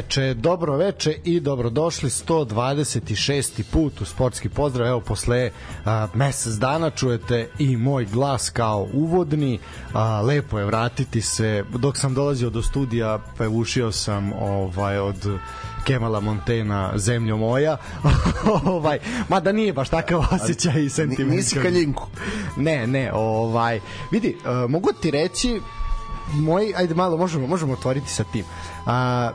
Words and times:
Veče, 0.00 0.34
dobro 0.34 0.76
veče 0.76 1.14
i 1.24 1.40
dobrodošli 1.40 2.10
126. 2.10 3.62
put 3.72 4.00
u 4.00 4.04
sportski 4.04 4.48
pozdrav. 4.48 4.86
Evo 4.88 5.00
posle 5.00 5.50
a, 5.84 6.08
mesec 6.14 6.52
dana 6.52 6.90
čujete 6.90 7.48
i 7.58 7.76
moj 7.76 8.04
glas 8.04 8.50
kao 8.50 8.88
uvodni. 8.92 9.58
A, 9.92 10.20
lepo 10.20 10.58
je 10.58 10.64
vratiti 10.64 11.20
se. 11.20 11.64
Dok 11.78 11.98
sam 11.98 12.14
dolazio 12.14 12.50
do 12.50 12.62
studija, 12.62 13.18
pevušio 13.38 13.92
sam 13.92 14.32
ovaj 14.32 14.98
od 14.98 15.38
Kemala 15.84 16.20
Montena 16.20 16.92
zemljo 16.96 17.36
moja. 17.36 17.76
ovaj, 18.64 18.98
mada 19.28 19.52
nije 19.52 19.72
baš 19.72 19.88
takav 19.88 20.24
osjećaj 20.30 20.82
i 20.84 20.90
sentiment. 20.90 21.36
Nisi 21.36 21.58
kaljinku. 21.62 22.06
Ne, 22.56 22.86
ne, 22.86 23.12
ovaj, 23.14 23.80
vidi, 24.10 24.36
uh, 24.36 24.70
mogu 24.70 24.92
ti 25.02 25.10
reći 25.10 25.60
moj, 26.32 26.72
ajde 26.76 26.94
malo, 26.94 27.16
možemo, 27.16 27.46
možemo 27.46 27.72
otvoriti 27.72 28.08
sa 28.08 28.24
tim. 28.24 28.44
A, 28.86 29.30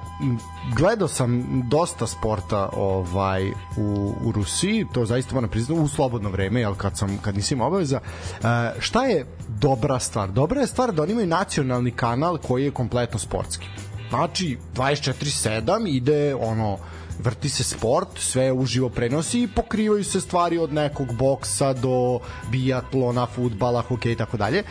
gledao 0.76 1.08
sam 1.08 1.62
dosta 1.70 2.08
sporta 2.08 2.70
ovaj 2.74 3.52
u, 3.78 4.14
u 4.24 4.32
Rusiji, 4.32 4.86
to 4.94 5.06
zaista 5.06 5.36
moram 5.36 5.50
priznati 5.50 5.82
u 5.82 5.88
slobodno 5.88 6.30
vreme, 6.30 6.60
jel 6.60 6.76
kad 6.76 6.98
sam 6.98 7.18
kad 7.22 7.36
nisam 7.36 7.62
obaveza. 7.62 8.00
A, 8.44 8.72
šta 8.80 9.06
je 9.06 9.26
dobra 9.48 10.00
stvar? 10.00 10.32
Dobra 10.32 10.62
je 10.62 10.68
stvar 10.68 10.92
da 10.92 11.04
oni 11.04 11.12
imaju 11.12 11.28
nacionalni 11.28 11.92
kanal 11.92 12.38
koji 12.38 12.64
je 12.64 12.72
kompletno 12.72 13.20
sportski. 13.20 13.68
Znači 14.10 14.58
24/7 14.76 15.88
ide 15.88 16.36
ono 16.36 16.78
vrti 17.20 17.50
se 17.50 17.64
sport, 17.64 18.08
sve 18.20 18.52
uživo 18.52 18.90
prenosi 18.90 19.42
i 19.42 19.48
pokrivaju 19.48 20.04
se 20.04 20.22
stvari 20.22 20.58
od 20.58 20.74
nekog 20.74 21.14
boksa 21.14 21.74
do 21.74 22.20
biatlona, 22.52 23.26
futbala, 23.26 23.82
hokeja 23.82 24.14
i 24.14 24.16
tako 24.16 24.38
dalje. 24.38 24.64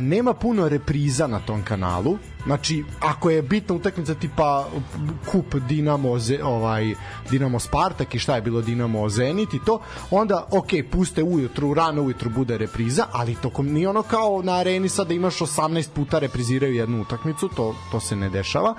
Nema 0.00 0.34
puno 0.34 0.68
repriza 0.68 1.26
na 1.26 1.40
tom 1.40 1.62
kanalu, 1.62 2.18
Znači, 2.48 2.84
ako 3.00 3.30
je 3.30 3.42
bitna 3.42 3.74
utakmica 3.74 4.14
tipa 4.14 4.68
kup 5.32 5.54
Dinamo 5.68 6.18
Ze, 6.18 6.44
ovaj 6.44 6.94
Dinamo 7.30 7.58
Spartak 7.58 8.14
i 8.14 8.18
šta 8.18 8.34
je 8.34 8.42
bilo 8.42 8.62
Dinamo 8.62 9.08
Zenit 9.08 9.54
i 9.54 9.58
to, 9.64 9.80
onda 10.10 10.46
ok, 10.50 10.68
puste 10.90 11.22
ujutru, 11.22 11.74
rano 11.74 12.02
ujutru 12.02 12.30
bude 12.30 12.58
repriza, 12.58 13.06
ali 13.12 13.34
tokom 13.34 13.66
nije 13.66 13.88
ono 13.88 14.02
kao 14.02 14.40
na 14.42 14.52
areni 14.52 14.88
sad 14.88 15.08
da 15.08 15.14
imaš 15.14 15.38
18 15.38 15.88
puta 15.94 16.18
repriziraju 16.18 16.74
jednu 16.74 17.02
utakmicu, 17.02 17.48
to, 17.48 17.74
to 17.92 18.00
se 18.00 18.16
ne 18.16 18.30
dešava. 18.30 18.74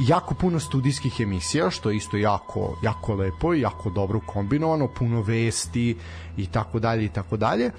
Jako 0.00 0.34
puno 0.34 0.60
studijskih 0.60 1.20
emisija, 1.20 1.70
što 1.70 1.90
je 1.90 1.96
isto 1.96 2.16
jako, 2.16 2.78
jako 2.82 3.14
lepo 3.14 3.54
i 3.54 3.60
jako 3.60 3.90
dobro 3.90 4.20
kombinovano, 4.26 4.88
puno 4.88 5.22
vesti 5.22 5.96
i 6.36 6.46
tako 6.46 6.78
dalje 6.78 7.04
i 7.04 7.08
tako 7.08 7.36
dalje. 7.36 7.70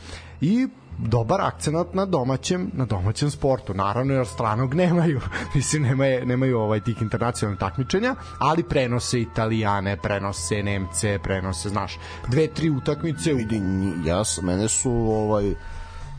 I 0.42 0.68
dobar 0.98 1.42
akcenat 1.42 1.94
na 1.94 2.06
domaćem 2.06 2.72
na 2.74 2.86
domaćem 2.86 3.32
sportu. 3.32 3.74
Naravno 3.74 4.14
jer 4.14 4.28
stranog 4.28 4.74
nemaju 4.74 5.22
mislim 5.56 5.84
nemaju 5.84 6.26
nemaju 6.26 6.60
ovaj 6.60 6.80
tih 6.80 7.02
internacionalnih 7.02 7.60
takmičenja 7.60 8.16
ali 8.40 8.64
prenose 8.64 9.22
Italijane 9.22 9.98
prenose 9.98 10.64
Nemce 10.64 11.20
prenose 11.24 11.70
znaš 11.70 12.00
dve 12.28 12.48
tri 12.48 12.70
utakmice 12.70 13.34
vidi 13.34 13.62
ja 14.06 14.24
mene 14.42 14.68
su 14.68 14.92
ovaj 14.92 15.54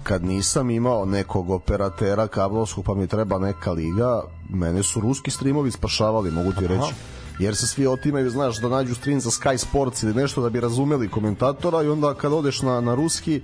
kad 0.02 0.24
nisam 0.24 0.70
imao 0.70 1.04
nekog 1.04 1.50
operatera 1.50 2.26
kablovskog 2.26 2.84
pa 2.84 2.94
mi 2.94 3.06
treba 3.06 3.38
neka 3.38 3.72
liga 3.72 4.22
mene 4.48 4.82
su 4.82 5.00
ruski 5.00 5.30
streamovi 5.30 5.70
spašavali 5.70 6.30
mogu 6.30 6.52
ti 6.52 6.66
reći. 6.66 6.94
Jer 7.38 7.56
se 7.56 7.66
svi 7.66 7.86
otimaju, 7.86 8.30
znaš, 8.30 8.60
da 8.60 8.68
nađu 8.68 8.94
stream 8.94 9.20
za 9.20 9.30
Sky 9.30 9.56
Sports 9.56 10.02
ili 10.02 10.14
nešto 10.14 10.42
da 10.42 10.50
bi 10.50 10.60
razumeli 10.60 11.08
komentatora 11.08 11.82
i 11.82 11.88
onda 11.88 12.14
kad 12.14 12.32
odeš 12.32 12.62
na, 12.62 12.80
na 12.80 12.94
ruski 12.94 13.40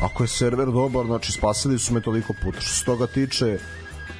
ako 0.00 0.24
je 0.24 0.28
server 0.28 0.66
dobar, 0.66 1.06
znači 1.06 1.32
spasili 1.32 1.78
su 1.78 1.94
me 1.94 2.00
toliko 2.00 2.34
puta. 2.42 2.60
Što 2.60 2.70
se 2.70 2.84
toga 2.84 3.06
tiče, 3.06 3.58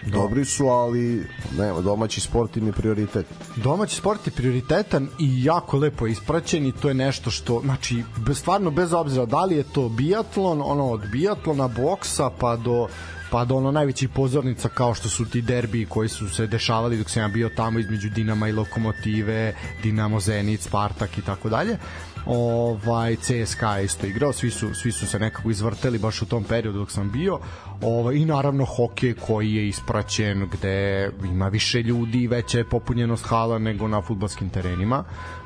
dobri 0.06 0.44
su, 0.44 0.66
ali 0.66 1.26
ne, 1.58 1.82
domaći 1.82 2.20
sport 2.20 2.56
im 2.56 2.66
je 2.66 2.72
prioritet. 2.72 3.26
Domaći 3.56 3.96
sport 3.96 4.26
je 4.26 4.32
prioritetan 4.32 5.08
i 5.18 5.44
jako 5.44 5.78
lepo 5.78 6.06
ispraćen 6.06 6.66
i 6.66 6.72
to 6.72 6.88
je 6.88 6.94
nešto 6.94 7.30
što, 7.30 7.60
znači, 7.64 8.04
stvarno 8.34 8.70
bez 8.70 8.92
obzira 8.92 9.26
da 9.26 9.44
li 9.44 9.56
je 9.56 9.72
to 9.72 9.88
biatlon, 9.88 10.62
ono 10.64 10.90
od 10.90 11.00
biatlona, 11.12 11.68
boksa 11.68 12.30
pa 12.40 12.56
do 12.56 12.88
pa 13.30 13.44
do 13.44 13.56
ono 13.56 13.70
najvećih 13.70 14.08
pozornica 14.08 14.68
kao 14.68 14.94
što 14.94 15.08
su 15.08 15.24
ti 15.24 15.42
derbi 15.42 15.86
koji 15.86 16.08
su 16.08 16.28
se 16.28 16.46
dešavali 16.46 16.98
dok 16.98 17.10
sam 17.10 17.22
ja 17.22 17.28
bio 17.28 17.48
tamo 17.56 17.78
između 17.78 18.10
Dinama 18.10 18.48
i 18.48 18.52
Lokomotive, 18.52 19.54
Dinamo 19.82 20.20
Zenit, 20.20 20.60
Spartak 20.60 21.18
i 21.18 21.22
tako 21.22 21.48
dalje 21.48 21.78
ovaj 22.26 23.16
CSKA 23.16 23.80
isto 23.80 24.06
igrao, 24.06 24.32
svi 24.32 24.50
su 24.50 24.74
svi 24.74 24.92
su 24.92 25.06
se 25.06 25.18
nekako 25.18 25.50
izvrteli 25.50 25.98
baš 25.98 26.22
u 26.22 26.26
tom 26.26 26.44
periodu 26.44 26.78
dok 26.78 26.90
sam 26.90 27.10
bio. 27.10 27.38
Ovaj 27.82 28.14
i 28.14 28.24
naravno 28.24 28.64
hokej 28.64 29.14
koji 29.14 29.54
je 29.54 29.68
ispraćen 29.68 30.48
gde 30.52 31.10
ima 31.24 31.48
više 31.48 31.82
ljudi 31.82 32.22
i 32.22 32.26
veća 32.26 32.58
je 32.58 32.68
popunjenost 32.68 33.26
hala 33.26 33.58
nego 33.58 33.88
na 33.88 34.02
fudbalskim 34.02 34.50
terenima. 34.50 35.04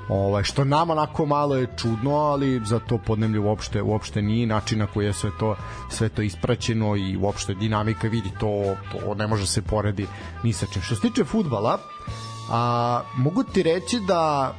Ovaj 0.08 0.44
što 0.44 0.64
nama 0.64 0.92
onako 0.92 1.26
malo 1.26 1.56
je 1.56 1.66
čudno, 1.76 2.10
ali 2.10 2.60
za 2.64 2.78
to 2.78 2.98
podnemlje 2.98 3.40
uopšte 3.40 3.82
uopšte 3.82 4.22
nije 4.22 4.46
način 4.46 4.78
na 4.78 4.86
koji 4.86 5.06
je 5.06 5.12
sve 5.12 5.30
to 5.38 5.56
sve 5.90 6.08
to 6.08 6.22
ispraćeno 6.22 6.96
i 6.96 7.16
uopšte 7.16 7.54
dinamika 7.54 8.08
vidi 8.08 8.30
to 8.40 8.76
to 8.92 9.14
ne 9.14 9.26
može 9.26 9.46
se 9.46 9.62
poredi 9.62 10.06
ni 10.44 10.52
sa 10.52 10.66
čim. 10.72 10.82
Što 10.82 10.94
se 10.94 11.00
tiče 11.00 11.24
fudbala, 11.24 11.78
a 12.50 13.02
mogu 13.16 13.44
ti 13.44 13.62
reći 13.62 14.00
da 14.00 14.54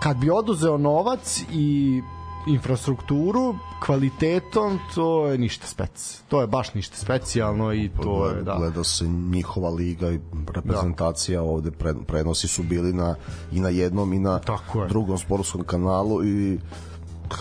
kad 0.00 0.16
bi 0.16 0.30
oduzeo 0.30 0.78
novac 0.78 1.42
i 1.52 2.02
infrastrukturu 2.46 3.54
kvalitetom 3.84 4.78
to 4.94 5.26
je 5.26 5.38
ništa 5.38 5.66
spec. 5.66 6.22
To 6.28 6.40
je 6.40 6.46
baš 6.46 6.74
ništa 6.74 6.96
specijalno 6.96 7.72
i 7.72 7.90
to 8.02 8.28
je 8.28 8.42
da. 8.42 8.56
Gleda 8.58 8.84
se 8.84 9.04
njihova 9.08 9.70
liga 9.70 10.10
i 10.10 10.20
reprezentacija 10.54 11.40
da. 11.40 11.44
ovde 11.44 11.70
prenosi 12.06 12.48
su 12.48 12.62
bili 12.62 12.92
na 12.92 13.14
i 13.52 13.60
na 13.60 13.68
jednom 13.68 14.12
i 14.12 14.18
na 14.18 14.38
Tako 14.38 14.82
je. 14.82 14.88
drugom 14.88 15.18
sportskom 15.18 15.64
kanalu 15.64 16.24
i 16.24 16.58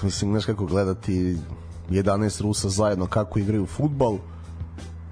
mislim 0.04 0.32
znaš 0.32 0.46
kako 0.46 0.66
gledati 0.66 1.38
11 1.90 2.42
Rusa 2.42 2.70
zajedno 2.70 3.08
kako 3.08 3.40
igraju 3.40 3.66
fudbal 3.66 4.18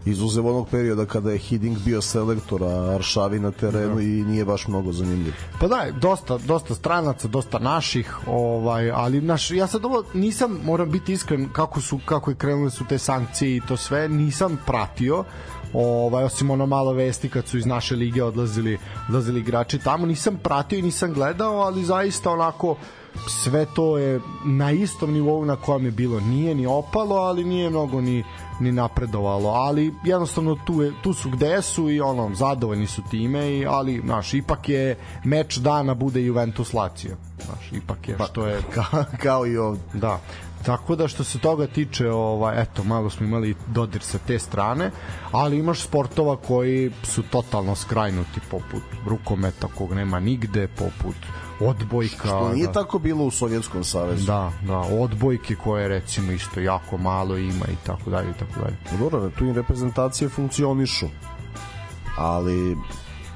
izuzev 0.09 0.47
onog 0.47 0.67
perioda 0.69 1.05
kada 1.05 1.31
je 1.31 1.37
Hiding 1.37 1.77
bio 1.85 2.01
selektor, 2.01 2.63
a 2.63 2.95
Aršavi 2.95 3.39
na 3.39 3.51
terenu 3.51 3.99
i 3.99 4.05
nije 4.05 4.45
baš 4.45 4.67
mnogo 4.67 4.91
zanimljiv. 4.91 5.33
Pa 5.59 5.67
da, 5.67 5.85
dosta, 6.01 6.37
dosta 6.37 6.75
stranaca, 6.75 7.27
dosta 7.27 7.59
naših, 7.59 8.17
ovaj, 8.27 8.91
ali 8.91 9.21
naš, 9.21 9.51
ja 9.51 9.67
sad 9.67 9.85
ovo 9.85 10.03
nisam, 10.13 10.59
moram 10.65 10.91
biti 10.91 11.13
iskren, 11.13 11.49
kako 11.53 11.81
su 11.81 11.99
kako 12.05 12.31
je 12.31 12.35
krenule 12.35 12.69
su 12.71 12.85
te 12.85 12.97
sankcije 12.97 13.55
i 13.55 13.61
to 13.67 13.77
sve, 13.77 14.09
nisam 14.09 14.57
pratio, 14.65 15.23
ovaj 15.73 16.23
osim 16.23 16.49
ono 16.49 16.65
malo 16.65 16.93
vesti 16.93 17.29
kad 17.29 17.47
su 17.47 17.57
iz 17.57 17.65
naše 17.65 17.95
lige 17.95 18.23
odlazili 18.23 18.77
odlazili 19.07 19.39
igrači 19.39 19.79
tamo 19.79 20.05
nisam 20.05 20.39
pratio 20.43 20.79
i 20.79 20.81
nisam 20.81 21.13
gledao 21.13 21.55
ali 21.55 21.85
zaista 21.85 22.31
onako 22.31 22.75
sve 23.27 23.65
to 23.75 23.97
je 23.97 24.21
na 24.45 24.71
istom 24.71 25.13
nivou 25.13 25.45
na 25.45 25.55
kojem 25.55 25.85
je 25.85 25.91
bilo 25.91 26.19
nije 26.19 26.55
ni 26.55 26.65
opalo 26.65 27.15
ali 27.15 27.43
nije 27.43 27.69
mnogo 27.69 28.01
ni 28.01 28.23
ni 28.59 28.71
napredovalo, 28.71 29.49
ali 29.49 29.93
jednostavno 30.03 30.55
tu, 30.65 30.81
je, 30.81 30.91
tu 31.03 31.13
su 31.13 31.29
gde 31.29 31.61
su 31.61 31.89
i 31.89 32.01
ono, 32.01 32.35
zadovoljni 32.35 32.87
su 32.87 33.01
time, 33.11 33.51
i, 33.51 33.65
ali 33.65 34.01
znaš, 34.05 34.33
ipak 34.33 34.69
je 34.69 34.97
meč 35.23 35.57
dana 35.57 35.93
bude 35.93 36.21
Juventus 36.21 36.73
Lazio. 36.73 37.17
Znaš, 37.45 37.71
ipak 37.71 38.09
je 38.09 38.17
pa, 38.17 38.25
što 38.25 38.47
je 38.47 38.61
kao, 38.73 39.03
kao 39.23 39.47
i 39.47 39.57
ovde. 39.57 39.81
Da. 39.93 40.19
Tako 40.65 40.95
da 40.95 41.07
što 41.07 41.23
se 41.23 41.39
toga 41.39 41.67
tiče, 41.67 42.09
ovaj 42.09 42.61
eto, 42.61 42.83
malo 42.83 43.09
smo 43.09 43.25
imali 43.25 43.55
dodir 43.67 44.01
sa 44.01 44.17
te 44.27 44.39
strane, 44.39 44.91
ali 45.31 45.59
imaš 45.59 45.81
sportova 45.81 46.37
koji 46.37 46.91
su 47.03 47.23
totalno 47.23 47.75
skrajnuti 47.75 48.39
poput 48.51 48.83
rukometa 49.05 49.67
kog 49.77 49.93
nema 49.93 50.19
nigde, 50.19 50.67
poput 50.67 51.15
odbojka. 51.59 52.27
Što 52.27 52.53
nije 52.53 52.67
da. 52.67 52.73
tako 52.73 52.99
bilo 52.99 53.23
u 53.23 53.31
Sovjetskom 53.31 53.83
savezu. 53.83 54.25
Da, 54.25 54.51
da, 54.67 54.77
odbojke 54.77 55.55
koje 55.55 55.87
recimo 55.87 56.31
isto 56.31 56.59
jako 56.59 56.97
malo 56.97 57.37
ima 57.37 57.65
i 57.65 57.85
tako 57.85 58.09
dalje 58.09 58.29
i 58.29 58.39
tako 58.39 58.59
dalje. 58.59 58.75
Dobro, 58.99 59.29
tu 59.29 59.45
i 59.45 59.53
reprezentacije 59.53 60.29
funkcionišu. 60.29 61.07
Ali 62.17 62.77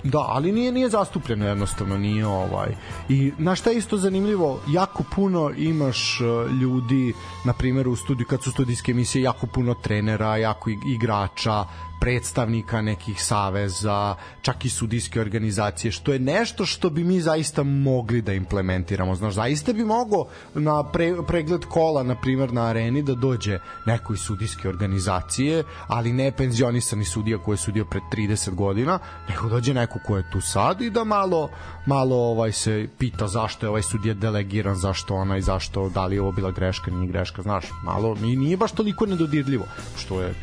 Da, 0.03 0.25
ali 0.27 0.51
nije 0.51 0.71
nije 0.71 0.89
zastupljeno 0.89 1.47
jednostavno, 1.47 1.97
nije 1.97 2.27
ovaj. 2.27 2.75
I 3.09 3.31
na 3.37 3.55
šta 3.55 3.69
je 3.69 3.77
isto 3.77 3.97
zanimljivo, 3.97 4.59
jako 4.67 5.03
puno 5.15 5.51
imaš 5.57 6.21
uh, 6.21 6.51
ljudi, 6.51 7.13
na 7.45 7.53
primjer 7.53 7.87
u 7.87 7.95
studiju 7.95 8.27
kad 8.27 8.43
su 8.43 8.51
studijske 8.51 8.91
emisije, 8.91 9.21
jako 9.21 9.47
puno 9.47 9.73
trenera, 9.73 10.37
jako 10.37 10.69
igrača, 10.69 11.65
predstavnika 12.01 12.81
nekih 12.81 13.23
saveza, 13.23 14.15
čak 14.41 14.65
i 14.65 14.69
sudijske 14.69 15.21
organizacije, 15.21 15.91
što 15.91 16.13
je 16.13 16.19
nešto 16.19 16.65
što 16.65 16.89
bi 16.89 17.03
mi 17.03 17.19
zaista 17.21 17.63
mogli 17.63 18.21
da 18.21 18.33
implementiramo. 18.33 19.15
Znaš, 19.15 19.33
zaista 19.33 19.73
bi 19.73 19.85
mogo 19.85 20.25
na 20.53 20.83
pre, 20.83 21.13
pregled 21.27 21.65
kola, 21.65 22.03
na 22.03 22.15
primjer 22.15 22.53
na 22.53 22.65
areni, 22.65 23.03
da 23.03 23.15
dođe 23.15 23.59
neko 23.85 24.13
iz 24.13 24.19
sudijske 24.19 24.69
organizacije, 24.69 25.63
ali 25.87 26.13
ne 26.13 26.31
penzionisani 26.31 27.05
sudija 27.05 27.37
koji 27.37 27.53
je 27.53 27.57
sudio 27.57 27.85
pred 27.85 28.03
30 28.13 28.55
godina, 28.55 28.99
nego 29.29 29.49
dođe 29.49 29.73
neko 29.73 29.90
ko 29.99 30.17
je 30.17 30.23
tu 30.31 30.41
sad 30.41 30.81
i 30.81 30.89
da 30.89 31.03
malo, 31.03 31.49
malo 31.85 32.15
ovaj 32.15 32.51
se 32.51 32.87
pita 32.97 33.27
zašto 33.27 33.65
je 33.65 33.69
ovaj 33.69 33.81
sudija 33.81 34.13
delegiran, 34.13 34.75
zašto 34.75 35.15
ona 35.15 35.37
i 35.37 35.41
zašto, 35.41 35.89
da 35.89 36.05
li 36.05 36.15
je 36.15 36.21
ovo 36.21 36.31
bila 36.31 36.51
greška, 36.51 36.91
nije 36.91 37.07
greška, 37.07 37.41
znaš, 37.41 37.65
malo, 37.83 38.15
nije 38.15 38.57
baš 38.57 38.71
toliko 38.71 39.05
nedodirljivo, 39.05 39.65
što 39.97 40.21
je 40.21 40.33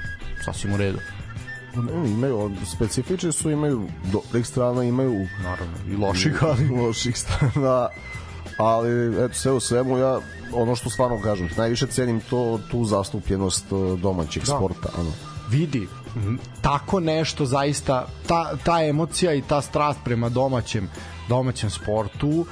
sasvim 0.44 0.74
u 0.74 0.76
redu. 0.76 0.98
Ne, 1.76 2.10
imaju, 2.10 2.50
specifični 2.76 3.32
su, 3.32 3.50
imaju 3.50 3.88
dobrih 4.12 4.46
strana, 4.46 4.84
imaju 4.84 5.26
naravno 5.42 5.76
i 5.88 5.96
loših, 5.96 6.44
ali 6.44 6.68
loših 6.68 7.18
strana, 7.18 7.88
ali 8.58 9.24
eto 9.24 9.34
sve 9.34 9.52
u 9.52 9.60
svemu 9.60 9.98
ja 9.98 10.20
ono 10.52 10.76
što 10.76 10.90
stvarno 10.90 11.20
kažem, 11.22 11.48
najviše 11.56 11.86
cenim 11.86 12.20
to 12.20 12.60
tu 12.70 12.84
zastupljenost 12.84 13.64
e, 13.72 13.96
domaćeg 13.96 14.42
da. 14.42 14.56
sporta, 14.56 14.88
ono. 14.98 15.12
Vidi, 15.50 15.88
tako 16.60 17.00
nešto 17.00 17.46
zaista 17.46 18.06
ta, 18.26 18.56
ta 18.64 18.84
emocija 18.84 19.34
i 19.34 19.42
ta 19.42 19.60
strast 19.60 19.98
prema 20.04 20.28
domaćem 20.28 20.88
domaćem 21.28 21.70
sportu 21.70 22.46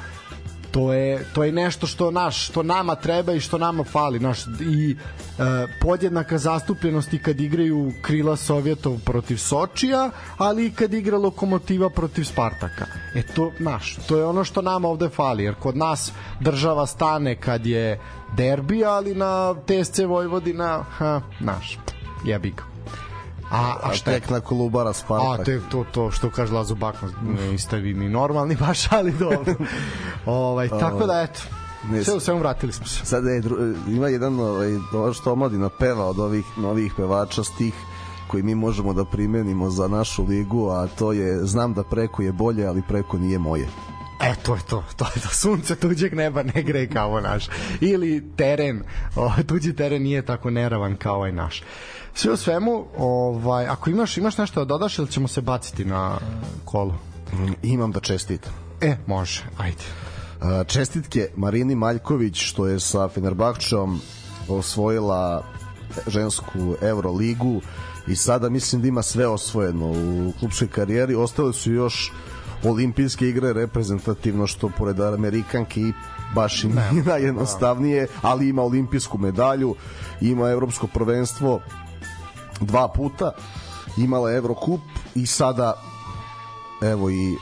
to 0.76 0.92
je 0.92 1.24
to 1.34 1.44
je 1.44 1.52
nešto 1.52 1.86
što 1.86 2.10
naš 2.10 2.48
što 2.48 2.62
nama 2.62 2.94
treba 2.94 3.32
i 3.32 3.40
što 3.40 3.58
nama 3.58 3.84
fali 3.84 4.20
naš 4.20 4.40
i 4.60 4.96
e, 4.96 4.96
podjednaka 5.80 6.38
zastupljenost 6.38 7.12
i 7.12 7.18
kad 7.18 7.40
igraju 7.40 7.92
krila 8.02 8.36
Sovjetov 8.36 8.98
protiv 9.04 9.36
Sočija 9.36 10.10
ali 10.38 10.66
i 10.66 10.70
kad 10.70 10.94
igra 10.94 11.18
Lokomotiva 11.18 11.90
protiv 11.90 12.24
Spartaka. 12.24 12.86
E 13.14 13.22
to 13.22 13.52
naš 13.58 13.96
to 14.08 14.16
je 14.16 14.24
ono 14.24 14.44
što 14.44 14.62
nama 14.62 14.88
ovde 14.88 15.08
fali 15.08 15.44
jer 15.44 15.54
kod 15.54 15.76
nas 15.76 16.12
država 16.40 16.86
stane 16.86 17.40
kad 17.40 17.66
je 17.66 18.00
derbi 18.36 18.84
ali 18.84 19.14
na 19.14 19.54
TSC 19.54 19.98
Vojvodina 19.98 20.84
ha 20.98 21.20
naš 21.40 21.78
jebi 22.24 22.50
ga 22.50 22.75
A, 23.50 23.76
a 23.82 23.94
šta 23.94 24.10
tek 24.10 24.30
na 24.30 24.40
Kolubara 24.40 24.92
Spartak. 24.92 25.40
A 25.40 25.44
tek 25.44 25.62
to, 25.70 25.84
to 25.92 26.10
što 26.10 26.30
kaže 26.30 26.52
Lazo 26.52 26.74
Bakman, 26.74 27.12
istavi 27.54 27.94
mi 27.94 28.08
normalni 28.08 28.56
baš, 28.56 28.92
ali 28.92 29.12
dobro. 29.12 29.54
ovaj, 30.26 30.68
tako 30.68 31.06
da, 31.06 31.20
eto, 31.20 31.40
ne, 31.90 32.04
sve 32.04 32.14
u 32.14 32.20
svemu 32.20 32.40
vratili 32.40 32.72
smo 32.72 32.86
se. 32.86 33.06
Sad 33.06 33.24
je, 33.24 33.42
ima 33.88 34.08
jedan 34.08 34.40
ovaj, 34.40 34.70
što 35.14 35.32
omladina 35.32 35.68
peva 35.68 36.06
od 36.06 36.18
ovih 36.18 36.44
novih 36.56 36.92
pevača 36.96 37.44
stih 37.44 37.74
koji 38.26 38.42
mi 38.42 38.54
možemo 38.54 38.92
da 38.92 39.04
primenimo 39.04 39.70
za 39.70 39.88
našu 39.88 40.24
ligu, 40.24 40.68
a 40.68 40.86
to 40.86 41.12
je 41.12 41.38
znam 41.44 41.74
da 41.74 41.82
preko 41.82 42.22
je 42.22 42.32
bolje, 42.32 42.66
ali 42.66 42.82
preko 42.88 43.18
nije 43.18 43.38
moje. 43.38 43.68
E, 44.20 44.34
to 44.42 44.54
je 44.54 44.60
to. 44.68 44.84
To 44.96 45.06
je 45.14 45.22
to. 45.22 45.28
Sunce 45.42 45.76
tuđeg 45.76 46.14
neba 46.14 46.42
ne 46.42 46.62
gre 46.62 46.86
kao 46.86 47.20
naš. 47.20 47.46
Ili 47.80 48.24
teren. 48.36 48.82
O, 49.16 49.32
tuđi 49.46 49.72
teren 49.72 50.02
nije 50.02 50.22
tako 50.22 50.50
neravan 50.50 50.96
kao 50.96 51.16
ovaj 51.16 51.32
naš. 51.32 51.62
Sve 52.16 52.32
u 52.32 52.36
svemu, 52.36 52.84
ovaj, 52.98 53.66
ako 53.66 53.90
imaš, 53.90 54.16
imaš 54.16 54.38
nešto 54.38 54.60
da 54.60 54.64
dodaš 54.64 54.98
ili 54.98 55.08
ćemo 55.08 55.28
se 55.28 55.40
baciti 55.40 55.84
na 55.84 56.18
kolo? 56.64 56.94
Mm, 57.32 57.52
imam 57.62 57.92
da 57.92 58.00
čestitam. 58.00 58.52
E, 58.80 58.96
može, 59.06 59.42
ajde. 59.58 59.84
Čestitke 60.66 61.28
Marini 61.36 61.74
Maljković 61.74 62.36
što 62.36 62.66
je 62.66 62.80
sa 62.80 63.08
Fenerbahčom 63.08 64.00
osvojila 64.48 65.44
žensku 66.06 66.76
Euroligu 66.82 67.60
i 68.06 68.16
sada 68.16 68.48
mislim 68.48 68.82
da 68.82 68.88
ima 68.88 69.02
sve 69.02 69.26
osvojeno 69.26 69.86
u 69.86 70.32
klubskoj 70.38 70.68
karijeri. 70.68 71.14
Ostale 71.14 71.52
su 71.52 71.72
još 71.72 72.12
olimpijske 72.64 73.28
igre 73.28 73.52
reprezentativno 73.52 74.46
što 74.46 74.68
pored 74.78 75.00
Amerikanke 75.00 75.80
i 75.80 75.92
baš 76.34 76.64
i 76.64 76.68
nije 76.68 77.04
najjednostavnije, 77.12 78.06
ali 78.22 78.48
ima 78.48 78.62
olimpijsku 78.62 79.18
medalju, 79.18 79.74
ima 80.20 80.48
evropsko 80.50 80.86
prvenstvo 80.86 81.60
dva 82.60 82.88
puta, 82.88 83.32
imala 83.96 84.32
Evrokup 84.32 84.80
i 85.14 85.26
sada 85.26 85.74
evo 86.82 87.10
i 87.10 87.36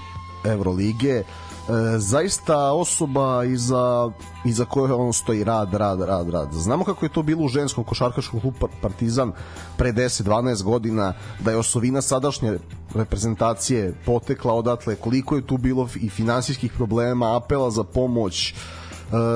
Evrolige. 0.44 1.22
E, 1.69 1.99
zaista 1.99 2.72
osoba 2.72 3.44
iza, 3.44 4.11
iza 4.44 4.64
koje 4.64 4.93
on 4.93 5.12
stoji 5.12 5.44
rad, 5.44 5.75
rad, 5.75 6.00
rad, 6.00 6.28
rad. 6.28 6.49
Znamo 6.52 6.84
kako 6.84 7.05
je 7.05 7.12
to 7.12 7.22
bilo 7.22 7.44
u 7.44 7.49
ženskom 7.49 7.84
košarkaškom 7.84 8.40
klubu 8.40 8.69
Partizan 8.82 9.32
pre 9.76 9.93
10-12 9.93 10.62
godina, 10.62 11.12
da 11.40 11.50
je 11.50 11.56
osovina 11.56 12.02
sadašnje 12.02 12.58
reprezentacije 12.94 13.94
potekla 14.06 14.55
odatle, 14.55 14.96
koliko 14.96 15.37
je 15.37 15.46
tu 15.46 15.56
bilo 15.56 15.88
i 15.94 16.08
finansijskih 16.08 16.72
problema, 16.72 17.37
apela 17.37 17.70
za 17.70 17.84
pomoć, 17.84 18.50
e, 18.50 18.55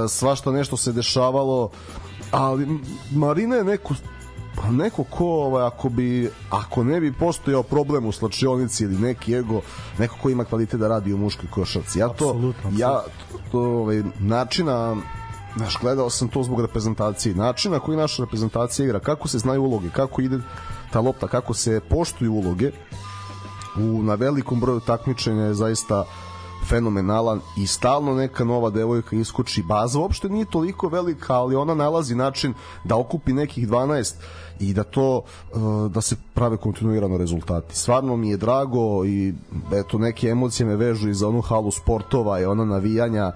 svašta 0.09 0.53
nešto 0.53 0.77
se 0.77 0.93
dešavalo, 0.93 1.71
ali 2.31 2.81
Marina 3.11 3.57
je 3.57 3.65
neku 3.65 3.95
pa 4.63 4.71
neko 4.71 5.05
ko 5.05 5.27
ovaj, 5.27 5.67
ako 5.67 5.89
bi 5.89 6.31
ako 6.51 6.85
ne 6.85 7.01
bi 7.01 7.13
postojao 7.13 7.63
problem 7.63 8.07
u 8.07 8.13
slačionici 8.13 8.85
ili 8.85 8.99
neki 8.99 9.35
ego 9.35 9.61
neko 9.99 10.17
ko 10.23 10.31
ima 10.31 10.45
kvalitet 10.45 10.81
da 10.81 10.89
radi 10.89 11.13
u 11.13 11.19
muškoj 11.19 11.51
košarci 11.51 11.99
ja 11.99 12.09
to 12.09 12.29
absolutno, 12.29 12.71
ja 12.77 13.03
to 13.53 13.61
ovaj 13.61 14.03
načina 14.19 14.97
Znaš, 15.57 15.79
gledao 15.81 16.11
sam 16.11 16.29
to 16.29 16.43
zbog 16.43 16.61
reprezentacije. 16.61 17.35
Načina 17.35 17.81
koji 17.81 17.97
naša 17.97 18.23
reprezentacija 18.23 18.85
igra, 18.85 19.01
kako 19.01 19.29
se 19.29 19.39
znaju 19.39 19.63
uloge, 19.63 19.89
kako 19.91 20.23
ide 20.23 20.39
ta 20.93 21.01
lopta, 21.01 21.29
kako 21.29 21.55
se 21.55 21.81
poštuju 21.91 22.33
uloge 22.33 22.71
u, 23.77 24.03
na 24.03 24.15
velikom 24.15 24.61
broju 24.61 24.81
takmičenja 24.81 25.43
je 25.43 25.55
zaista 25.55 26.05
fenomenalan 26.69 27.41
i 27.57 27.67
stalno 27.67 28.15
neka 28.15 28.45
nova 28.45 28.71
devojka 28.71 29.17
iskoči. 29.17 29.63
Baza 29.63 29.99
uopšte 29.99 30.29
nije 30.29 30.45
toliko 30.45 30.89
velika, 30.89 31.35
ali 31.35 31.57
ona 31.57 31.75
nalazi 31.75 32.15
način 32.15 32.55
da 32.85 32.97
okupi 32.97 33.33
nekih 33.33 33.69
12 33.69 34.15
i 34.61 34.73
da 34.75 34.83
to 34.85 35.23
uh, 35.53 35.91
da 35.93 36.01
se 36.01 36.17
prave 36.35 36.57
kontinuirano 36.57 37.17
rezultati. 37.17 37.77
Stvarno 37.77 38.17
mi 38.17 38.31
je 38.31 38.37
drago 38.37 39.05
i 39.05 39.35
eto 39.73 39.99
neke 39.99 40.29
emocije 40.29 40.67
me 40.67 40.77
vežu 40.77 41.09
i 41.09 41.15
za 41.15 41.29
onu 41.29 41.41
halu 41.41 41.71
sportova 41.71 42.41
i 42.41 42.45
ona 42.45 42.65
navijanja 42.65 43.33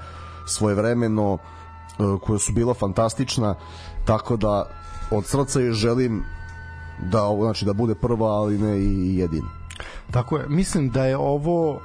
svojevremeno 0.47 1.33
uh, 1.33 2.21
koja 2.21 2.39
su 2.39 2.53
bila 2.53 2.75
fantastična 2.75 3.55
tako 4.05 4.37
da 4.37 4.67
od 5.11 5.27
srca 5.27 5.61
je 5.61 5.73
želim 5.73 6.25
da 7.11 7.37
znači 7.41 7.65
da 7.65 7.73
bude 7.73 7.95
prva 7.95 8.27
ali 8.27 8.59
ne 8.59 8.79
i 8.79 9.17
jedina. 9.17 9.49
Tako 10.11 10.37
je, 10.37 10.47
mislim 10.49 10.91
da 10.91 11.05
je 11.05 11.17
ovo 11.17 11.71
uh, 11.71 11.81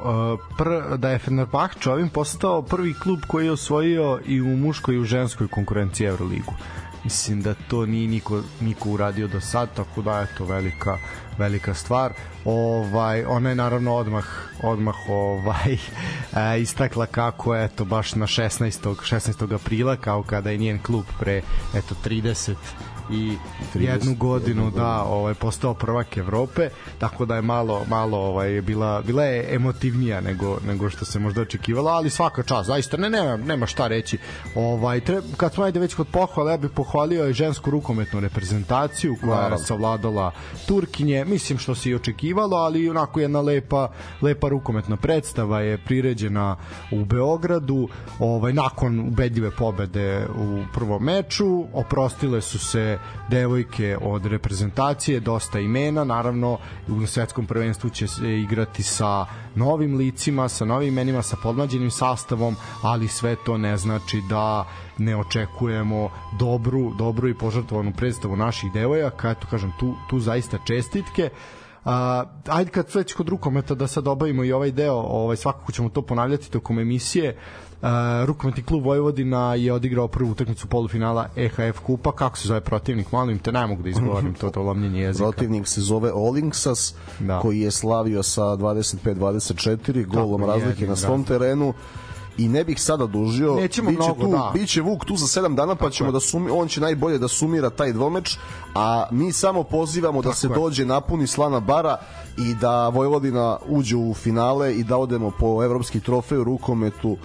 pr, 0.57 0.98
da 0.98 1.10
je 1.10 1.19
Fenerbahče 1.19 1.92
ovim 1.92 2.10
postao 2.10 2.62
prvi 2.62 2.94
klub 2.94 3.19
koji 3.28 3.45
je 3.45 3.51
osvojio 3.51 4.19
i 4.25 4.42
u 4.42 4.57
muškoj 4.57 4.95
i 4.95 5.00
u 5.00 5.04
ženskoj 5.04 5.48
konkurenciji 5.48 6.07
Euroligu. 6.07 6.54
Mislim 7.07 7.42
da 7.42 7.54
to 7.54 7.85
nije 7.85 8.07
niko, 8.07 8.42
niko 8.61 8.90
uradio 8.90 9.28
do 9.28 9.42
sad, 9.42 9.69
tako 9.76 10.02
da 10.02 10.19
je 10.19 10.28
to 10.37 10.45
velika 10.45 10.97
velika 11.37 11.73
stvar. 11.73 12.14
Ovaj 12.45 13.26
ona 13.26 13.49
je 13.49 13.56
naravno 13.56 13.95
odmah 13.95 14.26
odmah 14.64 14.95
ovaj 15.09 15.73
e, 16.54 16.61
istakla 16.61 17.06
kako 17.06 17.56
je 17.56 17.68
to 17.68 17.85
baš 17.85 18.16
na 18.16 18.28
16. 18.28 18.95
16. 18.95 19.56
aprila 19.56 19.95
kao 19.95 20.23
kada 20.23 20.49
je 20.52 20.57
njen 20.57 20.80
klub 20.80 21.06
pre 21.19 21.42
eto 21.76 21.95
30 22.06 22.56
i 23.11 23.37
30, 23.76 23.81
jednu 23.81 24.16
godinu, 24.16 24.71
da 24.71 25.04
ovaj 25.04 25.33
postao 25.33 25.73
prvak 25.73 26.18
Evrope 26.18 26.69
tako 26.99 27.26
da 27.26 27.35
je 27.35 27.42
malo 27.42 27.85
malo 27.90 28.18
ovaj 28.18 28.61
bila 28.61 29.02
bila 29.02 29.23
je 29.23 29.56
emotivnija 29.56 30.21
nego 30.21 30.57
nego 30.68 30.90
što 30.90 31.06
se 31.06 31.19
možda 31.19 31.42
očekivalo 31.42 31.90
ali 31.90 32.09
svaka 32.09 32.44
čast 32.44 32.68
zaista 32.68 32.97
ne 32.97 33.09
nema 33.09 33.37
nema 33.37 33.66
šta 33.66 33.87
reći. 33.87 34.18
Ovaj 34.56 34.99
tre, 34.99 35.21
kad 35.37 35.54
smo 35.54 35.64
ajde 35.64 35.80
već 35.80 35.94
kod 35.94 36.07
pohvale 36.07 36.52
ja 36.52 36.57
bih 36.57 36.71
pohvalio 36.76 37.30
i 37.30 37.33
žensku 37.33 37.71
rukometnu 37.71 38.19
reprezentaciju 38.19 39.16
koja 39.21 39.35
Naravno. 39.35 39.56
je 39.56 39.64
savladala 39.64 40.31
Turkinje. 40.68 41.26
Mislim 41.26 41.57
što 41.57 41.76
se 41.76 41.90
i 41.90 41.95
očekivalo 41.95 42.57
ali 42.57 42.90
onako 42.90 43.19
jedna 43.19 43.42
lepa 43.42 43.90
lepa 44.21 44.49
rukometna 44.49 44.97
predstava 44.97 45.61
je 45.61 45.78
priređena 45.78 46.56
u 46.92 47.06
Beogradu 47.06 47.90
ovaj 48.19 48.54
nakon 48.54 48.99
ubedljive 48.99 49.52
pobede 49.52 50.26
u 50.40 50.64
prvom 50.73 51.04
meču 51.04 51.66
oprostile 51.73 52.42
su 52.42 52.59
se 52.59 52.96
devojke 53.30 53.97
od 54.01 54.25
reprezentacije, 54.25 55.19
dosta 55.19 55.59
imena, 55.59 56.04
naravno 56.04 56.57
u 56.87 57.06
svetskom 57.06 57.45
prvenstvu 57.45 57.89
će 57.89 58.07
se 58.07 58.39
igrati 58.39 58.83
sa 58.83 59.25
novim 59.56 59.97
licima, 59.97 60.49
sa 60.49 60.66
novim 60.66 60.87
imenima, 60.87 61.21
sa 61.21 61.37
podmlađenim 61.44 61.92
sastavom, 61.92 62.56
ali 62.81 63.07
sve 63.07 63.35
to 63.45 63.57
ne 63.57 63.77
znači 63.77 64.21
da 64.30 64.68
ne 64.97 65.18
očekujemo 65.18 66.09
dobru, 66.39 66.94
dobru 66.94 67.30
i 67.30 67.33
požrtvovanu 67.33 67.94
predstavu 67.97 68.35
naših 68.35 68.71
devojaka, 68.71 69.30
eto 69.30 69.47
kažem, 69.49 69.73
tu, 69.80 69.95
tu 70.09 70.19
zaista 70.19 70.57
čestitke. 70.66 71.30
Uh, 71.88 71.94
ajde 72.48 72.72
kad 72.72 72.86
već 72.94 73.14
kod 73.14 73.30
rukometa 73.30 73.76
da 73.76 73.88
sad 73.88 74.08
obavimo 74.08 74.44
i 74.44 74.52
ovaj 74.52 74.72
deo, 74.72 74.96
ovaj, 74.96 75.38
svakako 75.38 75.72
ćemo 75.72 75.90
to 75.90 76.02
ponavljati 76.02 76.52
tokom 76.52 76.80
emisije. 76.80 77.38
Uh, 77.82 77.88
rukometni 78.26 78.64
klub 78.64 78.86
Vojvodina 78.86 79.56
je 79.56 79.74
odigrao 79.74 80.08
prvu 80.08 80.32
utakmicu 80.32 80.68
polufinala 80.68 81.30
EHF 81.36 81.80
kupa. 81.80 82.12
Kako 82.12 82.38
se 82.38 82.48
zove 82.48 82.62
protivnik? 82.62 83.12
Molim 83.12 83.40
te, 83.40 83.52
ne 83.52 83.68
mogu 83.68 83.84
da 83.84 83.90
izgovorim 83.90 84.34
to, 84.34 84.50
to 84.50 84.62
lomljenje 84.62 85.02
jezika. 85.02 85.24
Protivnik 85.24 85.68
se 85.68 85.82
zove 85.82 86.12
Olinksas, 86.14 86.96
da. 87.20 87.40
koji 87.40 87.60
je 87.60 87.72
slavio 87.72 88.24
sa 88.24 88.42
25-24 88.42 90.06
golom 90.06 90.42
Tako, 90.42 90.52
razlike 90.52 90.88
na 90.88 90.96
svom 90.96 91.12
razlike. 91.12 91.34
terenu 91.34 91.74
i 92.38 92.48
ne 92.48 92.64
bih 92.64 92.82
sada 92.82 93.06
dužio. 93.06 93.56
Nećemo 93.56 93.90
biće 93.90 94.02
mnogo, 94.04 94.22
tu, 94.26 94.32
da. 94.32 94.52
Biće 94.54 94.82
Vuk 94.82 95.06
tu 95.06 95.16
za 95.16 95.42
7 95.42 95.56
dana 95.56 95.76
pa 95.76 95.80
Tako 95.80 95.90
ćemo 95.92 96.10
je. 96.10 96.12
da 96.14 96.20
sumi, 96.20 96.52
on 96.52 96.68
će 96.68 96.82
najbolje 96.82 97.18
da 97.18 97.28
sumira 97.28 97.70
taj 97.70 97.94
dvomeč, 97.94 98.38
a 98.76 99.06
mi 99.12 99.32
samo 99.32 99.64
pozivamo 99.64 100.22
da 100.22 100.30
Tako 100.30 100.34
da 100.34 100.36
se 100.36 100.48
je. 100.48 100.54
dođe 100.56 100.86
napuni 100.86 101.28
slana 101.28 101.60
bara 101.60 101.98
i 102.38 102.54
da 102.56 102.90
Vojvodina 102.90 103.58
uđe 103.68 103.96
u 103.96 104.14
finale 104.14 104.76
i 104.76 104.84
da 104.84 104.98
odemo 104.98 105.32
po 105.40 105.64
evropski 105.64 106.00
trofej 106.00 106.38
u 106.38 106.44
rukometu 106.44 107.18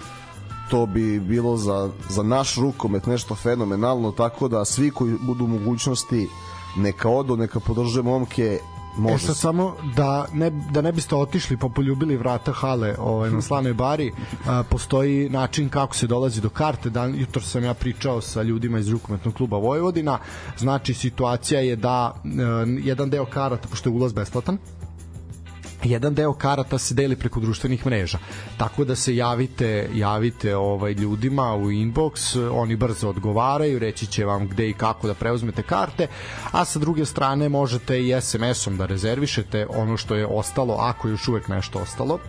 to 0.69 0.85
bi 0.85 1.19
bilo 1.19 1.57
za, 1.57 1.89
za 2.09 2.23
naš 2.23 2.55
rukomet 2.55 3.05
nešto 3.05 3.35
fenomenalno, 3.35 4.11
tako 4.11 4.47
da 4.47 4.65
svi 4.65 4.91
koji 4.91 5.15
budu 5.21 5.47
mogućnosti 5.47 6.29
neka 6.77 7.09
odu, 7.09 7.37
neka 7.37 7.59
podrže 7.59 8.01
momke 8.01 8.59
Može 8.97 9.23
e 9.23 9.27
sad 9.27 9.37
samo 9.37 9.75
da 9.95 10.25
ne, 10.33 10.49
da 10.49 10.81
ne 10.81 10.91
biste 10.91 11.15
otišli 11.15 11.57
pa 11.57 11.67
poljubili 11.67 12.17
vrata 12.17 12.51
hale 12.51 12.95
ovaj, 12.99 13.31
na 13.31 13.41
Slanoj 13.41 13.73
bari, 13.73 14.11
a, 14.47 14.63
postoji 14.69 15.29
način 15.29 15.69
kako 15.69 15.95
se 15.95 16.07
dolazi 16.07 16.41
do 16.41 16.49
karte. 16.49 16.89
Dan, 16.89 17.15
jutro 17.15 17.41
sam 17.41 17.63
ja 17.63 17.73
pričao 17.73 18.21
sa 18.21 18.41
ljudima 18.41 18.79
iz 18.79 18.89
rukometnog 18.89 19.33
kluba 19.33 19.57
Vojvodina. 19.57 20.19
Znači, 20.57 20.93
situacija 20.93 21.61
je 21.61 21.75
da 21.75 21.89
a, 21.89 22.13
jedan 22.83 23.09
deo 23.09 23.25
karata, 23.25 23.67
pošto 23.67 23.89
je 23.89 23.93
ulaz 23.93 24.13
besplatan, 24.13 24.57
jedan 25.83 26.13
deo 26.13 26.33
karata 26.33 26.77
se 26.77 26.93
deli 26.93 27.15
preko 27.15 27.39
društvenih 27.39 27.85
mreža. 27.85 28.17
Tako 28.57 28.85
da 28.85 28.95
se 28.95 29.15
javite, 29.15 29.89
javite 29.93 30.55
ovaj 30.55 30.91
ljudima 30.91 31.55
u 31.55 31.71
inbox, 31.71 32.49
oni 32.51 32.75
brzo 32.75 33.09
odgovaraju, 33.09 33.79
reći 33.79 34.07
će 34.07 34.25
vam 34.25 34.47
gde 34.47 34.69
i 34.69 34.73
kako 34.73 35.07
da 35.07 35.13
preuzmete 35.13 35.63
karte, 35.63 36.07
a 36.51 36.65
sa 36.65 36.79
druge 36.79 37.05
strane 37.05 37.49
možete 37.49 38.01
i 38.01 38.21
SMS-om 38.21 38.77
da 38.77 38.85
rezervišete 38.85 39.67
ono 39.69 39.97
što 39.97 40.15
je 40.15 40.27
ostalo, 40.27 40.73
ako 40.73 41.07
je 41.07 41.11
još 41.11 41.27
uvek 41.27 41.47
nešto 41.47 41.79
ostalo 41.79 42.19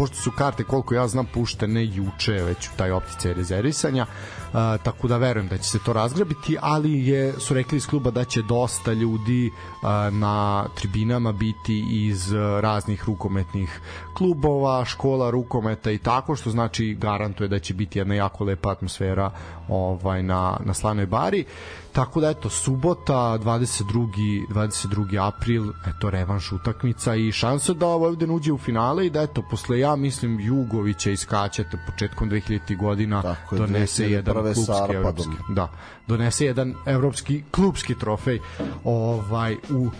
pošto 0.00 0.16
su 0.16 0.30
karte 0.30 0.64
koliko 0.64 0.94
ja 0.94 1.08
znam 1.08 1.26
puštene 1.26 1.84
juče 1.84 2.32
već 2.32 2.68
u 2.68 2.70
taj 2.76 2.90
optice 2.90 3.34
rezervisanja 3.34 4.06
uh, 4.52 4.82
tako 4.82 5.08
da 5.08 5.16
verujem 5.16 5.48
da 5.48 5.58
će 5.58 5.70
se 5.70 5.78
to 5.78 5.92
razgrabiti 5.92 6.56
ali 6.60 7.06
je 7.06 7.32
su 7.32 7.54
rekli 7.54 7.76
iz 7.76 7.86
kluba 7.86 8.10
da 8.10 8.24
će 8.24 8.42
dosta 8.42 8.92
ljudi 8.92 9.50
uh, 9.50 10.14
na 10.14 10.64
tribinama 10.74 11.32
biti 11.32 11.86
iz 11.90 12.32
raznih 12.60 13.04
rukometnih 13.04 13.80
klubova, 14.14 14.84
škola 14.84 15.30
rukometa 15.30 15.90
i 15.90 15.98
tako 15.98 16.36
što 16.36 16.50
znači 16.50 16.96
garantuje 17.00 17.48
da 17.48 17.58
će 17.58 17.74
biti 17.74 17.98
jedna 17.98 18.14
jako 18.14 18.44
lepa 18.44 18.70
atmosfera 18.70 19.30
ovaj 19.68 20.22
na 20.22 20.56
na 20.64 20.74
Slanoj 20.74 21.06
bari. 21.06 21.44
Tako 21.92 22.20
da 22.20 22.30
eto 22.30 22.48
subota 22.48 23.38
22. 23.38 24.46
22. 24.48 25.26
april 25.28 25.72
eto 25.86 26.10
revanš 26.10 26.52
utakmica 26.52 27.14
i 27.14 27.32
šansa 27.32 27.72
da 27.72 27.86
Vojvodina 27.86 28.34
uđe 28.34 28.52
u 28.52 28.58
finale 28.58 29.06
i 29.06 29.10
da 29.10 29.22
eto 29.22 29.42
posle 29.50 29.78
ja 29.78 29.96
mislim 29.96 30.40
Jugovića 30.40 31.10
iskačete 31.10 31.78
početkom 31.86 32.30
2000 32.30 32.76
godina 32.76 33.22
Tako 33.22 33.56
donese 33.56 34.10
jedan 34.10 34.39
klubski 34.42 34.94
evropski, 34.94 35.36
da, 35.48 35.68
donese 36.06 36.44
jedan 36.44 36.74
evropski 36.86 37.42
klubski 37.50 37.94
trofej 37.98 38.38
ovaj 38.84 39.56
u 39.70 39.90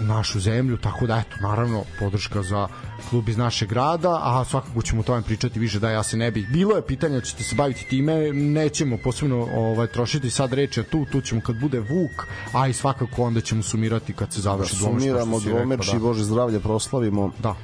našu 0.00 0.40
zemlju, 0.40 0.76
tako 0.76 1.06
da 1.06 1.16
eto, 1.16 1.36
naravno, 1.40 1.82
podrška 1.98 2.42
za 2.42 2.68
klub 3.10 3.28
iz 3.28 3.36
našeg 3.36 3.68
grada, 3.68 4.20
a 4.22 4.44
svakako 4.44 4.82
ćemo 4.82 5.00
o 5.00 5.04
tome 5.04 5.22
pričati 5.22 5.58
više 5.58 5.78
da 5.78 5.90
ja 5.90 6.02
se 6.02 6.16
ne 6.16 6.30
bih. 6.30 6.48
Bilo 6.48 6.76
je 6.76 6.82
pitanje 6.82 7.14
da 7.14 7.20
ćete 7.20 7.42
se 7.42 7.54
baviti 7.54 7.88
time, 7.88 8.32
nećemo 8.32 8.98
posebno 9.04 9.48
ovaj, 9.54 9.86
trošiti 9.86 10.30
sad 10.30 10.52
reči 10.52 10.82
tu, 10.82 11.04
tu 11.12 11.20
ćemo 11.20 11.40
kad 11.40 11.60
bude 11.60 11.80
Vuk, 11.80 12.26
a 12.52 12.68
i 12.68 12.72
svakako 12.72 13.22
onda 13.22 13.40
ćemo 13.40 13.62
sumirati 13.62 14.12
kad 14.12 14.32
se 14.32 14.40
završi 14.40 14.74
da, 14.74 14.78
sumiramo 14.78 15.40
dvomeč 15.40 15.90
da. 15.90 15.96
i 15.96 16.00
Bože 16.00 16.24
zdravlje 16.24 16.60
proslavimo 16.60 17.30
da. 17.38 17.54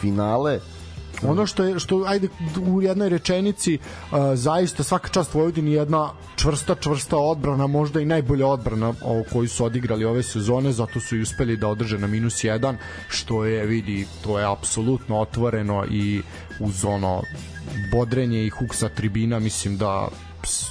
finale 0.00 0.60
Ono 1.22 1.46
što 1.46 1.64
je 1.64 1.78
što 1.78 2.04
ajde 2.06 2.28
u 2.66 2.82
jednoj 2.82 3.08
rečenici 3.08 3.74
uh, 3.78 4.18
zaista 4.34 4.82
svaka 4.82 5.08
čast 5.08 5.34
Vojvodini 5.34 5.72
jedna 5.72 6.10
čvrsta 6.36 6.74
čvrsta 6.74 7.16
odbrana, 7.16 7.66
možda 7.66 8.00
i 8.00 8.04
najbolja 8.04 8.46
odbrana 8.46 8.94
o 9.02 9.24
koju 9.32 9.48
su 9.48 9.64
odigrali 9.64 10.04
ove 10.04 10.22
sezone, 10.22 10.72
zato 10.72 11.00
su 11.00 11.16
i 11.16 11.22
uspeli 11.22 11.56
da 11.56 11.68
održe 11.68 11.98
na 11.98 12.06
minus 12.06 12.44
1, 12.44 12.74
što 13.08 13.44
je 13.44 13.66
vidi 13.66 14.06
to 14.24 14.38
je 14.38 14.52
apsolutno 14.52 15.20
otvoreno 15.20 15.84
i 15.90 16.22
uz 16.60 16.84
ono 16.84 17.22
bodrenje 17.92 18.46
i 18.46 18.50
huk 18.50 18.74
sa 18.74 18.88
tribina 18.88 19.38
mislim 19.38 19.76
da 19.76 20.08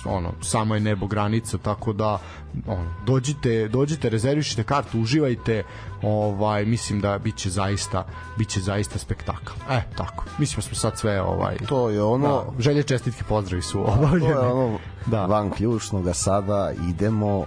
ono 0.06 0.34
samo 0.42 0.76
je 0.76 0.80
nebo 0.82 1.08
granica 1.08 1.58
tako 1.58 1.94
da 1.94 2.20
on, 2.68 2.88
dođite 3.06 3.68
dođite 3.68 4.10
rezervišite 4.10 4.64
kartu 4.64 5.00
uživajte 5.00 5.64
ovaj 6.02 6.66
mislim 6.66 7.02
da 7.02 7.18
biće 7.18 7.50
zaista 7.50 8.06
biće 8.38 8.60
zaista 8.60 9.00
spektakl 9.00 9.52
e 9.72 9.82
tako 9.98 10.24
mislim 10.38 10.56
da 10.56 10.62
smo 10.62 10.76
sad 10.76 10.98
sve 10.98 11.22
ovaj 11.22 11.58
to 11.58 11.90
je 11.90 12.04
ono 12.04 12.28
da, 12.28 12.62
želje 12.62 12.84
čestitke 12.84 13.24
pozdravi 13.24 13.62
su 13.62 13.82
obavljene 13.94 14.34
to 14.34 14.42
je 14.42 14.52
ono 14.52 14.80
da. 15.06 15.26
van 15.26 15.52
ključnog 15.52 16.10
sada 16.14 16.72
idemo 16.90 17.46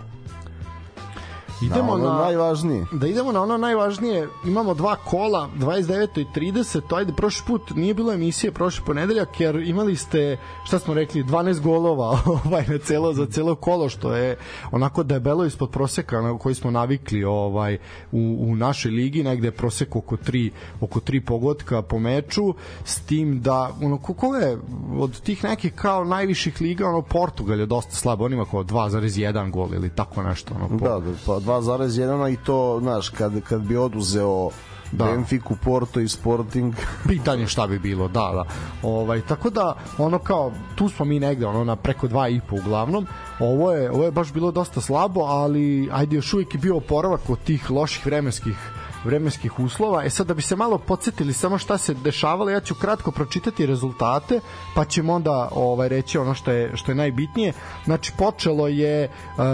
idemo 1.62 1.98
na, 1.98 2.04
na 2.04 2.18
najvažnije. 2.18 2.86
Da 2.92 3.06
idemo 3.06 3.32
na 3.32 3.42
ono 3.42 3.56
najvažnije. 3.56 4.28
Imamo 4.44 4.74
dva 4.74 4.96
kola, 4.96 5.48
29. 5.58 6.20
i 6.20 6.26
30. 6.34 6.80
To 6.88 6.96
ajde 6.96 7.12
prošli 7.12 7.44
put 7.46 7.70
nije 7.76 7.94
bilo 7.94 8.12
emisije 8.12 8.52
prošli 8.52 8.84
ponedeljak 8.86 9.40
jer 9.40 9.56
imali 9.56 9.96
ste 9.96 10.38
šta 10.64 10.78
smo 10.78 10.94
rekli 10.94 11.24
12 11.24 11.60
golova 11.60 12.18
ovaj 12.44 12.64
na 12.68 12.78
celo 12.78 13.12
za 13.12 13.26
celo 13.26 13.54
kolo 13.54 13.88
što 13.88 14.14
je 14.14 14.36
onako 14.70 15.02
debelo 15.02 15.44
ispod 15.44 15.70
proseka 15.70 16.20
na 16.20 16.38
koji 16.38 16.54
smo 16.54 16.70
navikli 16.70 17.24
ovaj 17.24 17.78
u, 18.12 18.36
u 18.40 18.56
našoj 18.56 18.90
ligi 18.90 19.22
negde 19.22 19.50
prosek 19.50 19.96
oko 19.96 20.16
3 20.16 20.50
oko 20.80 21.00
3 21.00 21.24
pogotka 21.24 21.82
po 21.82 21.98
meču 21.98 22.54
s 22.84 23.00
tim 23.00 23.40
da 23.40 23.70
ono 23.82 23.98
kako 23.98 24.36
je 24.36 24.58
od 24.98 25.20
tih 25.20 25.44
nekih 25.44 25.72
kao 25.74 26.04
najviših 26.04 26.60
liga 26.60 26.88
ono 26.88 27.02
Portugal 27.02 27.60
je 27.60 27.66
dosta 27.66 27.94
slab 27.94 28.20
on 28.20 28.32
ima 28.32 28.44
kao 28.44 28.64
2,1 28.64 29.50
gol 29.50 29.74
ili 29.74 29.90
tako 29.90 30.22
nešto 30.22 30.54
ono 30.54 30.78
po... 30.78 30.88
da, 30.88 30.98
da 31.00 31.12
pa 31.26 31.38
2,1 31.50 32.32
i 32.32 32.36
to, 32.36 32.78
znaš, 32.82 33.08
kad, 33.08 33.40
kad 33.48 33.60
bi 33.60 33.76
oduzeo 33.76 34.50
da. 34.92 35.04
Benfica, 35.04 35.54
Porto 35.64 36.00
i 36.00 36.08
Sporting. 36.08 36.74
Pitanje 37.08 37.46
šta 37.46 37.66
bi 37.66 37.78
bilo, 37.78 38.08
da, 38.08 38.30
da. 38.34 38.44
Ovaj, 38.82 39.20
tako 39.20 39.50
da, 39.50 39.74
ono 39.98 40.18
kao, 40.18 40.52
tu 40.74 40.88
smo 40.88 41.04
mi 41.04 41.20
negde, 41.20 41.46
ono, 41.46 41.64
na 41.64 41.76
preko 41.76 42.08
2,5 42.08 42.60
uglavnom. 42.60 43.06
Ovo 43.38 43.72
je, 43.72 43.90
ovo 43.90 44.04
je 44.04 44.10
baš 44.10 44.32
bilo 44.32 44.50
dosta 44.50 44.80
slabo, 44.80 45.20
ali 45.20 45.88
ajde, 45.92 46.16
još 46.16 46.34
uvijek 46.34 46.54
je 46.54 46.60
bio 46.60 46.76
oporavak 46.76 47.30
od 47.30 47.38
tih 47.38 47.70
loših 47.70 48.06
vremenskih 48.06 48.56
vremenskih 49.04 49.60
uslova. 49.60 50.04
E 50.04 50.10
sad 50.10 50.26
da 50.26 50.34
bi 50.34 50.42
se 50.42 50.56
malo 50.56 50.78
podsjetili 50.78 51.32
samo 51.32 51.58
šta 51.58 51.78
se 51.78 51.94
dešavalo, 51.94 52.50
ja 52.50 52.60
ću 52.60 52.74
kratko 52.74 53.10
pročitati 53.10 53.66
rezultate, 53.66 54.40
pa 54.74 54.84
ćemo 54.84 55.14
onda 55.14 55.48
ovaj 55.52 55.88
reći 55.88 56.18
ono 56.18 56.34
što 56.34 56.50
je 56.50 56.76
što 56.76 56.90
je 56.90 56.96
najbitnije. 56.96 57.52
Znači 57.84 58.12
počelo 58.18 58.68
je 58.68 59.08
uh, 59.08 59.44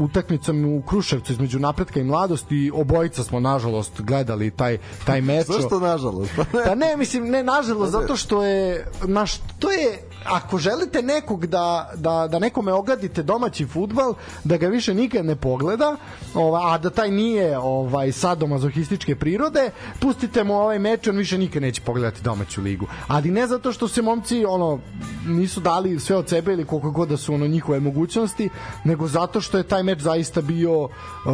utakmicom 0.00 0.64
u 0.64 0.82
Kruševcu 0.82 1.32
između 1.32 1.58
napretka 1.58 2.00
i 2.00 2.04
mladosti 2.04 2.70
obojica 2.74 3.24
smo 3.24 3.40
nažalost 3.40 4.00
gledali 4.00 4.50
taj 4.50 4.78
taj 5.06 5.20
meč. 5.20 5.46
Zašto 5.46 5.80
nažalost? 5.80 6.32
pa 6.64 6.74
ne, 6.74 6.96
mislim 6.96 7.30
ne 7.30 7.42
nažalost 7.42 7.92
zato 7.92 8.16
što 8.16 8.44
je 8.44 8.86
naš 9.06 9.36
to 9.58 9.70
je 9.70 10.07
ako 10.24 10.58
želite 10.58 11.02
nekog 11.02 11.46
da, 11.46 11.90
da, 11.94 12.28
da 12.30 12.38
nekome 12.38 12.72
ogadite 12.72 13.22
domaći 13.22 13.66
futbal, 13.66 14.14
da 14.44 14.56
ga 14.56 14.66
više 14.66 14.94
nikad 14.94 15.24
ne 15.24 15.36
pogleda, 15.36 15.96
ova, 16.34 16.74
a 16.74 16.78
da 16.78 16.90
taj 16.90 17.10
nije 17.10 17.58
ovaj 17.58 18.12
sadomazohističke 18.12 19.16
prirode, 19.16 19.70
pustite 20.00 20.44
mu 20.44 20.54
ovaj 20.54 20.78
meč, 20.78 21.08
on 21.08 21.16
više 21.16 21.38
nikad 21.38 21.62
neće 21.62 21.82
pogledati 21.82 22.22
domaću 22.22 22.62
ligu. 22.62 22.86
Ali 23.06 23.30
ne 23.30 23.46
zato 23.46 23.72
što 23.72 23.88
se 23.88 24.02
momci 24.02 24.44
ono 24.44 24.78
nisu 25.26 25.60
dali 25.60 26.00
sve 26.00 26.16
od 26.16 26.28
sebe 26.28 26.52
ili 26.52 26.64
koliko 26.64 26.90
god 26.90 27.08
da 27.08 27.16
su 27.16 27.34
ono 27.34 27.46
njihove 27.46 27.80
mogućnosti, 27.80 28.48
nego 28.84 29.08
zato 29.08 29.40
što 29.40 29.58
je 29.58 29.68
taj 29.68 29.82
meč 29.82 30.00
zaista 30.00 30.40
bio 30.40 30.84
uh, 30.84 30.90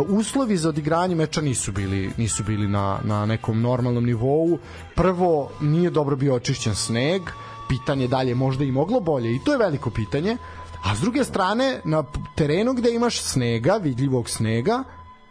uslovi 0.08 0.56
za 0.56 0.68
odigranje 0.68 1.14
meča 1.14 1.40
nisu 1.40 1.72
bili 1.72 2.10
nisu 2.16 2.44
bili 2.44 2.68
na, 2.68 2.98
na 3.04 3.26
nekom 3.26 3.60
normalnom 3.60 4.04
nivou. 4.04 4.58
Prvo 4.94 5.50
nije 5.60 5.90
dobro 5.90 6.16
bio 6.16 6.34
očišćen 6.34 6.74
sneg, 6.74 7.22
pitanje 7.68 8.08
dalje 8.08 8.34
možda 8.34 8.64
i 8.64 8.72
moglo 8.72 9.00
bolje 9.00 9.34
i 9.34 9.40
to 9.44 9.52
je 9.52 9.58
veliko 9.58 9.90
pitanje 9.90 10.36
a 10.84 10.96
s 10.96 11.00
druge 11.00 11.24
strane 11.24 11.80
na 11.84 12.04
terenu 12.36 12.72
gde 12.72 12.94
imaš 12.94 13.22
snega, 13.22 13.76
vidljivog 13.82 14.28
snega 14.28 14.84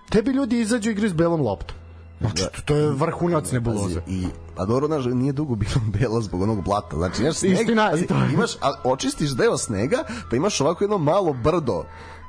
tebi 0.09 0.31
ljudi 0.31 0.59
izađu 0.59 0.89
i 0.89 0.93
igraju 0.93 1.09
s 1.09 1.13
belom 1.13 1.41
loptom 1.41 1.83
Znači, 2.23 2.43
da. 2.43 2.61
to 2.65 2.75
je 2.75 2.89
vrhunac 2.89 3.51
nebuloze. 3.51 4.01
I, 4.07 4.27
a 4.57 4.65
dobro, 4.65 4.87
znaš, 4.87 5.05
nije 5.05 5.33
dugo 5.33 5.55
bilo 5.55 5.75
bela 5.99 6.21
zbog 6.21 6.41
onog 6.41 6.63
blata. 6.63 6.97
Znači, 6.97 7.21
imaš 7.21 7.35
sneg, 7.35 7.53
Istina, 7.53 7.91
imaš, 8.33 8.51
a, 8.61 8.73
očistiš 8.83 9.31
deo 9.31 9.57
snega, 9.57 10.03
pa 10.29 10.35
imaš 10.35 10.61
ovako 10.61 10.83
jedno 10.83 10.97
malo 10.97 11.33
brdo 11.33 11.85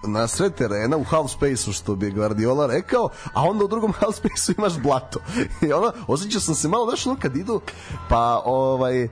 na 0.07 0.27
sred 0.27 0.55
terena 0.55 0.97
u 0.97 1.05
half 1.05 1.31
space-u 1.31 1.73
što 1.73 1.97
bi 1.97 2.11
Guardiola 2.11 2.67
rekao, 2.67 3.09
a 3.35 3.43
onda 3.43 3.65
u 3.65 3.69
drugom 3.69 3.93
half 4.01 4.17
space-u 4.17 4.55
imaš 4.59 4.79
blato. 4.79 5.21
I 5.63 5.73
ono, 5.73 5.93
osjećao 6.07 6.41
sam 6.41 6.55
se 6.55 6.69
malo, 6.69 6.87
znaš, 6.87 7.07
ono 7.07 7.17
kad 7.21 7.37
idu, 7.37 7.61
pa 8.09 8.43
ovaj 8.45 9.09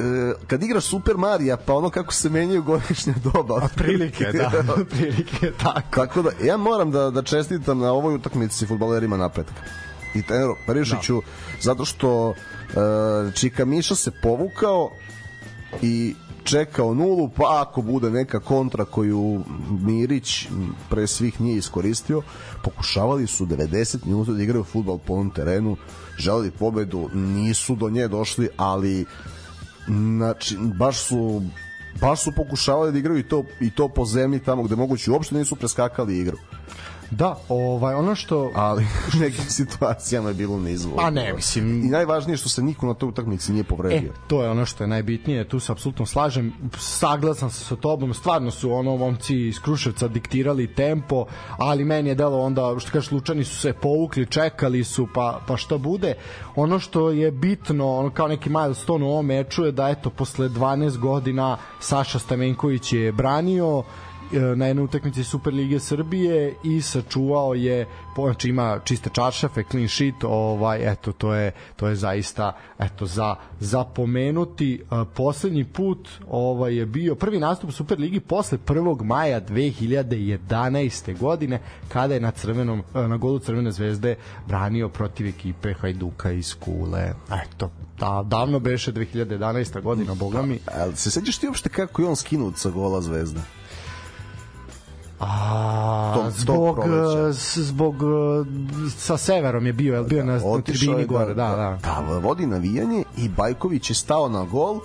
e, 0.00 0.32
kad 0.46 0.62
igraš 0.62 0.84
Super 0.84 1.16
Marija, 1.16 1.56
pa 1.56 1.74
ono 1.74 1.90
kako 1.90 2.12
se 2.12 2.28
menjaju 2.28 2.62
godišnje 2.62 3.14
doba. 3.24 3.54
A 3.64 3.68
prilike, 3.76 4.24
da, 4.32 4.64
prilike, 4.90 5.52
tako. 5.62 6.00
Tako 6.00 6.22
da, 6.22 6.30
ja 6.44 6.56
moram 6.56 6.90
da, 6.90 7.10
da 7.10 7.22
čestitam 7.22 7.78
na 7.78 7.92
ovoj 7.92 8.14
utakmici 8.14 8.66
futbalerima 8.66 9.16
napretka. 9.16 9.62
I 10.14 10.22
treneru 10.22 10.56
Perišiću, 10.66 11.14
da. 11.14 11.26
zato 11.60 11.84
što 11.84 12.30
e, 12.30 12.34
Čika 13.34 13.64
Miša 13.64 13.94
se 13.94 14.10
povukao 14.22 14.90
i 15.82 16.14
čekao 16.44 16.94
nulu, 16.94 17.28
pa 17.36 17.64
ako 17.66 17.82
bude 17.82 18.10
neka 18.10 18.40
kontra 18.40 18.84
koju 18.84 19.40
Mirić 19.80 20.48
pre 20.90 21.06
svih 21.06 21.40
nije 21.40 21.56
iskoristio, 21.56 22.22
pokušavali 22.62 23.26
su 23.26 23.46
90 23.46 24.06
minuta 24.06 24.32
da 24.32 24.42
igraju 24.42 24.64
futbal 24.64 24.98
po 24.98 25.12
ovom 25.12 25.30
terenu, 25.30 25.76
želeli 26.18 26.50
pobedu, 26.50 27.08
nisu 27.14 27.74
do 27.76 27.90
nje 27.90 28.08
došli, 28.08 28.48
ali 28.56 29.04
Znači, 29.86 30.56
baš 30.56 30.98
su 30.98 31.42
baš 32.00 32.22
su 32.22 32.32
pokušavali 32.32 32.92
da 32.92 32.98
igraju 32.98 33.18
i 33.18 33.22
to, 33.22 33.44
i 33.60 33.70
to 33.70 33.88
po 33.88 34.04
zemlji 34.04 34.40
tamo 34.40 34.62
gde 34.62 34.76
moguće 34.76 35.10
uopšte 35.10 35.34
nisu 35.34 35.56
preskakali 35.56 36.18
igru. 36.18 36.38
Da, 37.12 37.36
ovaj, 37.48 37.94
ono 37.94 38.14
što... 38.14 38.50
Ali 38.54 38.86
u 39.14 39.18
nekim 39.20 39.44
situacijama 39.44 40.28
je 40.28 40.34
bilo 40.34 40.58
neizvodno. 40.58 41.02
A 41.02 41.10
ne, 41.10 41.32
mislim... 41.32 41.84
I 41.84 41.88
najvažnije 41.88 42.32
je 42.32 42.36
što 42.36 42.48
se 42.48 42.62
niko 42.62 42.86
na 42.86 42.94
toj 42.94 43.08
utakmici 43.08 43.52
nije 43.52 43.64
povredio. 43.64 44.10
E, 44.10 44.28
to 44.28 44.42
je 44.42 44.50
ono 44.50 44.66
što 44.66 44.84
je 44.84 44.88
najbitnije, 44.88 45.48
tu 45.48 45.60
se 45.60 45.72
apsolutno 45.72 46.06
slažem, 46.06 46.52
saglasan 46.78 47.50
sam 47.50 47.64
sa 47.64 47.76
tobom, 47.76 48.14
stvarno 48.14 48.50
su 48.50 48.72
ono 48.72 48.96
momci 48.96 49.48
iz 49.48 49.60
Kruševca 49.60 50.08
diktirali 50.08 50.74
tempo, 50.74 51.26
ali 51.58 51.84
meni 51.84 52.08
je 52.08 52.14
delo 52.14 52.40
onda, 52.40 52.74
što 52.78 52.90
kažeš, 52.90 53.12
Lučani 53.12 53.44
su 53.44 53.56
se 53.56 53.72
povukli, 53.72 54.26
čekali 54.26 54.84
su, 54.84 55.08
pa, 55.14 55.40
pa 55.46 55.56
šta 55.56 55.78
bude. 55.78 56.14
Ono 56.56 56.78
što 56.78 57.10
je 57.10 57.30
bitno, 57.30 57.96
ono 57.96 58.10
kao 58.10 58.28
neki 58.28 58.50
milestone 58.50 59.04
u 59.04 59.10
ovom 59.10 59.26
meču 59.26 59.64
je 59.64 59.72
da 59.72 59.88
eto, 59.88 60.10
posle 60.10 60.48
12 60.48 60.98
godina 60.98 61.56
Saša 61.80 62.18
Stamenković 62.18 62.92
je 62.92 63.12
branio, 63.12 63.82
na 64.32 64.66
jednoj 64.66 64.84
utakmici 64.84 65.24
Superlige 65.24 65.80
Srbije 65.80 66.54
i 66.64 66.80
sačuvao 66.82 67.54
je 67.54 67.86
znači 68.16 68.48
ima 68.48 68.80
čiste 68.84 69.10
čaršafe, 69.12 69.62
clean 69.70 69.88
sheet, 69.88 70.14
ovaj 70.24 70.92
eto 70.92 71.12
to 71.12 71.34
je 71.34 71.52
to 71.76 71.88
je 71.88 71.96
zaista 71.96 72.56
eto 72.78 73.06
za 73.06 73.34
za 73.60 73.84
pomenuti 73.84 74.74
e, 74.74 75.04
poslednji 75.14 75.64
put 75.64 76.08
ovaj 76.28 76.76
je 76.76 76.86
bio 76.86 77.14
prvi 77.14 77.38
nastup 77.38 77.68
u 77.68 77.72
Superligi 77.72 78.20
posle 78.20 78.58
1. 78.66 79.04
maja 79.04 79.40
2011. 79.40 81.18
godine 81.18 81.60
kada 81.88 82.14
je 82.14 82.20
na 82.20 82.30
crvenom 82.30 82.82
e, 82.94 83.08
na 83.08 83.16
golu 83.16 83.38
Crvene 83.38 83.72
zvezde 83.72 84.14
branio 84.46 84.88
protiv 84.88 85.26
ekipe 85.26 85.74
Hajduka 85.74 86.30
iz 86.30 86.54
Kule. 86.54 87.12
Eto, 87.44 87.70
da, 87.98 88.22
davno 88.26 88.58
beše 88.58 88.92
2011. 88.92 89.82
godina, 89.82 90.14
boga 90.14 90.42
mi. 90.42 90.58
A, 90.66 90.96
se 90.96 91.10
sećaš 91.10 91.38
ti 91.38 91.46
uopšte 91.46 91.68
kako 91.68 92.02
je 92.02 92.08
on 92.08 92.16
skinut 92.16 92.56
sa 92.56 92.70
gola 92.70 93.00
Zvezda? 93.00 93.40
A, 95.22 96.12
tom, 96.14 96.30
zbog, 96.30 96.76
tom 96.76 97.32
zbog 97.56 97.94
sa 98.96 99.16
severom 99.16 99.66
je 99.66 99.72
bio, 99.72 99.96
je 99.96 100.04
bio 100.04 100.18
da, 100.18 100.24
na, 100.24 100.32
na 100.32 100.62
tribini 100.62 101.06
gore, 101.06 101.34
da, 101.34 101.48
da. 101.48 101.78
Da, 101.82 102.12
da 102.12 102.18
vodi 102.18 102.46
navijanje 102.46 103.04
i 103.16 103.28
Bajković 103.28 103.90
je 103.90 103.94
stao 103.94 104.28
na 104.28 104.44
gol 104.44 104.80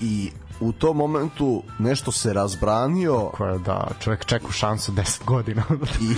i 0.00 0.30
u 0.60 0.72
tom 0.72 0.96
momentu 0.96 1.62
nešto 1.78 2.12
se 2.12 2.32
razbranio. 2.32 3.28
Tako 3.30 3.46
je, 3.46 3.58
da, 3.58 3.88
čovjek 4.00 4.24
čeka 4.24 4.52
šansu 4.52 4.92
10 4.92 5.24
godina. 5.24 5.62
I, 6.00 6.14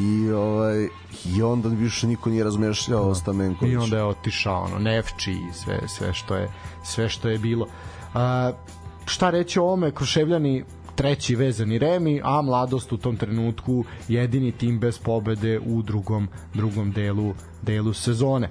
i 0.00 0.32
ovaj 0.32 0.88
i 1.24 1.42
onda 1.42 1.68
više 1.68 2.06
niko 2.06 2.30
nije 2.30 2.44
razmešljao 2.44 3.08
da. 3.08 3.14
Stamenković. 3.14 3.72
I 3.72 3.76
onda 3.76 3.96
je 3.96 4.04
otišao 4.04 4.62
ono 4.62 4.78
Nefči 4.78 5.32
i 5.32 5.52
sve 5.54 5.80
sve 5.88 6.14
što 6.14 6.36
je 6.36 6.52
sve 6.84 7.08
što 7.08 7.28
je 7.28 7.38
bilo. 7.38 7.66
A, 8.14 8.52
šta 9.06 9.30
reći 9.30 9.58
o 9.58 9.62
ovome 9.62 9.90
Kruševljani 9.90 10.64
treći 10.96 11.36
vezani 11.36 11.78
remi, 11.78 12.20
a 12.24 12.42
mladost 12.42 12.92
u 12.92 12.96
tom 12.96 13.16
trenutku 13.16 13.84
jedini 14.08 14.52
tim 14.52 14.78
bez 14.78 14.98
pobede 14.98 15.58
u 15.58 15.82
drugom 15.82 16.28
drugom 16.54 16.92
delu 16.92 17.34
delu 17.62 17.92
sezone. 17.92 18.48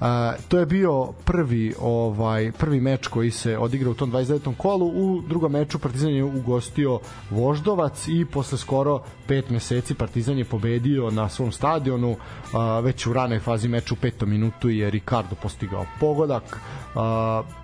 Uh, 0.00 0.06
to 0.48 0.58
je 0.58 0.66
bio 0.66 1.12
prvi 1.24 1.74
ovaj 1.80 2.52
prvi 2.52 2.80
meč 2.80 3.06
koji 3.06 3.30
se 3.30 3.58
odigrao 3.58 3.90
u 3.90 3.94
tom 3.94 4.12
29. 4.12 4.56
kolu. 4.56 4.86
U 4.86 5.22
drugom 5.28 5.52
meču 5.52 5.78
Partizan 5.78 6.10
je 6.10 6.24
ugostio 6.24 7.00
Voždovac 7.30 8.08
i 8.08 8.24
posle 8.24 8.58
skoro 8.58 9.02
5 9.28 9.50
meseci 9.50 9.94
Partizan 9.94 10.38
je 10.38 10.44
pobedio 10.44 11.10
na 11.10 11.28
svom 11.28 11.52
stadionu. 11.52 12.10
Uh, 12.10 12.84
već 12.84 13.06
u 13.06 13.12
ranoj 13.12 13.38
fazi 13.38 13.68
meča 13.68 13.94
u 13.94 13.96
petom 13.96 14.30
minutu 14.30 14.68
je 14.68 14.90
Ricardo 14.90 15.34
postigao 15.42 15.86
pogodak. 16.00 16.60
Uh, 16.94 17.00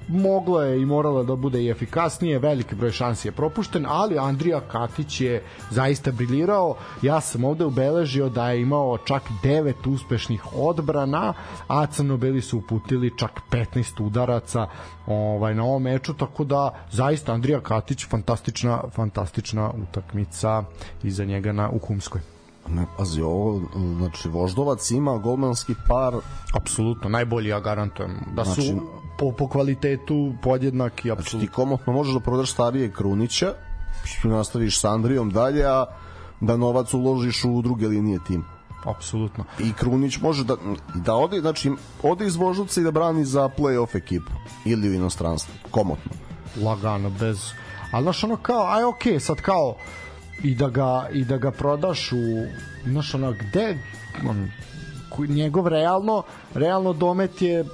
moglo 0.09 0.62
je 0.62 0.83
i 0.83 0.87
moralo 0.87 1.24
da 1.24 1.37
bude 1.37 1.62
i 1.62 1.70
efikasnije, 1.70 2.38
veliki 2.38 2.74
broj 2.74 2.90
šansi 2.90 3.28
je 3.28 3.33
propušten, 3.33 3.87
ali 3.88 4.18
Andrija 4.18 4.61
Katić 4.61 5.20
je 5.20 5.42
zaista 5.70 6.12
briljirao. 6.12 6.76
Ja 7.02 7.20
sam 7.20 7.44
ovde 7.44 7.64
ubeležio 7.64 8.28
da 8.28 8.50
je 8.50 8.62
imao 8.62 8.98
čak 8.98 9.22
9 9.44 9.94
uspešnih 9.94 10.42
odbrana, 10.55 10.91
a 11.68 11.87
Crnobeli 11.87 12.40
su 12.40 12.59
uputili 12.59 13.12
čak 13.18 13.40
15 13.50 14.02
udaraca 14.02 14.66
ovaj 15.07 15.55
na 15.55 15.64
ovom 15.64 15.83
meču, 15.83 16.14
tako 16.14 16.44
da 16.44 16.74
zaista 16.90 17.33
Andrija 17.33 17.61
Katić 17.61 18.07
fantastična 18.09 18.83
fantastična 18.94 19.70
utakmica 19.83 20.64
iza 21.02 21.24
njega 21.24 21.52
na 21.52 21.70
u 21.70 21.78
Humskoj. 21.78 22.20
Ne, 22.68 22.87
pazi, 22.98 23.22
ovo, 23.22 23.61
znači, 23.96 24.28
Voždovac 24.28 24.90
ima 24.90 25.18
golmanski 25.18 25.74
par... 25.88 26.14
Apsolutno, 26.55 27.09
najbolji, 27.09 27.48
ja 27.48 27.61
garantujem. 27.61 28.16
Da 28.37 28.44
su 28.44 28.62
znači, 28.62 28.81
po, 29.18 29.33
po 29.33 29.48
kvalitetu 29.48 30.33
podjednaki, 30.42 31.11
apsolutno. 31.11 31.38
Znači, 31.38 31.46
ti 31.46 31.52
komotno 31.52 31.92
možeš 31.92 32.14
da 32.14 32.20
prodaš 32.20 32.52
starije 32.52 32.92
Krunića, 32.92 33.55
nastaviš 34.24 34.81
sa 34.81 34.90
Andrijom 34.90 35.31
dalje, 35.31 35.64
a 35.64 35.85
da 36.40 36.57
novac 36.57 36.94
uložiš 36.94 37.44
u 37.44 37.62
druge 37.62 37.88
linije 37.88 38.18
tima 38.26 38.44
apsolutno. 38.85 39.45
I 39.59 39.73
Krunić 39.73 40.21
može 40.21 40.45
da 40.45 40.57
da 40.95 41.14
ode, 41.14 41.40
znači 41.40 41.73
ode 42.03 42.27
iz 42.27 42.37
Voždovca 42.37 42.81
i 42.81 42.85
da 42.85 42.90
brani 42.90 43.25
za 43.25 43.49
play-off 43.59 43.97
ekipu 43.97 44.33
ili 44.64 44.88
u 44.88 44.95
inostranstvu, 44.95 45.55
komotno. 45.71 46.11
Lagano 46.57 47.11
bez 47.11 47.53
ali 47.92 48.03
znaš 48.03 48.25
ono 48.25 48.37
kao, 48.37 48.66
aj 48.66 48.85
okej, 48.85 49.12
okay, 49.12 49.18
sad 49.18 49.40
kao 49.40 49.77
i 50.42 50.55
da 50.55 50.68
ga 50.68 51.09
i 51.12 51.25
da 51.25 51.37
ga 51.37 51.51
prodaš 51.51 52.12
u 52.12 52.16
znaš 52.87 53.14
ono 53.14 53.33
gde 53.33 53.79
on, 54.29 54.51
njegov 55.29 55.68
realno 55.68 56.23
realno 56.55 56.92
domet 56.92 57.42
je 57.42 57.64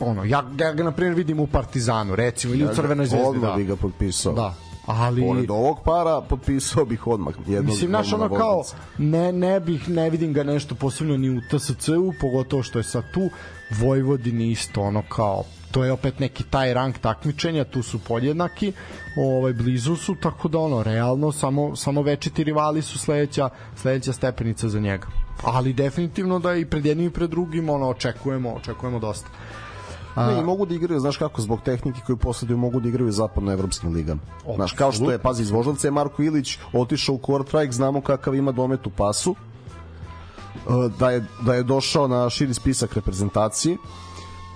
ono 0.00 0.24
ja, 0.24 0.44
ja 0.58 0.72
ga 0.72 0.84
na 0.84 0.92
primjer 0.92 1.14
vidim 1.16 1.40
u 1.40 1.46
Partizanu 1.46 2.16
recimo 2.16 2.54
ili 2.54 2.64
u 2.64 2.74
Crvenoj 2.74 3.06
zvezdi 3.06 3.38
da. 3.40 3.54
bi 3.56 3.64
ga 3.64 3.76
potpisao 3.76 4.32
da 4.32 4.54
ali 4.86 5.22
pored 5.22 5.50
ovog 5.50 5.78
para 5.84 6.20
potpisao 6.20 6.84
bih 6.84 7.06
odmah 7.06 7.34
jednog 7.46 7.66
mislim 7.66 7.90
naš 7.90 8.12
ono 8.12 8.28
kao 8.28 8.62
ne 8.98 9.32
ne 9.32 9.60
bih 9.60 9.88
ne 9.88 10.10
vidim 10.10 10.32
ga 10.32 10.42
nešto 10.42 10.74
posebno 10.74 11.16
ni 11.16 11.30
u 11.30 11.40
TSC-u 11.40 12.12
pogotovo 12.20 12.62
što 12.62 12.78
je 12.78 12.82
sad 12.82 13.04
tu 13.14 13.30
Vojvodini 13.80 14.50
isto 14.50 14.80
ono 14.80 15.02
kao 15.08 15.44
to 15.72 15.84
je 15.84 15.92
opet 15.92 16.18
neki 16.18 16.44
taj 16.44 16.74
rang 16.74 16.98
takmičenja, 16.98 17.64
tu 17.64 17.82
su 17.82 17.98
podjednaki, 17.98 18.72
ovaj 19.16 19.52
blizu 19.52 19.96
su, 19.96 20.14
tako 20.14 20.48
da 20.48 20.58
ono 20.58 20.82
realno 20.82 21.32
samo 21.32 21.76
samo 21.76 22.02
večiti 22.02 22.44
rivali 22.44 22.82
su 22.82 22.98
sledeća 22.98 23.48
sledeća 23.76 24.12
stepenica 24.12 24.68
za 24.68 24.80
njega. 24.80 25.06
Ali 25.44 25.72
definitivno 25.72 26.38
da 26.38 26.54
i 26.54 26.64
pred 26.64 26.86
jednim 26.86 27.06
i 27.06 27.10
pred 27.10 27.30
drugim 27.30 27.70
ono 27.70 27.88
očekujemo, 27.88 28.50
očekujemo 28.52 28.98
dosta. 28.98 29.28
A... 30.14 30.26
Ne, 30.26 30.38
i 30.40 30.42
mogu 30.42 30.66
da 30.66 30.74
igraju, 30.74 31.00
znaš 31.00 31.16
kako, 31.16 31.42
zbog 31.42 31.60
tehnike 31.64 32.00
koju 32.06 32.16
poseduju, 32.16 32.56
mogu 32.56 32.80
da 32.80 32.88
igraju 32.88 33.08
u 33.08 33.12
zapadnoevropskim 33.12 33.94
ligama. 33.94 34.20
Znaš, 34.54 34.72
kao 34.72 34.92
što 34.92 35.10
je, 35.10 35.18
pazi, 35.18 35.42
iz 35.42 35.50
Voždovca 35.50 35.86
je 35.86 35.90
Marko 35.90 36.22
Ilić 36.22 36.58
otišao 36.72 37.14
u 37.14 37.18
Kortrajk, 37.18 37.72
znamo 37.72 38.00
kakav 38.00 38.34
ima 38.34 38.52
domet 38.52 38.86
u 38.86 38.90
pasu, 38.90 39.34
e, 39.34 40.88
da 40.98 41.10
je, 41.10 41.26
da 41.40 41.54
je 41.54 41.62
došao 41.62 42.08
na 42.08 42.30
širi 42.30 42.54
spisak 42.54 42.94
reprezentacije, 42.94 43.76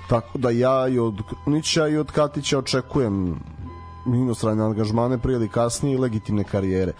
tako 0.09 0.39
da 0.39 0.51
ja 0.51 0.89
i 0.89 0.99
od 0.99 1.15
Krunića 1.29 1.89
i 1.89 1.97
od 1.97 2.13
Katića 2.13 2.59
očekujem 2.59 3.41
inostrane 4.07 4.65
angažmane 4.65 5.19
prije 5.19 5.37
ili 5.37 5.49
kasnije 5.49 5.95
i 5.95 5.99
legitimne 5.99 6.45
karijere. 6.45 6.93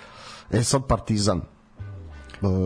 E 0.51 0.63
sad 0.63 0.87
Partizan, 0.87 1.41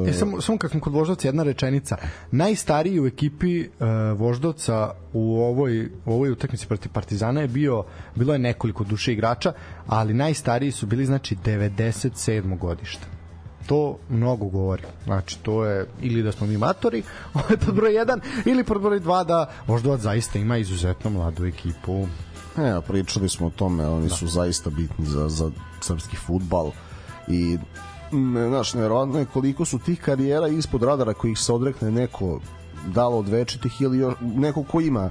E, 0.09 0.12
samo, 0.12 0.40
samo 0.40 0.59
kad 0.59 0.70
smo 0.70 0.80
kod 0.80 0.92
Voždovca, 0.92 1.28
jedna 1.28 1.42
rečenica. 1.42 1.96
Najstariji 2.30 3.00
u 3.00 3.06
ekipi 3.06 3.61
uh, 3.61 3.87
Voždovca 4.18 4.94
u 5.12 5.40
ovoj, 5.40 5.90
u 6.06 6.12
ovoj 6.12 6.30
utakmici 6.30 6.66
protiv 6.66 6.92
Partizana 6.92 7.40
je 7.40 7.48
bio, 7.48 7.85
bilo 8.14 8.33
je 8.33 8.38
nekoliko 8.38 8.85
duše 8.85 9.12
igrača, 9.12 9.52
ali 9.87 10.14
najstariji 10.14 10.72
su 10.72 10.87
bili 10.87 11.06
znači 11.06 11.37
97. 11.37 12.59
godišta 12.59 13.20
to 13.70 13.98
mnogo 14.09 14.46
govori. 14.46 14.83
Znači, 15.04 15.38
to 15.38 15.64
je 15.64 15.87
ili 16.00 16.22
da 16.22 16.33
smo 16.33 16.46
mi 16.46 16.59
matori, 16.59 17.02
ovo 17.35 17.44
je 17.50 17.56
pod 17.56 17.74
broj 17.74 17.92
1, 17.92 18.20
ili 18.44 18.64
pod 18.64 18.83
broj 18.83 19.00
2 19.00 19.26
da 19.26 19.50
Voždovac 19.66 20.00
zaista 20.00 20.38
ima 20.38 20.56
izuzetno 20.56 21.11
mladu 21.11 21.46
ekipu. 21.46 22.06
E, 22.59 22.80
pričali 22.88 23.28
smo 23.28 23.46
o 23.46 23.50
tome, 23.50 23.87
oni 23.87 24.09
da. 24.09 24.14
su 24.14 24.26
zaista 24.26 24.70
bitni 24.70 25.06
za, 25.06 25.28
za 25.28 25.50
srpski 25.80 26.16
futbal 26.16 26.70
i 27.28 27.59
znaš, 28.49 28.75
nevjerovatno 28.75 29.18
je 29.18 29.27
koliko 29.33 29.64
su 29.64 29.79
tih 29.79 30.01
karijera 30.01 30.49
ispod 30.49 30.83
radara 30.83 31.14
kojih 31.14 31.38
se 31.38 31.53
odrekne 31.53 31.90
neko 31.90 32.40
dalo 32.87 33.18
od 33.18 33.29
večitih 33.29 33.81
ili 33.81 33.99
još, 33.99 34.14
neko 34.20 34.62
ko 34.62 34.81
ima 34.81 35.11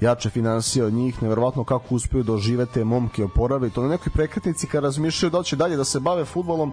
jače 0.00 0.30
financije 0.30 0.84
od 0.84 0.92
njih, 0.92 1.22
neverovatno 1.22 1.64
kako 1.64 1.94
uspeju 1.94 2.22
da 2.22 2.32
ožive 2.32 2.66
te 2.66 2.84
momke 2.84 3.24
oporave 3.24 3.68
i 3.68 3.70
to 3.70 3.82
na 3.82 3.88
nekoj 3.88 4.12
prekretnici 4.12 4.66
kad 4.66 4.84
razmišljaju 4.84 5.30
da 5.30 5.42
će 5.42 5.56
dalje 5.56 5.76
da 5.76 5.84
se 5.84 6.00
bave 6.00 6.24
futbolom 6.24 6.72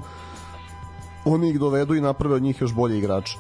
oni 1.26 1.50
ih 1.50 1.60
dovedu 1.60 1.96
i 1.96 2.02
naprave 2.02 2.36
od 2.36 2.42
njih 2.42 2.62
još 2.62 2.74
bolje 2.74 2.98
igrače. 2.98 3.38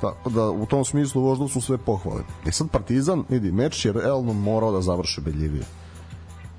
Tako 0.00 0.30
da 0.30 0.50
u 0.50 0.66
tom 0.66 0.84
smislu 0.84 1.22
voždu 1.22 1.48
su 1.48 1.60
sve 1.60 1.78
pohvale. 1.78 2.22
E 2.46 2.52
sad 2.52 2.70
Partizan, 2.70 3.24
vidi, 3.28 3.52
meč 3.52 3.84
je 3.84 3.92
realno 3.92 4.32
morao 4.32 4.72
da 4.72 4.80
završi 4.80 5.20
bedljivije 5.20 5.64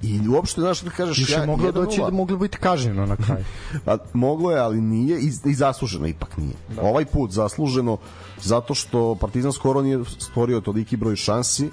I 0.02 0.28
uopšte, 0.28 0.62
znaš, 0.62 0.82
da 0.82 0.90
kažeš... 0.90 1.20
Još 1.20 1.30
je 1.30 1.46
moglo 1.46 1.72
doći 1.72 2.02
da 2.02 2.10
moglo 2.10 2.38
biti 2.38 2.58
kažnjeno 2.58 3.06
na 3.06 3.16
kraju. 3.16 3.46
pa, 3.86 3.98
moglo 4.14 4.52
je, 4.52 4.60
ali 4.60 4.82
nije 4.82 5.20
i, 5.20 5.32
i 5.46 5.54
zasluženo 5.54 6.08
ipak 6.08 6.38
nije. 6.38 6.54
Da. 6.76 6.82
Ovaj 6.82 7.06
put 7.06 7.32
zasluženo 7.32 7.98
zato 8.42 8.74
što 8.74 9.16
Partizan 9.16 9.54
skoro 9.54 9.82
nije 9.82 10.06
stvorio 10.20 10.62
toliki 10.62 10.98
broj 10.98 11.16
šansi, 11.16 11.70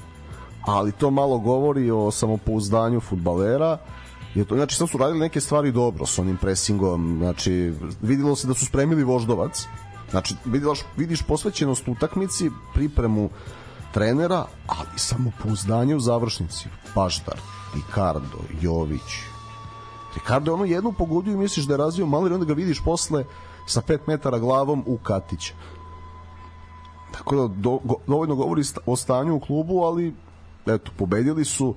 ali 0.66 0.92
to 0.92 1.10
malo 1.10 1.38
govori 1.38 1.90
o 1.90 2.10
samopouzdanju 2.10 3.00
futbalera 3.00 3.78
je 4.34 4.44
to 4.44 4.54
znači 4.54 4.76
sad 4.76 4.88
su 4.88 4.98
radili 4.98 5.20
neke 5.20 5.40
stvari 5.40 5.72
dobro 5.72 6.06
s 6.06 6.18
onim 6.18 6.36
presingom 6.36 7.16
znači 7.18 7.72
videlo 8.02 8.36
se 8.36 8.46
da 8.46 8.54
su 8.54 8.66
spremili 8.66 9.04
voždovac 9.04 9.66
Znači, 10.14 10.34
vidiš, 10.44 10.78
vidiš 10.96 11.22
posvećenost 11.22 11.88
utakmici, 11.88 12.50
pripremu 12.74 13.30
trenera, 13.94 14.44
ali 14.66 14.98
samopouzdanje 14.98 15.96
u 15.96 16.00
završnici. 16.00 16.68
Paštar, 16.94 17.38
Ricardo, 17.74 18.38
Jović. 18.60 19.22
Ricardo 20.14 20.50
je 20.50 20.54
ono 20.54 20.64
jednu 20.64 20.92
pogodio 20.92 21.32
i 21.32 21.36
misliš 21.36 21.66
da 21.66 21.74
je 21.74 21.78
razvio 21.78 22.06
malo 22.06 22.28
i 22.28 22.32
onda 22.32 22.46
ga 22.46 22.52
vidiš 22.52 22.82
posle 22.84 23.24
sa 23.66 23.82
5 23.82 23.98
metara 24.06 24.38
glavom 24.38 24.84
u 24.86 24.98
Katića. 24.98 25.54
Tako 27.12 27.36
da 27.36 27.54
do, 27.54 27.78
go, 27.84 27.94
dovoljno 28.06 28.34
govori 28.34 28.62
o 28.86 28.96
stanju 28.96 29.36
u 29.36 29.40
klubu, 29.40 29.78
ali 29.78 30.14
eto, 30.66 30.90
pobedili 30.96 31.44
su, 31.44 31.74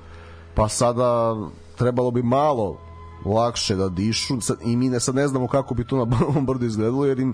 pa 0.55 0.69
sada 0.69 1.35
trebalo 1.75 2.11
bi 2.11 2.23
malo 2.23 2.77
lakše 3.25 3.75
da 3.75 3.89
dišu 3.89 4.41
sad, 4.41 4.57
i 4.61 4.75
mi 4.75 4.89
ne, 4.89 4.99
sad 4.99 5.15
ne 5.15 5.27
znamo 5.27 5.47
kako 5.47 5.75
bi 5.75 5.87
to 5.87 5.97
na 5.97 6.05
Banovom 6.15 6.45
brdu 6.45 6.65
izgledalo 6.65 7.05
jer 7.05 7.19
im 7.19 7.33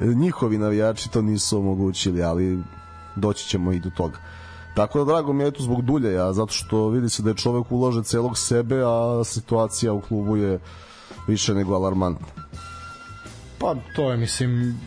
njihovi 0.00 0.58
navijači 0.58 1.10
to 1.10 1.22
nisu 1.22 1.58
omogućili 1.58 2.22
ali 2.22 2.58
doći 3.16 3.48
ćemo 3.48 3.72
i 3.72 3.80
do 3.80 3.90
toga 3.90 4.18
tako 4.74 4.98
da 4.98 5.04
drago 5.04 5.32
mi 5.32 5.44
je 5.44 5.50
to 5.50 5.62
zbog 5.62 5.82
Duljeja 5.82 6.32
zato 6.32 6.52
što 6.52 6.88
vidi 6.88 7.08
se 7.08 7.22
da 7.22 7.30
je 7.30 7.36
čovek 7.36 7.72
ulože 7.72 8.02
celog 8.02 8.38
sebe 8.38 8.82
a 8.84 9.24
situacija 9.24 9.92
u 9.92 10.00
klubu 10.00 10.36
je 10.36 10.58
više 11.28 11.54
nego 11.54 11.74
alarmantna 11.74 12.26
pa 13.58 13.74
to 13.96 14.10
je 14.10 14.16
mislim 14.16 14.78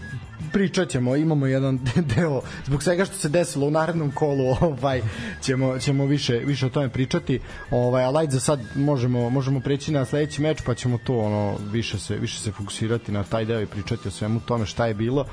pričat 0.51 0.89
ćemo, 0.89 1.15
imamo 1.15 1.47
jedan 1.47 1.79
deo 2.15 2.41
zbog 2.65 2.83
svega 2.83 3.05
što 3.05 3.15
se 3.15 3.29
desilo 3.29 3.67
u 3.67 3.71
narednom 3.71 4.11
kolu, 4.11 4.55
ovaj 4.61 5.01
ćemo 5.41 5.79
ćemo 5.79 6.05
više 6.05 6.33
više 6.33 6.65
o 6.65 6.69
tome 6.69 6.89
pričati. 6.89 7.39
Ovaj 7.71 8.03
ali 8.03 8.31
za 8.31 8.39
sad 8.39 8.59
možemo 8.75 9.29
možemo 9.29 9.59
preći 9.59 9.91
na 9.91 10.05
sledeći 10.05 10.41
meč 10.41 10.61
pa 10.65 10.75
ćemo 10.75 10.97
to 10.97 11.17
ono 11.17 11.57
više 11.71 11.99
se 11.99 12.15
više 12.15 12.39
se 12.39 12.51
fokusirati 12.51 13.11
na 13.11 13.23
taj 13.23 13.45
deo 13.45 13.61
i 13.61 13.65
pričati 13.65 14.07
o 14.07 14.11
svemu 14.11 14.39
tome 14.39 14.65
šta 14.65 14.85
je 14.85 14.93
bilo. 14.93 15.25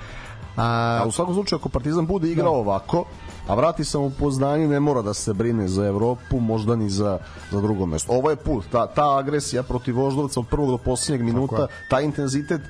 A, 0.56 1.00
a 1.02 1.06
u 1.06 1.10
svakom 1.10 1.34
slučaju 1.34 1.58
ako 1.58 1.68
Partizan 1.68 2.06
bude 2.06 2.30
igrao 2.30 2.52
da. 2.52 2.58
ovako, 2.58 3.04
a 3.48 3.54
vrati 3.54 3.84
se 3.84 3.98
u 3.98 4.10
poznanje, 4.10 4.68
ne 4.68 4.80
mora 4.80 5.02
da 5.02 5.14
se 5.14 5.34
brine 5.34 5.68
za 5.68 5.86
Evropu, 5.86 6.40
možda 6.40 6.76
ni 6.76 6.90
za, 6.90 7.18
za 7.50 7.60
drugo 7.60 7.86
mesto. 7.86 8.12
Ovo 8.12 8.30
je 8.30 8.36
put, 8.36 8.64
ta, 8.72 8.86
ta 8.86 9.18
agresija 9.18 9.62
protiv 9.62 9.96
Voždovca 9.96 10.40
od 10.40 10.46
prvog 10.48 10.70
do 10.70 10.78
posljednjeg 10.78 11.24
minuta, 11.24 11.66
taj 11.90 12.04
intenzitet 12.04 12.60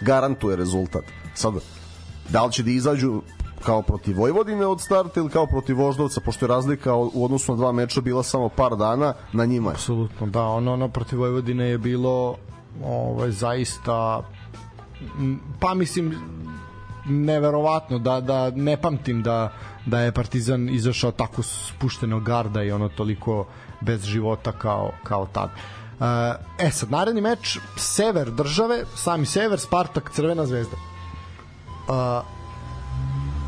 garantuje 0.00 0.56
rezultat. 0.56 1.04
Sad, 1.34 1.54
da 2.28 2.44
li 2.44 2.52
će 2.52 2.62
da 2.62 2.70
izađu 2.70 3.22
kao 3.64 3.82
protiv 3.82 4.18
Vojvodine 4.18 4.66
od 4.66 4.80
starta 4.80 5.20
ili 5.20 5.30
kao 5.30 5.46
protiv 5.46 5.78
Voždovca, 5.78 6.20
pošto 6.20 6.44
je 6.44 6.48
razlika 6.48 6.94
u 6.94 7.24
odnosu 7.24 7.52
na 7.52 7.56
dva 7.56 7.72
meča 7.72 8.00
bila 8.00 8.22
samo 8.22 8.48
par 8.48 8.76
dana, 8.76 9.14
na 9.32 9.44
njima 9.44 9.70
je. 9.70 9.74
Apsolutno, 9.74 10.26
da, 10.26 10.42
ono, 10.42 10.72
ono 10.72 10.88
protiv 10.88 11.18
Vojvodine 11.18 11.64
je 11.64 11.78
bilo 11.78 12.36
ovaj, 12.84 13.30
zaista 13.30 14.22
pa 15.60 15.74
mislim 15.74 16.14
neverovatno 17.08 17.98
da 17.98 18.20
da 18.20 18.50
ne 18.50 18.76
pamtim 18.76 19.22
da 19.22 19.52
da 19.86 20.00
je 20.00 20.12
Partizan 20.12 20.68
izašao 20.68 21.12
tako 21.12 21.42
spuštenog 21.42 22.22
garda 22.24 22.62
i 22.62 22.72
ono 22.72 22.88
toliko 22.88 23.46
bez 23.80 24.04
života 24.04 24.52
kao 24.52 24.92
kao 25.04 25.26
tad. 25.26 25.50
E 26.58 26.70
sad 26.70 26.90
naredni 26.90 27.20
meč 27.20 27.58
sever 27.76 28.30
države, 28.30 28.84
sami 28.94 29.26
sever 29.26 29.60
Spartak 29.60 30.10
Crvena 30.14 30.46
zvezda 30.46 30.76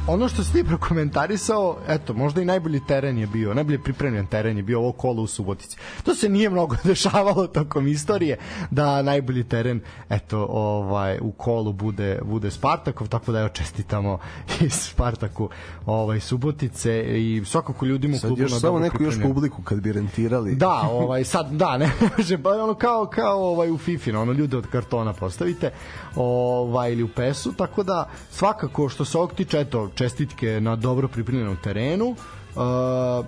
ono 0.08 0.28
što 0.28 0.44
si 0.44 0.52
ti 0.52 0.64
prokomentarisao, 0.64 1.76
eto, 1.88 2.14
možda 2.14 2.42
i 2.42 2.44
najbolji 2.44 2.80
teren 2.86 3.18
je 3.18 3.26
bio, 3.26 3.54
najbolje 3.54 3.78
pripremljen 3.82 4.26
teren 4.26 4.56
je 4.56 4.62
bio 4.62 4.78
ovo 4.78 4.92
kolo 4.92 5.22
u 5.22 5.26
Subotici. 5.26 5.76
To 6.02 6.14
se 6.14 6.28
nije 6.28 6.50
mnogo 6.50 6.76
dešavalo 6.84 7.46
tokom 7.46 7.86
istorije, 7.86 8.36
da 8.70 9.02
najbolji 9.02 9.44
teren, 9.44 9.80
eto, 10.10 10.46
ovaj, 10.50 11.18
u 11.20 11.32
kolu 11.32 11.72
bude, 11.72 12.18
bude 12.24 12.50
Spartakov, 12.50 13.08
tako 13.08 13.32
da 13.32 13.38
evo 13.38 13.48
čestitamo 13.48 14.18
i 14.66 14.70
Spartaku 14.70 15.48
ovaj, 15.86 16.20
Subotice 16.20 17.04
i 17.18 17.42
svakako 17.44 17.86
ljudima 17.86 18.16
u 18.16 18.20
klubu. 18.20 18.36
Sad 18.36 18.50
još 18.50 18.60
samo 18.60 18.78
neku 18.78 19.02
još 19.02 19.22
publiku 19.22 19.62
kad 19.62 19.80
bi 19.80 19.92
rentirali. 19.92 20.54
Da, 20.54 20.88
ovaj, 20.92 21.24
sad, 21.24 21.50
da, 21.50 21.78
ne 21.78 21.90
može, 22.16 22.38
ono 22.62 22.74
kao, 22.74 23.06
kao 23.06 23.44
ovaj, 23.44 23.70
u 23.70 23.78
FIFA, 23.78 24.20
ono, 24.20 24.32
ljude 24.32 24.56
od 24.56 24.66
kartona 24.66 25.12
postavite, 25.12 25.70
ovaj, 26.16 26.92
ili 26.92 27.02
u 27.02 27.08
PES-u, 27.08 27.52
tako 27.52 27.82
da 27.82 28.08
svakako 28.30 28.88
što 28.88 29.04
se 29.04 29.18
ovog 29.18 29.32
tiče, 29.32 29.60
eto, 29.60 29.88
čestitke 29.98 30.60
na 30.60 30.76
dobro 30.76 31.08
pripremljenom 31.08 31.56
terenu. 31.62 32.06
Uh, 32.08 33.26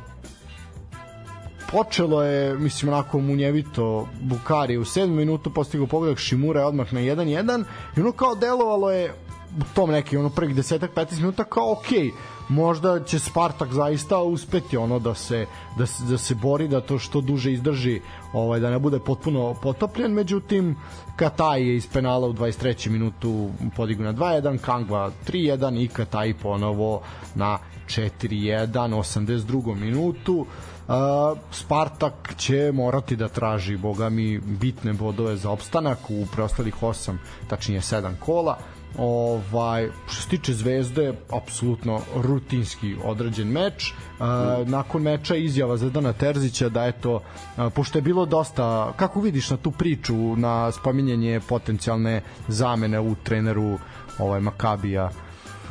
počelo 1.73 2.23
je, 2.23 2.55
mislim, 2.55 2.93
onako 2.93 3.19
munjevito 3.19 4.09
Bukari 4.21 4.79
u 4.79 4.85
7 4.85 5.07
minutu 5.07 5.55
postigao 5.55 5.87
pogodak 5.87 6.19
Šimura 6.19 6.61
je 6.61 6.67
odmah 6.67 6.93
na 6.93 7.01
1-1 7.01 7.65
i 7.97 8.01
ono 8.01 8.13
kao 8.13 8.35
delovalo 8.35 8.91
je 8.91 9.15
u 9.59 9.75
tom 9.75 9.91
neki 9.91 10.17
ono 10.17 10.31
prvih 10.31 10.57
10-15 10.57 11.17
minuta 11.17 11.45
kao 11.45 11.73
okej, 11.73 11.99
okay, 11.99 12.13
možda 12.51 13.05
će 13.05 13.19
Spartak 13.19 13.73
zaista 13.73 14.19
uspeti 14.19 14.77
ono 14.77 14.99
da 14.99 15.15
se 15.15 15.47
da 15.79 15.87
se, 15.87 16.05
da 16.05 16.19
se 16.19 16.35
bori 16.35 16.69
da 16.69 16.81
to 16.81 16.99
što 16.99 17.21
duže 17.21 17.53
izdrži 17.53 18.01
ovaj 18.33 18.61
da 18.61 18.71
ne 18.71 18.79
bude 18.79 18.99
potpuno 18.99 19.55
potopljen 19.63 20.13
međutim 20.13 20.77
Kataj 21.17 21.63
je 21.63 21.77
iz 21.77 21.87
penala 21.93 22.27
u 22.27 22.33
23. 22.33 22.91
minutu 22.91 23.51
podigao 23.77 24.05
na 24.05 24.13
2-1 24.13 24.59
Kangva 24.59 25.11
3-1 25.29 25.85
i 25.85 25.89
Kataj 25.89 26.35
ponovo 26.35 27.03
na 27.35 27.59
4-1 27.87 28.69
82. 28.73 29.75
minutu 29.75 30.47
Uh, 30.91 31.39
Spartak 31.51 32.35
će 32.37 32.73
morati 32.75 33.17
da 33.17 33.29
traži 33.29 33.77
boga 33.77 34.09
mi 34.09 34.39
bitne 34.39 34.93
bodove 34.93 35.37
za 35.37 35.51
opstanak 35.51 35.99
u 36.09 36.27
preostalih 36.33 36.83
8 36.83 37.17
tačnije 37.49 37.81
7 37.81 38.13
kola 38.21 38.59
ovaj 38.99 39.89
što 40.07 40.23
se 40.23 40.29
tiče 40.29 40.53
Zvezde 40.53 41.15
apsolutno 41.29 42.01
rutinski 42.17 42.97
odrađen 43.05 43.49
meč 43.49 43.93
uh, 43.93 44.69
nakon 44.69 45.03
meča 45.03 45.37
izjava 45.37 45.77
Zedana 45.77 46.13
Terzića 46.13 46.69
da 46.69 46.87
eto 46.87 47.15
uh, 47.15 47.73
pošto 47.75 47.99
je 47.99 48.03
bilo 48.03 48.27
dosta 48.27 48.93
kako 48.97 49.21
vidiš 49.21 49.51
na 49.51 49.57
tu 49.57 49.71
priču 49.71 50.37
na 50.37 50.73
spominjanje 50.73 51.41
potencijalne 51.49 52.23
zamene 52.49 53.01
u 53.01 53.15
treneru 53.15 53.79
ovaj 54.19 54.41
Makabija 54.41 55.11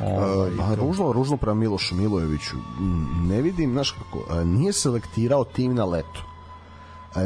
Ovaj, 0.04 0.48
uh, 0.48 0.74
ružno, 0.74 1.12
ružno 1.12 1.36
prema 1.36 1.54
Milošu 1.54 1.94
Milojeviću. 1.94 2.56
Ne 3.28 3.42
vidim, 3.42 3.72
znaš 3.72 3.90
kako, 3.90 4.44
nije 4.44 4.72
selektirao 4.72 5.44
tim 5.44 5.74
na 5.74 5.84
leto. 5.84 6.22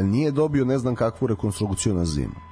Nije 0.03 0.31
dobio 0.31 0.65
ne 0.65 0.77
znam 0.77 0.95
kakvu 0.95 1.27
rekonstrukciju 1.27 1.93
na 1.93 2.05
zimu 2.05 2.44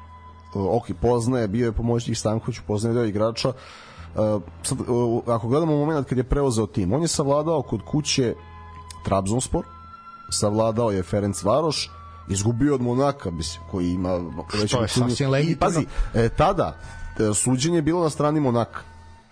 ok, 0.56 0.86
poznaje, 1.02 1.48
bio 1.48 1.66
je 1.66 1.72
pomoćnik 1.72 2.18
Stanković, 2.18 2.60
poznaje 2.68 2.94
deo 2.94 3.06
igrača. 3.06 3.50
Uh, 3.50 4.42
sad, 4.64 4.78
uh, 4.80 5.24
ako 5.28 5.48
gledamo 5.48 5.78
moment 5.78 6.08
kad 6.08 6.18
je 6.18 6.24
preuzeo 6.24 6.68
tim, 6.68 6.94
on 6.94 7.02
je 7.02 7.08
savladao 7.08 7.62
kod 7.62 7.82
kuće 7.86 8.36
Trabzonspor, 9.06 9.66
savladao 10.32 10.92
je 10.92 11.04
Ferenc 11.04 11.44
Varoš, 11.44 11.92
izgubio 12.30 12.76
od 12.76 12.82
Monaka, 12.82 13.32
mislim, 13.32 13.64
koji 13.72 13.90
ima 13.90 14.20
što 14.68 14.82
je 14.82 14.88
sasvim 14.88 15.30
legitimno. 15.30 15.60
Pazi, 15.60 15.86
e, 16.14 16.30
tada 16.30 16.78
e, 17.20 17.34
suđenje 17.34 17.78
je 17.78 17.82
bilo 17.82 18.04
na 18.04 18.10
strani 18.10 18.40
Monaka. 18.40 18.80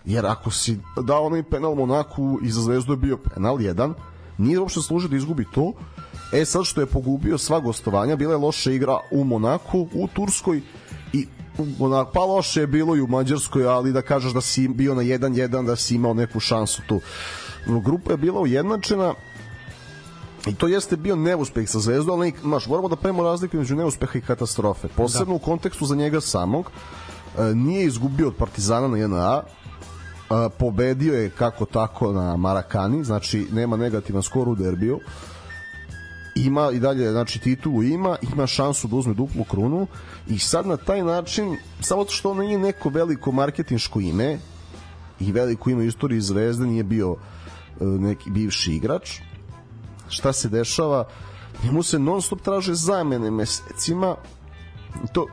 Jer 0.04 0.26
ako 0.26 0.50
si 0.50 0.78
dao 1.02 1.26
onaj 1.26 1.42
penal 1.42 1.74
Monaku 1.74 2.38
i 2.42 2.50
za 2.50 2.60
zvezdu 2.60 2.92
je 2.92 2.96
bio 2.96 3.16
penal 3.16 3.60
jedan, 3.60 3.94
nije 4.38 4.60
uopšte 4.60 4.80
služio 4.80 5.08
da 5.08 5.16
izgubi 5.16 5.46
to. 5.54 5.72
E 6.32 6.44
sad 6.44 6.64
što 6.64 6.80
je 6.80 6.86
pogubio 6.86 7.38
sva 7.38 7.60
gostovanja, 7.60 8.16
bila 8.16 8.32
je 8.32 8.38
loša 8.38 8.70
igra 8.70 8.98
u 9.10 9.24
Monaku, 9.24 9.88
u 9.94 10.08
Turskoj 10.14 10.62
onak, 11.78 12.08
pa 12.12 12.20
loše 12.20 12.60
je 12.60 12.66
bilo 12.66 12.96
i 12.96 13.00
u 13.00 13.06
Mađarskoj, 13.06 13.66
ali 13.66 13.92
da 13.92 14.02
kažeš 14.02 14.32
da 14.32 14.40
si 14.40 14.68
bio 14.68 14.94
na 14.94 15.02
1-1, 15.02 15.66
da 15.66 15.76
si 15.76 15.94
imao 15.94 16.14
neku 16.14 16.40
šansu 16.40 16.82
tu. 16.86 17.00
Grupa 17.66 18.10
je 18.10 18.16
bila 18.16 18.40
ujednačena 18.40 19.14
i 20.46 20.54
to 20.54 20.68
jeste 20.68 20.96
bio 20.96 21.16
neuspeh 21.16 21.68
sa 21.70 21.78
Zvezdom, 21.78 22.20
ali 22.20 22.32
maš, 22.42 22.66
moramo 22.66 22.88
da 22.88 22.96
premo 22.96 23.22
razliku 23.22 23.56
među 23.56 23.76
neuspeha 23.76 24.18
i 24.18 24.20
katastrofe. 24.20 24.88
Posebno 24.88 25.34
da. 25.34 25.36
u 25.36 25.38
kontekstu 25.38 25.86
za 25.86 25.94
njega 25.94 26.20
samog. 26.20 26.70
E, 27.38 27.54
nije 27.54 27.84
izgubio 27.84 28.28
od 28.28 28.34
Partizana 28.34 28.88
na 28.88 28.96
1A, 28.96 29.40
e, 29.40 30.48
pobedio 30.58 31.14
je 31.14 31.30
kako 31.30 31.64
tako 31.64 32.12
na 32.12 32.36
Marakani, 32.36 33.04
znači 33.04 33.46
nema 33.52 33.76
negativan 33.76 34.22
skor 34.22 34.48
u 34.48 34.54
derbiju 34.54 35.00
ima 36.34 36.70
i 36.72 36.78
dalje 36.78 37.10
znači 37.10 37.38
titulu 37.38 37.82
ima, 37.82 38.16
ima 38.32 38.46
šansu 38.46 38.88
da 38.88 38.96
uzme 38.96 39.14
duplu 39.14 39.44
krunu 39.44 39.86
i 40.28 40.38
sad 40.38 40.66
na 40.66 40.76
taj 40.76 41.02
način 41.02 41.56
samo 41.80 42.04
što 42.08 42.30
ono 42.30 42.42
nije 42.42 42.58
neko 42.58 42.88
veliko 42.88 43.32
marketinško 43.32 44.00
ime 44.00 44.38
i 45.20 45.32
veliko 45.32 45.70
ime 45.70 45.82
u 45.82 45.86
istoriji 45.86 46.20
Zvezde 46.20 46.66
nije 46.66 46.84
bio 46.84 47.16
e, 47.80 47.84
neki 47.84 48.30
bivši 48.30 48.72
igrač 48.72 49.20
šta 50.08 50.32
se 50.32 50.48
dešava? 50.48 51.04
Njemu 51.64 51.82
se 51.82 51.98
non 51.98 52.22
stop 52.22 52.40
traže 52.40 52.74
zamene 52.74 53.30
mesecima 53.30 54.16
to 55.12 55.26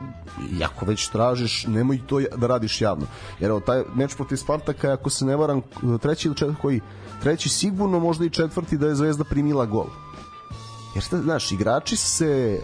ako 0.64 0.86
već 0.86 1.08
tražiš 1.08 1.66
nemoj 1.66 2.00
to 2.06 2.20
da 2.36 2.46
radiš 2.46 2.80
javno. 2.80 3.06
Jer 3.40 3.50
evo 3.50 3.60
taj 3.60 3.82
meč 3.94 4.14
protiv 4.14 4.36
Spartaka 4.36 4.92
ako 4.92 5.10
se 5.10 5.24
ne 5.24 5.36
varam 5.36 5.62
treći 6.00 6.28
ili 6.28 6.36
četvrti 6.36 6.60
koji 6.62 6.80
treći 7.22 7.48
sigurno 7.48 8.00
možda 8.00 8.24
i 8.24 8.30
četvrti 8.30 8.78
da 8.78 8.86
je 8.86 8.94
Zvezda 8.94 9.24
primila 9.24 9.66
gol 9.66 9.86
Jer 10.94 11.04
šta, 11.04 11.22
znaš, 11.22 11.52
igrači 11.52 11.96
se 11.96 12.60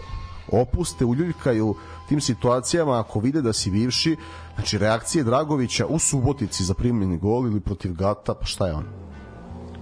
opuste, 0.51 1.05
uljuljkaju 1.05 1.75
tim 2.09 2.21
situacijama 2.21 2.99
ako 2.99 3.19
vide 3.19 3.41
da 3.41 3.53
si 3.53 3.71
bivši, 3.71 4.15
znači 4.55 4.77
reakcije 4.77 5.23
Dragovića 5.23 5.85
u 5.85 5.99
Subotici 5.99 6.63
za 6.63 6.73
primljeni 6.73 7.17
gol 7.17 7.47
ili 7.47 7.59
protiv 7.59 7.93
Gata, 7.93 8.33
pa 8.33 8.45
šta 8.45 8.67
je 8.67 8.73
on? 8.73 8.85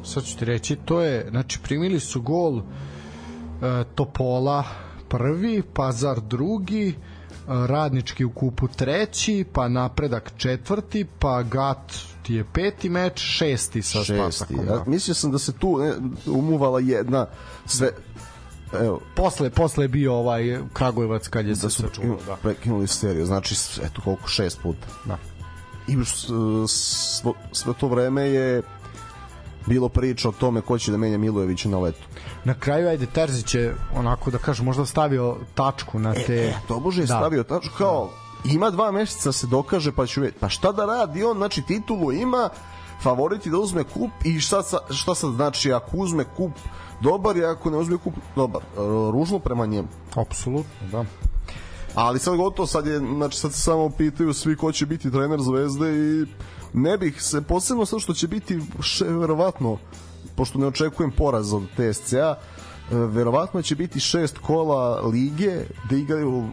Sad 0.04 0.24
ću 0.24 0.38
ti 0.38 0.46
reći, 0.46 0.76
to 0.76 1.02
je, 1.02 1.28
znači 1.30 1.60
primili 1.64 2.00
su 2.00 2.22
gol 2.22 2.60
e, 2.60 2.64
Topola 3.96 4.64
prvi, 5.10 5.64
Pazar 5.74 6.22
drugi, 6.22 6.88
e, 6.90 6.94
Radnički 7.48 8.26
u 8.26 8.30
kupu 8.30 8.68
treći, 8.68 9.46
pa 9.54 9.68
Napredak 9.68 10.32
četvrti, 10.38 11.06
pa 11.20 11.44
Gat 11.44 11.94
ti 12.24 12.34
je 12.34 12.46
peti 12.54 12.90
meč, 12.90 13.20
šesti 13.20 13.82
sa 13.82 14.04
Šesti. 14.04 14.34
Spartakom. 14.36 14.66
Ja, 14.68 14.76
Da. 14.78 14.84
mislio 14.88 15.16
sam 15.16 15.32
da 15.32 15.38
se 15.40 15.54
tu 15.54 15.78
ne, 15.78 15.94
umuvala 16.26 16.80
jedna 16.80 17.26
sve 17.66 17.92
evo 18.74 19.00
Posle, 19.16 19.50
posle 19.50 19.84
je 19.84 19.88
bio 19.88 20.16
ovaj 20.16 20.60
Kragujevac 20.74 21.28
kad 21.28 21.46
je 21.46 21.50
da 21.50 21.56
se 21.56 21.70
su 21.70 21.82
sačuvao. 21.84 22.18
Da. 22.28 22.36
prekinuli 22.36 22.88
seriju 22.88 23.26
znači 23.26 23.56
eto 23.84 24.02
koliko 24.04 24.28
šest 24.28 24.60
puta 24.62 24.88
Da. 25.06 25.18
i 25.88 25.98
svo, 26.68 27.34
sve 27.52 27.74
to 27.80 27.88
vreme 27.88 28.22
je 28.24 28.62
bilo 29.66 29.90
priča 29.90 30.30
o 30.30 30.32
tome 30.32 30.62
ko 30.62 30.78
će 30.78 30.92
da 30.92 30.98
menja 30.98 31.18
Milojevića 31.18 31.70
na 31.70 31.80
letu. 31.80 32.08
Na 32.44 32.54
kraju, 32.54 32.88
ajde, 32.90 33.06
Terzić 33.06 33.56
je 33.56 33.76
onako 33.96 34.32
da 34.32 34.38
kažem, 34.38 34.66
možda 34.66 34.86
stavio 34.86 35.38
tačku 35.56 36.00
na 36.00 36.14
te... 36.14 36.36
E, 36.36 36.54
to 36.68 36.80
bože 36.80 37.02
je 37.02 37.06
Da. 37.06 37.16
stavio 37.16 37.44
tačno 37.44 37.72
kao 37.78 38.10
ima 38.46 38.70
dva 38.70 38.92
meseca 38.92 39.30
da 39.30 39.34
se 39.34 39.48
dokaže 39.48 39.92
pa 39.92 40.02
vidjeti. 40.02 40.38
Pa 40.40 40.50
šta 40.50 40.72
da 40.72 40.86
radi 40.86 41.24
on, 41.24 41.38
znači 41.38 41.62
titulu 41.62 42.12
ima, 42.12 42.50
favoriti 43.02 43.50
da 43.50 43.58
uzme 43.58 43.84
kup 43.84 44.12
i 44.24 44.40
šta, 44.40 44.62
šta 44.90 45.16
sad 45.16 45.34
znači 45.34 45.74
ako 45.74 45.98
uzme 45.98 46.24
kup 46.38 46.52
dobar 47.06 47.38
i 47.38 47.46
ako 47.46 47.70
ne 47.70 47.78
uzme 47.78 47.98
kup 47.98 48.14
dobar. 48.36 48.62
E, 48.62 48.78
Ružno 49.12 49.40
prema 49.40 49.66
njemu. 49.66 49.88
Apsolutno, 50.16 50.88
da. 50.92 51.06
Ali 51.96 52.20
sad 52.20 52.38
gotovo, 52.38 52.68
sad 52.68 52.88
je, 52.88 53.00
znači 53.00 53.38
sad 53.40 53.54
se 53.54 53.60
samo 53.60 53.90
pitaju 53.90 54.34
svi 54.34 54.56
ko 54.56 54.72
će 54.72 54.86
biti 54.86 55.12
trener 55.12 55.40
Zvezde 55.42 55.92
i 55.96 56.26
ne 56.74 56.98
bih 56.98 57.22
se, 57.22 57.42
posebno 57.42 57.86
sad 57.86 58.00
što 58.00 58.14
će 58.14 58.28
biti 58.28 58.60
še, 58.82 59.06
verovatno, 59.06 59.78
pošto 60.36 60.60
ne 60.60 60.68
očekujem 60.68 61.12
poraz 61.12 61.54
od 61.54 61.64
TSC-a, 61.78 62.36
e, 62.36 62.96
verovatno 62.96 63.62
će 63.62 63.76
biti 63.76 64.00
šest 64.00 64.38
kola 64.38 65.02
lige 65.02 65.62
da 65.90 65.96
igraju 65.96 66.50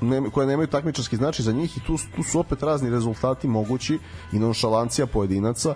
ne, 0.00 0.30
koje 0.30 0.46
nemaju 0.46 0.66
takmičarski 0.66 1.16
značaj 1.16 1.44
za 1.44 1.52
njih 1.52 1.76
i 1.76 1.80
tu, 1.80 1.96
tu 2.16 2.22
su 2.22 2.40
opet 2.40 2.62
razni 2.62 2.90
rezultati 2.90 3.48
mogući 3.48 3.98
i 4.32 4.38
nonšalancija 4.38 5.06
pojedinaca, 5.06 5.74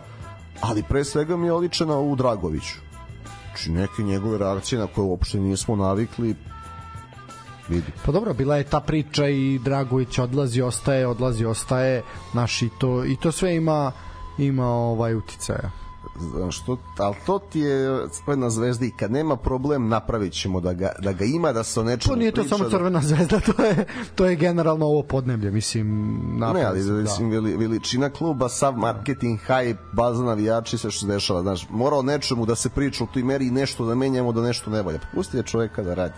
ali 0.60 0.82
pre 0.82 1.04
svega 1.04 1.36
mi 1.36 1.46
je 1.46 1.52
oličena 1.52 1.98
u 1.98 2.16
Dragoviću. 2.16 2.85
Znači 3.56 3.70
neke 3.70 4.02
njegove 4.02 4.38
reakcije 4.38 4.78
na 4.78 4.86
koje 4.86 5.04
uopšte 5.04 5.40
nismo 5.40 5.76
navikli 5.76 6.34
vidi. 7.68 7.92
Pa 8.04 8.12
dobro, 8.12 8.34
bila 8.34 8.56
je 8.56 8.64
ta 8.64 8.80
priča 8.80 9.28
i 9.28 9.58
Dragović 9.64 10.18
odlazi, 10.18 10.62
ostaje, 10.62 11.06
odlazi, 11.06 11.44
ostaje, 11.44 12.02
naš 12.34 12.62
i 12.62 12.70
to, 12.78 13.04
i 13.04 13.16
to 13.16 13.32
sve 13.32 13.56
ima 13.56 13.92
ima 14.38 14.66
ovaj 14.66 15.14
uticaja. 15.14 15.70
Znaš, 16.20 16.64
to, 16.64 16.78
ali 16.98 17.16
to 17.26 17.38
ti 17.38 17.60
je 17.60 18.08
crvena 18.10 18.50
zvezda 18.50 18.86
i 18.86 18.90
kad 18.90 19.12
nema 19.12 19.36
problem 19.36 19.88
napravit 19.88 20.32
ćemo 20.32 20.60
da 20.60 20.72
ga, 20.72 20.92
da 20.98 21.12
ga 21.12 21.24
ima, 21.24 21.52
da 21.52 21.64
se 21.64 21.80
o 21.80 21.84
nečemu 21.84 22.14
To 22.14 22.18
nije 22.18 22.32
to 22.32 22.42
priča, 22.42 22.56
samo 22.56 22.70
crvena 22.70 23.00
zvezda, 23.00 23.40
to 23.40 23.62
je 23.62 23.86
to 24.14 24.26
je 24.26 24.36
generalno 24.36 24.86
ovo 24.86 25.02
podneblje, 25.02 25.50
mislim, 25.50 25.86
Da, 26.40 26.52
ne, 26.52 26.64
ali 26.64 26.80
napad, 26.80 27.02
mislim, 27.02 27.30
veli, 27.30 27.56
veličina 27.56 28.10
kluba, 28.10 28.48
sav 28.48 28.76
marketing, 28.76 29.40
hype, 29.48 29.76
baza 29.92 30.24
navijači, 30.24 30.78
sve 30.78 30.90
što 30.90 31.06
se 31.06 31.12
dešava, 31.12 31.42
znaš, 31.42 31.66
mora 31.70 31.96
o 31.96 32.02
nečemu 32.02 32.46
da 32.46 32.54
se 32.54 32.68
priča 32.68 33.04
u 33.04 33.06
toj 33.06 33.22
meri 33.22 33.46
i 33.46 33.50
nešto 33.50 33.86
da 33.86 33.94
menjamo, 33.94 34.32
da 34.32 34.42
nešto 34.42 34.70
ne 34.70 34.82
valja. 34.82 34.98
Pa 34.98 35.06
Pusti 35.14 35.36
je 35.36 35.42
čoveka 35.42 35.82
da 35.82 35.94
radi. 35.94 36.14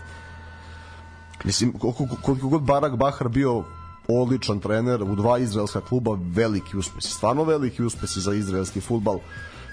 Mislim, 1.43 1.73
koliko, 1.73 2.07
koliko 2.21 2.47
god 2.47 2.61
Barak 2.61 2.95
Bahar 2.95 3.29
bio 3.29 3.63
odličan 4.07 4.59
trener 4.59 5.03
u 5.03 5.15
dva 5.15 5.37
izraelska 5.37 5.81
kluba, 5.81 6.17
veliki 6.19 6.77
uspesi, 6.77 7.11
stvarno 7.11 7.43
veliki 7.43 7.83
uspesi 7.83 8.21
za 8.21 8.33
izraelski 8.33 8.81
futbal 8.81 9.19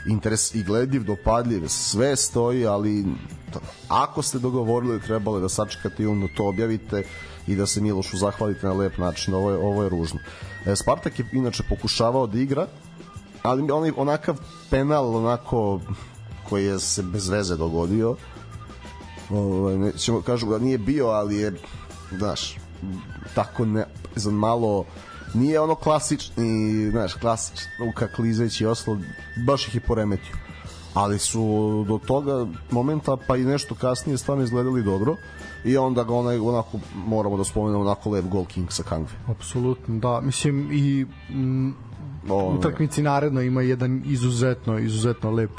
interes 0.09 0.55
i 0.55 0.63
gledljiv, 0.63 1.05
dopadljiv, 1.05 1.69
sve 1.69 2.17
stoji, 2.17 2.67
ali 2.67 3.05
to, 3.53 3.61
ako 3.89 4.23
ste 4.23 4.39
dogovorili, 4.39 5.01
trebalo 5.01 5.41
da 5.41 5.49
sačekate 5.49 6.03
i 6.03 6.07
onda 6.07 6.27
to 6.37 6.49
objavite 6.49 7.03
i 7.47 7.57
da 7.57 7.67
se 7.67 7.81
Milošu 7.81 8.17
zahvalite 8.17 8.67
na 8.67 8.73
lep 8.73 8.99
način. 8.99 9.35
Ovo 9.35 9.51
je, 9.51 9.57
ovo 9.57 9.83
je 9.83 9.89
ružno. 9.89 10.21
E, 10.67 10.77
Spartak 10.77 11.19
je 11.19 11.29
inače 11.33 11.63
pokušavao 11.69 12.27
da 12.27 12.39
igra, 12.39 12.67
ali 13.43 13.71
onaj, 13.73 13.93
onakav 13.97 14.41
penal 14.71 15.17
onako 15.17 15.81
koji 16.49 16.65
je 16.65 16.79
se 16.79 17.03
bez 17.03 17.29
veze 17.29 17.57
dogodio 17.57 18.17
ovaj, 19.31 19.79
nećemo 19.79 20.23
kažu 20.23 20.47
da 20.47 20.59
nije 20.59 20.79
bio, 20.79 21.07
ali 21.07 21.37
je 21.37 21.53
znaš, 22.19 22.57
tako 23.35 23.65
ne, 23.65 23.85
za 24.17 24.31
malo 24.31 24.85
nije 25.35 25.61
ono 25.61 25.75
klasični, 25.75 26.91
znaš, 26.91 27.15
klasični 27.15 27.87
Luka 27.87 28.09
Klizeć 28.09 28.61
i 28.61 28.67
ostalo, 28.67 28.99
baš 29.47 29.69
ih 29.69 29.75
je 29.75 29.81
poremetio. 29.81 30.37
Ali 30.95 31.19
su 31.19 31.85
do 31.89 31.99
toga 31.99 32.47
momenta, 32.71 33.17
pa 33.27 33.37
i 33.37 33.45
nešto 33.45 33.75
kasnije, 33.75 34.19
stvarno 34.19 34.45
izgledali 34.45 34.83
dobro 34.83 35.17
i 35.65 35.77
onda 35.77 36.05
ga 36.05 36.15
onaj, 36.15 36.39
onako, 36.39 36.79
moramo 36.95 37.37
da 37.37 37.45
spomenemo 37.45 37.81
onako 37.81 38.11
lep 38.11 38.25
gol 38.25 38.45
Kingsa 38.45 38.83
Kangve. 38.83 39.13
Apsolutno, 39.27 39.99
da. 39.99 40.21
Mislim, 40.21 40.69
i 40.73 41.07
mm, 41.31 41.75
Ovo, 42.29 42.55
utakmici 42.55 43.03
naredno 43.03 43.41
ima 43.41 43.63
jedan 43.63 44.03
izuzetno, 44.07 44.79
izuzetno 44.79 45.31
lep, 45.31 45.51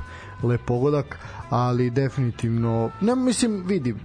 lep 0.43 0.61
pogodak, 0.65 1.19
ali 1.49 1.89
definitivno, 1.89 2.91
ne 3.01 3.15
mislim, 3.15 3.63
vidi, 3.67 3.95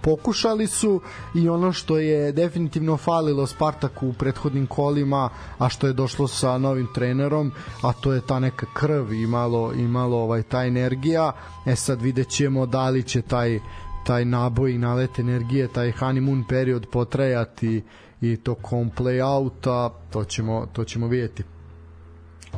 pokušali 0.00 0.66
su 0.66 1.00
i 1.34 1.48
ono 1.48 1.72
što 1.72 1.98
je 1.98 2.32
definitivno 2.32 2.96
falilo 2.96 3.46
Spartaku 3.46 4.08
u 4.08 4.12
prethodnim 4.12 4.66
kolima, 4.66 5.28
a 5.58 5.68
što 5.68 5.86
je 5.86 5.92
došlo 5.92 6.28
sa 6.28 6.58
novim 6.58 6.88
trenerom, 6.94 7.52
a 7.82 7.92
to 7.92 8.12
je 8.12 8.20
ta 8.20 8.38
neka 8.38 8.66
krv 8.74 9.12
i 9.12 9.26
malo, 9.26 9.72
i 9.72 9.82
malo 9.82 10.16
ovaj, 10.16 10.42
ta 10.42 10.64
energija. 10.64 11.32
E 11.66 11.76
sad 11.76 12.02
vidjet 12.02 12.28
ćemo 12.28 12.66
da 12.66 12.88
li 12.88 13.02
će 13.02 13.22
taj 13.22 13.60
taj 14.06 14.24
naboj 14.24 14.72
i 14.72 14.78
nalet 14.78 15.18
energije, 15.18 15.68
taj 15.68 15.92
honeymoon 15.92 16.44
period 16.48 16.86
potrajati 16.92 17.82
i 18.20 18.36
tokom 18.36 18.90
play-outa, 18.96 19.90
to 20.10 20.24
ćemo, 20.24 20.66
to 20.72 20.84
ćemo 20.84 21.08
vidjeti. 21.08 21.42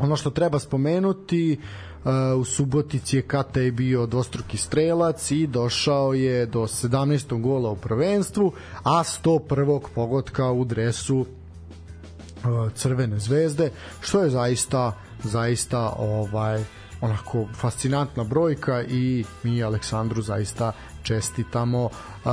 Ono 0.01 0.17
što 0.17 0.31
treba 0.31 0.59
spomenuti, 0.59 1.59
uh, 1.61 1.94
u 2.39 2.45
Subotici 2.45 3.17
je 3.17 3.23
Kata 3.23 3.61
je 3.61 3.73
bio 3.73 4.07
dvostruki 4.07 4.57
strelac 4.57 5.31
i 5.31 5.47
došao 5.47 6.15
je 6.15 6.47
do 6.47 6.61
17. 6.61 7.41
gola 7.41 7.71
u 7.71 7.77
prvenstvu, 7.77 8.53
a 8.83 9.03
101. 9.25 9.81
pogotka 9.95 10.51
u 10.51 10.65
dresu 10.65 11.17
uh, 11.17 12.73
Crvene 12.75 13.19
zvezde, 13.19 13.71
što 14.01 14.21
je 14.21 14.31
zaista 14.31 14.93
zaista 15.25 15.95
ovaj 15.99 16.65
onako 17.01 17.47
fascinantna 17.55 18.25
brojka 18.25 18.83
i 18.83 19.25
mi 19.43 19.63
Aleksandru 19.63 20.23
zaista 20.23 20.73
čestitamo. 21.03 21.89
Uh, 22.25 22.31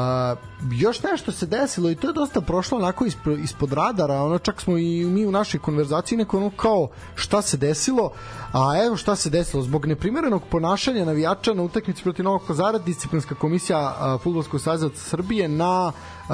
još 0.71 1.03
nešto 1.03 1.31
se 1.31 1.45
desilo 1.45 1.89
i 1.89 1.95
to 1.95 2.07
je 2.07 2.13
dosta 2.13 2.41
prošlo 2.41 2.77
onako 2.77 3.05
ispod, 3.05 3.39
ispod 3.39 3.73
radara, 3.73 4.21
ono 4.21 4.39
čak 4.39 4.61
smo 4.61 4.77
i 4.77 5.05
mi 5.05 5.25
u 5.25 5.31
našoj 5.31 5.59
konverzaciji 5.59 6.17
neko 6.17 6.37
ono 6.37 6.49
kao 6.49 6.87
šta 7.15 7.41
se 7.41 7.57
desilo, 7.57 8.11
a 8.53 8.83
evo 8.85 8.97
šta 8.97 9.15
se 9.15 9.29
desilo. 9.29 9.63
Zbog 9.63 9.85
neprimerenog 9.85 10.41
ponašanja 10.49 11.05
navijača 11.05 11.53
na 11.53 11.63
utakmici 11.63 12.03
protiv 12.03 12.25
Novog 12.25 12.41
Pazara 12.47 12.77
disciplinska 12.77 13.35
komisija 13.35 14.17
Fudbalskog 14.23 14.61
saveza 14.61 14.89
Srbije 14.95 15.47
na 15.47 15.87
uh, 15.87 16.33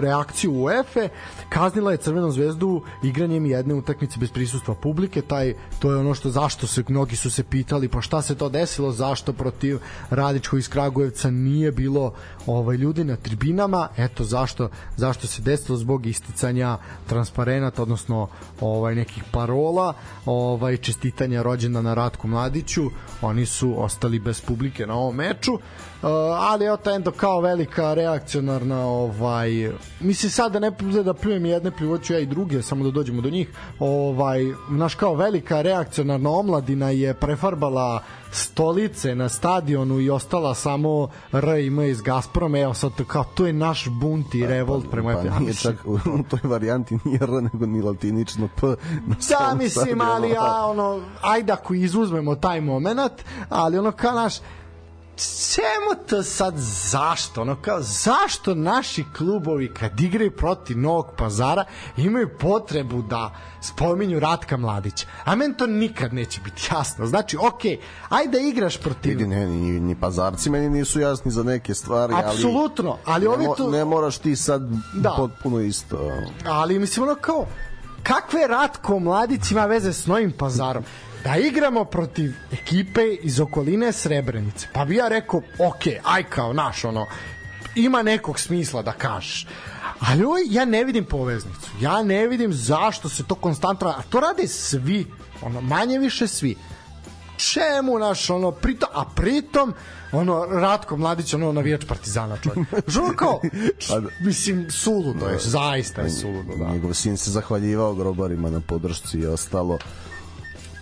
reakciju 0.00 0.52
UEFA 0.52 1.08
kaznila 1.48 1.92
je 1.92 1.96
Crvenu 1.96 2.30
zvezdu 2.30 2.82
igranjem 3.02 3.46
jedne 3.46 3.74
utakmice 3.74 4.18
bez 4.20 4.30
prisustva 4.30 4.74
publike. 4.74 5.22
Taj 5.22 5.54
to 5.78 5.90
je 5.90 5.96
ono 5.96 6.14
što 6.14 6.30
zašto 6.30 6.66
se 6.66 6.84
mnogi 6.88 7.16
su 7.16 7.30
se 7.30 7.42
pitali 7.42 7.88
pa 7.88 8.00
šta 8.00 8.22
se 8.22 8.34
to 8.34 8.48
desilo 8.48 8.92
zašto 8.92 9.32
protiv 9.32 9.78
Radičkog 10.10 10.58
iz 10.58 10.68
Kragujevca 10.68 11.30
nije 11.30 11.72
bilo 11.72 12.12
ovaj 12.46 12.76
ljudi 12.76 12.91
na 12.98 13.16
tribinama. 13.16 13.88
Eto 13.96 14.24
zašto 14.24 14.68
zašto 14.96 15.26
se 15.26 15.42
desilo? 15.42 15.78
Zbog 15.78 16.06
isticanja 16.06 16.78
transparenata 17.06 17.82
odnosno 17.82 18.28
ovaj 18.60 18.94
nekih 18.94 19.24
parola. 19.32 19.94
Ovaj 20.26 20.76
čestitanja 20.76 21.42
rođendana 21.42 21.94
Ratku 21.94 22.28
Mladiću. 22.28 22.82
Oni 23.22 23.46
su 23.46 23.74
ostali 23.82 24.18
bez 24.18 24.40
publike 24.40 24.86
na 24.86 24.94
ovom 24.94 25.16
meču. 25.16 25.52
Uh, 25.54 26.08
ali 26.38 26.64
ta 26.84 26.90
endo 26.92 27.10
kao 27.10 27.40
velika 27.40 27.94
reakcionarna 27.94 28.86
ovaj 28.86 29.70
mislim 30.00 30.30
sad 30.30 30.52
da 30.52 30.58
ne 30.58 30.70
da 31.04 31.14
pljujem 31.14 31.46
jedne 31.46 31.70
pljuvaću 31.70 32.12
ja 32.12 32.18
i 32.18 32.26
druge 32.26 32.62
samo 32.62 32.84
da 32.84 32.90
dođemo 32.90 33.22
do 33.22 33.30
njih. 33.30 33.48
Ovaj 33.78 34.44
naš 34.70 34.94
kao 34.94 35.14
velika 35.14 35.62
reakcionarna 35.62 36.30
omladina 36.30 36.90
je 36.90 37.14
prefarbala 37.14 38.02
stolice 38.34 39.14
na 39.14 39.28
stadionu 39.28 40.00
i 40.00 40.10
ostala 40.10 40.54
samo 40.54 41.08
R 41.32 41.58
ima 41.58 41.84
iz 41.84 42.00
Gazproma 42.02 42.58
evo 42.58 42.74
sad 42.74 42.94
to 42.94 43.04
kao 43.04 43.24
to 43.24 43.46
je 43.46 43.52
naš 43.52 43.88
bunt 43.88 44.34
i 44.34 44.46
revolt 44.46 44.90
prema 44.90 45.14
pa 45.30 45.38
nije 45.38 45.54
čak 45.54 45.76
u, 45.84 45.92
u 45.94 46.22
toj 46.30 46.40
varijanti 46.44 46.98
nije 47.04 47.18
R 47.22 47.30
nego 47.30 47.66
ni 47.66 47.82
latinično 47.82 48.48
P 48.60 48.66
na 49.06 49.16
Da, 49.28 49.54
mislim, 49.54 49.70
stadionu. 49.70 50.04
ali 50.12 50.30
ja, 50.30 50.66
ono, 50.66 51.00
ajde 51.22 51.52
ako 51.52 51.74
izuzmemo 51.74 52.34
taj 52.34 52.60
moment, 52.60 53.12
ali 53.48 53.78
ono 53.78 53.92
kao 53.92 54.12
naš, 54.12 54.34
čemu 55.16 56.06
to 56.08 56.22
sad 56.22 56.54
zašto? 56.90 57.40
Ono 57.40 57.56
kao 57.62 57.82
zašto 57.82 58.54
naši 58.54 59.04
klubovi 59.16 59.74
kad 59.74 60.00
igraju 60.00 60.30
protiv 60.30 60.78
Novog 60.78 61.06
Pazara 61.16 61.64
imaju 61.96 62.38
potrebu 62.38 63.02
da 63.02 63.34
spominju 63.60 64.20
Ratka 64.20 64.56
Mladića? 64.56 65.06
A 65.24 65.34
meni 65.34 65.56
to 65.56 65.66
nikad 65.66 66.14
neće 66.14 66.40
biti 66.40 66.68
jasno. 66.72 67.06
Znači 67.06 67.36
ok, 67.36 67.60
ajde 68.08 68.48
igraš 68.48 68.76
protiv 68.76 69.10
Vidi, 69.10 69.26
ne, 69.26 69.46
ni, 69.46 69.80
ni 69.80 69.94
pazarci 69.94 70.50
meni 70.50 70.68
nisu 70.68 71.00
jasni 71.00 71.30
za 71.30 71.42
neke 71.42 71.74
stvari 71.74 72.14
apsolutno, 72.16 72.98
ali, 73.04 73.26
ali 73.26 73.26
ovi 73.26 73.46
ne, 73.46 73.54
tu 73.56 73.70
ne 73.70 73.84
moraš 73.84 74.18
ti 74.18 74.36
sad 74.36 74.62
da. 74.94 75.14
potpuno 75.16 75.60
isto. 75.60 76.12
Ali 76.46 76.78
mislim 76.78 77.08
ono 77.08 77.14
kao 77.14 77.46
kakve 78.02 78.46
Ratko 78.46 78.98
Mladić 78.98 79.50
ima 79.50 79.66
veze 79.66 79.92
s 79.92 80.06
Novim 80.06 80.32
Pazarom 80.38 80.84
da 81.24 81.36
igramo 81.36 81.84
protiv 81.84 82.32
ekipe 82.52 83.14
iz 83.22 83.40
okoline 83.40 83.92
Srebrenice. 83.92 84.68
Pa 84.72 84.84
bi 84.84 84.96
ja 84.96 85.08
rekao, 85.08 85.40
ok, 85.58 85.82
aj 86.04 86.24
kao 86.24 86.52
naš, 86.52 86.84
ono, 86.84 87.06
ima 87.74 88.02
nekog 88.02 88.40
smisla 88.40 88.82
da 88.82 88.92
kažeš. 88.92 89.46
Ali 90.00 90.24
ovo, 90.24 90.36
ja 90.50 90.64
ne 90.64 90.84
vidim 90.84 91.04
poveznicu. 91.04 91.70
Ja 91.80 92.02
ne 92.02 92.26
vidim 92.26 92.52
zašto 92.52 93.08
se 93.08 93.24
to 93.24 93.34
konstantno... 93.34 93.88
A 93.88 94.02
to 94.10 94.20
rade 94.20 94.48
svi. 94.48 95.06
Ono, 95.42 95.60
manje 95.60 95.98
više 95.98 96.26
svi. 96.28 96.56
Čemu 97.36 97.98
naš, 97.98 98.30
ono, 98.30 98.50
pritom, 98.50 98.88
a 98.92 99.04
pritom, 99.04 99.74
ono, 100.12 100.44
Ratko 100.44 100.96
Mladić, 100.96 101.34
ono, 101.34 101.52
navijač 101.52 101.84
Partizana, 101.84 102.36
čovjek. 102.36 102.68
Žuro 102.86 103.16
kao, 103.16 103.40
pa 103.88 104.00
da. 104.00 104.08
mislim, 104.20 104.70
suludo 104.70 105.26
je, 105.26 105.38
zaista 105.38 106.02
je 106.02 106.10
suludo, 106.10 106.56
da. 106.56 106.72
Njegov 106.72 106.94
sin 106.94 107.16
se 107.16 107.30
zahvaljivao 107.30 107.94
grobarima 107.94 108.50
na 108.50 108.60
podršci 108.60 109.18
i 109.18 109.26
ostalo 109.26 109.78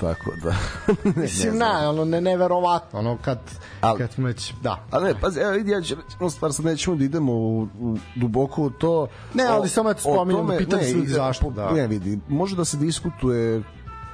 tako 0.01 0.31
da. 0.43 0.51
Ne, 1.05 1.23
mislim 1.23 1.53
ne 1.53 1.59
na 1.59 1.91
ono 1.91 2.05
ne 2.05 2.21
neverovatno. 2.21 2.99
Ono 2.99 3.19
kad 3.25 3.39
al, 3.81 3.99
kad 3.99 4.13
smo 4.13 4.27
već 4.27 4.53
da. 4.63 4.85
A 4.91 5.01
ne 5.01 5.15
pa 5.21 5.29
evo 5.41 5.51
vidi 5.51 5.71
ja 5.71 5.83
ću 5.83 5.95
reći 5.95 6.37
stvar 6.37 6.53
sad 6.53 6.65
nećemo 6.65 6.97
da 6.97 7.05
idemo 7.05 7.33
u, 7.33 7.63
u 7.63 7.97
duboko 8.17 8.63
u 8.63 8.71
to. 8.71 9.09
Ne 9.35 9.45
ali 9.45 9.65
o, 9.65 9.69
samo 9.69 9.91
eto 9.91 10.01
spominjem 10.01 10.59
pitanje 10.59 10.83
se 10.83 10.99
zašto 11.07 11.51
da. 11.51 11.71
ne 11.71 11.87
vidi 11.87 12.19
može 12.29 12.57
da 12.57 12.65
se 12.65 12.77
diskutuje 12.77 13.63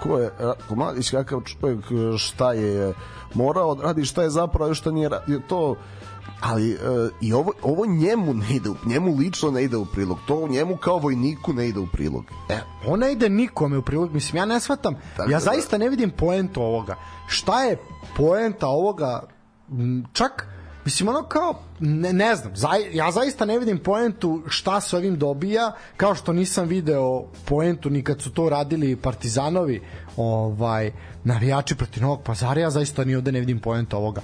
ko 0.02 0.18
je 0.18 0.30
Mladić 0.70 1.10
kakav 1.10 1.40
čovjek 1.40 1.84
šta 2.18 2.52
je 2.52 2.94
morao 3.34 3.74
da 3.74 3.82
radi 3.82 4.04
šta 4.04 4.22
je 4.22 4.30
zapravo 4.30 4.74
šta 4.74 4.90
nije 4.90 5.08
radio 5.08 5.40
to 5.48 5.76
ali 6.40 6.74
uh, 6.74 6.78
i 7.20 7.32
ovo, 7.32 7.52
ovo 7.62 7.86
njemu 7.86 8.34
ne 8.34 8.56
ide, 8.56 8.70
njemu 8.86 9.16
lično 9.16 9.50
ne 9.50 9.64
ide 9.64 9.76
u 9.76 9.86
prilog. 9.86 10.18
To 10.26 10.48
njemu 10.48 10.76
kao 10.76 10.98
vojniku 10.98 11.52
ne 11.52 11.68
ide 11.68 11.78
u 11.80 11.86
prilog. 11.86 12.24
E, 12.48 12.58
on 12.86 13.00
ne 13.00 13.12
ide 13.12 13.28
nikome 13.28 13.78
u 13.78 13.82
prilog. 13.82 14.12
Mislim, 14.12 14.36
ja 14.36 14.44
ne 14.44 14.60
shvatam. 14.60 14.94
Tako 15.16 15.30
ja 15.30 15.38
da, 15.38 15.44
zaista 15.44 15.78
ne 15.78 15.88
vidim 15.88 16.10
poentu 16.10 16.62
ovoga. 16.62 16.96
Šta 17.26 17.62
je 17.64 17.76
poenta 18.16 18.66
ovoga? 18.66 19.22
Čak, 20.12 20.46
mislim, 20.84 21.08
ono 21.08 21.22
kao, 21.22 21.54
ne, 21.80 22.12
ne 22.12 22.36
znam, 22.36 22.56
za, 22.56 22.68
ja 22.92 23.10
zaista 23.10 23.44
ne 23.44 23.58
vidim 23.58 23.78
poentu 23.78 24.42
šta 24.48 24.80
se 24.80 24.96
ovim 24.96 25.18
dobija, 25.18 25.72
kao 25.96 26.14
što 26.14 26.32
nisam 26.32 26.68
video 26.68 27.24
poentu 27.44 27.90
ni 27.90 28.02
kad 28.02 28.22
su 28.22 28.30
to 28.30 28.48
radili 28.48 28.96
Partizanovi, 28.96 29.82
ovaj, 30.16 30.92
navijači 31.24 31.74
protiv 31.74 32.02
Novog 32.02 32.22
Pazara, 32.22 32.60
ja 32.60 32.70
zaista 32.70 33.04
ni 33.04 33.14
ovde 33.14 33.32
ne 33.32 33.40
vidim 33.40 33.60
poentu 33.60 33.96
ovoga 33.96 34.20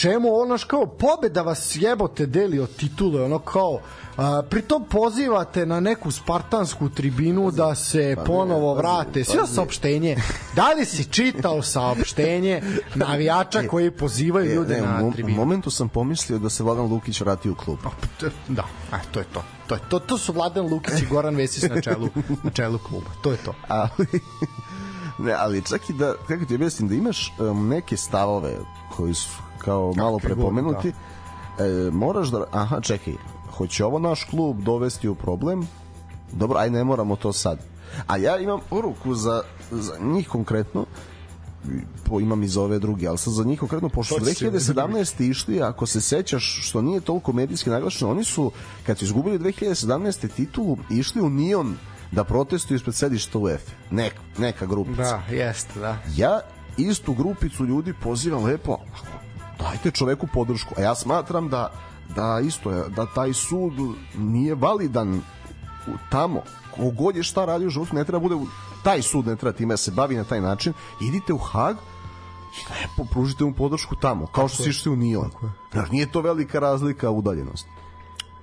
čemu 0.00 0.40
ono 0.40 0.58
kao 0.66 0.86
pobeda 0.86 1.42
vas 1.42 1.76
jebote 1.76 2.26
deli 2.26 2.58
od 2.58 2.76
titule 2.76 3.24
ono 3.24 3.38
kao 3.38 3.80
a, 4.16 4.42
pritom 4.50 4.84
pozivate 4.90 5.66
na 5.66 5.80
neku 5.80 6.10
spartansku 6.10 6.88
tribinu 6.88 7.50
da 7.50 7.74
se 7.74 8.14
pa 8.16 8.24
ponovo 8.24 8.74
vrate. 8.74 9.24
Sve 9.24 9.46
saopštenje. 9.46 10.16
Da 10.56 10.72
li 10.72 10.84
si 10.84 11.04
čitao 11.04 11.62
saopštenje 11.62 12.62
navijača 12.94 13.60
e, 13.60 13.66
koji 13.66 13.90
pozivaju 13.90 14.50
e, 14.50 14.54
ljude 14.54 14.80
na 14.80 15.12
tribinu 15.12 15.42
u 15.42 15.44
momentu 15.44 15.70
sam 15.70 15.88
pomislio 15.88 16.38
da 16.38 16.50
se 16.50 16.62
Vladan 16.62 16.84
Lukić 16.84 17.20
vrati 17.20 17.50
u 17.50 17.54
klub. 17.54 17.78
Da, 18.48 18.64
a, 18.90 18.98
to 19.12 19.18
je 19.18 19.26
to 19.32 19.44
to, 19.66 19.74
je, 19.74 19.80
to, 19.88 19.98
to 19.98 20.18
su 20.18 20.32
Vladan 20.32 20.66
Lukić 20.66 21.02
i 21.02 21.06
Goran 21.06 21.36
Vesić 21.36 21.62
na 21.62 21.80
čelu, 21.80 22.08
na 22.42 22.50
čelu 22.50 22.78
kluba 22.78 23.10
to 23.22 23.30
je 23.30 23.36
to. 23.36 23.54
Ali, 23.68 24.06
ne, 25.24 25.32
ali 25.32 25.62
čak 25.62 25.90
i 25.90 25.92
da, 25.92 26.14
kako 26.28 26.44
ti 26.44 26.54
objasnim, 26.54 26.88
da 26.88 26.94
imaš 26.94 27.32
um, 27.38 27.68
neke 27.68 27.96
stavove 27.96 28.56
koji 28.96 29.14
su 29.14 29.28
kao 29.64 29.92
malo 29.96 30.18
prepomenuti. 30.18 30.92
Da. 31.58 31.64
E, 31.64 31.90
moraš 31.90 32.28
da... 32.28 32.44
Aha, 32.52 32.80
čekaj. 32.80 33.14
Hoće 33.56 33.84
ovo 33.84 33.98
naš 33.98 34.24
klub 34.24 34.62
dovesti 34.62 35.08
u 35.08 35.14
problem? 35.14 35.68
Dobro, 36.32 36.58
aj 36.58 36.70
ne 36.70 36.84
moramo 36.84 37.16
to 37.16 37.32
sad. 37.32 37.58
A 38.06 38.16
ja 38.16 38.38
imam 38.38 38.60
poruku 38.70 39.14
za, 39.14 39.42
za 39.70 39.98
njih 40.00 40.28
konkretno 40.28 40.86
po, 42.04 42.20
imam 42.20 42.42
iz 42.42 42.56
ove 42.56 42.78
druge, 42.78 43.06
ali 43.06 43.18
sad 43.18 43.32
za 43.32 43.44
njih 43.44 43.60
konkretno, 43.60 43.88
pošto 43.88 44.14
2017. 44.14 45.30
išli, 45.30 45.62
ako 45.62 45.86
se 45.86 46.00
sećaš, 46.00 46.60
što 46.62 46.82
nije 46.82 47.00
toliko 47.00 47.32
medijski 47.32 47.70
naglašeno, 47.70 48.10
oni 48.10 48.24
su, 48.24 48.52
kad 48.86 48.98
su 48.98 49.04
izgubili 49.04 49.38
2017. 49.38 50.28
titulu, 50.28 50.76
išli 50.90 51.20
u 51.22 51.30
Nion 51.30 51.76
da 52.12 52.24
protestuju 52.24 52.76
ispred 52.76 52.94
sedišta 52.94 53.38
UEFA. 53.38 53.72
Nek, 53.90 54.14
neka 54.38 54.66
grupica. 54.66 55.02
Da, 55.02 55.34
jeste, 55.34 55.80
da. 55.80 55.98
Ja 56.16 56.40
istu 56.76 57.14
grupicu 57.14 57.64
ljudi 57.64 57.94
pozivam 58.02 58.44
lepo, 58.44 58.78
dajte 59.58 59.90
čoveku 59.90 60.26
podršku. 60.34 60.74
A 60.78 60.80
ja 60.80 60.94
smatram 60.94 61.48
da 61.48 61.72
da 62.16 62.40
isto 62.40 62.70
je, 62.70 62.88
da 62.88 63.06
taj 63.06 63.32
sud 63.32 63.72
nije 64.14 64.54
validan 64.54 65.20
tamo. 66.10 66.42
Kogod 66.76 67.16
je 67.16 67.22
šta 67.22 67.44
radi 67.44 67.66
u 67.66 67.70
životu, 67.70 67.94
ne 67.94 68.04
treba 68.04 68.20
bude 68.20 68.36
taj 68.82 69.02
sud 69.02 69.26
ne 69.26 69.36
treba 69.36 69.56
time 69.56 69.72
da 69.72 69.76
se 69.76 69.90
bavi 69.90 70.16
na 70.16 70.24
taj 70.24 70.40
način. 70.40 70.72
Idite 71.00 71.32
u 71.32 71.38
Hag 71.38 71.76
i 72.58 72.72
lepo 72.72 73.10
pružite 73.12 73.44
mu 73.44 73.54
podršku 73.54 73.96
tamo, 73.96 74.26
kao 74.26 74.48
što 74.48 74.62
si 74.62 74.70
išli 74.70 74.92
u. 74.92 74.96
Jer 75.74 75.92
nije 75.92 76.12
to 76.12 76.20
velika 76.20 76.58
razlika 76.58 77.10
udaljenost. 77.10 77.66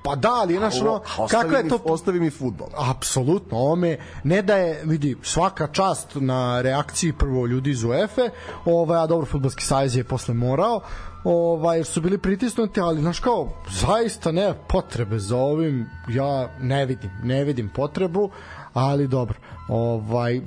Pa 0.04 0.16
da, 0.16 0.34
ali 0.34 0.58
znaš 0.58 0.82
ono, 0.82 1.02
kako 1.30 1.56
je 1.56 1.68
to 1.68 1.80
ostavi 1.84 2.20
mi 2.20 2.30
fudbal. 2.30 2.68
Apsolutno, 2.90 3.58
ome 3.58 3.98
ne 4.24 4.42
da 4.42 4.56
je 4.56 4.82
vidi 4.86 5.16
svaka 5.24 5.68
čast 5.68 6.08
na 6.16 6.62
reakciji 6.62 7.14
prvo 7.14 7.46
ljudi 7.46 7.70
iz 7.70 7.84
UEFA, 7.84 8.30
ovaj 8.66 9.04
a 9.04 9.08
dobro 9.08 9.26
fudbalski 9.26 9.64
savez 9.64 9.96
je 9.96 10.04
posle 10.04 10.34
morao, 10.34 10.82
ovaj 11.24 11.84
su 11.84 12.02
bili 12.02 12.18
pritisnuti, 12.18 12.80
ali 12.80 13.02
znaš 13.02 13.20
kao 13.20 13.50
zaista 13.70 14.32
ne 14.32 14.54
potrebe 14.68 15.20
za 15.20 15.38
ovim, 15.38 15.90
ja 16.10 16.50
ne 16.60 16.86
vidim, 16.86 17.12
ne 17.24 17.44
vidim 17.44 17.70
potrebu, 17.76 18.30
ali 18.74 19.08
dobro. 19.08 19.38
Ovaj 19.68 20.42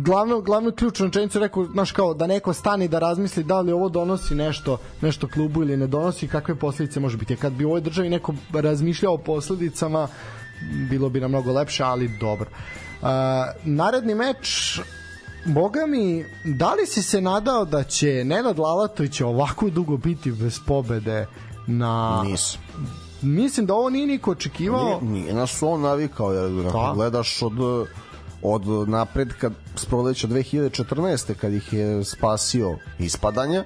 glavno 0.00 0.40
glavno 0.40 0.70
ključno 0.70 1.06
rečenicu 1.06 1.38
rekao, 1.38 1.66
znaš 1.66 1.92
kao 1.92 2.14
da 2.14 2.26
neko 2.26 2.52
stani 2.52 2.88
da 2.88 2.98
razmisli 2.98 3.44
da 3.44 3.60
li 3.60 3.72
ovo 3.72 3.88
donosi 3.88 4.34
nešto, 4.34 4.78
nešto 5.00 5.28
klubu 5.28 5.62
ili 5.62 5.76
ne 5.76 5.86
donosi, 5.86 6.28
kakve 6.28 6.54
posledice 6.54 7.00
može 7.00 7.16
biti. 7.16 7.36
Kad 7.36 7.52
bi 7.52 7.64
u 7.64 7.68
ovoj 7.68 7.80
državi 7.80 8.10
neko 8.10 8.34
razmišljao 8.52 9.14
o 9.14 9.18
posledicama, 9.18 10.08
bilo 10.90 11.08
bi 11.08 11.20
nam 11.20 11.30
mnogo 11.30 11.52
lepše, 11.52 11.84
ali 11.84 12.10
dobro. 12.20 12.50
Uh, 13.00 13.08
naredni 13.64 14.14
meč 14.14 14.80
Boga 15.44 15.86
mi, 15.86 16.24
da 16.44 16.74
li 16.74 16.86
si 16.86 17.02
se 17.02 17.20
nadao 17.20 17.64
da 17.64 17.82
će 17.82 18.24
Nenad 18.24 18.58
Lalatović 18.58 19.20
ovako 19.20 19.70
dugo 19.70 19.96
biti 19.96 20.32
bez 20.32 20.58
pobede 20.66 21.26
na... 21.66 22.22
Nisam 22.24 22.60
mislim 23.22 23.66
da 23.66 23.74
ovo 23.74 23.90
nije 23.90 24.06
niko 24.06 24.30
očekivao. 24.30 25.00
Nije, 25.00 25.12
nije 25.12 25.34
nas 25.34 25.62
on 25.62 25.80
navikao, 25.80 26.32
jer 26.32 26.50
da. 26.50 26.92
gledaš 26.94 27.42
od 27.42 27.52
od 28.42 28.88
napred 28.88 29.32
kad 29.40 29.52
s 29.76 29.84
proleća 29.84 30.28
2014. 30.28 31.34
kad 31.34 31.52
ih 31.52 31.72
je 31.72 32.04
spasio 32.04 32.78
ispadanja 32.98 33.64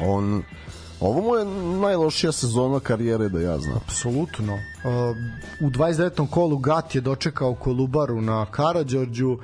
on 0.00 0.42
ovo 1.00 1.20
mu 1.22 1.36
je 1.36 1.44
najlošija 1.80 2.32
sezona 2.32 2.80
karijere 2.80 3.28
da 3.28 3.40
ja 3.40 3.58
znam. 3.58 3.76
Apsolutno. 3.76 4.54
Uh, 4.54 5.16
u 5.60 5.70
29. 5.70 6.30
kolu 6.30 6.58
Gat 6.58 6.94
je 6.94 7.00
dočekao 7.00 7.54
Kolubaru 7.54 8.20
na 8.20 8.46
Karadžorđu 8.46 9.38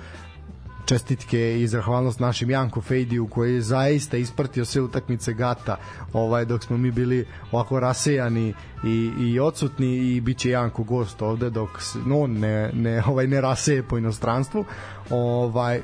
čestitke 0.86 1.60
i 1.60 1.66
zahvalnost 1.66 2.20
našim 2.20 2.50
Janku 2.50 2.80
Fejdiju 2.80 3.26
koji 3.26 3.54
je 3.54 3.60
zaista 3.60 4.16
ispratio 4.16 4.64
sve 4.64 4.82
utakmice 4.82 5.32
Gata 5.32 5.76
ovaj 6.12 6.44
dok 6.44 6.62
smo 6.62 6.76
mi 6.76 6.90
bili 6.90 7.26
ovako 7.52 7.80
rasejani 7.80 8.54
i, 8.84 9.10
i 9.18 9.40
odsutni 9.40 9.96
i 9.96 10.20
biće 10.20 10.50
Janko 10.50 10.82
gost 10.82 11.22
ovde 11.22 11.50
dok 11.50 11.70
no, 12.06 12.26
ne, 12.26 12.70
ne, 12.72 13.02
ovaj, 13.06 13.26
ne 13.26 13.40
raseje 13.40 13.82
po 13.82 13.98
inostranstvu. 13.98 14.64
Ovaj 15.10 15.82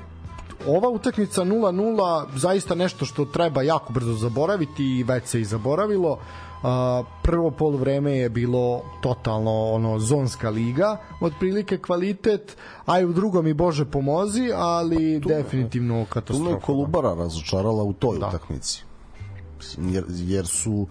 ova 0.67 0.89
utakmica 0.89 1.43
0-0 1.43 2.27
zaista 2.35 2.75
nešto 2.75 3.05
što 3.05 3.25
treba 3.25 3.63
jako 3.63 3.93
brzo 3.93 4.15
zaboraviti 4.15 4.85
i 4.85 5.03
već 5.03 5.27
se 5.27 5.41
i 5.41 5.45
zaboravilo 5.45 6.19
prvo 7.23 7.51
poluvreme 7.51 8.13
je 8.13 8.29
bilo 8.29 8.83
totalno 9.01 9.51
ono 9.51 9.99
zonska 9.99 10.51
liga, 10.51 10.97
otprilike 11.21 11.79
kvalitet, 11.79 12.57
a 12.87 13.01
i 13.01 13.05
u 13.05 13.13
drugom 13.13 13.47
i 13.47 13.55
Bože 13.55 13.85
pomozi, 13.85 14.51
ali 14.55 15.21
pa 15.21 15.23
tu, 15.23 15.29
definitivno 15.29 16.05
katastrofa. 16.05 16.51
Tu 16.51 16.55
me 16.55 16.61
Kolubara 16.61 17.15
razočarala 17.15 17.83
u 17.83 17.93
toj 17.93 18.19
da. 18.19 18.29
utakmici. 18.29 18.83
Jer, 19.79 20.05
jer 20.09 20.47
su 20.47 20.87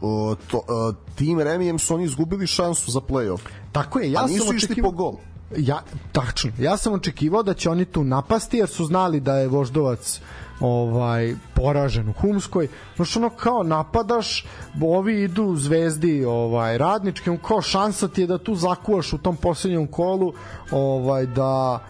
uh, 0.00 0.36
to, 0.50 0.56
uh, 0.56 0.94
tim 1.14 1.40
remijem 1.40 1.78
su 1.78 1.94
oni 1.94 2.04
izgubili 2.04 2.46
šansu 2.46 2.90
za 2.90 3.00
play-off. 3.00 3.40
Tako 3.72 3.98
je, 3.98 4.12
ja 4.12 4.20
a 4.20 4.26
nisu 4.26 4.46
sam 4.46 4.56
išli 4.56 4.82
po 4.82 4.90
gol. 4.90 5.14
ja, 5.56 5.82
tačno, 6.12 6.52
ja 6.58 6.76
sam 6.76 6.92
očekivao 6.92 7.42
da 7.42 7.54
će 7.54 7.70
oni 7.70 7.84
tu 7.84 8.04
napasti 8.04 8.56
jer 8.56 8.68
su 8.68 8.84
znali 8.84 9.20
da 9.20 9.36
je 9.36 9.48
Voždovac 9.48 10.20
ovaj 10.60 11.34
poražen 11.54 12.08
u 12.08 12.12
Humskoj. 12.12 12.68
Znaš, 12.96 13.16
ono 13.16 13.30
kao 13.30 13.62
napadaš, 13.62 14.44
ovi 14.82 15.22
idu 15.22 15.56
zvezdi 15.56 16.24
ovaj, 16.24 16.78
radničkim, 16.78 17.38
kao 17.38 17.62
šansa 17.62 18.08
ti 18.08 18.20
je 18.20 18.26
da 18.26 18.38
tu 18.38 18.54
zakuvaš 18.54 19.12
u 19.12 19.18
tom 19.18 19.36
poslednjem 19.36 19.86
kolu 19.86 20.32
ovaj, 20.70 21.26
da 21.26 21.82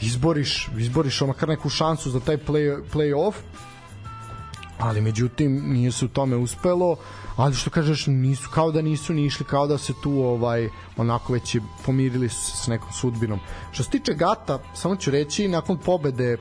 izboriš, 0.00 0.68
izboriš 0.78 1.20
makar 1.20 1.48
neku 1.48 1.68
šansu 1.68 2.10
za 2.10 2.20
taj 2.20 2.36
play, 2.36 2.82
play-off. 2.92 3.34
Ali 4.78 5.00
međutim 5.00 5.62
nije 5.72 5.92
se 5.92 6.04
u 6.04 6.08
tome 6.08 6.36
uspelo. 6.36 6.96
Ali 7.36 7.54
što 7.54 7.70
kažeš 7.70 8.06
nisu 8.06 8.50
kao 8.50 8.72
da 8.72 8.82
nisu 8.82 9.14
ni 9.14 9.24
išli 9.24 9.46
kao 9.46 9.66
da 9.66 9.78
se 9.78 9.92
tu 10.02 10.10
ovaj 10.10 10.68
onako 10.96 11.32
već 11.32 11.56
pomirili 11.86 12.28
s, 12.28 12.64
s 12.64 12.66
nekom 12.66 12.92
sudbinom. 12.92 13.40
Što 13.72 13.82
se 13.82 13.90
tiče 13.90 14.14
Gata 14.14 14.58
samo 14.74 14.96
ću 14.96 15.10
reći 15.10 15.48
nakon 15.48 15.78
pobede 15.78 16.36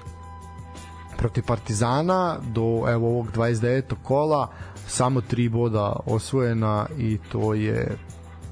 protiv 1.21 1.43
Partizana 1.45 2.37
do 2.53 2.85
evo 2.89 3.07
ovog 3.07 3.27
29. 3.35 3.95
kola 4.03 4.47
samo 4.87 5.21
tri 5.21 5.49
boda 5.49 5.95
osvojena 6.05 6.85
i 6.97 7.17
to 7.31 7.53
je 7.53 7.97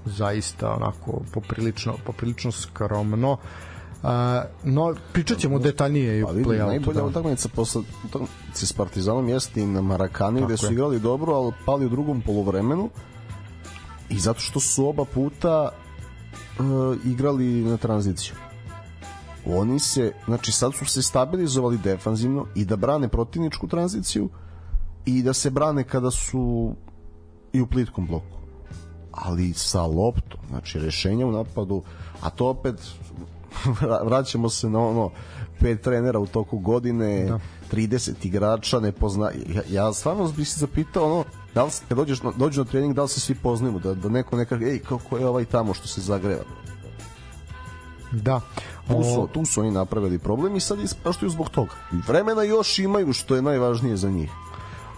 zaista 0.05 0.73
onako 0.75 1.21
poprilično 1.33 1.93
poprilično 2.05 2.51
skromno. 2.51 3.31
Uh, 3.31 4.09
no, 4.63 4.95
pričat 5.13 5.37
ćemo 5.37 5.59
detaljnije 5.59 6.19
i 6.19 6.23
pa, 6.23 6.31
vidi, 6.31 6.49
Najbolja 6.49 7.01
da. 7.01 7.05
utakmica 7.05 7.49
posle 7.55 7.81
utakmice 8.05 8.65
s 8.65 8.73
Partizanom 8.73 9.29
jeste 9.29 9.61
i 9.61 9.65
na 9.65 9.81
Marakani 9.81 10.45
gde 10.45 10.57
su 10.57 10.65
je. 10.65 10.71
igrali 10.71 10.99
dobro, 10.99 11.33
ali 11.33 11.53
pali 11.65 11.85
u 11.85 11.89
drugom 11.89 12.21
poluvremenu 12.21 12.89
i 14.09 14.19
zato 14.19 14.39
što 14.39 14.59
su 14.59 14.87
oba 14.87 15.05
puta 15.05 15.69
uh, 16.59 16.65
igrali 17.05 17.45
na 17.45 17.77
tranziciju 17.77 18.48
oni 19.45 19.79
se, 19.79 20.11
znači 20.25 20.51
sad 20.51 20.73
su 20.73 20.85
se 20.85 21.01
stabilizovali 21.01 21.77
defanzivno 21.77 22.45
i 22.55 22.65
da 22.65 22.75
brane 22.75 23.07
protivničku 23.07 23.67
tranziciju 23.67 24.29
i 25.05 25.23
da 25.23 25.33
se 25.33 25.49
brane 25.49 25.83
kada 25.83 26.11
su 26.11 26.75
i 27.53 27.61
u 27.61 27.67
plitkom 27.67 28.07
bloku. 28.07 28.37
Ali 29.11 29.53
sa 29.53 29.81
loptom 29.81 30.39
znači 30.49 30.79
rešenja 30.79 31.27
u 31.27 31.31
napadu 31.31 31.83
a 32.21 32.29
to 32.29 32.47
opet 32.47 32.75
vraćamo 34.09 34.49
se 34.49 34.69
na 34.69 34.79
ono 34.79 35.09
pet 35.59 35.81
trenera 35.81 36.19
u 36.19 36.27
toku 36.27 36.59
godine 36.59 37.25
da. 37.25 37.39
30 37.71 38.11
igrača 38.23 38.79
ne 38.79 38.91
pozna 38.91 39.31
ja, 39.47 39.61
ja 39.69 39.93
stvarno 39.93 40.31
bih 40.37 40.49
se 40.49 40.59
zapitao 40.59 41.05
ono 41.05 41.23
da 41.53 41.63
li, 41.63 41.71
kad 41.87 41.97
dođeš 41.97 42.23
na, 42.23 42.31
dođu 42.37 42.61
na 42.61 42.65
trening 42.65 42.95
da 42.95 43.01
li 43.01 43.09
se 43.09 43.19
svi 43.19 43.35
poznajemo 43.35 43.79
da, 43.79 43.93
da 43.93 44.09
neko 44.09 44.37
neka 44.37 44.55
ej 44.55 44.79
kako 44.79 45.17
je 45.17 45.27
ovaj 45.27 45.45
tamo 45.45 45.73
što 45.73 45.87
se 45.87 46.01
zagreva? 46.01 46.43
Da 48.11 48.41
tu 48.89 49.03
su, 49.03 49.27
tu 49.33 49.45
su 49.45 49.61
oni 49.61 49.71
napravili 49.71 50.19
problem 50.19 50.55
i 50.55 50.59
sad 50.59 50.79
ispaštuju 50.79 51.29
zbog 51.29 51.49
toga. 51.49 51.71
Vremena 52.07 52.43
još 52.43 52.79
imaju 52.79 53.13
što 53.13 53.35
je 53.35 53.41
najvažnije 53.41 53.97
za 53.97 54.09
njih. 54.09 54.31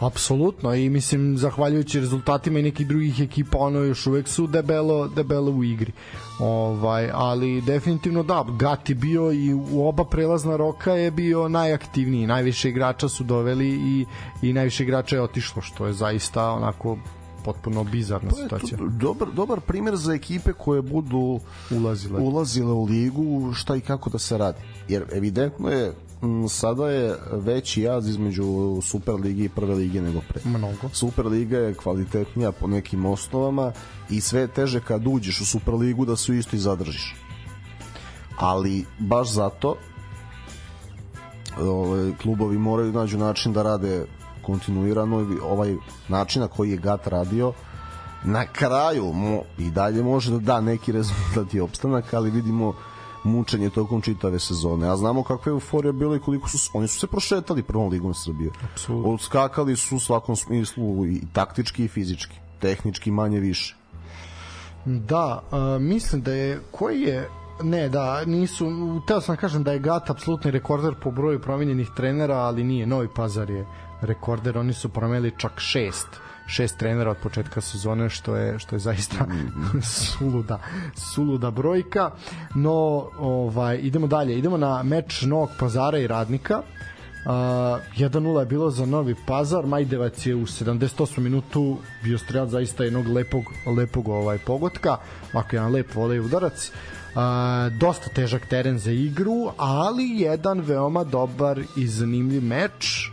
Apsolutno 0.02 0.74
i 0.74 0.90
mislim 0.90 1.38
zahvaljujući 1.38 2.00
rezultatima 2.00 2.60
i 2.60 2.64
nekih 2.64 2.88
drugih 2.88 3.20
ekipa 3.20 3.58
ono 3.58 3.80
još 3.80 4.08
uvek 4.08 4.28
su 4.28 4.48
debelo 4.48 5.08
debelo 5.08 5.52
u 5.52 5.64
igri. 5.64 5.92
Ovaj 6.40 7.10
ali 7.14 7.62
definitivno 7.62 8.24
da 8.24 8.46
Gati 8.60 8.94
bio 8.94 9.32
i 9.32 9.54
u 9.54 9.88
oba 9.88 10.04
prelazna 10.04 10.56
roka 10.56 10.94
je 10.94 11.12
bio 11.12 11.50
najaktivniji, 11.50 12.28
najviše 12.28 12.70
igrača 12.70 13.10
su 13.10 13.24
doveli 13.24 13.70
i 13.70 14.06
i 14.42 14.54
najviše 14.54 14.84
igrača 14.84 15.16
je 15.16 15.22
otišlo 15.22 15.62
što 15.62 15.86
je 15.86 15.94
zaista 15.94 16.52
onako 16.52 16.98
potpuno 17.46 17.84
bizarna 17.84 18.30
pa 18.30 18.36
situacija. 18.36 18.78
Dobar, 19.00 19.28
dobar 19.32 19.60
primer 19.60 19.96
za 19.96 20.14
ekipe 20.14 20.54
koje 20.54 20.82
budu 20.82 21.40
ulazile. 21.72 22.20
ulazile 22.20 22.72
u 22.72 22.84
ligu 22.84 23.54
šta 23.54 23.76
i 23.76 23.82
kako 23.82 24.10
da 24.10 24.20
se 24.20 24.38
radi. 24.38 24.60
Jer 24.88 25.06
evidentno 25.12 25.70
je 25.70 25.94
sada 26.50 26.90
je 26.90 27.16
veći 27.32 27.82
jaz 27.82 28.10
između 28.10 28.80
Super 28.82 29.16
ligi 29.16 29.44
i 29.44 29.50
Prve 29.50 29.76
lige 29.76 30.02
nego 30.02 30.22
pre. 30.30 30.42
Mnogo. 30.46 30.90
Super 30.94 31.26
liga 31.26 31.58
je 31.58 31.74
kvalitetnija 31.74 32.52
po 32.52 32.68
nekim 32.68 33.06
osnovama 33.06 33.72
i 34.10 34.22
sve 34.22 34.48
teže 34.48 34.82
kad 34.82 35.08
uđeš 35.08 35.42
u 35.42 35.46
Super 35.46 35.74
ligu 35.74 36.06
da 36.06 36.16
se 36.16 36.38
isto 36.38 36.56
i 36.56 36.60
zadržiš. 36.60 37.16
Ali 38.38 38.86
baš 39.00 39.32
zato 39.32 39.76
ove, 41.60 42.18
klubovi 42.18 42.58
moraju 42.58 42.92
nađu 42.92 43.18
način 43.18 43.54
da 43.54 43.64
rade 43.64 44.06
kontinuirano 44.42 45.26
ovaj 45.44 45.76
način 46.08 46.42
na 46.42 46.48
koji 46.48 46.72
je 46.72 46.78
GAT 46.78 47.08
radio 47.08 47.54
na 48.24 48.46
kraju 48.46 49.14
mo, 49.14 49.42
i 49.58 49.72
dalje 49.72 50.04
može 50.04 50.32
da 50.32 50.40
da 50.40 50.62
neki 50.62 50.92
rezultat 51.00 51.54
i 51.54 51.60
opstanak, 51.60 52.14
ali 52.14 52.32
vidimo 52.32 52.74
mučenje 53.24 53.70
tokom 53.70 54.02
čitave 54.02 54.40
sezone. 54.40 54.90
A 54.90 54.96
znamo 54.96 55.24
kakva 55.24 55.50
je 55.50 55.54
euforija 55.54 55.92
bila 55.92 56.16
i 56.16 56.20
koliko 56.20 56.50
su 56.50 56.72
oni 56.74 56.88
su 56.88 57.00
se 57.00 57.08
prošetali 57.08 57.64
prvom 57.64 57.90
ligom 57.90 58.14
Srbije. 58.14 58.52
Apsolutno. 58.72 59.12
Odskakali 59.12 59.76
su 59.76 59.96
u 59.96 60.00
svakom 60.00 60.36
smislu 60.36 61.06
i 61.06 61.22
taktički 61.34 61.86
i 61.86 61.88
fizički, 61.88 62.36
tehnički 62.60 63.12
manje 63.12 63.40
više. 63.40 63.76
Da, 64.86 65.44
uh, 65.52 65.82
mislim 65.82 66.22
da 66.22 66.34
je 66.34 66.62
koji 66.72 67.02
je 67.02 67.30
Ne, 67.64 67.90
da, 67.90 68.26
nisu, 68.26 68.66
teo 69.08 69.22
sam 69.22 69.36
da 69.36 69.42
kažem 69.42 69.64
da 69.64 69.72
je 69.72 69.80
GAT 69.80 70.10
apsolutni 70.10 70.52
rekorder 70.52 70.96
po 71.04 71.12
broju 71.12 71.42
promenjenih 71.42 71.90
trenera, 71.96 72.38
ali 72.38 72.64
nije, 72.64 72.88
Novi 72.88 73.08
Pazar 73.16 73.50
je 73.50 73.66
rekorder, 74.02 74.58
oni 74.58 74.74
su 74.74 74.90
promenili 74.90 75.34
čak 75.38 75.60
šest 75.60 76.08
šest 76.52 76.78
trenera 76.78 77.12
od 77.12 77.18
početka 77.18 77.62
sezone 77.62 78.10
što 78.10 78.36
je 78.36 78.60
što 78.60 78.76
je 78.76 78.80
zaista 78.80 79.26
suluda 79.96 80.60
suluda 80.96 81.52
brojka. 81.52 82.12
No 82.56 83.08
ovaj 83.20 83.80
idemo 83.82 84.08
dalje. 84.08 84.38
Idemo 84.38 84.58
na 84.58 84.84
meč 84.84 85.22
Novog 85.22 85.50
Pazara 85.60 85.98
i 85.98 86.08
Radnika. 86.08 86.62
Uh, 87.26 87.32
1-0 87.32 88.40
je 88.40 88.46
bilo 88.46 88.70
za 88.72 88.86
Novi 88.86 89.16
Pazar. 89.28 89.66
Majdevac 89.66 90.26
je 90.26 90.36
u 90.36 90.46
78 90.46 91.20
minutu 91.20 91.78
bio 92.04 92.18
strelac 92.18 92.50
zaista 92.50 92.84
jednog 92.84 93.08
lepog, 93.08 93.44
lepog 93.78 94.08
ovaj 94.08 94.38
pogotka. 94.38 94.98
Ovako 95.34 95.56
jedan 95.56 95.72
lep 95.72 95.96
volej 95.96 96.20
udarac. 96.20 96.72
Uh, 96.72 97.22
dosta 97.80 98.10
težak 98.10 98.46
teren 98.46 98.80
za 98.80 98.92
igru 98.92 99.52
ali 99.58 100.04
jedan 100.04 100.60
veoma 100.60 101.04
dobar 101.04 101.62
i 101.78 101.88
zanimljiv 101.88 102.44
meč 102.44 103.12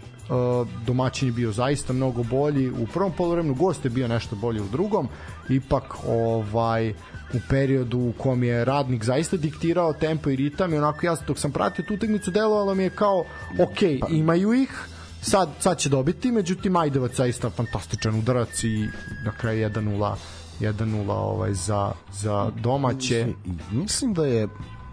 domaćin 0.87 1.29
je 1.29 1.33
bio 1.33 1.53
zaista 1.53 1.93
mnogo 1.93 2.23
bolji 2.23 2.71
u 2.71 2.87
prvom 2.87 3.13
poluvremenu, 3.13 3.55
gost 3.55 3.85
je 3.85 3.91
bio 3.91 4.09
nešto 4.09 4.37
bolji 4.37 4.61
u 4.61 4.69
drugom, 4.69 5.09
ipak 5.49 5.95
ovaj 6.07 6.91
u 7.35 7.41
periodu 7.49 7.99
u 7.99 8.13
kom 8.19 8.43
je 8.43 8.65
radnik 8.65 9.05
zaista 9.05 9.37
diktirao 9.37 9.93
tempo 9.93 10.31
i 10.31 10.37
ritam 10.37 10.75
i 10.75 10.79
onako 10.79 11.07
ja 11.07 11.17
dok 11.27 11.39
sam 11.39 11.53
pratio 11.53 11.85
tu 11.85 11.95
utakmicu 11.95 12.31
delovalo 12.31 12.75
mi 12.75 12.83
je 12.83 12.91
kao 12.91 13.25
ok, 13.59 14.11
imaju 14.11 14.53
ih 14.53 14.89
sad, 15.23 15.49
sad 15.61 15.79
će 15.79 15.89
dobiti, 15.89 16.33
međutim 16.33 16.77
Ajdevac 16.77 17.17
zaista 17.17 17.51
fantastičan 17.51 18.19
udarac 18.19 18.65
i 18.65 18.89
na 19.25 19.33
kraju 19.33 19.69
1-0 19.69 20.15
1-0 20.61 21.11
ovaj 21.11 21.55
za, 21.55 21.93
za 22.13 22.51
domaće. 22.63 23.27
Mislim 23.71 24.15
da 24.15 24.27
je 24.27 24.49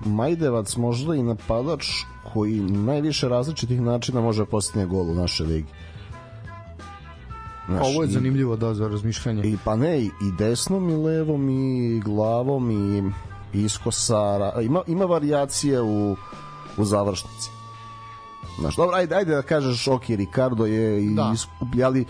Majdevac 0.05 0.75
možda 0.75 1.15
i 1.15 1.23
napadač 1.23 1.87
koji 2.33 2.59
najviše 2.59 3.29
različitih 3.29 3.81
načina 3.81 4.21
može 4.21 4.45
postigne 4.45 4.85
gol 4.85 5.11
u 5.11 5.13
našoj 5.13 5.47
ligi. 5.47 5.69
Znaš, 7.67 7.87
Ovo 7.87 8.03
je 8.03 8.09
zanimljivo 8.09 8.55
da 8.55 8.73
za 8.73 8.87
razmišljanje. 8.87 9.41
I 9.43 9.57
pa 9.63 9.75
ne 9.75 10.01
i 10.01 10.11
desnom 10.37 10.89
i 10.89 10.95
levom 10.95 11.49
i 11.49 11.99
glavom 11.99 12.71
i 12.71 13.03
iskosara. 13.63 14.61
Ima 14.61 14.81
ima 14.87 15.05
varijacije 15.05 15.81
u 15.81 16.15
u 16.77 16.85
završnici. 16.85 17.49
Znaš, 18.59 18.75
dobro, 18.75 18.95
ajde, 18.95 19.15
ajde 19.15 19.35
da 19.35 19.41
kažeš, 19.41 19.87
ok, 19.87 20.03
Ricardo 20.09 20.65
je 20.65 21.05
i 21.05 21.15
da. 21.15 21.33
ali 21.85 22.05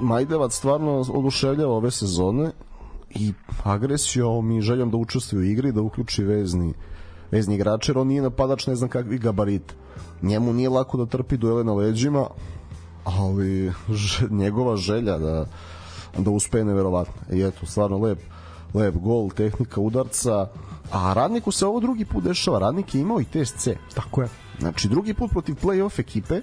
Majdevac 0.00 0.54
stvarno 0.54 1.04
oduševljava 1.08 1.74
ove 1.74 1.90
sezone 1.90 2.50
i 3.10 3.32
agresijom 3.64 4.50
i 4.50 4.60
željom 4.60 4.90
da 4.90 4.96
učestvuje 4.96 5.40
u 5.40 5.50
igri, 5.50 5.72
da 5.72 5.82
uključi 5.82 6.24
vezni 6.24 6.74
vezni 7.30 7.54
igrač, 7.54 7.88
jer 7.88 7.98
on 7.98 8.06
nije 8.06 8.22
napadač 8.22 8.66
ne 8.66 8.74
znam 8.74 8.90
kakvi 8.90 9.18
gabarita. 9.18 9.74
Njemu 10.22 10.52
nije 10.52 10.68
lako 10.68 10.96
da 10.96 11.06
trpi 11.06 11.36
duele 11.36 11.64
na 11.64 11.72
leđima, 11.72 12.26
ali 13.04 13.72
njegova 14.42 14.76
želja 14.76 15.18
da 15.18 15.46
da 16.18 16.30
uspe 16.30 16.58
je 16.58 16.64
neverovatna. 16.64 17.36
I 17.36 17.42
eto, 17.42 17.66
stvarno 17.66 17.98
lep, 17.98 18.18
lep 18.74 18.94
gol, 18.94 19.30
tehnika 19.30 19.80
udarca, 19.80 20.48
a 20.92 21.12
Radniku 21.12 21.52
se 21.52 21.66
ovo 21.66 21.80
drugi 21.80 22.04
put 22.04 22.24
dešava. 22.24 22.58
Radnik 22.58 22.94
je 22.94 23.00
imao 23.00 23.20
i 23.20 23.24
TSC. 23.24 23.68
Tako 23.94 24.22
je. 24.22 24.28
Znači, 24.58 24.88
drugi 24.88 25.14
put 25.14 25.30
protiv 25.30 25.54
play-off 25.62 26.00
ekipe 26.00 26.40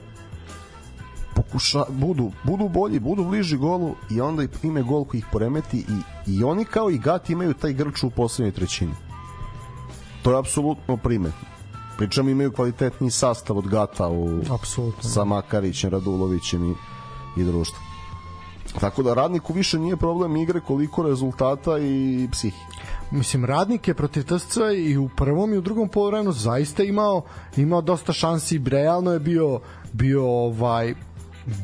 pokuša, 1.47 1.83
budu, 1.89 2.31
budu 2.43 2.69
bolji, 2.69 2.99
budu 2.99 3.23
bliži 3.23 3.57
golu 3.57 3.95
i 4.11 4.21
onda 4.21 4.43
ime 4.63 4.83
gol 4.83 5.05
koji 5.05 5.19
ih 5.19 5.25
poremeti 5.31 5.77
i, 5.77 6.31
i 6.31 6.43
oni 6.43 6.65
kao 6.65 6.89
i 6.89 6.97
Gat 6.97 7.29
imaju 7.29 7.53
taj 7.53 7.73
grč 7.73 8.03
u 8.03 8.09
poslednjoj 8.09 8.51
trećini 8.51 8.93
to 10.27 10.31
je 10.31 10.39
apsolutno 10.39 10.97
primetno. 10.97 11.47
Pričam 11.97 12.29
imaju 12.29 12.51
kvalitetni 12.51 13.11
sastav 13.11 13.57
od 13.57 13.67
Gata 13.67 14.09
u, 14.09 14.41
Apsolutno. 14.51 15.09
sa 15.09 15.23
Makarićem, 15.23 15.89
Radulovićem 15.89 16.71
i, 16.71 16.75
i 17.41 17.43
društvom. 17.43 17.83
Tako 18.79 19.03
da 19.03 19.13
radniku 19.13 19.53
više 19.53 19.79
nije 19.79 19.97
problem 19.97 20.35
igre 20.35 20.59
koliko 20.59 21.03
rezultata 21.03 21.79
i 21.79 22.27
psihike. 22.31 22.65
mislim 23.11 23.45
radnik 23.45 23.87
je 23.87 23.93
protiv 23.93 24.23
TSC 24.23 24.57
i 24.77 24.97
u 24.97 25.09
prvom 25.09 25.53
i 25.53 25.57
u 25.57 25.61
drugom 25.61 25.89
poluvremenu 25.89 26.31
zaista 26.31 26.83
imao 26.83 27.21
imao 27.57 27.81
dosta 27.81 28.13
šansi 28.13 28.61
realno 28.65 29.13
je 29.13 29.19
bio 29.19 29.59
bio 29.93 30.25
ovaj 30.25 30.93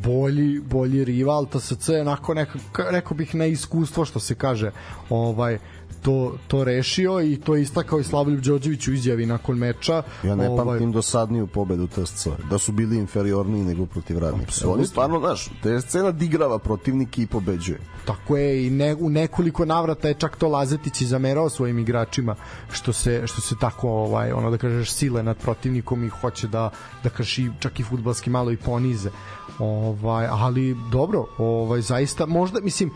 bolji 0.04 0.60
bolji 0.60 1.06
rival 1.06 1.46
TSC 1.46 1.90
onako 1.90 2.34
neka, 2.34 2.60
rekao 2.90 3.18
bih 3.18 3.36
na 3.36 3.46
iskustvo 3.46 4.06
što 4.06 4.20
se 4.20 4.36
kaže 4.36 4.72
ovaj 5.10 5.58
to, 6.04 6.36
to 6.48 6.64
rešio 6.64 7.22
i 7.22 7.38
to 7.38 7.56
je 7.56 7.62
istakao 7.62 8.00
i 8.00 8.04
Slavljub 8.04 8.40
Đorđević 8.40 8.88
u 8.88 8.94
izjavi 8.94 9.26
nakon 9.26 9.58
meča. 9.58 10.04
Ja 10.24 10.36
ne 10.36 10.50
ovaj... 10.50 10.66
pamtim 10.66 10.92
dosadniju 10.92 11.48
pobedu 11.48 11.88
TSC, 11.88 12.28
da 12.50 12.58
su 12.58 12.72
bili 12.72 12.98
inferiorniji 12.98 13.64
nego 13.64 13.86
protiv 13.86 14.18
radnika. 14.18 14.48
Absolutno. 14.48 14.78
Oni 14.78 14.88
stvarno, 14.88 15.20
znaš, 15.20 15.46
TSC 15.46 15.94
nadigrava 15.94 16.60
protivnik 16.60 17.18
i 17.18 17.28
pobeđuje. 17.28 17.80
Tako 18.06 18.38
je 18.38 18.68
i 18.68 18.70
ne, 18.70 18.96
u 18.96 19.10
nekoliko 19.10 19.66
navrata 19.66 20.08
je 20.08 20.14
čak 20.14 20.36
to 20.36 20.48
Lazetić 20.48 21.02
i 21.02 21.06
zamerao 21.06 21.50
svojim 21.50 21.80
igračima 21.80 22.36
što 22.72 22.94
se, 22.94 23.22
što 23.26 23.42
se 23.42 23.56
tako 23.60 23.90
ovaj, 23.90 24.32
ono 24.32 24.52
da 24.52 24.58
kažeš 24.58 24.92
sile 24.92 25.24
nad 25.24 25.38
protivnikom 25.38 26.04
i 26.04 26.10
hoće 26.10 26.48
da, 26.48 26.70
da 27.04 27.10
krši 27.10 27.50
čak 27.60 27.80
i 27.80 27.84
futbalski 27.84 28.30
malo 28.30 28.52
i 28.52 28.58
ponize. 28.58 29.10
Ovaj, 29.60 30.28
ali 30.30 30.76
dobro, 30.92 31.26
ovaj 31.38 31.82
zaista 31.82 32.26
možda 32.26 32.62
mislim 32.62 32.92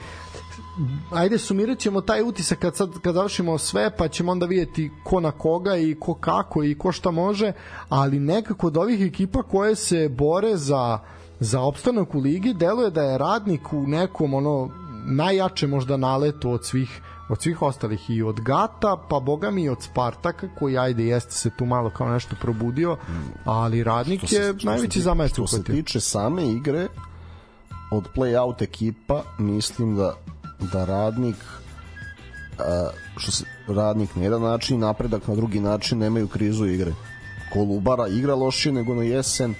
ajde 1.11 1.37
sumirat 1.37 1.79
ćemo 1.79 2.01
taj 2.01 2.21
utisak 2.21 2.59
kad, 2.59 2.75
sad, 2.75 2.89
kad 3.03 3.13
završimo 3.15 3.57
sve 3.57 3.97
pa 3.97 4.07
ćemo 4.07 4.31
onda 4.31 4.45
vidjeti 4.45 4.91
ko 5.03 5.19
na 5.19 5.31
koga 5.31 5.75
i 5.75 5.95
ko 5.99 6.13
kako 6.13 6.63
i 6.63 6.77
ko 6.77 6.91
šta 6.91 7.11
može 7.11 7.51
ali 7.89 8.19
nekako 8.19 8.67
od 8.67 8.77
ovih 8.77 9.01
ekipa 9.01 9.43
koje 9.43 9.75
se 9.75 10.09
bore 10.09 10.57
za 10.57 10.99
za 11.39 11.61
opstanak 11.61 12.15
u 12.15 12.19
ligi 12.19 12.53
deluje 12.53 12.91
da 12.91 13.01
je 13.01 13.17
radnik 13.17 13.73
u 13.73 13.87
nekom 13.87 14.33
ono 14.33 14.69
najjače 15.05 15.67
možda 15.67 15.97
naletu 15.97 16.51
od 16.51 16.65
svih 16.65 17.01
od 17.29 17.41
svih 17.41 17.61
ostalih 17.61 18.09
i 18.09 18.23
od 18.23 18.41
Gata, 18.41 18.97
pa 19.09 19.19
boga 19.19 19.51
mi 19.51 19.63
i 19.63 19.69
od 19.69 19.81
Spartaka, 19.81 20.47
koji 20.59 20.77
ajde 20.77 21.05
jeste 21.05 21.31
se 21.31 21.49
tu 21.57 21.65
malo 21.65 21.89
kao 21.89 22.09
nešto 22.09 22.35
probudio, 22.41 22.97
ali 23.45 23.83
radnik 23.83 24.21
se, 24.29 24.35
je 24.35 24.53
najveći 24.63 25.01
zamajac 25.01 25.31
Što 25.31 25.47
se 25.47 25.63
tiče 25.63 25.99
same 25.99 26.47
igre, 26.47 26.87
od 27.91 28.03
play-out 28.15 28.63
ekipa, 28.63 29.23
mislim 29.37 29.95
da 29.95 30.15
da 30.59 30.85
radnik 30.85 31.35
što 33.17 33.31
se 33.31 33.43
radnik 33.67 34.15
na 34.15 34.23
jedan 34.23 34.41
način 34.41 34.79
napredak 34.79 35.27
na 35.27 35.35
drugi 35.35 35.59
način 35.59 35.97
nemaju 35.97 36.27
krizu 36.27 36.65
igre. 36.65 36.91
Kolubara 37.53 38.07
igra 38.07 38.35
lošije 38.35 38.73
nego 38.73 38.95
na 38.95 39.03
jesen 39.03 39.55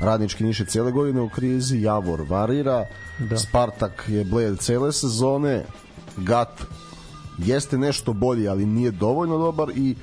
radnički 0.00 0.44
niše 0.44 0.64
cele 0.64 0.92
godine 0.92 1.20
u 1.20 1.28
krizi 1.28 1.80
Javor 1.80 2.22
varira 2.28 2.84
da. 3.18 3.38
Spartak 3.38 4.04
je 4.08 4.24
bled 4.24 4.58
cele 4.58 4.92
sezone 4.92 5.64
Gat 6.16 6.62
jeste 7.38 7.78
nešto 7.78 8.12
bolji 8.12 8.48
ali 8.48 8.66
nije 8.66 8.90
dovoljno 8.90 9.38
dobar 9.38 9.70
i 9.70 9.96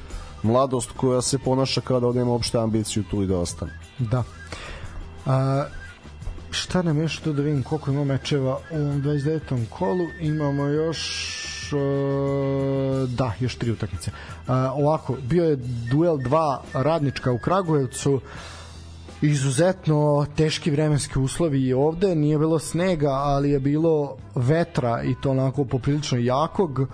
mladost 0.44 0.92
koja 0.98 1.22
se 1.22 1.38
ponaša 1.38 1.82
kada 1.82 2.12
nema 2.12 2.34
opšte 2.34 2.58
ambiciju 2.58 3.04
tu 3.12 3.24
i 3.24 3.28
da 3.28 3.38
ostane. 3.38 3.80
Da. 4.00 4.24
A, 5.26 5.66
šta 6.56 6.82
nam 6.82 7.02
još 7.02 7.20
tu 7.20 7.34
da 7.34 7.42
vidim 7.42 7.64
koliko 7.64 7.92
ima 7.92 8.04
mečeva 8.04 8.60
u 8.72 8.76
29. 8.76 9.66
kolu 9.70 10.08
imamo 10.22 10.66
još 10.66 11.00
uh, 11.74 13.10
da, 13.10 13.34
još 13.40 13.56
tri 13.56 13.72
utakmice 13.72 14.12
uh, 14.12 14.54
ovako, 14.74 15.16
bio 15.22 15.44
je 15.46 15.56
duel 15.92 16.18
2 16.18 16.58
radnička 16.74 17.32
u 17.32 17.38
Kragujevcu 17.38 18.22
izuzetno 19.22 20.26
teški 20.36 20.72
vremenski 20.72 21.20
uslovi 21.20 21.62
i 21.62 21.74
ovde, 21.74 22.16
nije 22.16 22.38
bilo 22.38 22.60
snega, 22.60 23.12
ali 23.12 23.50
je 23.50 23.60
bilo 23.60 24.18
vetra 24.36 25.04
i 25.04 25.16
to 25.22 25.32
onako 25.32 25.66
poprilično 25.66 26.18
jakog. 26.18 26.80
Uh, 26.80 26.88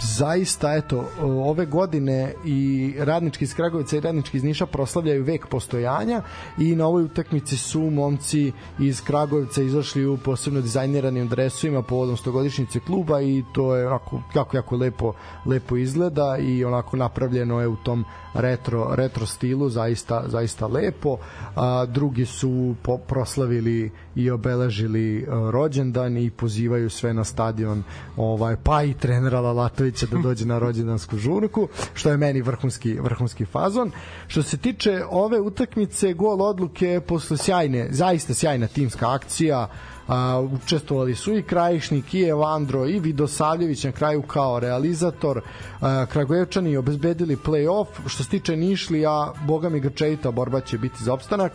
zaista 0.00 0.74
eto 0.74 1.04
ove 1.22 1.66
godine 1.66 2.34
i 2.44 2.94
radnički 2.98 3.44
iz 3.44 3.54
Kragovica 3.54 3.96
i 3.96 4.00
radnički 4.00 4.36
iz 4.36 4.44
Niša 4.44 4.66
proslavljaju 4.66 5.24
vek 5.24 5.46
postojanja 5.46 6.22
i 6.58 6.76
na 6.76 6.86
ovoj 6.86 7.02
utakmici 7.02 7.56
su 7.56 7.80
momci 7.80 8.52
iz 8.78 9.00
Kragujevca 9.00 9.62
izašli 9.62 10.06
u 10.06 10.16
posebno 10.16 10.60
dizajniranim 10.60 11.28
dresovima 11.28 11.82
povodom 11.82 12.16
100 12.16 12.80
kluba 12.86 13.20
i 13.20 13.44
to 13.52 13.76
je 13.76 13.86
onako 13.86 14.22
jako 14.34 14.56
jako 14.56 14.76
lepo 14.76 15.12
lepo 15.46 15.76
izgleda 15.76 16.36
i 16.40 16.64
onako 16.64 16.96
napravljeno 16.96 17.60
je 17.60 17.68
u 17.68 17.76
tom 17.76 18.04
retro 18.34 18.94
retro 18.94 19.26
stilu 19.26 19.68
zaista 19.68 20.24
zaista 20.26 20.66
lepo. 20.66 21.18
A 21.56 21.86
drugi 21.86 22.26
su 22.26 22.74
po, 22.82 22.98
proslavili 22.98 23.90
i 24.16 24.30
obeležili 24.30 25.26
uh, 25.28 25.50
rođendan 25.50 26.16
i 26.16 26.30
pozivaju 26.30 26.90
sve 26.90 27.14
na 27.14 27.24
stadion 27.24 27.82
ovaj 28.16 28.56
pa 28.62 28.82
i 28.82 28.94
trenera 28.94 29.40
Lalatovića 29.40 30.06
da 30.06 30.18
dođe 30.18 30.46
na 30.46 30.58
rođendansku 30.58 31.16
žurku 31.16 31.68
što 31.94 32.10
je 32.10 32.16
meni 32.16 32.42
vrhunski 32.42 32.98
vrhunski 33.00 33.44
fazon. 33.44 33.90
Što 34.26 34.42
se 34.42 34.56
tiče 34.56 35.02
ove 35.10 35.40
utakmice 35.40 36.12
gol 36.12 36.42
odluke 36.42 37.00
posle 37.06 37.36
sjajne 37.36 37.88
zaista 37.90 38.34
sjajna 38.34 38.66
timska 38.66 39.12
akcija 39.12 39.68
a, 40.08 40.40
učestvovali 40.40 41.14
su 41.14 41.36
i 41.36 41.42
Krajišnik 41.42 42.14
i 42.14 42.22
Evandro 42.22 42.86
i 42.86 43.00
Vidosavljević 43.00 43.84
na 43.84 43.92
kraju 43.92 44.22
kao 44.22 44.60
realizator. 44.60 45.40
A, 45.80 46.06
Kragujevčani 46.06 46.76
obezbedili 46.76 47.36
play-off. 47.36 47.86
Što 48.06 48.24
se 48.24 48.30
tiče 48.30 48.56
Nišlija 48.56 49.32
boga 49.46 49.68
mi 49.68 49.80
grčevita 49.80 50.30
borba 50.30 50.60
će 50.60 50.78
biti 50.78 51.04
za 51.04 51.12
opstanak. 51.14 51.52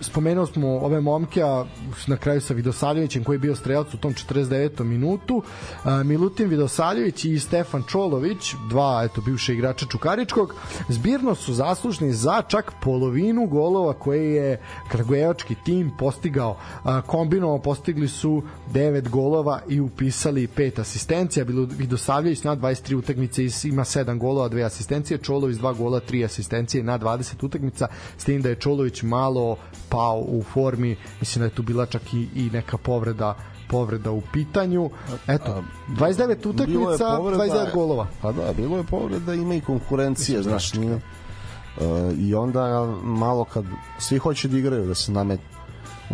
Spomenuo 0.00 0.46
smo 0.46 0.68
ove 0.68 1.00
momke 1.00 1.42
a 1.42 1.64
na 2.06 2.16
kraju 2.16 2.40
sa 2.40 2.54
Vidosavljevićem 2.54 3.24
koji 3.24 3.34
je 3.34 3.38
bio 3.38 3.56
strelac 3.56 3.94
u 3.94 3.96
tom 3.96 4.14
49. 4.14 4.84
minutu. 4.84 5.42
A, 5.84 6.02
Milutin 6.02 6.48
Vidosavljević 6.48 7.24
i 7.24 7.38
Stefan 7.38 7.82
Čolović 7.88 8.54
dva 8.68 9.02
eto 9.04 9.20
bivše 9.20 9.54
igrača 9.54 9.86
Čukaričkog 9.86 10.54
zbirno 10.88 11.34
su 11.34 11.54
zaslužni 11.54 12.12
za 12.12 12.42
čak 12.42 12.72
polovinu 12.82 13.46
golova 13.46 13.92
koje 13.92 14.34
je 14.34 14.60
Kragujevački 14.88 15.54
tim 15.64 15.92
postigao. 15.98 16.56
A, 16.84 17.00
kombi 17.00 17.33
kombinovano 17.34 17.62
postigli 17.62 18.08
su 18.08 18.42
9 18.72 19.08
golova 19.08 19.60
i 19.68 19.80
upisali 19.80 20.46
pet 20.46 20.78
asistencija. 20.78 21.44
Bilo 21.44 21.66
Vidosavljević 21.78 22.44
na 22.44 22.56
23 22.56 22.96
utakmice 22.96 23.42
ima 23.68 23.84
7 23.84 24.18
golova, 24.18 24.48
dve 24.48 24.62
asistencije, 24.62 25.18
Čolović 25.18 25.56
2 25.56 25.76
gola, 25.76 26.00
3 26.10 26.24
asistencije 26.24 26.82
na 26.82 26.98
20 26.98 27.44
utakmica, 27.44 27.86
s 28.18 28.24
tim 28.24 28.42
da 28.42 28.48
je 28.48 28.54
Čolović 28.54 29.02
malo 29.02 29.56
pao 29.88 30.18
u 30.18 30.42
formi, 30.42 30.96
mislim 31.20 31.40
da 31.40 31.44
je 31.44 31.54
tu 31.54 31.62
bila 31.62 31.86
čak 31.86 32.14
i, 32.14 32.28
i 32.34 32.50
neka 32.52 32.78
povreda 32.78 33.34
povreda 33.68 34.10
u 34.10 34.22
pitanju. 34.32 34.90
Eto, 35.26 35.64
29 35.88 36.48
utakmica, 36.48 37.16
povreda, 37.16 37.44
29 37.44 37.74
golova. 37.74 38.06
Pa 38.22 38.32
da, 38.32 38.52
bilo 38.56 38.76
je 38.76 38.84
povreda, 38.84 39.34
ima 39.34 39.54
i 39.54 39.60
konkurencije, 39.60 40.42
znaš, 40.42 40.74
nije. 40.74 40.94
Uh, 40.94 42.18
I 42.18 42.34
onda 42.34 42.86
malo 43.02 43.44
kad 43.44 43.64
svi 43.98 44.18
hoće 44.18 44.48
da 44.48 44.58
igraju, 44.58 44.86
da 44.86 44.94
se 44.94 45.12
namet, 45.12 45.40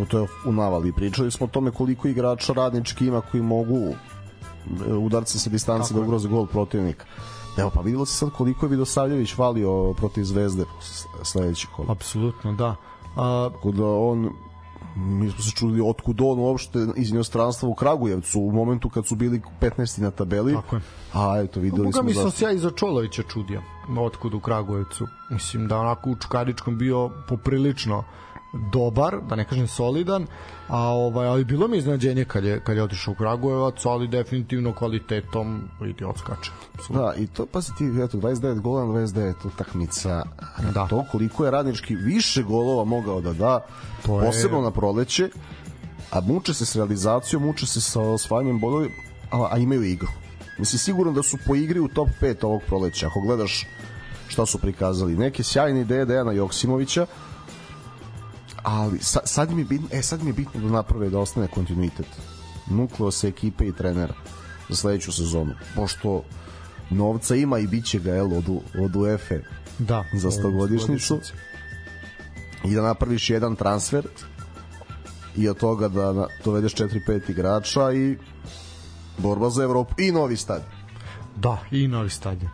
u 0.03 0.07
to 0.07 0.27
u 0.47 0.53
navali. 0.53 0.93
Pričali 0.93 1.31
smo 1.31 1.47
o 1.47 1.49
tome 1.49 1.71
koliko 1.71 2.09
igrača 2.09 2.53
radnički 2.53 3.07
ima 3.07 3.21
koji 3.21 3.43
mogu 3.43 3.77
e, 3.77 4.93
udarci 4.93 5.39
sa 5.39 5.51
distance 5.51 5.95
da 5.95 6.01
ugroze 6.01 6.29
gol 6.29 6.47
protivnika. 6.47 7.05
Evo, 7.57 7.71
pa 7.75 7.81
videlo 7.81 8.07
se 8.07 8.15
sad 8.15 8.31
koliko 8.31 8.67
je 8.67 8.71
Vidosavljević 8.71 9.37
valio 9.37 9.93
protiv 9.93 10.25
Zvezde 10.25 10.65
sledeći 11.23 11.67
kol. 11.77 11.85
Apsolutno, 11.89 12.53
da. 12.53 12.77
A... 13.17 13.51
Tako 13.53 13.73
da 13.73 13.87
on 13.87 14.31
mi 14.97 15.31
smo 15.31 15.43
se 15.43 15.51
čuli 15.51 15.81
otkud 15.81 16.21
on 16.21 16.39
uopšte 16.39 16.87
iz 16.97 17.11
inostranstva 17.11 17.69
u 17.69 17.75
Kragujevcu 17.75 18.41
u 18.41 18.53
momentu 18.53 18.89
kad 18.89 19.07
su 19.07 19.15
bili 19.17 19.43
15. 19.61 20.01
na 20.01 20.11
tabeli. 20.11 20.55
Tako 20.55 20.77
je. 20.77 20.83
A 21.13 21.41
eto, 21.45 21.61
videli 21.61 21.83
Boga 21.83 21.93
smo 21.93 22.03
mi 22.03 22.15
sam 22.15 22.31
se 22.31 22.45
ja 22.45 22.53
iza 22.53 22.71
Čolovića 22.71 23.23
čudio 23.23 23.63
otkud 23.99 24.35
u 24.35 24.41
Kragujevcu. 24.41 25.07
Mislim 25.31 25.69
da 25.69 25.79
onako 25.79 26.11
u 26.11 26.17
Čukaričkom 26.17 26.79
bio 26.79 27.11
poprilično 27.29 28.05
dobar, 28.53 29.21
da 29.29 29.37
ne 29.37 29.45
kažem 29.45 29.69
solidan, 29.69 30.27
a 30.69 30.79
ovaj 30.79 31.27
ali 31.27 31.45
bilo 31.45 31.69
mi 31.69 31.77
iznenađenje 31.77 32.25
kad 32.25 32.45
je 32.45 32.61
kad 32.61 32.77
je 32.77 32.83
otišao 32.83 33.13
u 33.13 33.15
Kragujevac, 33.15 33.85
ali 33.87 34.09
definitivno 34.09 34.75
kvalitetom 34.75 35.63
vidi 35.81 36.05
odskače. 36.05 36.51
Da, 36.89 37.15
i 37.17 37.27
to 37.27 37.47
pa 37.47 37.63
se 37.63 37.73
ti 37.79 37.85
eto 38.05 38.19
29 38.19 38.61
golova 38.61 38.87
na 38.87 38.93
29 38.93 39.35
utakmica. 39.47 40.25
Da. 40.75 40.87
To 40.87 41.05
koliko 41.13 41.45
je 41.45 41.51
radnički 41.51 41.95
više 41.95 42.43
golova 42.43 42.85
mogao 42.85 43.21
da 43.21 43.33
da, 43.33 43.67
to 44.07 44.21
posebno 44.21 44.59
je... 44.59 44.63
na 44.63 44.71
proleće, 44.71 45.29
a 46.11 46.21
muče 46.21 46.55
se 46.55 46.67
s 46.67 46.77
realizacijom, 46.77 47.43
muče 47.43 47.67
se 47.67 47.81
sa 47.81 48.01
osvajanjem 48.01 48.61
bodova, 48.61 48.87
a, 49.31 49.49
a 49.51 49.59
imaju 49.59 49.83
igru. 49.83 50.09
Mislim 50.59 50.79
sigurno 50.79 51.13
da 51.13 51.23
su 51.23 51.39
po 51.47 51.55
igri 51.55 51.81
u 51.81 51.89
top 51.89 52.09
5 52.21 52.45
ovog 52.45 52.63
proleća. 52.67 53.07
Ako 53.07 53.21
gledaš 53.21 53.67
šta 54.29 54.47
su 54.47 54.59
prikazali, 54.59 55.17
neke 55.17 55.43
sjajne 55.43 55.81
ideje 55.81 56.05
Dejana 56.05 56.33
Joksimovića, 56.33 57.07
ali 58.63 58.99
sa, 58.99 59.21
sad 59.25 59.51
mi 59.53 59.61
je 59.61 59.65
bitno, 59.65 59.89
e, 59.93 60.03
sad 60.03 60.23
mi 60.23 60.29
je 60.29 60.33
bitno 60.33 60.61
da 60.61 60.69
naprave 60.69 61.11
da 61.11 61.19
ostane 61.19 61.49
kontinuitet. 61.49 62.07
Nukleosa 62.71 63.29
ekipe 63.29 63.67
i 63.67 63.73
trenera 63.73 64.15
za 64.69 64.77
sledeću 64.77 65.13
sezonu, 65.13 65.55
pošto 65.75 66.23
novca 66.91 67.35
ima 67.35 67.59
i 67.59 67.67
bit 67.67 67.85
će 67.85 67.99
ga 67.99 68.15
jel, 68.15 68.33
od, 68.33 68.49
od 68.79 68.97
UEFA 68.97 69.35
da, 69.79 70.05
za 70.13 70.31
100 70.31 70.59
godišnicu 70.59 71.21
i 72.65 72.75
da 72.75 72.83
napraviš 72.83 73.31
jedan 73.31 73.57
transfer 73.57 74.07
i 75.37 75.49
od 75.49 75.59
toga 75.59 75.89
da 75.89 76.27
dovedeš 76.45 76.75
4-5 76.75 77.31
igrača 77.31 77.93
i 77.93 78.17
borba 79.19 79.51
za 79.51 79.63
Evropu 79.63 79.95
i 79.99 80.13
novi 80.13 80.37
stadion. 80.37 80.71
Da, 81.37 81.59
i 81.71 81.89
novi 81.89 82.11
stadion 82.11 82.51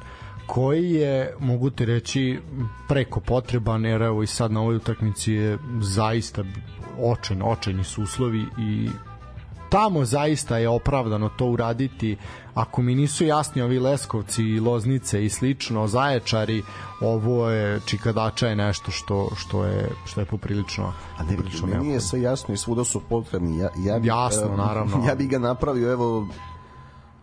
koji 0.47 0.90
je, 0.90 1.34
mogu 1.40 1.70
ti 1.70 1.84
reći, 1.84 2.40
preko 2.88 3.20
potreban, 3.20 3.84
jer 3.84 4.03
evo 4.03 4.22
i 4.22 4.26
sad 4.26 4.53
na 4.53 4.61
ovoj 4.61 4.76
utakmici 4.76 5.32
je 5.32 5.59
zaista 5.80 6.44
očen, 6.99 7.42
očeni 7.42 7.84
su 7.84 8.03
uslovi 8.03 8.44
i 8.59 8.88
tamo 9.70 10.05
zaista 10.05 10.59
je 10.59 10.68
opravdano 10.68 11.28
to 11.28 11.47
uraditi. 11.47 12.16
Ako 12.55 12.82
mi 12.82 12.94
nisu 12.94 13.24
jasni 13.24 13.62
ovi 13.62 13.78
Leskovci 13.78 14.42
i 14.42 14.61
Loznice 14.61 15.24
i 15.24 15.28
slično 15.28 15.86
Zaječari 15.86 16.62
ovo 17.01 17.51
je 17.51 17.80
Čikadača 17.86 18.49
je 18.49 18.57
nešto 18.57 18.90
što 18.90 19.30
što 19.36 19.64
je 19.64 19.90
što 20.05 20.20
je 20.20 20.24
poprilično 20.24 20.92
a 21.18 21.22
ne 21.22 21.36
poprilično 21.36 21.66
meni 21.66 21.88
je 21.88 22.01
sve 22.01 22.22
jasno 22.22 22.55
i 22.55 22.57
svuda 22.57 22.84
su 22.84 23.01
potrebni 23.01 23.59
ja 23.59 23.68
ja 23.84 23.99
bi, 23.99 24.09
jasno 24.09 24.57
naravno 24.57 25.05
ja 25.09 25.14
bih 25.14 25.28
ga 25.28 25.38
napravio 25.38 25.92
evo 25.92 26.28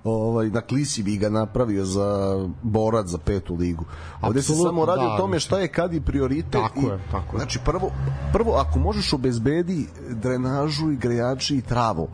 ovaj 0.04 0.50
na 0.50 0.62
klisi 0.62 1.04
bi 1.04 1.18
ga 1.18 1.30
napravio 1.30 1.86
za 1.86 2.40
borac 2.62 3.08
za 3.08 3.18
petu 3.18 3.56
ligu. 3.56 3.86
Ovde 4.22 4.42
se 4.42 4.54
samo 4.56 4.86
radi 4.86 5.02
da, 5.02 5.14
o 5.14 5.18
tome 5.18 5.40
šta 5.40 5.60
je 5.60 5.68
kad 5.68 5.94
i 5.94 6.02
prioritet 6.02 6.52
tako 6.52 6.80
i, 6.80 6.84
je, 6.84 7.00
tako 7.12 7.36
je. 7.36 7.40
Znači 7.40 7.60
prvo 7.66 7.92
prvo 8.34 8.54
ako 8.54 8.80
možeš 8.80 9.14
obezbedi 9.14 9.88
drenažu 10.10 10.92
i 10.92 10.96
grejači 10.96 11.56
i 11.56 11.62
travu, 11.62 12.10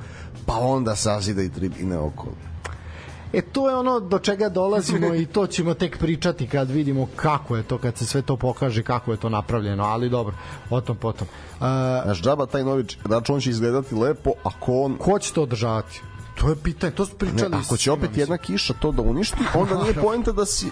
pa 0.46 0.54
onda 0.54 0.96
sazida 0.96 1.42
i 1.42 1.50
tribine 1.50 1.98
okolo. 1.98 2.34
E 3.34 3.42
to 3.42 3.70
je 3.70 3.76
ono 3.76 4.00
do 4.00 4.20
čega 4.20 4.50
dolazimo 4.50 5.16
i 5.16 5.26
to 5.26 5.48
ćemo 5.48 5.74
tek 5.74 5.98
pričati 6.00 6.48
kad 6.48 6.70
vidimo 6.70 7.08
kako 7.16 7.58
je 7.58 7.64
to, 7.64 7.78
kad 7.78 7.98
se 7.98 8.06
sve 8.06 8.22
to 8.22 8.38
pokaže, 8.38 8.84
kako 8.84 9.12
je 9.12 9.18
to 9.18 9.30
napravljeno, 9.30 9.84
ali 9.84 10.10
dobro, 10.10 10.36
o 10.70 10.82
tom 10.82 10.98
potom. 10.98 11.28
Uh, 11.28 11.66
Znaš, 12.04 12.22
džaba 12.22 12.46
taj 12.46 12.64
novi 12.64 12.86
račun 13.06 13.40
će 13.40 13.50
izgledati 13.50 13.96
lepo, 13.96 14.32
ako 14.44 14.82
on... 14.82 14.98
Ko 14.98 15.20
će 15.20 15.34
to 15.34 15.44
održavati? 15.44 16.02
To 16.40 16.50
je 16.50 16.56
pitanje, 16.56 16.92
to 16.92 17.06
su 17.06 17.16
pričali. 17.16 17.52
Ne, 17.52 17.58
ako 17.58 17.78
će 17.78 17.92
opet 17.92 18.18
jedna 18.18 18.38
kiša 18.38 18.74
to 18.74 18.92
da 18.92 19.02
uništi, 19.02 19.38
onda 19.56 19.84
nije 19.84 19.94
poenta 19.94 20.32
da 20.32 20.46
si 20.46 20.68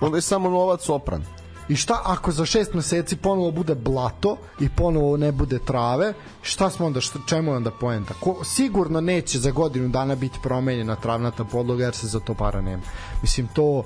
onda 0.00 0.18
je 0.18 0.22
samo 0.22 0.50
novac 0.50 0.88
opran. 0.88 1.24
I 1.68 1.76
šta 1.76 2.00
ako 2.04 2.32
za 2.32 2.46
šest 2.46 2.74
meseci 2.74 3.16
ponovo 3.16 3.50
bude 3.50 3.74
blato 3.74 4.36
i 4.60 4.68
ponovo 4.68 5.16
ne 5.16 5.32
bude 5.32 5.58
trave, 5.58 6.12
šta 6.42 6.70
smo 6.70 6.86
onda, 6.86 7.00
šta, 7.00 7.18
čemu 7.26 7.50
je 7.50 7.56
onda 7.56 7.70
poenta? 7.70 8.14
Ko, 8.20 8.44
sigurno 8.44 9.00
neće 9.00 9.38
za 9.38 9.50
godinu 9.50 9.88
dana 9.88 10.14
biti 10.14 10.38
promenjena 10.42 10.96
travnata 10.96 11.44
podloga 11.44 11.84
jer 11.84 11.94
se 11.94 12.06
za 12.06 12.20
to 12.20 12.34
para 12.34 12.60
nema. 12.60 12.82
Mislim, 13.22 13.48
to 13.54 13.84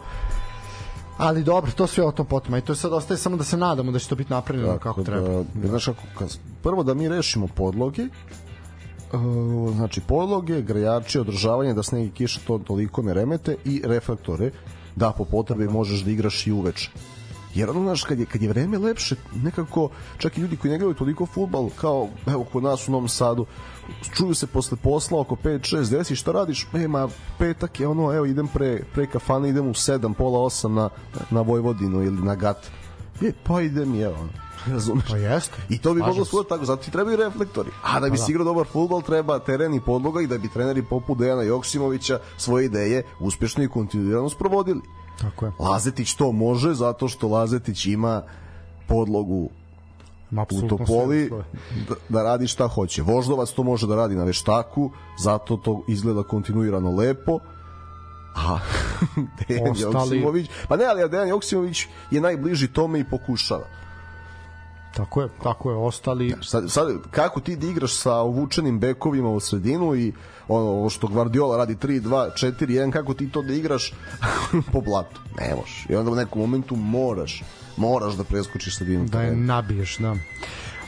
ali 1.18 1.44
dobro, 1.44 1.70
to 1.70 1.86
sve 1.86 2.04
o 2.04 2.12
tom 2.12 2.26
potom. 2.26 2.56
I 2.56 2.60
to 2.60 2.74
sad 2.74 2.92
ostaje 2.92 3.18
samo 3.18 3.36
da 3.36 3.44
se 3.44 3.56
nadamo 3.56 3.92
da 3.92 3.98
će 3.98 4.08
to 4.08 4.14
biti 4.14 4.30
napravljeno 4.30 4.72
kako, 4.72 4.82
kako 4.82 5.02
treba. 5.02 5.28
Da, 5.54 5.68
znaš, 5.68 5.84
kako, 5.84 6.24
prvo 6.62 6.82
da 6.82 6.94
mi 6.94 7.08
rešimo 7.08 7.46
podloge, 7.46 8.06
Uh, 9.12 9.74
znači 9.74 10.00
podloge, 10.00 10.62
grejači, 10.62 11.18
održavanje 11.18 11.74
da 11.74 11.82
sneg 11.82 12.06
i 12.06 12.10
kiša 12.10 12.40
to 12.46 12.58
toliko 12.58 13.02
ne 13.02 13.14
remete 13.14 13.56
i 13.64 13.82
reflektore 13.84 14.50
da 14.96 15.12
po 15.12 15.24
potrebi 15.24 15.68
možeš 15.68 16.00
da 16.00 16.10
igraš 16.10 16.46
i 16.46 16.52
uveče 16.52 16.90
jer 17.54 17.70
ono 17.70 17.80
znaš 17.80 18.02
kad 18.02 18.18
je, 18.18 18.26
kad 18.26 18.42
je 18.42 18.48
vreme 18.48 18.78
lepše 18.78 19.16
nekako 19.34 19.88
čak 20.18 20.38
i 20.38 20.40
ljudi 20.40 20.56
koji 20.56 20.70
ne 20.70 20.78
gledaju 20.78 20.94
toliko 20.94 21.26
futbal 21.26 21.70
kao 21.80 22.08
evo 22.26 22.44
kod 22.52 22.62
nas 22.62 22.88
u 22.88 22.92
Novom 22.92 23.08
Sadu 23.08 23.46
čuju 24.16 24.34
se 24.34 24.46
posle 24.46 24.76
posla 24.82 25.20
oko 25.20 25.34
5, 25.34 25.76
6, 25.76 25.82
10 25.82 26.14
šta 26.14 26.32
radiš? 26.32 26.66
E, 26.74 26.88
ma 26.88 27.08
petak 27.38 27.80
je 27.80 27.88
ono, 27.88 28.12
evo 28.12 28.26
idem 28.26 28.48
pre, 28.48 28.82
pre 28.94 29.06
kafane, 29.06 29.48
idem 29.48 29.66
u 29.66 29.74
7, 29.74 30.14
pola 30.14 30.38
8 30.38 30.68
na, 30.68 30.90
na 31.30 31.40
Vojvodinu 31.40 32.02
ili 32.02 32.22
na 32.22 32.34
Gat. 32.34 32.66
E, 33.22 33.32
pa 33.44 33.60
idem 33.60 34.02
evo, 34.02 34.28
razumeš? 34.74 35.08
Pa 35.08 35.16
jeste. 35.16 35.56
I 35.68 35.78
to 35.78 35.94
bi 35.94 36.00
moglo 36.00 36.24
svuda 36.24 36.48
tako, 36.48 36.64
zato 36.64 36.82
ti 36.82 36.90
trebaju 36.90 37.16
reflektori. 37.16 37.70
A 37.82 38.00
da 38.00 38.06
bi 38.06 38.16
pa 38.16 38.16
si 38.16 38.22
da. 38.22 38.32
igrao 38.32 38.44
dobar 38.44 38.66
fudbal 38.66 39.02
treba 39.02 39.38
teren 39.38 39.74
i 39.74 39.80
podloga 39.80 40.20
i 40.20 40.26
da 40.26 40.38
bi 40.38 40.48
treneri 40.48 40.82
poput 40.82 41.18
Dejana 41.18 41.42
Joksimovića 41.42 42.18
svoje 42.36 42.64
ideje 42.64 43.02
uspešno 43.20 43.64
i 43.64 43.68
kontinuirano 43.68 44.30
sprovodili. 44.30 44.80
Tako 45.20 45.46
je. 45.46 45.52
Lazetić 45.58 46.14
to 46.14 46.32
može 46.32 46.74
zato 46.74 47.08
što 47.08 47.28
Lazetić 47.28 47.86
ima 47.86 48.22
podlogu 48.88 49.50
u 50.30 50.68
Topoli 50.68 51.30
da, 51.88 51.94
da 52.08 52.22
radi 52.22 52.46
šta 52.46 52.68
hoće. 52.68 53.02
Voždovac 53.02 53.50
to 53.50 53.62
može 53.62 53.86
da 53.86 53.96
radi 53.96 54.14
na 54.14 54.24
veštaku, 54.24 54.90
zato 55.18 55.56
to 55.56 55.84
izgleda 55.88 56.22
kontinuirano 56.22 56.90
lepo. 56.90 57.38
A 58.36 58.58
Dejan 59.48 59.70
Ostali... 59.70 59.98
Joksimović, 60.00 60.50
pa 60.68 60.76
ne, 60.76 60.84
ali 60.84 61.08
Dejan 61.08 61.28
Joksimović 61.28 61.86
je 62.10 62.20
najbliži 62.20 62.68
tome 62.68 63.00
i 63.00 63.04
pokušava. 63.04 63.64
Tako 64.98 65.22
je, 65.22 65.28
tako 65.42 65.70
je, 65.70 65.76
ostali... 65.76 66.34
Sad, 66.42 66.70
sad 66.70 66.88
kako 67.10 67.40
ti 67.40 67.56
da 67.56 67.66
igraš 67.66 67.96
sa 67.96 68.22
uvučenim 68.22 68.78
bekovima 68.78 69.28
u 69.28 69.40
sredinu 69.40 69.94
i 69.96 70.12
ono, 70.48 70.66
ovo 70.66 70.90
što 70.90 71.06
Guardiola 71.06 71.56
radi 71.56 71.74
3, 71.74 72.00
2, 72.00 72.30
4, 72.46 72.66
1, 72.66 72.92
kako 72.92 73.14
ti 73.14 73.30
to 73.30 73.42
da 73.42 73.54
igraš 73.54 73.92
po 74.72 74.80
blatu? 74.80 75.20
Ne 75.40 75.54
možeš. 75.54 75.86
I 75.88 75.94
onda 75.94 76.10
u 76.10 76.14
nekom 76.14 76.40
momentu 76.40 76.76
moraš, 76.76 77.42
moraš 77.76 78.14
da 78.14 78.24
preskočiš 78.24 78.76
sredinu. 78.76 79.04
Da 79.04 79.22
je 79.22 79.36
nabiješ, 79.36 79.98
da. 79.98 80.16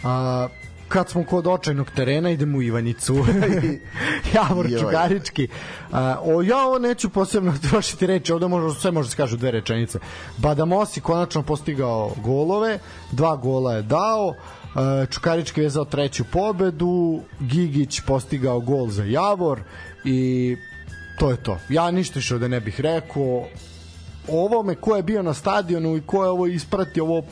A, 0.04 0.48
kad 0.90 1.08
smo 1.08 1.24
kod 1.24 1.46
očajnog 1.46 1.90
terena 1.90 2.30
idemo 2.30 2.58
u 2.58 2.62
Ivanjicu. 2.62 3.14
Javor 4.34 4.68
Čugarički. 4.80 5.48
Uh, 5.90 5.98
o, 6.22 6.42
ja 6.42 6.66
ovo 6.66 6.78
neću 6.78 7.08
posebno 7.08 7.54
trošiti 7.70 8.06
reći 8.06 8.32
ovde 8.32 8.48
može, 8.48 8.80
sve 8.80 8.90
može 8.90 9.06
da 9.06 9.10
se 9.10 9.16
kažu 9.16 9.36
dve 9.36 9.50
rečenice. 9.50 9.98
Badamosi 10.36 11.00
konačno 11.00 11.42
postigao 11.42 12.12
golove 12.22 12.78
dva 13.12 13.36
gola 13.36 13.74
je 13.74 13.82
dao 13.82 14.34
Čukarički 15.10 15.60
vezao 15.60 15.84
treću 15.84 16.24
pobedu 16.32 17.20
Gigić 17.40 18.00
postigao 18.00 18.60
gol 18.60 18.88
za 18.88 19.04
Javor 19.04 19.60
i 20.04 20.56
to 21.18 21.30
je 21.30 21.36
to. 21.36 21.58
Ja 21.68 21.90
ništa 21.90 22.18
više 22.18 22.34
ovde 22.34 22.48
ne 22.48 22.60
bih 22.60 22.80
rekao. 22.80 23.44
Ovome 24.28 24.74
ko 24.74 24.96
je 24.96 25.02
bio 25.02 25.22
na 25.22 25.34
stadionu 25.34 25.96
i 25.96 26.00
ko 26.00 26.24
je 26.24 26.30
ovo 26.30 26.46
ispratio 26.46 27.04
ovo 27.04 27.22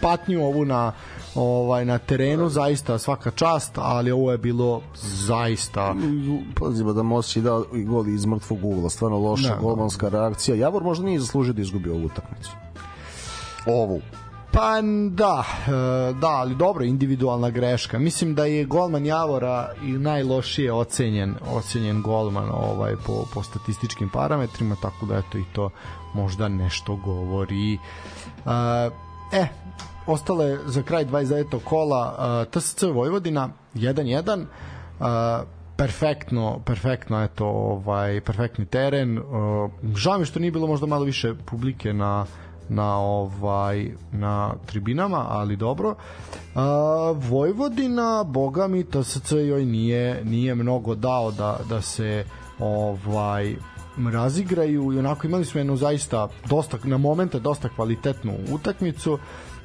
patnju 0.00 0.44
ovu 0.44 0.64
na 0.64 0.92
ovaj 1.34 1.84
na 1.84 1.98
terenu 1.98 2.48
zaista 2.48 2.98
svaka 2.98 3.30
čast, 3.30 3.72
ali 3.78 4.10
ovo 4.10 4.32
je 4.32 4.38
bilo 4.38 4.82
zaista 4.94 5.94
pazimo 6.54 6.92
da 6.92 7.02
Mosi 7.02 7.40
da 7.40 7.62
i 7.74 7.84
gol 7.84 8.08
iz 8.08 8.26
mrtvog 8.26 8.64
ugla, 8.64 8.90
stvarno 8.90 9.18
loša 9.18 9.54
ne, 9.54 9.60
golmanska 9.60 10.08
reakcija. 10.08 10.56
Javor 10.56 10.84
možda 10.84 11.04
nije 11.04 11.20
zaslužio 11.20 11.52
da 11.52 11.62
izgubi 11.62 11.90
ovu 11.90 12.04
utakmicu. 12.04 12.50
Ovu. 13.66 14.00
Pa 14.52 14.80
da, 15.10 15.44
e, 15.66 16.12
da, 16.12 16.28
ali 16.28 16.54
dobro, 16.54 16.84
individualna 16.84 17.50
greška. 17.50 17.98
Mislim 17.98 18.34
da 18.34 18.44
je 18.44 18.64
golman 18.64 19.06
Javora 19.06 19.72
i 19.82 19.92
najlošije 19.92 20.72
ocenjen, 20.72 21.34
ocenjen 21.54 22.02
golman 22.02 22.50
ovaj 22.50 22.96
po, 23.06 23.24
po 23.34 23.42
statističkim 23.42 24.08
parametrima, 24.08 24.76
tako 24.82 25.06
da 25.06 25.16
eto 25.16 25.38
i 25.38 25.44
to 25.52 25.70
možda 26.14 26.48
nešto 26.48 26.96
govori. 26.96 27.78
E, 29.32 29.36
e 29.36 29.48
ostale 30.06 30.58
za 30.66 30.82
kraj 30.82 31.04
29. 31.04 31.58
kola 31.64 32.14
uh, 32.18 32.50
TSC 32.50 32.82
Vojvodina 32.82 33.48
1-1 33.74 34.44
uh, 35.00 35.06
perfektno, 35.76 36.60
perfektno 36.64 37.22
eto, 37.24 37.46
ovaj 37.46 38.20
perfektni 38.20 38.66
teren. 38.66 39.18
Uh, 39.18 39.24
žao 39.96 40.18
mi 40.18 40.24
što 40.24 40.38
nije 40.38 40.50
bilo 40.50 40.66
možda 40.66 40.86
malo 40.86 41.04
više 41.04 41.34
publike 41.46 41.92
na 41.92 42.26
na 42.68 42.98
ovaj 42.98 43.90
na 44.12 44.54
tribinama, 44.66 45.26
ali 45.28 45.56
dobro. 45.56 45.88
Uh, 45.88 46.60
Vojvodina, 47.28 48.24
boga 48.24 48.68
mi 48.68 48.84
TSC 48.84 49.32
joj 49.32 49.64
nije 49.64 50.24
nije 50.24 50.54
mnogo 50.54 50.94
dao 50.94 51.30
da 51.30 51.58
da 51.68 51.80
se 51.80 52.24
ovaj 52.58 53.56
razigraju 54.06 54.92
i 54.92 54.98
onako 54.98 55.26
imali 55.26 55.44
smo 55.44 55.60
jednu 55.60 55.76
zaista 55.76 56.28
dosta 56.48 56.78
na 56.84 56.98
momente 56.98 57.38
dosta 57.38 57.68
kvalitetnu 57.68 58.34
utakmicu 58.52 59.18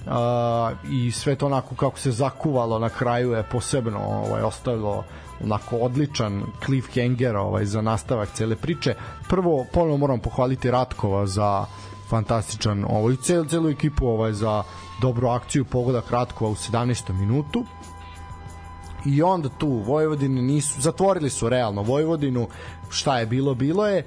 a, 0.08 0.72
i 0.92 1.12
sve 1.12 1.36
to 1.36 1.46
onako 1.46 1.76
kako 1.76 2.00
se 2.00 2.12
zakuvalo 2.12 2.80
na 2.80 2.90
kraju 2.90 3.32
je 3.32 3.44
posebno 3.44 4.00
ovaj 4.00 4.42
ostavilo 4.42 5.04
onako 5.44 5.78
odličan 5.78 6.44
cliffhanger 6.66 7.36
ovaj 7.36 7.66
za 7.66 7.82
nastavak 7.82 8.30
cele 8.34 8.56
priče. 8.56 8.96
Prvo 9.30 9.66
ponovo 9.74 9.98
moram 9.98 10.20
pohvaliti 10.20 10.72
Ratkova 10.72 11.28
za 11.28 11.66
fantastičan 12.10 12.86
ovaj 12.90 13.16
celu 13.16 13.46
celu 13.46 13.70
ekipu 13.70 14.08
ovaj 14.08 14.34
za 14.34 14.64
dobru 15.02 15.28
akciju 15.28 15.66
pogodak 15.66 16.12
Ratkova 16.12 16.52
u 16.52 16.56
17. 16.56 17.14
minutu 17.14 17.66
i 19.06 19.22
onda 19.22 19.50
tu 19.50 19.68
Vojvodini 19.68 20.42
nisu 20.42 20.82
zatvorili 20.82 21.30
su 21.30 21.50
realno 21.50 21.82
Vojvodinu 21.82 22.48
šta 22.90 23.20
je 23.20 23.26
bilo 23.26 23.56
bilo 23.56 23.88
je. 23.88 24.04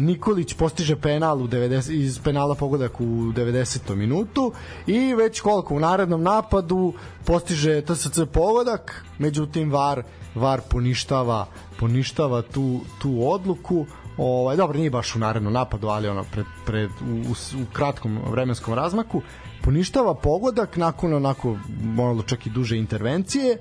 Nikolić 0.00 0.54
postiže 0.54 0.96
penal 0.96 1.42
u 1.42 1.48
90 1.48 1.92
iz 1.92 2.18
penala 2.24 2.54
pogodak 2.54 3.00
u 3.00 3.04
90. 3.04 3.94
minutu 3.94 4.52
i 4.86 5.14
već 5.14 5.40
koliko 5.40 5.74
u 5.74 5.80
narednom 5.80 6.22
napadu 6.22 6.92
postiže 7.24 7.82
TSC 7.82 8.18
pogodak 8.32 9.04
međutim 9.18 9.72
VAR 9.72 10.02
VAR 10.34 10.60
poništava 10.70 11.46
poništava 11.78 12.42
tu 12.42 12.80
tu 13.02 13.30
odluku. 13.30 13.86
Ovaj 14.16 14.56
dobro 14.56 14.78
nije 14.78 14.90
baš 14.90 15.16
u 15.16 15.18
narednom 15.18 15.52
napadu, 15.52 15.88
ali 15.88 16.08
ono 16.08 16.24
pred, 16.32 16.46
pred 16.66 16.90
u, 16.90 17.14
u, 17.14 17.62
u 17.62 17.64
kratkom 17.72 18.18
vremenskom 18.30 18.74
razmaku. 18.74 19.22
Poništava 19.62 20.14
pogodak 20.14 20.76
nakon 20.76 21.14
onako 21.14 21.56
malo 21.82 22.22
čak 22.22 22.46
i 22.46 22.50
duže 22.50 22.78
intervencije 22.78 23.58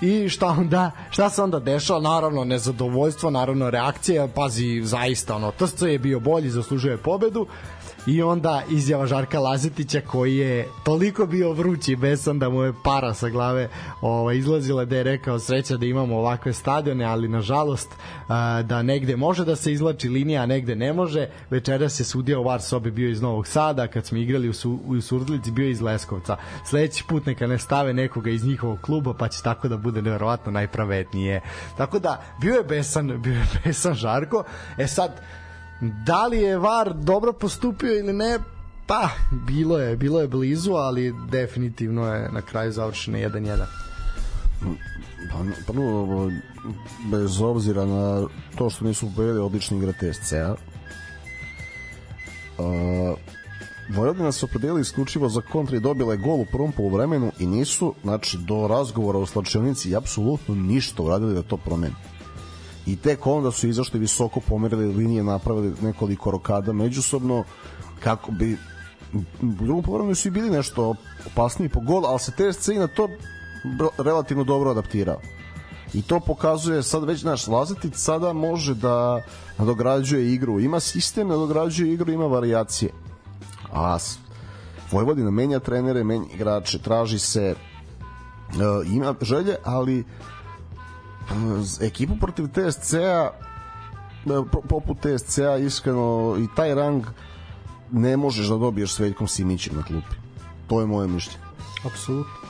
i 0.00 0.28
šta 0.28 0.46
onda 0.46 0.90
šta 1.10 1.30
se 1.30 1.42
onda 1.42 1.58
dešava? 1.58 2.00
Naravno 2.00 2.44
nezadovoljstvo 2.44 3.30
naravno 3.30 3.70
reakcija. 3.70 4.28
Pazi 4.34 4.80
zaista 4.84 5.36
ono 5.36 5.50
TSC 5.50 5.82
je 5.82 5.98
bio 5.98 6.20
bolji 6.20 6.50
zaslužuje 6.50 6.96
pobedu 6.96 7.46
i 8.08 8.22
onda 8.22 8.62
izjava 8.70 9.06
Žarka 9.06 9.40
Lazetića 9.40 10.00
koji 10.00 10.36
je 10.36 10.68
toliko 10.84 11.26
bio 11.26 11.52
vrući 11.52 11.96
besan 11.96 12.38
da 12.38 12.48
mu 12.48 12.62
je 12.62 12.72
para 12.84 13.14
sa 13.14 13.28
glave 13.28 13.68
ovaj, 14.00 14.36
izlazila 14.36 14.84
da 14.84 14.96
je 14.96 15.02
rekao 15.02 15.38
sreća 15.38 15.76
da 15.76 15.86
imamo 15.86 16.16
ovakve 16.16 16.52
stadione 16.52 17.04
ali 17.04 17.28
nažalost 17.28 17.88
da 18.64 18.82
negde 18.82 19.16
može 19.16 19.44
da 19.44 19.56
se 19.56 19.72
izlači 19.72 20.08
linija 20.08 20.42
a 20.42 20.46
negde 20.46 20.76
ne 20.76 20.92
može. 20.92 21.28
Večeras 21.50 21.92
se 21.92 22.04
sudija 22.04 22.38
u 22.38 22.44
VAR 22.44 22.62
sobi 22.62 22.90
bio 22.90 23.10
iz 23.10 23.22
Novog 23.22 23.46
Sada 23.46 23.86
kad 23.86 24.06
smo 24.06 24.18
igrali 24.18 24.48
u, 24.48 24.52
su, 24.52 24.78
u 24.86 25.00
Surdlici 25.00 25.50
bio 25.50 25.68
iz 25.68 25.80
Leskovca. 25.80 26.36
Sledeći 26.64 27.04
put 27.08 27.26
neka 27.26 27.46
ne 27.46 27.58
stave 27.58 27.92
nekoga 27.92 28.30
iz 28.30 28.44
njihovog 28.44 28.80
kluba 28.80 29.14
pa 29.14 29.28
će 29.28 29.42
tako 29.42 29.68
da 29.68 29.76
bude 29.76 30.02
neverovatno 30.02 30.52
najpravednije. 30.52 31.40
Tako 31.76 31.98
da 31.98 32.22
bio 32.40 32.54
je 32.54 32.64
besan 32.64 33.22
bio 33.22 33.34
je 33.34 33.46
besan 33.64 33.94
Žarko. 33.94 34.44
E 34.78 34.86
sad 34.86 35.20
Da 35.80 36.26
li 36.26 36.38
je 36.38 36.58
VAR 36.58 36.94
dobro 36.94 37.32
postupio 37.32 37.98
ili 37.98 38.12
ne? 38.12 38.38
Pa, 38.86 39.08
bilo 39.46 39.78
je, 39.78 39.96
bilo 39.96 40.20
je 40.20 40.28
blizu, 40.28 40.72
ali 40.72 41.14
definitivno 41.30 42.06
je 42.14 42.30
na 42.32 42.42
kraju 42.42 42.72
završeno 42.72 43.18
1-1. 43.18 43.56
Pa, 45.32 45.38
pa 45.66 45.72
no, 45.72 46.30
bez 47.10 47.40
obzira 47.40 47.84
na 47.86 48.26
to 48.56 48.70
što 48.70 48.84
nisu 48.84 49.06
pobedili 49.06 49.38
odlični 49.38 49.78
igra 49.78 49.92
TSC-a, 49.92 50.54
uh, 52.58 53.18
Vojvodina 53.88 54.32
se 54.32 54.44
opredelila 54.44 54.80
isključivo 54.80 55.28
za 55.28 55.40
kontra 55.40 55.76
i 55.76 55.80
dobila 55.80 56.12
je 56.12 56.18
gol 56.18 56.40
u 56.40 56.46
prvom 56.52 56.72
poluvremenu 56.72 57.32
i 57.38 57.46
nisu, 57.46 57.94
znači, 58.02 58.38
do 58.38 58.66
razgovora 58.68 59.18
u 59.18 59.26
slačionici 59.26 59.96
apsolutno 59.96 60.54
ništa 60.54 61.02
uradili 61.02 61.34
da 61.34 61.42
to 61.42 61.56
promeni 61.56 61.94
i 62.88 62.96
tek 62.96 63.26
onda 63.26 63.50
su 63.50 63.68
izašli 63.68 63.98
visoko 63.98 64.40
pomerili 64.40 64.86
linije, 64.86 65.22
napravili 65.22 65.74
nekoliko 65.82 66.30
rokada 66.30 66.72
međusobno 66.72 67.44
kako 68.00 68.32
bi 68.32 68.58
u 69.14 69.18
drugom 69.40 69.82
povremenu 69.82 70.14
su 70.14 70.28
i 70.28 70.30
bili 70.30 70.50
nešto 70.50 70.94
opasniji 71.26 71.68
po 71.68 71.80
gol, 71.80 72.06
ali 72.06 72.18
se 72.18 72.32
TSC 72.32 72.68
i 72.68 72.78
na 72.78 72.86
to 72.86 73.08
relativno 73.98 74.44
dobro 74.44 74.70
adaptirao. 74.70 75.20
I 75.94 76.02
to 76.02 76.20
pokazuje 76.20 76.82
sad 76.82 77.04
već 77.04 77.22
naš 77.22 77.46
Lazetic 77.46 77.96
sada 77.96 78.32
može 78.32 78.74
da 78.74 79.22
nadograđuje 79.58 80.32
igru. 80.32 80.60
Ima 80.60 80.80
sistem, 80.80 81.28
nadograđuje 81.28 81.92
igru, 81.92 82.12
ima 82.12 82.26
varijacije. 82.26 82.92
A 83.72 83.98
Vojvodina 84.92 85.30
menja 85.30 85.58
trenere, 85.58 86.04
menja 86.04 86.26
igrače, 86.34 86.78
traži 86.78 87.18
se 87.18 87.54
uh, 87.54 88.92
ima 88.92 89.14
želje, 89.22 89.56
ali 89.64 90.04
ekipu 91.80 92.16
protiv 92.20 92.48
TSC-a 92.48 93.30
e, 94.26 94.42
poput 94.68 94.96
TSC-a 95.00 95.56
iskreno 95.56 96.36
i 96.38 96.46
taj 96.56 96.74
rang 96.74 97.04
ne 97.92 98.16
možeš 98.16 98.46
da 98.46 98.56
dobiješ 98.56 98.94
s 98.94 98.98
Veljkom 98.98 99.28
Simićem 99.28 99.76
na 99.76 99.82
klupi. 99.82 100.16
To 100.66 100.80
je 100.80 100.86
moje 100.86 101.08
mišljenje. 101.08 101.44
Apsolutno. 101.84 102.48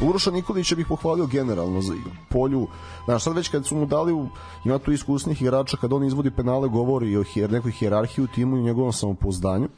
Uroša 0.00 0.30
Nikolića 0.30 0.76
bih 0.76 0.86
pohvalio 0.88 1.26
generalno 1.26 1.80
za 1.80 1.94
polju. 2.30 2.66
Znaš, 3.04 3.22
sad 3.22 3.36
već 3.36 3.48
kad 3.48 3.66
su 3.66 3.76
mu 3.76 3.86
dali, 3.86 4.28
ima 4.64 4.78
tu 4.78 4.92
iskusnih 4.92 5.42
igrača, 5.42 5.76
kad 5.76 5.92
on 5.92 6.04
izvodi 6.04 6.30
penale, 6.30 6.68
govori 6.68 7.16
o 7.16 7.22
hier, 7.22 7.52
nekoj 7.52 7.70
hijerarhiji 7.70 8.24
u 8.24 8.28
timu 8.28 8.56
i 8.56 8.62
njegovom 8.62 8.92
samopouzdanju. 8.92 9.64
E, 9.64 9.68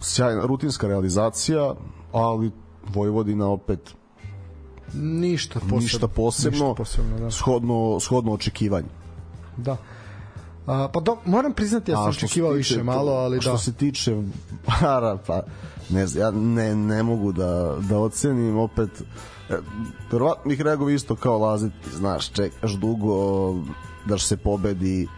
sjajna 0.00 0.46
rutinska 0.46 0.88
realizacija, 0.88 1.74
ali 2.12 2.50
Vojvodina 2.94 3.48
opet 3.48 3.94
ništa 4.92 5.60
posebno, 5.60 5.80
ništa 5.80 6.08
posebno, 6.08 6.50
ništa 6.50 6.74
posebno 6.74 7.18
da. 7.18 7.30
shodno, 7.30 8.00
shodno 8.00 8.32
očekivanje. 8.32 8.88
Da. 9.56 9.76
A, 10.66 10.88
pa 10.92 11.00
do, 11.00 11.16
moram 11.24 11.52
priznati 11.52 11.90
ja 11.90 11.96
sam 11.96 12.08
očekivao 12.08 12.52
više 12.52 12.82
malo, 12.82 13.12
ali 13.12 13.40
što 13.40 13.50
da. 13.50 13.56
Što 13.58 13.64
se 13.64 13.72
tiče 13.72 14.22
para, 14.80 15.18
pa 15.26 15.42
ne 15.90 16.06
znam, 16.06 16.22
ja 16.22 16.30
ne, 16.30 16.76
ne 16.76 17.02
mogu 17.02 17.32
da, 17.32 17.76
da 17.80 17.98
ocenim 17.98 18.58
opet 18.58 18.90
e, 19.50 19.58
verovatno 20.12 20.48
bih 20.48 20.60
reagovao 20.60 20.90
isto 20.90 21.16
kao 21.16 21.38
laziti, 21.38 21.90
znaš, 21.96 22.30
čekaš 22.30 22.72
dugo 22.72 23.54
da 24.06 24.18
se 24.18 24.36
pobedi 24.36 25.08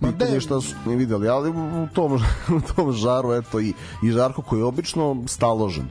pitanje 0.00 0.40
šta 0.40 0.60
su 0.60 0.74
ne 0.86 0.96
videli, 0.96 1.28
ali 1.28 1.50
u 1.50 1.88
tom, 1.94 2.12
u 2.56 2.60
tom 2.74 2.92
žaru 2.92 3.32
eto 3.32 3.60
i, 3.60 3.72
i 4.02 4.10
Žarko 4.10 4.42
koji 4.42 4.60
je 4.60 4.64
obično 4.64 5.22
staložen 5.26 5.86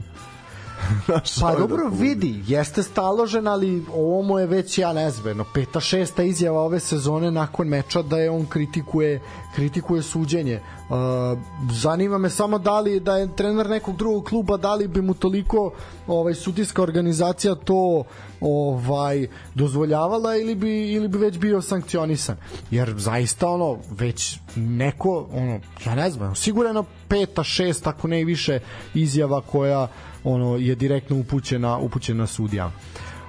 pa 1.40 1.54
dobro 1.54 1.88
vidi, 1.92 2.42
jeste 2.46 2.82
staložen, 2.82 3.48
ali 3.48 3.84
ovo 3.94 4.22
mu 4.22 4.38
je 4.38 4.46
već, 4.46 4.78
ja 4.78 4.92
ne 4.92 5.10
znam, 5.10 5.38
peta, 5.54 5.80
šesta 5.80 6.22
izjava 6.22 6.60
ove 6.60 6.80
sezone 6.80 7.30
nakon 7.30 7.68
meča 7.68 8.02
da 8.02 8.18
je 8.18 8.30
on 8.30 8.46
kritikuje, 8.46 9.20
kritikuje 9.54 10.02
suđenje. 10.02 10.60
Uh, 10.92 11.38
zanima 11.72 12.18
me 12.18 12.30
samo 12.30 12.58
da 12.58 12.80
li 12.80 13.00
da 13.00 13.16
je 13.16 13.36
trener 13.36 13.70
nekog 13.70 13.96
drugog 13.96 14.24
kluba 14.24 14.56
da 14.56 14.74
li 14.74 14.88
bi 14.88 15.02
mu 15.02 15.14
toliko 15.14 15.72
ovaj 16.06 16.34
sudijska 16.34 16.82
organizacija 16.82 17.54
to 17.54 18.04
ovaj 18.40 19.26
dozvoljavala 19.54 20.36
ili 20.36 20.54
bi 20.54 20.92
ili 20.92 21.08
bi 21.08 21.18
već 21.18 21.38
bio 21.38 21.62
sankcionisan 21.62 22.36
jer 22.70 22.94
zaista 22.98 23.48
ono 23.48 23.78
već 23.90 24.38
neko 24.56 25.26
ono 25.32 25.60
ja 25.86 25.94
ne 25.94 26.10
znam 26.10 26.34
sigurno 26.34 26.84
peta 27.08 27.44
šesta 27.44 27.90
ako 27.90 28.08
ne 28.08 28.20
i 28.20 28.24
više 28.24 28.60
izjava 28.94 29.40
koja 29.40 29.88
ono 30.24 30.56
je 30.56 30.74
direktno 30.74 31.16
upućena 31.18 31.78
upućena 31.78 32.26
sudija. 32.26 32.70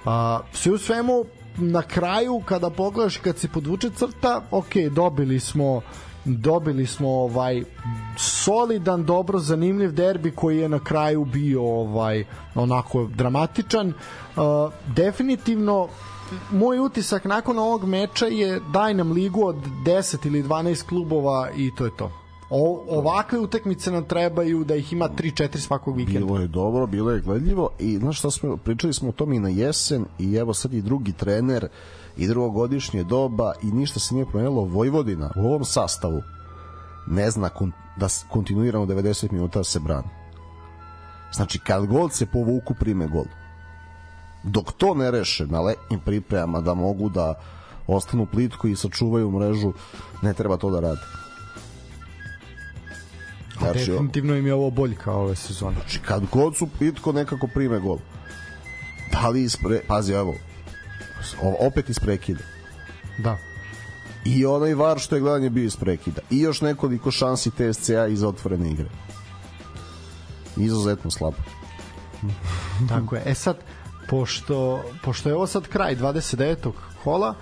A, 0.05 0.39
sve 0.53 0.71
u 0.71 0.77
svemu 0.77 1.25
na 1.57 1.81
kraju 1.81 2.41
kada 2.45 2.69
pogledaš 2.69 3.17
kad 3.17 3.37
se 3.37 3.47
podvuče 3.47 3.89
crta, 3.89 4.41
ok, 4.51 4.75
dobili 4.91 5.39
smo 5.39 5.81
dobili 6.25 6.85
smo 6.85 7.09
ovaj 7.09 7.63
solidan, 8.17 9.05
dobro 9.05 9.39
zanimljiv 9.39 9.91
derbi 9.91 10.31
koji 10.31 10.57
je 10.57 10.69
na 10.69 10.79
kraju 10.79 11.25
bio 11.25 11.63
ovaj 11.63 12.25
onako 12.55 13.09
dramatičan. 13.15 13.87
Uh, 13.87 14.43
definitivno 14.95 15.87
moj 16.51 16.79
utisak 16.79 17.25
nakon 17.25 17.59
ovog 17.59 17.85
meča 17.85 18.25
je 18.25 18.61
daj 18.73 18.93
nam 18.93 19.11
ligu 19.11 19.45
od 19.45 19.55
10 19.85 20.27
ili 20.27 20.43
12 20.43 20.85
klubova 20.85 21.49
i 21.55 21.71
to 21.75 21.85
je 21.85 21.91
to. 21.97 22.22
O, 22.55 22.85
ovakve 22.89 23.39
utakmice 23.39 23.91
nam 23.91 24.03
trebaju 24.03 24.63
da 24.63 24.75
ih 24.75 24.93
ima 24.93 25.09
3-4 25.17 25.57
svakog 25.57 25.97
vikenda. 25.97 26.25
Bilo 26.25 26.39
je 26.39 26.47
dobro, 26.47 26.87
bilo 26.87 27.11
je 27.11 27.21
gledljivo 27.21 27.69
i 27.79 27.97
znaš 27.97 28.19
šta 28.19 28.31
smo, 28.31 28.57
pričali 28.57 28.93
smo 28.93 29.09
o 29.09 29.11
tom 29.11 29.33
i 29.33 29.39
na 29.39 29.49
jesen 29.49 30.05
i 30.19 30.35
evo 30.35 30.53
sad 30.53 30.73
i 30.73 30.81
drugi 30.81 31.13
trener 31.13 31.67
i 32.17 32.27
drugogodišnje 32.27 33.03
doba 33.03 33.53
i 33.63 33.65
ništa 33.65 33.99
se 33.99 34.15
nije 34.15 34.25
promenilo 34.25 34.61
Vojvodina 34.61 35.31
u 35.35 35.39
ovom 35.39 35.65
sastavu 35.65 36.21
ne 37.07 37.31
zna 37.31 37.49
kon, 37.49 37.71
da 37.97 38.07
kontinuirano 38.29 38.85
90 38.85 39.31
minuta 39.31 39.63
se 39.63 39.79
brani. 39.79 40.09
Znači, 41.33 41.59
kad 41.59 41.85
gol 41.85 42.09
se 42.09 42.25
povuku, 42.25 42.73
prime 42.79 43.07
gol. 43.07 43.25
Dok 44.43 44.71
to 44.71 44.93
ne 44.93 45.11
reše 45.11 45.47
na 45.47 45.61
letnjim 45.61 45.99
pripremama 45.99 46.61
da 46.61 46.73
mogu 46.73 47.09
da 47.09 47.33
ostanu 47.87 48.25
plitko 48.25 48.67
i 48.67 48.75
sačuvaju 48.75 49.31
mrežu, 49.31 49.73
ne 50.21 50.33
treba 50.33 50.57
to 50.57 50.69
da 50.69 50.79
rade. 50.79 51.22
Znači, 53.59 53.91
definitivno 53.91 54.35
im 54.35 54.47
je 54.47 54.53
ovo 54.53 54.69
boljka 54.69 55.11
ove 55.11 55.35
sezone. 55.35 55.75
Znači, 55.75 55.99
kad 55.99 56.23
god 56.31 56.57
su 56.57 56.67
plitko, 56.77 57.11
nekako 57.11 57.47
prime 57.47 57.79
gol. 57.79 57.97
Da 59.11 59.29
li 59.29 59.43
ispre... 59.43 59.81
Pazi, 59.87 60.13
evo, 60.13 60.35
opet 61.59 61.89
isprekida. 61.89 62.43
Da 63.17 63.37
i 64.25 64.45
onaj 64.45 64.73
var 64.73 64.99
što 64.99 65.15
je 65.15 65.21
gledanje 65.21 65.49
bio 65.49 65.65
iz 65.65 65.75
prekida 65.75 66.21
i 66.29 66.39
još 66.39 66.61
nekoliko 66.61 67.11
šansi 67.11 67.51
TSCA 67.51 68.07
iz 68.07 68.23
otvorene 68.23 68.71
igre 68.71 68.89
izuzetno 70.57 71.11
slabo 71.11 71.37
tako 72.89 73.15
je 73.15 73.21
e 73.25 73.33
sad 73.33 73.57
pošto, 74.09 74.83
pošto 75.03 75.29
je 75.29 75.35
ovo 75.35 75.47
sad 75.47 75.67
kraj 75.67 75.95
29. 75.95 76.71
kola 77.03 77.35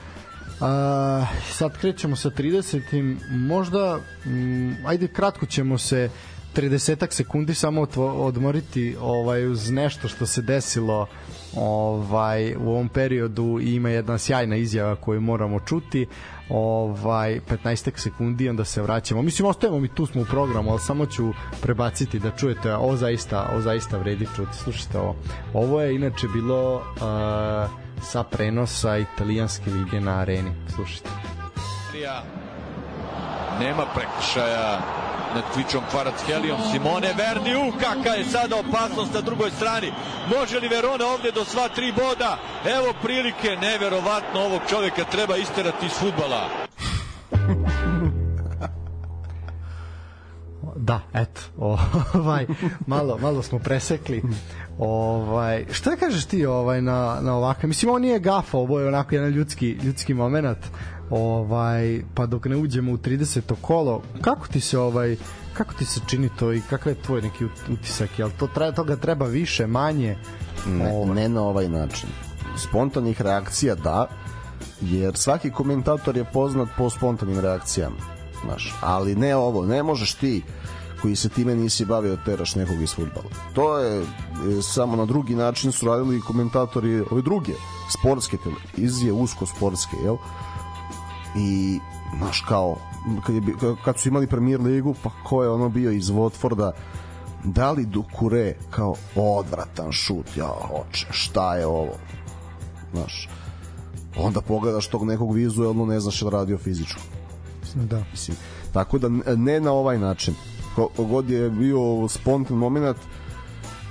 sad 1.51 1.77
krećemo 1.77 2.15
sa 2.15 2.29
30. 2.29 3.15
možda 3.29 3.99
m, 4.25 4.77
ajde 4.85 5.07
kratko 5.07 5.45
ćemo 5.45 5.77
se 5.77 6.09
30 6.55 7.11
sekundi 7.11 7.53
samo 7.53 7.87
odmoriti 7.97 8.95
ovaj 9.01 9.47
uz 9.47 9.69
nešto 9.69 10.07
što 10.07 10.25
se 10.25 10.41
desilo 10.41 11.07
ovaj 11.55 12.55
u 12.55 12.69
ovom 12.69 12.89
periodu 12.89 13.59
i 13.61 13.75
ima 13.75 13.89
jedna 13.89 14.17
sjajna 14.17 14.55
izjava 14.55 14.95
koju 14.95 15.21
moramo 15.21 15.59
čuti 15.59 16.07
ovaj 16.49 17.39
15 17.65 17.91
sekundi 17.95 18.49
onda 18.49 18.65
se 18.65 18.81
vraćamo. 18.81 19.21
Mislim 19.21 19.47
ostajemo 19.47 19.79
mi 19.79 19.87
tu 19.87 20.05
smo 20.05 20.21
u 20.21 20.25
programu, 20.25 20.71
al 20.71 20.79
samo 20.79 21.05
ću 21.05 21.33
prebaciti 21.61 22.19
da 22.19 22.31
čujete 22.31 22.75
ovo 22.75 22.95
zaista, 22.95 23.49
ovo 23.51 23.61
zaista 23.61 23.97
vredi 23.97 24.27
čuti. 24.35 24.57
Slušajte 24.57 24.99
ovo. 24.99 25.15
Ovo 25.53 25.81
je 25.81 25.95
inače 25.95 26.27
bilo 26.33 26.75
uh, 26.75 27.80
sa 28.01 28.23
prenosa 28.23 28.97
italijanske 28.97 29.69
lige 29.69 29.99
na 29.99 30.19
areni. 30.19 30.51
Slušajte. 30.75 31.09
Nema 33.59 33.85
prekršaja 33.95 34.79
nad 35.35 35.43
Kvičom 35.53 35.83
Kvarac 35.91 36.23
Helijom. 36.27 36.59
Simone 36.71 37.13
Verdi 37.17 37.55
u 37.55 37.71
kakva 37.79 38.13
je 38.13 38.25
sada 38.25 38.55
opasnost 38.55 39.13
na 39.13 39.21
drugoj 39.21 39.51
strani. 39.51 39.93
Može 40.37 40.59
li 40.59 40.67
Verona 40.67 41.05
ovde 41.05 41.31
do 41.31 41.45
sva 41.45 41.67
tri 41.67 41.91
boda? 41.91 42.37
Evo 42.65 42.93
prilike 43.01 43.57
neverovatno 43.61 44.39
ovog 44.39 44.61
čoveka 44.69 45.03
treba 45.03 45.37
isterati 45.37 45.85
iz 45.85 45.91
futbala 45.91 46.49
Da, 50.81 51.01
eto, 51.13 51.41
ovaj, 52.19 52.45
malo, 52.87 53.17
malo 53.17 53.43
smo 53.43 53.59
presekli. 53.59 54.23
Ovaj, 54.79 55.65
šta 55.71 55.95
kažeš 55.95 56.25
ti 56.25 56.45
ovaj 56.45 56.81
na 56.81 57.17
na 57.21 57.35
ovakav? 57.35 57.67
Mislim 57.67 57.91
on 57.91 58.01
nije 58.01 58.19
gafa, 58.19 58.57
ovo 58.57 58.79
je 58.79 58.87
onako 58.87 59.15
jedan 59.15 59.29
ljudski 59.29 59.69
ljudski 59.69 60.13
momenat. 60.13 60.57
Ovaj, 61.09 62.01
pa 62.15 62.25
dok 62.25 62.45
ne 62.45 62.55
uđemo 62.55 62.91
u 62.91 62.97
30. 62.97 63.41
kolo, 63.61 64.01
kako 64.21 64.47
ti 64.47 64.59
se 64.59 64.79
ovaj 64.79 65.15
kako 65.53 65.73
ti 65.73 65.85
se 65.85 65.99
čini 66.07 66.29
to 66.39 66.53
i 66.53 66.61
kakav 66.69 66.91
je 66.91 67.01
tvoj 67.01 67.21
neki 67.21 67.45
utisak? 67.69 68.19
Jel 68.19 68.29
to 68.39 68.47
treba 68.47 68.71
toga 68.71 68.95
treba 68.95 69.25
više, 69.25 69.67
manje? 69.67 70.17
Ne, 70.67 70.91
ovaj. 70.91 71.15
ne 71.15 71.29
na 71.29 71.41
ovaj 71.41 71.69
način. 71.69 72.09
Spontanih 72.57 73.21
reakcija 73.21 73.75
da, 73.75 74.07
jer 74.81 75.17
svaki 75.17 75.51
komentator 75.51 76.17
je 76.17 76.25
poznat 76.33 76.69
po 76.77 76.89
spontanim 76.89 77.39
reakcijama. 77.39 77.95
Znaš, 78.45 78.75
ali 78.81 79.15
ne 79.15 79.35
ovo, 79.35 79.65
ne 79.65 79.83
možeš 79.83 80.13
ti 80.13 80.41
koji 81.01 81.15
se 81.15 81.29
time 81.29 81.55
nisi 81.55 81.85
bavio 81.85 82.17
teraš 82.25 82.55
nekog 82.55 82.81
iz 82.81 82.93
futbala. 82.95 83.29
To 83.53 83.77
je, 83.77 84.05
je 84.47 84.61
samo 84.61 84.95
na 84.95 85.05
drugi 85.05 85.35
način 85.35 85.71
su 85.71 85.85
radili 85.85 86.21
komentatori 86.21 87.03
ove 87.11 87.21
druge 87.21 87.53
sportske 87.89 88.37
televizije, 88.37 89.13
usko 89.13 89.45
sportske, 89.45 89.97
jel? 90.03 90.15
I 91.35 91.79
znaš 92.17 92.43
kao 92.47 92.77
kad, 93.25 93.35
je, 93.35 93.41
kad 93.85 93.99
su 93.99 94.09
imali 94.09 94.27
premier 94.27 94.61
ligu 94.61 94.95
pa 95.03 95.09
ko 95.23 95.43
je 95.43 95.49
ono 95.49 95.69
bio 95.69 95.91
iz 95.91 96.09
Watforda? 96.09 96.71
Da 97.43 97.71
li 97.71 97.85
Dukure 97.85 98.55
kao 98.69 98.95
odvratan 99.15 99.91
šut 99.91 100.37
ja 100.37 100.47
hoće 100.67 101.07
šta 101.11 101.55
je 101.55 101.65
ovo? 101.65 101.93
Znaš 102.93 103.29
onda 104.17 104.41
pogledaš 104.41 104.87
tog 104.87 105.05
nekog 105.05 105.33
vizuelno 105.33 105.85
ne 105.85 105.99
znaš 105.99 106.21
da 106.21 106.29
radio 106.29 106.57
fizičko. 106.57 107.01
Da. 107.75 108.03
Mislim 108.11 108.37
tako 108.73 108.97
da 108.97 109.09
ne 109.35 109.59
na 109.59 109.71
ovaj 109.71 109.97
način 109.97 110.35
kogod 110.75 111.29
je 111.29 111.49
bio 111.49 112.07
spontan 112.07 112.57
moment 112.57 112.97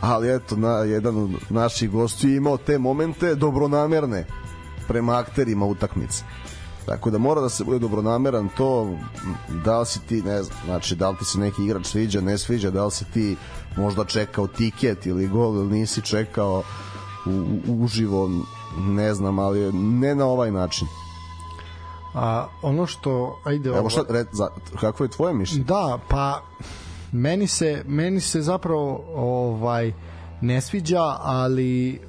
ali 0.01 0.35
eto 0.35 0.57
na 0.57 0.71
jedan 0.71 1.17
od 1.19 1.31
naših 1.51 1.91
gostiju 1.91 2.37
imao 2.37 2.57
te 2.57 2.79
momente 2.79 3.35
dobronamerne 3.35 4.27
prema 4.89 5.19
akterima 5.19 5.67
utakmice 5.67 6.25
Tako 6.87 7.11
da 7.11 7.19
mora 7.19 7.41
da 7.41 7.49
se 7.49 7.65
bude 7.65 7.79
dobronameran 7.79 8.49
to 8.57 8.97
da 9.65 9.81
li 9.81 9.87
si 9.87 10.01
ti, 10.07 10.23
ne 10.23 10.43
znam, 10.43 10.59
znači 10.65 10.97
da 10.97 11.11
li 11.11 11.17
ti 11.17 11.25
se 11.25 11.39
neki 11.39 11.65
igrač 11.65 11.87
sviđa, 11.87 12.21
ne 12.21 12.39
sviđa, 12.39 12.71
da 12.71 12.85
li 12.85 12.91
si 12.91 13.05
ti 13.05 13.37
možda 13.77 14.05
čekao 14.05 14.47
tiket 14.47 15.07
ili 15.07 15.29
gol 15.29 15.55
ili 15.55 15.79
nisi 15.79 16.03
čekao 16.03 16.63
u, 17.27 17.59
uživo, 17.67 18.31
ne 18.79 19.15
znam, 19.15 19.39
ali 19.39 19.73
ne 19.73 20.15
na 20.15 20.27
ovaj 20.27 20.51
način. 20.51 20.89
A 22.15 22.47
ono 22.63 22.87
što 22.87 23.41
ajde 23.45 23.69
Evo 23.69 23.91
šta 23.91 24.03
red, 24.09 24.27
za, 24.33 24.49
kako 24.81 25.05
je 25.05 25.11
tvoje 25.11 25.35
mišljenje? 25.35 25.65
Da, 25.65 25.99
pa 26.09 26.43
meni 27.13 27.47
se 27.47 27.85
meni 27.87 28.21
se 28.21 28.43
zapravo 28.43 29.05
ovaj 29.15 29.93
ne 30.41 30.61
sviđa, 30.61 31.03
ali 31.19 32.01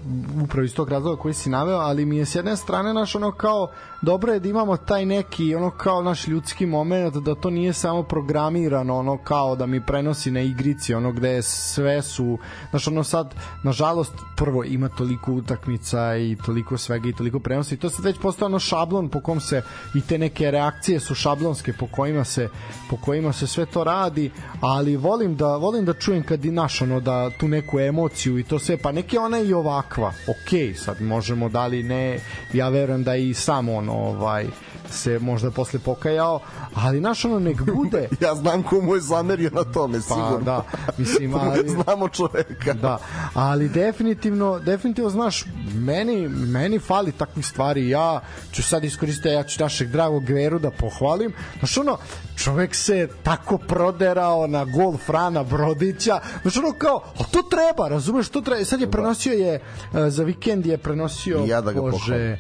upravo 0.44 0.66
iz 0.66 0.76
tog 0.76 0.90
razloga 0.90 1.22
koji 1.22 1.34
si 1.34 1.50
naveo, 1.50 1.78
ali 1.78 2.06
mi 2.06 2.18
je 2.18 2.26
s 2.26 2.36
jedne 2.36 2.58
strane 2.58 2.94
naš 2.94 3.16
ono 3.16 3.32
kao 3.32 3.68
dobro 4.02 4.34
je 4.34 4.40
da 4.40 4.50
imamo 4.50 4.78
taj 4.78 5.06
neki 5.06 5.56
ono 5.56 5.70
kao 5.70 6.02
naš 6.02 6.28
ljudski 6.28 6.66
moment 6.66 7.16
da 7.16 7.36
to 7.36 7.50
nije 7.50 7.74
samo 7.74 8.04
programirano 8.04 8.98
ono 8.98 9.18
kao 9.18 9.56
da 9.56 9.66
mi 9.66 9.86
prenosi 9.86 10.32
na 10.32 10.42
igrici 10.42 10.94
ono 10.94 11.12
gde 11.12 11.42
sve 11.42 12.02
su 12.02 12.38
znaš 12.70 12.88
ono 12.88 13.04
sad 13.04 13.36
nažalost 13.64 14.14
prvo 14.38 14.64
ima 14.64 14.90
toliko 14.90 15.32
utakmica 15.32 16.18
i 16.18 16.38
toliko 16.46 16.78
svega 16.78 17.10
i 17.10 17.14
toliko 17.14 17.40
prenosa 17.40 17.76
i 17.76 17.78
to 17.78 17.90
se 17.90 18.02
već 18.02 18.20
postao 18.22 18.46
ono 18.46 18.60
šablon 18.60 19.10
po 19.10 19.22
kom 19.22 19.40
se 19.40 19.62
i 19.96 20.02
te 20.02 20.18
neke 20.18 20.52
reakcije 20.52 21.00
su 21.00 21.16
šablonske 21.16 21.74
po 21.74 21.88
kojima 21.88 22.24
se 22.24 22.50
po 22.90 22.98
kojima 22.98 23.34
se 23.34 23.48
sve 23.48 23.66
to 23.66 23.84
radi 23.84 24.32
ali 24.62 24.98
volim 24.98 25.36
da 25.36 25.56
volim 25.58 25.86
da 25.86 25.94
čujem 25.94 26.24
kad 26.24 26.46
i 26.46 26.52
naš 26.52 26.82
ono 26.82 27.00
da 27.00 27.30
tu 27.30 27.48
neku 27.48 27.80
emociju 27.80 28.40
i 28.40 28.44
to 28.44 28.60
sve 28.60 28.78
pa 28.78 28.92
neke 28.92 29.20
ona 29.20 29.40
i 29.40 29.54
ovakva. 29.54 30.08
Ok 30.08 30.78
sad 30.78 31.02
možemo 31.02 31.50
da 31.50 31.68
li 31.68 31.84
ne 31.84 32.20
ja 32.54 32.70
verujem 32.70 33.04
da 33.04 33.16
i 33.16 33.34
samo 33.34 33.76
ono 33.76 33.91
ovaj 33.92 34.48
se 34.92 35.20
možda 35.20 35.52
posle 35.52 35.80
pokajao, 35.80 36.40
ali 36.76 37.02
naš 37.02 37.26
ono 37.26 37.40
nek 37.40 37.62
bude 37.76 38.10
ja 38.26 38.36
znam 38.36 38.64
ko 38.64 38.82
mu 38.82 38.96
je 38.96 39.02
zamerio 39.02 39.50
na 39.54 39.64
tome 39.64 39.98
pa, 39.98 40.16
sigurno. 40.16 40.40
da, 40.46 40.64
mislim, 40.98 41.36
ali 41.42 41.70
znamo 41.70 42.10
čoveka. 42.10 42.74
Da, 42.74 42.98
ali 43.34 43.70
definitivno 43.70 44.60
definitivno 44.60 45.10
znaš, 45.10 45.46
meni 45.76 46.28
meni 46.28 46.80
fali 46.80 47.12
takvih 47.12 47.46
stvari. 47.46 47.90
Ja 47.90 48.22
ću 48.52 48.64
sad 48.64 48.84
iskoristiti 48.84 49.30
ja 49.30 49.44
ću 49.44 49.64
našeg 49.64 49.90
dragog 49.90 50.30
Veru 50.30 50.60
da 50.60 50.72
pohvalim. 50.72 51.34
Znaš 51.60 51.78
ono, 51.78 51.98
čovek 52.36 52.76
se 52.76 53.08
tako 53.24 53.58
proderao 53.58 54.48
na 54.48 54.66
gol 54.66 54.98
Frana 54.98 55.44
Brodića. 55.44 56.20
Znaš 56.42 56.58
ono 56.58 56.72
kao, 56.78 57.04
a 57.20 57.24
to 57.24 57.42
treba, 57.42 57.90
razumeš, 57.90 58.30
to 58.30 58.42
treba. 58.42 58.66
Sad 58.66 58.80
je 58.80 58.86
da. 58.86 58.92
prenosio 58.92 59.34
je 59.34 59.54
e, 59.94 60.10
za 60.10 60.24
vikend 60.24 60.66
je 60.66 60.78
prenosio 60.78 61.44
ja 61.48 61.62
da 61.62 61.72
ga 61.72 61.82
Bože, 61.82 61.98
pohvalim 61.98 62.38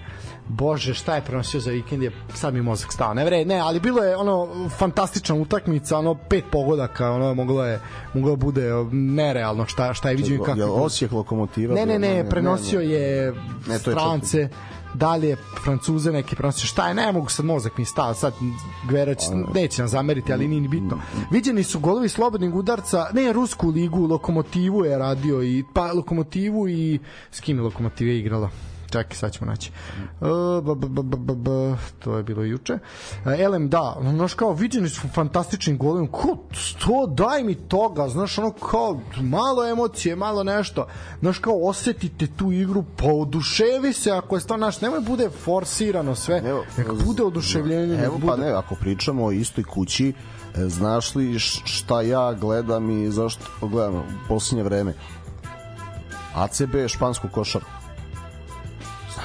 Bože, 0.47 0.93
šta 0.93 1.15
je 1.15 1.21
prenosio 1.21 1.59
za 1.59 1.71
vikend 1.71 2.03
je 2.03 2.11
sad 2.33 2.53
mi 2.53 2.61
mozak 2.61 2.93
stao. 2.93 3.13
Ne 3.13 3.25
vre, 3.25 3.45
ne, 3.45 3.59
ali 3.59 3.79
bilo 3.79 4.03
je 4.03 4.17
ono 4.17 4.69
fantastična 4.77 5.35
utakmica, 5.35 5.97
ono 5.97 6.15
pet 6.15 6.43
pogodaka, 6.51 7.11
ono 7.11 7.33
moglo 7.33 7.65
je 7.65 7.79
moglo 8.13 8.35
bude 8.35 8.69
nerealno 8.91 9.65
šta 9.65 9.93
šta 9.93 10.09
je 10.09 10.15
viđeno 10.15 10.43
kako. 10.43 10.59
Je 10.59 10.65
Osijek 10.65 11.11
lokomotiva? 11.11 11.75
Ne, 11.75 11.85
ne, 11.85 11.99
ne, 11.99 12.29
prenosio 12.29 12.79
ne, 12.79 12.85
ne. 12.85 12.93
je 12.93 13.33
ne, 13.67 13.79
to 13.79 13.91
je 13.91 13.95
France 13.95 14.49
dalje 14.93 15.35
Francuze 15.63 16.11
neki 16.11 16.35
prenosio 16.35 16.67
šta 16.67 16.87
je 16.87 16.93
ne 16.93 17.11
mogu 17.11 17.29
sad 17.29 17.45
mozak 17.45 17.77
mi 17.77 17.85
stao 17.85 18.13
sad 18.13 18.33
Gverać 18.87 19.19
neće 19.53 19.81
nam 19.81 19.87
zameriti 19.87 20.33
ali 20.33 20.47
nije 20.47 20.61
ni 20.61 20.67
bitno 20.67 20.99
viđeni 21.31 21.63
su 21.63 21.79
golovi 21.79 22.09
slobodnih 22.09 22.53
udarca 22.53 23.07
ne 23.13 23.33
Rusku 23.33 23.69
ligu 23.69 24.07
Lokomotivu 24.07 24.85
je 24.85 24.97
radio 24.97 25.43
i 25.43 25.63
pa 25.73 25.91
Lokomotivu 25.93 26.69
i 26.69 26.99
s 27.31 27.39
kim 27.39 27.57
je 27.57 27.63
Lokomotiva 27.63 28.11
igrala 28.11 28.49
čekaj, 28.91 29.17
sad 29.17 29.31
ćemo 29.31 29.51
naći. 29.51 29.71
Uh, 30.21 30.27
b, 30.63 30.87
b, 30.87 31.03
b, 31.03 31.17
b, 31.17 31.35
b, 31.35 31.49
to 31.99 32.17
je 32.17 32.23
bilo 32.23 32.43
juče. 32.43 32.73
Uh, 32.73 33.39
Elem, 33.39 33.69
da, 33.69 33.97
znaš 34.01 34.33
kao, 34.33 34.53
viđeni 34.53 34.89
su 34.89 35.07
fantastičnim 35.13 35.77
golem, 35.77 36.07
ko, 36.07 36.37
to, 36.85 37.07
daj 37.07 37.43
mi 37.43 37.55
toga, 37.55 38.07
znaš, 38.07 38.37
ono 38.37 38.51
kao, 38.51 38.99
malo 39.21 39.69
emocije, 39.69 40.15
malo 40.15 40.43
nešto, 40.43 40.87
znaš 41.19 41.39
kao, 41.39 41.59
osetite 41.63 42.27
tu 42.37 42.51
igru, 42.51 42.83
pa 42.97 43.05
oduševi 43.05 43.93
se, 43.93 44.11
ako 44.11 44.35
je 44.35 44.41
stvarno, 44.41 44.65
znaš, 44.65 44.81
nemoj 44.81 44.99
bude 44.99 45.29
forsirano 45.29 46.15
sve, 46.15 46.41
evo, 46.45 46.63
neka 46.77 46.93
bude 47.05 47.23
oduševljenje. 47.23 48.03
Evo, 48.03 48.19
pa 48.25 48.27
pa 48.27 48.37
ne, 48.37 48.51
ako 48.51 48.75
pričamo 48.75 49.25
o 49.25 49.31
istoj 49.31 49.63
kući, 49.63 50.13
e, 50.55 50.69
znaš 50.69 51.15
li 51.15 51.39
šta 51.39 52.01
ja 52.01 52.33
gledam 52.33 52.89
i 52.89 53.11
zašto 53.11 53.45
gledam 53.61 53.95
u 53.95 54.03
posljednje 54.27 54.63
vreme? 54.63 54.93
ACB 56.35 56.87
špansku 56.87 57.27
košarku 57.31 57.80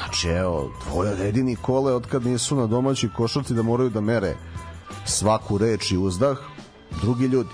Znači, 0.07 0.29
evo, 0.29 0.71
dvoje 0.89 1.19
jedini 1.19 1.57
kole 1.57 1.95
od 1.95 2.07
kad 2.07 2.27
nisu 2.27 2.57
na 2.57 2.67
domaćoj 2.67 3.11
košarci 3.17 3.55
da 3.55 3.63
moraju 3.63 3.91
da 3.91 4.01
mere 4.01 4.37
svaku 5.05 5.59
reč 5.59 5.91
i 5.91 5.99
uzdah, 5.99 6.39
drugi 7.03 7.27
ljudi. 7.27 7.51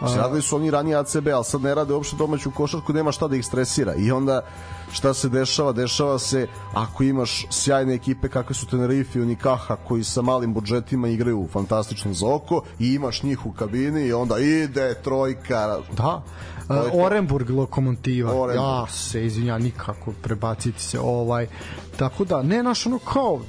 Radili 0.00 0.42
su 0.42 0.56
oni 0.56 0.70
ranije 0.70 0.96
ACB, 0.96 1.28
ali 1.34 1.44
sad 1.44 1.62
ne 1.62 1.74
rade 1.74 1.94
uopšte 1.94 2.16
domaću 2.16 2.50
košarku, 2.50 2.92
nema 2.92 3.12
šta 3.12 3.28
da 3.28 3.36
ih 3.36 3.46
stresira. 3.46 3.94
I 3.94 4.12
onda 4.12 4.40
šta 4.92 5.14
se 5.14 5.28
dešava? 5.28 5.72
Dešava 5.72 6.18
se 6.18 6.46
ako 6.74 7.02
imaš 7.02 7.46
sjajne 7.50 7.94
ekipe 7.94 8.28
kakve 8.28 8.54
su 8.54 8.66
Tenerife 8.66 9.18
i 9.18 9.22
Unikaha 9.22 9.76
koji 9.76 10.04
sa 10.04 10.22
malim 10.22 10.54
budžetima 10.54 11.08
igraju 11.08 11.48
fantastično 11.52 12.14
za 12.14 12.26
oko 12.26 12.62
i 12.78 12.94
imaš 12.94 13.22
njih 13.22 13.46
u 13.46 13.52
kabini 13.52 14.06
i 14.06 14.12
onda 14.12 14.38
ide 14.38 14.94
trojka. 15.02 15.78
Da, 15.96 16.22
Orenburg 16.92 17.50
lokomotiva. 17.50 18.30
Orenburg. 18.30 18.56
Ja 18.56 18.86
se 18.86 19.24
izvinja 19.26 19.58
nikako 19.58 20.12
prebaciti 20.22 20.82
se 20.82 21.00
ovaj 21.00 21.46
tako 22.00 22.24
da 22.24 22.42
ne 22.42 22.62
naš 22.62 22.86
ono 22.86 22.98
kao 22.98 23.40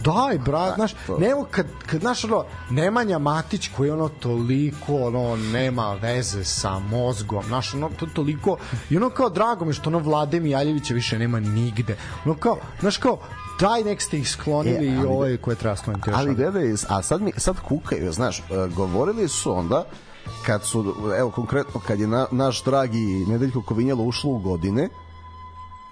daj 0.00 0.38
brat 0.38 0.68
da, 0.68 0.74
znaš 0.74 0.94
ne 1.18 1.34
kad 1.50 1.66
kad 1.86 2.02
naš 2.02 2.24
ono 2.24 2.44
Nemanja 2.70 3.18
Matić 3.18 3.68
koji 3.76 3.90
ono 3.90 4.08
toliko 4.08 4.94
ono 4.94 5.36
nema 5.36 5.94
veze 5.94 6.44
sa 6.44 6.78
mozgom 6.78 7.44
naš 7.50 7.74
ono 7.74 7.90
to 7.98 8.06
toliko 8.06 8.56
i 8.90 8.96
ono 8.96 9.10
kao 9.10 9.30
drago 9.30 9.64
mi 9.64 9.72
što 9.72 9.90
ono 9.90 9.98
Vlade 9.98 10.40
Mijaljevića 10.40 10.94
više 10.94 11.18
nema 11.18 11.40
nigde. 11.40 11.96
Ono 12.24 12.34
kao 12.34 12.56
znaš 12.80 12.96
kao 12.96 13.18
daj 13.60 13.82
nek 13.82 14.02
ste 14.02 14.18
ih 14.18 14.30
sklonili 14.30 14.86
e, 14.86 14.94
i 14.94 15.06
ovaj 15.06 15.36
koje 15.36 15.56
treba 15.56 15.76
skloniti 15.76 16.10
ali 16.14 16.34
gledaj 16.34 16.74
a 16.88 17.02
sad 17.02 17.22
mi 17.22 17.32
sad 17.36 17.56
kukaju 17.60 18.12
znaš 18.12 18.38
e, 18.38 18.42
govorili 18.76 19.28
su 19.28 19.52
onda 19.52 19.84
kad 20.46 20.64
su, 20.64 20.94
evo 21.18 21.30
konkretno 21.30 21.80
kad 21.86 22.00
je 22.00 22.06
na, 22.06 22.26
naš 22.30 22.64
dragi 22.64 23.24
Nedeljko 23.28 23.62
Kovinjalo 23.62 24.04
ušlo 24.04 24.30
u 24.30 24.38
godine 24.38 24.88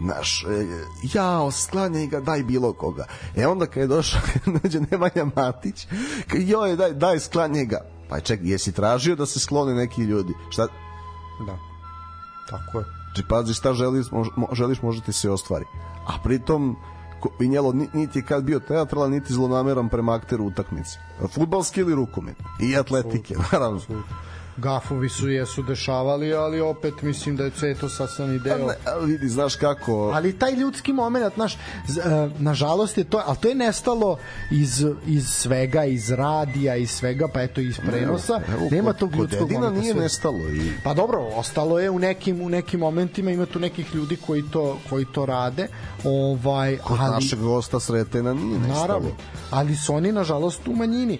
naš, 0.03 0.45
e, 0.45 0.67
jao, 1.05 1.51
sklanjaj 1.51 2.07
ga, 2.07 2.21
daj 2.21 2.43
bilo 2.43 2.73
koga. 2.73 3.05
E 3.37 3.47
onda 3.47 3.67
kad 3.67 3.77
je 3.77 3.87
došao, 3.87 4.21
nađe 4.55 4.81
Nemanja 4.83 5.27
Matić, 5.37 5.87
kad 6.29 6.43
joj, 6.43 6.77
daj, 6.77 6.93
daj, 6.93 7.21
sklanjaj 7.21 7.65
ga. 7.65 7.81
Pa 8.09 8.21
ček, 8.21 8.41
jesi 8.43 8.73
tražio 8.73 9.17
da 9.17 9.27
se 9.27 9.41
sklone 9.41 9.75
neki 9.75 10.03
ljudi? 10.03 10.35
Šta, 10.51 10.67
Da. 11.47 11.59
Tako 12.51 12.79
je. 12.79 12.85
Znači, 13.05 13.29
pazi 13.29 13.55
šta 13.55 13.75
želiš, 13.75 14.11
mož, 14.11 14.29
mo, 14.37 14.49
želiš 14.53 14.83
može 14.83 15.01
ti 15.01 15.13
se 15.13 15.31
ostvari. 15.31 15.65
A 16.07 16.13
pritom, 16.25 16.77
Vinjelo 17.39 17.73
ni- 17.73 17.89
niti 17.93 18.19
je 18.19 18.23
kad 18.23 18.45
bio 18.45 18.61
teatralan, 18.61 19.11
niti 19.11 19.33
zlonameran 19.33 19.89
prema 19.89 20.15
akteru 20.15 20.45
utakmice. 20.45 20.99
Futbalski 21.29 21.81
ili 21.81 21.95
rukomet. 21.95 22.37
I 22.61 22.77
atletike, 22.77 23.35
naravno. 23.53 23.81
Gafovi 24.57 25.09
su 25.09 25.29
jesu 25.29 25.63
dešavali, 25.63 26.35
ali 26.35 26.61
opet 26.61 27.03
mislim 27.03 27.37
da 27.37 27.45
je 27.45 27.51
sve 27.53 27.75
to 27.75 27.89
sastavni 27.89 28.39
Pa 28.39 28.45
deo. 28.45 28.59
ne, 28.59 28.75
ali 28.87 29.07
vidi, 29.07 29.29
znaš 29.29 29.57
kako... 29.57 30.11
ali 30.11 30.33
taj 30.33 30.53
ljudski 30.53 30.93
moment, 30.93 31.35
znaš, 31.35 31.55
e, 31.55 31.59
nažalost 32.39 32.99
je 32.99 33.05
to, 33.05 33.23
ali 33.27 33.37
to 33.37 33.49
je 33.49 33.55
nestalo 33.55 34.19
iz, 34.53 34.85
iz 35.07 35.27
svega, 35.27 35.85
iz 35.85 36.11
radija, 36.11 36.77
iz 36.77 36.91
svega, 36.91 37.29
pa 37.29 37.43
eto 37.43 37.61
iz 37.61 37.77
prenosa, 37.81 38.41
Evo, 38.49 38.69
nema 38.71 38.89
kod- 38.89 38.99
tog 38.99 39.17
ljudskog 39.17 39.53
momenta. 39.53 39.81
nije 39.81 39.93
sve. 39.93 40.03
nestalo 40.03 40.39
i 40.41 40.73
Pa 40.85 40.95
dobro, 40.95 41.19
ostalo 41.27 41.79
je 41.79 41.91
u 41.91 41.99
nekim 41.99 42.41
u 42.41 42.49
nekim 42.49 42.81
momentima 42.81 43.31
ima 43.31 43.47
tu 43.47 43.59
nekih 43.61 43.95
ljudi 43.95 44.17
koji 44.17 44.43
to 44.43 44.79
koji 44.91 45.05
to 45.05 45.27
rade. 45.27 45.69
Ovaj 46.05 46.77
kod 46.79 46.99
ali 47.01 47.11
našeg 47.15 47.39
gosta 47.39 47.81
Sretena 47.81 48.35
nije 48.35 48.59
nestalo. 48.59 48.81
naravno, 48.81 49.09
ali 49.51 49.77
su 49.77 49.95
oni 49.95 50.13
nažalost 50.13 50.69
u 50.69 50.73
manjini. 50.73 51.15
E, 51.15 51.19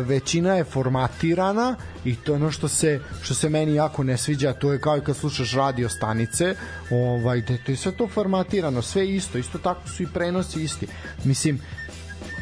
većina 0.00 0.54
je 0.54 0.64
formatirana 0.64 1.76
i 2.04 2.16
to 2.16 2.32
je 2.32 2.36
ono 2.36 2.50
što 2.50 2.68
se 2.74 3.00
što 3.22 3.34
se 3.34 3.48
meni 3.48 3.74
jako 3.74 4.02
ne 4.02 4.16
sviđa, 4.18 4.52
to 4.52 4.72
je 4.72 4.80
kao 4.80 4.96
i 4.96 5.00
kad 5.00 5.16
slušaš 5.16 5.52
radio 5.52 5.88
stanice, 5.88 6.54
ovaj 6.90 7.40
da 7.40 7.56
to 7.66 7.72
je 7.72 7.76
sve 7.76 7.92
to 7.92 8.08
formatirano, 8.08 8.82
sve 8.82 9.08
isto, 9.08 9.38
isto 9.38 9.58
tako 9.58 9.88
su 9.88 10.02
i 10.02 10.06
prenosi 10.06 10.62
isti. 10.62 10.86
Mislim 11.24 11.60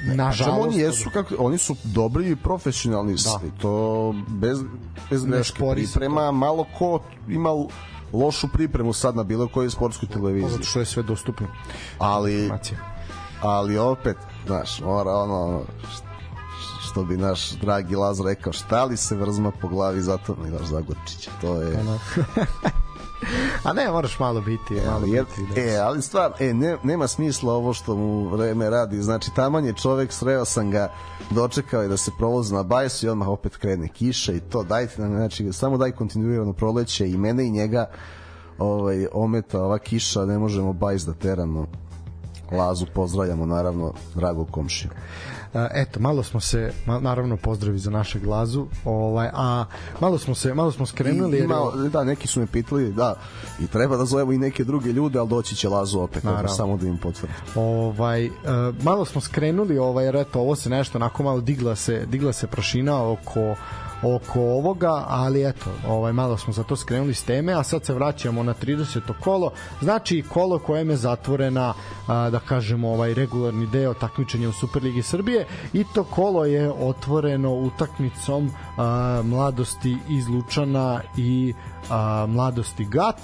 nažalost 0.04 0.68
oni 0.68 0.78
jesu 0.78 1.10
kako 1.10 1.34
oni 1.38 1.58
su 1.58 1.76
dobri 1.84 2.30
i 2.30 2.36
profesionalni 2.36 3.14
da. 3.14 3.40
to 3.60 4.14
bez 4.28 4.58
bez 5.10 5.24
greške 5.24 5.62
priprema 5.74 6.30
malo 6.30 6.66
ko 6.78 7.00
ima 7.28 7.50
lošu 8.12 8.48
pripremu 8.52 8.92
sad 8.92 9.16
na 9.16 9.22
bilo 9.22 9.48
kojoj 9.48 9.70
sportskoj 9.70 10.08
televiziji 10.08 10.50
zato 10.50 10.64
što 10.64 10.80
je 10.80 10.86
sve 10.86 11.02
dostupno. 11.02 11.46
ali 11.98 12.50
ali 13.42 13.78
opet 13.78 14.16
znaš 14.46 14.80
mora 14.80 15.10
ono 15.10 15.62
što 16.92 17.04
bi 17.04 17.16
naš 17.16 17.50
dragi 17.50 17.96
Laz 17.96 18.20
rekao 18.20 18.52
šta 18.52 18.84
li 18.84 18.96
se 18.96 19.16
vrzma 19.16 19.50
po 19.60 19.68
glavi 19.68 20.00
zato 20.00 20.36
mi 20.44 20.50
daš 20.50 20.66
Zagorčića 20.66 21.30
to 21.40 21.54
je. 21.60 21.78
A 23.64 23.72
ne, 23.72 23.90
moraš 23.90 24.18
malo 24.18 24.40
biti, 24.40 24.74
malo 24.86 25.06
Jer, 25.06 25.24
biti. 25.24 25.54
Da. 25.54 25.60
e, 25.60 25.76
ali 25.76 26.02
stvar, 26.02 26.32
e, 26.40 26.54
ne, 26.54 26.76
nema 26.82 27.08
smisla 27.08 27.54
ovo 27.54 27.72
što 27.72 27.96
mu 27.96 28.28
vreme 28.28 28.70
radi. 28.70 29.02
Znači, 29.02 29.30
taman 29.36 29.64
je 29.64 29.72
čovek, 29.72 30.12
sreo 30.12 30.44
sam 30.44 30.70
ga, 30.70 30.92
dočekao 31.30 31.82
je 31.82 31.88
da 31.88 31.96
se 31.96 32.10
provozi 32.18 32.54
na 32.54 32.62
bajsu 32.62 33.06
i 33.06 33.08
odmah 33.08 33.28
opet 33.28 33.56
krene 33.56 33.88
kiša 33.88 34.32
i 34.32 34.40
to, 34.40 34.62
dajte 34.62 35.02
nam, 35.02 35.16
znači, 35.16 35.52
samo 35.52 35.78
daj 35.78 35.92
kontinuirano 35.92 36.52
proleće 36.52 37.10
i 37.10 37.16
mene 37.16 37.46
i 37.46 37.50
njega 37.50 37.90
ovaj, 38.58 39.06
ometa 39.12 39.62
ova 39.62 39.78
kiša, 39.78 40.24
ne 40.24 40.38
možemo 40.38 40.72
bajs 40.72 41.02
da 41.02 41.12
teramo. 41.12 41.66
Lazu 42.50 42.86
pozdravljamo, 42.94 43.46
naravno, 43.46 43.92
drago 44.14 44.44
komšiju. 44.44 44.90
Eto 45.54 46.00
malo 46.00 46.22
smo 46.22 46.40
se 46.40 46.72
naravno 47.00 47.36
pozdravi 47.36 47.78
za 47.78 47.90
naše 47.90 48.18
glazu 48.18 48.66
ovaj 48.84 49.28
a 49.32 49.64
malo 50.00 50.18
smo 50.18 50.34
se 50.34 50.54
malo 50.54 50.72
smo 50.72 50.86
skrenuli 50.86 51.32
I, 51.36 51.40
jer 51.40 51.44
ima, 51.44 51.60
da, 51.92 52.04
neki 52.04 52.28
su 52.28 52.40
me 52.40 52.46
pitali, 52.46 52.92
da, 52.92 53.14
i 53.60 53.66
treba 53.66 53.96
da 53.96 54.04
zovemo 54.04 54.32
i 54.32 54.38
neke 54.38 54.64
druge 54.64 54.92
ljude, 54.92 55.18
ali 55.18 55.28
doći 55.28 55.56
će 55.56 55.68
Lazu 55.68 56.00
opet, 56.00 56.24
Naravno. 56.24 56.48
samo 56.48 56.76
da 56.76 56.86
im 56.86 56.98
potvrdi. 56.98 57.32
ovaj 57.54 58.24
e, 58.26 58.30
malo 58.82 59.04
smo 59.04 59.20
skrenuli 59.20 59.78
ovaj 59.78 60.20
eto 60.20 60.40
ovo 60.40 60.56
se 60.56 60.70
nešto 60.70 60.98
onako 60.98 61.22
malo 61.22 61.40
digla 61.40 61.76
se 61.76 62.06
digla 62.06 62.32
se 62.32 62.46
prašina 62.46 63.10
oko 63.10 63.54
oko 64.02 64.40
ovoga, 64.40 65.04
ali 65.08 65.48
eto, 65.48 65.70
ovaj 65.88 66.12
malo 66.12 66.38
smo 66.38 66.52
za 66.52 66.62
to 66.62 66.76
skrenuli 66.76 67.14
s 67.14 67.22
teme, 67.22 67.52
a 67.52 67.62
sad 67.62 67.84
se 67.84 67.94
vraćamo 67.94 68.42
na 68.42 68.54
30. 68.54 69.00
kolo. 69.20 69.52
Znači 69.80 70.22
kolo 70.28 70.58
kojem 70.58 70.90
je 70.90 70.96
zatvorena 70.96 71.74
a, 72.06 72.30
da 72.30 72.40
kažemo 72.40 72.88
ovaj 72.88 73.14
regularni 73.14 73.66
deo 73.66 73.94
takmičenja 73.94 74.48
u 74.48 74.52
Superligi 74.52 75.02
Srbije 75.02 75.46
i 75.72 75.84
to 75.94 76.04
kolo 76.04 76.44
je 76.44 76.72
otvoreno 76.72 77.54
utakmicom 77.54 78.50
a, 78.76 79.22
mladosti 79.24 79.96
iz 80.10 80.28
Lučana 80.28 81.00
i 81.16 81.54
a, 81.90 82.26
mladosti 82.28 82.84
Gat. 82.84 83.20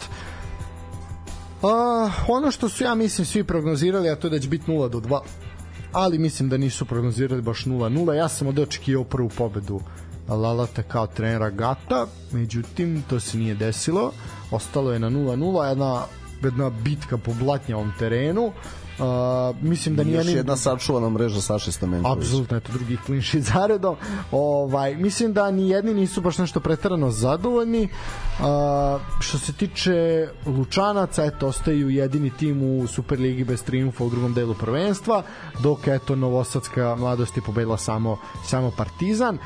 A, 1.63 2.11
ono 2.29 2.51
što 2.51 2.69
su 2.69 2.85
ja 2.85 2.95
mislim 2.95 3.27
svi 3.27 3.45
prognozirali, 3.45 4.11
a 4.11 4.17
to 4.17 4.27
je 4.27 4.31
da 4.31 4.39
će 4.39 4.49
biti 4.49 4.71
0 4.71 4.89
do 4.89 5.01
2 5.01 5.21
ali 5.93 6.19
mislim 6.19 6.49
da 6.49 6.57
nisu 6.57 6.85
prognozirali 6.85 7.43
baš 7.43 7.65
0-0. 7.65 8.13
Ja 8.13 8.29
sam 8.29 8.47
ovde 8.47 8.63
očekivao 8.63 9.05
prvu 9.05 9.29
pobedu 9.29 9.81
Lalata 10.35 10.83
kao 10.83 11.07
trenera 11.07 11.51
Gata, 11.51 12.07
međutim 12.33 13.03
to 13.11 13.21
se 13.21 13.39
nije 13.39 13.55
desilo. 13.55 14.13
Ostalo 14.51 14.93
je 14.93 14.99
na 14.99 15.11
0-0, 15.11 15.69
jedna, 15.69 16.03
jedna 16.43 16.71
bitka 16.71 17.19
po 17.19 17.33
blatnjavom 17.35 17.93
terenu. 17.99 18.53
Uh, 18.99 19.57
mislim 19.63 19.97
da 19.97 20.05
nije 20.05 20.17
još 20.17 20.27
jedna 20.27 20.57
sačuvana 20.57 21.11
mreža 21.11 21.41
Saše 21.41 21.73
Stamenkovića. 21.73 22.19
apsolutno 22.19 22.57
eto 22.57 22.73
drugi 22.73 22.97
klinši 23.07 23.41
zaredom. 23.41 23.97
Ovaj 24.33 24.97
mislim 24.97 25.33
da 25.33 25.51
ni 25.51 25.69
jedni 25.69 25.95
nisu 25.95 26.21
baš 26.21 26.39
nešto 26.39 26.61
preterano 26.61 27.11
zadovoljni. 27.11 27.89
A, 28.41 28.99
što 29.21 29.39
se 29.39 29.53
tiče 29.53 30.29
Lučanaca, 30.47 31.25
eto 31.25 31.47
ostaju 31.47 31.91
jedini 31.91 32.31
tim 32.31 32.63
u 32.63 32.87
Superligi 32.87 33.45
bez 33.45 33.63
triumfa 33.63 34.05
u 34.05 34.11
drugom 34.11 34.35
delu 34.35 34.55
prvenstva, 34.55 35.23
dok 35.63 35.87
eto 35.87 36.17
Novosadska 36.17 36.97
mladost 36.99 37.37
je 37.37 37.43
pobedila 37.43 37.77
samo 37.79 38.19
samo 38.45 38.71
Partizan. 38.77 39.39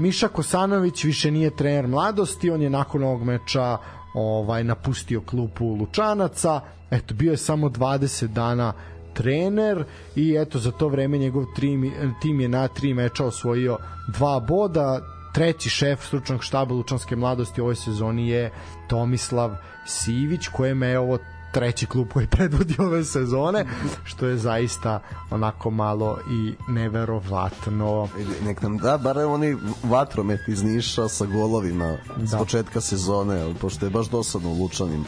Miša 0.00 0.28
Kosanović 0.28 1.04
više 1.04 1.30
nije 1.30 1.50
trener 1.50 1.86
mladosti, 1.86 2.50
on 2.50 2.62
je 2.62 2.70
nakon 2.70 3.02
ovog 3.02 3.22
meča 3.22 3.78
ovaj 4.18 4.64
napustio 4.64 5.20
klupu 5.20 5.74
Lučanaca. 5.74 6.60
Eto 6.90 7.14
bio 7.14 7.30
je 7.30 7.36
samo 7.36 7.68
20 7.68 8.26
dana 8.26 8.72
trener 9.14 9.84
i 10.16 10.36
eto 10.38 10.58
za 10.58 10.70
to 10.70 10.88
vreme 10.88 11.18
njegov 11.18 11.44
tim, 11.56 11.92
tim 12.22 12.40
je 12.40 12.48
na 12.48 12.68
tri 12.68 12.94
meča 12.94 13.24
osvojio 13.24 13.78
dva 14.08 14.40
boda 14.40 15.00
treći 15.34 15.68
šef 15.68 16.06
stručnog 16.06 16.44
štaba 16.44 16.74
Lučanske 16.74 17.16
mladosti 17.16 17.60
u 17.60 17.64
ovoj 17.64 17.76
sezoni 17.76 18.28
je 18.28 18.50
Tomislav 18.88 19.56
Sivić 19.86 20.48
kojem 20.48 20.82
je 20.82 20.98
ovo 20.98 21.18
treći 21.52 21.86
klub 21.86 22.08
koji 22.12 22.26
predvodi 22.36 22.74
ove 22.78 23.04
sezone 23.04 23.64
što 24.04 24.26
je 24.26 24.36
zaista 24.36 25.00
onako 25.30 25.70
malo 25.70 26.18
i 26.30 26.54
neverovatno 26.68 28.08
Nek 28.44 28.62
nam 28.62 28.78
da, 28.78 28.98
bar 28.98 29.18
oni 29.18 29.56
vatromet 29.82 30.40
iz 30.48 30.62
Niša 30.62 31.08
sa 31.08 31.26
golovima 31.26 31.96
da. 32.16 32.26
s 32.26 32.38
početka 32.38 32.80
sezone, 32.80 33.54
pošto 33.60 33.86
je 33.86 33.90
baš 33.90 34.08
dosadno 34.08 34.50
u 34.50 34.62
Lučanima. 34.62 35.04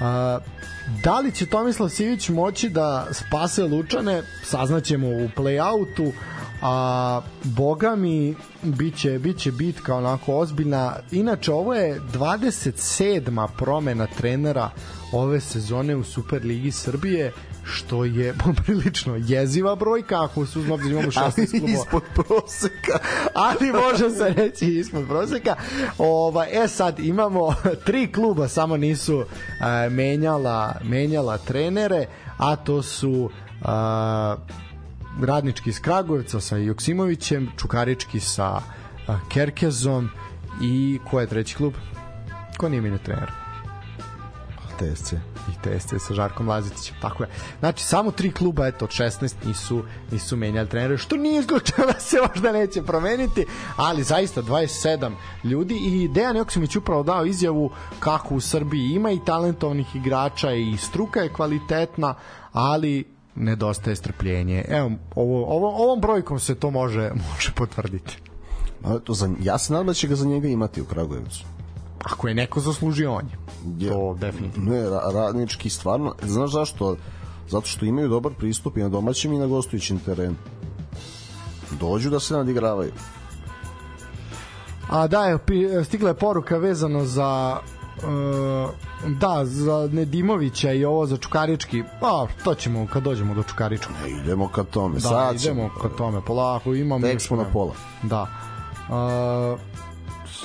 A, 0.00 0.38
da 1.04 1.20
li 1.20 1.32
će 1.32 1.46
Tomislav 1.46 1.88
Sivić 1.88 2.28
moći 2.28 2.68
da 2.68 3.06
spase 3.12 3.64
Lučane, 3.64 4.22
saznaćemo 4.44 5.08
u 5.08 5.28
play-outu, 5.36 6.12
a 6.62 7.20
boga 7.42 7.96
mi 7.96 8.34
biće, 8.62 9.18
biće 9.18 9.52
bitka 9.52 9.96
onako 9.96 10.34
ozbiljna. 10.34 10.96
Inače, 11.12 11.52
ovo 11.52 11.74
je 11.74 12.00
27. 12.00 13.48
promena 13.58 14.06
trenera 14.06 14.70
ove 15.12 15.40
sezone 15.40 15.96
u 15.96 16.04
Superligi 16.04 16.70
Srbije, 16.70 17.32
što 17.64 18.04
je 18.04 18.34
poprilično 18.44 19.16
jeziva 19.16 19.76
brojka, 19.76 20.24
ako 20.24 20.40
uzme 20.40 20.72
obzir 20.72 20.92
imamo 20.92 21.10
16 21.10 21.50
klubova 21.50 21.72
ispod 21.72 22.02
proseka. 22.14 22.98
ali 23.34 23.72
može 23.72 24.10
se 24.10 24.34
reći 24.36 24.66
ispod 24.66 25.06
proseka. 25.08 25.56
Ova, 25.98 26.46
e 26.50 26.68
sad 26.68 26.98
imamo 26.98 27.54
tri 27.86 28.12
kluba 28.12 28.48
samo 28.48 28.76
nisu 28.76 29.20
e, 29.20 29.90
menjala 29.90 30.74
menjala 30.84 31.38
trenere, 31.38 32.06
a 32.36 32.56
to 32.56 32.82
su 32.82 33.30
e, 33.30 33.66
Radnički 35.22 35.70
iz 35.70 35.80
Kragujevca 35.80 36.40
sa 36.40 36.56
Joksimovićem, 36.56 37.50
Čukarički 37.58 38.20
sa 38.20 38.60
e, 39.08 39.12
Kerkezom 39.32 40.08
i 40.62 40.98
ko 41.10 41.20
je 41.20 41.26
treći 41.26 41.56
klub? 41.56 41.74
Ko 42.58 42.68
nije 42.68 42.80
menjao 42.80 42.98
trenera? 42.98 43.49
TSC. 44.80 45.12
i 45.48 45.52
TSC 45.62 45.94
sa 45.98 46.14
Žarkom 46.14 46.48
Lazetićem. 46.48 46.96
Tako 47.00 47.22
je. 47.22 47.28
Znači, 47.60 47.84
samo 47.84 48.10
tri 48.10 48.32
kluba, 48.32 48.66
eto, 48.66 48.84
od 48.84 48.90
16 48.90 49.34
nisu, 49.46 49.82
nisu 50.12 50.36
menjali 50.36 50.68
trenere, 50.68 50.98
što 50.98 51.16
nije 51.16 51.40
isključeno 51.40 51.86
da 51.92 52.00
se 52.00 52.16
možda 52.28 52.52
neće 52.52 52.82
promeniti, 52.82 53.46
ali 53.76 54.02
zaista 54.02 54.42
27 54.42 55.12
ljudi 55.44 55.74
i 55.74 56.08
Dejan 56.08 56.36
Joksimić 56.36 56.76
upravo 56.76 57.02
dao 57.02 57.24
izjavu 57.24 57.70
kako 57.98 58.34
u 58.34 58.40
Srbiji 58.40 58.90
ima 58.90 59.10
i 59.10 59.24
talentovnih 59.26 59.96
igrača 59.96 60.52
i 60.52 60.76
struka 60.76 61.20
je 61.20 61.32
kvalitetna, 61.32 62.14
ali 62.52 63.04
nedostaje 63.34 63.96
strpljenje. 63.96 64.64
Evo, 64.68 64.90
ovo, 65.14 65.44
ovo, 65.44 65.84
ovom 65.84 66.00
brojkom 66.00 66.40
se 66.40 66.54
to 66.54 66.70
može, 66.70 67.10
može 67.32 67.52
potvrditi. 67.54 68.18
Ja 69.40 69.58
se 69.58 69.72
nadam 69.72 69.86
da 69.86 69.94
će 69.94 70.08
ga 70.08 70.14
za 70.14 70.26
njega 70.26 70.48
imati 70.48 70.80
u 70.80 70.84
Kragujevcu. 70.84 71.44
Ako 72.04 72.28
je 72.28 72.34
neko 72.34 72.60
zaslužio 72.60 73.12
on 73.12 73.28
je. 73.80 73.90
To 73.90 74.16
definitivno. 74.20 74.72
Ne, 74.72 74.90
ra, 74.90 75.00
radnički 75.14 75.70
stvarno, 75.70 76.14
znaš 76.22 76.50
zašto? 76.50 76.96
Zato 77.48 77.66
što 77.66 77.84
imaju 77.84 78.08
dobar 78.08 78.32
pristup 78.32 78.76
i 78.76 78.80
na 78.80 78.88
domaćem 78.88 79.32
i 79.32 79.38
na 79.38 79.46
gostujućem 79.46 79.98
terenu. 79.98 80.36
Dođu 81.80 82.10
da 82.10 82.20
se 82.20 82.34
nadigravaju. 82.34 82.92
A 84.90 85.06
da, 85.06 85.24
je, 85.24 85.38
stigla 85.84 86.08
je 86.08 86.14
poruka 86.14 86.56
vezano 86.56 87.04
za 87.04 87.58
uh, 87.96 88.70
da, 89.20 89.44
za 89.44 89.88
Nedimovića 89.92 90.72
i 90.72 90.84
ovo 90.84 91.06
za 91.06 91.16
Čukarički. 91.16 91.82
Pa, 92.00 92.26
to 92.44 92.54
ćemo 92.54 92.86
kad 92.92 93.02
dođemo 93.02 93.34
do 93.34 93.42
Čukaričkog. 93.42 93.96
E, 94.06 94.10
idemo 94.10 94.48
ka 94.48 94.64
tome. 94.64 94.94
Da, 94.94 95.00
Sad 95.00 95.40
ćemo. 95.40 95.52
idemo 95.52 95.70
ka 95.82 95.88
tome, 95.88 96.20
polako, 96.26 96.74
imamo... 96.74 97.06
Tek 97.06 97.20
smo 97.20 97.36
na 97.36 97.44
pola. 97.44 97.72
Da. 98.02 98.26
Uh, 98.88 99.60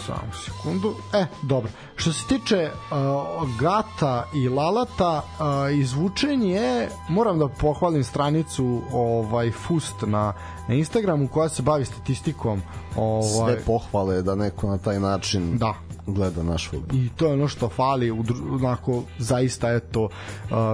samo 0.02 0.34
sekundu. 0.46 0.96
E, 1.14 1.26
dobro. 1.42 1.72
Što 1.96 2.14
se 2.14 2.28
tiče 2.28 2.70
uh, 2.72 3.50
Gata 3.60 4.28
i 4.34 4.50
Lalata, 4.50 5.22
uh, 5.40 5.78
izvučenje, 5.80 6.88
moram 7.10 7.40
da 7.40 7.48
pohvalim 7.48 8.04
stranicu 8.04 8.82
ovaj 8.94 9.52
Fust 9.52 9.96
na, 10.02 10.34
na 10.68 10.74
Instagramu 10.74 11.28
koja 11.28 11.50
se 11.50 11.62
bavi 11.62 11.86
statistikom 11.86 12.62
ovaj, 12.96 13.54
Sve 13.54 13.64
pohvale 13.66 14.22
da 14.22 14.36
neko 14.36 14.68
na 14.68 14.78
taj 14.78 15.00
način 15.00 15.58
Da, 15.58 15.74
gleda 16.08 16.44
naš 16.44 16.70
futbol. 16.70 17.00
i 17.00 17.10
to 17.16 17.28
je 17.28 17.34
ono 17.34 17.48
što 17.48 17.70
fali 17.70 18.12
onako 18.52 19.04
zaista 19.18 19.74
eto 19.74 20.04
uh, 20.04 20.10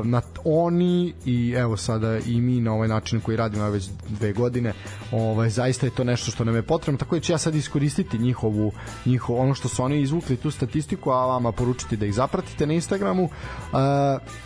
na 0.05 0.21
oni 0.45 1.13
i 1.25 1.53
evo 1.57 1.77
sada 1.77 2.17
i 2.17 2.41
mi 2.41 2.61
na 2.61 2.73
ovaj 2.73 2.87
način 2.87 3.19
koji 3.19 3.37
radimo 3.37 3.69
već 3.69 3.89
dve 4.09 4.33
godine 4.33 4.73
ovaj 5.11 5.49
zaista 5.49 5.85
je 5.85 5.95
to 5.95 6.03
nešto 6.03 6.31
što 6.31 6.43
nam 6.43 6.55
je 6.55 6.61
potrebno. 6.61 6.97
Tako 6.97 7.15
da 7.15 7.21
ću 7.21 7.31
ja 7.31 7.37
sad 7.37 7.55
iskoristiti 7.55 8.17
njihovu 8.17 8.71
njihov 9.05 9.39
ono 9.39 9.53
što 9.53 9.67
su 9.67 9.83
oni 9.83 10.01
izvukli 10.01 10.37
tu 10.37 10.51
statistiku 10.51 11.11
a 11.11 11.25
vama 11.25 11.51
poručiti 11.51 11.97
da 11.97 12.05
ih 12.05 12.13
zapratite 12.13 12.67
na 12.67 12.73
Instagramu. 12.73 13.23
Uh, 13.23 13.29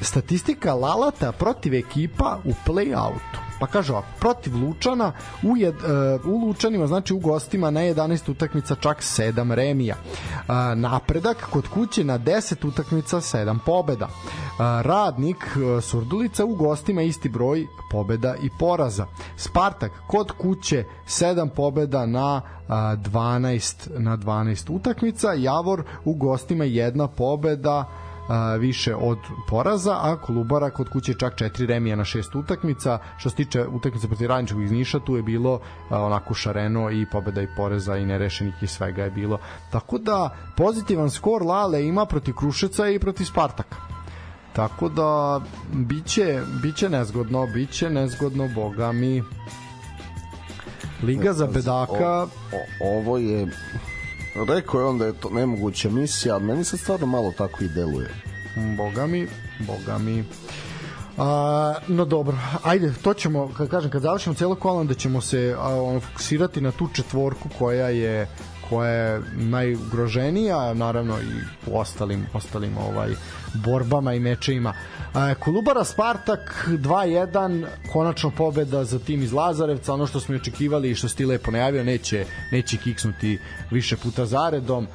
statistika 0.02 0.74
Lalata 0.74 1.32
protiv 1.32 1.74
ekipa 1.74 2.40
u 2.44 2.54
play-outu 2.66 3.45
pa 3.60 3.68
kaže 3.68 3.92
ovako, 3.94 4.08
protiv 4.20 4.56
Lučana 4.56 5.12
u, 5.44 5.58
jed, 5.58 5.76
uh, 5.76 6.34
u 6.34 6.48
Lučanima, 6.48 6.88
znači 6.88 7.14
u 7.14 7.20
gostima 7.20 7.72
na 7.72 7.80
11 7.82 8.32
utakmica 8.32 8.76
čak 8.76 9.02
7 9.02 9.54
remija. 9.54 9.96
Uh, 9.96 10.56
napredak 10.76 11.48
kod 11.50 11.68
kuće 11.68 12.04
na 12.04 12.20
10 12.20 12.68
utakmica 12.68 13.18
7 13.18 13.58
pobeda. 13.66 14.06
Uh, 14.06 14.60
radnik 14.60 15.38
Surdulica 15.82 16.46
u 16.46 16.56
gostima 16.56 17.02
isti 17.02 17.30
broj 17.30 17.68
pobeda 17.92 18.36
i 18.44 18.50
poraza. 18.60 19.06
Spartak 19.38 19.92
kod 20.08 20.32
kuće 20.32 20.84
7 21.08 21.50
pobeda 21.50 22.06
na 22.06 22.42
uh, 22.68 22.74
12 22.74 24.00
na 24.00 24.18
12 24.18 24.76
utakmica. 24.76 25.34
Javor 25.34 25.84
u 26.06 26.14
gostima 26.14 26.64
jedna 26.64 27.08
pobeda 27.08 27.86
a, 28.28 28.56
više 28.56 28.96
od 28.96 29.18
poraza, 29.48 29.98
a 30.02 30.18
Kolubara 30.22 30.70
kod 30.70 30.90
kuće 30.90 31.14
čak 31.14 31.36
četiri 31.36 31.66
remija 31.66 31.96
na 31.96 32.06
šest 32.06 32.36
utakmica. 32.36 33.00
Što 33.18 33.30
se 33.30 33.36
tiče 33.36 33.68
utakmice 33.68 34.08
protiv 34.08 34.28
Radničkog 34.28 34.64
iz 34.64 34.72
Niša, 34.72 35.00
tu 35.00 35.16
je 35.16 35.24
bilo 35.24 35.60
a, 35.90 36.02
onako 36.02 36.34
šareno 36.34 36.92
i 36.92 37.06
pobeda 37.12 37.42
i 37.42 37.48
poreza 37.58 37.98
i 37.98 38.06
nerešenih 38.06 38.54
i 38.62 38.68
svega 38.68 39.04
je 39.04 39.12
bilo. 39.12 39.40
Tako 39.72 39.98
da 39.98 40.30
pozitivan 40.58 41.10
skor 41.10 41.44
Lale 41.44 41.86
ima 41.86 42.06
protiv 42.06 42.34
Krušeca 42.34 42.90
i 42.90 43.00
protiv 43.00 43.26
Spartaka. 43.26 43.78
Tako 44.54 44.90
da 44.90 45.42
biće, 45.74 46.42
biće 46.62 46.90
nezgodno, 46.90 47.48
biće 47.48 47.90
nezgodno, 47.90 48.48
boga 48.56 48.92
mi. 48.92 49.24
Liga 51.04 51.34
za 51.34 51.48
bedaka, 51.48 52.22
O, 52.22 52.28
o, 52.82 53.00
ovo 53.00 53.18
je 53.18 53.48
rekao 54.44 54.80
je 54.80 54.86
on 54.86 54.98
da 54.98 55.06
je 55.06 55.14
to 55.14 55.30
nemoguća 55.30 55.90
misija, 55.90 56.36
ali 56.36 56.44
meni 56.44 56.64
se 56.64 56.78
stvarno 56.78 57.06
malo 57.06 57.34
tako 57.38 57.64
i 57.64 57.68
deluje. 57.68 58.10
Boga 58.78 59.08
mi, 59.08 59.28
boga 59.60 59.98
mi. 59.98 60.24
A, 61.18 61.74
no 61.88 62.06
dobro, 62.06 62.38
ajde, 62.64 62.94
to 63.02 63.14
ćemo, 63.14 63.52
kad 63.58 63.70
kažem, 63.70 63.92
kad 63.92 64.02
završimo 64.02 64.36
cijelo 64.36 64.56
kolo, 64.56 64.80
onda 64.80 64.94
ćemo 64.94 65.22
se 65.22 65.56
a, 65.60 66.00
fokusirati 66.00 66.62
na 66.62 66.72
tu 66.72 66.88
četvorku 66.94 67.50
koja 67.60 67.90
je 67.90 68.28
koja 68.70 68.92
je 68.92 69.22
najugroženija, 69.36 70.74
naravno 70.74 71.18
i 71.18 71.70
u 71.72 71.80
ostalim, 71.80 72.26
ostalim 72.34 72.78
ovaj 72.78 73.10
borbama 73.54 74.14
i 74.14 74.20
mečevima. 74.20 74.74
Kolubara 75.40 75.84
Spartak 75.84 76.68
2-1, 76.68 77.66
konačno 77.94 78.32
pobeda 78.38 78.84
za 78.84 79.00
tim 79.00 79.24
iz 79.24 79.34
Lazarevca, 79.34 79.94
ono 79.94 80.08
što 80.08 80.20
smo 80.20 80.36
i 80.36 80.38
očekivali 80.38 80.92
i 80.92 80.96
što 80.96 81.08
si 81.08 81.18
ti 81.18 81.26
lepo 81.26 81.52
najavio, 81.52 81.84
neće, 81.84 82.26
neće 82.52 82.78
kiksnuti 82.78 83.40
više 83.72 83.98
puta 83.98 84.26
zaredom. 84.26 84.88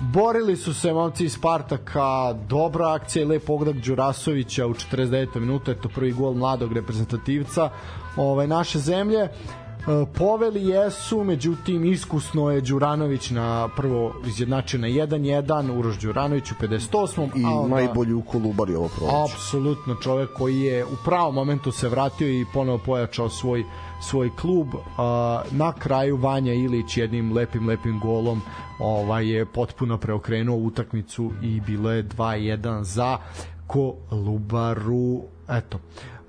Borili 0.00 0.56
su 0.56 0.74
se 0.74 0.92
momci 0.92 1.24
iz 1.24 1.32
Spartaka, 1.32 2.32
dobra 2.48 2.92
akcija 2.94 3.22
i 3.22 3.26
lep 3.26 3.44
pogodak 3.44 3.76
Đurasovića 3.76 4.66
u 4.66 4.74
49. 4.74 5.40
minuta, 5.40 5.70
eto 5.70 5.88
prvi 5.88 6.12
gol 6.12 6.34
mladog 6.34 6.72
reprezentativca 6.72 7.70
ovaj, 8.16 8.46
naše 8.46 8.78
zemlje. 8.78 9.28
E, 9.80 10.06
poveli 10.14 10.64
jesu, 10.64 11.24
međutim 11.24 11.84
iskusno 11.84 12.50
je 12.50 12.60
Đuranović 12.60 13.30
na 13.30 13.68
prvo 13.76 14.14
izjednačio 14.26 14.80
na 14.80 14.86
1-1, 14.88 15.78
Uroš 15.78 15.98
Đuranović 16.00 16.52
u 16.52 16.54
58. 16.60 17.28
I 17.36 17.44
a 17.44 17.50
onda- 17.50 17.76
najbolji 17.76 18.12
u 18.12 18.22
Kolubari 18.22 18.74
ovo 18.74 18.88
proleće. 18.88 19.34
Apsolutno 19.34 19.94
čovek 19.94 20.30
koji 20.32 20.60
je 20.60 20.84
u 20.84 20.96
pravom 21.04 21.34
momentu 21.34 21.72
se 21.72 21.88
vratio 21.88 22.28
i 22.28 22.46
ponovo 22.54 22.78
pojačao 22.78 23.28
svoj 23.28 23.64
svoj 24.02 24.30
klub 24.36 24.68
a, 24.98 25.42
na 25.50 25.72
kraju 25.72 26.16
Vanja 26.16 26.52
Ilić 26.52 26.96
jednim 26.96 27.32
lepim 27.32 27.68
lepim 27.68 28.00
golom 28.00 28.40
ovaj 28.78 29.28
je 29.28 29.46
potpuno 29.46 29.98
preokrenuo 29.98 30.56
utakmicu 30.56 31.30
i 31.42 31.60
bilo 31.60 31.90
je 31.90 32.04
2-1 32.04 32.82
za 32.82 33.18
Kolubaru 33.66 35.22
eto 35.48 35.78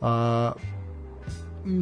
a, 0.01 0.51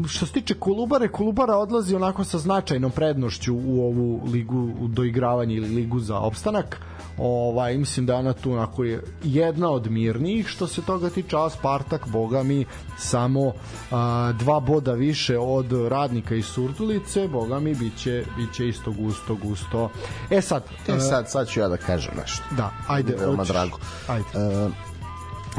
što 0.08 0.26
se 0.26 0.34
tiče 0.34 0.54
Kolubare, 0.54 1.08
Kolubara 1.08 1.58
odlazi 1.58 1.96
onako 1.96 2.24
sa 2.24 2.38
značajnom 2.38 2.92
prednošću 2.92 3.56
u 3.56 3.82
ovu 3.82 4.22
ligu 4.32 4.72
u 4.80 4.88
doigravanje 4.88 5.56
ili 5.56 5.76
ligu 5.76 6.00
za 6.00 6.20
opstanak. 6.20 6.82
Ovaj 7.18 7.78
mislim 7.78 8.06
da 8.06 8.16
ona 8.16 8.34
tu 8.34 8.52
onako 8.52 8.84
je 8.84 9.04
jedna 9.24 9.70
od 9.70 9.92
mirnijih 9.92 10.48
što 10.48 10.68
se 10.68 10.82
toga 10.82 11.10
tiče, 11.10 11.38
a 11.38 11.50
Spartak 11.50 12.08
boga 12.08 12.44
mi 12.44 12.66
samo 12.98 13.54
a, 13.92 14.34
dva 14.40 14.60
boda 14.60 14.94
više 14.94 15.38
od 15.38 15.72
radnika 15.72 16.36
iz 16.36 16.46
Surdulice, 16.46 17.28
boga 17.28 17.60
mi 17.60 17.76
biće 17.76 18.24
biće 18.38 18.68
isto 18.68 18.92
gusto 18.92 19.36
gusto. 19.36 19.90
E 20.30 20.42
sad, 20.42 20.64
E 20.88 21.00
sad, 21.00 21.32
sad 21.32 21.48
ću 21.48 21.60
ja 21.60 21.68
da 21.68 21.78
kažem 21.78 22.14
nešto. 22.22 22.44
da, 22.58 22.72
ajde, 22.88 23.16
Veoma 23.20 23.44
drago. 23.44 23.78
Ajde. 24.08 24.26
E, 24.36 24.70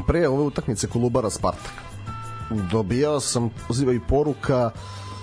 pre 0.07 0.29
ove 0.29 0.43
utakmice 0.43 0.87
Kolubara 0.87 1.31
Spartak 1.31 1.88
dobijao 2.51 3.21
sam 3.21 3.51
poziva 3.69 3.93
i 3.93 4.01
poruka 4.01 4.71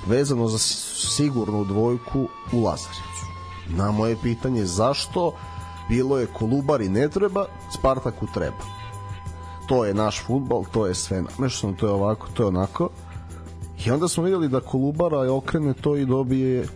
vezano 0.07 0.47
za 0.47 0.57
sigurnu 0.57 1.63
dvojku 1.63 2.27
u 2.53 2.63
Lazarevcu. 2.63 3.25
Na 3.69 3.91
moje 3.91 4.15
pitanje 4.23 4.65
zašto 4.65 5.33
bilo 5.89 6.19
je 6.19 6.27
Kolubari 6.27 6.89
ne 6.89 7.09
treba, 7.09 7.45
Spartaku 7.79 8.27
treba. 8.33 8.63
To 9.67 9.85
je 9.85 9.93
naš 9.93 10.23
futbal, 10.25 10.63
to 10.73 10.87
je 10.87 10.95
sve 10.95 11.21
namešano, 11.21 11.73
to 11.73 11.87
je 11.87 11.93
ovako, 11.93 12.27
to 12.33 12.43
je 12.43 12.47
onako. 12.47 12.89
I 13.85 13.91
onda 13.91 14.07
smo 14.07 14.23
videli 14.23 14.49
da 14.49 14.59
Kolubara 14.59 15.33
okrene 15.33 15.73
to 15.73 15.95
i 15.95 16.05
dobije 16.05 16.67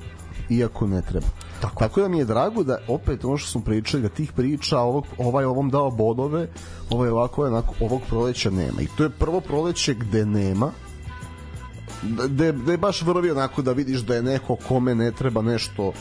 iako 0.49 0.87
ne 0.87 1.01
treba. 1.01 1.27
Tako. 1.61 1.79
Tako 1.79 2.01
da 2.01 2.07
mi 2.07 2.19
je 2.19 2.25
drago 2.25 2.63
da 2.63 2.77
opet 2.87 3.25
ono 3.25 3.37
što 3.37 3.51
smo 3.51 3.61
pričali 3.61 4.03
da 4.03 4.09
tih 4.09 4.31
priča 4.31 4.79
ovog, 4.79 5.05
ovaj 5.17 5.45
ovom 5.45 5.69
dao 5.69 5.91
bodove 5.91 6.47
ovaj 6.89 7.09
ovako 7.09 7.45
onako 7.45 7.73
ovog 7.79 8.01
proleća 8.09 8.49
nema 8.49 8.81
i 8.81 8.87
to 8.97 9.03
je 9.03 9.09
prvo 9.09 9.41
proleće 9.41 9.93
gde 9.93 10.25
nema 10.25 10.71
da, 12.03 12.51
da 12.51 12.71
je 12.71 12.77
baš 12.77 13.01
vrvi 13.01 13.31
onako 13.31 13.61
da 13.61 13.71
vidiš 13.71 13.99
da 13.99 14.15
je 14.15 14.23
neko 14.23 14.55
kome 14.67 14.95
ne 14.95 15.11
treba 15.11 15.41
nešto 15.41 15.91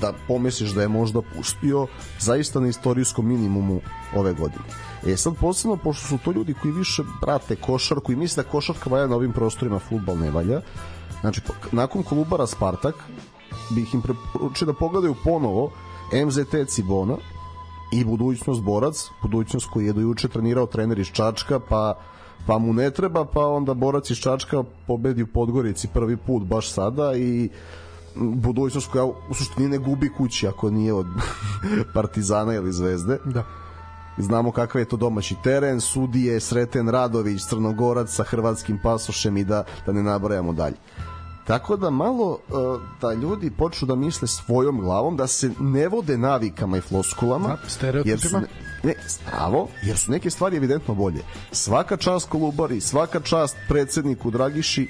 da 0.00 0.12
pomisliš 0.28 0.70
da 0.70 0.82
je 0.82 0.88
možda 0.88 1.20
pustio 1.36 1.86
zaista 2.18 2.60
na 2.60 2.68
istorijskom 2.68 3.28
minimumu 3.28 3.80
ove 4.14 4.32
godine. 4.32 4.64
E 5.06 5.16
sad 5.16 5.34
posebno, 5.40 5.76
pošto 5.76 6.06
su 6.06 6.18
to 6.24 6.32
ljudi 6.32 6.54
koji 6.54 6.74
više 6.74 7.02
prate 7.20 7.56
košarku 7.56 8.12
i 8.12 8.16
misle 8.16 8.42
da 8.42 8.48
košarka 8.48 8.90
valja 8.90 9.06
na 9.06 9.16
ovim 9.16 9.32
prostorima, 9.32 9.78
futbal 9.78 10.18
ne 10.18 10.30
valja, 10.30 10.60
znači 11.20 11.40
nakon 11.72 12.02
Kolubara 12.02 12.46
Spartak 12.46 12.94
bih 13.70 13.94
im 13.94 14.02
preporučio 14.02 14.66
da 14.66 14.72
pogledaju 14.72 15.14
ponovo 15.24 15.70
MZT 16.26 16.54
Cibona 16.68 17.16
i 17.92 18.04
budućnost 18.04 18.62
borac, 18.62 19.10
budućnost 19.22 19.66
koji 19.72 19.86
je 19.86 19.92
do 19.92 20.00
juče 20.00 20.28
trenirao 20.28 20.66
trener 20.66 20.98
iz 20.98 21.06
Čačka, 21.06 21.60
pa 21.60 21.94
pa 22.46 22.58
mu 22.58 22.72
ne 22.72 22.90
treba, 22.90 23.24
pa 23.24 23.46
onda 23.46 23.74
borac 23.74 24.10
iz 24.10 24.18
Čačka 24.18 24.62
pobedi 24.86 25.22
u 25.22 25.26
Podgorici 25.26 25.88
prvi 25.88 26.16
put 26.16 26.44
baš 26.44 26.72
sada 26.72 27.16
i 27.16 27.48
budućnost 28.16 28.90
koja 28.90 29.04
u 29.04 29.34
suštini 29.34 29.68
ne 29.68 29.78
gubi 29.78 30.12
kući 30.12 30.48
ako 30.48 30.70
nije 30.70 30.92
od 30.92 31.06
Partizana 31.94 32.54
ili 32.54 32.72
Zvezde. 32.72 33.18
Da. 33.24 33.44
Znamo 34.18 34.52
kakav 34.52 34.80
je 34.80 34.84
to 34.84 34.96
domaći 34.96 35.36
teren, 35.42 35.80
sudije, 35.80 36.40
Sreten 36.40 36.88
Radović, 36.88 37.42
Crnogorac 37.48 38.10
sa 38.10 38.24
hrvatskim 38.24 38.78
pasošem 38.82 39.36
i 39.36 39.44
da, 39.44 39.64
da 39.86 39.92
ne 39.92 40.02
nabrajamo 40.02 40.52
dalje. 40.52 40.76
Tako 41.46 41.76
da 41.76 41.90
malo 41.90 42.30
uh, 42.48 42.80
da 43.00 43.12
ljudi 43.12 43.50
počnu 43.50 43.86
da 43.88 43.94
misle 43.94 44.28
svojom 44.28 44.80
glavom, 44.80 45.16
da 45.16 45.26
se 45.26 45.50
ne 45.60 45.88
vode 45.88 46.18
navikama 46.18 46.76
i 46.76 46.80
floskulama, 46.80 47.48
Da, 47.48 47.68
stereotipima. 47.68 48.12
jer 48.12 48.20
su, 48.20 48.36
Ne, 48.82 48.94
stravo, 49.06 49.68
jer 49.82 49.98
su 49.98 50.10
neke 50.12 50.30
stvari 50.30 50.56
evidentno 50.56 50.94
bolje. 50.94 51.22
Svaka 51.52 51.96
čast 51.96 52.28
Kolubari, 52.28 52.80
svaka 52.80 53.20
čast 53.20 53.56
predsedniku 53.68 54.30
Dragiši 54.30 54.88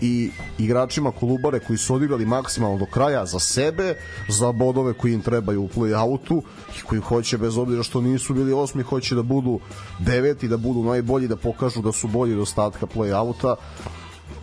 i 0.00 0.30
igračima 0.58 1.10
Kolubare 1.10 1.60
koji 1.60 1.76
su 1.78 1.94
odigrali 1.94 2.26
maksimalno 2.26 2.78
do 2.78 2.86
kraja 2.86 3.26
za 3.26 3.38
sebe, 3.38 3.94
za 4.28 4.52
bodove 4.52 4.92
koji 4.92 5.12
im 5.14 5.20
trebaju 5.22 5.62
u 5.62 5.68
play-outu 5.68 6.42
i 6.78 6.82
koji 6.86 7.00
hoće 7.00 7.38
bez 7.38 7.58
obzira 7.58 7.82
što 7.82 8.00
nisu 8.00 8.34
bili 8.34 8.52
osmi, 8.52 8.82
hoće 8.82 9.14
da 9.14 9.22
budu 9.22 9.60
deveti, 9.98 10.48
da 10.48 10.56
budu 10.56 10.82
najbolji, 10.82 11.28
da 11.28 11.36
pokažu 11.36 11.82
da 11.82 11.92
su 11.92 12.08
bolji 12.08 12.34
do 12.34 12.42
ostatka 12.42 12.86
play-outa 12.86 13.54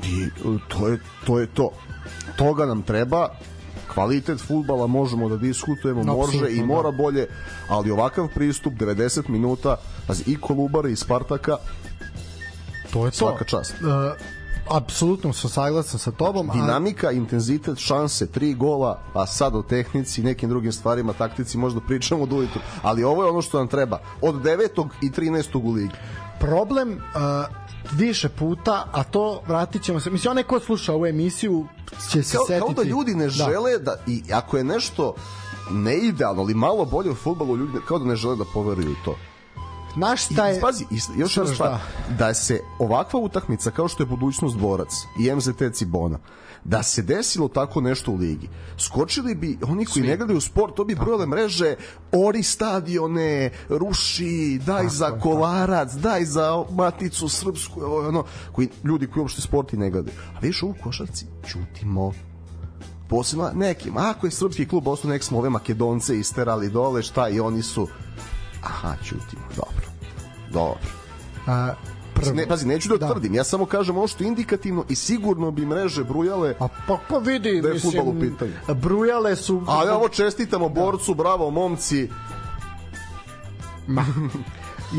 i 0.04 0.24
e, 0.24 0.30
to 0.70 0.88
je 0.88 1.00
to. 1.26 1.40
Je 1.40 1.48
to. 1.48 1.70
Toga 2.36 2.66
nam 2.66 2.82
treba, 2.82 3.30
kvalitet 3.88 4.40
futbala 4.40 4.88
možemo 4.88 5.30
da 5.30 5.38
diskutujemo, 5.38 6.04
No, 6.04 6.16
može 6.16 6.34
i 6.34 6.40
apsolutno, 6.40 6.66
mora 6.66 6.92
da. 6.92 6.98
bolje, 6.98 7.28
ali 7.70 7.92
ovakav 7.92 8.28
pristup 8.28 8.74
90 8.74 9.30
minuta, 9.30 9.76
pazi, 10.08 10.24
i 10.28 10.38
Kolubara 10.38 10.90
i 10.90 10.96
Spartaka, 10.96 11.58
To 12.94 13.06
je 13.06 13.12
to. 13.12 13.18
Svaka 13.18 13.46
čast. 13.46 13.74
Uh, 13.74 13.88
apsolutno 14.70 15.34
sam 15.34 15.50
saglasan 15.50 16.00
sa 16.00 16.12
tobom. 16.12 16.50
a- 16.50 16.54
dinamika, 16.54 17.12
intenzitet, 17.12 17.78
šanse, 17.78 18.28
tri 18.28 18.54
gola, 18.54 19.00
a 19.14 19.26
sad 19.26 19.56
o 19.56 19.62
tehnici 19.62 20.22
i 20.22 20.26
nekim 20.26 20.50
drugim 20.50 20.72
stvarima, 20.72 21.14
taktici 21.14 21.58
možda 21.58 21.80
pričamo 21.82 22.24
od 22.24 22.34
ujutru, 22.34 22.62
ali 22.82 23.04
ovo 23.04 23.24
je 23.24 23.30
ono 23.30 23.42
što 23.42 23.58
nam 23.58 23.68
treba. 23.68 24.00
Od 24.22 24.36
9. 24.36 24.88
i 25.02 25.10
13. 25.10 25.58
u 25.60 25.72
ligi. 25.72 25.94
problem 26.40 26.90
uh, 26.92 27.67
više 27.92 28.30
puta, 28.30 28.88
a 28.92 29.04
to 29.04 29.42
vratit 29.48 29.84
ćemo 29.84 30.00
se, 30.00 30.10
mislim, 30.10 30.32
onaj 30.32 30.44
ko 30.44 30.60
sluša 30.60 30.94
ovu 30.94 31.06
emisiju 31.06 31.68
će 32.12 32.24
se 32.24 32.38
Kao, 32.38 32.46
setiti. 32.46 32.60
kao 32.76 32.84
da 32.84 32.90
ljudi 32.90 33.16
ne 33.16 33.30
žele 33.30 33.78
da, 33.78 33.96
i 34.08 34.24
ako 34.34 34.58
je 34.58 34.64
nešto 34.64 35.16
ne 35.72 35.98
idealno, 35.98 36.42
ali 36.42 36.54
malo 36.54 36.86
bolje 36.86 37.12
u 37.12 37.16
futbolu, 37.16 37.58
ljudi 37.58 37.74
kao 37.88 38.00
da 38.00 38.06
ne 38.06 38.16
žele 38.16 38.36
da 38.36 38.46
poveruju 38.54 38.92
u 38.92 39.06
to. 39.06 39.16
Znaš 39.94 40.30
I, 40.30 40.34
šta 40.34 40.48
je... 40.48 40.62
pazi, 40.62 40.86
i, 40.92 41.00
još 41.16 41.38
jedna 41.38 41.54
stvar, 41.54 41.78
da. 42.20 42.34
se 42.34 42.62
ovakva 42.80 43.20
utakmica 43.20 43.72
kao 43.72 43.88
što 43.88 44.04
je 44.04 44.08
budućnost 44.08 44.58
borac 44.58 44.90
i 45.20 45.36
MZT 45.36 45.62
Cibona, 45.74 46.20
da 46.68 46.84
se 46.84 47.02
desilo 47.02 47.48
tako 47.48 47.82
nešto 47.82 48.12
u 48.12 48.16
ligi, 48.16 48.50
skočili 48.78 49.36
bi 49.36 49.58
oni 49.62 49.86
koji 49.86 50.06
ne 50.06 50.18
gledaju 50.18 50.42
sport, 50.42 50.76
to 50.76 50.86
bi 50.86 50.96
brojale 50.96 51.26
mreže, 51.26 51.76
ori 52.12 52.44
stadione, 52.44 53.52
ruši, 53.70 54.60
daj 54.66 54.88
za 54.90 55.20
kolarac, 55.20 55.94
daj 55.94 56.26
za 56.26 56.64
maticu 56.72 57.30
srpsku, 57.30 57.82
ono, 57.84 58.24
koji, 58.52 58.70
ljudi 58.84 59.08
koji 59.08 59.22
uopšte 59.22 59.42
sport 59.42 59.74
i 59.74 59.78
ne 59.78 59.90
gledaju. 59.90 60.18
A 60.36 60.40
viš 60.40 60.64
u 60.64 60.74
košarci, 60.84 61.26
čutimo 61.48 62.12
posebno 63.10 63.52
nekim, 63.56 63.98
ako 63.98 64.28
je 64.28 64.32
srpski 64.32 64.68
klub 64.68 64.88
ostao 64.88 65.12
nek 65.12 65.24
smo 65.24 65.38
ove 65.38 65.50
makedonce 65.50 66.20
isterali 66.20 66.70
dole, 66.70 67.04
šta 67.04 67.30
i 67.30 67.40
oni 67.40 67.62
su. 67.62 67.88
Aha, 68.64 68.96
čutimo, 69.04 69.42
dobro. 69.56 69.88
Dobro. 70.52 70.90
A, 71.48 71.74
prvo, 72.22 72.36
ne, 72.36 72.48
pazi, 72.48 72.68
neću 72.68 72.98
da, 72.98 73.08
tvrdim, 73.08 73.36
ja 73.36 73.44
samo 73.44 73.66
kažem 73.66 73.98
ovo 73.98 74.08
što 74.08 74.24
je 74.24 74.28
indikativno 74.28 74.86
i 74.90 74.96
sigurno 74.96 75.52
bi 75.52 75.66
mreže 75.66 76.04
brujale, 76.04 76.56
A 76.60 76.68
pa, 76.88 76.98
pa 77.10 77.18
vidi, 77.18 77.62
Da 77.62 77.68
je 77.68 77.74
mislim, 77.74 77.92
fudbal 77.92 78.18
u 78.18 78.20
pitanju. 78.20 78.54
brujale 78.82 79.36
su... 79.36 79.64
ali 79.68 79.90
ovo 79.90 80.10
čestitamo 80.10 80.70
borcu, 80.70 81.14
bravo 81.14 81.50
momci, 81.52 82.10
Ma, 83.88 84.06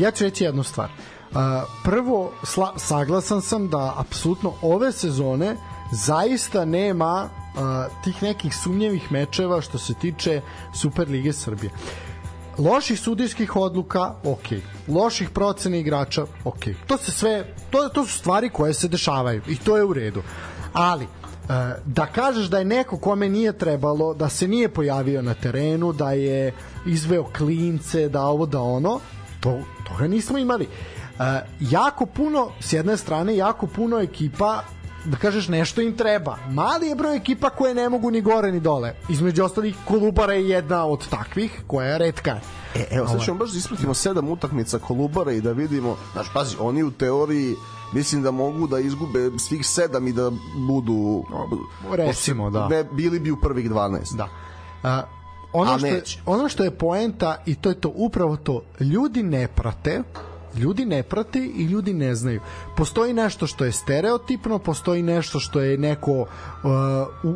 ja 0.01 0.11
ću 0.11 0.23
reći 0.23 0.43
jednu 0.43 0.63
stvar. 0.63 0.89
Uh, 1.31 1.37
prvo, 1.83 2.31
sla, 2.43 2.73
saglasan 2.77 3.41
sam 3.41 3.67
da 3.69 3.93
apsolutno 3.97 4.53
ove 4.61 4.91
sezone 4.91 5.55
zaista 5.91 6.65
nema 6.65 7.29
uh, 7.29 7.59
tih 8.03 8.23
nekih 8.23 8.55
sumnjevih 8.55 9.11
mečeva 9.11 9.61
što 9.61 9.77
se 9.77 9.93
tiče 9.93 10.41
Superlige 10.73 11.33
Srbije. 11.33 11.71
Loših 12.59 12.99
sudijskih 12.99 13.55
odluka, 13.55 14.13
ok. 14.23 14.47
Loših 14.87 15.29
procena 15.29 15.77
igrača, 15.77 16.25
ok. 16.43 16.65
To 16.87 16.97
se 16.97 17.11
sve, 17.11 17.53
to, 17.69 17.89
to 17.89 18.05
su 18.05 18.17
stvari 18.17 18.49
koje 18.49 18.73
se 18.73 18.87
dešavaju 18.87 19.41
i 19.47 19.55
to 19.55 19.77
je 19.77 19.83
u 19.83 19.93
redu. 19.93 20.21
Ali, 20.73 21.03
e, 21.03 21.07
da 21.85 22.05
kažeš 22.05 22.47
da 22.47 22.59
je 22.59 22.65
neko 22.65 22.97
kome 22.97 23.29
nije 23.29 23.57
trebalo, 23.57 24.13
da 24.13 24.29
se 24.29 24.47
nije 24.47 24.69
pojavio 24.69 25.21
na 25.21 25.33
terenu, 25.33 25.93
da 25.93 26.11
je 26.11 26.53
izveo 26.85 27.23
klince, 27.37 28.09
da 28.09 28.21
ovo, 28.21 28.45
da 28.45 28.61
ono, 28.61 28.99
to, 29.39 29.59
toga 29.87 30.07
nismo 30.07 30.37
imali. 30.37 30.67
E, 31.19 31.41
jako 31.59 32.05
puno, 32.05 32.51
s 32.59 32.73
jedne 32.73 32.97
strane, 32.97 33.35
jako 33.37 33.67
puno 33.67 33.99
ekipa 33.99 34.63
da 35.05 35.17
kažeš 35.17 35.47
nešto 35.47 35.81
im 35.81 35.97
treba. 35.97 36.37
Mali 36.49 36.87
je 36.87 36.95
broj 36.95 37.15
ekipa 37.15 37.49
koje 37.49 37.75
ne 37.75 37.89
mogu 37.89 38.11
ni 38.11 38.21
gore 38.21 38.51
ni 38.51 38.59
dole. 38.59 38.93
Između 39.09 39.43
ostalih 39.43 39.75
Kolubara 39.85 40.33
je 40.33 40.49
jedna 40.49 40.85
od 40.85 41.09
takvih 41.09 41.61
koja 41.67 41.87
je 41.87 41.97
redka. 41.97 42.39
e, 42.75 42.87
evo 42.91 43.07
sad 43.07 43.21
ćemo 43.23 43.37
baš 43.37 43.51
da 43.51 43.57
ispratimo 43.57 43.93
sedam 43.93 44.29
utakmica 44.29 44.79
Kolubara 44.79 45.31
i 45.31 45.41
da 45.41 45.51
vidimo, 45.51 45.97
znaš, 46.13 46.33
pazi, 46.33 46.55
oni 46.59 46.83
u 46.83 46.91
teoriji 46.91 47.55
mislim 47.93 48.23
da 48.23 48.31
mogu 48.31 48.67
da 48.67 48.79
izgube 48.79 49.29
svih 49.37 49.67
sedam 49.67 50.07
i 50.07 50.13
da 50.13 50.31
budu 50.67 51.23
Recimo, 51.91 52.49
da. 52.49 52.67
ne, 52.67 52.83
bili 52.83 53.19
bi 53.19 53.31
u 53.31 53.37
prvih 53.41 53.71
12 53.71 54.15
Da. 54.15 54.27
A, 54.83 55.03
ono, 55.53 55.71
A 55.73 55.77
što 55.77 55.87
je, 55.87 56.03
ono 56.25 56.49
što 56.49 56.63
je 56.63 56.77
poenta 56.77 57.43
i 57.45 57.55
to 57.55 57.69
je 57.69 57.81
to 57.81 57.91
upravo 57.95 58.37
to 58.37 58.61
ljudi 58.79 59.23
ne 59.23 59.47
prate 59.47 60.03
ljudi 60.55 60.85
ne 60.85 61.03
prate 61.03 61.39
i 61.39 61.63
ljudi 61.63 61.93
ne 61.93 62.15
znaju. 62.15 62.41
Postoji 62.77 63.13
nešto 63.13 63.47
što 63.47 63.65
je 63.65 63.71
stereotipno 63.71 64.59
postoji 64.59 65.03
nešto 65.03 65.39
što 65.39 65.61
je 65.61 65.77
neko 65.77 66.11
uh, 66.21 66.27
u, 67.23 67.35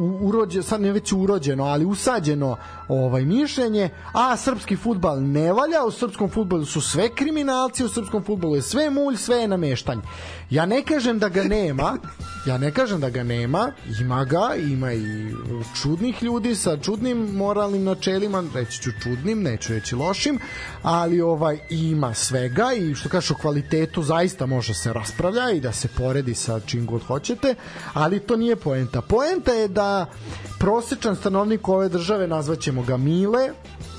u, 0.00 0.18
urođe, 0.28 0.62
sad 0.62 0.80
ne 0.80 0.92
već 0.92 1.12
urođeno, 1.12 1.64
ali 1.64 1.84
usađeno 1.84 2.56
ovaj 2.88 3.24
mišljenje, 3.24 3.90
a 4.12 4.36
srpski 4.36 4.76
futbal 4.76 5.22
ne 5.22 5.52
valja, 5.52 5.84
u 5.86 5.90
srpskom 5.90 6.30
futbalu 6.30 6.64
su 6.64 6.80
sve 6.80 7.08
kriminalci, 7.14 7.84
u 7.84 7.88
srpskom 7.88 8.24
futbalu 8.24 8.56
je 8.56 8.62
sve 8.62 8.90
mulj, 8.90 9.16
sve 9.16 9.36
je 9.36 9.48
nameštanje. 9.48 10.02
Ja 10.50 10.66
ne 10.66 10.82
kažem 10.82 11.18
da 11.18 11.28
ga 11.28 11.44
nema, 11.44 11.96
ja 12.48 12.58
ne 12.58 12.72
kažem 12.72 13.00
da 13.00 13.10
ga 13.10 13.22
nema, 13.22 13.72
ima 14.00 14.24
ga, 14.24 14.54
ima 14.56 14.92
i 14.92 15.34
čudnih 15.82 16.22
ljudi 16.22 16.54
sa 16.54 16.76
čudnim 16.76 17.18
moralnim 17.18 17.84
načelima, 17.84 18.44
reći 18.54 18.82
ću 18.82 18.90
čudnim, 19.02 19.42
neću 19.42 19.72
reći 19.72 19.94
lošim, 19.94 20.38
ali 20.82 21.20
ovaj 21.20 21.58
ima 21.70 22.14
svega 22.14 22.72
i 22.72 22.94
što 22.94 23.08
kažeš 23.08 23.30
o 23.30 23.34
kvalitetu 23.34 24.02
zaista 24.02 24.46
može 24.46 24.74
se 24.74 24.92
raspravlja 24.92 25.50
i 25.50 25.60
da 25.60 25.72
se 25.72 25.88
poredi 25.88 26.34
sa 26.34 26.60
čim 26.60 26.86
god 26.86 27.02
hoćete, 27.02 27.54
ali 27.92 28.20
to 28.20 28.36
nije 28.36 28.56
poenta. 28.56 29.00
Poenta 29.00 29.52
je 29.52 29.68
da 29.68 29.89
prosečan 30.58 31.16
stanovnik 31.16 31.68
ove 31.68 31.88
države, 31.88 32.26
nazvaćemo 32.26 32.82
ga 32.82 32.96
Mile, 32.96 33.50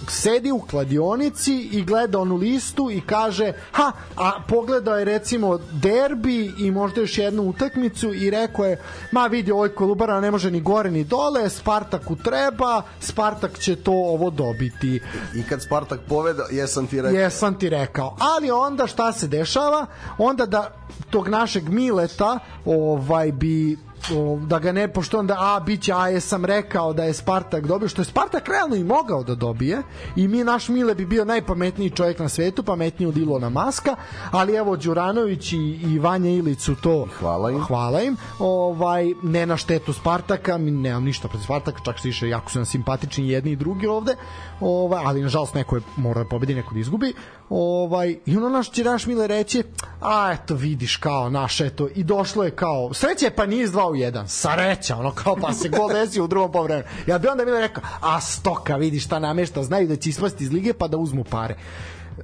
sedi 0.07 0.51
u 0.51 0.59
kladionici 0.59 1.69
i 1.71 1.83
gleda 1.83 2.19
onu 2.19 2.35
listu 2.35 2.91
i 2.91 3.01
kaže 3.01 3.53
ha, 3.71 3.91
a 4.17 4.31
pogledao 4.47 4.97
je 4.97 5.05
recimo 5.05 5.59
derbi 5.71 6.51
i 6.59 6.71
možda 6.71 7.01
još 7.01 7.17
jednu 7.17 7.43
utakmicu 7.43 8.13
i 8.13 8.29
rekao 8.29 8.65
je 8.65 8.81
ma 9.11 9.27
vidi 9.27 9.51
ovoj 9.51 9.75
Kolubara 9.75 10.21
ne 10.21 10.31
može 10.31 10.51
ni 10.51 10.61
gore 10.61 10.91
ni 10.91 11.03
dole 11.03 11.49
Spartaku 11.49 12.15
treba, 12.15 12.81
Spartak 12.99 13.59
će 13.59 13.75
to 13.75 13.91
ovo 13.91 14.29
dobiti 14.29 15.01
i 15.35 15.43
kad 15.49 15.61
Spartak 15.61 15.99
poveda, 16.09 16.43
jesam 16.51 16.87
ti 16.87 17.01
rekao 17.01 17.19
Jesam 17.19 17.59
ti 17.59 17.69
rekao. 17.69 18.15
Ali 18.19 18.51
onda 18.51 18.87
šta 18.87 19.11
se 19.11 19.27
dešava? 19.27 19.85
Onda 20.17 20.45
da 20.45 20.71
tog 21.09 21.27
našeg 21.27 21.69
Mileta 21.69 22.39
ovaj 22.65 23.31
bi 23.31 23.77
o, 24.15 24.39
da 24.45 24.59
ga 24.59 24.71
ne, 24.71 24.87
pošto 24.93 25.19
onda 25.19 25.35
a 25.39 25.59
biće, 25.59 25.93
a 25.93 26.07
jesam 26.07 26.45
rekao 26.45 26.93
da 26.93 27.03
je 27.03 27.13
Spartak 27.13 27.67
dobio, 27.67 27.87
što 27.87 28.01
je 28.01 28.05
Spartak 28.05 28.47
realno 28.47 28.75
i 28.75 28.83
mogao 28.83 29.23
da 29.23 29.35
dobije 29.35 29.83
i 30.15 30.27
mi, 30.27 30.43
naš 30.43 30.69
Mile 30.69 30.95
bi 30.95 31.05
bio 31.05 31.25
najpametniji 31.25 31.89
čovjek 31.89 32.19
na 32.19 32.29
svetu, 32.29 32.63
pametniji 32.63 33.07
od 33.07 33.17
Ilona 33.17 33.49
Maska, 33.49 33.95
ali 34.31 34.55
evo 34.55 34.75
Đuranović 34.77 35.53
i, 35.53 35.79
i 35.83 35.99
Vanja 35.99 36.29
Ilić 36.29 36.59
su 36.59 36.75
to. 36.75 37.07
Hvala 37.19 37.51
im. 37.51 37.63
hvala 37.63 38.01
im. 38.01 38.17
Ovaj, 38.39 39.05
ne 39.23 39.45
na 39.45 39.57
štetu 39.57 39.93
Spartaka 39.93 40.57
mi 40.57 40.71
nemam 40.71 41.03
ništa 41.03 41.27
protiv 41.27 41.43
Spartaka 41.43 41.79
čak 41.85 41.99
se 41.99 42.07
više 42.07 42.29
jako 42.29 42.51
su 42.51 42.59
nam 42.59 42.65
simpatični 42.65 43.29
jedni 43.29 43.51
i 43.51 43.55
drugi 43.55 43.87
ovde. 43.87 44.15
Ovaj, 44.59 45.03
ali 45.05 45.21
nažalost 45.21 45.53
neko 45.53 45.75
je 45.75 45.81
mora 45.95 46.23
da 46.23 46.29
pobedi 46.29 46.55
neko 46.55 46.73
da 46.73 46.79
izgubi. 46.79 47.13
Ovaj, 47.49 48.15
i 48.25 48.37
ono 48.37 48.49
naš 48.49 48.71
će 48.71 48.83
naš 48.83 49.05
Mile 49.05 49.27
reći 49.27 49.63
a 50.01 50.31
eto 50.33 50.55
vidiš 50.55 50.97
kao 50.97 51.29
naš 51.29 51.61
eto 51.61 51.87
i 51.95 52.03
došlo 52.03 52.43
je 52.43 52.51
kao 52.51 52.93
sreće 52.93 53.29
pa 53.29 53.45
nije 53.45 53.63
iz 53.63 53.71
2 53.71 53.90
u 53.91 53.95
1 53.95 54.27
sareća 54.27 54.97
ono 54.97 55.11
kao 55.11 55.35
pa 55.35 55.53
se 55.53 55.69
gol 55.69 55.89
desio 55.89 56.23
u 56.23 56.27
drugom 56.27 56.51
povremenu 56.51 56.87
ja 57.07 57.17
bi 57.17 57.27
onda 57.27 57.45
Mile 57.45 57.61
rekao 57.61 57.83
a 58.01 58.21
stoka 58.21 58.75
vidi 58.75 58.99
šta 58.99 59.19
namešta 59.19 59.63
znaju 59.63 59.87
da 59.87 59.95
će 59.95 60.09
ispasti 60.09 60.43
iz 60.43 60.51
lige 60.51 60.73
pa 60.73 60.87
da 60.87 60.97
uzmu 60.97 61.23
pare. 61.23 61.55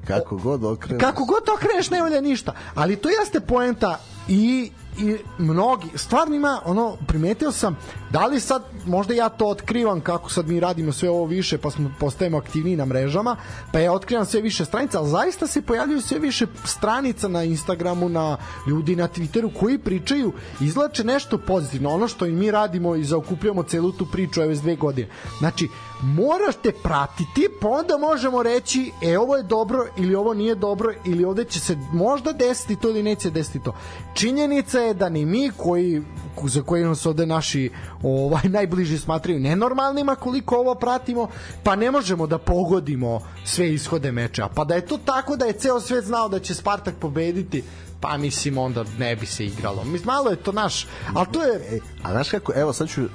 Kako 0.08 0.38
god 0.38 0.64
okrenu 0.64 1.00
kako 1.00 1.26
god 1.26 1.46
to 1.46 1.58
kreneš 1.58 1.90
ne 1.90 2.02
valja 2.02 2.22
ništa. 2.22 2.54
Ali 2.76 2.96
to 2.96 3.10
jeste 3.10 3.40
poenta 3.40 4.00
i 4.28 4.72
i 4.98 5.18
mnogi, 5.38 5.88
stvarno 5.96 6.36
ima, 6.36 6.62
ono, 6.66 6.98
primetio 7.08 7.52
sam, 7.52 7.78
da 8.12 8.26
li 8.26 8.40
sad, 8.40 8.64
možda 8.86 9.14
ja 9.14 9.30
to 9.30 9.46
otkrivam 9.46 10.02
kako 10.02 10.30
sad 10.30 10.48
mi 10.48 10.60
radimo 10.60 10.92
sve 10.92 11.10
ovo 11.10 11.26
više, 11.26 11.58
pa 11.58 11.72
smo 11.72 11.92
postajemo 12.00 12.38
aktivniji 12.38 12.76
na 12.76 12.86
mrežama, 12.86 13.36
pa 13.72 13.80
ja 13.80 13.94
otkrivam 13.94 14.26
sve 14.26 14.42
više 14.42 14.66
stranica, 14.66 15.00
ali 15.00 15.10
zaista 15.10 15.48
se 15.48 15.62
pojavljuju 15.62 16.02
sve 16.02 16.20
više 16.20 16.46
stranica 16.66 17.28
na 17.28 17.44
Instagramu, 17.44 18.10
na 18.10 18.38
ljudi 18.68 18.96
na 18.96 19.08
Twitteru 19.08 19.60
koji 19.60 19.78
pričaju, 19.78 20.34
izlače 20.62 21.04
nešto 21.04 21.38
pozitivno, 21.38 21.90
ono 21.90 22.08
što 22.08 22.26
i 22.26 22.32
mi 22.32 22.52
radimo 22.52 22.96
i 22.96 23.04
zaokupljamo 23.04 23.64
celu 23.64 23.92
tu 23.92 24.06
priču 24.06 24.42
ove 24.42 24.56
dve 24.56 24.76
godine. 24.76 25.10
Znači, 25.40 25.70
moraš 26.02 26.56
te 26.64 26.72
pratiti, 26.72 27.50
pa 27.62 27.68
onda 27.68 27.98
možemo 27.98 28.44
reći, 28.44 28.92
e, 29.02 29.18
ovo 29.18 29.38
je 29.38 29.44
dobro 29.44 29.88
ili 29.98 30.16
ovo 30.16 30.34
nije 30.34 30.56
dobro 30.56 30.94
ili 31.06 31.26
ovde 31.26 31.44
će 31.44 31.60
se 31.60 31.78
možda 31.94 32.32
desiti 32.32 32.76
to 32.76 32.90
ili 32.90 33.04
neće 33.04 33.30
desiti 33.30 33.60
to. 33.60 33.76
Činjenica 34.14 34.80
je 34.80 34.94
da 34.94 35.10
ni 35.10 35.26
mi 35.26 35.52
koji 35.58 36.02
za 36.44 36.62
koji 36.62 36.84
nas 36.84 37.06
ovde 37.06 37.26
naši 37.26 37.72
ovaj 38.04 38.44
najbliži 38.58 38.98
smatraju 38.98 39.40
nenormalnima 39.40 40.16
koliko 40.16 40.56
ovo 40.56 40.76
pratimo, 40.76 41.28
pa 41.64 41.76
ne 41.76 41.92
možemo 41.92 42.28
da 42.28 42.38
pogodimo 42.38 43.22
sve 43.46 43.74
ishode 43.74 44.12
meča. 44.12 44.48
Pa 44.56 44.64
da 44.64 44.76
je 44.76 44.86
to 44.86 44.98
tako 44.98 45.36
da 45.36 45.46
je 45.46 45.54
ceo 45.54 45.80
svet 45.80 46.06
znao 46.06 46.30
da 46.30 46.40
će 46.40 46.54
Spartak 46.54 46.96
pobediti, 47.00 47.64
pa 48.00 48.18
mislim 48.18 48.58
onda 48.58 48.86
ne 48.98 49.16
bi 49.16 49.26
se 49.26 49.46
igralo. 49.46 49.84
Mislim, 49.84 50.06
malo 50.06 50.30
je 50.30 50.36
to 50.36 50.52
naš, 50.52 50.88
ali 51.14 51.28
to 51.32 51.44
je... 51.44 51.78
E, 51.78 51.80
a 52.04 52.12
znaš 52.12 52.30
kako, 52.30 52.54
evo 52.56 52.74
sad 52.74 52.90
ću, 52.90 53.02
e, 53.02 53.08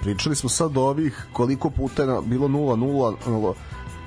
pričali 0.00 0.36
smo 0.36 0.48
sad 0.48 0.76
o 0.76 0.80
ovih 0.80 1.26
koliko 1.32 1.70
puta 1.70 2.02
je 2.02 2.20
bilo 2.24 2.48
0-0, 2.48 3.54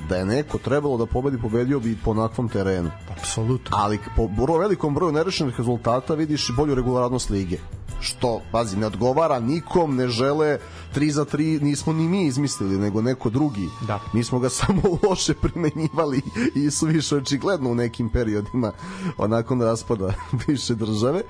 da 0.10 0.16
je 0.16 0.26
neko 0.26 0.58
trebalo 0.58 0.98
da 0.98 1.06
pobedi, 1.06 1.38
pobedio 1.42 1.80
bi 1.80 1.98
po 2.04 2.12
onakvom 2.12 2.50
terenu. 2.50 2.92
Apsolutno. 3.12 3.78
Ali 3.80 4.00
po 4.16 4.30
vrlo 4.38 4.58
velikom 4.58 4.94
broju 4.94 5.12
nerešenih 5.12 5.58
rezultata 5.58 6.14
vidiš 6.14 6.52
bolju 6.56 6.76
regularnost 6.76 7.30
lige 7.30 7.58
što, 8.00 8.42
pazi, 8.52 8.78
ne 8.78 8.86
odgovara 8.86 9.40
nikom, 9.40 9.96
ne 9.96 10.08
žele 10.08 10.58
3 10.96 11.10
za 11.12 11.26
3, 11.26 11.62
nismo 11.62 11.94
ni 11.94 12.08
mi 12.08 12.26
izmislili, 12.26 12.78
nego 12.78 13.02
neko 13.02 13.30
drugi. 13.30 13.68
Da. 13.88 14.00
Mi 14.14 14.24
smo 14.24 14.40
ga 14.40 14.50
samo 14.60 14.82
loše 15.04 15.34
primenjivali 15.34 16.22
i 16.56 16.72
su 16.72 16.86
više 16.86 17.16
očigledno 17.16 17.72
u 17.72 17.76
nekim 17.76 18.10
periodima 18.10 18.72
onakon 19.18 19.62
raspada 19.62 20.14
više 20.48 20.76
države. 20.76 21.22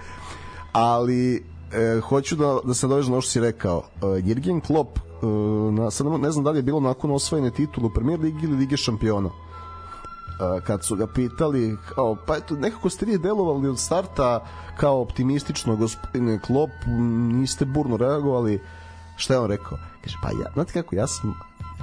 Ali 0.71 1.35
e, 1.35 1.99
hoću 1.99 2.35
da, 2.35 2.59
da 2.63 2.73
se 2.73 2.87
dovežem 2.87 3.13
na 3.13 3.21
što 3.21 3.31
si 3.31 3.39
rekao. 3.39 3.83
E, 3.95 4.05
Jürgen 4.05 4.61
Klopp, 4.67 4.97
e, 4.97 5.25
na, 5.71 5.91
sad 5.91 6.07
ne 6.07 6.31
znam 6.31 6.43
da 6.43 6.51
li 6.51 6.59
je 6.59 6.63
bilo 6.63 6.79
nakon 6.79 7.11
osvojene 7.11 7.51
titulu 7.51 7.89
Premier 7.89 8.19
Ligi 8.19 8.45
ili 8.45 8.57
Lige 8.57 8.77
šampiona 8.77 9.29
kad 10.63 10.83
su 10.83 10.95
ga 10.95 11.07
pitali 11.07 11.77
kao, 11.95 12.17
pa 12.27 12.35
eto, 12.35 12.55
nekako 12.55 12.89
ste 12.89 13.05
vi 13.05 13.17
delovali 13.17 13.67
od 13.67 13.79
starta 13.79 14.45
kao 14.77 15.01
optimistično 15.01 15.75
gospodine 15.75 16.39
Klop, 16.39 16.69
niste 17.31 17.65
burno 17.65 17.97
reagovali 17.97 18.61
šta 19.19 19.33
je 19.33 19.39
on 19.39 19.49
rekao? 19.49 19.77
Kaže, 20.03 20.17
pa 20.21 20.29
ja, 20.29 20.51
znate 20.53 20.73
kako, 20.73 20.95
ja 20.95 21.07
sam 21.07 21.39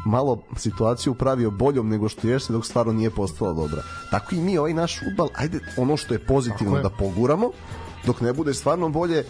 malo 0.07 0.43
situaciju 0.57 1.15
pravio 1.15 1.51
boljom 1.51 1.89
nego 1.89 2.09
što 2.09 2.29
jeste 2.29 2.53
dok 2.53 2.67
stvarno 2.67 2.93
nije 2.93 3.11
postala 3.11 3.53
dobra. 3.53 3.83
Tako 4.11 4.35
i 4.35 4.41
mi 4.41 4.59
ovaj 4.59 4.75
naš 4.75 5.01
futbal, 5.01 5.29
ajde 5.35 5.61
ono 5.77 5.97
što 5.97 6.15
je 6.15 6.27
pozitivno 6.27 6.77
je. 6.77 6.83
da 6.83 6.91
poguramo, 6.91 7.51
dok 8.07 8.21
ne 8.21 8.33
bude 8.33 8.55
stvarno 8.55 8.89
bolje, 8.89 9.25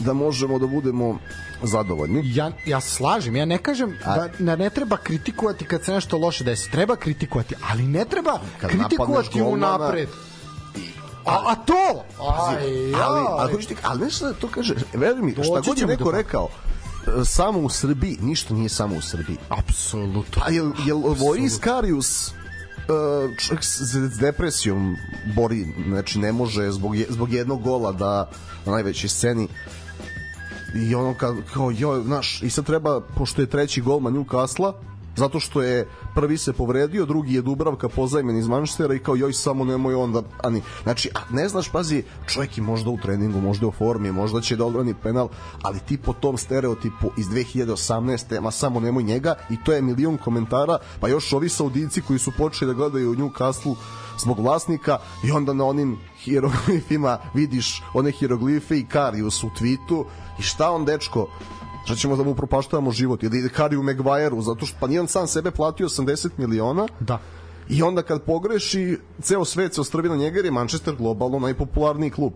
da 0.00 0.12
možemo 0.12 0.58
da 0.58 0.66
budemo 0.66 1.18
zadovoljni. 1.62 2.22
Ja, 2.24 2.50
ja 2.66 2.80
slažem, 2.80 3.36
ja 3.36 3.44
ne 3.44 3.58
kažem 3.58 3.96
da, 4.04 4.28
da 4.38 4.56
ne 4.56 4.70
treba 4.70 4.96
kritikovati 4.96 5.64
kad 5.64 5.84
se 5.84 5.92
nešto 5.92 6.18
loše 6.18 6.44
desi. 6.44 6.70
Treba 6.70 6.96
kritikovati, 6.96 7.54
ali 7.70 7.82
ne 7.82 8.04
treba 8.04 8.40
kad 8.60 8.70
kritikovati 8.70 9.42
u 9.42 9.56
napred. 9.56 10.08
A, 11.24 11.42
a 11.46 11.54
to? 11.54 12.04
Aj, 12.20 12.56
ali, 12.56 12.94
ali, 12.94 13.26
ali, 13.38 13.76
ali 13.82 14.00
nešto 14.00 14.26
da 14.26 14.32
to 14.32 14.48
kaže, 14.48 14.74
veruj 14.94 15.22
mi, 15.22 15.32
šta 15.32 15.60
god 15.66 15.78
je 15.78 15.86
neko 15.86 16.10
rekao, 16.10 16.48
samo 17.24 17.58
u 17.58 17.68
Srbiji, 17.68 18.18
ništa 18.20 18.54
nije 18.54 18.68
samo 18.68 18.96
u 18.96 19.02
Srbiji. 19.02 19.36
Apsolutno. 19.48 20.42
A 20.46 20.50
jel, 20.50 20.72
jel 20.86 20.98
Voris 20.98 21.58
Karius 21.58 22.32
čovjek 23.38 23.64
s 23.64 24.18
depresijom 24.18 24.96
bori, 25.36 25.66
znači 25.88 26.18
ne 26.18 26.32
može 26.32 26.70
zbog, 26.70 26.96
zbog 27.08 27.32
jednog 27.32 27.62
gola 27.62 27.92
da 27.92 28.30
na 28.66 28.72
najvećoj 28.72 29.08
sceni 29.08 29.48
i 30.74 30.94
ono 30.94 31.14
kao, 31.14 31.36
kao 31.54 31.70
joj, 31.70 32.02
znaš, 32.02 32.42
i 32.42 32.50
sad 32.50 32.64
treba, 32.64 33.00
pošto 33.00 33.42
je 33.42 33.46
treći 33.46 33.80
golman 33.80 34.14
Newcastle, 34.14 34.72
zato 35.16 35.40
što 35.40 35.62
je 35.62 35.88
prvi 36.14 36.38
se 36.38 36.52
povredio, 36.52 37.06
drugi 37.06 37.34
je 37.34 37.42
Dubravka 37.42 37.88
pozajmen 37.88 38.36
iz 38.36 38.48
Manchestera 38.48 38.94
i 38.94 38.98
kao 38.98 39.16
joj 39.16 39.32
samo 39.32 39.64
nemoj 39.64 39.94
onda 39.94 40.22
ani 40.42 40.62
znači 40.82 41.10
a 41.14 41.20
ne 41.30 41.48
znaš 41.48 41.68
pazi 41.68 42.02
čovjek 42.26 42.58
je 42.58 42.62
možda 42.62 42.90
u 42.90 42.98
treningu, 43.02 43.40
možda 43.40 43.66
u 43.66 43.72
formi, 43.72 44.12
možda 44.12 44.40
će 44.40 44.56
da 44.56 44.64
odbrani 44.64 44.94
penal, 45.02 45.28
ali 45.62 45.78
ti 45.80 45.96
po 45.96 46.12
tom 46.12 46.38
stereotipu 46.38 47.10
iz 47.16 47.26
2018. 47.26 48.40
ma 48.40 48.50
samo 48.50 48.80
nemoj 48.80 49.02
njega 49.02 49.34
i 49.50 49.56
to 49.64 49.72
je 49.72 49.82
milion 49.82 50.18
komentara, 50.18 50.78
pa 51.00 51.08
još 51.08 51.32
ovi 51.32 51.48
Saudici 51.48 52.00
koji 52.00 52.18
su 52.18 52.32
počeli 52.38 52.74
da 52.74 52.76
gledaju 52.76 53.14
Newcastle 53.14 53.74
zbog 54.18 54.40
vlasnika 54.40 54.98
i 55.24 55.30
onda 55.30 55.52
na 55.52 55.64
onim 55.64 55.98
hieroglifima 56.24 57.18
vidiš 57.34 57.82
one 57.94 58.10
hieroglife 58.10 58.78
i 58.78 58.86
Karius 58.86 59.44
u 59.44 59.50
tweetu 59.60 60.04
i 60.38 60.42
šta 60.42 60.70
on 60.70 60.84
dečko 60.84 61.28
Šta 61.84 61.94
ćemo 61.94 62.16
da 62.16 62.22
mu 62.22 62.34
propaštavamo 62.34 62.92
život? 62.92 63.22
Ili 63.22 63.48
Kariju 63.48 63.82
Maguire-u, 63.82 64.42
zato 64.42 64.66
što 64.66 64.76
pa 64.80 64.86
nije 64.86 65.00
on 65.00 65.08
sam 65.08 65.26
sebe 65.26 65.50
platio 65.50 65.88
80 65.88 66.28
miliona. 66.36 66.86
Da. 67.00 67.18
I 67.68 67.82
onda 67.82 68.02
kad 68.02 68.22
pogreši, 68.22 68.98
ceo 69.22 69.44
svet 69.44 69.74
se 69.74 69.80
ostrvi 69.80 70.08
na 70.08 70.16
njega 70.16 70.38
jer 70.38 70.44
je 70.44 70.50
Manchester 70.50 70.94
globalno 70.96 71.38
najpopularniji 71.38 72.10
klub. 72.10 72.32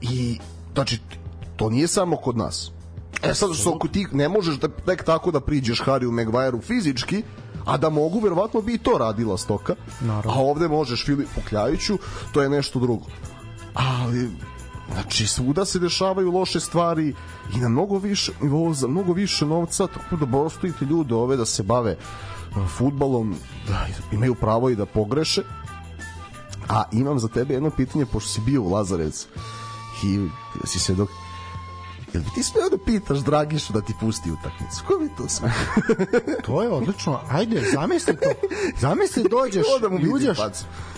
I, 0.00 0.38
znači, 0.74 0.98
to 1.56 1.70
nije 1.70 1.88
samo 1.88 2.16
kod 2.16 2.36
nas. 2.36 2.70
E 3.22 3.34
sad 3.34 3.54
što 3.54 3.78
ti 3.92 4.06
ne 4.12 4.28
možeš 4.28 4.56
da 4.56 4.68
tek 4.68 5.04
tako 5.04 5.30
da 5.30 5.40
priđeš 5.40 5.80
Hariju 5.80 6.12
Maguire-u 6.12 6.60
fizički, 6.60 7.22
a 7.64 7.76
da 7.76 7.90
mogu, 7.90 8.20
verovatno 8.20 8.60
bi 8.60 8.74
i 8.74 8.78
to 8.78 8.98
radila 8.98 9.36
stoka. 9.38 9.74
Naravno. 10.00 10.32
A 10.32 10.44
ovde 10.44 10.68
možeš 10.68 11.04
Filipu 11.04 11.40
Kljajiću, 11.48 11.98
to 12.32 12.42
je 12.42 12.48
nešto 12.48 12.78
drugo. 12.78 13.06
Ali, 13.74 14.30
Znači, 14.92 15.26
svuda 15.26 15.64
se 15.64 15.78
dešavaju 15.78 16.30
loše 16.30 16.60
stvari 16.60 17.14
i 17.56 17.58
na 17.58 17.68
mnogo 17.68 17.98
više 17.98 18.32
nivou, 18.40 18.74
za 18.74 18.88
mnogo 18.88 19.12
više 19.12 19.46
novca, 19.46 19.86
tako 19.86 20.16
da 20.16 20.26
postojite 20.26 20.84
ljude 20.84 21.14
ove 21.14 21.36
da 21.36 21.44
se 21.44 21.62
bave 21.62 21.96
uh, 21.96 22.68
futbalom, 22.68 23.34
da 23.68 23.86
imaju 24.12 24.34
pravo 24.34 24.70
i 24.70 24.76
da 24.76 24.86
pogreše. 24.86 25.42
A 26.68 26.84
imam 26.92 27.18
za 27.18 27.28
tebe 27.28 27.54
jedno 27.54 27.70
pitanje, 27.70 28.06
pošto 28.06 28.30
si 28.30 28.40
bio 28.40 28.62
u 28.62 28.72
Lazarec 28.72 29.26
i 30.02 30.28
si 30.64 30.78
se 30.78 30.94
dok 30.94 31.08
Jel 32.14 32.22
bi 32.22 32.30
ti 32.34 32.42
smeo 32.42 32.68
da 32.70 32.78
pitaš 32.78 33.18
Dragišu 33.18 33.72
da 33.72 33.80
ti 33.80 33.94
pusti 34.00 34.30
utakmicu? 34.30 34.84
Ko 34.86 34.98
bi 34.98 35.08
to 35.16 35.28
sve? 35.28 35.52
to 36.46 36.62
je 36.62 36.68
odlično. 36.68 37.20
Ajde, 37.30 37.62
zamisli 37.72 38.16
to. 38.16 38.28
Zamisli 38.80 39.24
dođeš 39.36 39.66
i 40.00 40.08
uđeš. 40.08 40.38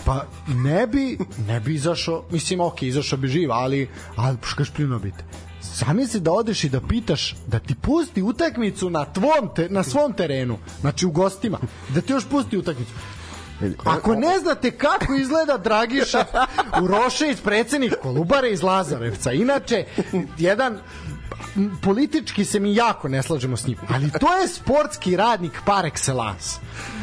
Pa 0.05 0.25
ne 0.47 0.87
bi, 0.87 1.17
ne 1.47 1.59
bi 1.59 1.75
izašao, 1.75 2.23
mislim, 2.31 2.59
ok, 2.59 2.81
izašao 2.81 3.19
bi 3.19 3.27
živ, 3.27 3.51
ali, 3.51 3.89
ali 4.15 4.37
škaš 4.43 4.69
plino 4.69 4.99
biti. 4.99 5.23
Zamisli 5.61 6.19
da 6.19 6.31
odeš 6.31 6.63
i 6.63 6.69
da 6.69 6.81
pitaš 6.81 7.35
da 7.47 7.59
ti 7.59 7.75
pusti 7.75 8.21
utakmicu 8.21 8.89
na 8.89 9.05
tvom 9.05 9.49
te, 9.55 9.69
na 9.69 9.83
svom 9.83 10.13
terenu, 10.13 10.57
znači 10.81 11.05
u 11.05 11.11
gostima, 11.11 11.59
da 11.89 12.01
ti 12.01 12.13
još 12.13 12.25
pusti 12.29 12.57
utakmicu. 12.57 12.91
Ako 13.85 14.15
ne 14.15 14.39
znate 14.39 14.71
kako 14.71 15.13
izgleda 15.13 15.57
Dragiša 15.57 16.25
Urošević, 16.81 17.37
predsednik 17.43 17.93
Kolubare 18.01 18.51
iz 18.51 18.63
Lazarevca, 18.63 19.31
inače, 19.31 19.85
jedan 20.37 20.79
politički 21.81 22.45
se 22.45 22.59
mi 22.59 22.75
jako 22.75 23.07
ne 23.07 23.23
slažemo 23.23 23.57
s 23.57 23.67
njim, 23.67 23.77
ali 23.89 24.11
to 24.19 24.35
je 24.35 24.47
sportski 24.47 25.15
radnik 25.15 25.51
par 25.65 25.85
excellence. 25.85 26.57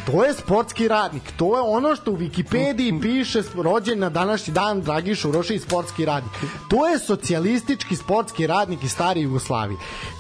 To 0.07 0.25
je 0.25 0.35
sportski 0.35 0.89
radnik. 0.89 1.23
To 1.37 1.57
je 1.57 1.63
ono 1.63 1.97
što 1.97 2.11
u 2.11 2.17
Wikipediji 2.17 3.03
piše 3.03 3.43
rođen 3.55 3.99
na 3.99 4.11
današnji 4.11 4.55
dan 4.55 4.81
Dragiš 4.81 5.25
Urošević 5.25 5.63
sportski 5.63 6.05
radnik. 6.05 6.33
To 6.71 6.89
je 6.89 6.99
socijalistički 6.99 7.97
sportski 7.97 8.47
radnik 8.47 8.85
iz 8.85 8.93
stare 8.93 9.21
Jugoslavije. 9.21 9.79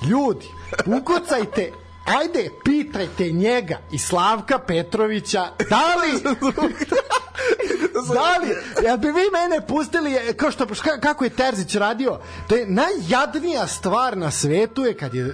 Ljudi, 0.08 0.46
ukucajte 0.86 1.83
ajde, 2.04 2.50
pitajte 2.64 3.32
njega 3.32 3.78
i 3.92 3.98
Slavka 3.98 4.58
Petrovića, 4.58 5.48
da 5.70 5.94
li 6.02 6.22
da 8.14 8.36
li, 8.42 8.54
ja 8.86 8.96
bi 8.96 9.06
vi 9.06 9.30
mene 9.32 9.66
pustili 9.66 10.16
kao 10.36 10.50
što, 10.50 10.66
kako 11.00 11.24
je 11.24 11.30
Terzić 11.30 11.74
radio? 11.74 12.18
To 12.48 12.54
je 12.54 12.66
najjadnija 12.66 13.66
stvar 13.66 14.16
na 14.16 14.30
svetu 14.30 14.84
je 14.84 14.96
kad 14.96 15.14
je 15.14 15.26
uh, 15.26 15.32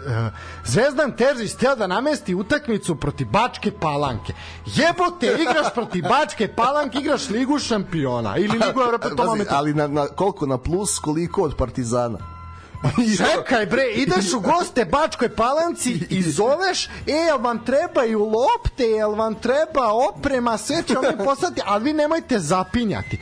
Zvezdan 0.64 1.16
Terzić 1.16 1.54
teo 1.54 1.76
da 1.76 1.86
namesti 1.86 2.34
utakmicu 2.34 2.96
proti 2.96 3.24
Bačke 3.24 3.72
Palanke. 3.80 4.32
Jebote, 4.66 5.36
igraš 5.40 5.74
proti 5.74 6.02
Bačke 6.02 6.48
Palanke 6.48 6.98
igraš 6.98 7.28
ligu 7.28 7.58
šampiona 7.58 8.36
ili 8.36 8.58
ligu 8.58 8.80
Evrope 8.86 9.08
ali 9.50 9.74
na, 9.74 9.86
na, 9.86 10.06
koliko 10.06 10.46
na 10.46 10.58
plus 10.58 10.98
koliko 10.98 11.42
od 11.42 11.56
Partizana 11.56 12.39
Čekaj 13.16 13.66
bre, 13.66 13.82
ideš 13.94 14.32
u 14.32 14.40
goste 14.40 14.84
Bačkoj 14.84 15.28
Palanci 15.28 16.06
i 16.10 16.22
zoveš, 16.22 16.86
e, 16.86 17.12
jel 17.12 17.38
vam 17.38 17.64
trebaju 17.64 18.24
lopte, 18.24 18.84
jel 18.84 19.14
vam 19.14 19.34
treba 19.34 19.92
oprema, 19.92 20.58
sve 20.58 20.82
će 20.82 20.98
oni 20.98 21.24
poslati, 21.24 21.60
ali 21.64 21.84
vi 21.84 21.92
nemojte 21.92 22.38
zapinjati. 22.38 23.18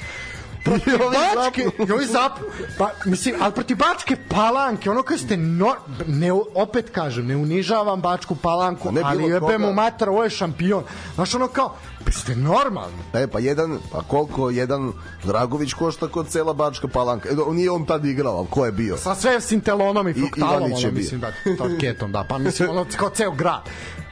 protiv 0.65 0.95
I 0.95 1.03
ovi 1.03 1.17
Bačke, 1.37 1.93
ovi 1.93 2.07
zapnu. 2.07 2.47
Pa, 2.79 2.91
mislim, 3.05 3.35
ali 3.41 3.53
protiv 3.53 3.77
Bačke 3.77 4.17
palanke, 4.29 4.91
ono 4.91 5.03
kad 5.03 5.19
ste, 5.19 5.37
no, 5.37 5.75
ne, 6.07 6.33
opet 6.55 6.91
kažem, 6.91 7.27
ne 7.27 7.37
unižavam 7.37 8.01
Bačku 8.01 8.35
palanku, 8.35 8.93
ne 8.93 9.01
ali 9.05 9.25
jebemo 9.25 9.67
koga. 9.67 9.73
mater, 9.73 10.09
ovo 10.09 10.25
je 10.25 10.31
šampion. 10.31 10.85
Znaš, 11.15 11.35
ono 11.35 11.49
kao, 11.49 11.77
pa 12.13 12.19
ste 12.19 12.37
normalni. 12.37 12.97
E, 13.13 13.27
pa 13.27 13.39
jedan, 13.39 13.79
pa 13.93 14.03
koliko 14.03 14.51
jedan 14.51 14.93
Dragović 15.25 15.73
košta 15.73 16.09
kod 16.09 16.29
cela 16.29 16.53
Bačka 16.53 16.89
palanka. 16.89 17.29
E, 17.29 17.53
nije 17.53 17.71
on 17.71 17.87
tad 17.87 18.05
igrao, 18.05 18.37
ali 18.37 18.47
ko 18.51 18.67
je 18.67 18.73
bio? 18.73 18.97
Sa 18.97 19.15
sve 19.15 19.41
sintelonom 19.41 20.09
i 20.09 20.15
fruktalom, 20.15 20.71
je 20.71 20.77
ono, 20.77 20.81
bio. 20.81 20.93
mislim, 20.93 21.21
da, 21.21 21.33
torketom, 21.59 22.13
da, 22.13 22.25
pa 22.29 22.39
mislim, 22.39 22.71
ono, 22.71 22.87
kao 22.97 23.11
ceo 23.11 23.31
grad. 23.31 23.63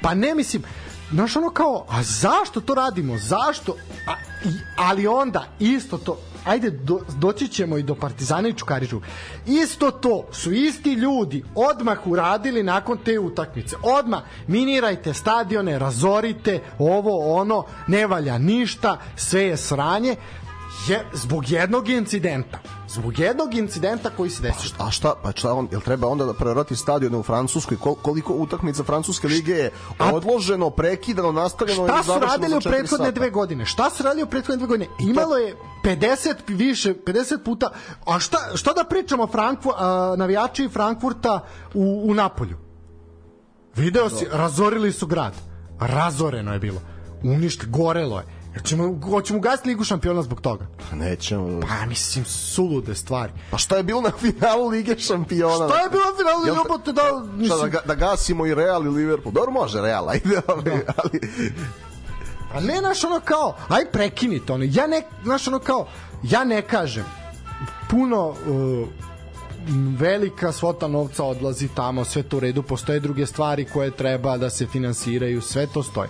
Pa 0.02 0.14
ne, 0.14 0.35
mislim, 0.35 0.62
znaš, 1.10 1.36
ono 1.36 1.51
kao, 1.51 1.86
a 1.89 2.02
zašto 2.02 2.60
to 2.60 2.74
radimo? 2.74 3.18
Zašto? 3.18 3.77
A, 4.06 4.14
i, 4.44 4.52
ali 4.77 5.06
onda, 5.06 5.44
isto 5.59 5.98
to, 5.98 6.18
ajde, 6.47 6.70
do, 6.70 7.01
doći 7.18 7.48
ćemo 7.48 7.78
i 7.78 7.82
do 7.82 7.94
Partizana 7.94 8.48
i 8.48 8.52
Čukariču. 8.52 9.01
Isto 9.47 9.90
to 9.90 10.27
su 10.32 10.52
isti 10.52 10.93
ljudi 10.93 11.44
odmah 11.55 12.06
uradili 12.06 12.62
nakon 12.62 12.98
te 13.05 13.18
utakmice. 13.18 13.77
Odmah 13.82 14.23
minirajte 14.47 15.14
stadione, 15.14 15.78
razorite, 15.78 16.60
ovo, 16.78 17.40
ono, 17.40 17.64
ne 17.86 18.06
valja 18.06 18.39
ništa, 18.39 18.98
sve 19.16 19.43
je 19.43 19.56
sranje 19.56 20.16
je 20.89 21.07
zbog 21.12 21.51
jednog 21.51 21.89
incidenta. 21.89 22.59
Zbog 22.89 23.19
jednog 23.19 23.55
incidenta 23.55 24.11
koji 24.11 24.31
se 24.31 24.43
desio. 24.43 24.70
A 24.78 24.90
šta, 24.90 25.15
pa 25.23 25.32
šta 25.32 25.53
on, 25.53 25.69
jel 25.73 25.81
treba 25.81 26.09
onda 26.09 26.24
da 26.24 26.35
prerati 26.35 26.77
stadione 26.77 27.16
u 27.16 27.23
Francuskoj? 27.23 27.77
Kol, 27.77 27.94
koliko 27.94 28.32
utakmica 28.32 28.85
Francuske 28.85 29.28
lige 29.28 29.53
je 29.53 29.70
odloženo, 29.98 30.70
prekidano, 30.70 31.32
nastavljeno 31.32 31.89
Šta 31.89 32.03
su 32.03 32.07
završeno 32.07 32.32
radili 32.32 32.51
za 32.51 32.57
u 32.57 32.61
četiri 32.61 32.78
prethodne 32.78 33.07
sata? 33.07 33.20
dve 33.20 33.31
godine? 33.31 33.66
Šta 33.66 33.90
su 33.90 34.03
radili 34.03 34.23
u 34.23 34.27
prethodne 34.27 34.57
dve 34.57 34.66
godine? 34.66 34.90
Imalo 35.01 35.36
je 35.36 35.57
50 35.85 36.35
više, 36.48 36.94
50 36.94 37.44
puta. 37.44 37.70
A 38.07 38.20
šta, 38.20 38.39
šta 38.55 38.73
da 38.73 38.85
pričamo 38.85 39.27
Frankfur, 39.27 39.73
a, 39.77 40.15
navijači 40.19 40.69
Frankfurta 40.69 41.40
u, 41.74 42.03
u 42.05 42.15
Napolju? 42.15 42.57
Video 43.77 44.11
si, 44.11 44.27
razorili 44.32 44.93
su 44.93 45.07
grad. 45.07 45.32
Razoreno 45.81 46.53
je 46.53 46.59
bilo. 46.59 46.81
Uništi, 47.23 47.66
gorelo 47.66 48.19
je. 48.19 48.35
Hoćemo, 48.56 48.98
hoćemo 49.02 49.38
ugasiti 49.38 49.68
ligu 49.68 49.84
šampiona 49.84 50.22
zbog 50.22 50.40
toga. 50.40 50.66
Pa 50.90 50.96
Nećemo. 50.96 51.60
Pa 51.60 51.86
mislim, 51.86 52.24
sulude 52.24 52.94
stvari. 52.94 53.32
Pa 53.50 53.58
šta 53.58 53.76
je 53.76 53.82
bilo 53.82 54.00
na 54.00 54.10
finalu 54.12 54.68
Lige 54.68 54.98
šampiona? 54.98 55.54
Šta 55.68 55.80
je 55.80 55.90
bilo 55.90 56.02
na 56.04 56.16
finalu 56.18 56.46
Jel 56.46 56.54
Lige 56.54 56.56
te- 56.56 56.68
Jebote, 56.68 56.92
da, 56.92 57.02
Šta, 57.02 57.12
da, 57.12 57.32
mislim- 57.32 57.70
ga- 57.70 57.86
da 57.86 57.94
gasimo 57.94 58.46
i 58.46 58.54
Real 58.54 58.86
i 58.86 58.90
Liverpool? 58.90 59.32
Dobro, 59.32 59.50
može 59.52 59.80
Real, 59.80 60.08
ajde, 60.08 60.40
ali, 60.48 60.70
ali 60.96 61.20
A 62.54 62.60
ne, 62.60 62.78
znaš, 62.78 63.04
ono 63.04 63.20
kao, 63.20 63.56
aj 63.68 63.84
prekinite, 63.86 64.52
ono, 64.52 64.64
ja 64.66 64.86
ne, 64.86 65.02
znaš, 65.24 65.48
ono 65.48 65.58
kao, 65.58 65.86
ja 66.22 66.44
ne 66.44 66.62
kažem, 66.62 67.04
puno 67.90 68.28
uh, 68.28 68.88
velika 69.98 70.52
svota 70.52 70.88
novca 70.88 71.24
odlazi 71.24 71.68
tamo, 71.68 72.04
sve 72.04 72.22
to 72.22 72.36
u 72.36 72.40
redu, 72.40 72.62
postoje 72.62 73.00
druge 73.00 73.26
stvari 73.26 73.64
koje 73.64 73.90
treba 73.90 74.36
da 74.36 74.50
se 74.50 74.66
finansiraju, 74.66 75.42
sve 75.42 75.66
to 75.66 75.82
stoji. 75.82 76.08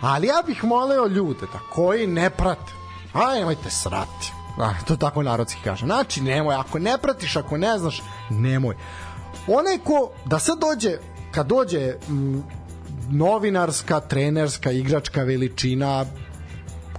Ali 0.00 0.26
ja 0.26 0.42
bih 0.46 0.64
moleo 0.64 1.06
ljude 1.06 1.46
da 1.52 1.58
koji 1.72 2.06
ne 2.06 2.30
prate, 2.30 2.72
aj 3.12 3.38
nemojte 3.38 3.70
srati. 3.70 4.32
A, 4.58 4.72
to 4.86 4.96
tako 4.96 5.22
narodski 5.22 5.60
kaže. 5.64 5.86
Znači, 5.86 6.20
nemoj, 6.20 6.54
ako 6.54 6.78
ne 6.78 6.98
pratiš, 6.98 7.36
ako 7.36 7.56
ne 7.56 7.78
znaš, 7.78 8.02
nemoj. 8.30 8.76
Onaj 9.46 9.78
ko, 9.78 10.10
da 10.24 10.38
sad 10.38 10.58
dođe, 10.58 10.98
kad 11.30 11.46
dođe 11.46 11.94
mm, 12.08 12.38
novinarska, 13.10 14.00
trenerska, 14.00 14.70
igračka 14.70 15.22
veličina, 15.22 16.04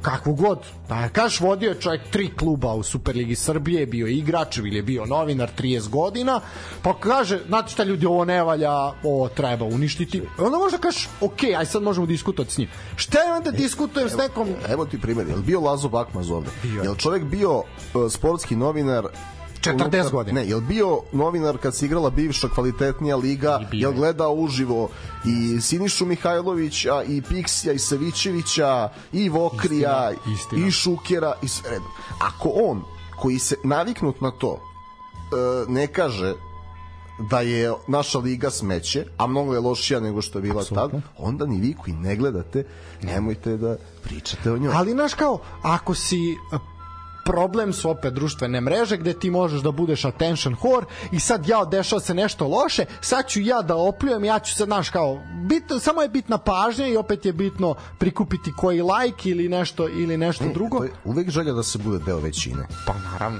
kakvu 0.07 0.33
god. 0.33 0.59
Da 0.89 1.09
kažeš, 1.09 1.39
vodio 1.39 1.69
je 1.69 1.81
čovjek 1.81 2.01
tri 2.11 2.29
kluba 2.35 2.73
u 2.73 2.83
Superligi 2.83 3.35
Srbije, 3.35 3.85
bio 3.85 4.07
je 4.07 4.17
igrač 4.17 4.57
ili 4.57 4.75
je 4.75 4.83
bio 4.83 5.05
novinar 5.05 5.49
30 5.59 5.89
godina, 5.89 6.41
pa 6.81 6.93
kaže, 6.99 7.39
znate 7.47 7.71
šta 7.71 7.83
ljudi, 7.83 8.05
ovo 8.05 8.25
ne 8.25 8.43
valja, 8.43 8.71
ovo 9.03 9.29
treba 9.29 9.65
uništiti. 9.65 10.21
Onda 10.37 10.57
možda 10.57 10.77
kažeš, 10.77 11.09
ok, 11.21 11.43
aj 11.57 11.65
sad 11.65 11.83
možemo 11.83 12.05
diskutovati 12.05 12.53
s 12.53 12.57
njim. 12.57 12.69
Šta 12.95 13.19
je 13.19 13.33
onda 13.33 13.51
diskutujem 13.51 14.09
s 14.09 14.17
nekom... 14.17 14.47
evo 14.69 14.85
ti 14.85 15.01
primjer, 15.01 15.27
jel 15.27 15.41
bio 15.41 15.61
Lazo 15.61 15.89
Bakmaz 15.89 16.31
ovde? 16.31 16.49
Bio 16.63 16.81
je. 16.81 16.85
Jel 16.85 16.95
čovjek 16.95 17.23
bio 17.23 17.57
uh, 17.57 17.63
sportski 18.09 18.55
novinar 18.55 19.07
40 19.61 20.11
godina. 20.11 20.41
Ne, 20.41 20.47
jel 20.47 20.61
bio 20.61 21.01
novinar 21.11 21.57
kad 21.57 21.75
se 21.75 21.85
igrala 21.85 22.09
bivša 22.09 22.47
kvalitetnija 22.47 23.15
liga, 23.15 23.59
jel 23.71 23.91
je. 23.91 23.97
gledao 23.97 24.33
uživo 24.33 24.89
i 25.25 25.61
Sinišu 25.61 26.05
Mihajlovića, 26.05 27.03
i 27.03 27.21
Piksija, 27.21 27.73
i 27.73 27.79
Savićevića, 27.79 28.89
i 29.11 29.29
Vokrija, 29.29 30.11
Istina, 30.11 30.33
istina. 30.35 30.67
i 30.67 30.71
Šukera, 30.71 31.33
i 31.41 31.47
sve 31.47 31.69
redom. 31.69 31.87
Ako 32.19 32.49
on, 32.49 32.83
koji 33.19 33.39
se 33.39 33.55
naviknut 33.63 34.21
na 34.21 34.31
to, 34.31 34.51
uh, 34.51 35.69
ne 35.69 35.87
kaže 35.87 36.33
da 37.19 37.41
je 37.41 37.73
naša 37.87 38.17
liga 38.17 38.49
smeće, 38.49 39.05
a 39.17 39.27
mnogo 39.27 39.53
je 39.53 39.59
lošija 39.59 39.99
nego 39.99 40.21
što 40.21 40.37
je 40.37 40.41
bila 40.41 40.63
tad, 40.63 40.91
onda 41.17 41.45
ni 41.45 41.59
vi 41.61 41.73
koji 41.73 41.93
ne 41.93 42.15
gledate, 42.15 42.65
nemojte 43.01 43.57
da 43.57 43.77
pričate 44.03 44.51
o 44.51 44.57
njoj. 44.57 44.73
Ali, 44.75 44.91
znaš 44.91 45.13
kao, 45.13 45.39
ako 45.61 45.93
si 45.93 46.31
e, 46.31 46.57
problem 47.27 47.73
su 47.73 47.89
opet 47.89 48.13
društvene 48.13 48.61
mreže 48.61 48.97
gde 48.97 49.13
ti 49.13 49.31
možeš 49.31 49.61
da 49.61 49.71
budeš 49.71 50.05
attention 50.05 50.55
whore 50.55 50.85
i 51.11 51.19
sad 51.19 51.47
ja 51.47 51.65
dešava 51.65 51.99
se 51.99 52.13
nešto 52.13 52.47
loše, 52.47 52.85
sad 53.01 53.27
ću 53.27 53.41
ja 53.41 53.61
da 53.61 53.75
opljujem, 53.75 54.23
ja 54.23 54.39
ću 54.39 54.55
sad, 54.55 54.67
znaš, 54.67 54.89
kao, 54.89 55.21
bitno, 55.43 55.79
samo 55.79 56.01
je 56.01 56.09
bitna 56.09 56.37
pažnja 56.37 56.87
i 56.87 56.97
opet 56.97 57.25
je 57.25 57.33
bitno 57.33 57.75
prikupiti 57.97 58.51
koji 58.57 58.81
like 58.81 59.29
ili 59.29 59.49
nešto 59.49 59.89
ili 59.89 60.17
nešto 60.17 60.45
drugo. 60.53 60.77
To 60.77 60.83
je 60.83 60.91
uvek 61.05 61.29
želja 61.29 61.53
da 61.53 61.63
se 61.63 61.77
bude 61.77 61.99
deo 62.05 62.19
većine. 62.19 62.67
Pa 62.85 62.93
naravno. 63.11 63.39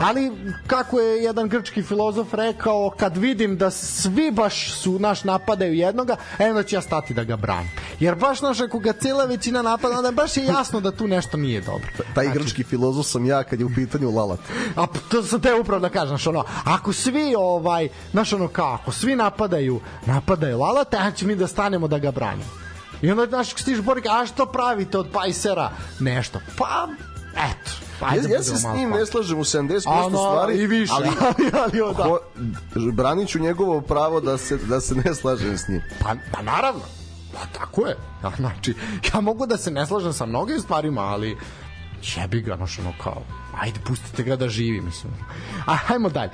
Ali 0.00 0.32
kako 0.66 1.00
je 1.00 1.22
jedan 1.22 1.48
grčki 1.48 1.82
filozof 1.82 2.34
rekao, 2.34 2.90
kad 2.98 3.16
vidim 3.16 3.56
da 3.56 3.70
svi 3.70 4.30
baš 4.30 4.72
su 4.72 4.98
naš 4.98 5.24
napadaju 5.24 5.74
jednoga, 5.74 6.16
e, 6.38 6.50
onda 6.50 6.62
ću 6.62 6.76
ja 6.76 6.80
stati 6.80 7.14
da 7.14 7.24
ga 7.24 7.36
branim. 7.36 7.70
Jer 8.00 8.14
baš 8.14 8.40
naš 8.40 8.60
ako 8.60 8.78
ga 8.78 8.92
cela 8.92 9.24
većina 9.24 9.62
napada, 9.62 9.96
onda 9.96 10.10
baš 10.10 10.36
je 10.36 10.44
jasno 10.44 10.80
da 10.80 10.90
tu 10.90 11.06
nešto 11.06 11.36
nije 11.36 11.60
dobro. 11.60 11.88
Taj 12.14 12.28
grčki 12.28 12.64
filozof 12.64 13.06
sam 13.06 13.26
ja 13.26 13.42
kad 13.42 13.60
je 13.60 13.66
u 13.66 13.74
pitanju 13.74 14.10
Lalat. 14.10 14.40
A 14.76 14.86
to 15.08 15.22
sam 15.22 15.40
te 15.40 15.54
upravo 15.54 15.80
da 15.80 15.88
kažem, 15.88 16.08
znaš, 16.08 16.26
ono, 16.26 16.44
ako 16.64 16.92
svi, 16.92 17.34
ovaj, 17.38 17.88
znaš, 18.10 18.32
ono, 18.32 18.48
kao, 18.48 18.72
ako 18.74 18.92
svi 18.92 19.16
napadaju, 19.16 19.80
napadaju 20.06 20.58
Lalata, 20.58 20.96
ja 20.96 21.10
ću 21.10 21.26
mi 21.26 21.36
da 21.36 21.46
stanemo 21.46 21.88
da 21.88 21.98
ga 21.98 22.10
branimo. 22.10 22.50
I 23.02 23.10
onda, 23.10 23.26
znaš, 23.26 23.48
stiš 23.48 23.80
Borik, 23.80 24.06
a 24.06 24.26
što 24.26 24.46
pravite 24.46 24.98
od 24.98 25.08
Pajsera? 25.12 25.70
Nešto. 25.98 26.40
Pa, 26.58 26.88
eto. 27.36 27.89
Ajde, 28.00 28.28
Ja, 28.28 28.36
ja 28.36 28.42
se 28.42 28.56
s 28.56 28.64
njim 28.74 28.90
ne 28.90 29.06
slažem 29.06 29.38
u 29.38 29.44
70% 29.44 29.82
A, 29.86 30.08
no, 30.08 30.18
stvari, 30.18 30.58
i 30.58 30.66
više, 30.66 30.92
ali, 30.96 31.08
ali, 31.28 31.50
ali, 31.64 31.80
o, 31.80 31.92
da. 31.92 32.04
ho, 32.04 32.18
branit 32.92 33.28
ću 33.28 33.38
njegovo 33.38 33.80
pravo 33.80 34.20
da 34.20 34.38
se, 34.38 34.56
da 34.56 34.80
se 34.80 34.94
ne 34.94 35.14
slažem 35.14 35.58
s 35.58 35.68
njim. 35.68 35.82
Pa, 36.00 36.14
pa 36.32 36.42
naravno. 36.42 36.82
Pa 37.32 37.58
tako 37.58 37.86
je. 37.86 37.96
Ja, 38.24 38.32
znači, 38.36 38.74
ja 39.14 39.20
mogu 39.20 39.46
da 39.46 39.56
se 39.56 39.70
ne 39.70 39.86
slažem 39.86 40.12
sa 40.12 40.26
mnogim 40.26 40.60
stvarima, 40.60 41.00
ali 41.00 41.36
jebi 42.16 42.40
ga, 42.40 42.56
znaš, 42.56 42.78
ono 42.78 42.92
kao, 43.02 43.22
ajde, 43.60 43.80
pustite 43.86 44.22
ga 44.22 44.36
da 44.36 44.48
živi, 44.48 44.80
mislim. 44.80 45.12
A, 45.66 45.74
hajmo 45.74 46.08
dalje. 46.08 46.30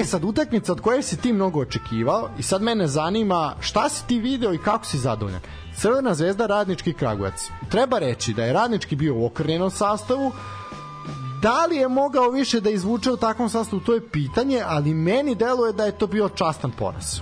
E 0.00 0.04
sad, 0.04 0.24
utakmica 0.24 0.72
od 0.72 0.80
koje 0.80 1.02
si 1.02 1.16
ti 1.16 1.32
mnogo 1.32 1.60
očekivao 1.60 2.30
i 2.38 2.42
sad 2.42 2.62
mene 2.62 2.86
zanima 2.86 3.54
šta 3.60 3.88
si 3.88 4.06
ti 4.06 4.18
video 4.18 4.54
i 4.54 4.58
kako 4.58 4.84
si 4.84 4.98
zadovoljan. 4.98 5.40
Crvena 5.76 6.14
zvezda, 6.14 6.46
Radnički 6.46 6.92
Kragujevac. 6.92 7.48
Treba 7.68 7.98
reći 7.98 8.34
da 8.34 8.44
je 8.44 8.52
Radnički 8.52 8.96
bio 8.96 9.14
u 9.14 9.26
okrnjenom 9.26 9.70
sastavu, 9.70 10.32
da 11.42 11.66
li 11.66 11.76
je 11.76 11.88
mogao 11.88 12.30
više 12.30 12.60
da 12.60 12.70
izvuče 12.70 13.10
u 13.12 13.16
takvom 13.16 13.48
sastavu, 13.48 13.82
to 13.82 13.94
je 13.94 14.08
pitanje, 14.08 14.62
ali 14.66 14.94
meni 14.94 15.34
deluje 15.34 15.72
da 15.72 15.84
je 15.84 15.98
to 15.98 16.06
bio 16.06 16.28
častan 16.28 16.72
poraz. 16.78 17.20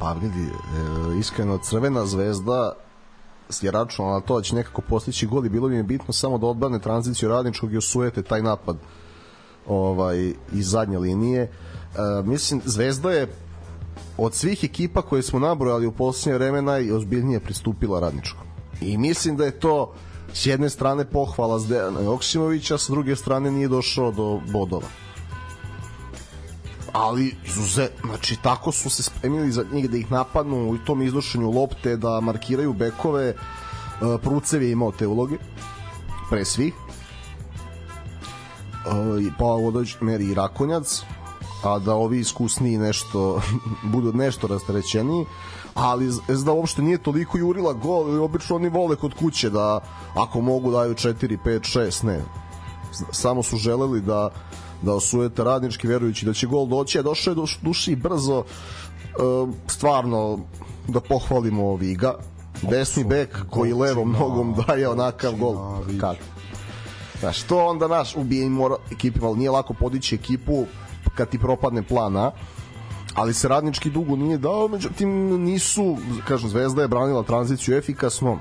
Pa 0.00 0.12
vidi, 0.12 0.42
e, 0.42 1.18
iskreno 1.18 1.58
Crvena 1.58 2.06
zvezda 2.06 2.72
je 3.60 3.70
računala 3.70 4.14
na 4.14 4.20
to 4.20 4.36
da 4.36 4.42
će 4.42 4.54
nekako 4.54 4.82
postići 4.82 5.26
gol 5.26 5.46
i 5.46 5.48
bilo 5.48 5.68
mi 5.68 5.76
je 5.76 5.82
bitno 5.82 6.12
samo 6.12 6.38
da 6.38 6.46
odbrane 6.46 6.78
tranziciju 6.78 7.28
radničkog 7.28 7.72
i 7.72 7.76
osujete 7.76 8.22
taj 8.22 8.42
napad 8.42 8.76
ovaj 9.66 10.32
iz 10.52 10.70
zadnje 10.70 10.98
linije. 10.98 11.42
E, 11.42 11.50
mislim, 12.24 12.60
Zvezda 12.64 13.10
je 13.10 13.28
od 14.18 14.34
svih 14.34 14.64
ekipa 14.64 15.02
koje 15.02 15.22
smo 15.22 15.38
nabrojali 15.38 15.86
u 15.86 15.92
posljednje 15.92 16.38
vreme 16.38 16.62
najozbiljnije 16.62 17.40
pristupila 17.40 18.00
radničkom. 18.00 18.46
I 18.80 18.98
mislim 18.98 19.36
da 19.36 19.44
je 19.44 19.60
to 19.60 19.94
s 20.32 20.46
jedne 20.46 20.70
strane 20.70 21.04
pohvala 21.04 21.58
Zdejana 21.58 22.00
Joksimovića, 22.00 22.78
s 22.78 22.90
druge 22.90 23.16
strane 23.16 23.50
nije 23.50 23.68
došao 23.68 24.10
do 24.10 24.40
bodova. 24.52 24.88
Ali 26.92 27.34
izuze, 27.44 27.88
znači 28.04 28.36
tako 28.42 28.72
su 28.72 28.90
se 28.90 29.02
spremili 29.02 29.52
za 29.52 29.64
njih 29.72 29.90
da 29.90 29.96
ih 29.96 30.10
napadnu 30.10 30.70
u 30.70 30.78
tom 30.78 31.02
iznošenju 31.02 31.50
lopte, 31.50 31.96
da 31.96 32.20
markiraju 32.20 32.72
bekove 32.72 33.28
e, 33.28 33.34
Prucev 34.22 34.62
je 34.62 34.70
imao 34.70 34.92
te 34.92 35.06
uloge 35.06 35.36
pre 36.30 36.44
svih. 36.44 36.74
E, 38.86 39.30
pa 39.38 39.44
u 39.44 39.72
meri 40.00 40.24
i 40.24 40.34
Rakonjac 40.34 41.02
a 41.62 41.78
da 41.78 41.94
ovi 41.94 42.18
iskusniji 42.18 42.78
nešto 42.78 43.42
budu 43.92 44.12
nešto 44.12 44.46
rasterećeniji 44.46 45.26
ali 45.74 46.10
Zvezda 46.10 46.52
uopšte 46.52 46.82
nije 46.82 46.98
toliko 46.98 47.38
jurila 47.38 47.72
gol 47.72 48.14
i 48.14 48.18
obično 48.18 48.56
oni 48.56 48.68
vole 48.68 48.96
kod 48.96 49.14
kuće 49.14 49.50
da 49.50 49.80
ako 50.14 50.40
mogu 50.40 50.70
daju 50.70 50.94
4, 50.94 51.38
5, 51.44 51.78
6 51.78 52.04
ne. 52.04 52.20
Samo 53.12 53.42
su 53.42 53.56
želeli 53.56 54.00
da 54.00 54.30
da 54.82 54.94
osujete 54.94 55.44
radnički 55.44 55.86
verujući 55.86 56.26
da 56.26 56.32
će 56.32 56.46
gol 56.46 56.66
doći, 56.66 56.98
a 56.98 57.02
došao 57.02 57.30
je 57.30 57.34
do 57.34 57.46
duši 57.62 57.96
brzo 57.96 58.44
e, 58.44 59.12
stvarno 59.66 60.38
da 60.88 61.00
pohvalimo 61.00 61.76
Viga. 61.76 62.14
Desni 62.62 63.04
bek 63.04 63.38
koji 63.50 63.72
levom 63.72 64.12
nogom 64.12 64.54
daje 64.66 64.88
onakav 64.88 65.32
gol. 65.36 65.56
Kako 66.00 66.22
Znaš, 67.20 67.42
to 67.42 67.66
onda 67.66 67.88
naš 67.88 68.16
ubije 68.16 68.48
mora 68.48 68.76
ekipima, 68.90 69.26
ali 69.26 69.38
nije 69.38 69.50
lako 69.50 69.74
podići 69.74 70.14
ekipu 70.14 70.66
kad 71.14 71.28
ti 71.28 71.38
propadne 71.38 71.82
plana 71.82 72.30
ali 73.14 73.34
se 73.34 73.48
radnički 73.48 73.90
dugo 73.90 74.16
nije 74.16 74.38
dao, 74.38 74.68
međutim 74.68 75.08
nisu, 75.44 75.96
kažem, 76.28 76.48
Zvezda 76.48 76.82
je 76.82 76.88
branila 76.88 77.22
tranziciju 77.22 77.76
efikasno, 77.76 78.38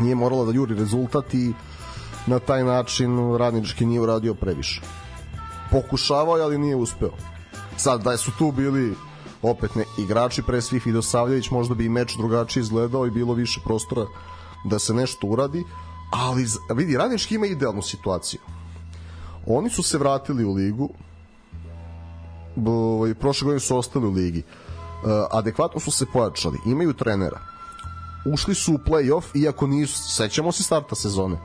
nije 0.00 0.14
morala 0.14 0.44
da 0.44 0.52
juri 0.52 0.74
rezultat 0.74 1.34
i 1.34 1.52
na 2.26 2.38
taj 2.38 2.64
način 2.64 3.36
radnički 3.36 3.86
nije 3.86 4.00
uradio 4.00 4.34
previše. 4.34 4.80
Pokušavao 5.70 6.36
je, 6.36 6.42
ali 6.42 6.58
nije 6.58 6.76
uspeo. 6.76 7.10
Sad, 7.76 8.02
da 8.02 8.16
su 8.16 8.32
tu 8.38 8.52
bili 8.52 8.94
opet 9.42 9.74
ne, 9.74 9.84
igrači 9.98 10.42
pre 10.42 10.62
svih 10.62 10.86
Vidosavljević, 10.86 11.50
možda 11.50 11.74
bi 11.74 11.84
i 11.84 11.88
meč 11.88 12.16
drugačije 12.16 12.60
izgledao 12.60 13.06
i 13.06 13.10
bilo 13.10 13.34
više 13.34 13.60
prostora 13.64 14.06
da 14.64 14.78
se 14.78 14.94
nešto 14.94 15.26
uradi, 15.26 15.64
ali 16.10 16.46
vidi, 16.74 16.96
Radnički 16.96 17.34
ima 17.34 17.46
idealnu 17.46 17.82
situaciju. 17.82 18.40
Oni 19.46 19.70
su 19.70 19.82
se 19.82 19.98
vratili 19.98 20.44
u 20.44 20.52
ligu, 20.52 20.88
ovaj, 22.66 23.14
prošle 23.14 23.44
godine 23.44 23.60
su 23.60 23.76
ostali 23.76 24.06
u 24.06 24.10
ligi. 24.10 24.38
E, 24.38 24.44
adekvatno 25.30 25.80
su 25.80 25.90
se 25.90 26.06
pojačali, 26.12 26.58
imaju 26.66 26.92
trenera. 26.92 27.40
Ušli 28.32 28.54
su 28.54 28.74
u 28.74 28.78
play-off, 28.78 29.42
iako 29.42 29.66
nisu, 29.66 29.98
sećamo 30.12 30.52
se 30.52 30.62
starta 30.62 30.94
sezone. 30.94 31.38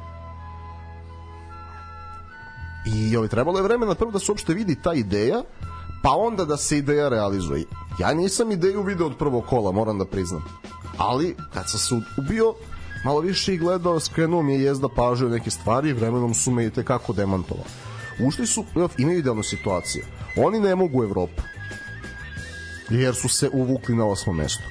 I 2.85 3.17
ovaj, 3.17 3.29
trebalo 3.29 3.59
je 3.59 3.63
vremena 3.63 3.95
prvo 3.95 4.11
da 4.11 4.19
se 4.19 4.31
uopšte 4.31 4.53
vidi 4.53 4.81
ta 4.81 4.93
ideja, 4.93 5.41
pa 6.03 6.09
onda 6.09 6.45
da 6.45 6.57
se 6.57 6.77
ideja 6.77 7.09
realizuje. 7.09 7.65
Ja 7.99 8.13
nisam 8.13 8.51
ideju 8.51 8.83
video 8.83 9.07
od 9.07 9.17
prvog 9.17 9.45
kola, 9.45 9.71
moram 9.71 9.99
da 9.99 10.05
priznam. 10.05 10.43
Ali, 10.97 11.35
kad 11.53 11.69
sam 11.69 11.79
se 11.79 11.95
ubio, 12.17 12.53
malo 13.05 13.19
više 13.19 13.53
i 13.53 13.57
gledao, 13.57 13.99
skrenuo 13.99 14.41
mi 14.41 14.53
je 14.53 14.61
jezda 14.61 14.87
pažnje 14.95 15.29
neke 15.29 15.51
stvari, 15.51 15.93
vremenom 15.93 16.33
su 16.33 16.51
me 16.51 16.65
i 16.65 16.69
tekako 16.69 17.13
demantovali. 17.13 17.69
Ušli 18.27 18.47
su, 18.47 18.63
imaju 18.97 19.19
idealnu 19.19 19.43
situaciju. 19.43 20.03
Oni 20.37 20.59
ne 20.59 20.75
mogu 20.75 20.99
u 20.99 21.03
Evropu. 21.03 21.41
Jer 22.89 23.15
su 23.15 23.29
se 23.29 23.49
uvukli 23.53 23.95
na 23.95 24.05
osmo 24.05 24.33
mesto. 24.33 24.63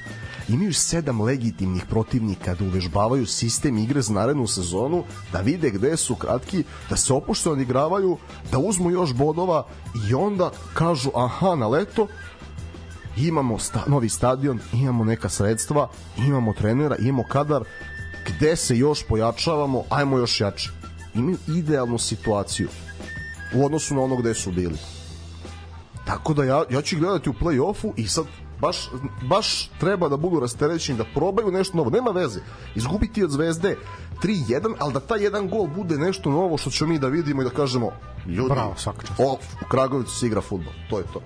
Imaju 0.49 0.73
sedam 0.73 1.21
legitimnih 1.21 1.85
protivnika 1.89 2.55
da 2.55 2.65
uvežbavaju 2.65 3.25
sistem 3.25 3.77
igre 3.77 4.01
za 4.01 4.13
narednu 4.13 4.47
sezonu, 4.47 5.03
da 5.31 5.41
vide 5.41 5.69
gde 5.69 5.97
su 5.97 6.15
kratki, 6.15 6.63
da 6.89 6.95
se 6.95 7.13
opušte 7.13 7.49
odigravaju, 7.49 8.17
da 8.51 8.57
uzmu 8.57 8.91
još 8.91 9.13
bodova 9.13 9.67
i 10.09 10.13
onda 10.13 10.51
kažu 10.73 11.09
aha 11.15 11.55
na 11.55 11.67
leto 11.67 12.07
imamo 13.17 13.59
sta, 13.59 13.83
novi 13.87 14.09
stadion, 14.09 14.59
imamo 14.73 15.03
neka 15.03 15.29
sredstva, 15.29 15.89
imamo 16.17 16.53
trenera, 16.53 16.95
imamo 16.99 17.23
kadar, 17.29 17.63
gde 18.27 18.55
se 18.55 18.77
još 18.77 19.03
pojačavamo, 19.03 19.83
ajmo 19.89 20.17
još 20.17 20.41
jače. 20.41 20.69
Imaju 21.13 21.37
idealnu 21.47 21.97
situaciju 21.97 22.69
u 23.55 23.65
odnosu 23.65 23.95
na 23.95 24.01
ono 24.01 24.15
gde 24.15 24.33
su 24.33 24.51
bili. 24.51 24.77
Tako 26.07 26.33
da 26.33 26.43
ja, 26.43 26.63
ja 26.69 26.81
ću 26.81 26.97
gledati 26.99 27.29
u 27.29 27.33
play-offu 27.33 27.91
i 27.95 28.07
sad 28.07 28.25
baš, 28.61 28.89
baš 29.29 29.69
treba 29.79 30.09
da 30.09 30.17
budu 30.17 30.39
rasterećeni, 30.39 30.97
da 30.97 31.05
probaju 31.13 31.51
nešto 31.51 31.77
novo. 31.77 31.89
Nema 31.89 32.11
veze. 32.11 32.39
Izgubiti 32.75 33.23
od 33.23 33.31
Zvezde 33.31 33.77
3-1, 34.23 34.73
ali 34.79 34.93
da 34.93 34.99
taj 34.99 35.23
jedan 35.23 35.49
gol 35.49 35.67
bude 35.67 35.97
nešto 35.97 36.31
novo 36.31 36.57
što 36.57 36.69
ćemo 36.69 36.89
mi 36.89 36.99
da 36.99 37.07
vidimo 37.07 37.41
i 37.41 37.45
da 37.45 37.51
kažemo 37.51 37.91
ljudi, 38.27 38.49
Bravo, 38.49 38.73
svaka 38.77 39.07
čast. 39.07 39.19
O, 39.19 39.33
u 39.33 39.69
Kragovicu 39.69 40.15
se 40.15 40.27
igra 40.27 40.41
futbol. 40.41 40.73
To 40.89 40.97
je 40.97 41.03
to. 41.13 41.21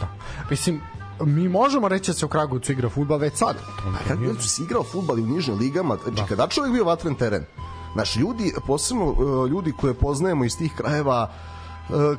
Da. 0.00 0.08
Mislim, 0.50 0.80
mi 1.20 1.48
možemo 1.48 1.88
reći 1.88 2.10
da 2.10 2.14
se 2.14 2.26
u 2.26 2.28
Kragujevcu 2.28 2.72
igra 2.72 2.88
fudbal 2.88 3.18
već 3.18 3.34
sad. 3.34 3.56
A 3.78 4.08
kako 4.08 4.40
se 4.40 4.62
igrao 4.62 4.82
fudbal 4.82 5.18
i 5.18 5.22
u 5.22 5.26
nižim 5.26 5.58
ligama, 5.58 5.96
znači 6.04 6.22
da. 6.22 6.26
kada 6.26 6.48
čovjek 6.48 6.72
bio 6.72 6.84
vatren 6.84 7.14
teren, 7.14 7.44
Naši 7.94 8.20
ljudi, 8.20 8.52
posebno 8.66 9.04
uh, 9.04 9.48
ljudi 9.48 9.72
koje 9.72 9.94
poznajemo 9.94 10.44
iz 10.44 10.58
tih 10.58 10.72
krajeva, 10.76 11.30
uh, 11.30 11.55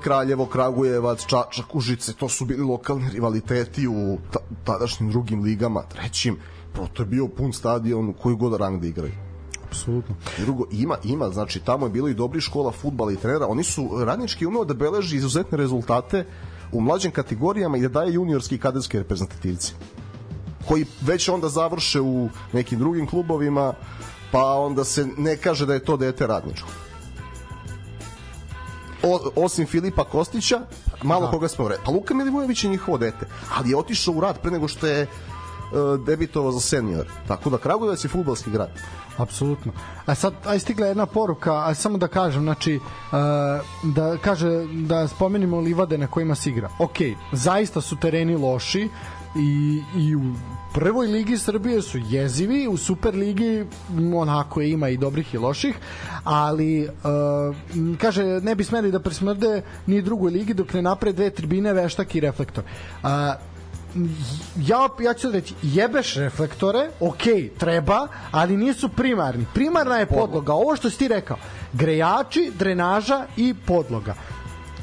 Kraljevo, 0.02 0.46
Kragujevac, 0.46 1.26
Čačak, 1.26 1.76
Užice, 1.76 2.14
to 2.14 2.30
su 2.30 2.46
bili 2.46 2.64
lokalni 2.64 3.10
rivaliteti 3.10 3.88
u 3.88 4.18
tadašnjim 4.64 5.10
drugim 5.10 5.44
ligama, 5.44 5.84
trećim, 5.84 6.38
proto 6.74 7.04
je 7.04 7.06
bio 7.06 7.28
pun 7.28 7.54
stadion 7.54 8.14
koji 8.14 8.36
god 8.36 8.60
rang 8.60 8.82
da 8.82 8.88
igraju. 8.88 9.14
Apsolutno. 9.68 10.16
Drugo, 10.38 10.66
ima, 10.72 10.96
ima, 11.04 11.30
znači 11.30 11.60
tamo 11.60 11.86
je 11.86 11.90
bilo 11.90 12.08
i 12.08 12.14
dobri 12.14 12.42
škola 12.42 12.72
futbala 12.72 13.12
i 13.12 13.16
trenera, 13.16 13.48
oni 13.48 13.64
su 13.64 13.90
radnički 14.06 14.46
umeo 14.46 14.66
da 14.66 14.74
beleži 14.74 15.18
izuzetne 15.18 15.58
rezultate 15.58 16.26
u 16.72 16.82
mlađim 16.82 17.12
kategorijama 17.12 17.78
i 17.78 17.82
da 17.82 17.88
daje 17.88 18.14
juniorski 18.14 18.56
i 18.56 18.60
kadetski 18.60 18.98
reprezentativci 18.98 19.74
koji 20.68 20.86
već 21.02 21.30
onda 21.30 21.50
završe 21.50 22.02
u 22.02 22.30
nekim 22.54 22.80
drugim 22.80 23.08
klubovima 23.08 23.74
pa 24.32 24.54
onda 24.54 24.84
se 24.84 25.08
ne 25.18 25.38
kaže 25.38 25.66
da 25.66 25.74
je 25.74 25.84
to 25.84 25.98
dete 25.98 26.28
radničko 26.28 26.68
o, 29.14 29.32
osim 29.36 29.68
Filipa 29.68 30.04
Kostića, 30.04 30.62
malo 31.04 31.26
da. 31.26 31.32
koga 31.32 31.48
smo 31.48 31.68
rekli. 31.68 31.86
Pa 31.86 31.92
Luka 31.92 32.14
Milivojević 32.14 32.64
je 32.64 32.70
njihovo 32.70 32.98
dete, 32.98 33.28
ali 33.58 33.70
je 33.70 33.78
otišao 33.78 34.14
u 34.14 34.22
rad 34.22 34.42
pre 34.42 34.52
nego 34.52 34.68
što 34.68 34.88
je 34.88 35.02
uh, 35.04 36.06
debitovao 36.06 36.52
za 36.52 36.60
senior. 36.60 37.08
Tako 37.28 37.50
da 37.50 37.58
Kragujevac 37.58 38.04
je 38.04 38.10
futbalski 38.10 38.52
grad. 38.52 38.70
Apsolutno. 39.18 39.72
A 40.06 40.16
sad, 40.16 40.34
aj 40.46 40.60
stigla 40.60 40.88
jedna 40.88 41.06
poruka, 41.06 41.54
a 41.66 41.74
samo 41.74 41.98
da 41.98 42.08
kažem, 42.08 42.42
znači, 42.42 42.76
uh, 42.76 43.18
da 43.84 44.18
kaže, 44.18 44.66
da 44.72 45.08
spomenimo 45.08 45.60
livade 45.60 45.98
na 45.98 46.08
kojima 46.08 46.36
se 46.36 46.50
igra. 46.50 46.70
Ok, 46.80 46.98
zaista 47.32 47.82
su 47.82 47.96
tereni 47.96 48.36
loši, 48.36 48.90
i, 49.36 49.82
i 49.98 50.16
u 50.16 50.22
prvoj 50.74 51.08
ligi 51.08 51.38
Srbije 51.38 51.82
su 51.82 52.00
jezivi, 52.10 52.68
u 52.68 52.78
Super 52.78 53.16
ligi 53.16 53.66
onako 54.16 54.62
ima 54.62 54.90
i 54.90 54.98
dobrih 54.98 55.34
i 55.34 55.38
loših, 55.38 55.76
ali 56.24 56.88
uh, 56.88 57.98
kaže 57.98 58.24
ne 58.24 58.56
bi 58.56 58.64
smeli 58.64 58.92
da 58.92 59.00
presmrde 59.00 59.62
ni 59.86 60.02
drugoj 60.02 60.32
ligi 60.32 60.54
dok 60.54 60.74
ne 60.74 60.82
napred 60.82 61.16
dve 61.16 61.30
tribine, 61.30 61.74
veštak 61.74 62.16
i 62.16 62.20
reflektor. 62.20 62.64
Uh, 63.04 63.10
ja, 64.58 64.90
ja 65.02 65.14
ću 65.14 65.32
reći, 65.32 65.54
jebeš 65.62 66.16
reflektore, 66.16 66.90
ok, 67.00 67.24
treba, 67.58 68.08
ali 68.32 68.58
nisu 68.58 68.90
primarni. 68.90 69.46
Primarna 69.54 69.96
je 69.98 70.06
podloga, 70.06 70.54
ovo 70.54 70.76
što 70.76 70.90
si 70.90 70.98
ti 70.98 71.08
rekao, 71.08 71.38
grejači, 71.74 72.52
drenaža 72.60 73.26
i 73.38 73.54
podloga 73.66 74.16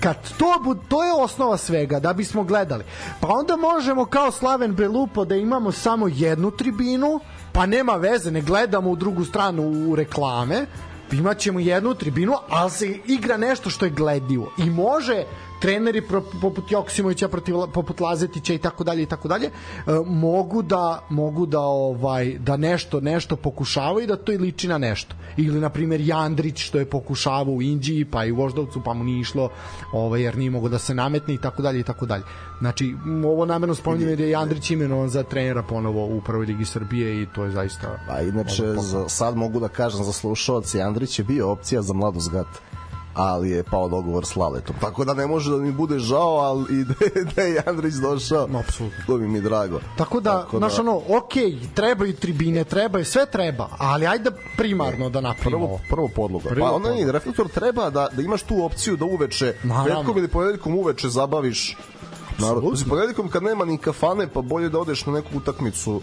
kad 0.01 0.17
to, 0.39 0.77
to 0.89 1.05
je 1.05 1.13
osnova 1.13 1.57
svega 1.57 2.01
da 2.01 2.13
bismo 2.13 2.45
gledali. 2.45 2.85
Pa 3.21 3.29
onda 3.29 3.57
možemo 3.57 4.05
kao 4.05 4.31
Slaven 4.31 4.75
Belupo 4.75 5.25
da 5.25 5.37
imamo 5.37 5.73
samo 5.73 6.09
jednu 6.09 6.51
tribinu 6.51 7.21
pa 7.53 7.67
nema 7.67 7.97
veze, 7.97 8.31
ne 8.31 8.41
gledamo 8.41 8.91
u 8.91 8.97
drugu 8.97 9.25
stranu 9.25 9.63
u 9.63 9.97
reklame. 9.97 10.67
Imaćemo 11.13 11.61
jednu 11.61 11.95
tribinu, 11.95 12.33
ali 12.49 12.71
se 12.71 12.99
igra 13.07 13.37
nešto 13.37 13.71
što 13.71 13.85
je 13.85 13.91
gledivo 13.91 14.53
i 14.59 14.71
može 14.71 15.25
treneri 15.65 16.03
poput 16.43 16.71
Joksimovića 16.71 17.29
protiv 17.29 17.55
poput 17.73 18.01
Lazetića 18.01 18.55
i 18.55 18.59
tako 18.59 18.85
dalje 18.85 19.03
i 19.03 19.07
tako 19.07 19.29
dalje 19.29 19.47
e, 19.47 19.51
mogu 20.07 20.63
da 20.63 21.07
mogu 21.11 21.47
da 21.47 21.61
ovaj 21.61 22.39
da 22.39 22.57
nešto 22.57 23.01
nešto 23.01 23.37
pokušavaju 23.37 24.07
da 24.07 24.17
to 24.17 24.33
i 24.33 24.39
liči 24.39 24.69
na 24.69 24.79
nešto. 24.79 25.15
Ili 25.37 25.61
na 25.61 25.69
primer 25.69 26.01
Jandrić 26.01 26.65
što 26.65 26.79
je 26.79 26.85
pokušavao 26.85 27.55
u 27.55 27.63
Indiji 27.63 28.05
pa 28.05 28.25
i 28.25 28.33
u 28.33 28.37
Voždovcu 28.37 28.83
pa 28.85 28.95
mu 28.95 29.05
nije 29.05 29.21
išlo 29.21 29.49
ovaj 29.93 30.23
jer 30.23 30.37
nije 30.37 30.51
mogao 30.51 30.69
da 30.69 30.79
se 30.79 30.95
nametne 30.95 31.35
i 31.35 31.39
tako 31.39 31.63
dalje 31.63 31.81
i 31.81 31.83
tako 31.83 32.07
dalje. 32.07 32.25
Znači 32.61 32.95
ovo 33.27 33.47
namerno 33.47 33.75
spominjem 33.75 34.09
jer 34.09 34.21
je 34.21 34.31
Jandrić 34.31 34.71
imenovan 34.71 35.09
za 35.09 35.23
trenera 35.23 35.63
ponovo 35.63 36.07
u 36.07 36.21
prvoj 36.21 36.47
ligi 36.47 36.65
Srbije 36.65 37.23
i 37.23 37.27
to 37.35 37.45
je 37.45 37.51
zaista 37.51 37.99
a 38.09 38.21
inače 38.23 38.75
za, 38.77 39.09
sad 39.09 39.37
mogu 39.37 39.61
da 39.61 39.69
kažem 39.69 40.05
za 40.05 40.13
slušaoci 40.13 40.79
Jandrić 40.79 41.19
je 41.19 41.25
bio 41.25 41.51
opcija 41.51 41.83
za 41.83 41.95
mladost 41.95 42.31
gata 42.31 42.75
ali 43.15 43.51
je 43.51 43.63
pao 43.63 43.89
dogovor 43.89 44.27
s 44.27 44.37
Laletom. 44.37 44.77
Tako 44.81 45.05
da 45.05 45.15
ne 45.15 45.27
može 45.27 45.51
da 45.51 45.57
mi 45.57 45.73
bude 45.73 45.99
žao, 45.99 46.37
ali 46.37 46.81
i 46.81 46.85
da, 46.85 46.95
da 47.37 47.43
je 47.43 47.63
Andrić 47.67 47.95
došao. 47.95 48.47
No, 48.47 48.59
apsolutno. 48.59 49.05
To 49.07 49.17
bi 49.17 49.29
mi 49.29 49.41
drago. 49.41 49.81
Tako 49.97 50.21
da, 50.21 50.41
Tako 50.43 50.59
da... 50.59 50.69
ono, 50.81 50.97
ok, 50.97 51.33
trebaju 51.75 52.17
tribine, 52.17 52.65
trebaju, 52.65 53.05
sve 53.05 53.27
treba, 53.27 53.69
ali 53.79 54.07
ajde 54.07 54.31
primarno 54.57 55.11
da 55.11 55.21
napravimo. 55.21 55.67
Prvo, 55.67 55.81
prvo 55.91 56.09
podloga. 56.17 56.49
Prvo 56.49 56.67
pa 56.67 56.73
onda 56.75 56.89
je, 56.89 57.13
reflektor 57.13 57.49
treba 57.49 57.91
da, 57.91 58.09
da 58.13 58.23
imaš 58.23 58.43
tu 58.43 58.65
opciju 58.65 58.97
da 58.97 59.05
uveče, 59.05 59.55
petkom 59.63 60.19
ili 60.19 60.29
ponedeljkom 60.29 60.75
uveče 60.75 61.09
zabaviš 61.09 61.77
narod. 62.39 62.85
Ponedeljkom 62.89 63.29
kad 63.29 63.43
nema 63.43 63.65
ni 63.65 63.79
kafane, 63.79 64.27
pa 64.27 64.43
bolje 64.43 64.69
da 64.69 64.79
odeš 64.79 65.07
na 65.07 65.13
neku 65.13 65.29
utakmicu 65.37 66.01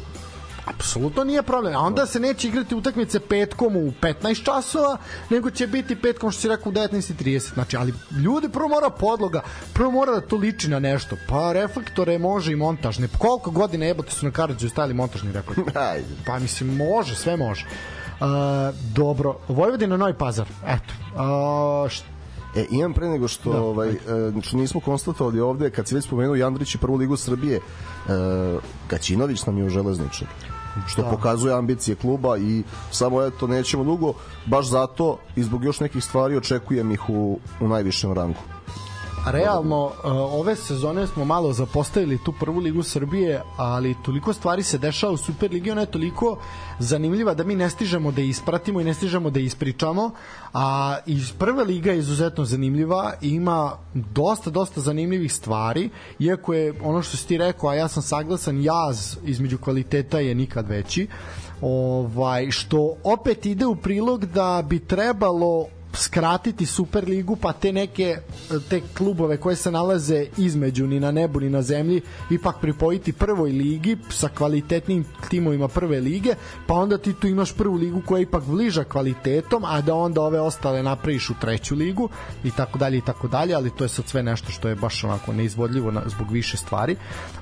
Apsolutno 0.65 1.23
nije 1.23 1.43
problem. 1.43 1.75
A 1.75 1.79
onda 1.79 2.05
se 2.05 2.19
neće 2.19 2.47
igrati 2.47 2.75
utakmice 2.75 3.19
petkom 3.19 3.75
u 3.75 3.91
15 4.01 4.43
časova, 4.43 4.97
nego 5.29 5.49
će 5.49 5.67
biti 5.67 5.95
petkom 5.95 6.31
što 6.31 6.41
si 6.41 6.47
rekao 6.47 6.69
u 6.69 6.73
19.30. 6.73 7.53
Znači, 7.53 7.77
ali 7.77 7.93
ljudi 8.23 8.49
prvo 8.49 8.67
mora 8.67 8.89
podloga, 8.89 9.41
prvo 9.73 9.91
mora 9.91 10.11
da 10.11 10.21
to 10.21 10.35
liči 10.35 10.69
na 10.69 10.79
nešto. 10.79 11.15
Pa 11.29 11.53
reflektore 11.53 12.19
može 12.19 12.51
i 12.51 12.55
montažne. 12.55 13.07
Koliko 13.17 13.51
godina 13.51 13.85
jebote 13.85 14.11
su 14.11 14.25
na 14.25 14.31
Karadžu 14.31 14.69
stavili 14.69 14.93
montažni 14.93 15.31
reflektor? 15.31 15.73
Pa 16.27 16.39
mislim, 16.39 16.75
može, 16.75 17.15
sve 17.15 17.37
može. 17.37 17.65
Uh, 18.21 18.27
dobro, 18.95 19.37
Vojvodina 19.47 19.97
Novi 19.97 20.13
Pazar. 20.13 20.47
Eto. 20.67 20.93
Uh, 21.15 21.91
E, 22.55 22.65
imam 22.71 22.93
pre 22.93 23.09
nego 23.09 23.27
što 23.27 23.53
da, 23.53 23.61
ovaj, 23.61 23.95
znači 24.31 24.57
nismo 24.57 24.81
konstatovali 24.81 25.39
ovde, 25.39 25.69
kad 25.69 25.87
si 25.87 25.95
već 25.95 26.05
spomenuo 26.05 26.35
Jandrić 26.35 26.75
i 26.75 26.77
prvu 26.77 26.95
ligu 26.95 27.17
Srbije, 27.17 27.57
e, 27.57 27.61
Gaćinović 28.89 29.45
nam 29.45 29.57
je 29.57 29.63
u 29.63 29.69
železničar 29.69 30.27
što 30.87 31.01
da. 31.01 31.09
pokazuje 31.09 31.53
ambicije 31.53 31.95
kluba 31.95 32.37
i 32.37 32.63
samo 32.91 33.23
eto 33.23 33.47
nećemo 33.47 33.83
dugo 33.83 34.13
baš 34.45 34.69
zato 34.69 35.17
i 35.35 35.43
zbog 35.43 35.63
još 35.63 35.79
nekih 35.79 36.03
stvari 36.03 36.37
očekujem 36.37 36.91
ih 36.91 37.09
u, 37.09 37.39
u 37.59 37.67
najvišem 37.67 38.13
rangu 38.13 38.39
realno 39.25 39.85
uh, 39.85 39.91
ove 40.13 40.55
sezone 40.55 41.07
smo 41.07 41.25
malo 41.25 41.53
zapostavili 41.53 42.17
tu 42.23 42.33
prvu 42.39 42.59
ligu 42.59 42.83
Srbije, 42.83 43.41
ali 43.57 43.95
toliko 44.05 44.33
stvari 44.33 44.63
se 44.63 44.77
dešava 44.77 45.13
u 45.13 45.17
Superligi, 45.17 45.71
ona 45.71 45.81
je 45.81 45.91
toliko 45.91 46.37
zanimljiva 46.79 47.33
da 47.33 47.43
mi 47.43 47.55
ne 47.55 47.69
stižemo 47.69 48.11
da 48.11 48.21
ispratimo 48.21 48.81
i 48.81 48.83
ne 48.83 48.93
stižemo 48.93 49.29
da 49.29 49.39
ispričamo, 49.39 50.11
a 50.53 50.97
iz 51.05 51.31
prve 51.31 51.63
liga 51.63 51.91
je 51.91 51.97
izuzetno 51.97 52.45
zanimljiva 52.45 53.13
ima 53.21 53.71
dosta, 53.93 54.49
dosta 54.49 54.81
zanimljivih 54.81 55.33
stvari, 55.33 55.89
iako 56.19 56.53
je 56.53 56.73
ono 56.83 57.01
što 57.01 57.17
si 57.17 57.27
ti 57.27 57.37
rekao, 57.37 57.69
a 57.69 57.75
ja 57.75 57.87
sam 57.87 58.03
saglasan, 58.03 58.61
jaz 58.63 59.17
između 59.23 59.57
kvaliteta 59.57 60.19
je 60.19 60.35
nikad 60.35 60.67
veći, 60.67 61.07
ovaj, 61.61 62.51
što 62.51 62.95
opet 63.03 63.45
ide 63.45 63.65
u 63.65 63.75
prilog 63.75 64.25
da 64.25 64.63
bi 64.69 64.79
trebalo 64.79 65.67
skratiti 65.93 66.65
Superligu 66.65 67.35
pa 67.35 67.53
te 67.53 67.71
neke 67.71 68.17
te 68.69 68.81
klubove 68.97 69.37
koje 69.37 69.55
se 69.55 69.71
nalaze 69.71 70.25
između 70.37 70.87
ni 70.87 70.99
na 70.99 71.11
nebu 71.11 71.39
ni 71.39 71.49
na 71.49 71.61
zemlji 71.61 72.01
ipak 72.29 72.55
pripojiti 72.61 73.13
prvoj 73.13 73.51
ligi 73.51 73.97
sa 74.09 74.29
kvalitetnim 74.29 75.05
timovima 75.29 75.67
prve 75.67 75.99
lige 75.99 76.35
pa 76.67 76.73
onda 76.73 76.97
ti 76.97 77.13
tu 77.13 77.27
imaš 77.27 77.53
prvu 77.53 77.75
ligu 77.75 78.01
koja 78.05 78.19
je 78.19 78.23
ipak 78.23 78.43
bliža 78.43 78.83
kvalitetom 78.83 79.65
a 79.65 79.81
da 79.81 79.95
onda 79.95 80.21
ove 80.21 80.39
ostale 80.39 80.83
napraviš 80.83 81.29
u 81.29 81.33
treću 81.41 81.75
ligu 81.75 82.09
i 82.43 82.51
tako 82.51 82.79
dalje 82.79 82.97
i 82.97 83.01
tako 83.01 83.27
dalje 83.27 83.55
ali 83.55 83.71
to 83.75 83.83
je 83.83 83.89
sad 83.89 84.07
sve 84.07 84.23
nešto 84.23 84.51
što 84.51 84.69
je 84.69 84.75
baš 84.75 85.03
onako 85.03 85.33
neizvodljivo 85.33 85.91
na, 85.91 86.01
zbog 86.05 86.31
više 86.31 86.57
stvari. 86.57 86.95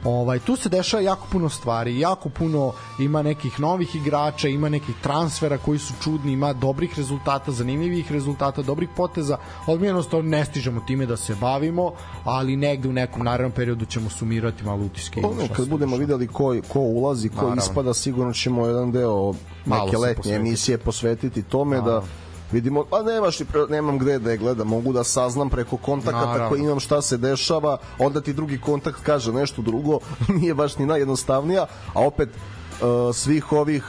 Ovaj, 0.04 0.40
tu 0.40 0.56
se 0.56 0.70
dešava 0.70 1.04
jako 1.04 1.28
puno 1.32 1.50
stvari 1.50 2.00
jako 2.00 2.30
puno 2.30 2.74
ima 3.00 3.22
nekih 3.22 3.60
novih 3.60 3.96
igrača 3.96 4.48
ima 4.48 4.70
nekih 4.70 4.96
transfera 5.02 5.58
koji 5.58 5.80
su 5.80 5.94
čudni 6.04 6.32
ima 6.32 6.54
dobrih 6.54 6.98
rezultata 6.98 7.52
zanimljivih 7.52 8.12
rezultata 8.12 8.39
rezultata, 8.40 8.62
dobrih 8.62 8.90
poteza, 8.96 9.38
ali 9.66 9.80
mi 9.80 9.88
jednostavno 9.88 10.30
ne 10.30 10.46
stižemo 10.46 10.82
time 10.88 11.06
da 11.06 11.18
se 11.18 11.36
bavimo, 11.36 11.92
ali 12.24 12.56
negde 12.56 12.90
u 12.90 12.94
nekom 12.94 13.24
narednom 13.24 13.52
periodu 13.52 13.86
ćemo 13.86 14.10
sumirati 14.10 14.64
malo 14.64 14.86
utiske. 14.86 15.22
Pa, 15.22 15.54
kad 15.56 15.70
budemo 15.70 15.98
videli 15.98 16.28
ko, 16.28 16.56
ko 16.68 16.80
ulazi, 16.80 17.30
ko 17.30 17.36
Naravno. 17.36 17.62
ispada, 17.62 17.94
sigurno 17.94 18.34
ćemo 18.34 18.68
jedan 18.68 18.92
deo 18.92 19.34
neke 19.66 19.98
letnje 19.98 20.36
emisije 20.36 20.78
posvetiti 20.78 21.44
tome 21.44 21.76
da 21.76 21.82
Naravno. 21.82 22.02
da 22.02 22.08
vidimo, 22.52 22.86
pa 22.90 23.04
nemaš 23.04 23.40
nemam 23.70 24.00
gde 24.00 24.20
da 24.20 24.32
je 24.32 24.38
gledam, 24.38 24.68
mogu 24.68 24.94
da 24.94 25.04
saznam 25.04 25.50
preko 25.50 25.78
kontakata 25.78 26.26
Naravno. 26.26 26.50
koji 26.50 26.62
imam 26.62 26.80
šta 26.80 27.02
se 27.02 27.18
dešava, 27.18 27.78
onda 28.00 28.22
ti 28.22 28.34
drugi 28.34 28.58
kontakt 28.58 29.04
kaže 29.04 29.34
nešto 29.34 29.62
drugo, 29.62 30.00
nije 30.40 30.54
baš 30.54 30.78
ni 30.78 30.86
najjednostavnija, 30.86 31.66
a 31.94 32.06
opet 32.06 32.30
uh, 32.30 33.16
svih 33.16 33.52
ovih 33.52 33.84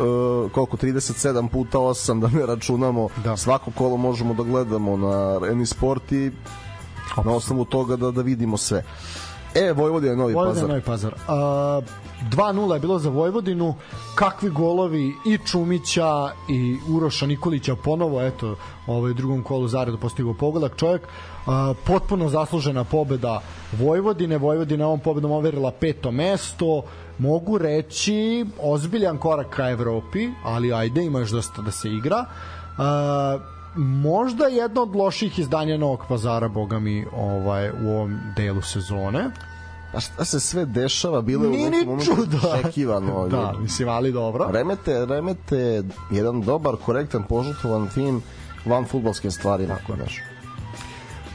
uh, 0.00 0.50
koliko 0.52 0.76
37 0.76 1.48
puta 1.48 1.78
8 1.78 2.20
da 2.20 2.28
ne 2.28 2.46
računamo 2.46 3.08
da. 3.24 3.36
svako 3.36 3.70
kolo 3.70 3.96
možemo 3.96 4.34
da 4.34 4.42
gledamo 4.42 4.96
na 4.96 5.38
Reni 5.38 5.66
Sport 5.66 6.12
i 6.12 6.30
na 7.24 7.32
osnovu 7.32 7.64
toga 7.64 7.96
da 7.96 8.10
da 8.10 8.22
vidimo 8.22 8.56
sve. 8.56 8.84
E, 9.54 9.72
Vojvodina 9.72 10.12
je 10.12 10.16
Novi 10.16 10.34
Vojvodina 10.34 10.54
Pazar. 10.54 10.68
Novi 10.68 10.82
Pazar. 10.82 11.14
Uh, 11.14 11.84
2-0 12.30 12.74
je 12.74 12.80
bilo 12.80 12.98
za 12.98 13.10
Vojvodinu. 13.10 13.74
Kakvi 14.14 14.50
golovi 14.50 15.14
i 15.26 15.38
Čumića 15.46 16.30
i 16.48 16.76
Uroša 16.88 17.26
Nikolića 17.26 17.76
ponovo, 17.76 18.22
eto, 18.22 18.56
ovaj 18.86 19.14
drugom 19.14 19.42
kolu 19.42 19.68
zaredu 19.68 19.98
postigao 19.98 20.34
pogodak 20.34 20.76
čovjek. 20.76 21.02
Uh, 21.02 21.52
potpuno 21.86 22.28
zaslužena 22.28 22.84
pobeda 22.84 23.40
Vojvodine. 23.78 24.38
Vojvodina 24.38 24.86
ovom 24.86 25.00
pobedom 25.00 25.32
overila 25.32 25.70
peto 25.70 26.10
mesto 26.10 26.82
mogu 27.18 27.58
reći 27.58 28.46
ozbiljan 28.62 29.18
korak 29.18 29.46
ka 29.50 29.70
Evropi, 29.70 30.28
ali 30.44 30.72
ajde, 30.72 31.04
ima 31.04 31.18
još 31.18 31.30
dosta 31.30 31.62
da 31.62 31.70
se 31.70 31.90
igra. 31.90 32.24
Uh, 32.78 33.42
možda 33.76 34.46
jedno 34.46 34.82
od 34.82 34.96
loših 34.96 35.38
izdanja 35.38 35.76
Novog 35.76 36.04
pazara, 36.08 36.48
boga 36.48 36.78
mi, 36.78 37.06
ovaj, 37.16 37.70
u 37.70 37.88
ovom 37.88 38.18
delu 38.36 38.62
sezone. 38.62 39.30
A 39.92 40.00
šta 40.00 40.24
se 40.24 40.40
sve 40.40 40.64
dešava, 40.64 41.22
bilo 41.22 41.44
je 41.44 41.50
u 41.50 41.70
nekom 41.70 41.86
momentu 41.86 42.36
očekivano. 42.58 43.28
da, 43.28 43.52
mislim, 43.58 43.88
ali 43.88 44.12
dobro. 44.12 44.48
Remete, 44.52 45.06
remete 45.06 45.82
jedan 46.10 46.40
dobar, 46.40 46.76
korektan, 46.84 47.22
požutovan 47.22 47.88
tim 47.94 48.22
van 48.64 48.84
futbolskim 48.84 49.30
stvarima. 49.30 49.74
Tako, 49.74 49.96
znaš. 49.96 50.20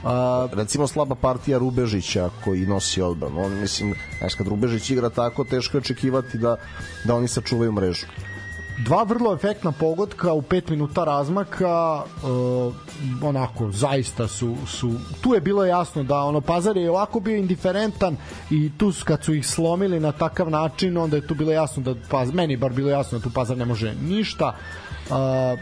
A, 0.03 0.48
recimo 0.53 0.88
slaba 0.88 1.15
partija 1.15 1.57
Rubežića 1.57 2.30
koji 2.44 2.65
nosi 2.65 3.02
odbranu. 3.02 3.45
On 3.45 3.60
mislim, 3.60 3.95
znaš, 4.19 4.36
kad 4.36 4.48
Rubežić 4.48 4.90
igra 4.90 5.10
tako, 5.10 5.44
teško 5.44 5.78
je 5.78 5.80
očekivati 5.80 6.38
da 6.38 6.56
da 7.06 7.15
oni 7.15 7.28
sačuvaju 7.28 7.72
mrežu 7.72 8.06
dva 8.84 9.03
vrlo 9.03 9.34
efektna 9.34 9.72
pogotka 9.72 10.34
u 10.34 10.41
5 10.41 10.69
minuta 10.69 11.03
razmaka 11.03 12.03
uh, 12.03 12.73
onako 13.23 13.72
zaista 13.72 14.28
su, 14.28 14.56
su 14.68 14.91
tu 15.22 15.34
je 15.34 15.41
bilo 15.41 15.65
jasno 15.65 16.03
da 16.03 16.18
ono 16.18 16.41
Pazar 16.41 16.78
je 16.78 16.90
ovako 16.90 17.19
bio 17.19 17.36
indiferentan 17.36 18.18
i 18.49 18.72
tu 18.78 18.94
kad 19.03 19.23
su 19.23 19.34
ih 19.34 19.48
slomili 19.48 19.99
na 19.99 20.11
takav 20.11 20.49
način 20.49 20.98
onda 20.98 21.15
je 21.15 21.28
tu 21.28 21.36
bilo 21.36 21.52
jasno 21.52 21.84
da 21.84 21.95
pa 22.10 22.26
meni 22.26 22.57
bar 22.57 22.73
bilo 22.73 22.90
jasno 22.90 23.18
da 23.18 23.23
tu 23.23 23.30
Pazar 23.30 23.57
ne 23.57 23.65
može 23.65 23.95
ništa 23.95 24.56
uh, 25.11 25.59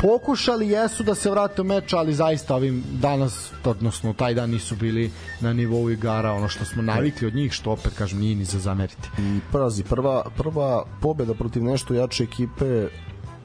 pokušali 0.00 0.68
jesu 0.68 1.02
da 1.02 1.14
se 1.14 1.30
vrate 1.30 1.62
u 1.62 1.64
meč, 1.64 1.92
ali 1.92 2.14
zaista 2.14 2.54
ovim 2.54 2.84
danas, 2.92 3.52
odnosno 3.64 4.12
taj 4.12 4.34
dan 4.34 4.50
nisu 4.50 4.76
bili 4.76 5.10
na 5.40 5.52
nivou 5.52 5.90
igara, 5.90 6.32
ono 6.32 6.48
što 6.48 6.64
smo 6.64 6.82
navikli 6.82 7.26
od 7.26 7.34
njih, 7.34 7.52
što 7.52 7.70
opet 7.70 7.92
kažem 7.98 8.20
nije 8.20 8.36
ni 8.36 8.44
za 8.44 8.58
zameriti. 8.58 9.08
I 9.18 9.40
prazi, 9.52 9.84
prva, 9.84 10.24
prva 10.36 10.84
pobeda 11.00 11.34
protiv 11.34 11.64
nešto 11.64 11.94
jače 11.94 12.24
ekipe 12.24 12.88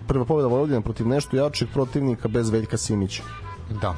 prva 0.08 0.26
pobeda 0.26 0.48
Vojvodina 0.48 0.82
protiv 0.82 1.08
nešto 1.08 1.38
jačeg 1.38 1.68
protivnika 1.74 2.28
bez 2.28 2.50
Veljka 2.50 2.78
Simića. 2.78 3.24
Da. 3.82 3.96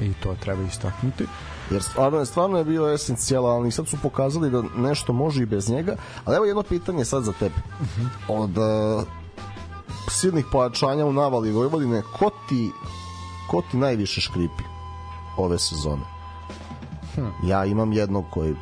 I 0.00 0.12
to 0.22 0.34
treba 0.40 0.62
istaknuti. 0.62 1.26
Jer 1.70 1.82
stvarno 1.82 2.18
je, 2.18 2.26
stvarno 2.26 2.58
je 2.58 2.64
bio 2.64 2.92
esencijalan 2.92 3.66
i 3.66 3.70
sad 3.70 3.88
su 3.88 3.96
pokazali 4.02 4.50
da 4.50 4.62
nešto 4.76 5.12
može 5.12 5.42
i 5.42 5.46
bez 5.46 5.70
njega. 5.70 5.96
Ali 6.24 6.36
evo 6.36 6.44
jedno 6.44 6.62
pitanje 6.62 7.04
sad 7.04 7.24
za 7.24 7.32
tebe. 7.32 7.54
Uh 7.80 7.86
mhm. 7.86 8.06
-huh. 8.06 8.42
Od 8.42 8.50
silnih 10.10 10.44
pojačanja 10.52 11.06
u 11.06 11.12
navali 11.12 11.52
Vojvodine, 11.52 12.02
ko 12.18 12.30
ti, 12.48 12.70
ko 13.50 13.62
ti 13.70 13.76
najviše 13.76 14.20
škripi 14.20 14.64
ove 15.36 15.58
sezone? 15.58 16.02
Hm. 17.14 17.46
Ja 17.46 17.64
imam 17.64 17.92
jednog 17.92 18.24
koji... 18.30 18.54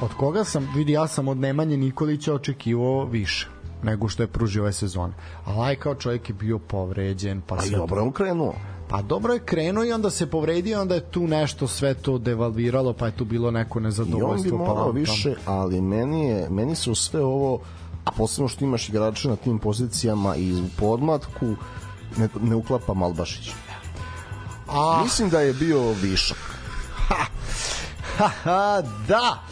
Od 0.00 0.14
koga 0.16 0.44
sam, 0.44 0.68
vidi, 0.74 0.92
ja 0.92 1.06
sam 1.06 1.28
od 1.28 1.36
Nemanje 1.36 1.76
Nikolića 1.76 2.34
očekivao 2.34 3.04
više 3.04 3.48
nego 3.82 4.08
što 4.08 4.22
je 4.22 4.26
pružio 4.26 4.62
ove 4.62 4.72
sezone. 4.72 5.12
A 5.44 5.52
Laj 5.52 5.76
kao 5.76 5.94
čovjek 5.94 6.28
je 6.28 6.34
bio 6.34 6.58
povređen. 6.58 7.40
Pa, 7.46 7.56
pa 7.56 7.64
i 7.64 7.70
dobro 7.70 8.02
je 8.02 8.12
krenuo. 8.12 8.54
Pa 8.88 9.02
dobro 9.02 9.32
je 9.32 9.40
krenuo 9.40 9.84
i 9.84 9.92
onda 9.92 10.10
se 10.10 10.30
povredio, 10.30 10.80
onda 10.80 10.94
je 10.94 11.00
tu 11.00 11.26
nešto 11.26 11.68
sve 11.68 11.94
to 11.94 12.18
devalviralo, 12.18 12.92
pa 12.92 13.06
je 13.06 13.16
tu 13.16 13.24
bilo 13.24 13.50
neko 13.50 13.80
nezadovoljstvo. 13.80 14.48
I 14.48 14.52
on 14.52 14.58
bi 14.58 14.64
pa 14.64 14.72
morao 14.72 14.92
pa 14.92 14.98
više, 14.98 15.34
ali 15.44 15.80
meni, 15.80 16.26
je, 16.26 16.50
meni 16.50 16.74
su 16.74 16.94
sve 16.94 17.24
ovo 17.24 17.60
a 18.06 18.10
posebno 18.10 18.48
što 18.48 18.64
imaš 18.64 18.88
igrače 18.88 19.28
na 19.28 19.36
tim 19.36 19.58
pozicijama 19.58 20.36
i 20.36 20.52
u 20.52 20.68
podmatku 20.78 21.56
ne, 22.16 22.28
ne 22.40 22.54
uklapa 22.54 22.94
Malbašić. 22.94 23.50
A... 24.68 25.00
Mislim 25.02 25.30
da 25.30 25.40
je 25.40 25.52
bio 25.52 25.92
višak. 25.92 26.38
Ha, 27.08 27.26
ha, 28.18 28.28
ha, 28.42 28.82
da. 29.08 29.42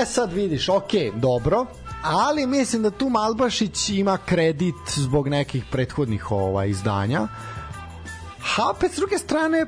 E 0.00 0.06
sad 0.06 0.32
vidiš, 0.32 0.68
ok, 0.68 0.92
dobro, 1.14 1.66
ali 2.02 2.46
mislim 2.46 2.82
da 2.82 2.90
tu 2.90 3.08
Malbašić 3.08 3.88
ima 3.88 4.18
kredit 4.26 4.74
zbog 4.96 5.28
nekih 5.28 5.64
prethodnih 5.70 6.30
ova 6.30 6.64
izdanja. 6.64 7.28
A 8.58 8.70
opet 8.70 8.92
s 8.92 8.96
druge 8.96 9.18
strane 9.18 9.66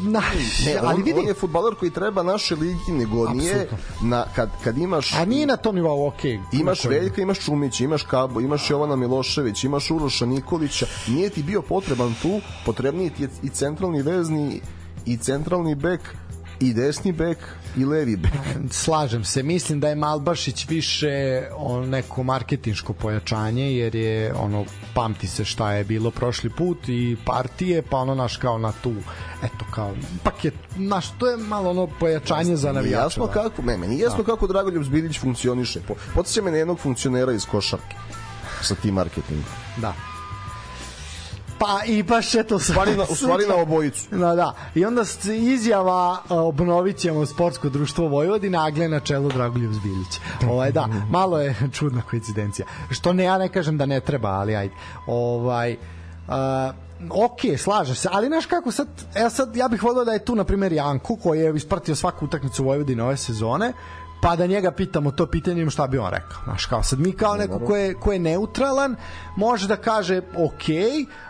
Na, 0.00 0.22
ne, 0.66 0.80
on, 0.80 0.86
ali 0.86 1.02
vidi, 1.02 1.18
on 1.18 1.26
je 1.26 1.34
fudbaler 1.34 1.74
koji 1.74 1.90
treba 1.90 2.22
naše 2.22 2.54
ligi, 2.54 2.92
nego 2.92 3.22
Absolutno. 3.22 3.42
nije 3.42 3.68
na, 4.02 4.24
kad, 4.36 4.50
kad 4.64 4.78
imaš... 4.78 5.12
A 5.14 5.24
nije 5.24 5.46
na 5.46 5.56
tom 5.56 5.74
nivou, 5.74 6.06
ok. 6.06 6.24
Imaš 6.52 6.84
Veljka, 6.84 7.22
imaš 7.22 7.44
Čumić, 7.44 7.80
imaš 7.80 8.02
Kabo, 8.02 8.40
imaš 8.40 8.70
Jovana 8.70 8.96
Milošević, 8.96 9.64
imaš 9.64 9.90
Uroša 9.90 10.26
Nikolića, 10.26 10.86
nije 11.08 11.30
ti 11.30 11.42
bio 11.42 11.62
potreban 11.62 12.14
tu, 12.22 12.40
potrebniji 12.64 13.10
ti 13.10 13.22
je 13.22 13.28
i 13.42 13.48
centralni 13.48 14.02
vezni 14.02 14.60
i 15.06 15.16
centralni 15.16 15.74
bek 15.74 16.00
i 16.62 16.72
desni 16.74 17.12
bek 17.12 17.38
i 17.76 17.84
levi 17.84 18.16
bek. 18.16 18.32
Slažem 18.70 19.24
se, 19.24 19.42
mislim 19.42 19.80
da 19.80 19.88
je 19.88 19.94
Malbašić 19.94 20.68
više 20.68 21.42
on 21.56 21.88
neko 21.88 22.22
marketinško 22.22 22.92
pojačanje 22.92 23.76
jer 23.76 23.94
je 23.94 24.34
ono 24.34 24.64
pamti 24.94 25.26
se 25.26 25.44
šta 25.44 25.72
je 25.72 25.84
bilo 25.84 26.10
prošli 26.10 26.50
put 26.50 26.88
i 26.88 27.16
partije, 27.26 27.82
pa 27.82 27.96
ono 27.96 28.14
naš 28.14 28.36
kao 28.36 28.58
na 28.58 28.72
tu 28.82 28.94
eto 29.42 29.64
kao 29.70 29.94
paket 30.22 30.54
naš 30.76 31.06
to 31.18 31.30
je 31.30 31.36
malo 31.36 31.70
ono 31.70 31.86
pojačanje 32.00 32.56
za 32.56 32.72
navijača. 32.72 33.04
Jasno 33.04 33.26
da. 33.26 33.32
kako, 33.32 33.62
ne, 33.62 33.76
meni 33.76 33.98
jasno 33.98 34.22
da. 34.22 34.24
kako 34.24 34.46
Dragoljub 34.46 34.84
Zbilić 34.84 35.20
funkcioniše. 35.20 35.80
Po, 35.88 35.94
me 36.44 36.50
na 36.50 36.56
jednog 36.56 36.78
funkcionera 36.78 37.32
iz 37.32 37.46
košarke 37.46 37.96
sa 38.62 38.74
tim 38.74 38.94
marketingom. 38.94 39.44
Da. 39.76 40.11
Pa 41.62 41.84
i 41.86 42.02
baš 42.02 42.34
eto 42.34 42.58
stvari 42.58 42.96
na, 42.96 43.02
u 43.02 43.14
stvari 43.14 43.44
na 43.46 43.54
obojicu. 43.62 44.02
Da, 44.10 44.34
da. 44.34 44.54
I 44.74 44.84
onda 44.84 45.04
s- 45.04 45.24
izjava 45.26 45.94
a, 46.28 46.34
obnovit 46.36 46.96
ćemo 46.96 47.26
sportsko 47.26 47.68
društvo 47.68 48.08
Vojvodina, 48.08 48.64
a 48.66 48.70
gle 48.70 48.88
na 48.88 49.00
čelu 49.00 49.28
Dragoljub 49.28 49.72
Zbiljić. 49.72 50.20
Ovaj, 50.48 50.72
da, 50.72 50.88
malo 51.10 51.40
je 51.40 51.54
čudna 51.78 52.02
koincidencija. 52.02 52.66
Što 52.90 53.12
ne, 53.12 53.24
ja 53.24 53.38
ne 53.38 53.48
kažem 53.48 53.78
da 53.78 53.86
ne 53.86 54.00
treba, 54.00 54.28
ali 54.30 54.56
ajde. 54.56 54.74
Ovaj, 55.06 55.76
a, 56.28 56.72
ok, 57.10 57.58
slažeš 57.58 57.98
se, 57.98 58.08
ali 58.12 58.26
znaš 58.26 58.46
kako 58.46 58.72
sad, 58.72 58.88
ja 59.16 59.30
sad, 59.30 59.56
ja 59.56 59.68
bih 59.68 59.82
volio 59.82 60.04
da 60.04 60.12
je 60.12 60.24
tu, 60.24 60.34
na 60.34 60.44
primjer, 60.44 60.72
Janku, 60.72 61.16
koji 61.16 61.40
je 61.40 61.56
ispratio 61.56 61.94
svaku 61.94 62.24
utakmicu 62.24 62.64
Vojvodine 62.64 63.02
ove 63.02 63.16
sezone, 63.16 63.72
pa 64.22 64.36
da 64.36 64.46
njega 64.46 64.70
pitamo 64.70 65.10
to 65.10 65.26
pitanje 65.26 65.70
šta 65.70 65.86
bi 65.86 65.98
on 65.98 66.10
rekao. 66.10 66.40
Znaš, 66.44 66.66
kao 66.66 66.82
sad 66.82 67.00
mi 67.00 67.12
kao 67.12 67.36
neko 67.36 67.58
ko 67.58 67.76
je, 67.76 67.94
ko 67.94 68.12
je 68.12 68.18
neutralan, 68.18 68.96
može 69.36 69.68
da 69.68 69.76
kaže 69.76 70.18
ok, 70.18 70.64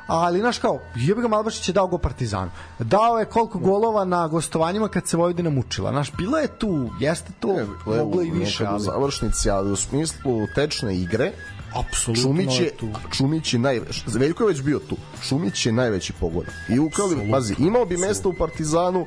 ali 0.06 0.40
znaš 0.40 0.58
kao, 0.58 0.78
jebi 0.94 1.22
ga 1.22 1.28
Malbašić 1.28 1.68
je 1.68 1.72
dao 1.72 1.86
go 1.86 1.98
Partizanu. 1.98 2.50
Dao 2.78 3.18
je 3.18 3.24
koliko 3.24 3.58
golova 3.58 4.04
na 4.04 4.28
gostovanjima 4.28 4.88
kad 4.88 5.08
se 5.08 5.16
Vojvodina 5.16 5.50
mučila. 5.50 5.90
Znaš, 5.90 6.12
bilo 6.12 6.38
je 6.38 6.48
tu, 6.58 6.90
jeste 7.00 7.32
to, 7.40 7.56
moglo 7.86 8.22
i 8.22 8.30
više, 8.30 8.64
nekad 8.64 8.66
u 8.66 8.74
ali 8.74 8.84
završnici, 8.84 9.50
ali 9.50 9.72
u 9.72 9.76
smislu 9.76 10.46
tečne 10.54 10.96
igre, 10.96 11.32
apsolutno 11.74 12.22
Čumić 12.22 12.60
je, 12.60 12.76
tu. 12.76 12.88
Čumić 13.12 13.54
je 13.54 13.58
naj, 13.58 13.80
Veljko 14.06 14.44
je 14.44 14.48
već 14.48 14.62
bio 14.62 14.78
tu. 14.78 14.96
Šumić 15.22 15.66
je 15.66 15.72
najveći 15.72 16.12
pogodak. 16.12 16.54
I 16.68 16.78
ukrali, 16.78 17.30
pazi, 17.30 17.54
imao 17.58 17.84
bi 17.84 17.96
mesto 17.96 18.28
u 18.28 18.32
Partizanu, 18.32 19.06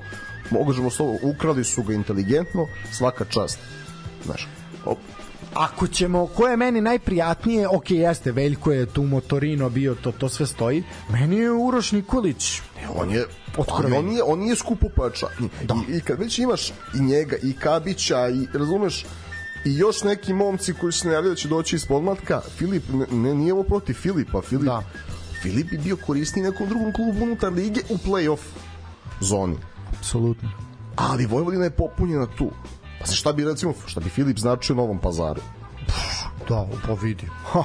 možemo 0.52 0.90
slovo, 0.90 1.18
ukrali 1.24 1.64
su 1.64 1.84
ga 1.84 1.94
inteligentno, 1.94 2.68
svaka 2.92 3.26
čast. 3.26 3.60
Znaš, 4.26 4.48
op, 4.86 4.98
Ako 5.54 5.88
ćemo, 5.88 6.28
ko 6.28 6.48
je 6.48 6.58
meni 6.58 6.82
najprijatnije, 6.82 7.68
ok, 7.68 7.92
jeste, 7.92 8.32
Veljko 8.32 8.72
je 8.72 8.86
tu 8.86 9.04
Motorino 9.04 9.70
bio, 9.70 9.96
to, 9.96 10.12
to 10.12 10.30
sve 10.30 10.46
stoji. 10.46 10.84
Meni 11.10 11.38
je 11.38 11.52
Uroš 11.52 11.92
Nikolić. 11.92 12.62
on 12.96 13.12
je 13.12 13.26
Otkroven. 13.58 13.94
on, 13.94 14.00
on 14.00 14.06
nije 14.06 14.24
on 14.24 14.40
nije 14.40 14.56
skupopača. 14.56 15.28
I, 15.40 15.66
da. 15.66 15.76
i, 15.90 15.98
I 15.98 16.02
kad 16.02 16.20
već 16.20 16.40
imaš 16.40 16.70
i 16.70 17.00
njega 17.02 17.36
i 17.44 17.54
Kabića 17.54 18.30
i 18.30 18.48
razumeš 18.58 19.06
i 19.66 19.78
još 19.78 20.04
neki 20.04 20.34
momci 20.34 20.74
koji 20.74 20.94
se 20.94 21.08
najavljaju 21.08 21.34
da 21.34 21.40
će 21.40 21.48
doći 21.48 21.76
iz 21.76 21.86
podmlatka, 21.86 22.42
Filip 22.58 22.84
ne, 22.94 23.06
ne 23.12 23.36
nije 23.36 23.54
ovo 23.54 23.64
protiv 23.64 23.94
Filipa, 23.94 24.42
Filip 24.42 24.66
Da. 24.66 24.84
Filip 25.42 25.70
bi 25.70 25.78
bio 25.78 25.98
korisniji 25.98 26.44
nekom 26.44 26.70
drugom 26.70 26.94
klubu 26.94 27.24
unutar 27.24 27.54
lige 27.54 27.82
u 27.90 27.98
play-off 27.98 28.40
zoni. 29.22 29.58
Apsolutno. 30.00 30.50
Ali 30.96 31.26
Vojvodina 31.26 31.64
je 31.64 31.70
popunjena 31.70 32.26
tu. 32.38 32.50
Pa 33.00 33.06
se 33.06 33.16
šta 33.16 33.34
bi 33.34 33.46
recimo, 33.46 33.74
šta 33.86 34.00
bi 34.00 34.10
Filip 34.10 34.40
značio 34.40 34.76
Novom 34.76 35.00
pazaru? 35.00 35.42
Da, 36.50 36.68
pa 36.88 36.94
vidi. 36.94 37.28
Ha, 37.52 37.64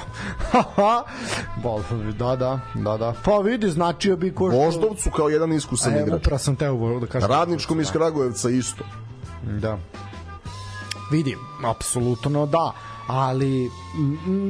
ha, 0.53 0.63
ha. 0.77 1.03
Da, 2.19 2.37
da, 2.37 2.61
da, 2.75 2.97
da. 2.97 3.15
Pa 3.25 3.39
vidi, 3.39 3.71
značio 3.71 4.17
bi 4.17 4.35
ko 4.35 4.51
što... 4.51 4.59
Voždovcu 4.59 5.11
kao 5.11 5.29
jedan 5.29 5.53
iskusan 5.53 5.93
Evo, 5.93 6.03
igrač. 6.03 6.21
upravo 6.21 6.39
sam 6.39 6.57
teo 6.57 7.01
da 7.01 7.07
kažem. 7.07 7.29
Radničkom 7.31 7.81
iz 7.81 7.91
Kragujevca 7.91 8.51
isto. 8.51 8.85
Da. 9.61 9.79
Vidi, 11.11 11.37
apsolutno 11.65 12.47
da 12.47 12.73
ali 13.07 13.71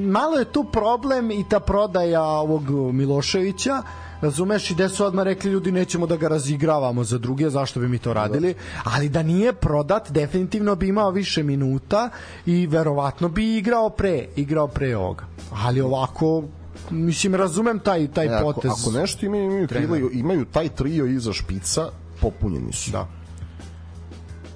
malo 0.06 0.36
je 0.36 0.44
tu 0.44 0.64
problem 0.72 1.30
i 1.30 1.44
ta 1.48 1.60
prodaja 1.60 2.22
ovog 2.22 2.70
Miloševića 2.70 3.82
razumeš? 4.20 4.70
I 4.70 4.74
gde 4.74 4.88
su 4.88 5.04
odmah 5.04 5.24
rekli 5.24 5.50
ljudi 5.50 5.72
nećemo 5.72 6.06
da 6.06 6.16
ga 6.16 6.28
razigravamo 6.28 7.04
za 7.04 7.18
druge, 7.18 7.50
zašto 7.50 7.80
bi 7.80 7.88
mi 7.88 7.98
to 7.98 8.12
radili? 8.12 8.54
Ali 8.84 9.08
da 9.08 9.22
nije 9.22 9.52
prodat 9.52 10.10
definitivno 10.10 10.74
bi 10.74 10.88
imao 10.88 11.10
više 11.10 11.42
minuta 11.42 12.10
i 12.46 12.66
verovatno 12.66 13.28
bi 13.28 13.56
igrao 13.56 13.90
pre 13.90 14.26
igrao 14.36 14.68
pre 14.68 14.96
ovoga. 14.96 15.24
Ali 15.52 15.80
ovako 15.80 16.44
mislim 16.90 17.34
razumem 17.34 17.78
taj 17.78 18.08
taj 18.08 18.26
E, 18.26 18.28
ako, 18.28 18.52
potez 18.52 18.70
ako 18.70 18.90
nešto 18.90 19.26
imaju, 19.26 19.44
imaju, 19.44 19.66
trio, 19.66 20.10
imaju 20.12 20.44
taj 20.44 20.68
trio 20.68 21.06
iza 21.06 21.32
špica, 21.32 21.88
popunjeni 22.20 22.72
su. 22.72 22.90
da. 22.90 23.08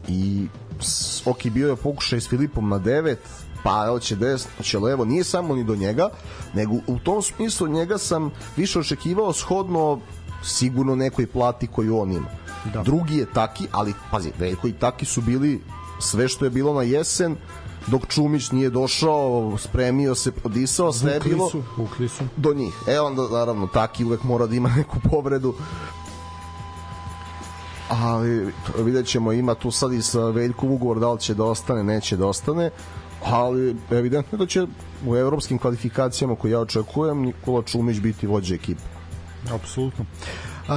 I 0.09 0.47
ok, 1.25 1.47
bio 1.47 1.69
je 1.69 1.77
pokušaj 1.77 2.21
s 2.21 2.29
Filipom 2.29 2.69
na 2.69 2.79
9, 2.79 3.17
pa 3.65 3.87
hoće 3.89 4.17
desno, 4.17 4.51
hoće 4.57 4.79
levo, 4.79 5.05
nije 5.05 5.25
samo 5.25 5.55
ni 5.55 5.65
do 5.65 5.77
njega, 5.77 6.09
nego 6.55 6.75
u 6.87 6.99
tom 6.99 7.23
smislu 7.23 7.69
njega 7.69 7.99
sam 7.99 8.31
više 8.57 8.79
očekivao 8.79 9.33
shodno 9.33 10.01
sigurno 10.43 10.95
nekoj 10.95 11.27
plati 11.27 11.67
koju 11.67 11.99
on 11.99 12.13
ima. 12.13 12.29
Da. 12.73 12.83
Drugi 12.83 13.17
je 13.17 13.27
Taki, 13.33 13.67
ali 13.73 13.95
pazi, 14.11 14.33
Veljko 14.39 14.69
i 14.69 14.73
Taki 14.73 15.05
su 15.05 15.21
bili 15.21 15.63
sve 16.01 16.29
što 16.29 16.45
je 16.45 16.51
bilo 16.51 16.75
na 16.75 16.83
jesen, 16.83 17.37
dok 17.87 18.07
Čumić 18.09 18.51
nije 18.51 18.71
došao, 18.71 19.57
spremio 19.59 20.15
se, 20.15 20.33
podisao, 20.33 20.93
sve 20.93 21.13
je 21.13 21.21
bilo 21.21 21.51
su, 21.51 21.63
vukli 21.77 22.09
su. 22.09 22.25
do 22.37 22.55
njih. 22.55 22.75
E 22.89 23.01
onda 23.01 23.29
naravno 23.29 23.67
Taki 23.67 24.05
uvek 24.05 24.23
mora 24.23 24.47
da 24.47 24.55
ima 24.55 24.69
neku 24.77 24.97
povredu. 25.11 25.55
Ali 27.89 28.53
vidjet 28.79 29.07
ćemo 29.07 29.33
ima 29.33 29.55
tu 29.55 29.71
sad 29.71 29.93
i 29.93 30.03
sa 30.03 30.21
Veljkom 30.21 30.71
ugovor 30.71 31.01
da 31.01 31.13
li 31.13 31.21
će 31.21 31.35
da 31.35 31.45
ostane, 31.45 31.85
neće 31.85 32.17
da 32.17 32.27
ostane 32.27 32.71
ali 33.25 33.77
evidentno 33.91 34.39
da 34.39 34.47
će 34.47 34.67
u 35.07 35.17
evropskim 35.17 35.59
kvalifikacijama 35.59 36.37
koje 36.37 36.53
ja 36.53 36.61
očekujem 36.61 37.23
Nikola 37.23 37.63
Čumić 37.63 38.01
biti 38.01 38.27
vođa 38.27 38.55
ekipe. 38.55 38.83
Apsolutno. 39.55 40.05
Uh, 40.05 40.75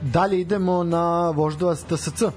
dalje 0.00 0.40
idemo 0.40 0.84
na 0.84 1.30
Voždovac 1.30 1.82
TSC. 1.82 2.22
Uh, 2.22 2.32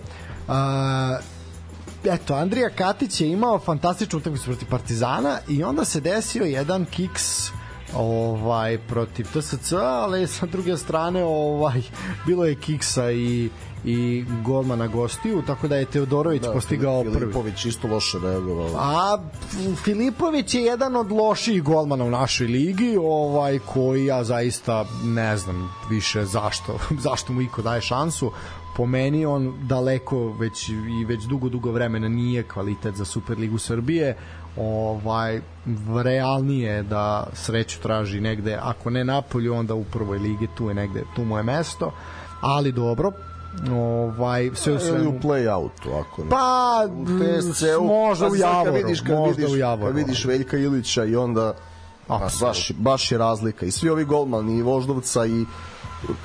eto, 2.03 2.33
Andrija 2.33 2.69
Katić 2.69 3.21
je 3.21 3.29
imao 3.31 3.59
fantastičnu 3.59 4.19
utakmicu 4.19 4.45
protiv 4.45 4.69
Partizana 4.69 5.37
i 5.47 5.63
onda 5.63 5.85
se 5.85 6.01
desio 6.01 6.43
jedan 6.43 6.85
kiks 6.85 7.51
ovaj 7.95 8.77
protiv 8.77 9.25
TSC, 9.25 9.73
ali 9.73 10.27
sa 10.27 10.45
druge 10.45 10.77
strane 10.77 11.23
ovaj 11.23 11.81
bilo 12.25 12.45
je 12.45 12.55
kiksa 12.55 13.11
i 13.11 13.49
i 13.85 14.25
golmana 14.43 14.87
gostiju, 14.87 15.41
tako 15.47 15.67
da 15.67 15.75
je 15.75 15.85
Teodorović 15.85 16.41
da, 16.41 16.51
postigao 16.51 17.03
prvi. 17.03 17.15
Filipović 17.15 17.65
isto 17.65 17.87
loše 17.87 18.17
reagovao. 18.23 18.69
A 18.77 19.17
Filipović 19.83 20.53
je 20.53 20.61
jedan 20.61 20.95
od 20.95 21.11
loših 21.11 21.63
golmana 21.63 22.05
u 22.05 22.09
našoj 22.09 22.47
ligi, 22.47 22.97
ovaj 23.01 23.59
koji 23.59 24.05
ja 24.05 24.23
zaista 24.23 24.85
ne 25.03 25.37
znam 25.37 25.71
više 25.89 26.25
zašto, 26.25 26.79
zašto 27.05 27.33
mu 27.33 27.41
iko 27.41 27.61
daje 27.61 27.81
šansu. 27.81 28.31
Po 28.75 28.85
meni 28.85 29.25
on 29.25 29.53
daleko 29.61 30.27
već 30.39 30.69
i 30.69 31.05
već 31.07 31.23
dugo 31.23 31.49
dugo 31.49 31.71
vremena 31.71 32.09
nije 32.09 32.43
kvalitet 32.43 32.95
za 32.95 33.05
Superligu 33.05 33.57
Srbije. 33.57 34.17
Ovaj 34.57 35.41
realnije 36.03 36.73
je 36.73 36.83
da 36.83 37.27
sreću 37.33 37.81
traži 37.81 38.21
negde, 38.21 38.59
ako 38.61 38.89
ne 38.89 39.03
Napolju, 39.03 39.53
onda 39.53 39.73
u 39.73 39.83
prvoj 39.83 40.17
ligi, 40.17 40.47
tu 40.57 40.67
je 40.67 40.73
negde, 40.73 41.03
tu 41.15 41.25
mu 41.25 41.37
je 41.37 41.43
mesto. 41.43 41.91
Ali 42.41 42.71
dobro, 42.71 43.11
ovaj 43.71 44.49
sve 44.53 44.73
u 44.73 44.79
svemu 44.79 45.09
u 45.09 45.13
play-outu, 45.13 45.99
ako 45.99 46.23
ne. 46.23 46.29
Pa, 46.29 46.87
u 46.91 47.05
TSC-u, 47.05 47.83
možda 47.83 48.27
u 48.27 48.29
pa 48.29 48.37
sad 48.37 48.49
kad 48.53 48.65
Javoru, 48.65 48.73
vidiš, 48.73 49.01
kad 49.01 49.15
možda 49.15 49.35
vidiš, 49.35 49.53
u 49.53 49.57
Javoru. 49.57 49.87
Kad 49.87 49.95
vidiš 49.95 50.25
Veljka 50.25 50.57
Ilića 50.57 51.05
i 51.05 51.15
onda 51.15 51.53
a, 52.07 52.29
baš, 52.41 52.71
baš 52.71 53.11
je 53.11 53.17
razlika. 53.17 53.65
I 53.65 53.71
svi 53.71 53.89
ovi 53.89 54.05
golmani, 54.05 54.57
i 54.57 54.61
Voždovca 54.61 55.25
i 55.25 55.45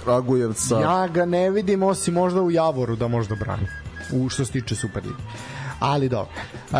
Kragujevca. 0.04 0.80
Ja 0.80 1.08
ga 1.08 1.24
ne 1.24 1.50
vidim 1.50 1.82
osim 1.82 2.14
možda 2.14 2.42
u 2.42 2.50
Javoru 2.50 2.96
da 2.96 3.08
možda 3.08 3.34
brani. 3.34 3.66
U 4.12 4.28
što 4.28 4.44
se 4.44 4.52
tiče 4.52 4.74
Superlige. 4.74 5.16
Ali 5.80 6.08
dobro. 6.08 6.32
E, 6.34 6.76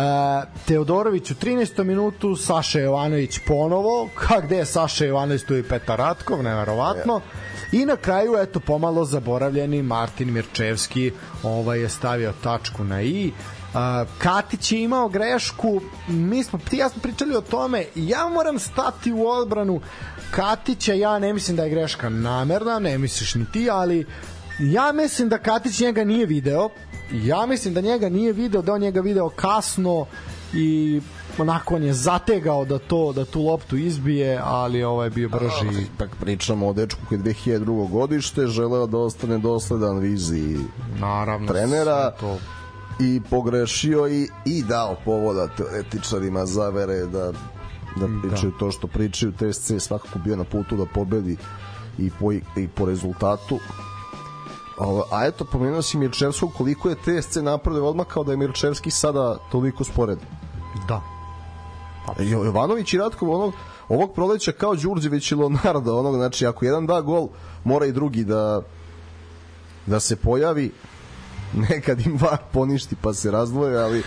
Teodorović 0.67 1.31
u 1.31 1.35
13. 1.35 1.83
minutu, 1.83 2.35
Saša 2.35 2.79
Jovanović 2.79 3.39
ponovo. 3.47 4.09
Ka 4.15 4.41
gde 4.41 4.57
je 4.57 4.65
Saša 4.65 5.05
Jovanović, 5.05 5.43
tu 5.43 5.53
je 5.53 5.63
Petar 5.63 5.99
Ratkov, 5.99 6.43
neverovatno. 6.43 7.21
I 7.71 7.85
na 7.85 7.95
kraju, 7.95 8.37
eto, 8.37 8.59
pomalo 8.59 9.05
zaboravljeni 9.05 9.81
Martin 9.81 10.33
Mirčevski 10.33 11.11
ovaj 11.43 11.79
je 11.79 11.89
stavio 11.89 12.33
tačku 12.43 12.83
na 12.83 13.01
i. 13.01 13.31
Uh, 13.73 13.79
Katić 14.17 14.71
je 14.71 14.83
imao 14.83 15.09
grešku 15.09 15.81
mi 16.07 16.43
smo, 16.43 16.59
ti 16.69 16.75
i 16.75 16.79
ja 16.79 16.89
smo 16.89 17.01
pričali 17.01 17.35
o 17.35 17.41
tome 17.41 17.85
ja 17.95 18.29
moram 18.29 18.59
stati 18.59 19.11
u 19.11 19.27
odbranu 19.27 19.81
Katića, 20.31 20.93
ja 20.93 21.19
ne 21.19 21.33
mislim 21.33 21.57
da 21.57 21.63
je 21.63 21.69
greška 21.69 22.09
namerna, 22.09 22.79
ne 22.79 22.97
misliš 22.97 23.35
ni 23.35 23.45
ti 23.51 23.69
ali 23.71 24.05
ja 24.59 24.91
mislim 24.91 25.29
da 25.29 25.37
Katić 25.37 25.79
njega 25.79 26.03
nije 26.03 26.25
video 26.25 26.69
ja 27.11 27.45
mislim 27.45 27.73
da 27.73 27.81
njega 27.81 28.09
nije 28.09 28.33
video 28.33 28.61
da 28.61 28.73
on 28.73 28.81
njega 28.81 29.01
video 29.01 29.29
kasno 29.29 30.05
i 30.53 31.01
onako 31.37 31.75
on 31.75 31.83
je 31.83 31.93
zategao 31.93 32.65
da 32.65 32.79
to 32.79 33.13
da 33.13 33.25
tu 33.25 33.41
loptu 33.41 33.77
izbije, 33.77 34.39
ali 34.43 34.83
ovaj 34.83 35.05
je 35.05 35.09
bio 35.09 35.29
brži. 35.29 35.85
Tak 35.97 36.09
pričamo 36.19 36.67
o 36.67 36.73
dečku 36.73 36.99
koji 37.09 37.19
je 37.19 37.23
2002. 37.23 37.89
godište, 37.89 38.47
želeo 38.47 38.87
da 38.87 38.97
ostane 38.97 39.37
dosledan 39.37 39.99
viziji 39.99 40.57
Naravno. 40.99 41.47
trenera 41.47 42.11
to. 42.11 42.37
i 42.99 43.21
pogrešio 43.29 44.07
i, 44.07 44.29
i 44.45 44.63
dao 44.63 44.95
povoda 45.05 45.47
teoretičarima 45.47 46.45
zavere 46.45 47.05
da 47.05 47.31
da 47.95 48.07
pričaju 48.21 48.51
to 48.59 48.71
što 48.71 48.87
pričaju 48.87 49.31
TSC 49.31 49.69
je 49.69 49.79
svakako 49.79 50.19
bio 50.19 50.35
na 50.35 50.43
putu 50.43 50.75
da 50.77 50.85
pobedi 50.85 51.37
i 51.97 52.11
po, 52.19 52.31
i 52.33 52.67
po 52.75 52.85
rezultatu 52.85 53.59
Ovo, 54.79 55.05
a 55.11 55.25
eto, 55.25 55.45
pomenuo 55.45 55.81
si 55.81 55.97
Mirčevskog, 55.97 56.53
koliko 56.57 56.89
je 56.89 56.95
TSC 56.95 57.35
napravio 57.35 57.85
odmah 57.85 58.07
kao 58.07 58.23
da 58.23 58.31
je 58.31 58.37
Mirčevski 58.37 58.91
sada 58.91 59.37
toliko 59.51 59.83
spored. 59.83 60.19
Da. 60.87 61.01
Jo- 62.19 62.43
Jovanović 62.43 62.93
i 62.93 62.97
Ratkov 62.97 63.31
onog 63.31 63.53
ovog 63.89 64.13
proleća 64.13 64.51
kao 64.51 64.75
Đurđević 64.75 65.31
i 65.31 65.35
Leonardo, 65.35 65.97
onog, 65.97 66.15
znači 66.15 66.45
ako 66.45 66.65
jedan 66.65 66.85
da 66.85 67.01
gol, 67.01 67.27
mora 67.63 67.85
i 67.85 67.91
drugi 67.91 68.23
da 68.23 68.61
da 69.85 69.99
se 69.99 70.15
pojavi 70.15 70.71
nekad 71.69 72.05
im 72.05 72.17
var 72.21 72.37
poništi 72.53 72.95
pa 73.01 73.13
se 73.13 73.31
razdvoje, 73.31 73.77
ali 73.77 74.03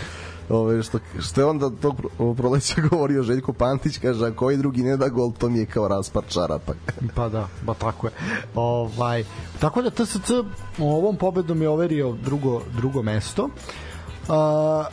ove, 0.53 0.83
što, 0.83 0.99
što 1.19 1.41
je 1.41 1.45
onda 1.45 1.69
tog 1.69 1.95
proleća 2.37 2.81
govorio 2.89 3.23
Željko 3.23 3.53
Pantić, 3.53 3.97
kaže, 3.97 4.27
a 4.27 4.35
koji 4.35 4.57
drugi 4.57 4.83
ne 4.83 4.97
da 4.97 5.09
gol, 5.09 5.31
to 5.31 5.49
mi 5.49 5.59
je 5.59 5.65
kao 5.65 5.87
raspar 5.87 6.23
čarapa. 6.27 6.73
pa 7.15 7.29
da, 7.29 7.47
ba 7.65 7.73
tako 7.73 8.07
je. 8.07 8.13
Ovaj, 8.55 9.23
tako 9.59 9.81
da 9.81 9.89
TSC 9.89 10.31
ovom 10.79 11.15
pobedom 11.15 11.61
je 11.61 11.69
overio 11.69 12.11
drugo, 12.23 12.61
drugo 12.77 13.01
mesto. 13.01 13.43
Uh, 13.43 13.51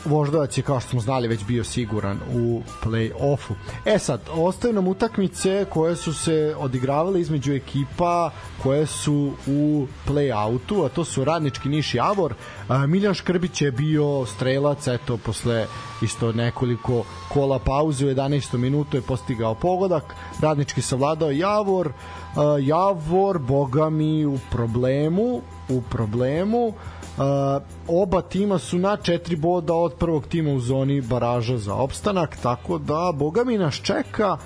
Voždovac 0.05 0.59
je 0.59 0.63
kao 0.63 0.81
što 0.81 0.91
smo 0.91 1.01
znali 1.01 1.29
već 1.29 1.45
bio 1.45 1.65
siguran 1.65 2.19
u 2.35 2.63
play-offu. 2.83 3.53
E 3.85 3.99
sad, 3.99 4.21
ostaju 4.33 4.75
nam 4.75 4.89
utakmice 4.89 5.67
koje 5.71 5.97
su 5.97 6.15
se 6.15 6.55
odigravale 6.59 7.21
između 7.21 7.53
ekipa 7.53 8.31
koje 8.63 8.87
su 8.87 9.33
u 9.47 9.87
play-outu, 10.09 10.87
a 10.87 10.89
to 10.89 11.05
su 11.05 11.25
Radnički 11.25 11.69
Niš 11.69 11.95
i 11.95 11.97
Javor. 11.97 12.35
Uh, 12.69 12.87
Miljan 12.87 13.15
Škrbić 13.15 13.63
je 13.63 13.73
bio 13.73 14.27
strelac, 14.27 14.87
eto, 14.87 15.17
posle 15.17 15.67
isto 16.03 16.33
nekoliko 16.33 17.05
kola 17.29 17.59
pauze 17.59 18.07
u 18.07 18.09
11. 18.09 18.57
minutu 18.57 18.97
je 18.97 19.03
postigao 19.03 19.55
pogodak. 19.55 20.15
Radnički 20.41 20.83
savladao 20.83 21.31
Javor. 21.31 21.87
Uh, 21.89 22.67
Javor, 22.67 23.39
boga 23.39 23.91
mi, 23.91 24.27
u 24.27 24.39
problemu, 24.51 25.41
u 25.69 25.83
problemu. 25.83 26.67
Uh, 26.67 26.75
Uh, 27.21 27.63
oba 27.89 28.23
tima 28.23 28.59
su 28.59 28.79
na 28.79 28.97
četiri 28.97 29.37
boda 29.37 29.75
od 29.75 29.95
prvog 29.95 30.27
tima 30.27 30.53
u 30.53 30.61
zoni 30.61 31.01
baraža 31.01 31.59
za 31.59 31.75
opstanak, 31.75 32.37
tako 32.43 32.79
da 32.79 33.13
boga 33.15 33.45
mi 33.45 33.59
nas 33.59 33.75
čeka 33.75 34.37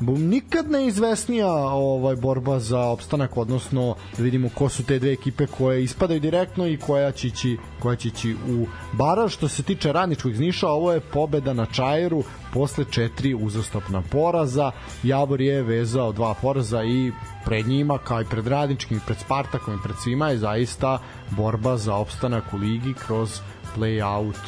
nikad 0.00 0.70
neizvesnija 0.70 1.52
ovaj 1.72 2.16
borba 2.16 2.58
za 2.58 2.80
opstanak 2.80 3.36
odnosno 3.36 3.94
da 4.16 4.22
vidimo 4.22 4.48
ko 4.54 4.68
su 4.68 4.84
te 4.84 4.98
dve 4.98 5.12
ekipe 5.12 5.46
koje 5.46 5.84
ispadaju 5.84 6.20
direktno 6.20 6.66
i 6.66 6.76
koja 6.76 7.12
će 7.12 7.28
ići, 7.28 7.56
koja 7.80 7.96
će 7.96 8.08
ići 8.08 8.36
u 8.48 8.66
baraž. 8.92 9.32
Što 9.32 9.48
se 9.48 9.62
tiče 9.62 9.92
radničkog 9.92 10.32
iz 10.32 10.40
Niša 10.40 10.68
ovo 10.68 10.92
je 10.92 11.00
pobeda 11.00 11.52
na 11.52 11.66
Čajeru 11.66 12.22
posle 12.54 12.84
četiri 12.90 13.34
uzastopna 13.34 14.02
poraza. 14.10 14.70
Javor 15.02 15.40
je 15.40 15.62
vezao 15.62 16.12
dva 16.12 16.34
poraza 16.34 16.84
i 16.84 17.12
pred 17.44 17.66
njima 17.66 17.98
kao 17.98 18.20
i 18.20 18.24
pred 18.30 18.46
radničkim 18.46 18.96
i 18.96 19.00
pred 19.06 19.18
Spartakom 19.18 19.74
i 19.74 19.82
pred 19.82 19.96
svima 20.02 20.28
je 20.28 20.38
zaista 20.38 20.98
borba 21.30 21.76
za 21.76 21.94
opstanak 21.94 22.44
u 22.52 22.56
ligi 22.56 22.94
kroz 23.06 23.40
play-out 23.76 24.38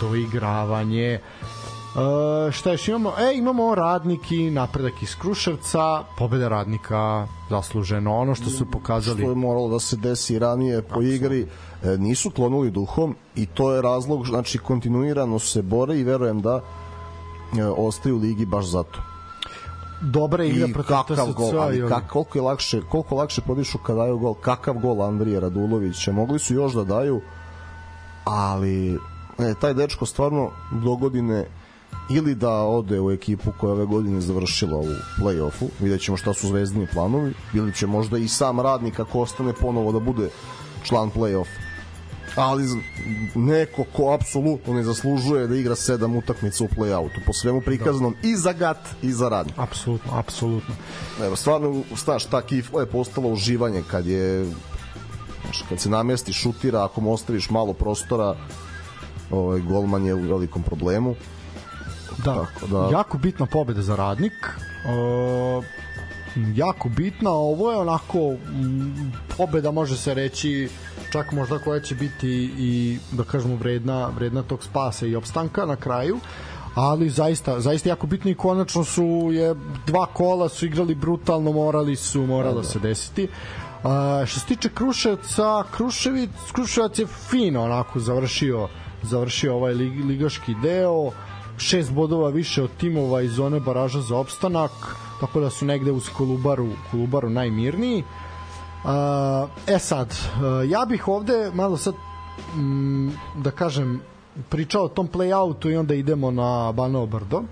doigravanje 0.00 1.20
Uh, 1.94 2.52
šta 2.52 2.72
još 2.72 2.88
imamo? 2.88 3.12
E, 3.18 3.34
imamo 3.34 3.74
radnik 3.74 4.32
i 4.32 4.50
napredak 4.50 5.02
iz 5.02 5.16
Kruševca, 5.16 6.04
pobeda 6.18 6.48
radnika 6.48 7.26
zasluženo, 7.50 8.16
ono 8.16 8.34
što 8.34 8.50
su 8.50 8.70
pokazali. 8.70 9.22
Što 9.22 9.30
je 9.30 9.34
moralo 9.34 9.68
da 9.68 9.80
se 9.80 9.96
desi 9.96 10.38
ranije 10.38 10.82
po 10.82 11.02
igri, 11.02 11.46
e, 11.82 11.98
nisu 11.98 12.30
klonuli 12.30 12.70
duhom 12.70 13.16
i 13.36 13.46
to 13.46 13.72
je 13.72 13.82
razlog, 13.82 14.26
znači 14.26 14.58
kontinuirano 14.58 15.38
se 15.38 15.62
bore 15.62 15.98
i 15.98 16.04
verujem 16.04 16.40
da 16.40 16.60
e, 17.58 17.64
ostaju 17.64 18.16
u 18.16 18.18
ligi 18.18 18.46
baš 18.46 18.64
zato. 18.64 19.02
Dobra 20.00 20.44
igra 20.44 20.66
I 20.66 20.72
kakav 20.72 21.32
gol, 21.32 21.60
ali 21.60 21.88
kak, 21.88 22.10
koliko 22.10 22.38
je 22.38 22.42
lakše, 22.42 22.80
koliko 22.90 23.14
lakše 23.14 23.40
podišu 23.40 23.78
kad 23.78 23.96
daju 23.96 24.18
gol, 24.18 24.34
kakav 24.34 24.74
gol 24.74 25.02
Andrije 25.02 25.40
Radulovića, 25.40 26.12
mogli 26.12 26.38
su 26.38 26.54
još 26.54 26.72
da 26.72 26.84
daju, 26.84 27.20
ali 28.24 28.94
e, 29.38 29.54
taj 29.60 29.74
dečko 29.74 30.06
stvarno 30.06 30.50
do 30.84 30.96
godine 30.96 31.46
ili 32.16 32.34
da 32.34 32.50
ode 32.50 33.00
u 33.00 33.10
ekipu 33.10 33.52
koja 33.60 33.72
ove 33.72 33.84
godine 33.86 34.20
završila 34.20 34.78
u 34.78 34.86
play-offu, 35.20 35.68
vidjet 35.80 36.00
ćemo 36.00 36.16
šta 36.16 36.34
su 36.34 36.46
zvezdini 36.46 36.86
planovi, 36.92 37.34
ili 37.54 37.74
će 37.74 37.86
možda 37.86 38.18
i 38.18 38.28
sam 38.28 38.60
radnik 38.60 39.00
ako 39.00 39.20
ostane 39.20 39.52
ponovo 39.52 39.92
da 39.92 39.98
bude 39.98 40.28
član 40.82 41.10
play-offa 41.10 41.72
ali 42.36 42.64
neko 43.34 43.84
ko 43.92 44.12
apsolutno 44.12 44.74
ne 44.74 44.82
zaslužuje 44.82 45.46
da 45.46 45.56
igra 45.56 45.74
sedam 45.76 46.16
utakmica 46.16 46.64
u 46.64 46.68
play-outu, 46.68 47.20
po 47.26 47.32
svemu 47.32 47.60
prikaznom 47.60 48.14
da. 48.22 48.28
i 48.28 48.36
za 48.36 48.52
gat 48.52 48.78
i 49.02 49.12
za 49.12 49.28
radnik. 49.28 49.54
Apsolutno, 49.58 50.18
apsolutno. 50.18 50.74
Evo, 51.22 51.36
stvarno, 51.36 51.82
staš, 51.96 52.24
ta 52.24 52.42
kifla 52.42 52.80
je 52.80 52.86
postala 52.86 53.28
uživanje 53.28 53.82
kad 53.90 54.06
je 54.06 54.46
kad 55.68 55.80
se 55.80 55.90
namesti 55.90 56.32
šutira, 56.32 56.84
ako 56.84 57.00
mu 57.00 57.12
ostaviš 57.12 57.50
malo 57.50 57.72
prostora, 57.72 58.36
ovaj, 59.30 59.60
golman 59.60 60.06
je 60.06 60.14
u 60.14 60.20
velikom 60.20 60.62
problemu. 60.62 61.14
Da, 62.24 62.34
Tako 62.34 62.66
da, 62.66 62.88
jako 62.92 63.18
bitna 63.18 63.46
pobeda 63.46 63.82
za 63.82 63.96
radnik. 63.96 64.32
Uh, 64.84 65.64
jako 66.54 66.88
bitna, 66.88 67.30
ovo 67.30 67.72
je 67.72 67.78
onako 67.78 68.18
m, 68.18 69.12
pobeda 69.36 69.70
može 69.70 69.96
se 69.96 70.14
reći 70.14 70.68
čak 71.12 71.32
možda 71.32 71.58
koja 71.58 71.80
će 71.80 71.94
biti 71.94 72.50
i 72.58 72.98
da 73.12 73.24
kažemo 73.24 73.56
vredna 73.56 74.06
vredna 74.06 74.42
tog 74.42 74.64
spasa 74.64 75.06
i 75.06 75.16
opstanka 75.16 75.66
na 75.66 75.76
kraju. 75.76 76.18
Ali 76.74 77.10
zaista 77.10 77.60
zaista 77.60 77.88
jako 77.88 78.06
bitno 78.06 78.30
i 78.30 78.34
konačno 78.34 78.84
su 78.84 79.30
je 79.32 79.54
dva 79.86 80.06
kola 80.06 80.48
su 80.48 80.66
igrali 80.66 80.94
brutalno 80.94 81.52
morali 81.52 81.96
su 81.96 82.26
moralo 82.26 82.54
da, 82.54 82.60
da. 82.60 82.68
se 82.68 82.78
desiti. 82.78 83.28
A, 83.84 84.24
što 84.26 84.40
se 84.40 84.46
tiče 84.46 84.68
Kruševca, 84.68 85.64
Kruševic, 85.76 86.30
Kruševac 86.52 86.98
je 86.98 87.06
fino 87.06 87.62
onako 87.62 88.00
završio 88.00 88.68
završio 89.02 89.54
ovaj 89.54 89.74
lig, 89.74 90.04
ligaški 90.04 90.54
deo 90.62 91.10
šest 91.58 91.92
bodova 91.92 92.28
više 92.28 92.62
od 92.62 92.70
timova 92.78 93.22
iz 93.22 93.32
zone 93.32 93.60
baraža 93.60 94.00
za 94.00 94.16
opstanak, 94.16 94.70
tako 95.20 95.40
da 95.40 95.50
su 95.50 95.64
negde 95.64 95.92
uz 95.92 96.08
Kolubaru, 96.08 96.68
Kolubaru 96.90 97.30
najmirniji. 97.30 98.04
E 99.66 99.78
sad, 99.78 100.14
ja 100.68 100.84
bih 100.88 101.08
ovde 101.08 101.50
malo 101.54 101.76
sad 101.76 101.94
mm, 102.54 103.08
da 103.36 103.50
kažem 103.50 104.00
pričao 104.48 104.84
o 104.84 104.88
tom 104.88 105.08
play-outu 105.08 105.70
i 105.70 105.76
onda 105.76 105.94
idemo 105.94 106.30
na 106.30 106.72
Banovo 106.72 107.06
Brdo. 107.06 107.42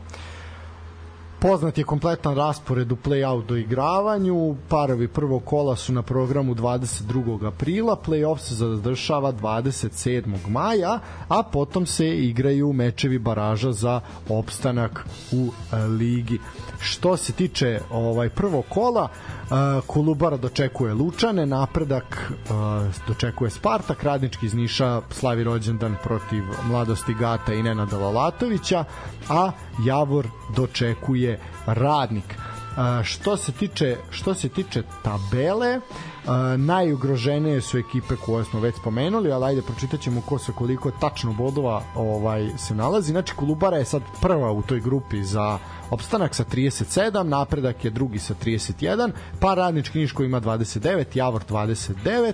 Poznat 1.40 1.78
je 1.78 1.84
kompletan 1.84 2.34
raspored 2.34 2.92
u 2.92 2.96
play-out 2.96 3.46
do 3.46 3.56
igravanju. 3.56 4.56
Parovi 4.68 5.08
prvog 5.08 5.44
kola 5.44 5.76
su 5.76 5.92
na 5.92 6.02
programu 6.02 6.54
22. 6.54 7.46
aprila, 7.46 7.96
play-off 8.06 8.38
se 8.38 8.54
zadržava 8.54 9.32
27. 9.32 10.48
maja, 10.48 10.98
a 11.28 11.42
potom 11.42 11.86
se 11.86 12.08
igraju 12.08 12.72
mečevi 12.72 13.18
baraža 13.18 13.72
za 13.72 14.00
opstanak 14.28 15.06
u 15.32 15.48
e, 15.72 15.76
ligi. 15.76 16.38
Što 16.80 17.16
se 17.16 17.32
tiče 17.32 17.80
ovaj 17.90 18.28
prvog 18.28 18.64
kola, 18.68 19.08
uh, 19.50 19.84
Kolubara 19.86 20.36
dočekuje 20.36 20.94
Lučane, 20.94 21.46
napredak 21.46 22.32
uh, 22.32 22.94
dočekuje 23.08 23.50
Spartak, 23.50 24.02
Radnički 24.02 24.46
iz 24.46 24.54
Niša 24.54 25.02
slavi 25.10 25.44
rođendan 25.44 25.96
protiv 26.02 26.42
mladosti 26.64 27.14
Gata 27.14 27.54
i 27.54 27.62
Nenada 27.62 27.98
Lalatovića, 27.98 28.84
a 29.28 29.52
Javor 29.84 30.26
dočekuje 30.56 31.29
Radnik. 31.74 32.24
Uh, 32.70 33.04
što 33.04 33.36
se 33.36 33.52
tiče 33.52 33.96
što 34.10 34.34
se 34.34 34.48
tiče 34.48 34.82
tabele 35.02 35.76
uh, 35.76 36.32
najugroženije 36.56 37.60
su 37.60 37.78
ekipe 37.78 38.16
koje 38.16 38.44
smo 38.44 38.60
već 38.60 38.76
spomenuli 38.76 39.32
ali 39.32 39.44
ajde 39.44 39.62
pročitaćemo 39.62 40.20
ko 40.20 40.38
se 40.38 40.52
koliko 40.52 40.90
tačno 40.90 41.32
bodova 41.32 41.82
ovaj 41.94 42.48
se 42.58 42.74
nalazi 42.74 43.12
znači 43.12 43.34
Kolubara 43.34 43.76
je 43.76 43.84
sad 43.84 44.02
prva 44.20 44.52
u 44.52 44.62
toj 44.62 44.80
grupi 44.80 45.24
za 45.24 45.58
opstanak 45.90 46.34
sa 46.34 46.44
37, 46.44 47.22
napredak 47.22 47.84
je 47.84 47.90
drugi 47.90 48.18
sa 48.18 48.34
31, 48.34 49.10
pa 49.40 49.54
radnički 49.54 49.98
Niš 49.98 50.12
koji 50.12 50.26
ima 50.26 50.40
29, 50.40 51.04
Javor 51.14 51.42
29, 51.48 52.32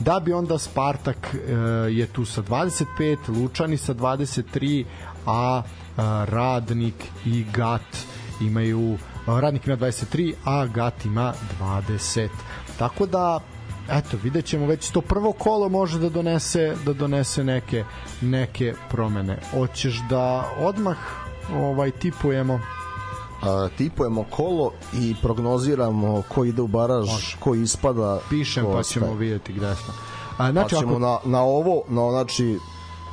da 0.00 0.20
bi 0.20 0.32
onda 0.32 0.58
Spartak 0.58 1.34
e, 1.34 1.52
je 1.90 2.06
tu 2.06 2.24
sa 2.24 2.42
25, 2.42 3.16
Lučani 3.28 3.76
sa 3.76 3.94
23, 3.94 4.84
a 5.26 5.62
e, 5.62 6.00
Radnik 6.26 6.94
i 7.24 7.44
Gat 7.52 7.96
imaju 8.40 8.98
Radnik 9.26 9.66
ima 9.66 9.76
23, 9.76 10.34
a 10.44 10.66
Gat 10.66 11.04
ima 11.04 11.32
20. 11.60 12.28
Tako 12.78 13.06
da 13.06 13.40
eto, 13.90 14.16
vidjet 14.22 14.44
ćemo 14.44 14.66
već 14.66 14.90
to 14.90 15.00
prvo 15.00 15.32
kolo 15.32 15.68
može 15.68 15.98
da 15.98 16.08
donese 16.08 16.76
da 16.84 16.92
donese 16.92 17.44
neke 17.44 17.84
neke 18.20 18.74
promene. 18.90 19.38
Hoćeš 19.50 20.02
da 20.10 20.50
odmah 20.58 20.96
ovaj 21.54 21.90
tipujemo 21.90 22.60
a, 23.42 23.68
tipujemo 23.78 24.24
kolo 24.30 24.72
i 24.92 25.14
prognoziramo 25.22 26.22
ko 26.28 26.44
ide 26.44 26.62
u 26.62 26.66
baraž, 26.66 27.06
Može. 27.06 27.36
ko 27.40 27.54
ispada. 27.54 28.18
Pišem 28.30 28.66
pa 28.72 28.82
ćemo 28.82 29.14
vidjeti 29.14 29.52
gde 29.52 29.74
smo. 29.74 29.94
A, 30.38 30.52
znači, 30.52 30.74
pa 30.74 30.80
ćemo 30.80 30.92
ako... 30.92 30.98
na, 30.98 31.18
na 31.24 31.42
ovo, 31.42 31.82
na, 31.88 32.10
znači, 32.10 32.58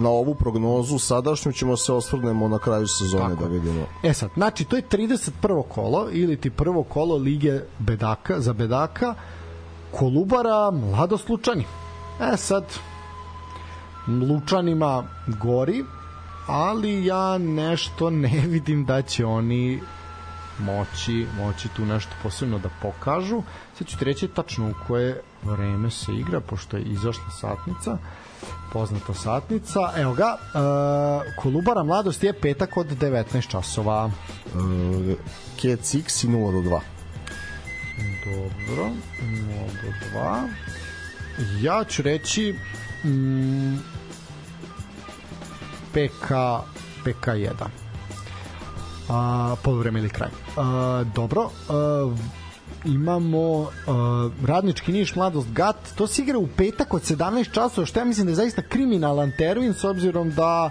na 0.01 0.09
ovu 0.09 0.35
prognozu 0.35 0.99
sadašnju 0.99 1.51
ćemo 1.51 1.77
se 1.77 1.93
osvrnemo 1.93 2.47
na 2.47 2.59
kraju 2.59 2.87
sezone 2.87 3.29
Tako. 3.29 3.43
da 3.43 3.49
vidimo. 3.49 3.85
E 4.03 4.13
sad, 4.13 4.29
znači 4.33 4.65
to 4.65 4.75
je 4.75 4.81
31. 4.81 5.63
kolo 5.67 6.07
ili 6.11 6.37
ti 6.37 6.49
prvo 6.49 6.83
kolo 6.83 7.15
Lige 7.15 7.61
Bedaka 7.79 8.39
za 8.39 8.53
Bedaka 8.53 9.15
Kolubara 9.91 10.71
Mladost 10.71 11.29
Lučani. 11.29 11.65
E 12.33 12.37
sad 12.37 12.63
Lučanima 14.07 15.03
gori 15.27 15.83
ali 16.47 17.05
ja 17.05 17.37
nešto 17.37 18.09
ne 18.09 18.41
vidim 18.53 18.85
da 18.85 19.01
će 19.01 19.25
oni 19.25 19.81
moći, 20.59 21.27
moći 21.37 21.69
tu 21.69 21.85
nešto 21.85 22.11
posebno 22.23 22.59
da 22.59 22.69
pokažu. 22.81 23.41
Sad 23.77 23.87
ću 23.87 23.97
ti 23.97 24.05
reći 24.05 24.27
tačno 24.27 24.69
u 24.69 24.73
koje 24.87 25.21
vreme 25.43 25.89
se 25.89 26.11
igra, 26.13 26.39
pošto 26.39 26.77
je 26.77 26.83
izašla 26.83 27.29
satnica 27.41 27.97
poznata 28.73 29.13
satnica. 29.13 29.79
Evo 29.97 30.13
ga, 30.13 30.37
uh, 30.37 31.43
Kolubara 31.43 31.83
mladost 31.83 32.23
je 32.23 32.33
petak 32.33 32.77
od 32.77 32.87
19 32.87 33.49
časova. 33.49 34.11
Cats 35.61 35.95
X 35.95 36.23
i 36.23 36.27
0 36.27 36.51
do 36.51 36.69
2. 36.69 36.79
Dobro, 38.25 38.89
0 39.21 39.49
do 39.83 40.19
2. 40.19 40.47
Ja 41.61 41.83
ću 41.83 42.01
reći 42.01 42.55
mm, 43.03 43.77
PK, 45.93 46.31
PK1 47.05 47.81
a, 49.09 49.55
polovreme 49.63 49.99
ili 49.99 50.09
kraj. 50.09 50.29
A, 50.57 51.03
dobro, 51.15 51.49
a, 51.69 52.15
imamo 52.85 53.59
uh, 53.59 53.67
radnički 54.45 54.91
niš 54.91 55.15
mladost 55.15 55.51
GAT. 55.51 55.75
To 55.95 56.07
se 56.07 56.21
igra 56.21 56.37
u 56.37 56.47
petak 56.47 56.93
od 56.93 57.01
17 57.01 57.51
časova 57.51 57.87
što 57.87 57.99
ja 57.99 58.05
mislim 58.05 58.25
da 58.25 58.31
je 58.31 58.35
zaista 58.35 58.61
kriminalan 58.61 59.31
termin 59.37 59.73
s 59.73 59.83
obzirom 59.83 60.31
da 60.31 60.69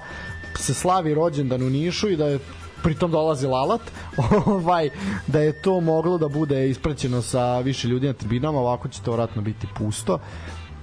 se 0.58 0.74
slavi 0.74 1.14
rođendan 1.14 1.62
u 1.62 1.70
Nišu 1.70 2.08
i 2.08 2.16
da 2.16 2.26
je 2.26 2.38
pritom 2.82 3.10
dolazi 3.10 3.46
Lalat 3.46 3.80
ovaj 4.46 4.90
da 5.26 5.40
je 5.40 5.62
to 5.62 5.80
moglo 5.80 6.18
da 6.18 6.28
bude 6.28 6.68
ispraćeno 6.70 7.22
sa 7.22 7.58
više 7.58 7.88
ljudi 7.88 8.06
na 8.06 8.12
tribinama 8.12 8.58
ovako 8.58 8.88
će 8.88 9.02
to 9.02 9.12
vratno 9.12 9.42
biti 9.42 9.66
pusto. 9.78 10.18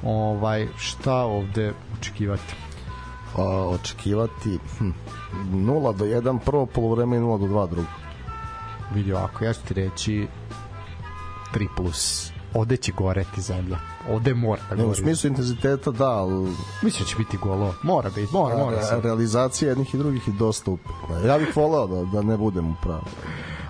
Ovaj 0.03 0.67
šta 0.77 1.15
ovde 1.15 1.73
očekivati? 1.99 2.53
A, 3.37 3.43
očekivati 3.67 4.59
hm, 4.77 4.89
0 5.53 5.97
do 5.97 6.05
1 6.05 6.39
prvo 6.45 6.65
polovreme 6.65 7.17
i 7.17 7.19
0 7.19 7.39
do 7.39 7.45
2 7.45 7.69
drugo. 7.69 7.89
Vidi 8.93 9.13
ovako 9.13 9.45
ja 9.45 9.53
ću 9.53 9.59
ti 9.67 9.73
reći 9.73 10.27
3 11.53 11.67
plus 11.77 12.31
ovde 12.53 12.77
će 12.77 12.91
goreti 12.91 13.41
zemlja 13.41 13.77
ovde 14.09 14.33
mora 14.33 14.61
da 14.69 14.75
gori. 14.75 14.89
u 14.89 14.95
smislu 14.95 15.27
intenziteta 15.27 15.91
da, 15.91 16.09
ali... 16.09 16.51
Mislim 16.81 17.03
da 17.03 17.09
će 17.09 17.15
biti 17.15 17.37
golo. 17.37 17.75
Mora 17.83 18.09
biti, 18.09 18.33
mora, 18.33 18.57
mora. 18.57 18.77
Re, 18.77 19.01
realizacija 19.01 19.69
jednih 19.69 19.95
i 19.95 19.97
drugih 19.97 20.27
je 20.27 20.33
dosta 20.33 20.71
upitna. 20.71 21.19
Ja 21.25 21.37
bih 21.37 21.55
voleo 21.55 21.87
da, 21.87 22.03
da 22.11 22.21
ne 22.21 22.37
budem 22.37 22.71
u 22.71 22.75
pravu. 22.81 23.05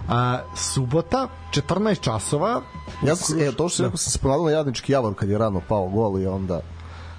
A, 0.10 0.40
subota, 0.56 1.28
14 1.52 2.00
časova. 2.00 2.62
Ja 3.04 3.16
sam, 3.16 3.40
e, 3.40 3.52
to 3.52 3.70
što 3.70 3.84
da. 3.84 3.98
sam 3.98 4.12
se 4.12 4.20
ponadao 4.20 4.46
na 4.46 4.52
Jadnički 4.52 4.92
javor 4.92 5.16
kad 5.16 5.30
je 5.30 5.38
rano 5.38 5.62
pao 5.68 5.90
gol 5.90 6.20
i 6.20 6.28
onda... 6.28 6.62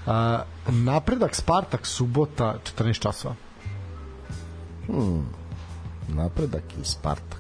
A, 0.07 0.43
napredak 0.69 1.35
Spartak 1.35 1.87
subota 1.87 2.59
14 2.79 2.99
časova. 2.99 3.35
Hmm. 4.87 5.27
Napredak 6.09 6.63
i 6.83 6.85
Spartak. 6.85 7.38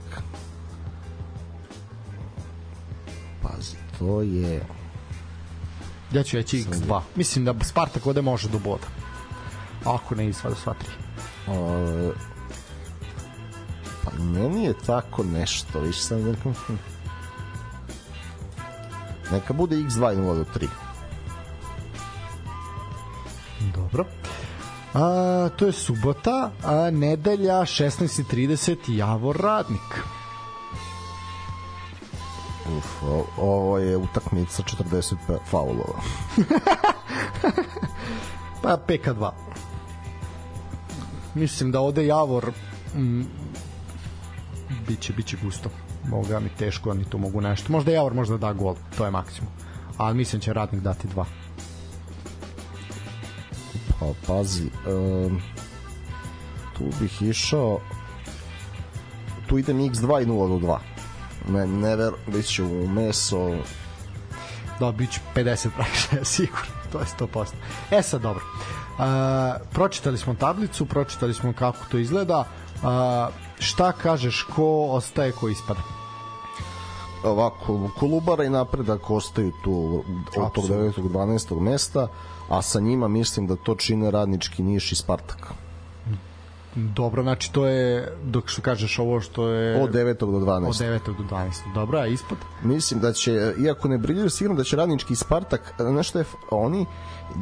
Pazi, 3.43 3.77
to 3.98 4.23
je... 4.23 4.66
Ja 6.12 6.23
ću 6.23 6.36
reći 6.36 6.65
X2. 6.65 7.01
Mislim 7.16 7.44
da 7.44 7.55
Spartak 7.65 8.06
ovde 8.06 8.23
može 8.23 8.48
do 8.48 8.59
boda. 8.59 8.86
Ako 9.85 10.15
ne 10.15 10.27
izvada 10.28 10.56
sva 10.56 10.74
tri. 10.74 10.90
O, 11.47 12.12
pa 14.05 14.10
meni 14.23 14.65
je 14.65 14.74
tako 14.86 15.24
nešto, 15.24 15.81
viš 15.81 16.01
sam 16.01 16.23
nekako... 16.23 16.73
Neka 19.32 19.52
bude 19.52 19.77
X2 19.77 20.12
i 20.12 20.16
0 20.16 20.36
do 20.36 20.44
3. 20.55 20.69
Dobro. 23.74 24.05
A, 24.94 25.48
to 25.56 25.66
je 25.66 25.73
subota, 25.73 26.51
a 26.65 26.90
nedelja 26.90 27.55
16.30 27.55 28.77
Javor 28.86 29.36
Radnik. 29.36 30.18
Uf, 32.77 33.03
o, 33.03 33.24
ovo 33.36 33.78
je 33.78 33.97
utakmica 33.97 34.62
40 34.62 35.15
faulova. 35.51 36.01
pa 38.62 38.78
PK2. 38.89 39.31
Mislim 41.35 41.73
da 41.73 41.81
ovde 41.81 42.07
Javor 42.07 42.53
mm, 42.95 43.23
biće, 44.89 45.12
biće 45.12 45.36
gusto. 45.43 45.70
Moga 46.09 46.40
mi 46.40 46.49
teško, 46.49 46.90
oni 46.90 47.05
to 47.05 47.19
mogu 47.19 47.40
nešto. 47.40 47.73
Možda 47.73 47.93
Javor 47.93 48.15
možda 48.15 48.36
da 48.36 48.53
gol, 48.53 48.74
to 48.97 49.05
je 49.05 49.11
maksimum. 49.11 49.51
Ali 49.97 50.16
mislim 50.16 50.40
će 50.40 50.53
Radnik 50.53 50.82
dati 50.82 51.09
dva. 51.09 51.24
Pa 54.01 54.07
pazi, 54.27 54.70
um, 54.86 55.40
tu 56.78 56.85
bih 57.01 57.23
išao 57.23 57.81
tu 59.47 59.59
idem 59.59 59.78
x2 59.78 60.23
i 60.23 60.27
0 60.27 60.61
do 60.61 60.66
2 60.66 60.78
ne, 61.48 61.66
never, 61.66 62.12
bit 62.26 62.46
će 62.46 62.62
u 62.62 62.88
meso 62.88 63.50
da, 64.80 64.92
bit 64.92 65.10
će 65.10 65.20
50 65.34 65.68
praktično, 65.76 66.24
sigurno 66.34 66.78
to 66.92 66.98
je 66.98 67.04
100%. 67.18 67.46
E 67.90 68.02
sad, 68.02 68.20
dobro. 68.20 68.44
Uh, 68.44 69.04
pročitali 69.72 70.18
smo 70.18 70.34
tablicu, 70.34 70.86
pročitali 70.86 71.34
smo 71.34 71.52
kako 71.52 71.78
to 71.90 71.98
izgleda. 71.98 72.38
Uh, 72.38 73.34
šta 73.58 73.92
kažeš, 73.92 74.42
ko 74.42 74.86
ostaje, 74.90 75.32
ko 75.32 75.48
ispada? 75.48 75.80
Ovako, 77.24 77.90
Kolubara 77.98 78.44
i 78.44 78.50
napredak 78.50 79.10
ostaju 79.10 79.52
tu 79.64 80.04
od 80.36 80.52
tog 80.52 80.64
9. 80.64 80.92
12. 80.94 81.60
mesta, 81.60 82.08
a 82.48 82.62
sa 82.62 82.80
njima 82.80 83.08
mislim 83.08 83.46
da 83.46 83.56
to 83.56 83.74
čine 83.74 84.10
radnički 84.10 84.62
Niš 84.62 84.92
i 84.92 84.96
Spartak. 84.96 85.52
Dobro, 86.74 87.23
znači 87.23 87.53
to 87.53 87.66
je, 87.66 88.12
dok 88.24 88.49
što 88.49 88.62
kažeš 88.62 88.99
ovo 88.99 89.20
što 89.20 89.49
je... 89.49 89.82
Od 89.82 89.90
9. 89.93 90.15
do 90.15 90.27
12. 90.27 90.69
Od 90.69 90.74
9. 90.74 90.99
do 91.07 91.36
12. 91.36 91.74
Dobro, 91.74 91.99
a 91.99 92.07
ispod? 92.07 92.39
Mislim 92.62 93.01
da 93.01 93.12
će, 93.12 93.55
iako 93.65 93.89
ne 93.89 93.99
briljaju, 93.99 94.31
sigurno 94.31 94.57
da 94.57 94.65
će 94.65 94.77
radnički 94.77 95.16
Spartak, 95.16 95.74
nešto 95.78 96.19
je, 96.19 96.24
oni 96.51 96.86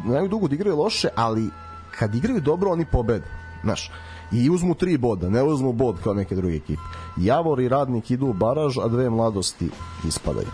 znaju 0.07 0.29
dugo 0.29 0.49
da 0.49 0.55
igraju 0.55 0.77
loše, 0.77 1.09
ali 1.15 1.51
kad 1.99 2.15
igraju 2.15 2.41
dobro, 2.41 2.71
oni 2.71 2.85
pobede. 2.93 3.27
Znaš, 3.63 3.91
i 4.33 4.51
uzmu 4.51 4.75
tri 4.75 4.99
boda, 4.99 5.31
ne 5.31 5.43
uzmu 5.43 5.73
bod 5.73 5.97
kao 6.05 6.15
neke 6.15 6.35
druge 6.35 6.57
ekipe. 6.57 6.83
Javor 7.17 7.61
i 7.61 7.69
Radnik 7.69 8.11
idu 8.11 8.27
u 8.27 8.33
baraž, 8.33 8.79
a 8.79 8.89
dve 8.89 9.11
mladosti 9.11 9.71
ispadaju. 10.09 10.49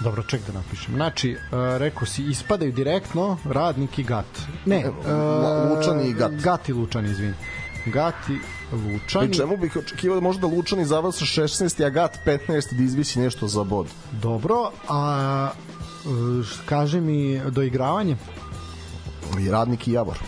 Dobro, 0.00 0.22
ček 0.22 0.40
da 0.46 0.52
napišem. 0.52 0.94
Znači, 0.94 1.30
uh, 1.30 1.58
rekao 1.76 2.06
si, 2.06 2.24
ispadaju 2.24 2.72
direktno 2.72 3.36
Radnik 3.44 3.98
i 3.98 4.02
Gat. 4.02 4.26
Ne, 4.66 4.88
uh, 4.88 4.94
Lučani 5.70 6.08
i 6.08 6.12
Gat. 6.12 6.32
Gat 6.32 6.68
i 6.68 6.72
Lučani, 6.72 7.10
izvini. 7.10 7.34
Gati 7.86 8.38
Lučani. 8.72 9.26
Pri 9.26 9.36
čemu 9.36 9.56
bih 9.56 9.76
očekivao 9.76 10.20
da 10.20 10.24
možda 10.24 10.46
Lučani 10.46 10.84
završa 10.84 11.24
16, 11.24 11.86
a 11.86 11.90
Gat 11.90 12.18
15 12.26 12.74
da 12.74 12.82
izvisi 12.82 13.20
nešto 13.20 13.48
za 13.48 13.64
bod. 13.64 13.86
Dobro, 14.12 14.70
a 14.88 15.50
kaže 16.66 17.00
mi 17.00 17.40
doigravanje? 17.50 18.16
I 19.40 19.50
Radnik 19.50 19.88
i 19.88 19.92
Javor. 19.92 20.18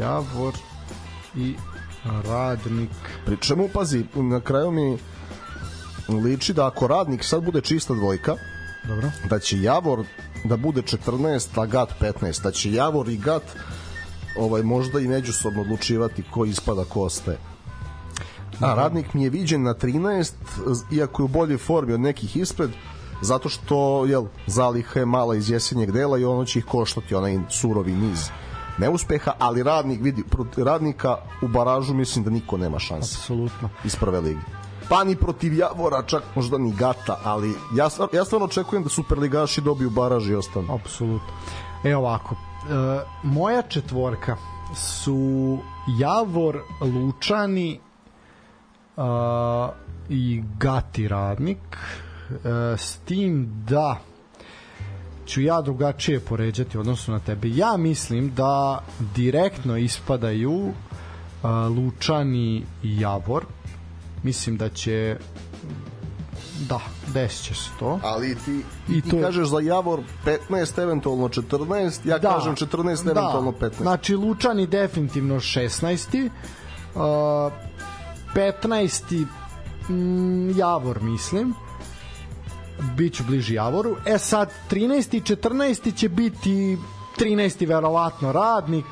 Javor 0.00 0.54
i 1.36 1.54
Radnik. 2.04 2.90
Pri 3.26 3.36
čemu, 3.36 3.68
pazi, 3.74 4.04
na 4.14 4.40
kraju 4.40 4.70
mi 4.70 4.98
liči 6.08 6.52
da 6.52 6.66
ako 6.66 6.86
Radnik 6.86 7.24
sad 7.24 7.42
bude 7.42 7.60
čista 7.60 7.94
dvojka, 7.94 8.36
Dobro. 8.88 9.10
da 9.30 9.38
će 9.38 9.62
Javor 9.62 10.04
da 10.44 10.56
bude 10.56 10.82
14, 10.82 11.60
a 11.60 11.66
Gat 11.66 11.88
15, 12.00 12.42
da 12.42 12.50
će 12.50 12.72
Javor 12.72 13.08
i 13.08 13.16
Gat 13.16 13.42
ovaj 14.38 14.62
možda 14.62 15.00
i 15.00 15.08
međusobno 15.08 15.60
odlučivati 15.62 16.22
ko 16.30 16.44
ispada, 16.44 16.84
ko 16.84 17.02
ostaje. 17.02 17.38
A 18.60 18.74
radnik 18.74 19.14
mi 19.14 19.22
je 19.22 19.30
viđen 19.30 19.62
na 19.62 19.74
13, 19.74 20.32
iako 20.92 21.22
je 21.22 21.24
u 21.24 21.28
boljoj 21.28 21.58
formi 21.58 21.92
od 21.92 22.00
nekih 22.00 22.36
ispred, 22.36 22.70
zato 23.22 23.48
što 23.48 24.06
jel, 24.06 24.24
zaliha 24.46 25.00
je 25.00 25.06
mala 25.06 25.36
iz 25.36 25.50
jesenjeg 25.50 25.92
dela 25.92 26.18
i 26.18 26.24
ono 26.24 26.44
će 26.44 26.58
ih 26.58 26.64
koštati, 26.64 27.14
onaj 27.14 27.38
surovi 27.50 27.92
niz 27.92 28.30
neuspeha, 28.78 29.32
ali 29.38 29.62
radnik 29.62 30.00
vidi, 30.02 30.24
radnika 30.56 31.16
u 31.42 31.48
baražu 31.48 31.94
mislim 31.94 32.24
da 32.24 32.30
niko 32.30 32.56
nema 32.56 32.78
šanse. 32.78 33.16
Apsolutno. 33.18 33.68
Iz 33.84 33.96
prve 33.96 34.20
ligi. 34.20 34.40
Pa 34.88 35.04
ni 35.04 35.16
protiv 35.16 35.54
Javora, 35.54 36.02
čak 36.02 36.22
možda 36.34 36.58
ni 36.58 36.72
Gata, 36.72 37.20
ali 37.24 37.54
ja, 37.74 37.88
ja 38.12 38.24
stvarno 38.24 38.46
očekujem 38.46 38.82
da 38.82 38.88
superligaši 38.88 39.60
dobiju 39.60 39.90
baraž 39.90 40.30
i 40.30 40.34
ostanu. 40.34 40.74
Apsolutno. 40.74 41.28
E 41.84 41.96
ovako, 41.96 42.36
moja 43.22 43.62
četvorka 43.62 44.36
su 44.74 45.58
Javor, 45.98 46.60
Lučani 46.80 47.80
uh, 48.96 49.04
i 50.08 50.42
Gati 50.58 51.08
Radnik 51.08 51.58
uh, 51.68 52.36
s 52.76 52.96
tim 52.96 53.64
da 53.68 53.98
ću 55.26 55.40
ja 55.40 55.60
drugačije 55.60 56.20
poređati 56.20 56.78
odnosu 56.78 57.12
na 57.12 57.18
tebe. 57.18 57.48
Ja 57.50 57.76
mislim 57.76 58.34
da 58.34 58.82
direktno 59.14 59.76
ispadaju 59.76 60.52
uh, 60.52 60.72
Lučani 61.76 62.64
i 62.82 63.00
Javor. 63.00 63.44
Mislim 64.22 64.56
da 64.56 64.68
će 64.68 65.16
Da, 66.58 66.80
desit 67.06 67.44
će 67.44 67.54
se 67.54 67.70
to. 67.78 68.00
Ali 68.02 68.34
ti, 68.44 68.62
I 68.88 69.00
ti 69.00 69.10
to... 69.10 69.20
kažeš 69.20 69.48
za 69.48 69.60
Javor 69.60 70.00
15, 70.50 70.82
eventualno 70.82 71.28
14, 71.28 72.08
ja 72.08 72.18
da, 72.18 72.28
kažem 72.28 72.56
14, 72.56 73.04
da. 73.04 73.10
eventualno 73.10 73.52
15. 73.52 73.82
Znači 73.82 74.14
Lučani 74.14 74.66
definitivno 74.66 75.34
16. 75.34 76.30
Uh, 76.94 77.00
15. 78.34 79.26
mm, 79.88 80.58
Javor 80.58 81.02
mislim 81.02 81.54
biću 82.96 83.24
bliži 83.24 83.54
Javoru 83.54 83.96
e 84.06 84.18
sad 84.18 84.52
13. 84.70 85.16
i 85.16 85.20
14. 85.20 85.96
će 85.96 86.08
biti 86.08 86.78
13. 87.18 87.68
verovatno 87.68 88.32
radnik 88.32 88.86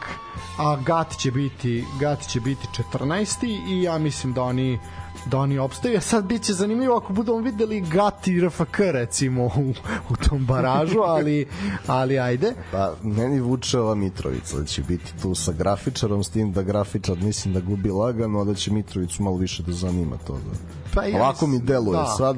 a 0.58 0.76
Gat 0.86 1.16
će 1.18 1.30
biti 1.30 1.84
Gat 2.00 2.28
će 2.28 2.40
biti 2.40 2.68
14. 2.92 3.46
i 3.68 3.82
ja 3.82 3.98
mislim 3.98 4.32
da 4.32 4.42
oni 4.42 4.78
da 5.26 5.38
oni 5.38 5.58
opstaju. 5.58 6.00
Sad 6.00 6.24
bit 6.24 6.42
će 6.42 6.52
zanimljivo 6.52 6.96
ako 6.96 7.12
budemo 7.12 7.38
videli 7.38 7.80
Gat 7.80 8.28
i 8.28 8.40
RFK 8.40 8.78
recimo 8.78 9.44
u, 9.44 9.74
u 10.10 10.16
tom 10.28 10.46
baražu, 10.46 11.00
ali, 11.00 11.46
ali 11.86 12.18
ajde. 12.18 12.52
Pa, 12.72 12.94
meni 13.02 13.40
vuče 13.40 13.78
ova 13.78 13.94
Mitrovica 13.94 14.58
da 14.58 14.64
će 14.64 14.82
biti 14.82 15.12
tu 15.22 15.34
sa 15.34 15.52
grafičarom, 15.52 16.24
s 16.24 16.30
tim 16.30 16.52
da 16.52 16.62
grafičar 16.62 17.16
mislim 17.18 17.54
da 17.54 17.60
gubi 17.60 17.90
lagano, 17.90 18.40
a 18.40 18.44
da 18.44 18.54
će 18.54 18.72
Mitrovicu 18.72 19.22
malo 19.22 19.36
više 19.36 19.62
da 19.62 19.72
zanima 19.72 20.16
to. 20.26 20.32
Da. 20.32 20.58
Pa 20.94 21.04
ja 21.04 21.16
Ovako 21.16 21.46
mi 21.46 21.58
deluje 21.58 21.98
da. 21.98 22.14
sad. 22.18 22.36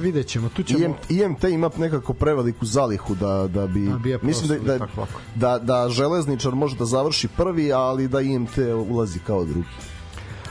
Vidjet 0.00 0.26
ćemo, 0.26 0.48
tu 0.48 0.62
ćemo... 0.62 0.84
IM, 0.84 0.94
IMT 1.08 1.44
ima 1.44 1.70
nekako 1.78 2.14
preveliku 2.14 2.66
zalihu 2.66 3.14
da, 3.14 3.48
da 3.48 3.66
bi... 3.66 3.86
Da 3.86 3.98
bi 3.98 4.18
mislim 4.22 4.64
da, 4.64 4.78
da, 4.78 4.86
da, 5.34 5.58
da 5.58 5.88
železničar 5.88 6.54
može 6.54 6.76
da 6.76 6.84
završi 6.84 7.28
prvi, 7.28 7.72
ali 7.72 8.08
da 8.08 8.20
IMT 8.20 8.58
ulazi 8.90 9.18
kao 9.18 9.44
drugi. 9.44 9.66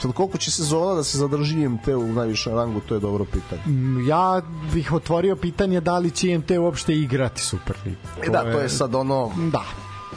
Sad 0.07 0.15
koliko 0.15 0.37
će 0.37 0.51
sezona 0.51 0.93
da 0.95 1.03
se 1.03 1.17
zadrži 1.17 1.61
IMT 1.61 1.87
u 1.87 2.07
najvišem 2.07 2.53
rangu, 2.53 2.79
to 2.79 2.93
je 2.93 2.99
dobro 2.99 3.25
pitanje. 3.25 3.61
Mm, 3.65 4.07
Ja 4.07 4.41
bih 4.73 4.93
otvorio 4.93 5.35
pitanje 5.35 5.81
da 5.81 5.97
li 5.97 6.11
će 6.11 6.29
IMT 6.29 6.51
uopšte 6.51 6.93
igrati 6.93 7.41
Superligu. 7.41 7.97
E 8.23 8.29
da, 8.29 8.51
to 8.51 8.59
je 8.59 8.69
sad 8.69 8.95
ono... 8.95 9.31
Da, 9.51 9.63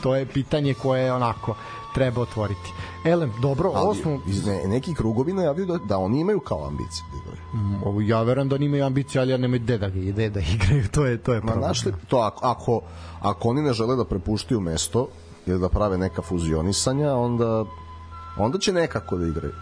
to 0.02 0.16
je 0.16 0.26
pitanje 0.26 0.74
koje 0.74 1.12
onako 1.12 1.54
treba 1.94 2.20
otvoriti. 2.20 2.72
Elem, 3.04 3.32
dobro, 3.42 3.68
ovo 3.68 3.88
Ali, 3.88 3.98
smo... 3.98 4.20
iz 4.28 4.46
ne, 4.46 4.62
neki 4.68 4.94
krugovi 4.94 5.32
najavljuju 5.32 5.66
da, 5.66 5.78
da 5.78 5.98
oni 5.98 6.20
imaju 6.20 6.40
kao 6.40 6.66
ambicije 6.66 7.04
da 7.12 7.18
igraju. 7.18 7.94
Mm, 7.96 8.08
ja 8.08 8.22
verujem 8.22 8.48
da 8.48 8.54
oni 8.54 8.66
imaju 8.66 8.84
ambiciju, 8.84 9.20
ali 9.20 9.30
ja 9.30 9.36
nemaju 9.36 9.60
gde 9.62 9.78
da 9.78 9.88
gde 9.88 10.30
da 10.30 10.40
igraju, 10.54 10.88
to 10.92 11.06
je, 11.06 11.18
to 11.18 11.32
je 11.32 11.40
Ma 11.40 11.46
problem. 11.46 11.64
znaš 11.64 11.84
li, 11.84 11.92
to 12.08 12.18
ako, 12.18 12.46
ako, 12.46 12.80
ako 13.20 13.48
oni 13.48 13.62
ne 13.62 13.72
žele 13.72 13.96
da 13.96 14.04
prepuštaju 14.04 14.60
mesto 14.60 15.08
ili 15.46 15.58
da 15.60 15.68
prave 15.68 15.98
neka 15.98 16.22
fuzionisanja, 16.22 17.14
onda 17.14 17.64
onda 18.36 18.58
će 18.58 18.72
nekako 18.72 19.16
da 19.16 19.26
igraju. 19.26 19.52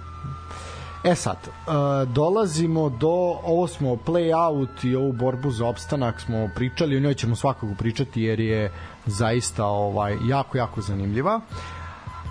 E 1.05 1.15
sad, 1.15 1.37
uh, 1.47 2.09
dolazimo 2.09 2.89
do, 2.89 3.39
ovo 3.45 3.66
smo 3.66 3.97
play-out 3.97 4.85
i 4.85 4.97
ovu 4.97 5.12
borbu 5.12 5.51
za 5.51 5.66
opstanak 5.66 6.20
smo 6.20 6.51
pričali, 6.55 6.97
o 6.97 7.01
njoj 7.01 7.15
ćemo 7.15 7.37
svakako 7.37 7.75
pričati 7.79 8.23
jer 8.23 8.41
je 8.41 8.73
zaista 9.07 9.65
ovaj 9.65 10.16
jako, 10.29 10.59
jako 10.59 10.81
zanimljiva. 10.81 11.41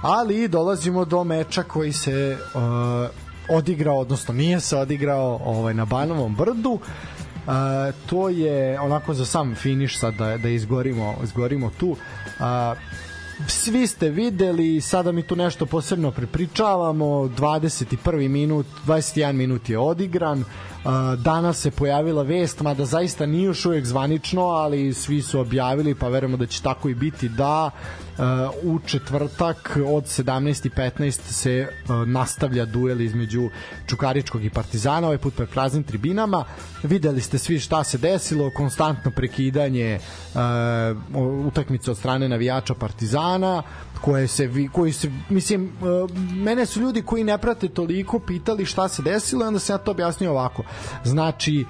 Ali 0.02 0.48
dolazimo 0.48 1.06
do 1.06 1.24
meča 1.24 1.64
koji 1.64 1.94
se 1.94 2.38
uh, 2.54 2.62
odigrao, 3.50 4.00
odnosno 4.00 4.34
nije 4.34 4.60
se 4.60 4.78
odigrao 4.78 5.40
ovaj, 5.46 5.74
na 5.74 5.86
Banovom 5.86 6.36
brdu. 6.36 6.72
Uh, 6.72 7.54
to 8.10 8.30
je 8.30 8.80
onako 8.80 9.14
za 9.14 9.26
sam 9.26 9.56
finiš 9.56 10.00
sad 10.00 10.14
da, 10.14 10.38
da 10.38 10.50
izgorimo, 10.50 11.16
izgorimo 11.24 11.72
tu. 11.80 11.90
Uh, 11.90 11.98
svi 13.48 13.88
ste 13.88 14.10
videli, 14.10 14.82
sada 14.82 15.12
mi 15.12 15.24
tu 15.24 15.36
nešto 15.36 15.66
posebno 15.66 16.12
prepričavamo, 16.12 17.06
21. 17.06 18.28
minut, 18.30 18.66
21 18.86 19.32
minut 19.32 19.70
je 19.70 19.80
odigran, 19.80 20.44
danas 21.18 21.62
se 21.62 21.72
pojavila 21.72 22.24
vest, 22.24 22.62
mada 22.62 22.86
zaista 22.86 23.26
nije 23.26 23.44
još 23.44 23.66
uvijek 23.66 23.86
zvanično, 23.86 24.42
ali 24.42 24.94
svi 24.94 25.22
su 25.22 25.40
objavili, 25.40 25.96
pa 25.96 26.08
verujemo 26.08 26.38
da 26.38 26.46
će 26.46 26.62
tako 26.62 26.90
i 26.90 26.96
biti, 26.96 27.30
da 27.30 27.72
u 28.64 28.80
četvrtak 28.80 29.78
od 29.88 30.04
17.15 30.04 31.12
se 31.12 31.68
uh, 31.68 32.08
nastavlja 32.08 32.66
duel 32.66 33.02
između 33.02 33.50
Čukaričkog 33.88 34.44
i 34.44 34.50
Partizana, 34.50 35.08
ovaj 35.08 35.18
put 35.18 35.36
pred 35.36 35.50
praznim 35.50 35.84
tribinama. 35.84 36.46
Videli 36.84 37.22
ste 37.22 37.38
svi 37.38 37.60
šta 37.60 37.84
se 37.84 37.98
desilo, 37.98 38.52
konstantno 38.56 39.12
prekidanje 39.12 40.00
uh, 40.00 40.42
utakmice 41.48 41.92
od 41.92 41.98
strane 41.98 42.30
navijača 42.30 42.74
Partizana, 42.74 43.64
koje 44.02 44.28
se 44.28 44.50
koji 44.72 44.94
se 44.94 45.12
mislim 45.30 45.66
uh, 45.82 46.12
mene 46.36 46.66
su 46.66 46.82
ljudi 46.82 47.02
koji 47.02 47.24
ne 47.24 47.38
prate 47.38 47.68
toliko 47.68 48.20
pitali 48.20 48.66
šta 48.66 48.88
se 48.88 49.02
desilo 49.02 49.46
i 49.46 49.48
onda 49.48 49.60
se 49.60 49.74
ja 49.74 49.78
to 49.78 49.92
objasnio 49.92 50.32
ovako 50.32 50.64
znači 51.04 51.66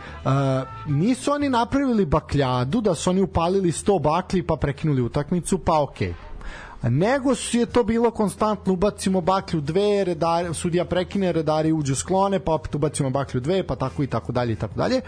nisu 0.87 1.31
oni 1.31 1.49
napravili 1.49 2.05
bakljadu 2.05 2.81
da 2.81 2.95
su 2.95 3.09
oni 3.09 3.21
upalili 3.21 3.71
100 3.71 4.01
bakli 4.01 4.43
pa 4.43 4.55
prekinuli 4.55 5.01
utakmicu 5.01 5.57
pa 5.57 5.81
okej 5.81 6.09
okay 6.09 6.36
nego 6.83 7.33
je 7.51 7.65
to 7.65 7.83
bilo 7.83 8.11
konstantno 8.11 8.73
ubacimo 8.73 9.21
baklju 9.21 9.61
dve, 9.61 10.03
redari, 10.03 10.53
sudija 10.53 10.85
prekine, 10.85 11.31
redari 11.31 11.71
uđu 11.71 11.95
sklone, 11.95 12.39
pa 12.39 12.53
opet 12.53 12.75
ubacimo 12.75 13.09
baklju 13.09 13.41
dve, 13.41 13.63
pa 13.63 13.75
tako 13.75 14.03
i 14.03 14.07
tako 14.07 14.31
dalje 14.31 14.53
i 14.53 14.55
tako 14.55 14.75
dalje. 14.75 15.01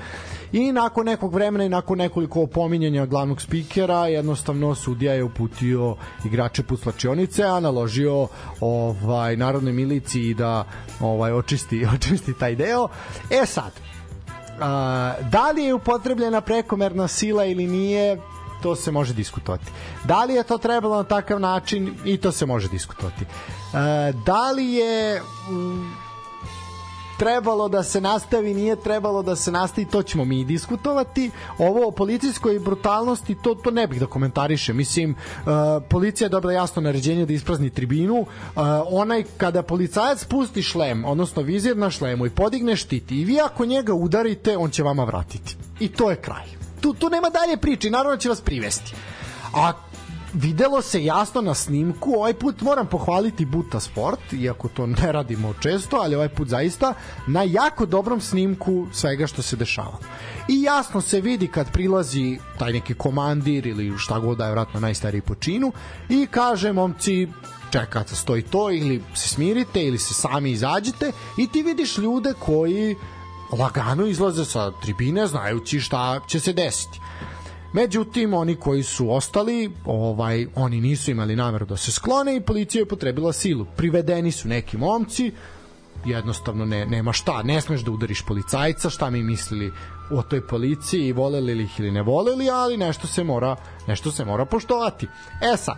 I 0.52 0.72
nakon 0.72 1.06
nekog 1.06 1.34
vremena 1.34 1.64
i 1.64 1.70
nakon 1.70 1.98
nekoliko 1.98 2.42
opominjanja 2.42 3.06
glavnog 3.06 3.42
spikera, 3.42 4.08
jednostavno 4.08 4.76
sudija 4.76 5.14
je 5.14 5.24
uputio 5.24 5.96
igrače 6.26 6.64
puslačionice, 6.64 7.44
a 7.44 7.60
naložio 7.60 8.28
ovaj 8.62 9.38
narodnoj 9.38 9.74
miliciji 9.74 10.34
da 10.34 10.64
ovaj 11.00 11.32
očisti 11.32 11.86
očisti 11.96 12.34
taj 12.34 12.56
deo. 12.56 12.88
E 13.30 13.46
sad, 13.46 13.72
a, 14.60 15.14
da 15.32 15.52
li 15.52 15.64
je 15.64 15.74
upotrebljena 15.74 16.42
prekomerna 16.42 17.08
sila 17.08 17.46
ili 17.46 17.68
nije, 17.68 18.18
to 18.62 18.76
se 18.76 18.92
može 18.92 19.14
diskutovati. 19.14 19.72
Da 20.04 20.24
li 20.24 20.34
je 20.34 20.44
to 20.44 20.58
trebalo 20.58 20.96
na 20.96 21.04
takav 21.04 21.40
način 21.40 21.96
i 22.06 22.18
to 22.18 22.32
se 22.32 22.46
može 22.46 22.68
diskutovati. 22.68 23.26
E, 23.26 24.14
da 24.26 24.52
li 24.52 24.74
je 24.74 25.22
mm, 25.50 26.10
trebalo 27.20 27.68
da 27.70 27.84
se 27.84 28.02
nastavi, 28.02 28.54
nije 28.54 28.76
trebalo 28.76 29.24
da 29.24 29.36
se 29.36 29.52
nastavi, 29.52 29.88
to 29.88 30.04
ćemo 30.04 30.26
mi 30.26 30.46
diskutovati. 30.46 31.32
Ovo 31.58 31.88
o 31.88 31.92
policijskoj 31.92 32.60
brutalnosti, 32.60 33.36
to, 33.36 33.56
to 33.56 33.72
ne 33.72 33.88
bih 33.88 34.00
da 34.00 34.06
komentarišem. 34.06 34.78
Mislim, 34.78 35.12
uh, 35.12 35.52
policija 35.90 36.26
je 36.26 36.30
dobila 36.30 36.54
jasno 36.54 36.82
naređenje 36.82 37.26
da 37.26 37.34
isprazni 37.34 37.70
tribinu. 37.70 38.16
Uh, 38.16 38.62
onaj, 38.90 39.24
kada 39.38 39.64
policajac 39.64 40.24
pusti 40.26 40.64
šlem, 40.64 41.06
odnosno 41.06 41.42
vizir 41.42 41.78
na 41.78 41.90
šlemu 41.90 42.26
i 42.26 42.30
podigne 42.30 42.76
štit 42.76 43.12
i 43.12 43.24
vi 43.26 43.40
ako 43.42 43.66
njega 43.66 43.94
udarite, 43.94 44.58
on 44.58 44.70
će 44.70 44.84
vama 44.84 45.04
vratiti. 45.04 45.58
I 45.80 45.88
to 45.88 46.10
je 46.10 46.16
kraj. 46.16 46.59
Tu, 46.82 46.94
tu 46.94 47.10
nema 47.10 47.30
dalje 47.30 47.58
priče, 47.58 47.90
naravno 47.90 48.18
će 48.18 48.30
vas 48.30 48.42
privesti. 48.42 48.94
A 49.54 49.72
videlo 50.34 50.82
se 50.82 51.04
jasno 51.04 51.42
na 51.42 51.54
snimku, 51.54 52.12
ovaj 52.12 52.34
put 52.34 52.62
moram 52.62 52.88
pohvaliti 52.88 53.46
Buta 53.46 53.80
Sport, 53.80 54.34
iako 54.34 54.68
to 54.68 54.86
ne 54.86 55.12
radimo 55.12 55.54
često, 55.60 55.98
ali 55.98 56.16
ovaj 56.16 56.30
put 56.30 56.48
zaista 56.48 56.94
na 57.28 57.44
jako 57.44 57.86
dobrom 57.86 58.22
snimku 58.22 58.88
svega 58.94 59.28
što 59.28 59.42
se 59.42 59.56
dešava. 59.56 59.98
I 60.48 60.62
jasno 60.62 61.02
se 61.02 61.22
vidi 61.22 61.48
kad 61.48 61.72
prilazi 61.72 62.40
taj 62.60 62.74
neki 62.74 62.94
komandir 62.94 63.68
ili 63.68 63.98
šta 63.98 64.20
god 64.20 64.38
da 64.38 64.46
je 64.46 64.52
vratno 64.52 64.80
najstariji 64.80 65.22
po 65.22 65.36
činu 65.36 65.72
i 66.10 66.28
kaže 66.32 66.74
momci 66.74 67.28
čekate 67.72 68.16
stoji 68.16 68.42
to 68.42 68.72
ili 68.72 69.04
se 69.16 69.30
smirite 69.30 69.84
ili 69.84 69.98
se 69.98 70.14
sami 70.14 70.52
izađete 70.52 71.12
i 71.38 71.48
ti 71.48 71.64
vidiš 71.64 71.98
ljude 71.98 72.34
koji 72.40 72.96
lagano 73.52 74.06
izlaze 74.06 74.46
sa 74.46 74.72
tribine 74.72 75.28
znajući 75.28 75.80
šta 75.80 76.20
će 76.28 76.40
se 76.40 76.54
desiti. 76.54 77.00
Međutim, 77.74 78.34
oni 78.34 78.56
koji 78.56 78.84
su 78.84 79.12
ostali, 79.12 79.72
ovaj, 79.86 80.48
oni 80.56 80.82
nisu 80.82 81.12
imali 81.12 81.36
nameru 81.36 81.66
da 81.66 81.78
se 81.78 81.92
sklone 81.92 82.36
i 82.36 82.42
policija 82.42 82.82
je 82.82 82.88
potrebila 82.88 83.34
silu. 83.34 83.66
Privedeni 83.78 84.32
su 84.32 84.48
neki 84.48 84.78
momci, 84.78 85.32
jednostavno 86.06 86.66
ne, 86.66 86.86
nema 86.86 87.14
šta, 87.14 87.44
ne 87.44 87.62
smeš 87.62 87.82
da 87.82 87.92
udariš 87.92 88.22
policajca, 88.26 88.90
šta 88.90 89.10
mi 89.10 89.24
mislili 89.24 89.72
o 90.12 90.22
toj 90.22 90.48
policiji, 90.48 91.12
voleli 91.12 91.56
li 91.56 91.64
ih 91.64 91.80
ili 91.80 91.92
ne 91.92 92.02
voleli, 92.02 92.50
ali 92.50 92.78
nešto 92.78 93.08
se 93.08 93.24
mora, 93.24 93.56
nešto 93.88 94.12
se 94.12 94.26
mora 94.26 94.46
poštovati. 94.46 95.08
E 95.54 95.58
sad, 95.58 95.78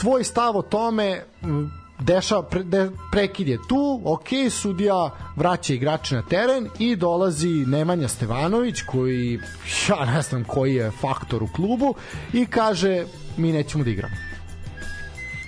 tvoj 0.00 0.24
stav 0.24 0.56
o 0.56 0.62
tome 0.62 1.24
dešava 2.00 2.42
pre, 2.42 2.62
de, 2.62 2.90
prekid 3.12 3.48
je 3.48 3.58
tu, 3.68 4.00
ok, 4.04 4.28
sudija 4.50 5.10
vraća 5.36 5.74
igrače 5.74 6.14
na 6.14 6.22
teren 6.22 6.68
i 6.78 6.96
dolazi 6.96 7.48
Nemanja 7.48 8.08
Stevanović 8.08 8.82
koji 8.82 9.40
ja 9.88 10.04
ne 10.04 10.22
znam 10.22 10.44
koji 10.44 10.74
je 10.74 10.90
faktor 10.90 11.42
u 11.42 11.48
klubu 11.56 11.94
i 12.32 12.46
kaže 12.46 13.04
mi 13.36 13.52
nećemo 13.52 13.84
da 13.84 13.90
igramo. 13.90 14.14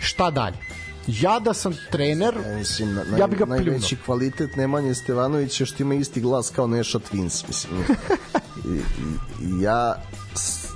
Šta 0.01 0.31
dalje? 0.31 0.57
Ja 1.07 1.39
da 1.39 1.55
sam 1.55 1.77
trener, 1.91 2.35
Ja 2.47 2.57
mislim, 2.57 2.95
na, 2.95 3.03
ja 3.19 3.27
bih 3.27 3.39
ga 3.39 3.47
pljunuo. 3.47 3.65
najveći 3.65 3.97
kvalitet 4.05 4.57
Nemanje 4.57 4.95
Stevanovića 4.95 5.63
je 5.63 5.67
što 5.67 5.83
ima 5.83 5.95
isti 5.95 6.21
glas 6.21 6.51
kao 6.51 6.67
Neša 6.67 6.99
Twins, 6.99 7.47
mislim. 7.49 7.73
I, 8.71 8.79
i, 9.45 9.63
ja 9.63 9.95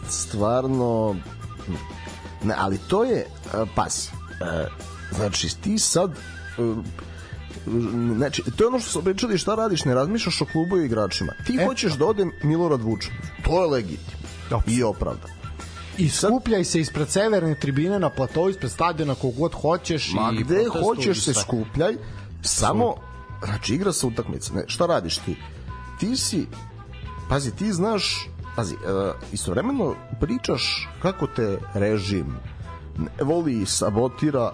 stvarno 0.09 1.17
ne, 2.45 2.55
ali 2.59 2.79
to 2.89 3.05
je 3.05 3.27
uh, 3.47 3.69
pas 3.75 4.09
uh, 4.09 4.94
znači 5.13 5.57
ti 5.63 5.79
sad 5.79 6.11
uh, 6.59 6.77
znači 8.17 8.43
to 8.57 8.65
je 8.65 8.69
ono 8.69 8.79
što 8.79 8.91
smo 8.91 9.03
pričali 9.03 9.39
šta 9.39 9.55
radiš 9.55 9.85
ne 9.85 9.95
razmišljaš 9.95 10.41
o 10.41 10.47
klubu 10.53 10.79
i 10.79 10.85
igračima. 10.85 11.33
Ti 11.47 11.57
E, 11.61 11.67
hoćeš 11.67 11.93
da 11.93 12.07
ode 12.07 12.27
Milorad 12.43 12.83
Vučinić 12.83 13.21
to 13.45 13.63
je 13.63 13.71
legitimno. 13.71 14.63
I 14.67 14.83
opravdano. 14.83 15.35
I 15.99 16.09
skupljaj 16.09 16.65
se 16.65 16.81
ispred 16.81 17.09
severne 17.09 17.55
tribine 17.55 17.99
na 17.99 18.11
platovu 18.11 18.49
ispred 18.49 18.71
stadiona 18.71 19.15
kog 19.15 19.35
god 19.35 19.55
hoćeš 19.55 20.13
Ma 20.15 20.33
i 20.33 20.43
gde 20.43 20.65
hoćeš 20.83 21.25
se 21.25 21.35
skupljaj, 21.35 21.95
samo 22.43 22.95
znači 23.45 23.75
igra 23.75 23.93
se 23.93 24.07
utakmica, 24.07 24.55
ne, 24.55 24.65
šta 24.67 24.87
radiš 24.87 25.19
ti? 25.19 25.37
Ti 26.01 26.17
si, 26.17 26.47
pazi, 27.29 27.57
ti 27.57 27.73
znaš, 27.73 28.29
pazi, 28.57 28.75
uh, 28.75 28.81
istovremeno 29.33 29.95
pričaš 30.21 30.89
kako 31.03 31.27
te 31.27 31.59
režim 31.75 32.37
voli 33.23 33.63
i 33.63 33.67
sabotira 33.67 34.53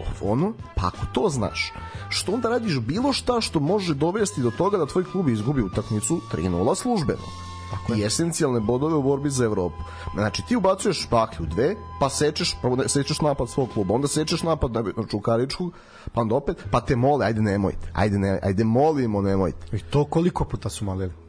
ovo 0.00 0.32
ono, 0.32 0.52
pa 0.74 0.86
ako 0.86 1.06
to 1.12 1.28
znaš, 1.28 1.72
što 2.08 2.32
onda 2.32 2.48
radiš 2.48 2.78
bilo 2.80 3.12
šta 3.12 3.40
što 3.40 3.60
može 3.60 3.94
dovesti 3.94 4.40
do 4.40 4.50
toga 4.50 4.78
da 4.78 4.86
tvoj 4.86 5.04
klub 5.04 5.28
izgubi 5.28 5.62
utakmicu 5.62 6.20
3-0 6.32 6.74
službeno 6.74 7.26
Tako 7.70 7.94
i 7.94 8.04
esencijalne 8.04 8.60
bodove 8.60 8.94
u 8.94 9.02
borbi 9.02 9.30
za 9.30 9.44
Evropu. 9.44 9.82
Znači 10.14 10.42
ti 10.48 10.56
ubacuješ 10.56 11.02
špaklju 11.02 11.46
dve, 11.46 11.74
pa 12.00 12.08
sečeš, 12.08 12.56
prvo 12.62 12.88
sečeš 12.88 13.20
napad 13.20 13.48
svog 13.48 13.68
kluba, 13.74 13.94
onda 13.94 14.08
sečeš 14.08 14.42
napad 14.42 14.72
na, 14.72 14.84
Čukaričku, 15.10 15.72
pa 16.12 16.20
onda 16.20 16.34
opet, 16.34 16.64
pa 16.70 16.80
te 16.80 16.96
mole, 16.96 17.26
ajde 17.26 17.42
nemojte, 17.42 17.90
ajde, 17.92 18.18
ne, 18.18 18.38
ajde 18.42 18.64
molimo, 18.64 19.22
nemojte. 19.22 19.76
I 19.76 19.78
to 19.78 20.04
koliko 20.04 20.44
puta 20.44 20.68
su 20.68 20.84
molili? 20.84 21.25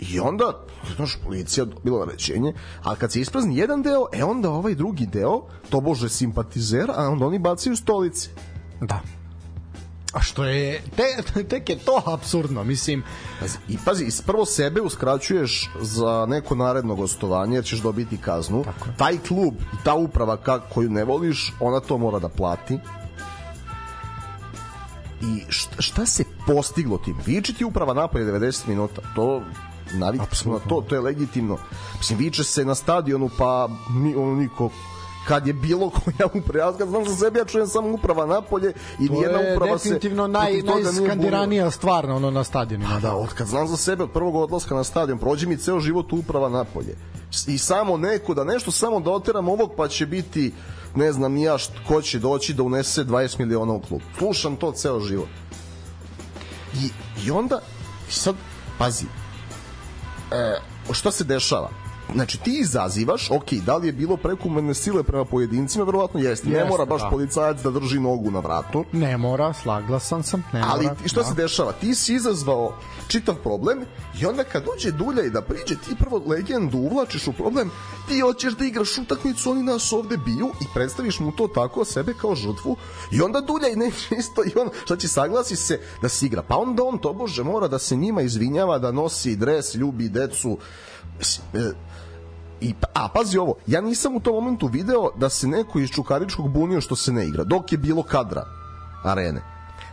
I 0.00 0.20
onda, 0.20 0.64
znaš, 0.96 1.18
policija 1.24 1.64
dobila 1.64 2.06
naređenje, 2.06 2.52
ali 2.82 2.96
kad 2.96 3.12
se 3.12 3.20
isprazni 3.20 3.56
jedan 3.56 3.82
deo, 3.82 4.06
e 4.12 4.24
onda 4.24 4.50
ovaj 4.50 4.74
drugi 4.74 5.06
deo, 5.06 5.42
to 5.70 5.80
bože 5.80 6.08
simpatizer, 6.08 6.90
a 6.96 7.08
onda 7.08 7.26
oni 7.26 7.38
bacaju 7.38 7.76
stolice. 7.76 8.30
Da. 8.80 9.00
A 10.12 10.20
što 10.20 10.44
je, 10.44 10.82
te, 10.96 11.42
tek 11.50 11.68
je 11.68 11.78
to 11.78 12.02
absurdno, 12.06 12.64
mislim. 12.64 13.02
Pazi, 13.40 13.58
I 13.68 13.78
pazi, 13.84 14.22
prvo 14.26 14.46
sebe 14.46 14.80
uskraćuješ 14.80 15.70
za 15.80 16.26
neko 16.28 16.54
naredno 16.54 16.94
gostovanje, 16.94 17.56
jer 17.56 17.64
ćeš 17.64 17.78
dobiti 17.78 18.16
kaznu. 18.16 18.64
Tako. 18.64 18.86
Taj 18.96 19.18
klub 19.28 19.54
i 19.54 19.76
ta 19.84 19.94
uprava 19.94 20.36
ka, 20.36 20.60
koju 20.60 20.90
ne 20.90 21.04
voliš, 21.04 21.52
ona 21.60 21.80
to 21.80 21.98
mora 21.98 22.18
da 22.18 22.28
plati. 22.28 22.78
I 25.22 25.44
šta, 25.48 25.82
šta 25.82 26.06
se 26.06 26.24
postiglo 26.46 26.98
tim? 26.98 27.16
Viče 27.26 27.52
ti 27.52 27.64
uprava 27.64 27.94
napolje 27.94 28.32
90 28.32 28.68
minuta, 28.68 29.02
to 29.14 29.42
navikli 29.94 30.52
na 30.52 30.58
to, 30.58 30.84
to 30.88 30.94
je 30.94 31.00
legitimno. 31.00 31.58
Mislim, 31.98 32.18
viče 32.18 32.44
se 32.44 32.64
na 32.64 32.74
stadionu, 32.74 33.30
pa 33.38 33.68
ni, 33.90 34.14
ono 34.16 34.34
niko 34.34 34.70
kad 35.28 35.46
je 35.46 35.52
bilo 35.52 35.90
koja 36.04 36.28
uprava, 36.34 36.70
ja 36.70 36.78
kad 36.78 36.88
znam 36.88 37.04
za 37.04 37.16
sebe, 37.16 37.38
ja 37.38 37.44
čujem 37.44 37.66
samo 37.66 37.88
uprava 37.88 38.26
napolje 38.26 38.72
i 39.00 39.06
To 39.06 39.12
nijedna 39.12 39.38
je 39.38 39.54
uprava 39.54 39.78
se 39.78 39.88
definitivno 39.88 40.26
naj, 40.26 40.44
protiv 40.44 40.66
toga 40.66 40.78
nije 40.78 40.92
bunila. 40.92 41.08
najskandiranija 41.08 41.70
stvar 41.70 42.08
na, 42.08 42.14
ono, 42.14 42.30
na 42.30 42.44
stadionima. 42.44 42.90
Pa 42.94 43.00
da, 43.00 43.14
od 43.14 43.34
kad 43.34 43.46
znam 43.46 43.68
za 43.68 43.76
sebe, 43.76 44.02
od 44.02 44.10
prvog 44.10 44.34
odlaska 44.34 44.74
na 44.74 44.84
stadion, 44.84 45.18
prođe 45.18 45.46
mi 45.46 45.56
ceo 45.56 45.80
život 45.80 46.12
uprava 46.12 46.48
napolje. 46.48 46.96
I 47.46 47.58
samo 47.58 47.96
neko, 47.96 48.34
da 48.34 48.44
nešto 48.44 48.70
samo 48.70 49.00
da 49.00 49.10
oteram 49.10 49.48
ovog, 49.48 49.70
pa 49.76 49.88
će 49.88 50.06
biti, 50.06 50.52
ne 50.94 51.12
znam 51.12 51.32
ni 51.32 51.42
ja 51.42 51.58
št, 51.58 51.72
ko 51.88 52.02
će 52.02 52.18
doći 52.18 52.54
da 52.54 52.62
unese 52.62 53.04
20 53.04 53.38
miliona 53.38 53.72
u 53.72 53.80
klub. 53.80 54.00
Slušam 54.18 54.56
to 54.56 54.72
ceo 54.72 55.00
život. 55.00 55.28
I, 56.74 56.90
i 57.26 57.30
onda, 57.30 57.60
i 58.08 58.12
sad, 58.12 58.34
pazi, 58.78 59.04
e, 60.32 60.60
šta 60.92 61.10
se 61.10 61.24
dešava? 61.24 61.87
Znači 62.14 62.38
ti 62.38 62.58
izazivaš, 62.60 63.30
ok, 63.30 63.52
da 63.52 63.76
li 63.76 63.88
je 63.88 63.92
bilo 63.92 64.16
prekomerne 64.16 64.74
sile 64.74 65.02
prema 65.02 65.24
pojedincima, 65.24 65.84
verovatno 65.84 66.20
jeste. 66.20 66.48
Ne 66.48 66.64
mora 66.64 66.84
baš 66.84 67.02
da. 67.02 67.10
policajac 67.10 67.62
da 67.62 67.70
drži 67.70 68.00
nogu 68.00 68.30
na 68.30 68.40
vratu. 68.40 68.84
Ne 68.92 69.16
mora, 69.16 69.52
slaglasan 69.52 70.22
sam, 70.22 70.44
ne 70.52 70.62
Ali 70.66 70.84
mora. 70.84 70.96
šta 71.06 71.24
se 71.24 71.34
dešava? 71.34 71.72
Ti 71.72 71.94
si 71.94 72.14
izazvao 72.14 72.74
čitav 73.08 73.34
problem 73.34 73.84
i 74.20 74.26
onda 74.26 74.44
kad 74.44 74.64
dođe 74.64 74.90
Dulja 74.90 75.24
i 75.24 75.30
da 75.30 75.42
priđe, 75.42 75.76
ti 75.76 75.96
prvo 75.98 76.22
legendu 76.26 76.78
uvlačiš 76.78 77.26
u 77.26 77.32
problem, 77.32 77.70
ti 78.08 78.20
hoćeš 78.20 78.54
da 78.54 78.64
igraš 78.64 78.98
utakmicu, 78.98 79.50
oni 79.50 79.62
nas 79.62 79.92
ovde 79.92 80.16
biju 80.16 80.50
i 80.60 80.64
predstaviš 80.74 81.20
mu 81.20 81.32
to 81.32 81.48
tako 81.48 81.84
sebe 81.84 82.14
kao 82.20 82.34
žrtvu 82.34 82.76
i 83.12 83.20
onda 83.20 83.40
Dulja 83.40 83.68
i 83.68 83.76
neće 83.76 84.14
isto 84.18 84.44
i 84.44 84.58
on, 84.58 84.68
šta 84.84 84.96
će 84.96 85.08
saglasi 85.08 85.56
se 85.56 85.80
da 86.02 86.08
se 86.08 86.26
igra. 86.26 86.42
Pa 86.42 86.56
onda 86.56 86.84
on 86.84 86.98
to 86.98 87.12
bože 87.12 87.44
mora 87.44 87.68
da 87.68 87.78
se 87.78 87.96
njima 87.96 88.22
izvinjava, 88.22 88.78
da 88.78 88.92
nosi 88.92 89.36
dres, 89.36 89.74
ljubi 89.74 90.08
decu. 90.08 90.58
E, 91.54 91.72
I, 92.60 92.74
a 92.94 93.08
pazi 93.08 93.38
ovo, 93.38 93.54
ja 93.66 93.80
nisam 93.80 94.16
u 94.16 94.20
tom 94.20 94.34
momentu 94.34 94.66
video 94.66 95.10
da 95.16 95.28
se 95.28 95.46
neko 95.46 95.78
iz 95.78 95.90
Čukaričkog 95.90 96.50
bunio 96.50 96.80
što 96.80 96.96
se 96.96 97.12
ne 97.12 97.26
igra, 97.26 97.44
dok 97.44 97.72
je 97.72 97.78
bilo 97.78 98.02
kadra 98.02 98.44
arene. 99.04 99.42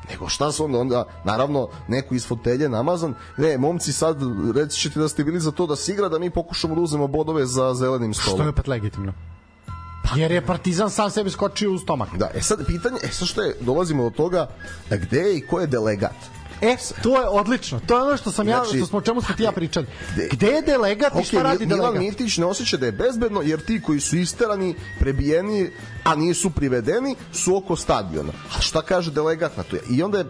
Nego 0.09 0.29
šta 0.29 0.51
su 0.51 0.65
onda, 0.65 0.79
onda 0.79 1.05
naravno 1.23 1.67
neko 1.87 2.15
iz 2.15 2.27
fotelje 2.27 2.69
namazan, 2.69 3.13
ne, 3.37 3.57
momci 3.57 3.93
sad 3.93 4.17
reći 4.55 4.79
ćete 4.81 4.99
da 4.99 5.07
ste 5.09 5.23
bili 5.23 5.39
za 5.39 5.51
to 5.51 5.67
da 5.67 5.75
se 5.75 5.91
igra, 5.91 6.09
da 6.09 6.19
mi 6.19 6.29
pokušamo 6.29 6.75
da 6.75 6.81
uzmemo 6.81 7.07
bodove 7.07 7.45
za 7.45 7.73
zelenim 7.73 8.13
Što 8.13 8.21
stolom. 8.21 8.41
je 8.45 8.49
opet 8.49 8.67
legitimno. 8.67 9.13
Jer 10.15 10.31
je 10.31 10.45
Partizan 10.45 10.89
sam 10.89 11.09
sebi 11.09 11.29
skočio 11.29 11.71
u 11.71 11.79
stomak. 11.79 12.17
Da, 12.17 12.29
e 12.33 12.41
sad 12.41 12.65
pitanje, 12.65 12.97
e 13.03 13.07
sad 13.07 13.27
što 13.27 13.41
je, 13.41 13.55
dolazimo 13.61 14.03
do 14.03 14.09
toga, 14.09 14.47
gde 14.89 15.19
je 15.19 15.37
i 15.37 15.47
ko 15.47 15.59
je 15.59 15.67
delegat? 15.67 16.15
E, 16.61 16.75
to 17.03 17.21
je 17.21 17.27
odlično. 17.27 17.79
To 17.87 17.97
je 17.97 18.03
ono 18.03 18.17
što 18.17 18.31
sam 18.31 18.47
ja, 18.47 18.63
Znači- 18.63 18.77
što 18.77 18.85
smo 18.85 18.97
o 18.97 19.01
čemu 19.01 19.21
smo 19.21 19.35
ti 19.35 19.43
ja 19.43 19.51
pričali. 19.51 19.87
Gde- 20.31 20.47
je 20.47 20.61
delegat 20.61 21.15
i 21.15 21.17
Ok, 21.17 21.25
šta 21.25 21.41
radi 21.41 21.65
Milan 21.65 21.79
delegat? 21.79 21.99
Mitić 22.01 22.37
ne 22.37 22.45
osjeća 22.45 22.77
da 22.77 22.85
je 22.85 22.91
bezbedno, 22.91 23.41
jer 23.41 23.65
ti 23.65 23.81
koji 23.81 23.99
su 23.99 24.17
isterani, 24.17 24.75
prebijeni, 24.99 25.69
a 26.03 26.15
nisu 26.15 26.49
privedeni, 26.49 27.15
su 27.33 27.55
oko 27.57 27.75
stadiona. 27.75 28.31
A 28.57 28.61
šta 28.61 28.81
kaže 28.81 29.11
delegat 29.11 29.57
na 29.57 29.63
to? 29.63 29.77
I 29.89 30.03
onda 30.03 30.17
je 30.17 30.25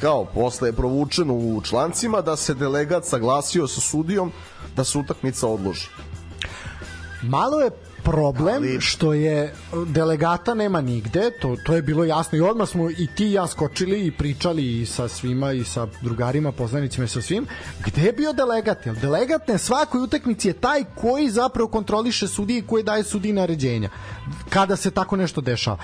kao 0.00 0.24
posle 0.24 0.68
je 0.68 0.72
provučeno 0.72 1.34
u 1.34 1.62
člancima 1.64 2.20
da 2.20 2.36
se 2.36 2.54
delegat 2.54 3.04
saglasio 3.04 3.68
sa 3.68 3.80
sudijom 3.80 4.32
da 4.76 4.84
se 4.84 4.98
utakmica 4.98 5.46
odloži. 5.48 5.88
Malo 7.22 7.60
je 7.60 7.70
problem 8.10 8.62
Ali- 8.62 8.80
što 8.80 9.12
je 9.12 9.54
delegata 9.86 10.54
nema 10.54 10.80
nigde, 10.80 11.30
to, 11.40 11.56
to 11.64 11.74
je 11.74 11.82
bilo 11.82 12.04
jasno 12.04 12.38
i 12.38 12.40
odmah 12.40 12.68
smo 12.68 12.90
i 12.90 13.06
ti 13.16 13.26
i 13.26 13.32
ja 13.32 13.46
skočili 13.46 14.06
i 14.06 14.10
pričali 14.10 14.80
i 14.80 14.86
sa 14.86 15.08
svima 15.08 15.52
i 15.52 15.64
sa 15.64 15.86
drugarima, 16.02 16.52
poznanicima 16.52 17.04
i 17.04 17.08
sa 17.08 17.22
svim, 17.22 17.46
gde 17.84 18.02
je 18.02 18.12
bio 18.12 18.32
delegat? 18.32 18.86
Jel 18.86 18.94
delegat 18.94 19.48
na 19.48 19.58
svakoj 19.58 20.02
utakmici 20.02 20.48
je 20.48 20.52
taj 20.52 20.84
koji 20.94 21.30
zapravo 21.30 21.68
kontroliše 21.68 22.28
sudije 22.28 22.58
i 22.58 22.66
koji 22.66 22.82
daje 22.82 23.04
sudiji 23.04 23.32
naređenja 23.32 23.90
kada 24.50 24.76
se 24.76 24.90
tako 24.90 25.16
nešto 25.16 25.40
dešava. 25.40 25.78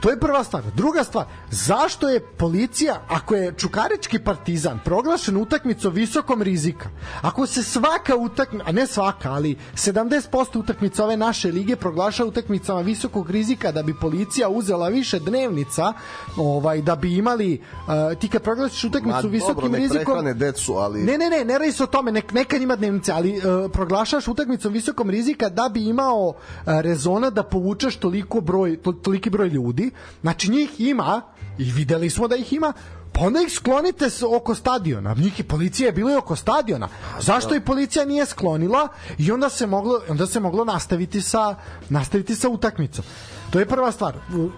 To 0.00 0.10
je 0.10 0.20
prva 0.20 0.44
stvar. 0.44 0.62
Druga 0.74 1.04
stvar, 1.04 1.26
zašto 1.50 2.08
je 2.08 2.20
policija, 2.20 3.02
ako 3.08 3.34
je 3.34 3.52
Čukarički 3.56 4.18
partizan 4.18 4.80
proglašen 4.84 5.36
utakmicom 5.36 5.92
visokom 5.94 6.42
rizika, 6.42 6.88
ako 7.22 7.46
se 7.46 7.62
svaka 7.62 8.16
utakmica, 8.16 8.64
a 8.68 8.72
ne 8.72 8.86
svaka, 8.86 9.32
ali 9.32 9.56
70% 9.74 10.58
utakmica 10.58 11.04
ove 11.04 11.16
naše 11.16 11.52
lige 11.52 11.76
proglaša 11.76 12.24
utakmicama 12.24 12.80
visokog 12.80 13.30
rizika 13.30 13.72
da 13.72 13.82
bi 13.82 13.94
policija 14.00 14.48
uzela 14.48 14.88
više 14.88 15.18
dnevnica, 15.18 15.92
ovaj 16.36 16.82
da 16.82 16.96
bi 16.96 17.16
imali 17.16 17.60
uh, 17.86 18.18
ti 18.18 18.28
kad 18.28 18.42
proglasiš 18.42 18.84
utakmicu 18.84 19.26
Ma, 19.26 19.28
visokim 19.28 19.54
dobro, 19.54 19.78
rizikom 19.78 20.04
prehrane 20.04 20.34
decu, 20.34 20.72
ali... 20.72 21.02
Ne, 21.02 21.18
ne, 21.18 21.30
ne, 21.30 21.44
ne 21.44 21.58
radi 21.58 21.72
se 21.72 21.82
o 21.82 21.86
tome, 21.86 22.12
nek, 22.12 22.32
neka 22.32 22.56
ima 22.56 22.76
dnevnice, 22.76 23.12
ali 23.12 23.38
uh, 23.38 23.70
proglašaš 23.72 24.28
utakmicom 24.28 24.72
visokom 24.72 25.10
rizika 25.10 25.48
da 25.48 25.68
bi 25.74 25.84
imao 25.84 26.28
uh, 26.28 26.34
rezona 26.66 27.30
da 27.30 27.42
povučeš 27.42 27.96
toliko 27.96 28.40
broj, 28.40 28.76
to, 28.82 28.92
toliki 28.92 29.30
broj 29.30 29.48
ljudi. 29.48 29.85
Znači 30.20 30.50
njih 30.50 30.80
ima, 30.80 31.22
i 31.58 31.72
videli 31.72 32.10
smo 32.10 32.28
da 32.28 32.36
ih 32.36 32.52
ima, 32.52 32.72
pa 33.12 33.20
onda 33.20 33.40
ih 33.40 33.52
sklonite 33.52 34.08
oko 34.36 34.54
stadiona. 34.54 35.14
Njih 35.14 35.40
i 35.40 35.42
policija 35.42 35.86
je 35.86 35.92
bilo 35.92 36.10
i 36.10 36.16
oko 36.16 36.36
stadiona. 36.36 36.88
Zašto 37.20 37.54
i 37.54 37.60
policija 37.60 38.04
nije 38.04 38.26
sklonila 38.26 38.88
i 39.18 39.32
onda 39.32 39.48
se 39.48 39.66
moglo, 39.66 40.00
onda 40.08 40.26
se 40.26 40.40
moglo 40.40 40.64
nastaviti 40.64 41.22
sa, 41.22 41.54
nastaviti 41.88 42.34
sa 42.34 42.48
utakmicom. 42.48 43.04
To 43.50 43.58
je 43.58 43.66
prva 43.66 43.92
stvar. 43.92 44.14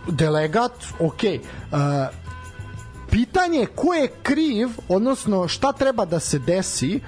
Delegat, 0.09 0.73
ok. 1.01 1.23
Uh, 1.23 1.79
pitanje 3.11 3.67
ko 3.75 3.95
je 3.95 4.09
kriv, 4.23 4.69
odnosno 4.89 5.49
šta 5.49 5.73
treba 5.73 6.05
da 6.05 6.21
se 6.21 6.39
desi 6.39 7.01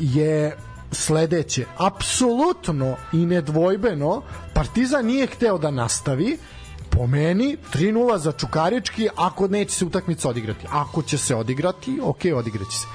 je 0.00 0.56
sledeće. 0.92 1.64
Apsolutno 1.76 2.96
i 3.12 3.26
nedvojbeno 3.26 4.22
Partizan 4.54 5.06
nije 5.06 5.26
hteo 5.26 5.58
da 5.58 5.70
nastavi 5.70 6.38
po 6.96 7.06
meni 7.06 7.56
3-0 7.74 8.16
za 8.18 8.32
Čukarički 8.32 9.08
ako 9.16 9.48
neće 9.48 9.74
se 9.74 9.84
utakmica 9.84 10.28
odigrati. 10.28 10.66
Ako 10.70 11.02
će 11.02 11.18
se 11.18 11.34
odigrati, 11.34 12.00
ok, 12.02 12.20
odigraće 12.36 12.78
se. 12.78 12.86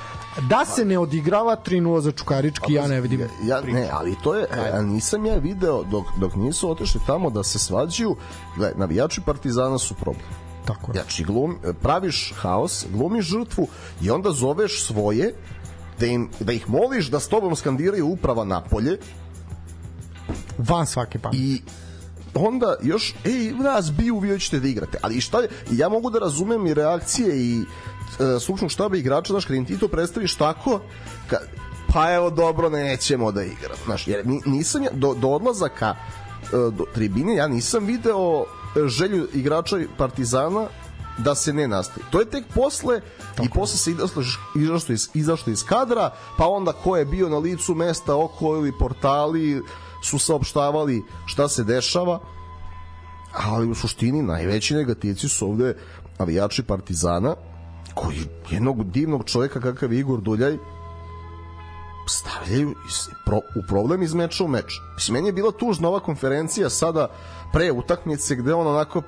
Da 0.49 0.65
se 0.65 0.85
ne 0.85 0.97
odigrava 0.99 1.57
3-0 1.65 1.99
za 1.99 2.11
Čukarički, 2.11 2.73
ja 2.73 2.87
ne 2.87 3.01
vidim. 3.01 3.27
ja 3.43 3.61
ne, 3.61 3.89
ali 3.91 4.15
to 4.23 4.35
je 4.35 4.47
a 4.73 4.81
nisam 4.81 5.25
ja 5.25 5.35
video 5.35 5.83
dok 5.83 6.05
dok 6.19 6.35
nisu 6.35 6.71
otišli 6.71 7.01
tamo 7.07 7.29
da 7.29 7.43
se 7.43 7.59
svađaju. 7.59 8.15
Gle, 8.57 8.71
navijači 8.75 9.21
Partizana 9.21 9.77
su 9.77 9.93
problem. 9.93 10.25
Tako 10.65 10.91
je. 10.91 10.93
Znači, 10.93 11.23
glum, 11.23 11.57
praviš 11.81 12.33
haos, 12.37 12.85
glumiš 12.93 13.25
žrtvu 13.25 13.67
i 14.01 14.09
onda 14.11 14.31
zoveš 14.31 14.85
svoje 14.85 15.33
da, 15.99 16.05
im, 16.05 16.29
da 16.39 16.53
ih 16.53 16.69
moliš 16.69 17.07
da 17.07 17.19
s 17.19 17.27
tobom 17.27 17.55
skandiraju 17.55 18.07
uprava 18.07 18.43
napolje 18.43 18.97
Van 20.57 20.87
svake 20.87 21.19
pameti. 21.19 21.43
i 21.43 21.61
onda 22.33 22.75
još, 22.83 23.15
ej, 23.25 23.51
nas 23.51 23.91
biju, 23.91 24.19
vi 24.19 24.31
hoćete 24.31 24.59
da 24.59 24.67
igrate. 24.67 24.97
Ali 25.01 25.21
šta 25.21 25.39
je, 25.39 25.49
ja 25.71 25.89
mogu 25.89 26.09
da 26.09 26.19
razumem 26.19 26.67
i 26.67 26.73
reakcije 26.73 27.37
i 27.37 27.59
e, 27.59 28.39
stručnog 28.39 28.71
štaba 28.71 28.97
igrača, 28.97 29.33
znaš, 29.33 29.45
kad 29.45 29.55
im 29.55 29.65
ti 29.65 29.77
to 29.77 29.87
predstaviš 29.87 30.35
tako, 30.35 30.81
ka, 31.29 31.37
pa 31.93 32.13
evo, 32.13 32.29
dobro, 32.29 32.69
nećemo 32.69 33.31
da 33.31 33.43
igramo. 33.43 33.83
Znaš, 33.85 34.07
jer 34.07 34.27
ni- 34.27 34.41
nisam 34.45 34.83
ja, 34.83 34.89
do, 34.93 35.13
do 35.13 35.27
odlazaka 35.27 35.95
e, 35.95 36.47
do 36.51 36.85
tribine, 36.93 37.35
ja 37.35 37.47
nisam 37.47 37.85
video 37.85 38.41
e, 38.41 38.87
želju 38.87 39.27
igrača 39.33 39.77
Partizana 39.97 40.67
da 41.17 41.35
se 41.35 41.53
ne 41.53 41.67
nastavi. 41.67 42.05
To 42.09 42.19
je 42.19 42.29
tek 42.29 42.45
posle 42.55 43.01
Tako. 43.35 43.43
i 43.45 43.49
posle 43.49 43.77
se 43.77 43.91
izašlo, 44.55 44.93
iz, 44.93 45.09
izašlo 45.13 45.53
iz 45.53 45.63
kadra, 45.63 46.13
pa 46.37 46.47
onda 46.47 46.71
ko 46.71 46.97
je 46.97 47.05
bio 47.05 47.29
na 47.29 47.37
licu 47.37 47.75
mesta 47.75 48.15
oko 48.15 48.55
ili 48.55 48.77
portali 48.79 49.63
su 50.03 50.19
saopštavali 50.19 51.03
šta 51.25 51.47
se 51.47 51.63
dešava, 51.63 52.19
ali 53.33 53.67
u 53.67 53.75
suštini 53.75 54.21
najveći 54.21 54.75
negativci 54.75 55.29
su 55.29 55.49
ovde 55.49 55.75
avijači 56.17 56.63
Partizana, 56.63 57.35
koji 57.93 58.17
jednog 58.49 58.91
divnog 58.91 59.25
čovjeka 59.25 59.61
kakav 59.61 59.93
Igor 59.93 60.21
Duljaj 60.21 60.57
stavljaju 62.07 62.75
pro, 63.25 63.37
u 63.37 63.67
problem 63.67 64.03
iz 64.03 64.13
meča 64.13 64.43
u 64.43 64.47
meč. 64.47 64.79
Mislim, 64.95 65.13
meni 65.13 65.27
je 65.27 65.33
bila 65.33 65.51
tužna 65.51 65.87
ova 65.87 65.99
konferencija 65.99 66.69
sada 66.69 67.07
pre 67.53 67.71
utakmice 67.71 68.35
gde 68.35 68.53
on 68.53 68.67
onako, 68.67 69.01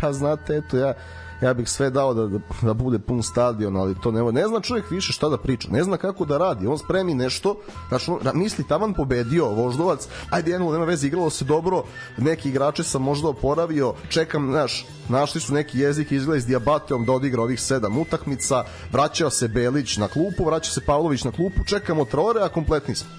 pa 0.00 0.12
znate, 0.12 0.56
eto 0.56 0.76
ja 0.76 0.94
ja 1.42 1.54
bih 1.54 1.68
sve 1.68 1.90
dao 1.90 2.14
da, 2.14 2.26
da, 2.26 2.38
da 2.62 2.74
bude 2.74 2.98
pun 2.98 3.22
stadion, 3.22 3.76
ali 3.76 3.94
to 4.02 4.10
ne, 4.10 4.32
ne 4.32 4.48
zna 4.48 4.60
čovjek 4.60 4.90
više 4.90 5.12
šta 5.12 5.28
da 5.28 5.38
priča, 5.38 5.68
ne 5.70 5.84
zna 5.84 5.96
kako 5.96 6.24
da 6.24 6.38
radi, 6.38 6.66
on 6.66 6.78
spremi 6.78 7.14
nešto, 7.14 7.56
znači 7.88 8.10
misli 8.34 8.64
taman 8.68 8.94
pobedio 8.94 9.48
Voždovac, 9.48 10.08
ajde 10.30 10.50
jedno, 10.50 10.72
nema 10.72 10.84
veze, 10.84 11.06
igralo 11.06 11.30
se 11.30 11.44
dobro, 11.44 11.84
neki 12.18 12.48
igrače 12.48 12.82
sam 12.82 13.02
možda 13.02 13.28
oporavio, 13.28 13.94
čekam, 14.08 14.50
znaš, 14.50 14.86
našli 15.08 15.40
su 15.40 15.54
neki 15.54 15.78
jezik 15.78 16.12
izgleda 16.12 16.40
s 16.40 16.46
Diabateom 16.46 17.04
da 17.04 17.12
odigra 17.12 17.42
ovih 17.42 17.60
sedam 17.60 17.98
utakmica, 17.98 18.64
vraćao 18.92 19.30
se 19.30 19.48
Belić 19.48 19.96
na 19.96 20.08
klupu, 20.08 20.44
vraća 20.44 20.70
se 20.70 20.80
Pavlović 20.86 21.24
na 21.24 21.30
klupu, 21.30 21.64
čekamo 21.66 22.04
trore, 22.04 22.40
a 22.40 22.48
kompletni 22.48 22.94
smo. 22.94 23.10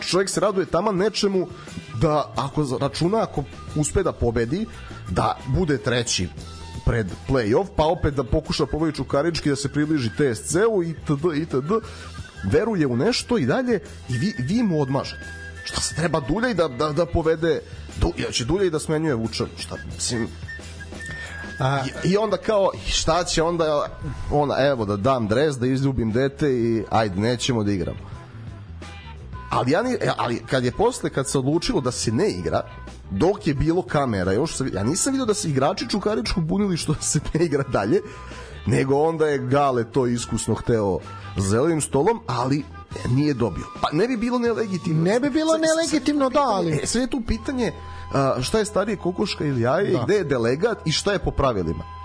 Čovjek 0.00 0.28
se 0.28 0.40
raduje 0.40 0.66
tamo 0.66 0.92
nečemu 0.92 1.46
da 2.00 2.32
ako 2.36 2.78
računa 2.80 3.22
ako 3.22 3.44
uspe 3.76 4.02
da 4.02 4.12
pobedi 4.12 4.66
da 5.10 5.38
bude 5.48 5.78
treći 5.78 6.28
pred 6.90 7.06
play-off, 7.28 7.66
pa 7.76 7.84
opet 7.84 8.14
da 8.14 8.24
pokuša 8.24 8.66
pobedi 8.66 8.96
Čukarički 8.96 9.48
da 9.48 9.56
se 9.56 9.68
približi 9.68 10.10
TSC-u 10.10 10.82
i 10.82 10.94
td. 10.94 11.24
i 11.36 11.46
td. 11.46 11.72
Veruje 12.44 12.86
u 12.86 12.96
nešto 12.96 13.38
i 13.38 13.46
dalje 13.46 13.80
i 14.08 14.18
vi, 14.18 14.34
vi 14.38 14.62
mu 14.62 14.80
odmažete. 14.82 15.26
Šta 15.64 15.80
se 15.80 15.94
treba 15.94 16.20
Duljaj 16.20 16.54
da, 16.54 16.68
da, 16.68 16.92
da 16.92 17.06
povede 17.06 17.60
du, 18.00 18.12
ja 18.18 18.30
će 18.30 18.44
Duljaj 18.44 18.70
da 18.70 18.78
smenjuje 18.78 19.14
Vučan. 19.14 19.46
Šta, 19.58 19.76
mislim, 19.94 20.28
A... 21.58 21.84
I, 22.04 22.10
I 22.10 22.16
onda 22.16 22.36
kao, 22.36 22.70
šta 22.86 23.24
će 23.24 23.42
onda, 23.42 23.86
ona, 24.30 24.54
evo 24.58 24.84
da 24.84 24.96
dam 24.96 25.28
dres, 25.28 25.56
da 25.56 25.66
izljubim 25.66 26.12
dete 26.12 26.50
i 26.52 26.84
ajde, 26.90 27.20
nećemo 27.20 27.64
da 27.64 27.72
igramo. 27.72 27.98
Ali, 29.50 29.70
ja 29.70 29.82
ni, 29.82 29.96
ali 30.16 30.42
kad 30.46 30.64
je 30.64 30.72
posle, 30.72 31.10
kad 31.10 31.28
se 31.28 31.38
odlučilo 31.38 31.80
da 31.80 31.90
se 31.90 32.12
ne 32.12 32.30
igra, 32.30 32.62
dok 33.10 33.46
je 33.46 33.54
bilo 33.54 33.82
kamera, 33.82 34.32
još 34.32 34.56
sam, 34.56 34.68
ja 34.74 34.84
nisam 34.84 35.12
vidio 35.12 35.26
da 35.26 35.34
se 35.34 35.48
igrači 35.48 35.88
Čukaričkog 35.88 36.44
bunili 36.44 36.76
što 36.76 36.94
se 36.94 37.20
ne 37.34 37.44
igra 37.44 37.62
dalje, 37.62 38.00
nego 38.66 39.02
onda 39.02 39.26
je 39.26 39.38
Gale 39.38 39.84
to 39.84 40.06
iskusno 40.06 40.54
hteo 40.54 40.98
zelenim 41.36 41.80
stolom, 41.80 42.20
ali 42.26 42.64
nije 43.08 43.34
dobio. 43.34 43.64
Pa 43.80 43.88
ne 43.92 44.08
bi 44.08 44.16
bilo 44.16 44.38
nelegitimno. 44.38 45.02
Ne 45.02 45.20
bi 45.20 45.30
bilo 45.30 45.52
nelegitimno, 45.58 46.28
da, 46.28 46.42
ali... 46.42 46.80
E, 46.82 46.86
sve 46.86 47.00
je 47.00 47.10
tu 47.10 47.22
pitanje 47.26 47.72
a, 48.14 48.34
šta 48.42 48.58
je 48.58 48.64
starije 48.64 48.96
kokoška 48.96 49.44
ili 49.44 49.60
jaje, 49.60 49.92
da. 49.92 50.02
gde 50.04 50.14
je 50.14 50.24
delegat 50.24 50.78
i 50.84 50.92
šta 50.92 51.12
je 51.12 51.18
po 51.18 51.30
pravilima 51.30 52.00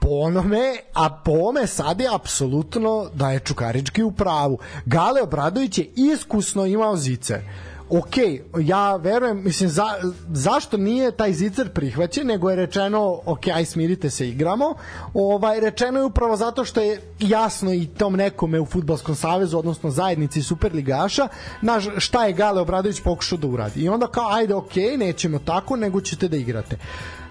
po 0.00 0.08
onome, 0.08 0.76
a 0.94 1.10
po 1.10 1.32
ome 1.32 1.66
sad 1.66 2.00
je 2.00 2.08
apsolutno 2.14 3.10
da 3.14 3.30
je 3.30 3.40
Čukarički 3.40 4.02
u 4.02 4.12
pravu. 4.12 4.58
Gale 4.84 5.22
Obradović 5.22 5.78
je 5.78 5.90
iskusno 5.96 6.66
imao 6.66 6.96
zice 6.96 7.42
ok, 7.90 8.14
ja 8.58 8.96
verujem, 8.96 9.44
mislim, 9.44 9.68
za, 9.68 9.84
zašto 10.32 10.76
nije 10.76 11.10
taj 11.10 11.32
zicer 11.32 11.72
prihvaćen, 11.72 12.26
nego 12.26 12.50
je 12.50 12.56
rečeno, 12.56 13.20
ok, 13.26 13.46
aj 13.54 13.64
smirite 13.64 14.10
se, 14.10 14.28
igramo. 14.28 14.74
Ovaj, 15.14 15.60
rečeno 15.60 15.98
je 15.98 16.04
upravo 16.04 16.36
zato 16.36 16.64
što 16.64 16.80
je 16.80 17.00
jasno 17.18 17.72
i 17.72 17.86
tom 17.86 18.16
nekome 18.16 18.60
u 18.60 18.66
Futbalskom 18.66 19.14
savezu, 19.14 19.58
odnosno 19.58 19.90
zajednici 19.90 20.42
Superligaša, 20.42 21.28
naš, 21.62 21.84
šta 21.96 22.26
je 22.26 22.32
Gale 22.32 22.60
Obradović 22.60 23.00
pokušao 23.00 23.38
da 23.38 23.46
uradi. 23.46 23.80
I 23.80 23.88
onda 23.88 24.06
kao, 24.06 24.32
ajde, 24.32 24.54
ok, 24.54 24.76
nećemo 24.98 25.38
tako, 25.38 25.76
nego 25.76 26.00
ćete 26.00 26.28
da 26.28 26.36
igrate. 26.36 26.76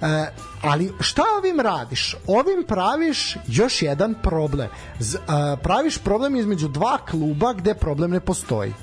E, 0.02 0.26
ali 0.62 0.94
šta 1.00 1.24
ovim 1.38 1.60
radiš? 1.60 2.16
Ovim 2.28 2.64
praviš 2.68 3.38
još 3.48 3.82
jedan 3.82 4.16
problem. 4.24 4.70
Z, 5.00 5.16
e, 5.16 5.20
praviš 5.64 5.98
problem 5.98 6.36
između 6.36 6.68
dva 6.68 6.98
kluba 7.10 7.54
gde 7.54 7.74
problem 7.74 8.12
ne 8.12 8.20
postoji 8.20 8.74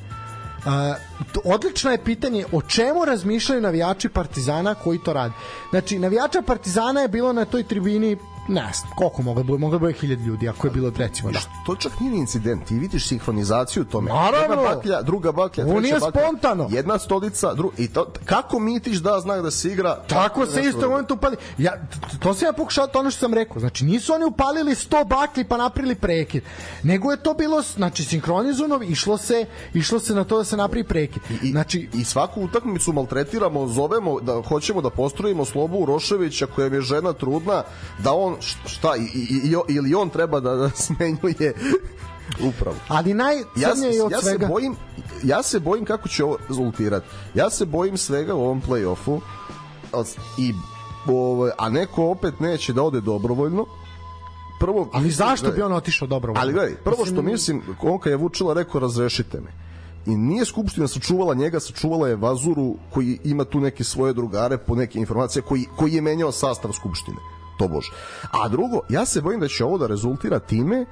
odlično 1.44 1.90
je 1.90 2.05
pitanje 2.05 2.44
o 2.52 2.62
čemu 2.62 3.05
razmišljaju 3.05 3.60
navijači 3.60 4.09
Partizana 4.09 4.74
koji 4.74 4.98
to 4.98 5.12
rade. 5.12 5.34
Znači, 5.70 5.98
navijača 5.98 6.43
Partizana 6.43 7.01
je 7.01 7.09
bilo 7.09 7.32
na 7.32 7.44
toj 7.44 7.62
tribini 7.62 8.16
ne 8.48 8.73
znam, 8.74 8.93
koliko 8.97 9.23
moglo 9.23 9.43
bi 9.43 9.59
moglo 9.59 9.78
bi 9.78 9.86
1000 9.86 10.27
ljudi 10.27 10.48
ako 10.48 10.66
je 10.66 10.70
bilo 10.70 10.93
recimo 10.97 11.31
da. 11.31 11.39
To 11.66 11.77
čak 11.77 12.01
nije 12.01 12.16
incident, 12.16 12.64
ti 12.64 12.74
vidiš 12.74 13.09
sinhronizaciju 13.09 13.85
tome. 13.85 14.10
Naravno. 14.10 14.62
Jedna 14.62 14.74
baklja, 14.74 15.02
druga 15.02 15.32
baklja, 15.32 15.64
treća 15.64 15.81
nije 15.81 15.98
baklja. 16.01 16.23
spontano. 16.23 16.68
Jedna 16.70 16.98
stolica, 16.98 17.55
dru... 17.55 17.73
i 17.78 17.89
to 17.89 18.12
kako 18.24 18.59
mitiš 18.59 18.97
da 18.97 19.20
znak 19.20 19.43
da 19.43 19.51
se 19.51 19.68
igra? 19.68 20.02
Tako 20.09 20.47
se 20.47 20.60
isto 20.62 20.89
momentu 20.90 21.14
upali. 21.14 21.36
Ja 21.59 21.73
to 22.18 22.35
se 22.35 22.44
ja 22.44 22.52
pokušao 22.52 22.86
to 22.86 22.98
ono 22.98 23.10
što 23.10 23.20
sam 23.20 23.35
rekao. 23.35 23.60
Znači 23.60 23.85
nisu 23.85 24.12
oni 24.14 24.24
upalili 24.24 24.74
100 24.74 25.06
bakli 25.06 25.44
pa 25.44 25.56
napravili 25.56 25.94
prekid. 25.94 26.43
Nego 26.82 27.10
je 27.10 27.23
to 27.23 27.35
bilo 27.35 27.62
znači 27.62 28.05
sinhronizovano, 28.05 28.82
išlo 28.82 29.18
se 29.18 29.47
išlo 29.74 29.98
se 29.98 30.14
na 30.14 30.24
to 30.24 30.39
da 30.39 30.44
se 30.44 30.56
napravi 30.56 30.85
prekid. 30.85 31.23
I, 31.43 31.51
znači 31.51 31.89
i 31.94 32.05
svaku 32.05 32.43
utakmicu 32.43 32.93
maltretiramo, 32.93 33.66
zovemo 33.66 34.20
da 34.20 34.43
hoćemo 34.48 34.81
da 34.81 34.90
postrojimo 34.90 35.44
Slobu 35.44 35.78
Uroševića 35.78 36.47
koja 36.47 36.66
je 36.66 36.81
žena 36.81 37.12
trudna, 37.12 37.62
da 37.98 38.12
on 38.12 38.35
šta 38.40 38.96
i, 38.96 39.02
i, 39.02 39.48
i, 39.48 39.54
ili 39.68 39.94
on 39.94 40.10
treba 40.10 40.40
da, 40.40 40.54
da 40.54 40.70
smenjuje 40.86 41.54
upravo. 42.48 42.76
Ali 42.88 43.14
najcrnije 43.14 43.96
ja, 43.96 44.04
od 44.04 44.12
ja 44.12 44.20
svega. 44.20 44.46
Se 44.46 44.52
bojim, 44.52 44.76
ja 45.22 45.42
se 45.42 45.60
bojim 45.60 45.84
kako 45.84 46.08
će 46.08 46.24
ovo 46.24 46.36
rezultirati. 46.48 47.06
Ja 47.34 47.50
se 47.50 47.66
bojim 47.66 47.96
svega 47.96 48.34
u 48.34 48.44
ovom 48.44 48.62
play-offu 48.62 49.20
i 50.38 50.54
ovo, 51.06 51.50
a 51.58 51.68
neko 51.68 52.04
opet 52.04 52.40
neće 52.40 52.72
da 52.72 52.82
ode 52.82 53.00
dobrovoljno 53.00 53.66
prvo 54.60 54.88
ali 54.92 55.10
zašto 55.10 55.50
bi 55.50 55.62
on 55.62 55.72
otišao 55.72 56.08
dobrovoljno 56.08 56.40
ali 56.42 56.52
gledaj 56.52 56.74
prvo 56.84 57.06
što 57.06 57.22
mislim 57.22 57.62
on 57.82 57.98
kad 57.98 58.10
je 58.10 58.16
Vučila 58.16 58.54
rekao 58.54 58.80
razrešite 58.80 59.40
me 59.40 59.52
i 60.06 60.16
nije 60.16 60.44
skupština 60.44 60.88
sačuvala 60.88 61.34
njega, 61.34 61.60
sačuvala 61.60 62.08
je 62.08 62.16
Vazuru 62.16 62.74
koji 62.90 63.18
ima 63.24 63.44
tu 63.44 63.60
neke 63.60 63.84
svoje 63.84 64.12
drugare 64.12 64.58
po 64.58 64.74
neke 64.74 64.98
informacije 64.98 65.42
koji, 65.42 65.64
koji 65.76 65.92
je 65.92 66.00
menjao 66.00 66.32
sastav 66.32 66.72
skupštine 66.72 67.16
to 67.59 67.69
bože. 67.69 67.91
A 68.31 68.49
drugo, 68.49 68.81
ja 68.89 69.07
se 69.07 69.20
bojim 69.20 69.41
da 69.41 69.49
će 69.49 69.65
ovo 69.65 69.78
da 69.78 69.87
rezultira 69.87 70.39
time 70.39 70.87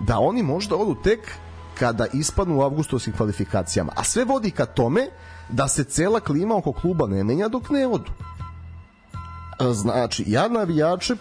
da 0.00 0.18
oni 0.18 0.42
možda 0.42 0.76
odu 0.76 0.96
tek 1.02 1.20
kada 1.78 2.06
ispadnu 2.12 2.58
u 2.58 2.62
avgustovskim 2.62 3.12
kvalifikacijama. 3.16 3.92
A 3.96 4.04
sve 4.04 4.24
vodi 4.24 4.50
ka 4.50 4.66
tome 4.66 5.08
da 5.48 5.68
se 5.68 5.84
cela 5.84 6.20
klima 6.20 6.56
oko 6.56 6.72
kluba 6.72 7.06
ne 7.06 7.24
menja 7.24 7.48
dok 7.48 7.70
ne 7.70 7.86
odu. 7.86 8.10
Znači, 9.72 10.24
ja 10.26 10.48
navijače, 10.48 11.14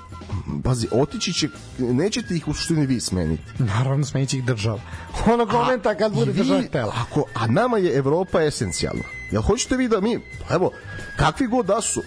pazi, 0.64 0.88
otići 0.92 1.34
će, 1.34 1.48
nećete 1.78 2.36
ih 2.36 2.48
u 2.48 2.54
suštini 2.54 2.86
vi 2.86 3.00
smeniti. 3.00 3.44
Naravno, 3.60 4.06
smenit 4.06 4.34
ih 4.34 4.46
država. 4.46 4.80
Onog 5.34 5.52
momenta 5.54 5.96
kad 5.96 6.14
bude 6.14 6.34
država 6.34 6.62
htela. 6.62 6.94
Ako, 7.02 7.24
a 7.34 7.48
nama 7.48 7.78
je 7.78 7.98
Evropa 7.98 8.42
esencijalna. 8.42 9.04
Jel 9.32 9.42
hoćete 9.42 9.78
vi 9.78 9.88
da 9.88 10.02
mi, 10.02 10.20
evo, 10.50 10.72
kakvi 11.18 11.48
god 11.48 11.66
da 11.66 11.82
su, 11.82 12.02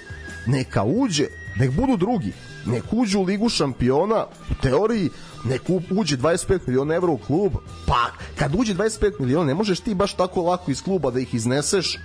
neka 0.47 0.83
uđe, 0.83 1.27
nek 1.57 1.71
budu 1.71 1.97
drugi 1.97 2.33
nek 2.67 2.85
uđu 2.93 3.19
u 3.19 3.23
ligu 3.23 3.49
šampiona 3.49 4.27
u 4.51 4.55
teoriji 4.63 5.11
nek 5.45 5.63
uđe 5.91 6.17
25 6.17 6.59
miliona 6.67 6.95
evra 6.95 7.13
u 7.13 7.19
klub. 7.19 7.53
Pa 7.87 8.11
kad 8.39 8.55
uđe 8.55 8.75
25 8.75 9.21
miliona 9.21 9.47
ne 9.47 9.55
možeš 9.55 9.81
ti 9.81 9.95
baš 9.95 10.15
tako 10.15 10.43
lako 10.43 10.71
iz 10.71 10.83
kluba 10.83 11.11
da 11.11 11.21
ih 11.21 11.35
izneseš. 11.35 11.99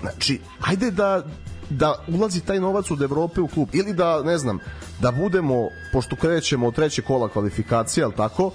Znači 0.00 0.40
ajde 0.60 0.90
da 0.90 1.24
da 1.70 2.04
ulazi 2.08 2.40
taj 2.40 2.60
novac 2.60 2.90
od 2.90 3.02
Evrope 3.02 3.40
u 3.40 3.48
klub. 3.48 3.68
Ili 3.72 3.92
da 3.92 4.22
ne 4.22 4.38
znam 4.38 4.58
da 5.00 5.10
budemo 5.10 5.68
pošto 5.92 6.16
krećemo 6.16 6.66
od 6.66 6.74
treće 6.74 7.02
kola 7.02 7.28
kvalifikacije 7.28 8.04
al 8.04 8.12
tako? 8.12 8.50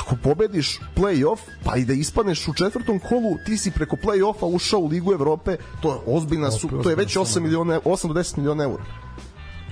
Ako 0.00 0.16
pobediš 0.22 0.80
play-off, 0.96 1.38
pa 1.64 1.76
i 1.76 1.84
da 1.84 1.92
ispaneš 1.92 2.48
u 2.48 2.54
četvrtom 2.54 2.98
kolu, 2.98 3.38
ti 3.46 3.58
si 3.58 3.70
preko 3.70 3.96
play-offa 3.96 4.54
ušao 4.54 4.80
u 4.80 4.86
Ligu 4.86 5.12
Evrope, 5.12 5.56
to 5.82 5.92
je 5.92 5.98
ozbiljna 6.06 6.50
su, 6.50 6.68
to 6.82 6.90
je 6.90 6.96
već 6.96 7.16
8 7.16 7.40
miliona, 7.40 7.80
8 7.80 8.08
do 8.08 8.14
10 8.14 8.38
miliona 8.38 8.64
eura 8.64 9.07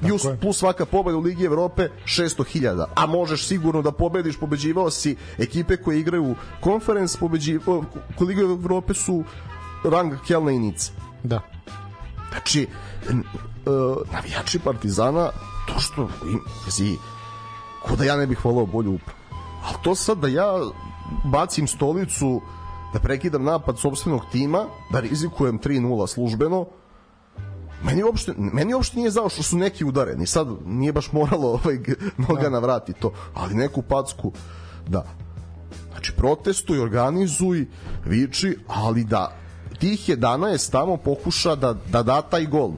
plus, 0.00 0.26
plus 0.40 0.58
svaka 0.58 0.86
pobeda 0.86 1.16
u 1.16 1.20
Ligi 1.20 1.44
Evrope 1.44 1.88
600.000 2.04 2.84
a 2.94 3.06
možeš 3.06 3.46
sigurno 3.46 3.82
da 3.82 3.92
pobediš 3.92 4.36
pobeđivao 4.36 4.90
si 4.90 5.16
ekipe 5.38 5.76
koje 5.76 6.00
igraju 6.00 6.34
konferens 6.60 7.16
pobeđivao 7.16 7.84
u 8.20 8.24
Ligi 8.24 8.40
Evrope 8.40 8.94
su 8.94 9.24
rang 9.84 10.12
Kelna 10.26 10.52
i 10.52 10.58
Nica 10.58 10.92
da. 11.22 11.40
Znači 12.30 12.66
uh, 13.08 14.12
navijači 14.12 14.58
Partizana 14.58 15.30
to 15.68 15.80
što 15.80 16.02
im, 16.02 16.40
zi, 16.70 16.96
ko 17.82 17.96
da 17.96 18.04
ja 18.04 18.16
ne 18.16 18.26
bih 18.26 18.44
volao 18.44 18.66
bolju 18.66 18.94
upravu 18.94 19.26
ali 19.66 19.76
to 19.82 19.94
sad 19.94 20.18
da 20.18 20.28
ja 20.28 20.52
bacim 21.24 21.66
stolicu 21.66 22.40
da 22.92 23.00
prekidam 23.00 23.44
napad 23.44 23.78
sobstvenog 23.78 24.22
tima 24.32 24.64
da 24.90 25.00
rizikujem 25.00 25.60
3-0 25.60 26.06
službeno 26.06 26.66
meni 27.82 28.02
uopšte, 28.02 28.34
meni 28.36 28.74
uopšte 28.74 28.96
nije 28.96 29.10
zao 29.10 29.28
što 29.28 29.42
su 29.42 29.56
neki 29.56 29.84
udareni. 29.84 30.26
Sad 30.26 30.48
nije 30.64 30.92
baš 30.92 31.12
moralo 31.12 31.48
ovaj, 31.48 31.78
noga 32.28 32.42
da. 32.42 32.50
navrati 32.50 32.92
to, 32.92 33.12
ali 33.34 33.54
neku 33.54 33.82
packu, 33.82 34.32
da. 34.88 35.04
Znači, 35.90 36.12
protestuj, 36.12 36.80
organizuj, 36.80 37.66
viči, 38.04 38.58
ali 38.66 39.04
da 39.04 39.36
tih 39.78 40.08
11 40.08 40.72
tamo 40.72 40.96
pokuša 40.96 41.54
da, 41.54 41.74
da 41.90 42.02
da 42.02 42.22
taj 42.22 42.46
gol 42.46 42.72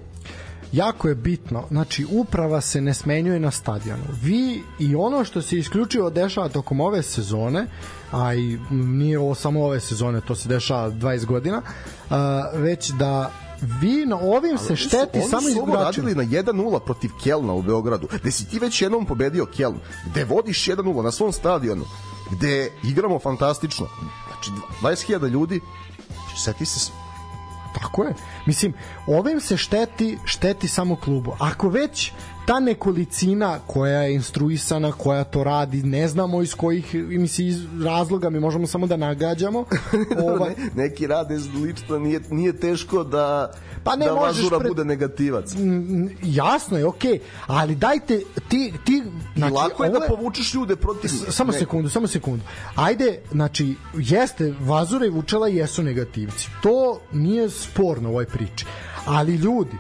jako 0.72 1.08
je 1.08 1.14
bitno, 1.14 1.64
znači 1.70 2.06
uprava 2.10 2.60
se 2.60 2.80
ne 2.80 2.94
smenjuje 2.94 3.40
na 3.40 3.50
stadionu. 3.50 4.02
Vi 4.22 4.62
i 4.78 4.94
ono 4.94 5.24
što 5.24 5.42
se 5.42 5.58
isključivo 5.58 6.10
dešava 6.10 6.48
tokom 6.48 6.80
ove 6.80 7.02
sezone, 7.02 7.66
a 8.12 8.34
i 8.34 8.58
nije 8.70 9.18
ovo 9.18 9.34
samo 9.34 9.64
ove 9.64 9.80
sezone, 9.80 10.20
to 10.20 10.34
se 10.34 10.48
dešava 10.48 10.90
20 10.90 11.24
godina, 11.24 11.62
a, 12.10 12.50
već 12.54 12.90
da 12.90 13.30
vi 13.60 14.06
na 14.06 14.16
ovim 14.16 14.58
se 14.58 14.76
šteti 14.76 15.18
oni 15.18 15.28
samo 15.28 15.48
igračima. 15.48 15.62
Oni 15.62 15.94
su 15.94 16.02
radili 16.02 16.14
na 16.14 16.24
1-0 16.24 16.80
protiv 16.84 17.10
Kelna 17.22 17.52
u 17.52 17.62
Beogradu, 17.62 18.08
gde 18.20 18.30
si 18.30 18.48
ti 18.48 18.58
već 18.58 18.82
jednom 18.82 19.06
pobedio 19.06 19.46
Keln, 19.46 19.78
gde 20.10 20.24
vodiš 20.24 20.66
1-0 20.66 21.02
na 21.02 21.12
svom 21.12 21.32
stadionu, 21.32 21.84
gde 22.30 22.72
igramo 22.84 23.18
fantastično. 23.18 23.86
Znači, 24.26 24.50
20.000 24.82 25.28
ljudi, 25.28 25.60
seti 26.36 26.66
se 26.66 26.90
Tako 27.74 28.04
je. 28.04 28.14
Mislim, 28.46 28.74
ovim 29.06 29.40
se 29.40 29.56
šteti, 29.56 30.18
šteti 30.24 30.68
samo 30.68 30.96
klubu. 30.96 31.36
Ako 31.38 31.68
već 31.68 32.12
ta 32.48 32.60
nekolicina 32.60 33.58
koja 33.66 34.02
je 34.02 34.14
instruisana, 34.14 34.92
koja 34.92 35.24
to 35.24 35.44
radi, 35.44 35.82
ne 35.82 36.08
znamo 36.08 36.42
iz 36.42 36.54
kojih 36.54 36.94
mislim, 36.94 37.48
iz 37.48 37.58
razloga, 37.84 38.30
mi 38.30 38.40
možemo 38.40 38.66
samo 38.66 38.86
da 38.86 38.96
nagađamo. 38.96 39.64
ovaj... 40.28 40.54
neki 40.74 41.06
rade 41.06 41.38
lično, 41.62 41.98
nije, 41.98 42.20
nije 42.30 42.60
teško 42.60 43.04
da 43.04 43.52
pa 43.84 43.96
ne 43.96 44.06
da 44.06 44.12
Vazura 44.12 44.58
pre... 44.58 44.68
bude 44.68 44.84
negativac. 44.84 45.52
Jasno 46.22 46.78
je, 46.78 46.86
okej, 46.86 47.12
okay, 47.12 47.20
ali 47.46 47.74
dajte 47.74 48.22
ti 48.48 48.72
ti 48.84 49.02
znači, 49.36 49.52
I 49.52 49.56
lako 49.56 49.84
je 49.84 49.90
da 49.90 50.00
povučeš 50.08 50.54
ljude 50.54 50.76
protiv 50.76 51.08
Samo 51.08 51.52
ne. 51.52 51.58
sekundu, 51.58 51.88
samo 51.88 52.06
sekundu. 52.06 52.44
Ajde, 52.74 53.18
znači 53.32 53.74
jeste 53.94 54.54
Vazura 54.60 55.06
i 55.06 55.10
Vučela 55.10 55.48
jesu 55.48 55.82
negativci. 55.82 56.48
To 56.62 57.00
nije 57.12 57.50
sporno 57.50 58.08
u 58.08 58.12
ovoj 58.12 58.26
priči. 58.26 58.66
Ali 59.06 59.34
ljudi, 59.34 59.76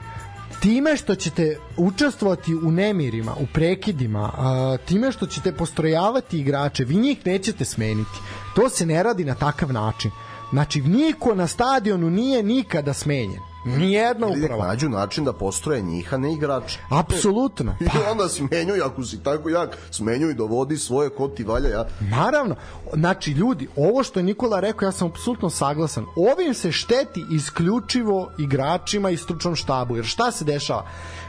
time 0.60 0.96
što 0.96 1.14
ćete 1.14 1.58
učestvovati 1.76 2.54
u 2.54 2.70
nemirima, 2.70 3.34
u 3.40 3.46
prekidima, 3.54 4.30
a, 4.36 4.76
time 4.86 5.12
što 5.12 5.26
ćete 5.26 5.52
postrojavati 5.52 6.38
igrače, 6.38 6.84
vi 6.84 6.96
njih 6.96 7.26
nećete 7.26 7.64
smeniti. 7.64 8.18
To 8.54 8.68
se 8.68 8.86
ne 8.86 9.02
radi 9.02 9.24
na 9.24 9.34
takav 9.34 9.72
način. 9.72 10.10
Znači, 10.50 10.80
niko 10.80 11.34
na 11.34 11.46
stadionu 11.46 12.10
nije 12.10 12.42
nikada 12.42 12.92
smenjen. 12.92 13.47
Nijedna 13.76 14.26
uprava. 14.26 14.66
Nađu 14.66 14.88
način 14.88 15.24
da 15.24 15.32
postroje 15.32 15.82
njih, 15.82 16.14
a 16.14 16.16
ne 16.16 16.32
igrače. 16.32 16.78
Apsolutno. 16.90 17.76
I 17.80 17.84
pa. 17.84 18.10
onda 18.10 18.28
smenjuj, 18.28 18.82
ako 18.82 19.04
si 19.04 19.22
tako 19.22 19.48
jak, 19.48 19.76
smenjuj, 19.90 20.34
dovodi 20.34 20.76
svoje 20.76 21.10
ko 21.10 21.28
ti 21.28 21.44
valja. 21.44 21.68
Ja. 21.68 21.86
Naravno. 22.00 22.56
Znači, 22.94 23.30
ljudi, 23.30 23.68
ovo 23.76 24.02
što 24.02 24.20
je 24.20 24.24
Nikola 24.24 24.60
rekao, 24.60 24.86
ja 24.86 24.92
sam 24.92 25.08
apsolutno 25.08 25.50
saglasan. 25.50 26.06
Ovim 26.16 26.54
se 26.54 26.72
šteti 26.72 27.24
isključivo 27.30 28.30
igračima 28.38 29.10
i 29.10 29.16
stručnom 29.16 29.56
štabu. 29.56 29.96
Jer 29.96 30.04
šta 30.04 30.30
se 30.30 30.44
dešava? 30.44 30.86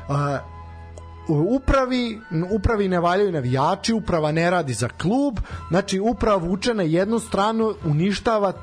Uh, 0.08 0.16
upravi, 1.38 2.22
upravi 2.52 2.88
ne 2.88 3.00
valjaju 3.00 3.32
navijači, 3.32 3.94
uprava 3.94 4.32
ne 4.32 4.50
radi 4.50 4.74
za 4.74 4.90
klub, 5.02 5.40
znači 5.70 6.00
uprava 6.00 6.38
vuče 6.38 6.74
na 6.74 6.84
jednu 6.84 7.20
stranu, 7.20 7.74
uništava 7.86 8.54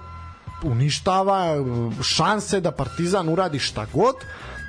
uništava 0.62 1.54
šanse 2.02 2.60
da 2.60 2.70
Partizan 2.70 3.28
uradi 3.28 3.58
šta 3.58 3.86
god 3.92 4.14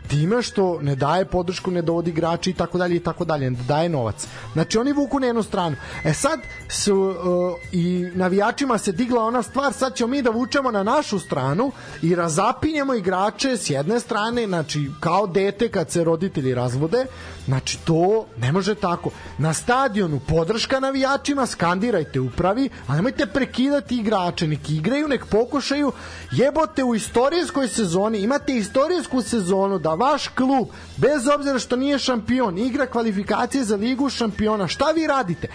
time 0.07 0.41
što 0.41 0.79
ne 0.81 0.95
daje 0.95 1.25
podršku, 1.25 1.71
ne 1.71 1.81
dovodi 1.81 2.11
igrači 2.11 2.49
i 2.49 2.53
tako 2.53 2.77
dalje 2.77 2.95
i 2.95 2.99
tako 2.99 3.25
dalje, 3.25 3.49
ne 3.49 3.57
daje 3.67 3.89
novac. 3.89 4.27
Znači 4.53 4.77
oni 4.77 4.91
vuku 4.91 5.19
na 5.19 5.27
jednu 5.27 5.43
stranu. 5.43 5.75
E 6.03 6.13
sad 6.13 6.39
su 6.69 6.95
uh, 6.95 7.15
i 7.71 8.07
navijačima 8.15 8.77
se 8.77 8.91
digla 8.91 9.23
ona 9.23 9.43
stvar, 9.43 9.73
sad 9.73 9.95
ćemo 9.95 10.07
mi 10.07 10.21
da 10.21 10.29
vučemo 10.29 10.71
na 10.71 10.83
našu 10.83 11.19
stranu 11.19 11.71
i 12.01 12.15
razapinjemo 12.15 12.93
igrače 12.93 13.57
s 13.57 13.69
jedne 13.69 13.99
strane, 13.99 14.47
znači 14.47 14.91
kao 14.99 15.27
dete 15.27 15.69
kad 15.69 15.91
se 15.91 16.03
roditelji 16.03 16.53
razvode, 16.53 17.05
znači 17.45 17.77
to 17.85 18.25
ne 18.37 18.51
može 18.51 18.75
tako. 18.75 19.09
Na 19.37 19.53
stadionu 19.53 20.19
podrška 20.27 20.79
navijačima, 20.79 21.45
skandirajte 21.45 22.19
upravi, 22.19 22.69
a 22.87 22.95
nemojte 22.95 23.25
prekidati 23.25 23.97
igrače, 23.97 24.47
nek 24.47 24.69
igraju, 24.69 25.07
nek 25.07 25.25
pokušaju, 25.25 25.91
jebote 26.31 26.83
u 26.83 26.95
istorijskoj 26.95 27.67
sezoni, 27.67 28.19
imate 28.19 28.57
istorijsku 28.57 29.21
sezonu 29.21 29.79
da 29.79 29.96
vaš 29.97 30.27
klub, 30.27 30.67
bez 30.97 31.27
obzira 31.35 31.59
što 31.59 31.75
nije 31.75 31.99
šampion, 31.99 32.57
igra 32.57 32.85
kvalifikacije 32.85 33.63
za 33.63 33.75
ligu 33.75 34.09
šampiona, 34.09 34.67
šta 34.67 34.91
vi 34.91 35.07
radite? 35.07 35.47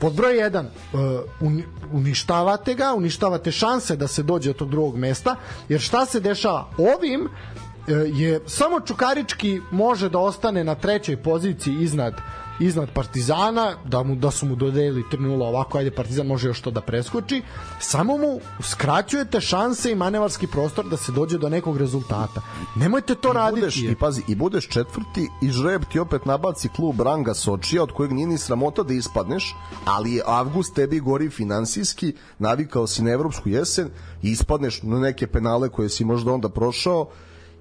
Pod 0.00 0.12
broj 0.12 0.34
1, 0.34 0.64
uh, 0.92 1.50
uništavate 1.92 2.74
ga, 2.74 2.94
uništavate 2.94 3.52
šanse 3.52 3.96
da 3.96 4.08
se 4.08 4.22
dođe 4.22 4.52
do 4.52 4.58
tog 4.58 4.70
drugog 4.70 4.96
mesta, 4.96 5.36
jer 5.68 5.80
šta 5.80 6.06
se 6.06 6.20
dešava? 6.20 6.68
Ovim 6.78 7.24
uh, 7.24 7.30
je 8.06 8.40
samo 8.46 8.80
Čukarički 8.80 9.60
može 9.70 10.08
da 10.08 10.18
ostane 10.18 10.64
na 10.64 10.74
trećoj 10.74 11.16
poziciji 11.16 11.74
iznad 11.80 12.14
iznad 12.60 12.90
Partizana, 12.94 13.74
da 13.84 14.02
mu 14.02 14.14
da 14.16 14.30
su 14.30 14.46
mu 14.46 14.56
dodelili 14.56 15.04
3:0 15.12 15.42
ovako 15.42 15.78
ajde 15.78 15.90
Partizan 15.90 16.26
može 16.26 16.48
još 16.48 16.60
to 16.60 16.70
da 16.70 16.80
preskoči, 16.80 17.42
samo 17.80 18.16
mu 18.16 18.40
skraćujete 18.62 19.40
šanse 19.40 19.92
i 19.92 19.94
manevarski 19.94 20.46
prostor 20.46 20.88
da 20.88 20.96
se 20.96 21.12
dođe 21.12 21.38
do 21.38 21.48
nekog 21.48 21.76
rezultata. 21.76 22.42
Nemojte 22.76 23.14
to 23.14 23.30
I 23.30 23.34
raditi. 23.34 23.60
Budeš, 23.60 23.76
I 23.76 23.94
pazi, 23.94 24.22
i 24.28 24.34
budeš 24.34 24.68
četvrti 24.68 25.28
i 25.42 25.50
žreb 25.50 25.82
ti 25.92 25.98
opet 25.98 26.26
nabaci 26.26 26.68
klub 26.68 27.00
Ranga 27.00 27.34
Sočija 27.34 27.82
od 27.82 27.92
kojeg 27.92 28.12
nije 28.12 28.26
ni 28.26 28.38
sramota 28.38 28.82
da 28.82 28.94
ispadneš, 28.94 29.56
ali 29.84 30.14
je 30.14 30.22
avgust 30.26 30.74
tebi 30.74 31.00
gori 31.00 31.30
finansijski, 31.30 32.14
navikao 32.38 32.86
si 32.86 33.02
na 33.02 33.10
evropsku 33.10 33.48
jesen 33.48 33.90
i 34.22 34.30
ispadneš 34.30 34.82
na 34.82 35.00
neke 35.00 35.26
penale 35.26 35.68
koje 35.68 35.88
si 35.88 36.04
možda 36.04 36.32
onda 36.32 36.48
prošao 36.48 37.08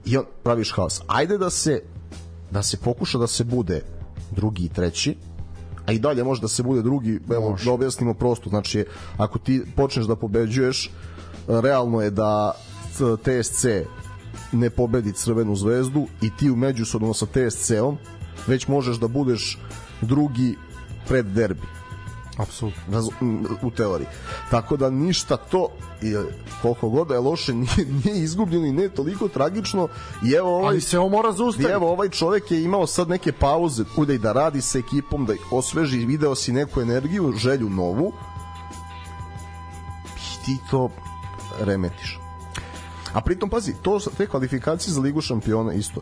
i 0.06 0.18
on 0.18 0.26
praviš 0.44 0.72
haos. 0.72 1.02
Ajde 1.08 1.38
da 1.38 1.50
se 1.50 1.82
da 2.52 2.64
se 2.64 2.78
pokuša 2.78 3.18
da 3.18 3.28
se 3.28 3.44
bude 3.44 3.99
drugi 4.32 4.66
i 4.66 4.70
treći, 4.70 5.16
a 5.86 5.92
i 5.92 6.00
dalje 6.00 6.24
može 6.24 6.42
da 6.42 6.48
se 6.48 6.64
bude 6.64 6.82
drugi, 6.82 7.20
evo, 7.32 7.50
može. 7.50 7.66
da 7.66 7.72
objasnimo 7.72 8.14
prosto, 8.14 8.50
znači, 8.50 8.86
ako 9.18 9.40
ti 9.40 9.62
počneš 9.76 10.06
da 10.06 10.16
pobeđuješ, 10.16 10.92
realno 11.48 12.02
je 12.02 12.12
da 12.12 12.52
TSC 13.24 13.66
ne 14.52 14.70
pobedi 14.70 15.14
Crvenu 15.14 15.56
zvezdu 15.56 16.08
i 16.22 16.30
ti 16.38 16.50
u 16.50 16.56
međusobno 16.56 17.14
sa 17.14 17.26
TSC-om 17.26 17.98
već 18.48 18.68
možeš 18.68 18.98
da 19.00 19.08
budeš 19.08 19.58
drugi 20.02 20.56
pred 21.08 21.26
derbi 21.26 21.79
Apsolutno. 22.40 23.10
u 23.62 23.72
teoriji. 23.72 24.08
Tako 24.52 24.78
da 24.78 24.90
ništa 24.90 25.38
to 25.38 25.68
koliko 26.62 26.90
god 26.90 27.08
da 27.08 27.14
je 27.14 27.20
loše 27.20 27.54
nije, 27.64 27.88
nije 28.04 28.24
izgubljeno 28.24 28.66
i 28.66 28.72
ne 28.72 28.90
toliko 28.90 29.28
tragično 29.28 29.88
i 30.24 30.32
evo 30.32 30.56
ovaj 30.56 30.68
Ali 30.68 30.82
se 30.82 31.00
ovo 31.00 31.10
mora 31.10 31.32
zaustaviti. 31.32 31.74
Evo 31.74 31.92
ovaj 31.92 32.10
čovjek 32.10 32.52
je 32.52 32.64
imao 32.64 32.88
sad 32.88 33.10
neke 33.10 33.32
pauze 33.32 33.84
kuda 33.96 34.14
i 34.14 34.18
da 34.18 34.34
radi 34.34 34.62
sa 34.62 34.80
ekipom, 34.80 35.26
da 35.26 35.34
osveži, 35.52 36.06
video 36.06 36.36
si 36.36 36.52
neku 36.52 36.82
energiju, 36.82 37.34
želju 37.38 37.70
novu 37.70 38.14
i 40.18 40.46
ti 40.46 40.58
to 40.72 40.90
remetiš. 41.60 42.20
A 43.14 43.22
pritom, 43.22 43.50
pazi, 43.50 43.74
to 43.82 44.00
te 44.18 44.28
kvalifikacije 44.28 44.94
za 44.94 45.02
Ligu 45.02 45.22
šampiona 45.22 45.74
isto. 45.74 46.02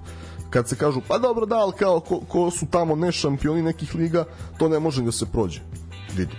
Kad 0.49 0.69
se 0.69 0.76
kažu, 0.76 1.01
pa 1.07 1.18
dobro 1.18 1.45
da, 1.45 1.55
ali 1.55 1.73
kao 1.80 1.99
ko, 1.99 2.19
ko 2.27 2.51
su 2.51 2.65
tamo 2.72 2.95
ne 2.95 3.11
šampioni 3.11 3.61
nekih 3.61 3.95
liga, 3.95 4.26
to 4.57 4.69
ne 4.69 4.80
može 4.80 5.01
da 5.01 5.11
se 5.11 5.26
prođe 5.26 5.61
vidi. 6.18 6.35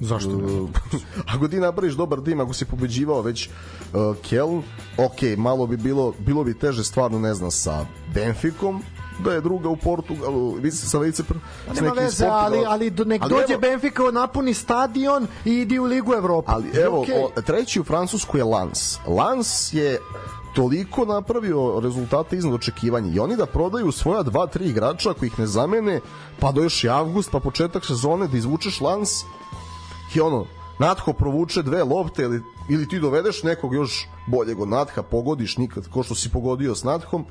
Zašto 0.00 0.36
ne? 0.36 0.68
ako 1.34 1.48
ti 1.48 1.60
napraviš 1.60 1.94
dobar 1.94 2.20
tim, 2.20 2.40
ako 2.40 2.52
si 2.52 2.64
pobeđivao 2.64 3.22
već 3.22 3.48
uh, 3.48 4.16
Keln, 4.22 4.62
ok, 4.98 5.38
malo 5.38 5.66
bi 5.66 5.76
bilo, 5.76 6.14
bilo 6.18 6.44
bi 6.44 6.58
teže 6.58 6.84
stvarno, 6.84 7.18
ne 7.18 7.34
znam, 7.34 7.50
sa 7.50 7.86
Benficom, 8.14 8.82
da 9.24 9.32
je 9.32 9.40
druga 9.40 9.68
u 9.68 9.76
Portugalu, 9.76 10.54
vidi 10.54 10.70
se 10.70 10.88
sa 10.88 10.98
lice 10.98 11.22
s 11.72 11.80
Nema 11.80 11.92
veze, 11.92 12.26
ali, 12.26 12.58
ali 12.66 12.90
nek 12.90 13.22
ali 13.22 13.30
dođe 13.30 13.52
evo, 13.52 13.60
Benfica, 13.60 14.10
napuni 14.12 14.54
stadion 14.54 15.26
i 15.44 15.50
idi 15.50 15.78
u 15.78 15.84
Ligu 15.84 16.14
Evropa. 16.14 16.52
Ali 16.52 16.68
evo, 16.82 17.04
okay. 17.04 17.28
o, 17.36 17.40
treći 17.42 17.80
u 17.80 17.84
Francusku 17.84 18.38
je 18.38 18.44
Lans. 18.44 18.98
Lans 19.06 19.72
je 19.72 19.98
toliko 20.54 21.04
napravio 21.04 21.80
rezultate 21.80 22.36
iznad 22.36 22.54
očekivanja 22.54 23.12
i 23.14 23.18
oni 23.18 23.36
da 23.36 23.46
prodaju 23.46 23.92
svoja 23.92 24.22
dva, 24.22 24.46
tri 24.46 24.64
igrača 24.64 25.10
ako 25.10 25.24
ih 25.24 25.38
ne 25.38 25.46
zamene, 25.46 26.00
pa 26.40 26.52
do 26.52 26.62
još 26.62 26.84
i 26.84 26.88
avgust, 26.88 27.30
pa 27.30 27.40
početak 27.40 27.84
sezone 27.84 28.28
da 28.28 28.36
izvučeš 28.36 28.80
lans 28.80 29.10
i 30.14 30.20
ono, 30.20 30.46
Natho 30.78 31.12
provuče 31.12 31.62
dve 31.62 31.84
lopte 31.84 32.22
ili, 32.22 32.42
ili 32.70 32.88
ti 32.88 33.00
dovedeš 33.00 33.42
nekog 33.42 33.74
još 33.74 34.08
boljeg 34.26 34.60
od 34.60 34.68
Natha, 34.68 35.02
pogodiš 35.02 35.56
nikad, 35.56 35.88
ko 35.88 36.02
što 36.02 36.14
si 36.14 36.30
pogodio 36.30 36.74
s 36.74 36.84
Nathom 36.84 37.26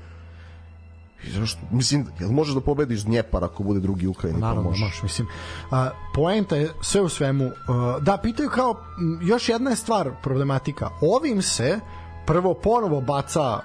I 1.27 1.31
zašto? 1.31 1.59
Mislim, 1.71 2.07
jel 2.19 2.31
možeš 2.31 2.55
da 2.55 2.61
pobediš 2.61 3.03
Dnjepar 3.03 3.43
ako 3.43 3.63
bude 3.63 3.79
drugi 3.79 4.07
Ukrajini? 4.07 4.39
Pa 4.39 4.47
Naravno, 4.47 4.63
pa 4.63 4.69
možeš. 4.69 5.03
Mislim, 5.03 5.27
a, 5.71 5.89
poenta 6.13 6.55
je 6.55 6.69
sve 6.81 7.01
u 7.01 7.09
svemu. 7.09 7.51
A, 7.67 7.97
da, 8.01 8.17
pitaju 8.17 8.49
kao, 8.49 8.75
još 9.21 9.49
jedna 9.49 9.69
je 9.69 9.75
stvar 9.75 10.11
problematika. 10.23 10.89
Ovim 11.01 11.41
se 11.41 11.79
prvo 12.25 12.53
ponovo 12.53 13.01
baca 13.01 13.59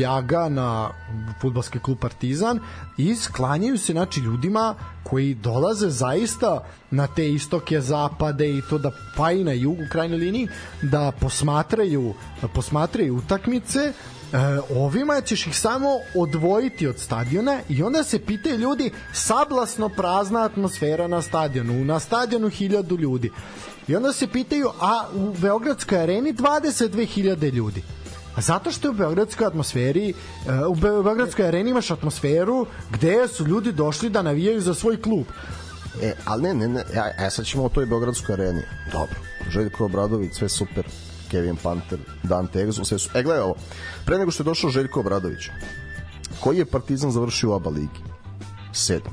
ljaga 0.00 0.48
na 0.48 0.90
futbalski 1.40 1.78
klub 1.78 1.98
Partizan 1.98 2.60
i 2.96 3.14
sklanjaju 3.14 3.78
se 3.78 3.92
znači 3.92 4.20
ljudima 4.20 4.74
koji 5.02 5.34
dolaze 5.34 5.88
zaista 5.90 6.64
na 6.90 7.06
te 7.06 7.30
istoke 7.30 7.80
zapade 7.80 8.50
i 8.50 8.62
to 8.70 8.78
da 8.78 8.90
pa 9.16 9.32
i 9.32 9.44
na 9.44 9.52
jugu 9.52 9.82
krajnjoj 9.90 10.18
liniji 10.18 10.48
da 10.82 11.12
posmatraju 11.20 12.14
posmatraju 12.54 13.16
utakmice. 13.16 13.78
E, 13.80 13.92
ovima 14.76 15.20
ćeš 15.20 15.46
ih 15.46 15.58
samo 15.58 15.88
odvojiti 16.14 16.86
od 16.86 16.98
stadiona 16.98 17.60
i 17.68 17.82
onda 17.82 18.02
se 18.02 18.18
pitaju 18.18 18.56
ljudi 18.56 18.90
sablasno 19.12 19.88
prazna 19.88 20.44
atmosfera 20.44 21.08
na 21.08 21.22
stadionu 21.22 21.84
na 21.84 22.00
stadionu 22.00 22.48
hiljadu 22.48 22.96
ljudi 22.96 23.30
i 23.88 23.96
onda 23.96 24.12
se 24.12 24.26
pitaju 24.26 24.68
a 24.80 25.06
u 25.14 25.34
Beogradskoj 25.40 25.98
areni 25.98 26.34
22.000 26.34 27.52
ljudi 27.52 27.82
A 28.36 28.40
zato 28.40 28.70
što 28.70 28.90
u 28.90 28.92
beogradskoj 28.92 29.46
atmosferi, 29.46 30.08
e, 30.10 30.14
u 30.66 30.74
beogradskoj 30.74 31.46
areni 31.46 31.70
imaš 31.70 31.90
atmosferu 31.90 32.66
gde 32.90 33.28
su 33.28 33.46
ljudi 33.46 33.72
došli 33.72 34.10
da 34.10 34.22
navijaju 34.22 34.60
za 34.60 34.74
svoj 34.74 35.02
klub. 35.02 35.26
E, 36.02 36.14
ali 36.24 36.42
ne, 36.42 36.54
ne, 36.54 36.68
ne, 36.68 36.84
ja, 36.94 37.06
ja 37.06 37.30
sad 37.30 37.46
ćemo 37.46 37.64
o 37.64 37.68
toj 37.68 37.86
beogradskoj 37.86 38.32
areni. 38.32 38.62
Dobro. 38.92 39.16
Željko 39.50 39.84
Obradović, 39.84 40.34
sve 40.34 40.48
super. 40.48 40.86
Kevin 41.30 41.56
Panter, 41.56 41.98
Dante 42.22 42.60
Egzo, 42.62 42.84
sve 42.84 42.98
su... 42.98 43.10
E, 43.14 43.22
gledaj 43.22 43.42
ovo. 43.42 43.54
Pre 44.06 44.18
nego 44.18 44.30
što 44.30 44.42
je 44.42 44.44
došao 44.44 44.70
Željko 44.70 45.00
Obradović, 45.00 45.48
koji 46.40 46.58
je 46.58 46.66
Partizan 46.66 47.10
završio 47.10 47.50
u 47.50 47.54
ABA 47.54 47.70
ligi? 47.70 48.00
Sedam. 48.72 49.12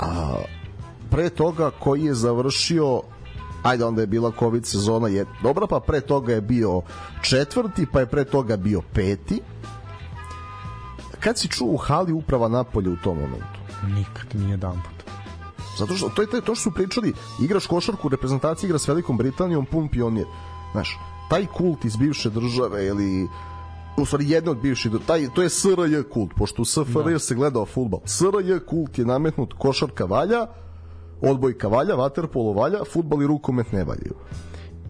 A 0.00 0.38
pre 1.14 1.30
toga 1.30 1.70
koji 1.70 2.04
je 2.04 2.14
završio 2.14 3.02
ajde 3.62 3.84
onda 3.84 4.00
je 4.00 4.06
bila 4.06 4.32
covid 4.38 4.66
sezona 4.66 5.08
je 5.08 5.26
dobra 5.42 5.66
pa 5.66 5.80
pre 5.80 6.00
toga 6.00 6.32
je 6.32 6.40
bio 6.40 6.82
četvrti 7.22 7.86
pa 7.92 8.00
je 8.00 8.06
pre 8.06 8.24
toga 8.24 8.56
bio 8.56 8.82
peti 8.94 9.40
kad 11.20 11.38
si 11.38 11.48
čuo 11.48 11.68
u 11.68 11.76
hali 11.76 12.12
uprava 12.12 12.48
Napolje 12.48 12.90
u 12.90 12.96
tom 12.96 13.16
momentu 13.18 13.60
Nikad, 13.86 14.34
nije 14.34 14.56
dan 14.56 14.82
put. 14.82 15.10
zato 15.78 15.96
što 15.96 16.08
to 16.08 16.22
je 16.22 16.30
to, 16.30 16.40
to 16.40 16.54
što 16.54 16.62
su 16.62 16.74
pričali 16.74 17.12
igraš 17.42 17.66
košarku 17.66 18.08
reprezentacija 18.08 18.66
igra 18.66 18.78
s 18.78 18.88
Velikom 18.88 19.16
Britanijom 19.16 19.66
pun 19.66 19.88
pionir 19.88 20.26
znaš 20.72 20.98
taj 21.30 21.46
kult 21.46 21.84
iz 21.84 21.96
bivše 21.96 22.30
države 22.30 22.86
ili 22.86 23.28
u 23.96 24.04
stvari 24.04 24.30
jedno 24.30 24.50
od 24.50 24.58
bivših 24.58 24.92
taj 25.06 25.28
to 25.34 25.42
je 25.42 25.48
SRJ 25.48 26.02
kult 26.12 26.30
pošto 26.36 26.62
u 26.62 26.64
SFRJ 26.64 27.12
da. 27.12 27.18
se 27.18 27.34
gledao 27.34 27.66
fudbal 27.66 28.00
SRJ 28.04 28.58
kult 28.66 28.98
je 28.98 29.04
nametnut 29.04 29.54
košarka 29.58 30.04
valja 30.04 30.46
odbojka 31.20 31.68
valja, 31.68 31.94
vaterpolo 31.94 32.52
valja, 32.52 32.78
futbal 32.92 33.22
i 33.22 33.26
rukomet 33.26 33.72
ne 33.72 33.84
valjaju. 33.84 34.14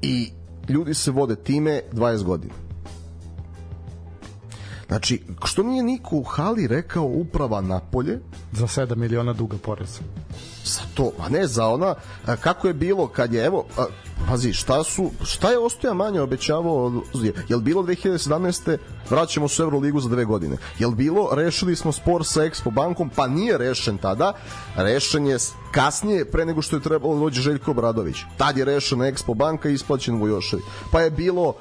I 0.02 0.30
ljudi 0.68 0.94
se 0.94 1.10
vode 1.10 1.36
time 1.36 1.80
20 1.92 2.22
godina. 2.22 2.55
Znači, 4.86 5.22
što 5.44 5.62
nije 5.62 5.82
niko 5.82 6.16
u 6.16 6.22
hali 6.22 6.66
rekao 6.66 7.05
uprava 7.05 7.60
Napolje? 7.60 8.20
Za 8.52 8.66
7 8.66 8.96
miliona 8.96 9.32
duga 9.32 9.56
poreza. 9.62 10.01
Za 10.65 10.81
to, 10.95 11.12
a 11.19 11.28
ne 11.28 11.47
za 11.47 11.69
ona, 11.69 11.95
kako 12.41 12.69
je 12.69 12.74
bilo 12.74 13.09
kad 13.09 13.32
je, 13.32 13.45
evo, 13.45 13.65
pazi, 14.28 14.53
šta 14.53 14.85
su, 14.85 15.11
šta 15.24 15.51
je 15.51 15.59
Ostoja 15.59 15.95
manje 15.95 16.20
obećavao, 16.20 16.93
jel 17.49 17.61
bilo 17.61 17.82
2017. 17.82 18.77
vraćamo 19.11 19.49
se 19.49 19.62
u 19.62 19.65
Euroligu 19.65 20.01
za 20.01 20.09
dve 20.09 20.24
godine, 20.24 20.57
jel 20.78 20.91
bilo, 20.91 21.28
rešili 21.32 21.77
smo 21.77 21.93
spor 21.93 22.27
sa 22.27 22.41
Expo 22.41 22.70
bankom, 22.70 23.11
pa 23.16 23.27
nije 23.27 23.59
rešen 23.59 23.99
tada, 23.99 24.32
rešen 24.77 25.27
je 25.27 25.39
kasnije, 25.73 26.31
pre 26.31 26.47
nego 26.47 26.62
što 26.62 26.77
je 26.77 26.82
trebalo 26.82 27.19
dođe 27.19 27.41
Željko 27.41 27.70
Obradović, 27.70 28.16
tad 28.36 28.57
je 28.57 28.65
rešena 28.65 29.05
Expo 29.05 29.35
banka 29.35 29.69
i 29.69 29.74
isplaćen 29.74 30.20
Vojoševi, 30.20 30.62
pa 30.93 31.01
je 31.01 31.11
bilo, 31.11 31.55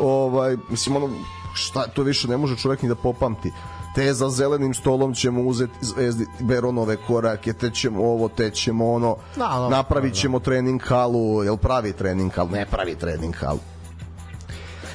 ovaj, 0.00 0.56
mislim, 0.70 0.96
ono, 0.96 1.10
šta, 1.54 1.86
to 1.86 2.02
više 2.02 2.28
ne 2.28 2.36
može 2.36 2.56
čovjek 2.56 2.82
ni 2.82 2.88
da 2.88 2.94
popamti 2.94 3.52
te 3.94 4.14
za 4.14 4.30
zelenim 4.30 4.74
stolom 4.74 5.14
ćemo 5.14 5.42
uzeti 5.42 5.72
zvezdi 5.80 6.26
Beronove 6.40 6.96
korake, 6.96 7.52
te 7.52 7.70
ćemo 7.70 8.04
ovo, 8.04 8.28
te 8.28 8.50
ćemo 8.50 8.92
ono, 8.92 9.16
da, 9.36 9.48
da, 9.48 9.68
napravit 9.68 10.12
da. 10.12 10.18
ćemo 10.18 10.38
da. 10.38 10.44
trening 10.44 10.82
halu, 10.82 11.44
jel 11.44 11.56
pravi 11.56 11.92
trening 11.92 12.32
halu, 12.32 12.48
ne 12.50 12.66
pravi 12.66 12.94
trening 12.94 13.34
halu. 13.34 13.58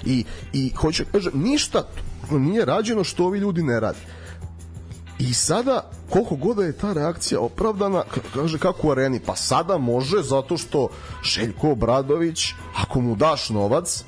I, 0.06 0.26
i 0.53 0.74
hoće, 0.78 1.06
kaže, 1.11 1.30
ništa 1.34 1.88
nije 2.32 2.65
rađeno 2.65 3.03
što 3.03 3.26
ovi 3.26 3.40
ljudi 3.40 3.64
ne 3.64 3.80
radi. 3.80 3.99
I 5.20 5.34
sada, 5.34 5.90
koliko 6.10 6.36
god 6.36 6.57
da 6.57 6.64
je 6.64 6.78
ta 6.78 6.94
reakcija 6.94 7.40
opravdana, 7.40 8.03
kaže 8.34 8.60
kako 8.60 8.88
u 8.88 8.91
areni, 8.91 9.20
pa 9.20 9.36
sada 9.36 9.78
može 9.78 10.22
zato 10.22 10.57
što 10.57 10.88
Željko 11.24 11.72
Obradović, 11.72 12.53
ako 12.76 13.02
mu 13.02 13.15
daš 13.15 13.49
novac, 13.49 14.03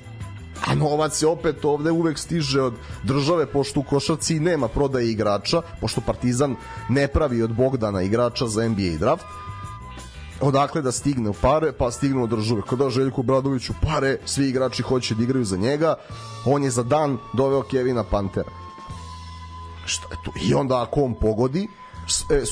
a 0.67 0.75
novac 0.75 1.17
se 1.17 1.27
opet 1.27 1.65
ovde 1.65 1.91
uvek 1.91 2.17
stiže 2.19 2.61
od 2.61 2.73
države 3.03 3.45
pošto 3.45 3.79
u 3.79 3.83
košarci 3.83 4.39
nema 4.39 4.67
prodaje 4.67 5.11
igrača 5.11 5.61
pošto 5.81 6.01
Partizan 6.01 6.55
ne 6.89 7.07
pravi 7.07 7.41
od 7.41 7.53
Bogdana 7.53 8.01
igrača 8.01 8.47
za 8.47 8.67
NBA 8.69 8.97
draft 8.99 9.25
odakle 10.41 10.81
da 10.81 10.91
stigne 10.91 11.29
u 11.29 11.33
pare, 11.33 11.71
pa 11.71 11.91
stigne 11.91 12.23
od 12.23 12.29
države. 12.29 12.61
Kada 12.69 12.89
Željko 12.89 13.23
Bradoviću 13.23 13.73
pare, 13.81 14.17
svi 14.25 14.49
igrači 14.49 14.83
hoće 14.83 15.15
da 15.15 15.23
igraju 15.23 15.45
za 15.45 15.57
njega, 15.57 15.95
on 16.45 16.63
je 16.63 16.69
za 16.69 16.83
dan 16.83 17.17
doveo 17.33 17.63
Kevina 17.63 18.03
Pantera. 18.03 18.51
Šta 19.85 20.07
je 20.11 20.17
tu? 20.25 20.31
I 20.41 20.53
onda 20.53 20.81
ako 20.81 21.01
on 21.01 21.13
pogodi, 21.13 21.67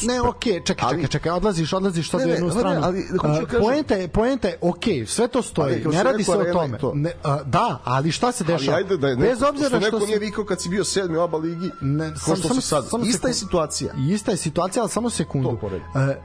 ne, 0.08 0.22
okej, 0.22 0.54
okay, 0.54 0.66
čekaj, 0.66 0.90
čekaj, 0.90 1.08
čekaj, 1.08 1.32
odlaziš, 1.32 1.74
odlaziš 1.74 2.14
u 2.14 2.20
jednu 2.20 2.48
ne, 2.48 2.54
stranu. 2.54 2.82
Ali, 2.84 3.06
ali, 3.24 3.44
uh, 3.44 3.50
poenta 3.60 3.96
je, 3.96 4.08
poenta 4.08 4.48
je, 4.48 4.58
okej, 4.62 4.94
okay, 4.94 5.06
sve 5.06 5.28
to 5.28 5.42
stoji, 5.42 5.84
ali, 5.86 5.96
ne 5.96 6.04
radi 6.04 6.24
se 6.24 6.32
o 6.32 6.54
tome. 6.54 6.78
To. 6.78 6.92
Ne, 6.96 7.12
uh, 7.26 7.48
da, 7.48 7.80
ali 7.84 8.12
šta 8.12 8.32
se 8.32 8.44
dešava? 8.44 8.78
Ali 8.78 8.84
ajde 8.84 8.98
da 8.98 9.08
je 9.08 9.16
neko, 9.16 9.30
Bez 9.30 9.44
obzira 9.44 9.70
što, 9.70 9.80
neko 9.80 9.98
što 9.98 10.06
nije 10.06 10.20
vikao 10.20 10.46
kad 10.46 10.62
si 10.62 10.70
bio 10.70 10.84
sedmi 10.84 11.18
oba 11.18 11.38
ligi, 11.38 11.70
ne, 11.82 12.08
sam, 12.08 12.36
što 12.36 12.48
sam, 12.48 12.62
si 12.62 12.68
sad. 12.68 12.90
Samo 12.90 13.06
ista 13.06 13.28
je 13.28 13.34
situacija. 13.34 13.94
Ista 14.10 14.32
je 14.32 14.38
situacija, 14.38 14.84
ali 14.84 14.90
samo 14.90 15.10
sekundu. 15.10 15.50
Uh, 15.50 15.70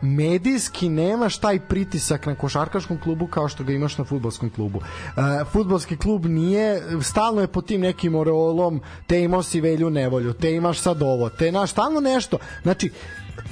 medijski 0.02 0.88
nemaš 0.88 1.38
taj 1.38 1.60
pritisak 1.60 2.26
na 2.26 2.34
košarkaškom 2.34 3.00
klubu 3.00 3.26
kao 3.26 3.48
što 3.48 3.64
ga 3.64 3.72
imaš 3.72 3.98
na 3.98 4.04
fudbalskom 4.04 4.50
klubu. 4.50 4.78
Uh, 4.78 5.22
fudbalski 5.52 5.96
klub 5.96 6.26
nije, 6.26 6.82
stalno 7.02 7.40
je 7.40 7.46
pod 7.46 7.66
tim 7.66 7.80
nekim 7.80 8.14
oreolom, 8.14 8.80
te 9.06 9.20
imao 9.20 9.42
si 9.42 9.60
velju 9.60 9.90
nevolju, 9.90 10.32
te 10.32 10.52
imaš 10.52 10.80
sad 10.80 11.02
ovo, 11.02 11.28
te 11.28 11.52
naš 11.52 11.70
stalno 11.70 12.00
nešto. 12.00 12.38
Znači, 12.62 12.90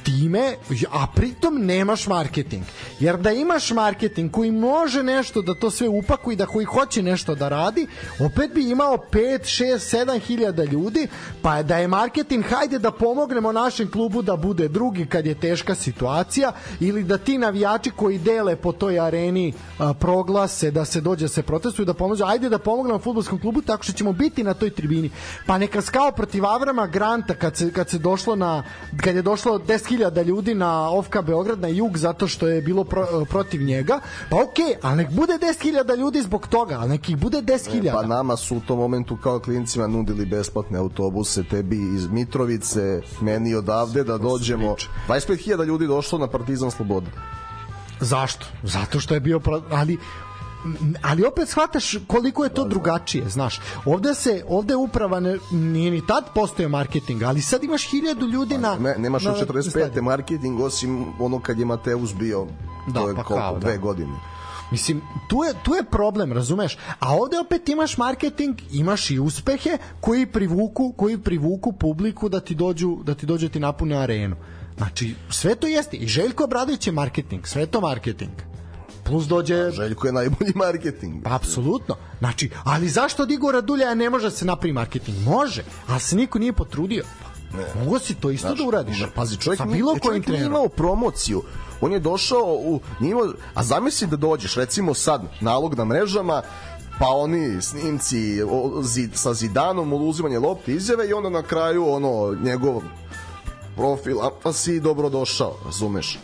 time, 0.07 0.55
a 0.91 1.07
pritom 1.15 1.59
nemaš 1.67 2.07
marketing. 2.07 2.63
Jer 3.01 3.17
da 3.17 3.33
imaš 3.33 3.71
marketing 3.71 4.31
koji 4.31 4.51
može 4.51 5.03
nešto 5.03 5.43
da 5.43 5.55
to 5.55 5.71
sve 5.71 5.89
upakuje 5.89 6.37
da 6.37 6.47
koji 6.47 6.65
hoće 6.65 7.03
nešto 7.03 7.35
da 7.35 7.49
radi, 7.49 7.87
opet 8.21 8.55
bi 8.55 8.71
imao 8.71 8.97
5, 9.13 9.39
6, 9.43 9.97
7 9.97 10.21
hiljada 10.21 10.65
ljudi, 10.65 11.09
pa 11.43 11.63
da 11.63 11.79
je 11.79 11.89
marketing, 11.89 12.45
hajde 12.45 12.79
da 12.79 12.91
pomognemo 12.91 13.53
našem 13.53 13.91
klubu 13.91 14.23
da 14.23 14.37
bude 14.37 14.69
drugi 14.69 15.07
kad 15.07 15.27
je 15.27 15.41
teška 15.41 15.75
situacija, 15.75 16.53
ili 16.81 17.05
da 17.05 17.19
ti 17.19 17.39
navijači 17.39 17.91
koji 17.91 18.19
dele 18.19 18.57
po 18.57 18.73
toj 18.73 19.01
areni 19.01 19.53
a, 19.79 19.95
proglase 19.95 20.71
da 20.71 20.85
se 20.85 21.01
dođe 21.01 21.25
da 21.25 21.29
se 21.29 21.43
protestuju, 21.43 21.87
da 21.87 21.95
pomođu, 21.95 22.25
ajde 22.25 22.49
da 22.49 22.59
pomognemo 22.59 22.99
futbolskom 22.99 23.41
klubu 23.41 23.63
tako 23.63 23.83
što 23.83 23.93
ćemo 23.93 24.13
biti 24.13 24.45
na 24.45 24.55
toj 24.55 24.71
tribini. 24.71 25.11
Pa 25.47 25.59
neka 25.59 25.83
skao 25.83 26.13
protiv 26.13 26.47
Avrama 26.47 26.87
Granta 26.87 27.35
kad 27.35 27.57
se, 27.57 27.73
kad 27.73 27.91
se 27.91 27.99
došlo 27.99 28.37
na, 28.37 28.63
kad 29.05 29.17
je 29.17 29.23
došlo 29.23 29.59
10.000 29.97 30.25
ljudi 30.25 30.55
na 30.55 30.91
OFK 30.91 31.17
Beograd 31.23 31.61
na 31.61 31.69
jug 31.69 31.99
zato 31.99 32.29
što 32.29 32.49
je 32.49 32.63
bilo 32.63 32.85
pro, 32.85 33.07
protiv 33.31 33.63
njega, 33.63 34.01
pa 34.31 34.37
okej, 34.37 34.65
okay, 34.65 34.77
ali 34.83 34.97
nek 34.97 35.11
bude 35.11 35.33
10.000 35.33 35.97
ljudi 35.99 36.23
zbog 36.23 36.47
toga, 36.47 36.79
ali 36.79 36.89
nek 36.89 37.09
ih 37.09 37.17
bude 37.17 37.43
10.000. 37.43 37.93
Pa 37.93 38.07
nama 38.07 38.37
su 38.37 38.57
u 38.57 38.61
tom 38.61 38.79
momentu 38.79 39.17
kao 39.17 39.41
klincima 39.41 39.87
nudili 39.87 40.27
besplatne 40.27 40.79
autobuse, 40.79 41.45
tebi 41.45 41.77
iz 41.95 42.07
Mitrovice, 42.07 43.01
meni 43.21 43.55
odavde 43.55 44.05
da 44.05 44.19
dođemo. 44.19 44.77
25.000 45.09 45.65
ljudi 45.65 45.87
došlo 45.87 46.19
na 46.19 46.27
Partizan 46.27 46.71
Sloboda. 46.71 47.11
Zašto? 48.01 48.47
Zato 48.63 49.01
što 49.01 49.15
je 49.15 49.21
bio 49.21 49.41
ali 49.71 49.99
ali 51.03 51.25
opet 51.25 51.49
shvataš 51.49 51.95
koliko 52.07 52.45
je 52.45 52.51
to 52.51 52.65
drugačije, 52.65 53.29
znaš. 53.29 53.61
Ovde 53.85 54.15
se 54.15 54.45
ovde 54.49 54.77
uprava 54.77 55.21
ne, 55.21 55.39
nije 55.51 55.91
ni 55.91 56.07
tad 56.07 56.25
postoje 56.35 56.69
marketing, 56.69 57.23
ali 57.23 57.43
sad 57.43 57.65
imaš 57.65 57.91
hiljadu 57.91 58.27
ljudi 58.27 58.59
na 58.59 58.77
ne, 58.81 58.95
nemaš 58.99 59.25
na, 59.25 59.33
u 59.33 59.35
45. 59.35 60.03
marketing 60.03 60.61
osim 60.61 61.05
ono 61.21 61.41
kad 61.41 61.59
je 61.59 61.65
Mateus 61.65 62.15
bio 62.15 62.47
da, 62.87 63.01
to 63.01 63.09
je 63.09 63.15
pa 63.15 63.23
koliko, 63.23 63.47
kao, 63.47 63.59
dve 63.59 63.73
da. 63.73 63.79
godine. 63.79 64.13
Mislim, 64.71 65.03
tu 65.29 65.45
je, 65.45 65.55
tu 65.63 65.75
je 65.75 65.85
problem, 65.85 66.33
razumeš? 66.33 66.79
A 66.99 67.17
ovde 67.17 67.39
opet 67.39 67.69
imaš 67.69 67.97
marketing, 67.99 68.57
imaš 68.73 69.11
i 69.11 69.19
uspehe 69.19 69.79
koji 70.01 70.27
privuku, 70.27 70.93
koji 70.97 71.19
privuku 71.19 71.73
publiku 71.73 72.29
da 72.29 72.41
ti 72.41 72.55
dođu, 72.55 72.99
da 73.05 73.15
ti 73.15 73.27
dođu 73.27 73.47
da 73.47 73.53
ti 73.53 73.61
napune 73.61 73.97
arenu. 73.97 74.37
Znači, 74.77 75.15
sve 75.31 75.55
to 75.55 75.67
jeste. 75.67 75.97
I 75.97 76.07
Željko 76.07 76.45
Obradović 76.45 76.87
je 76.87 76.93
marketing, 76.93 77.47
sve 77.47 77.67
to 77.67 77.81
marketing 77.81 78.56
plus 79.07 79.27
dođe... 79.27 79.71
Željko 79.71 80.07
je 80.07 80.13
najbolji 80.13 80.53
marketing. 80.65 81.25
Pa, 81.25 81.35
apsolutno. 81.35 81.97
Znači, 82.19 82.51
ali 82.65 82.89
zašto 82.89 83.23
od 83.23 83.31
Igora 83.31 83.61
Dulja 83.61 83.95
ne 83.95 84.11
može 84.11 84.25
da 84.25 84.31
se 84.31 84.45
napravi 84.45 84.73
marketing? 84.73 85.19
Može, 85.25 85.65
ali 85.87 86.01
se 86.01 86.17
niko 86.17 86.39
nije 86.39 86.53
potrudio. 86.53 87.05
Ne. 87.55 87.85
Mogu 87.85 87.99
si 87.99 88.15
to 88.15 88.31
isto 88.31 88.49
Znaš, 88.49 88.59
da 88.59 88.65
uradiš. 88.65 89.01
Ne, 89.01 89.07
pazi, 89.15 89.37
čovjek, 89.37 89.59
Sa 89.59 89.65
bilo 89.65 89.99
čovjek 89.99 90.29
nije 90.29 90.45
imao 90.45 90.69
promociju. 90.69 91.43
On 91.81 91.93
je 91.93 92.01
došao 92.01 92.45
u... 92.45 92.81
Nije 93.01 93.11
imao, 93.11 93.33
a 93.55 93.65
zamisli 93.65 94.07
da 94.07 94.17
dođeš, 94.17 94.55
recimo 94.55 94.95
sad, 94.95 95.23
nalog 95.41 95.75
na 95.75 95.85
mrežama, 95.85 96.43
pa 96.99 97.09
oni 97.09 97.63
snimci 97.63 98.43
o, 98.51 98.83
zid, 98.83 99.11
sa 99.15 99.35
Zidanom, 99.35 99.93
uzimanje 99.93 100.39
lopte, 100.39 100.73
izjave 100.73 101.09
i 101.09 101.13
onda 101.13 101.31
na 101.31 101.43
kraju 101.43 101.89
ono 101.89 102.37
njegov 102.43 102.83
profil, 103.77 104.23
a 104.23 104.31
pa 104.43 104.53
si 104.53 104.81
dobrodošao, 104.81 105.57
razumeš? 105.65 106.19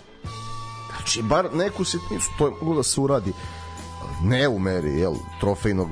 Znači, 1.02 1.22
bar 1.22 1.48
neku 1.54 1.84
sitnicu, 1.84 2.30
to 2.38 2.46
je 2.46 2.52
moglo 2.60 2.76
da 2.76 2.82
se 2.82 3.00
uradi 3.00 3.32
ne 4.22 4.48
u 4.48 4.58
meri 4.58 4.98
jel, 4.98 5.14
trofejnog 5.40 5.88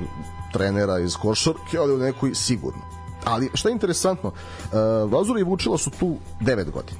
trenera 0.53 0.99
iz 0.99 1.15
košarke, 1.15 1.77
ali 1.77 1.93
u 1.93 1.97
nekoj 1.97 2.35
sigurno. 2.35 2.81
Ali 3.25 3.49
šta 3.53 3.69
je 3.69 3.73
interesantno, 3.73 4.29
uh, 4.29 5.11
Vazura 5.11 5.39
i 5.39 5.43
Vučila 5.43 5.77
su 5.77 5.89
tu 5.89 6.17
9 6.41 6.71
godina. 6.71 6.99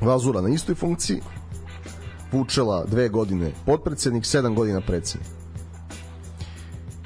Vazura 0.00 0.40
na 0.40 0.48
istoj 0.48 0.74
funkciji, 0.74 1.22
Vučela 2.32 2.84
dve 2.84 3.08
godine 3.08 3.52
podpredsednik, 3.66 4.24
7 4.24 4.54
godina 4.54 4.80
predsednik. 4.80 5.35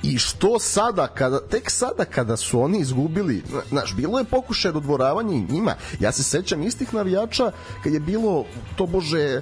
I 0.02 0.18
što 0.18 0.58
sada, 0.58 1.06
kada, 1.06 1.40
tek 1.40 1.70
sada 1.70 2.04
kada 2.04 2.36
su 2.36 2.60
oni 2.60 2.78
izgubili, 2.78 3.42
znaš, 3.68 3.94
bilo 3.96 4.18
je 4.18 4.24
pokušaj 4.24 4.72
dodvoravanja 4.72 5.34
i 5.34 5.52
njima. 5.52 5.74
Ja 6.00 6.12
se 6.12 6.22
sećam 6.22 6.62
istih 6.62 6.94
navijača 6.94 7.52
kad 7.82 7.92
je 7.92 8.00
bilo, 8.00 8.44
to 8.76 8.86
bože, 8.86 9.40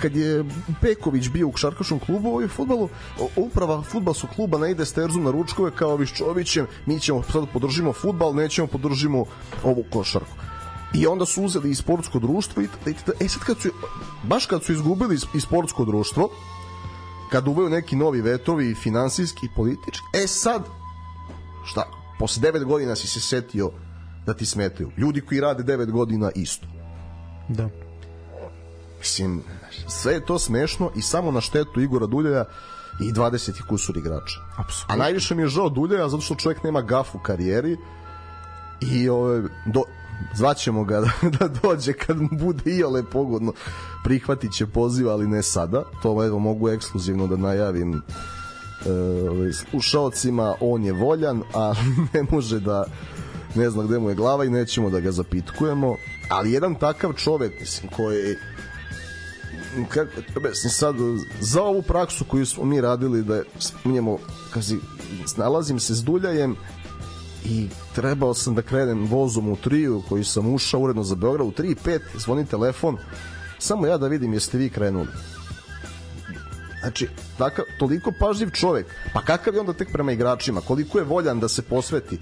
kad 0.00 0.16
je 0.16 0.44
Peković 0.80 1.28
bio 1.28 1.48
u 1.48 1.56
Šarkaškom 1.56 1.98
klubu 1.98 2.30
u 2.44 2.48
futbalu, 2.48 2.88
uprava 3.36 3.82
futbalskog 3.82 4.30
kluba 4.30 4.58
ne 4.58 4.70
ide 4.70 4.84
Sterzu 4.84 5.20
na 5.20 5.30
ručkove 5.30 5.70
kao 5.70 5.96
Viščovićem, 5.96 6.66
mi 6.86 7.00
ćemo 7.00 7.22
sad 7.22 7.44
podržimo 7.52 7.92
futbal, 7.92 8.34
nećemo 8.34 8.66
podržimo 8.68 9.24
ovu 9.64 9.84
košarku. 9.92 10.36
I 10.94 11.06
onda 11.06 11.26
su 11.26 11.42
uzeli 11.42 11.70
i 11.70 11.74
sportsko 11.74 12.18
društvo 12.18 12.62
i, 12.62 12.68
e 13.20 13.28
sad 13.28 13.42
kad 13.42 13.60
su, 13.60 13.68
baš 14.22 14.46
kad 14.46 14.64
su 14.64 14.72
izgubili 14.72 15.18
i 15.34 15.40
sportsko 15.40 15.84
društvo, 15.84 16.30
kad 17.30 17.48
uveju 17.48 17.68
neki 17.68 17.96
novi 17.96 18.20
vetovi 18.20 18.74
finansijski 18.74 19.46
i 19.46 19.54
politički 19.56 20.06
e 20.24 20.26
sad 20.26 20.64
šta 21.64 21.82
posle 22.18 22.52
9 22.52 22.64
godina 22.64 22.96
si 22.96 23.06
se 23.06 23.20
setio 23.20 23.70
da 24.26 24.34
ti 24.34 24.46
smetaju. 24.46 24.90
Ljudi 24.96 25.20
koji 25.20 25.40
rade 25.40 25.76
9 25.76 25.90
godina 25.90 26.30
isto. 26.34 26.66
Da. 27.48 27.68
Mislim 28.98 29.42
sve 29.88 30.12
je 30.12 30.24
to 30.26 30.38
smešno 30.38 30.90
i 30.96 31.02
samo 31.02 31.30
na 31.30 31.40
štetu 31.40 31.80
Igora 31.80 32.06
Duljaja 32.06 32.44
i 33.00 33.12
20 33.12 33.66
kusur 33.68 33.96
igrača. 33.96 34.40
Apsolutno. 34.56 34.94
a 34.94 34.96
najviše 34.96 35.34
mi 35.34 35.42
je 35.42 35.48
žao 35.48 35.68
Duljaja 35.68 36.08
zato 36.08 36.22
što 36.22 36.34
čovjek 36.34 36.62
nema 36.62 36.82
gaf 36.82 37.14
u 37.14 37.18
karijeri 37.18 37.76
i 38.80 39.08
ove, 39.08 39.42
do, 39.66 39.82
zvaćemo 40.34 40.84
ga 40.84 41.00
da, 41.04 41.28
da 41.38 41.48
dođe 41.62 41.92
kad 41.92 42.22
mu 42.22 42.28
bude 42.32 42.70
i 42.70 42.84
ole 42.84 43.02
pogodno. 43.02 43.52
Prihvatit 44.04 44.52
će 44.52 44.66
poziv, 44.66 45.08
ali 45.08 45.28
ne 45.28 45.42
sada. 45.42 45.84
To 46.02 46.24
evo 46.24 46.38
mogu 46.38 46.68
ekskluzivno 46.68 47.26
da 47.26 47.36
najavim 47.36 47.94
e, 47.94 48.02
slušalcima 49.52 50.54
on 50.60 50.84
je 50.84 50.92
voljan, 50.92 51.42
a 51.54 51.74
ne 52.14 52.22
može 52.30 52.60
da 52.60 52.84
ne 53.54 53.70
zna 53.70 53.82
gde 53.82 53.98
mu 53.98 54.08
je 54.08 54.14
glava 54.14 54.44
i 54.44 54.50
nećemo 54.50 54.90
da 54.90 55.00
ga 55.00 55.12
zapitkujemo. 55.12 55.96
Ali 56.28 56.52
jedan 56.52 56.74
takav 56.74 57.12
čovek 57.12 57.60
mislim 57.60 57.90
koji 57.96 58.36
kako 59.88 60.40
mislim 60.48 60.70
sad 60.70 60.94
za 61.40 61.62
ovu 61.62 61.82
praksu 61.82 62.24
koju 62.24 62.46
smo 62.46 62.64
mi 62.64 62.80
radili 62.80 63.22
da 63.22 63.42
spominjemo 63.58 64.18
kazi 64.54 64.76
snalazim 65.26 65.80
se 65.80 65.94
s 65.94 66.04
Duljajem 66.04 66.56
i 67.44 67.68
trebao 67.94 68.34
sam 68.34 68.54
da 68.54 68.62
krenem 68.62 69.06
vozom 69.06 69.48
u 69.48 69.56
triju 69.56 70.02
koji 70.08 70.24
sam 70.24 70.54
ušao 70.54 70.80
uredno 70.80 71.02
za 71.02 71.14
Beograd 71.14 71.48
u 71.48 71.52
3 71.52 71.70
i 71.72 71.74
5 71.74 72.00
zvoni 72.14 72.46
telefon 72.46 72.98
samo 73.58 73.86
ja 73.86 73.98
da 73.98 74.08
vidim 74.08 74.32
jeste 74.32 74.58
vi 74.58 74.68
krenuli. 74.70 75.08
Znači 76.80 77.08
takav, 77.38 77.64
toliko 77.78 78.12
pažljiv 78.20 78.50
čovek 78.50 78.86
pa 79.12 79.22
kakav 79.22 79.54
je 79.54 79.60
onda 79.60 79.72
tek 79.72 79.92
prema 79.92 80.12
igračima 80.12 80.60
koliko 80.60 80.98
je 80.98 81.04
voljan 81.04 81.40
da 81.40 81.48
se 81.48 81.62
posveti? 81.62 82.18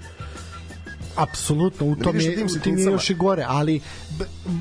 Apsolutno 1.15 1.85
u 1.85 1.95
tom 1.95 2.19
je, 2.19 2.45
u 2.45 2.59
tim 2.59 2.77
je 2.77 2.83
još 2.83 3.09
i 3.09 3.13
gore 3.13 3.45
ali 3.47 3.81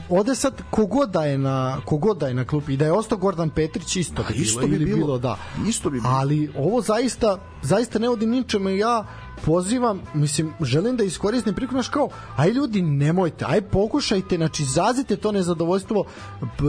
ode 0.09 0.35
sad 0.35 0.63
kogod 0.71 1.11
da 1.11 1.25
je 1.25 1.39
na 1.39 1.81
kogod 1.85 2.19
da 2.19 2.29
je 2.29 2.35
na 2.35 2.45
klupi. 2.45 2.73
I 2.73 2.77
da 2.77 2.85
je 2.85 2.93
ostao 2.93 3.19
Gordan 3.19 3.51
Petrić 3.51 3.97
isto 3.97 4.25
bi 4.29 4.35
isto 4.35 4.61
bilo, 4.61 4.79
bi 4.79 4.85
bilo, 4.85 4.97
bilo 4.97 5.19
da. 5.19 5.39
Isto 5.69 5.91
bi 5.91 6.01
bilo. 6.01 6.15
ali 6.15 6.51
ovo 6.57 6.83
zaista 6.83 7.39
zaista 7.63 7.99
ne 7.99 8.09
odim 8.09 8.31
ničemu. 8.31 8.69
Ja 8.69 9.07
pozivam, 9.45 10.01
mislim, 10.15 10.53
želim 10.61 10.97
da 10.97 11.05
iskoristim 11.05 11.55
priliku, 11.55 11.75
naš 11.75 11.89
kao, 11.89 12.09
aj 12.37 12.51
ljudi, 12.51 12.83
nemojte, 12.83 13.45
aj 13.49 13.61
pokušajte, 13.61 14.37
znači, 14.37 14.65
zazite 14.65 15.17
to 15.17 15.33
nezadovoljstvo 15.33 16.05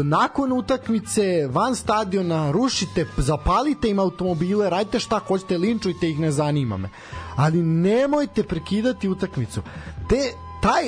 nakon 0.03 0.51
utakmice, 0.51 1.47
van 1.51 1.75
stadiona, 1.75 2.51
rušite, 2.51 3.05
zapalite 3.17 3.89
im 3.89 3.99
automobile, 3.99 4.69
radite 4.69 4.99
šta 4.99 5.19
hoćete, 5.19 5.57
linčujte 5.57 6.09
ih, 6.09 6.19
ne 6.19 6.31
zanima 6.31 6.77
me. 6.77 6.89
Ali 7.35 7.63
nemojte 7.63 8.43
prekidati 8.43 9.09
utakmicu. 9.09 9.61
Te, 10.09 10.33
taj, 10.61 10.83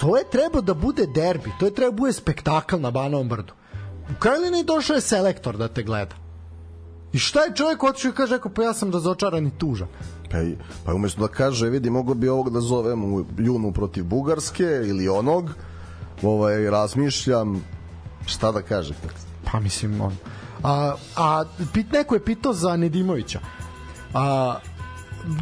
to 0.00 0.16
je 0.16 0.30
treba 0.30 0.60
da 0.60 0.74
bude 0.74 1.06
derbi, 1.06 1.52
to 1.60 1.66
je 1.66 1.74
treba 1.74 1.90
da 1.90 1.96
bude 1.96 2.12
spektakl 2.12 2.76
na 2.76 2.90
Banovom 2.90 3.28
brdu. 3.28 3.52
U 4.10 4.18
Krajlini 4.18 4.64
došao 4.64 4.94
je 4.94 5.00
selektor 5.00 5.56
da 5.56 5.68
te 5.68 5.82
gleda. 5.82 6.14
I 7.12 7.18
šta 7.18 7.40
je 7.40 7.54
čovjek 7.54 7.82
otišao 7.82 8.08
i 8.08 8.14
kaže, 8.14 8.38
pa 8.54 8.62
ja 8.62 8.72
sam 8.74 8.92
razočaran 8.92 9.46
i 9.46 9.58
tužan. 9.58 9.88
Pa, 10.34 10.40
pa 10.84 10.94
umesto 10.94 11.20
da 11.20 11.28
kaže, 11.28 11.70
vidi, 11.70 11.90
mogo 11.90 12.14
bi 12.14 12.28
ovog 12.28 12.50
da 12.50 12.60
zovem 12.60 13.04
u 13.04 13.24
junu 13.38 13.72
protiv 13.72 14.04
Bugarske 14.04 14.64
ili 14.64 15.08
onog, 15.08 15.50
ovaj, 16.22 16.70
razmišljam, 16.70 17.64
šta 18.26 18.52
da 18.52 18.62
kaže? 18.62 18.94
Pa 19.52 19.60
mislim, 19.60 20.00
on. 20.00 20.16
A, 20.62 20.94
a 21.16 21.44
pit, 21.72 21.92
neko 21.92 22.14
je 22.14 22.24
pitao 22.24 22.52
za 22.52 22.76
Nedimovića. 22.76 23.40
A, 24.14 24.56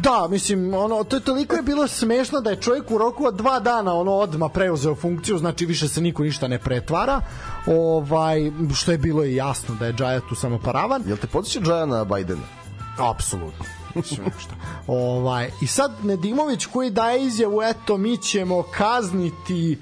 Da, 0.01 0.27
mislim, 0.29 0.73
ono, 0.73 1.03
to 1.03 1.15
je 1.15 1.19
toliko 1.19 1.55
je 1.55 1.61
bilo 1.61 1.87
smešno 1.87 2.39
da 2.41 2.49
je 2.49 2.61
čovjek 2.61 2.91
u 2.91 2.97
roku 2.97 3.25
od 3.25 3.35
dva 3.35 3.59
dana 3.59 3.93
ono 3.93 4.11
odma 4.11 4.49
preuzeo 4.49 4.95
funkciju, 4.95 5.37
znači 5.37 5.65
više 5.65 5.87
se 5.87 6.01
niko 6.01 6.23
ništa 6.23 6.47
ne 6.47 6.59
pretvara. 6.59 7.21
Ovaj, 7.67 8.51
što 8.75 8.91
je 8.91 8.97
bilo 8.97 9.25
i 9.25 9.35
jasno 9.35 9.75
da 9.75 9.85
je 9.85 9.93
Džaja 9.93 10.21
tu 10.29 10.35
samo 10.35 10.59
paravan. 10.63 11.03
Jel 11.07 11.17
te 11.17 11.27
podsjeća 11.27 11.65
Džaja 11.65 11.85
na 11.85 12.03
Bajdena? 12.03 12.47
Apsolutno. 12.97 13.82
Ovaj, 14.87 15.51
I 15.61 15.67
sad 15.67 15.91
Nedimović 16.03 16.65
koji 16.65 16.89
daje 16.89 17.25
izjavu, 17.25 17.61
eto, 17.61 17.97
mi 17.97 18.17
ćemo 18.17 18.63
kazniti 18.63 19.77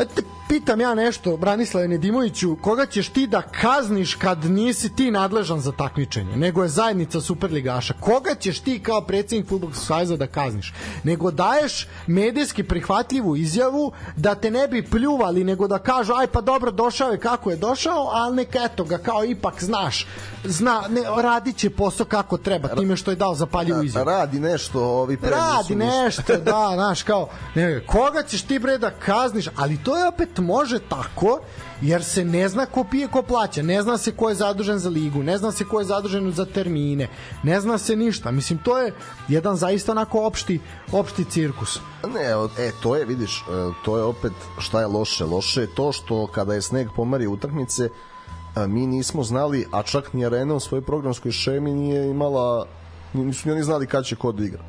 Eto, 0.00 0.22
pitam 0.50 0.80
ja 0.80 0.94
nešto, 0.94 1.36
Branislave 1.36 1.88
Nedimoviću, 1.88 2.56
koga 2.62 2.86
ćeš 2.86 3.08
ti 3.08 3.26
da 3.26 3.42
kazniš 3.42 4.14
kad 4.14 4.44
nisi 4.44 4.96
ti 4.96 5.10
nadležan 5.10 5.60
za 5.60 5.72
takmičenje, 5.72 6.36
nego 6.36 6.62
je 6.62 6.68
zajednica 6.68 7.20
Superligaša? 7.20 7.94
Koga 8.00 8.34
ćeš 8.34 8.60
ti 8.60 8.82
kao 8.82 9.00
predsednik 9.00 9.48
Futbolskog 9.48 9.86
saveza 9.86 10.16
da 10.16 10.26
kazniš? 10.26 10.74
Nego 11.04 11.30
daješ 11.30 11.88
medijski 12.06 12.62
prihvatljivu 12.62 13.36
izjavu 13.36 13.92
da 14.16 14.34
te 14.34 14.50
ne 14.50 14.68
bi 14.68 14.82
pljuvali, 14.82 15.44
nego 15.44 15.68
da 15.68 15.78
kažu, 15.78 16.12
aj 16.12 16.26
pa 16.26 16.40
dobro, 16.40 16.70
došao 16.70 17.10
je 17.10 17.18
kako 17.18 17.50
je 17.50 17.56
došao, 17.56 18.10
ali 18.12 18.36
neka 18.36 18.58
eto 18.64 18.84
ga, 18.84 18.98
kao 18.98 19.24
ipak 19.24 19.62
znaš, 19.64 20.06
zna, 20.44 20.82
ne, 20.88 21.02
radit 21.22 21.56
će 21.56 21.70
posao 21.70 22.06
kako 22.06 22.36
treba, 22.36 22.68
time 22.68 22.96
što 22.96 23.10
je 23.10 23.16
dao 23.16 23.34
zapaljivu 23.34 23.82
izjavu. 23.82 24.06
Radi 24.06 24.40
nešto, 24.40 24.84
ovi 24.84 25.16
pre 25.16 25.30
Radi 25.30 25.74
nešto, 25.74 26.36
da, 26.36 26.70
znaš, 26.74 27.02
kao, 27.02 27.28
ne, 27.54 27.86
koga 27.86 28.22
ćeš 28.22 28.42
ti 28.42 28.58
bre 28.58 28.78
da 28.78 28.90
kazniš, 28.90 29.48
ali 29.56 29.78
to 29.84 29.98
je 29.98 30.08
opet 30.08 30.39
može 30.40 30.78
tako 30.78 31.40
jer 31.80 32.04
se 32.04 32.24
ne 32.24 32.48
zna 32.48 32.66
ko 32.66 32.84
pije 32.84 33.08
ko 33.08 33.22
plaća, 33.22 33.62
ne 33.62 33.82
zna 33.82 33.98
se 33.98 34.12
ko 34.12 34.28
je 34.28 34.34
zadužen 34.34 34.78
za 34.78 34.88
ligu, 34.88 35.22
ne 35.22 35.38
zna 35.38 35.52
se 35.52 35.64
ko 35.64 35.78
je 35.78 35.84
zadužen 35.84 36.32
za 36.32 36.44
termine, 36.44 37.08
ne 37.42 37.60
zna 37.60 37.78
se 37.78 37.96
ništa. 37.96 38.30
Mislim, 38.30 38.58
to 38.58 38.78
je 38.78 38.94
jedan 39.28 39.56
zaista 39.56 39.92
onako 39.92 40.26
opšti, 40.26 40.60
opšti 40.92 41.24
cirkus. 41.24 41.80
Ne, 42.14 42.22
e, 42.58 42.72
to 42.82 42.96
je, 42.96 43.04
vidiš, 43.04 43.40
e, 43.40 43.42
to 43.84 43.96
je 43.96 44.02
opet 44.02 44.32
šta 44.58 44.80
je 44.80 44.86
loše. 44.86 45.24
Loše 45.24 45.60
je 45.60 45.74
to 45.74 45.92
što 45.92 46.26
kada 46.26 46.54
je 46.54 46.62
sneg 46.62 46.88
pomari 46.96 47.26
utakmice, 47.26 47.84
e, 47.84 48.66
mi 48.66 48.86
nismo 48.86 49.22
znali, 49.22 49.66
a 49.72 49.82
čak 49.82 50.12
ni 50.12 50.26
Arena 50.26 50.54
u 50.54 50.60
svojoj 50.60 50.82
programskoj 50.82 51.32
šemi 51.32 51.72
nije 51.72 52.10
imala, 52.10 52.66
nisu 53.12 53.48
ni 53.48 53.52
oni 53.52 53.62
znali 53.62 53.86
kada 53.86 54.02
će 54.02 54.16
kod 54.16 54.34
da 54.34 54.44
igra. 54.44 54.62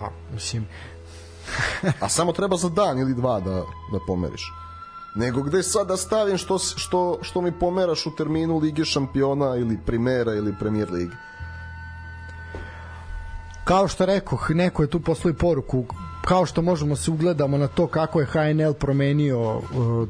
Pa, 0.00 0.10
mislim, 0.34 0.68
a 2.00 2.08
samo 2.08 2.32
treba 2.32 2.56
za 2.56 2.68
dan 2.68 2.98
ili 2.98 3.14
dva 3.14 3.40
da, 3.40 3.64
da 3.92 3.98
pomeriš 4.06 4.52
nego 5.14 5.42
gde 5.42 5.62
sad 5.62 5.88
da 5.88 5.96
stavim 5.96 6.38
što, 6.38 6.58
što, 6.58 7.18
što 7.22 7.40
mi 7.40 7.52
pomeraš 7.52 8.06
u 8.06 8.10
terminu 8.16 8.58
Lige 8.58 8.84
šampiona 8.84 9.56
ili 9.56 9.78
primera 9.86 10.34
ili 10.34 10.54
premier 10.58 10.90
lige 10.90 11.14
kao 13.64 13.88
što 13.88 14.06
rekoh, 14.06 14.50
neko 14.50 14.82
je 14.82 14.90
tu 14.90 15.00
poslao 15.00 15.34
poruku 15.34 15.84
kao 16.24 16.46
što 16.46 16.62
možemo 16.62 16.96
se 16.96 17.10
ugledamo 17.10 17.58
na 17.58 17.66
to 17.68 17.86
kako 17.86 18.20
je 18.20 18.26
HNL 18.26 18.72
promenio 18.72 19.56
uh, 19.56 19.62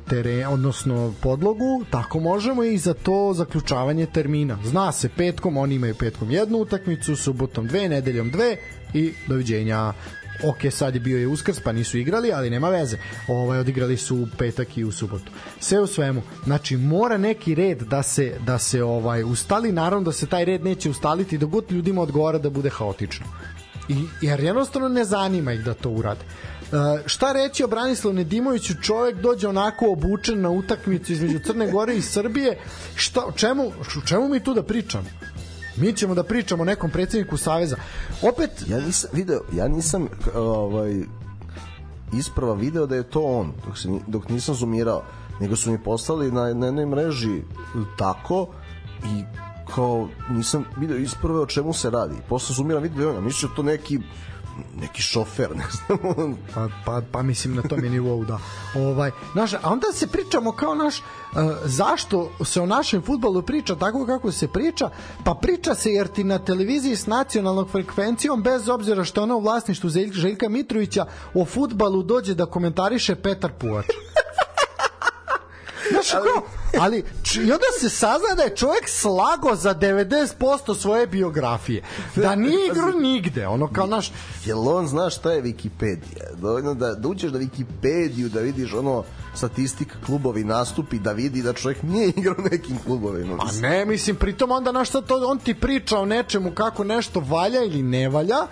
teren, 0.08 0.46
odnosno 0.46 1.14
podlogu, 1.22 1.84
tako 1.90 2.20
možemo 2.20 2.64
i 2.64 2.78
za 2.78 2.94
to 2.94 3.32
zaključavanje 3.34 4.06
termina. 4.06 4.58
Zna 4.64 4.92
se 4.92 5.08
petkom, 5.08 5.56
oni 5.56 5.74
imaju 5.74 5.94
petkom 5.94 6.30
jednu 6.30 6.58
utakmicu, 6.58 7.16
subotom 7.16 7.66
dve, 7.66 7.88
nedeljom 7.88 8.30
dve 8.30 8.56
i 8.94 9.12
doviđenja 9.26 9.92
ok, 10.44 10.72
sad 10.72 10.94
je 10.94 11.00
bio 11.00 11.18
je 11.18 11.26
uskrs, 11.26 11.60
pa 11.60 11.72
nisu 11.72 11.98
igrali, 11.98 12.32
ali 12.32 12.50
nema 12.50 12.68
veze. 12.68 12.98
Ovaj, 13.28 13.58
odigrali 13.58 13.96
su 13.96 14.16
u 14.16 14.26
petak 14.38 14.76
i 14.78 14.84
u 14.84 14.92
subotu. 14.92 15.32
Sve 15.60 15.80
u 15.80 15.86
svemu, 15.86 16.22
znači 16.44 16.76
mora 16.76 17.18
neki 17.18 17.54
red 17.54 17.82
da 17.82 18.02
se, 18.02 18.34
da 18.46 18.58
se 18.58 18.82
ovaj 18.82 19.24
ustali, 19.24 19.72
naravno 19.72 20.04
da 20.04 20.12
se 20.12 20.26
taj 20.26 20.44
red 20.44 20.64
neće 20.64 20.90
ustaliti 20.90 21.38
dok 21.38 21.50
god 21.50 21.72
ljudima 21.72 22.02
odgovara 22.02 22.38
da 22.38 22.50
bude 22.50 22.70
haotično. 22.70 23.26
I, 23.88 24.04
jer 24.20 24.40
jednostavno 24.40 24.88
ne 24.88 25.04
zanima 25.04 25.52
ih 25.52 25.64
da 25.64 25.74
to 25.74 25.90
urade. 25.90 26.20
Uh, 26.72 27.06
šta 27.06 27.32
reći 27.32 27.64
o 27.64 27.68
Branislavu 27.68 28.14
Nedimoviću 28.14 28.74
čovjek 28.82 29.16
dođe 29.16 29.48
onako 29.48 29.92
obučen 29.92 30.40
na 30.40 30.50
utakmicu 30.50 31.12
između 31.12 31.38
Crne 31.46 31.70
Gore 31.70 31.96
i 31.96 32.02
Srbije 32.02 32.58
šta, 32.94 33.24
o 33.26 33.32
čemu, 33.32 33.72
čemu 34.06 34.28
mi 34.28 34.40
tu 34.40 34.54
da 34.54 34.62
pričamo 34.62 35.06
mi 35.76 35.92
ćemo 35.92 36.14
da 36.14 36.22
pričamo 36.22 36.64
nekom 36.64 36.90
predsedniku 36.90 37.36
Saveza. 37.36 37.76
Opet 38.22 38.50
ja 38.68 38.80
nisam 38.80 39.10
video 39.12 39.40
ja 39.52 39.68
nisam 39.68 40.08
ovaj 40.34 41.00
isprava 42.12 42.54
video 42.54 42.86
da 42.86 42.96
je 42.96 43.10
to 43.10 43.22
on 43.22 43.52
dok, 43.66 43.78
se, 43.78 43.88
dok 44.06 44.28
nisam 44.28 44.54
zoomirao 44.54 45.02
nego 45.40 45.56
su 45.56 45.70
mi 45.70 45.82
poslali 45.82 46.32
na, 46.32 46.54
na 46.54 46.66
jednoj 46.66 46.86
mreži 46.86 47.42
tako 47.98 48.46
i 49.04 49.24
kao 49.74 50.08
nisam 50.30 50.64
video 50.76 50.96
isprave 50.96 51.40
o 51.40 51.46
čemu 51.46 51.72
se 51.72 51.90
radi. 51.90 52.14
Posle 52.28 52.54
zoomiram 52.54 52.82
video 52.82 53.16
on 53.16 53.24
mislim 53.24 53.50
da 53.50 53.56
to 53.56 53.62
neki 53.62 53.98
neki 54.80 55.02
šofer, 55.02 55.50
ne 55.56 55.64
znam. 55.70 55.98
pa, 56.54 56.68
pa, 56.84 57.02
pa 57.12 57.22
mislim 57.22 57.54
na 57.54 57.62
tom 57.62 57.84
je 57.84 57.90
nivou, 57.90 58.24
da. 58.24 58.38
Ovaj, 58.74 59.10
naš, 59.34 59.54
a 59.54 59.58
onda 59.62 59.86
se 59.92 60.06
pričamo 60.06 60.52
kao 60.52 60.74
naš, 60.74 60.98
uh, 60.98 61.04
zašto 61.64 62.30
se 62.44 62.60
o 62.60 62.66
našem 62.66 63.02
futbolu 63.02 63.42
priča 63.42 63.74
tako 63.74 64.06
kako 64.06 64.32
se 64.32 64.48
priča? 64.48 64.90
Pa 65.24 65.34
priča 65.34 65.74
se 65.74 65.92
jer 65.92 66.08
ti 66.08 66.24
na 66.24 66.38
televiziji 66.38 66.96
s 66.96 67.06
nacionalnom 67.06 67.68
frekvencijom, 67.68 68.42
bez 68.42 68.68
obzira 68.68 69.04
što 69.04 69.22
ono 69.22 69.36
u 69.36 69.40
vlasništvu 69.40 69.90
Željka 70.12 70.48
Mitrovića, 70.48 71.06
o 71.34 71.44
futbalu 71.44 72.02
dođe 72.02 72.34
da 72.34 72.46
komentariše 72.46 73.14
Petar 73.14 73.52
Puvač. 73.52 73.86
Znaš, 75.92 76.14
ali, 76.14 76.59
ali 76.78 77.04
i 77.34 77.52
onda 77.52 77.66
se 77.80 77.88
sazna 77.88 78.34
da 78.36 78.42
je 78.42 78.56
čovjek 78.56 78.88
slago 78.88 79.56
za 79.56 79.74
90% 79.74 80.80
svoje 80.80 81.06
biografije. 81.06 81.82
Da 82.16 82.34
nije 82.34 82.66
igru 82.66 83.00
nigde. 83.00 83.46
Ono 83.46 83.72
kao 83.72 83.86
naš... 83.86 84.12
Jel 84.44 84.68
on 84.68 84.86
zna 84.86 85.10
šta 85.10 85.32
je 85.32 85.42
Wikipedia? 85.42 86.34
Dovoljno 86.36 86.74
da, 86.74 86.94
da 86.94 87.08
uđeš 87.08 87.32
na 87.32 87.38
Wikipediju, 87.38 88.28
da 88.28 88.40
vidiš 88.40 88.72
ono 88.72 89.04
statistika 89.34 89.96
klubovi 90.06 90.44
nastupi, 90.44 90.98
da 90.98 91.12
vidi 91.12 91.42
da 91.42 91.52
čovjek 91.52 91.82
nije 91.82 92.08
igrao 92.16 92.36
nekim 92.50 92.78
klubovima. 92.84 93.36
Pa 93.36 93.52
ne, 93.52 93.84
mislim, 93.84 94.16
pritom 94.16 94.50
onda 94.50 94.72
na 94.72 94.84
šta 94.84 95.00
to, 95.00 95.26
on 95.26 95.38
ti 95.38 95.54
priča 95.54 95.98
o 95.98 96.04
nečemu 96.04 96.50
kako 96.54 96.84
nešto 96.84 97.20
valja 97.20 97.64
ili 97.64 97.82
ne 97.82 98.08
valja, 98.08 98.46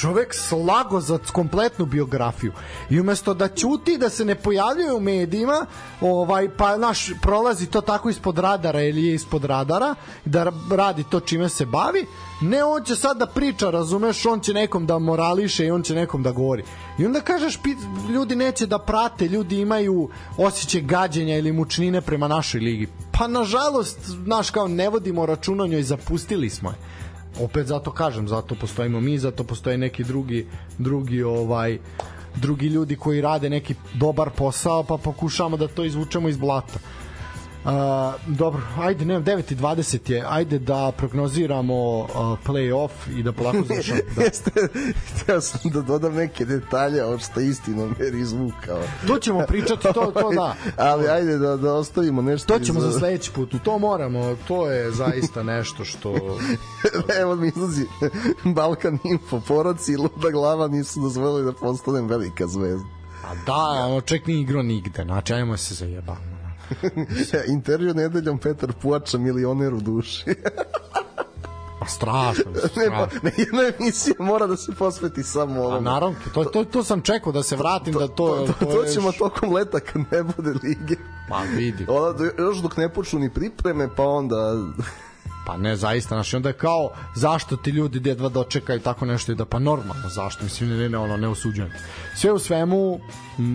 čovek 0.00 0.34
slago 0.34 1.00
za 1.00 1.18
kompletnu 1.32 1.86
biografiju. 1.86 2.52
I 2.90 3.00
umesto 3.00 3.34
da 3.34 3.48
ćuti 3.48 3.98
da 3.98 4.08
se 4.08 4.24
ne 4.24 4.34
pojavljuje 4.34 4.92
u 4.92 5.00
medijima 5.00 5.66
ovaj 6.00 6.48
pa 6.56 6.76
naš 6.76 7.10
prolazi 7.22 7.66
to 7.66 7.80
tako 7.80 8.10
ispod 8.10 8.38
radara 8.38 8.82
ili 8.82 9.04
je 9.04 9.14
ispod 9.14 9.44
radara 9.44 9.94
da 10.24 10.52
radi 10.70 11.04
to 11.10 11.20
čime 11.20 11.48
se 11.48 11.66
bavi 11.66 12.06
ne 12.40 12.64
on 12.64 12.84
će 12.84 12.96
sad 12.96 13.18
da 13.18 13.26
priča 13.26 13.70
razumeš 13.70 14.26
on 14.26 14.40
će 14.40 14.54
nekom 14.54 14.86
da 14.86 14.98
morališe 14.98 15.66
i 15.66 15.70
on 15.70 15.82
će 15.82 15.94
nekom 15.94 16.22
da 16.22 16.32
govori. 16.32 16.64
I 16.98 17.06
onda 17.06 17.20
kažeš 17.20 17.58
ljudi 18.08 18.36
neće 18.36 18.66
da 18.66 18.78
prate 18.78 19.28
ljudi 19.28 19.60
imaju 19.60 20.08
osjećaj 20.36 20.80
gađenja 20.80 21.36
ili 21.36 21.52
mučnine 21.52 22.00
prema 22.00 22.28
našoj 22.28 22.60
ligi. 22.60 22.88
Pa 23.12 23.26
nažalost 23.26 23.98
naš 24.26 24.50
kao 24.50 24.68
ne 24.68 24.88
vodimo 24.88 25.26
računa 25.26 25.66
njoj 25.66 25.82
zapustili 25.82 26.50
smo 26.50 26.70
je 26.70 26.76
opet 27.40 27.66
zato 27.66 27.92
kažem, 27.92 28.28
zato 28.28 28.54
postojimo 28.54 29.00
mi, 29.00 29.18
zato 29.18 29.44
postoje 29.44 29.78
neki 29.78 30.04
drugi 30.04 30.46
drugi 30.78 31.22
ovaj 31.22 31.78
drugi 32.36 32.66
ljudi 32.66 32.96
koji 32.96 33.20
rade 33.20 33.50
neki 33.50 33.74
dobar 33.94 34.30
posao, 34.30 34.84
pa 34.84 34.96
pokušavamo 34.96 35.56
da 35.56 35.68
to 35.68 35.84
izvučemo 35.84 36.28
iz 36.28 36.36
blata. 36.36 36.78
Uh, 37.64 37.70
dobro, 38.26 38.62
ajde, 38.78 39.04
ne, 39.04 39.20
9.20 39.20 40.10
je, 40.10 40.24
ajde 40.28 40.58
da 40.58 40.92
prognoziramo 40.96 41.98
uh, 41.98 42.08
play-off 42.46 42.90
i 43.18 43.22
da 43.22 43.32
polako 43.32 43.58
završamo. 43.68 44.00
Da. 44.16 44.22
Jeste, 44.22 44.50
htio 45.14 45.40
sam 45.40 45.70
da 45.70 45.82
dodam 45.82 46.14
neke 46.14 46.44
detalje, 46.44 47.04
ovo 47.04 47.18
što 47.18 47.40
istinom 47.40 47.94
jer 47.98 48.14
izvukao. 48.14 48.82
To 49.06 49.18
ćemo 49.18 49.44
pričati, 49.48 49.82
to, 49.82 49.92
to 49.92 50.30
da. 50.34 50.54
Ali 50.90 51.08
ajde 51.08 51.38
da, 51.38 51.56
da 51.56 51.74
ostavimo 51.74 52.22
nešto. 52.22 52.58
To 52.58 52.64
ćemo 52.64 52.78
iz... 52.78 52.84
za 52.84 52.98
sledeći 52.98 53.30
put, 53.32 53.54
to 53.64 53.78
moramo, 53.78 54.36
to 54.48 54.70
je 54.70 54.90
zaista 54.90 55.42
nešto 55.42 55.84
što... 55.84 56.38
Evo 57.20 57.36
mi 57.36 57.48
izlazi 57.48 57.86
Balkan 58.44 58.98
Info, 59.04 59.40
poraci 59.40 59.92
i 59.92 59.96
luda 59.96 60.30
glava 60.32 60.68
nisu 60.68 61.00
dozvolili 61.00 61.44
da 61.44 61.52
postanem 61.52 62.06
velika 62.06 62.46
zvezda. 62.46 62.88
A 63.24 63.34
da, 63.46 63.86
ono 63.86 64.00
ček 64.00 64.26
ni 64.26 64.40
igro 64.40 64.62
nigde, 64.62 65.02
znači 65.04 65.34
ajmo 65.34 65.56
se 65.56 65.74
zajebamo. 65.74 66.29
Intervju 67.54 67.94
nedeljom 67.94 68.38
Petar 68.38 68.72
Puača, 68.82 69.18
milioner 69.18 69.74
u 69.74 69.80
duši. 69.80 70.24
Pa 71.80 71.86
strašno, 71.86 72.44
strašno. 72.56 72.82
Ne, 72.82 72.90
pa, 72.90 73.08
ne, 73.22 73.32
jedna 73.36 73.62
emisija 73.78 74.14
mora 74.18 74.46
da 74.46 74.56
se 74.56 74.72
posveti 74.72 75.22
samo 75.22 75.62
ovom. 75.62 75.74
A 75.74 75.80
naravno, 75.80 76.16
to, 76.34 76.44
to, 76.44 76.64
to 76.64 76.84
sam 76.84 77.02
čekao 77.02 77.32
da 77.32 77.42
se 77.42 77.56
vratim, 77.56 77.92
to, 77.92 77.98
da 77.98 78.08
to... 78.08 78.14
To, 78.14 78.46
to, 78.46 78.52
to, 78.52 78.64
to 78.64 78.84
ćemo 78.84 79.12
tokom 79.12 79.52
leta 79.52 79.80
kad 79.80 80.02
ne 80.12 80.22
bude 80.22 80.50
lige. 80.62 80.96
Pa 81.28 81.42
vidi. 81.56 81.86
Onda, 81.88 82.24
još 82.38 82.58
dok 82.58 82.76
ne 82.76 82.88
počnu 82.88 83.18
ni 83.18 83.30
pripreme, 83.30 83.88
pa 83.96 84.02
onda... 84.02 84.56
Pa 85.46 85.56
ne, 85.56 85.76
zaista, 85.76 86.14
znači 86.14 86.36
onda 86.36 86.48
je 86.48 86.52
kao 86.52 86.90
zašto 87.14 87.56
ti 87.56 87.70
ljudi 87.70 88.08
jedva 88.08 88.28
dočekaju 88.28 88.80
tako 88.80 89.06
nešto 89.06 89.32
i 89.32 89.34
da 89.34 89.44
pa 89.44 89.58
normalno, 89.58 90.08
zašto, 90.08 90.44
mislim 90.44 90.78
ne, 90.78 90.88
ne, 90.88 90.98
ono, 90.98 91.16
ne 91.16 91.28
osuđujem. 91.28 91.70
Sve 92.16 92.32
u 92.32 92.38
svemu, 92.38 93.00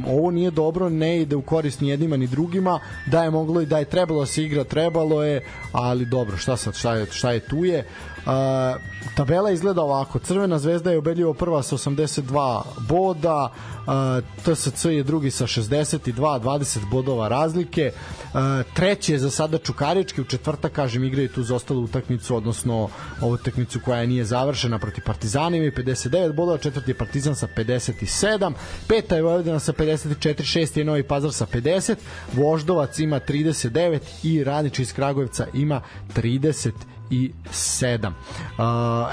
ovo 0.08 0.32
nije 0.32 0.52
dobro, 0.52 0.90
ne 0.90 1.22
ide 1.22 1.36
u 1.36 1.42
korist 1.42 1.82
ni 1.82 1.90
jednima 1.90 2.18
ni 2.18 2.28
drugima, 2.28 2.80
da 3.06 3.24
je 3.24 3.32
moglo 3.32 3.62
i 3.62 3.66
da 3.66 3.78
je 3.78 3.86
trebalo 3.86 4.20
da 4.20 4.26
se 4.26 4.44
igra, 4.44 4.64
trebalo 4.64 5.24
je, 5.24 5.46
ali 5.72 6.06
dobro, 6.06 6.38
šta 6.38 6.58
sad, 6.58 6.76
šta 6.76 6.94
je, 6.94 7.06
šta 7.12 7.32
je 7.32 7.40
tu 7.40 7.66
je. 7.66 7.80
Uh, 7.80 8.15
tabela 9.16 9.52
izgleda 9.52 9.82
ovako, 9.82 10.20
Crvena 10.20 10.60
zvezda 10.60 10.92
je 10.92 10.98
ubedljivo 10.98 11.34
prva 11.34 11.64
sa 11.64 11.76
82 11.76 12.62
boda, 12.88 13.52
TSC 14.44 14.86
je 14.86 15.04
drugi 15.04 15.32
sa 15.32 15.48
62, 15.48 16.42
20 16.42 16.90
bodova 16.90 17.28
razlike, 17.28 17.92
treći 18.74 19.12
je 19.12 19.20
za 19.20 19.30
sada 19.30 19.58
Čukarički, 19.58 20.22
u 20.22 20.24
četvrta, 20.24 20.70
kažem, 20.70 21.04
igraju 21.04 21.30
tu 21.30 21.44
za 21.44 21.56
ostalu 21.56 21.84
utakmicu, 21.84 22.36
odnosno 22.36 22.90
ovu 23.22 23.34
utakmicu 23.34 23.80
koja 23.86 24.06
nije 24.06 24.26
završena 24.26 24.80
protiv 24.80 25.04
Partizana, 25.06 25.58
imaju 25.58 25.72
59 25.72 26.34
bodova, 26.34 26.58
četvrti 26.58 26.92
je 26.92 26.98
Partizan 26.98 27.36
sa 27.36 27.48
57, 27.58 28.54
peta 28.88 29.16
je 29.16 29.22
Vojvodina 29.22 29.60
sa 29.60 29.74
54, 29.74 30.44
šesti 30.44 30.80
je 30.80 30.86
Novi 30.86 31.04
Pazar 31.04 31.34
sa 31.34 31.46
50, 31.46 31.96
Voždovac 32.34 33.00
ima 33.00 33.20
39 33.20 34.00
i 34.24 34.44
Radnič 34.44 34.80
iz 34.80 34.94
Kragujevca 34.94 35.48
ima 35.54 35.82
30 36.16 36.70
i 36.70 36.95
7. 37.10 38.08
Uh, 38.08 38.14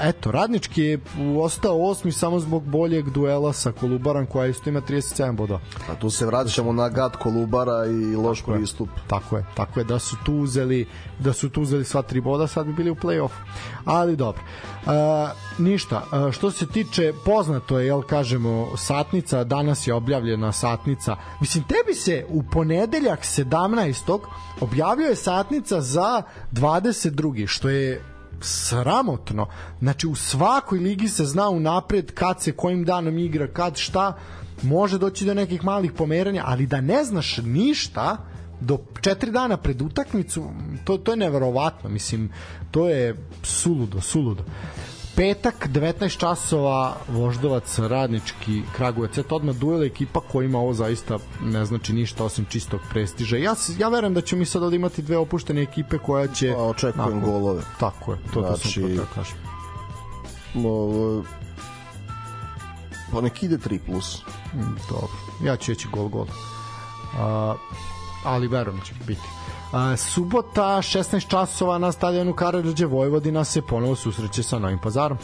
eto, 0.01 0.31
Radnički 0.31 0.81
je 0.81 0.99
ostao 1.41 1.81
osmi 1.81 2.11
samo 2.11 2.39
zbog 2.39 2.63
boljeg 2.63 3.09
duela 3.09 3.53
sa 3.53 3.71
Kolubaran 3.71 4.25
koja 4.25 4.47
isto 4.47 4.69
ima 4.69 4.81
37 4.81 5.35
boda. 5.35 5.59
A 5.89 5.95
tu 5.95 6.09
se 6.09 6.25
vraćamo 6.25 6.73
na 6.73 6.89
gad 6.89 7.17
Kolubara 7.17 7.85
i 7.85 8.15
loš 8.15 8.39
tako 8.39 8.53
pristup. 8.53 8.89
Je, 8.97 9.03
tako 9.07 9.37
je, 9.37 9.45
tako 9.55 9.79
je 9.79 9.83
da 9.83 9.99
su 9.99 10.15
tu 10.25 10.33
uzeli 10.33 10.87
da 11.19 11.33
su 11.33 11.49
tu 11.49 11.61
uzeli 11.61 11.85
sva 11.85 12.01
tri 12.01 12.21
boda, 12.21 12.47
sad 12.47 12.65
bi 12.65 12.73
bili 12.73 12.91
u 12.91 12.95
play-off. 12.95 13.31
Ali 13.85 14.15
dobro. 14.15 14.41
Uh, 14.85 14.91
ništa, 15.57 16.03
uh, 16.11 16.31
što 16.31 16.51
se 16.51 16.67
tiče 16.67 17.13
poznato 17.25 17.79
je, 17.79 17.85
jel 17.85 18.01
kažemo, 18.01 18.77
satnica, 18.77 19.43
danas 19.43 19.87
je 19.87 19.93
objavljena 19.93 20.51
satnica. 20.51 21.15
Mislim, 21.41 21.63
tebi 21.63 21.95
se 21.95 22.25
u 22.29 22.43
ponedeljak 22.43 23.19
17. 23.19 24.19
objavljuje 24.61 25.15
satnica 25.15 25.81
za 25.81 26.21
22. 26.51 27.47
što 27.47 27.69
je 27.69 27.82
sramotno. 28.43 29.47
Znači, 29.79 30.07
u 30.07 30.15
svakoj 30.15 30.79
ligi 30.79 31.07
se 31.07 31.25
zna 31.25 31.49
unapred 31.49 32.11
kad 32.11 32.41
se 32.41 32.51
kojim 32.51 32.85
danom 32.85 33.17
igra, 33.17 33.47
kad 33.47 33.77
šta, 33.77 34.17
može 34.61 34.97
doći 34.97 35.25
do 35.25 35.33
nekih 35.33 35.63
malih 35.63 35.91
pomeranja, 35.91 36.43
ali 36.45 36.67
da 36.67 36.81
ne 36.81 37.03
znaš 37.03 37.37
ništa, 37.37 38.17
do 38.59 38.77
četiri 39.01 39.31
dana 39.31 39.57
pred 39.57 39.81
utakmicu, 39.81 40.49
to, 40.85 40.97
to 40.97 41.11
je 41.11 41.17
neverovatno, 41.17 41.89
mislim, 41.89 42.31
to 42.71 42.89
je 42.89 43.27
suludo, 43.43 44.01
suludo. 44.01 44.43
Petak, 45.15 45.67
19 45.69 46.17
časova, 46.17 46.95
Voždovac, 47.07 47.79
Radnički, 47.79 48.61
Kragujevac, 48.75 49.17
eto 49.17 49.35
odmah 49.35 49.55
duel 49.55 49.83
ekipa 49.83 50.19
koja 50.19 50.45
ima 50.45 50.59
ovo 50.59 50.73
zaista 50.73 51.17
ne 51.41 51.65
znači 51.65 51.93
ništa 51.93 52.23
osim 52.23 52.45
čistog 52.45 52.81
prestiža. 52.89 53.37
Ja, 53.37 53.55
ja 53.77 53.89
verujem 53.89 54.13
da 54.13 54.21
ćemo 54.21 54.39
mi 54.39 54.45
sad 54.45 54.63
ovdje 54.63 54.75
imati 54.75 55.01
dve 55.01 55.17
opuštene 55.17 55.61
ekipe 55.61 55.97
koja 55.97 56.27
će... 56.27 56.53
A, 56.53 56.57
očekujem 56.57 56.97
nakon, 56.97 57.31
golove. 57.31 57.61
Tako 57.79 58.11
je, 58.11 58.17
to, 58.33 58.41
znači, 58.41 58.81
to 58.81 58.87
sam 58.87 58.97
to 58.97 59.05
kažem. 59.15 59.37
Ovo, 60.65 61.23
pa 63.11 63.21
nek 63.21 63.43
ide 63.43 63.57
3 63.57 63.79
plus. 63.85 64.21
Mm, 64.53 64.75
dobro, 64.89 65.17
ja 65.43 65.55
ću 65.57 65.71
reći 65.71 65.87
gol 65.91 66.07
gol. 66.07 66.25
A, 67.17 67.55
ali 68.25 68.47
verujem 68.47 68.79
da 68.79 68.85
će 68.85 68.93
biti. 69.07 69.27
A, 69.73 69.97
subota 69.97 70.77
16 70.81 71.27
časova 71.27 71.77
na 71.77 71.91
stadionu 71.91 72.33
Karadžođe 72.33 72.85
Vojvodina 72.85 73.43
se 73.43 73.61
ponovo 73.61 73.95
susreće 73.95 74.43
sa 74.43 74.59
Novim 74.59 74.79
Pazarom. 74.83 75.17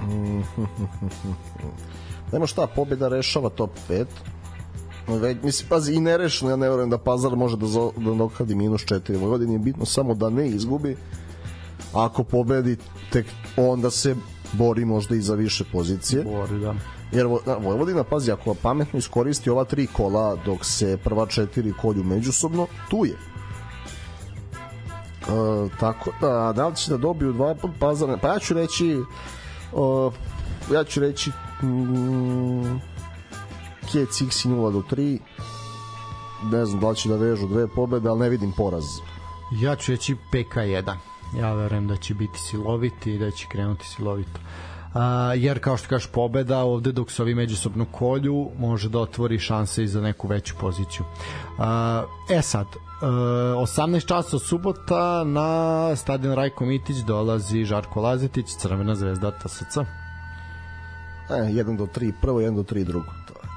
Nema 2.32 2.46
šta, 2.46 2.66
pobjeda 2.66 3.08
rešava 3.08 3.48
top 3.48 3.70
5. 3.88 4.06
Već, 5.08 5.36
mislim, 5.42 5.68
pazi, 5.68 5.94
i 5.94 6.00
nerešeno, 6.00 6.50
ja 6.50 6.56
ne 6.56 6.68
verujem 6.68 6.90
da 6.90 6.98
Pazar 6.98 7.36
može 7.36 7.56
da, 7.56 7.66
zo, 7.66 7.92
da 7.96 8.14
dokladi 8.14 8.54
minus 8.54 8.82
4. 8.82 9.20
Vojvodin 9.20 9.52
je 9.52 9.58
bitno 9.58 9.84
samo 9.84 10.14
da 10.14 10.30
ne 10.30 10.48
izgubi. 10.48 10.96
Ako 11.92 12.24
pobedi, 12.24 12.76
tek 13.12 13.26
onda 13.56 13.90
se 13.90 14.16
bori 14.52 14.84
možda 14.84 15.16
i 15.16 15.20
za 15.20 15.34
više 15.34 15.64
pozicije. 15.72 16.24
Bori, 16.24 16.60
da. 16.60 16.74
Jer 17.12 17.26
na, 17.46 17.56
Vojvodina, 17.56 18.04
pazi, 18.04 18.32
ako 18.32 18.54
pametno 18.54 18.98
iskoristi 18.98 19.50
ova 19.50 19.64
tri 19.64 19.86
kola 19.86 20.36
dok 20.44 20.64
se 20.64 20.98
prva 21.04 21.26
četiri 21.26 21.72
kolju 21.72 22.04
međusobno, 22.04 22.66
tu 22.90 23.04
je. 23.04 23.16
E, 25.22 25.68
tako 25.80 26.10
da, 26.20 26.52
da 26.56 26.68
li 26.68 26.76
će 26.76 26.90
da 26.90 26.96
dobiju 26.96 27.32
dva 27.32 27.54
put 27.54 27.70
pazar? 27.78 28.18
Pa 28.22 28.28
ja 28.28 28.38
ću 28.38 28.54
reći 28.54 29.00
uh, 29.72 30.12
ja 30.72 30.84
ću 30.84 31.00
reći 31.00 31.30
mm, 31.62 32.80
Kec 33.92 34.20
X 34.20 34.44
0 34.44 34.72
do 34.72 34.82
3 34.90 35.18
ne 36.42 36.66
znam 36.66 36.80
da 36.80 36.90
li 36.90 36.96
će 36.96 37.08
da 37.08 37.16
vežu 37.16 37.46
dve 37.46 37.68
pobede, 37.68 38.08
ali 38.08 38.20
ne 38.20 38.28
vidim 38.28 38.52
poraz. 38.52 38.84
Ja 39.60 39.76
ću 39.76 39.92
reći 39.92 40.16
PK1. 40.32 40.96
Ja 41.38 41.54
verujem 41.54 41.88
da 41.88 41.96
će 41.96 42.14
biti 42.14 42.38
siloviti 42.38 43.14
i 43.14 43.18
da 43.18 43.30
će 43.30 43.46
krenuti 43.48 43.86
silovito. 43.86 44.40
Uh, 44.96 45.02
jer 45.34 45.58
kao 45.58 45.76
što 45.76 45.88
kažeš 45.88 46.06
pobeda 46.06 46.58
ovde 46.58 46.92
dok 46.92 47.10
se 47.10 47.22
ovi 47.22 47.34
međusobno 47.34 47.84
kolju 47.84 48.50
može 48.58 48.88
da 48.88 48.98
otvori 48.98 49.38
šanse 49.38 49.84
i 49.84 49.88
za 49.88 50.00
neku 50.00 50.28
veću 50.28 50.54
poziciju 50.60 51.04
uh, 51.58 52.36
e 52.36 52.42
sad 52.42 52.66
uh, 52.66 52.76
18 53.02 54.06
časa 54.06 54.38
subota 54.38 55.24
na 55.24 55.96
stadion 55.96 56.34
Rajko 56.34 56.64
Mitić 56.64 56.96
dolazi 56.96 57.64
Žarko 57.64 58.00
Lazetić 58.00 58.46
Crvena 58.58 58.94
zvezda 58.94 59.30
TSC 59.30 59.76
E, 61.30 61.32
1 61.32 61.76
do 61.76 61.86
3 61.86 62.12
prvo, 62.22 62.40
1 62.40 62.56
do 62.56 62.62
3 62.62 62.84
drugo. 62.84 63.12
To 63.28 63.34
je. 63.42 63.48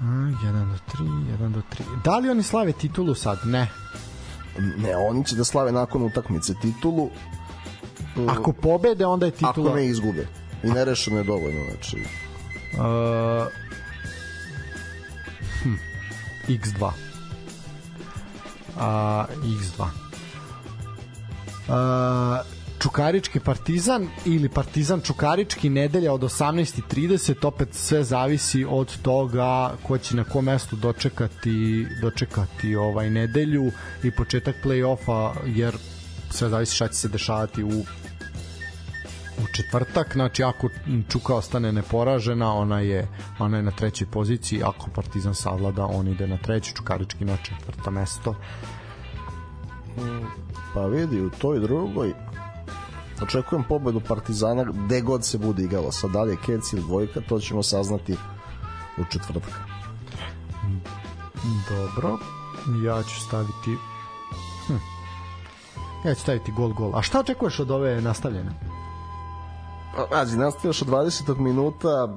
1 0.00 0.72
do 0.72 0.78
3, 0.98 1.04
1 1.40 1.48
do 1.48 1.62
3 1.70 2.02
da 2.04 2.18
li 2.18 2.30
oni 2.30 2.42
slave 2.42 2.72
titulu 2.72 3.14
sad? 3.14 3.38
ne 3.44 3.68
Ne, 4.58 4.96
oni 4.96 5.24
će 5.24 5.36
da 5.36 5.44
slave 5.44 5.72
nakon 5.72 6.02
utakmice 6.02 6.54
titulu. 6.62 7.10
Ako 8.28 8.52
pobede 8.52 9.06
onda 9.06 9.26
je 9.26 9.32
titula 9.32 9.70
Ako 9.70 9.76
ne 9.76 9.86
izgube. 9.86 10.26
I 10.62 10.66
nerešeno 10.66 11.18
je 11.18 11.24
dovoljno, 11.24 11.60
znači. 11.70 11.96
Uh, 12.72 13.46
hm, 15.62 15.74
X2 16.48 16.90
a, 18.78 19.24
X2 19.42 19.84
a, 21.68 22.42
Čukarički 22.78 23.40
Partizan 23.40 24.08
ili 24.24 24.48
Partizan 24.48 25.00
Čukarički 25.00 25.68
nedelja 25.68 26.12
od 26.12 26.20
18.30 26.20 27.46
opet 27.46 27.74
sve 27.74 28.04
zavisi 28.04 28.66
od 28.68 29.02
toga 29.02 29.72
ko 29.82 29.98
će 29.98 30.16
na 30.16 30.24
kom 30.24 30.44
mestu 30.44 30.76
dočekati 30.76 31.86
dočekati 32.02 32.76
ovaj 32.76 33.10
nedelju 33.10 33.72
i 34.02 34.10
početak 34.10 34.56
play-offa 34.64 35.32
jer 35.46 35.76
sve 36.30 36.48
zavisi 36.48 36.74
šta 36.74 36.88
će 36.88 36.94
se 36.94 37.08
dešavati 37.08 37.64
u 37.64 37.84
u 39.42 39.46
četvrtak, 39.56 40.12
znači 40.12 40.42
ako 40.42 40.68
Čuka 41.08 41.34
ostane 41.34 41.72
neporažena, 41.72 42.54
ona 42.54 42.80
je 42.80 43.08
ona 43.38 43.56
je 43.56 43.62
na 43.62 43.70
trećoj 43.70 44.06
poziciji, 44.10 44.62
ako 44.62 44.90
Partizan 44.90 45.34
savlada, 45.34 45.84
on 45.84 46.08
ide 46.08 46.26
na 46.26 46.36
treći, 46.36 46.74
Čukarički 46.74 47.24
na 47.24 47.36
četvrto 47.36 47.90
mesto. 47.90 48.34
Pa 50.74 50.86
vidi, 50.86 51.20
u 51.20 51.30
toj 51.30 51.60
drugoj 51.60 52.14
očekujem 53.22 53.64
pobedu 53.68 54.00
Partizana 54.00 54.64
gde 54.64 55.00
god 55.00 55.24
se 55.24 55.38
bude 55.38 55.62
igralo. 55.62 55.92
Sad 55.92 56.10
dalje 56.10 56.36
Kec 56.46 56.72
ili 56.72 56.82
dvojka, 56.82 57.20
to 57.28 57.40
ćemo 57.40 57.62
saznati 57.62 58.16
u 58.98 59.04
četvrtak. 59.10 59.60
Dobro, 61.70 62.18
ja 62.84 63.02
ću 63.02 63.20
staviti 63.20 63.76
hm. 64.66 64.99
Ja 66.04 66.14
ću 66.14 66.20
staviti 66.20 66.52
gol 66.52 66.72
gol. 66.72 66.96
A 66.96 67.02
šta 67.02 67.20
očekuješ 67.20 67.60
od 67.60 67.70
ove 67.70 68.00
nastavljene? 68.00 68.50
Pazi, 70.10 70.38
nastaviš 70.38 70.82
od 70.82 70.88
20. 70.88 71.38
minuta, 71.38 72.08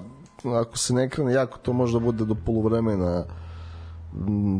ako 0.43 0.77
se 0.77 0.93
ne 0.93 1.09
krene 1.09 1.33
jako, 1.33 1.57
to 1.57 1.73
možda 1.73 1.99
bude 1.99 2.25
do 2.25 2.35
poluvremena 2.45 3.25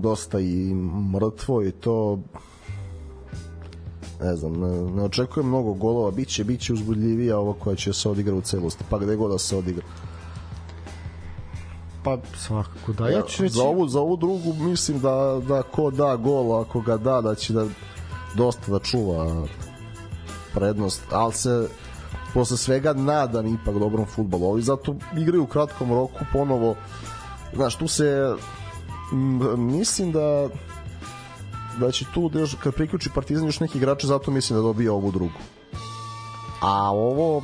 dosta 0.01 0.39
i 0.39 0.73
mrtvo 1.13 1.63
i 1.63 1.71
to 1.71 2.19
ne 4.21 4.35
znam, 4.35 4.53
ne, 4.53 4.91
ne 4.91 5.03
očekujem 5.03 5.47
mnogo 5.47 5.73
golova, 5.73 6.11
biće, 6.11 6.43
biće 6.43 6.73
uzbudljivija 6.73 7.39
ovo 7.39 7.53
koja 7.53 7.75
će 7.75 7.93
se 7.93 8.09
odigra 8.09 8.35
u 8.35 8.41
celosti, 8.41 8.83
pa 8.89 8.97
gde 8.97 9.15
god 9.15 9.31
da 9.31 9.37
se 9.37 9.57
odigra. 9.57 9.85
Pa 12.03 12.17
svakako 12.37 12.93
da. 12.93 13.09
Ja 13.09 13.21
ću 13.21 13.43
reći... 13.43 13.55
Za 13.55 13.63
ovu, 13.63 13.87
za 13.87 13.99
ovu 13.99 14.17
drugu 14.17 14.53
mislim 14.53 14.99
da, 14.99 15.41
da 15.47 15.61
ko 15.61 15.91
da 15.91 16.15
gol, 16.15 16.61
ako 16.61 16.81
ga 16.81 16.97
da, 16.97 17.21
da 17.21 17.35
će 17.35 17.53
da 17.53 17.65
dosta 18.35 18.71
da 18.71 18.79
čuva 18.79 19.47
prednost, 20.53 21.01
ali 21.11 21.33
se 21.33 21.69
posle 22.33 22.57
svega 22.57 22.93
nadam 22.93 23.47
ipak 23.47 23.79
dobrom 23.79 24.05
futbolu. 24.05 24.45
Ovi 24.45 24.61
zato 24.61 24.95
igraju 25.17 25.43
u 25.43 25.47
kratkom 25.47 25.89
roku 25.89 26.25
ponovo. 26.33 26.75
Znaš, 27.55 27.75
tu 27.75 27.87
se 27.87 28.35
mislim 29.57 30.11
da 30.11 30.47
da 31.79 31.91
će 31.91 32.05
tu 32.13 32.29
da 32.29 32.39
još, 32.39 32.55
kad 32.63 32.73
priključi 32.73 33.09
Partizan 33.15 33.45
još 33.45 33.59
neki 33.59 33.77
igrači, 33.77 34.07
zato 34.07 34.31
mislim 34.31 34.59
da 34.59 34.63
dobije 34.63 34.91
ovu 34.91 35.11
drugu. 35.11 35.39
A 36.61 36.91
ovo 36.91 37.41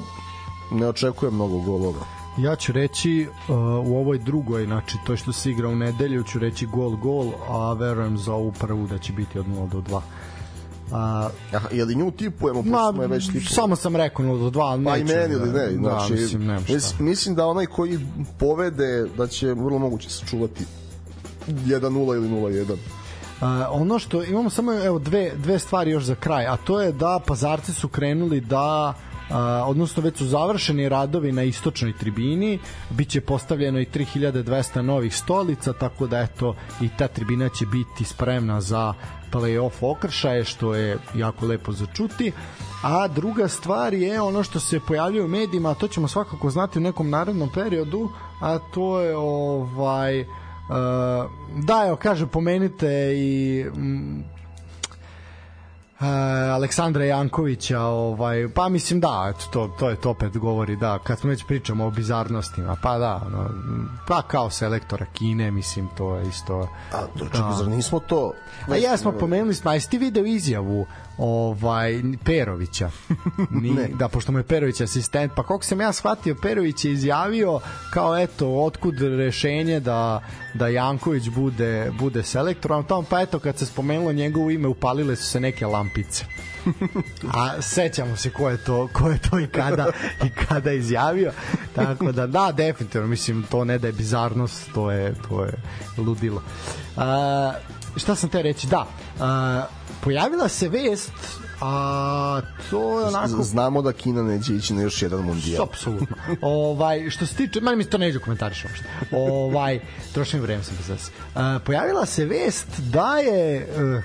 ne 0.71 0.87
očekujem 0.87 1.35
mnogo 1.35 1.59
golova. 1.59 2.05
Ja 2.37 2.55
ću 2.55 2.71
reći 2.71 3.27
uh, 3.29 3.55
u 3.87 3.97
ovoj 3.97 4.17
drugoj, 4.17 4.65
znači 4.65 4.97
to 5.05 5.17
što 5.17 5.33
se 5.33 5.51
igra 5.51 5.67
u 5.67 5.75
nedelju, 5.75 6.23
ću 6.23 6.39
reći 6.39 6.65
gol 6.65 6.95
gol, 6.95 7.31
a 7.49 7.73
verujem 7.73 8.17
za 8.17 8.33
ovu 8.33 8.51
prvu 8.59 8.87
da 8.87 8.97
će 8.97 9.13
biti 9.13 9.39
od 9.39 9.45
0 9.45 9.69
do 9.69 9.81
2. 9.81 10.01
A, 10.91 11.29
Aha, 11.53 11.67
je 11.71 11.85
li 11.85 11.95
nju 11.95 12.11
tipujemo, 12.11 12.61
ma, 12.61 12.91
smo 12.93 13.01
je 13.01 13.07
već 13.07 13.25
tipovali? 13.25 13.45
samo 13.45 13.75
sam 13.75 13.95
rekao 13.95 14.25
0 14.25 14.39
do 14.39 14.59
2, 14.59 14.61
ali 14.61 14.85
Pa 14.85 14.97
i 14.97 15.03
meni 15.03 15.33
ili 15.33 15.51
ne, 15.51 15.67
da, 15.67 15.77
znači, 15.77 16.13
da, 16.13 16.21
mislim, 16.21 16.45
nema 16.45 16.59
šta. 16.59 16.73
mis, 16.73 16.99
mislim 16.99 17.35
da 17.35 17.47
onaj 17.47 17.65
koji 17.65 17.99
povede 18.39 19.05
da 19.17 19.27
će 19.27 19.47
vrlo 19.47 19.79
moguće 19.79 20.09
sačuvati 20.09 20.65
1-0 21.47 22.15
ili 22.15 22.29
0-1. 22.29 22.71
Uh, 22.71 23.47
ono 23.69 23.99
što 23.99 24.23
imamo 24.23 24.49
samo 24.49 24.73
evo 24.73 24.99
dve 24.99 25.31
dve 25.35 25.59
stvari 25.59 25.91
još 25.91 26.03
za 26.03 26.15
kraj, 26.15 26.47
a 26.47 26.57
to 26.57 26.81
je 26.81 26.91
da 26.91 27.19
Pazarci 27.27 27.73
su 27.73 27.87
krenuli 27.87 28.41
da 28.41 28.93
Uh, 29.29 29.35
odnosno 29.65 30.03
već 30.03 30.17
su 30.17 30.25
završeni 30.25 30.89
radovi 30.89 31.31
na 31.31 31.43
istočnoj 31.43 31.93
tribini, 31.97 32.59
biće 32.89 33.21
postavljeno 33.21 33.79
i 33.79 33.85
3200 33.85 34.81
novih 34.81 35.15
stolica, 35.15 35.73
tako 35.73 36.07
da 36.07 36.19
eto 36.19 36.55
i 36.81 36.89
ta 36.97 37.07
tribina 37.07 37.49
će 37.49 37.65
biti 37.65 38.03
spremna 38.05 38.61
za 38.61 38.93
play-off 39.31 39.91
okršaje, 39.91 40.43
što 40.43 40.75
je 40.75 40.97
jako 41.15 41.45
lepo 41.45 41.71
za 41.71 41.85
čuti. 41.85 42.31
A 42.83 43.07
druga 43.07 43.47
stvar 43.47 43.93
je 43.93 44.21
ono 44.21 44.43
što 44.43 44.59
se 44.59 44.79
pojavljuje 44.79 45.25
u 45.25 45.27
medijima, 45.27 45.71
a 45.71 45.75
to 45.75 45.87
ćemo 45.87 46.07
svakako 46.07 46.49
znati 46.49 46.79
u 46.79 46.81
nekom 46.81 47.09
narednom 47.09 47.49
periodu, 47.53 48.09
a 48.41 48.59
to 48.73 49.01
je 49.01 49.15
ovaj 49.17 50.25
Uh, 50.69 50.75
da, 51.63 51.85
evo, 51.87 51.95
kaže, 51.95 52.27
pomenite 52.27 53.13
i 53.17 53.65
Uh, 55.99 56.05
Aleksandra 56.53 57.05
Jankovića 57.05 57.81
ovaj 57.81 58.47
pa 58.55 58.69
mislim 58.69 58.99
da 58.99 59.33
eto 59.35 59.45
to 59.51 59.75
to 59.79 59.89
je 59.89 59.95
to 59.95 60.09
opet 60.09 60.37
govori 60.37 60.75
da 60.75 60.99
kad 60.99 61.19
smo 61.19 61.29
već 61.29 61.45
pričamo 61.45 61.85
o 61.85 61.91
bizarnostima 61.91 62.77
pa 62.81 62.97
da 62.97 63.21
no, 63.31 63.49
pa 64.07 64.21
kao 64.21 64.49
selektora 64.49 65.05
Kine 65.13 65.51
mislim 65.51 65.87
to 65.97 66.15
je 66.15 66.27
isto 66.27 66.67
A 66.93 67.01
to 67.19 67.25
čekaj, 67.25 67.53
zar 67.57 67.67
nismo 67.67 67.99
to? 67.99 68.33
a 68.67 68.75
ja 68.75 68.97
smo 68.97 69.11
pomenuli 69.11 69.53
smo, 69.53 69.71
a 69.71 69.73
jesi 69.73 69.89
ti 69.89 69.97
video 69.97 70.25
izjavu 70.25 70.85
ovaj 71.19 72.01
Perovića. 72.25 72.89
Ni, 73.61 73.69
Ne. 73.69 73.87
da 73.99 74.07
pošto 74.07 74.31
mu 74.31 74.39
je 74.39 74.43
Perović 74.43 74.81
asistent, 74.81 75.31
pa 75.35 75.43
koliko 75.43 75.65
sam 75.65 75.81
ja 75.81 75.93
shvatio 75.93 76.35
Perović 76.41 76.85
je 76.85 76.91
izjavio 76.91 77.59
kao 77.93 78.17
eto 78.17 78.47
otkud 78.49 79.01
rešenje 79.01 79.79
da 79.79 80.21
da 80.53 80.67
Janković 80.67 81.29
bude 81.29 81.91
bude 81.99 82.23
selektor, 82.23 82.73
a 82.73 82.83
tamo 82.83 83.03
pa 83.09 83.21
eto 83.21 83.39
kad 83.39 83.57
se 83.57 83.65
spomenulo 83.65 84.13
njegovo 84.13 84.49
ime 84.49 84.67
upalile 84.67 85.15
su 85.15 85.25
se 85.25 85.39
neke 85.39 85.65
lampice. 85.89 86.25
A 87.37 87.61
sećamo 87.61 88.15
se 88.15 88.29
ko 88.29 88.49
je 88.49 88.57
to, 88.57 88.89
ko 88.93 89.09
je 89.09 89.17
to 89.17 89.39
i 89.39 89.47
kada 89.47 89.85
i 90.25 90.29
kada 90.29 90.71
izjavio. 90.71 91.31
Tako 91.75 92.11
da 92.11 92.27
da 92.27 92.51
definitivno 92.51 93.07
mislim 93.07 93.43
to 93.43 93.65
ne 93.65 93.77
da 93.77 93.87
je 93.87 93.93
bizarnost, 93.93 94.69
to 94.73 94.91
je 94.91 95.13
to 95.29 95.43
je 95.43 95.53
ludilo. 95.97 96.43
A, 96.97 97.53
šta 97.95 98.15
sam 98.15 98.29
te 98.29 98.41
reći? 98.41 98.67
Da. 98.67 98.87
A, 99.19 99.65
pojavila 100.03 100.47
se 100.47 100.69
vest 100.69 101.11
a 101.61 102.41
to 102.69 102.99
je 102.99 103.05
onako 103.05 103.43
Znamo 103.43 103.81
da 103.81 103.93
Kina 103.93 104.23
neće 104.23 104.55
ići 104.55 104.73
na 104.73 104.81
još 104.81 105.01
jedan 105.01 105.19
mundijal. 105.19 105.63
apsolutno. 105.63 106.15
ovaj 106.41 107.09
što 107.09 107.25
se 107.25 107.35
tiče, 107.35 107.61
meni 107.61 107.77
mi 107.77 107.85
to 107.85 107.97
neđe 107.97 108.19
komentariš 108.19 108.63
uopšte. 108.65 108.85
Ovaj 109.11 109.79
trošim 110.13 110.41
vreme 110.41 110.63
sam 110.63 110.75
bez 110.77 110.89
veze. 110.89 111.11
Uh, 111.35 111.61
pojavila 111.65 112.05
se 112.05 112.25
vest 112.25 112.67
da 112.79 113.17
je 113.17 113.67
uh, 113.97 114.03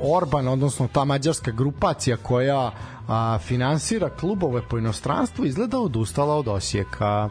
Orban, 0.00 0.48
odnosno 0.48 0.88
ta 0.92 1.04
mađarska 1.04 1.50
grupacija 1.50 2.16
koja 2.16 2.70
a, 3.10 3.38
finansira 3.38 4.10
klubove 4.10 4.62
po 4.68 4.78
inostranstvu 4.78 5.44
izgleda 5.44 5.80
odustala 5.80 6.34
od 6.34 6.48
Osijeka. 6.48 7.28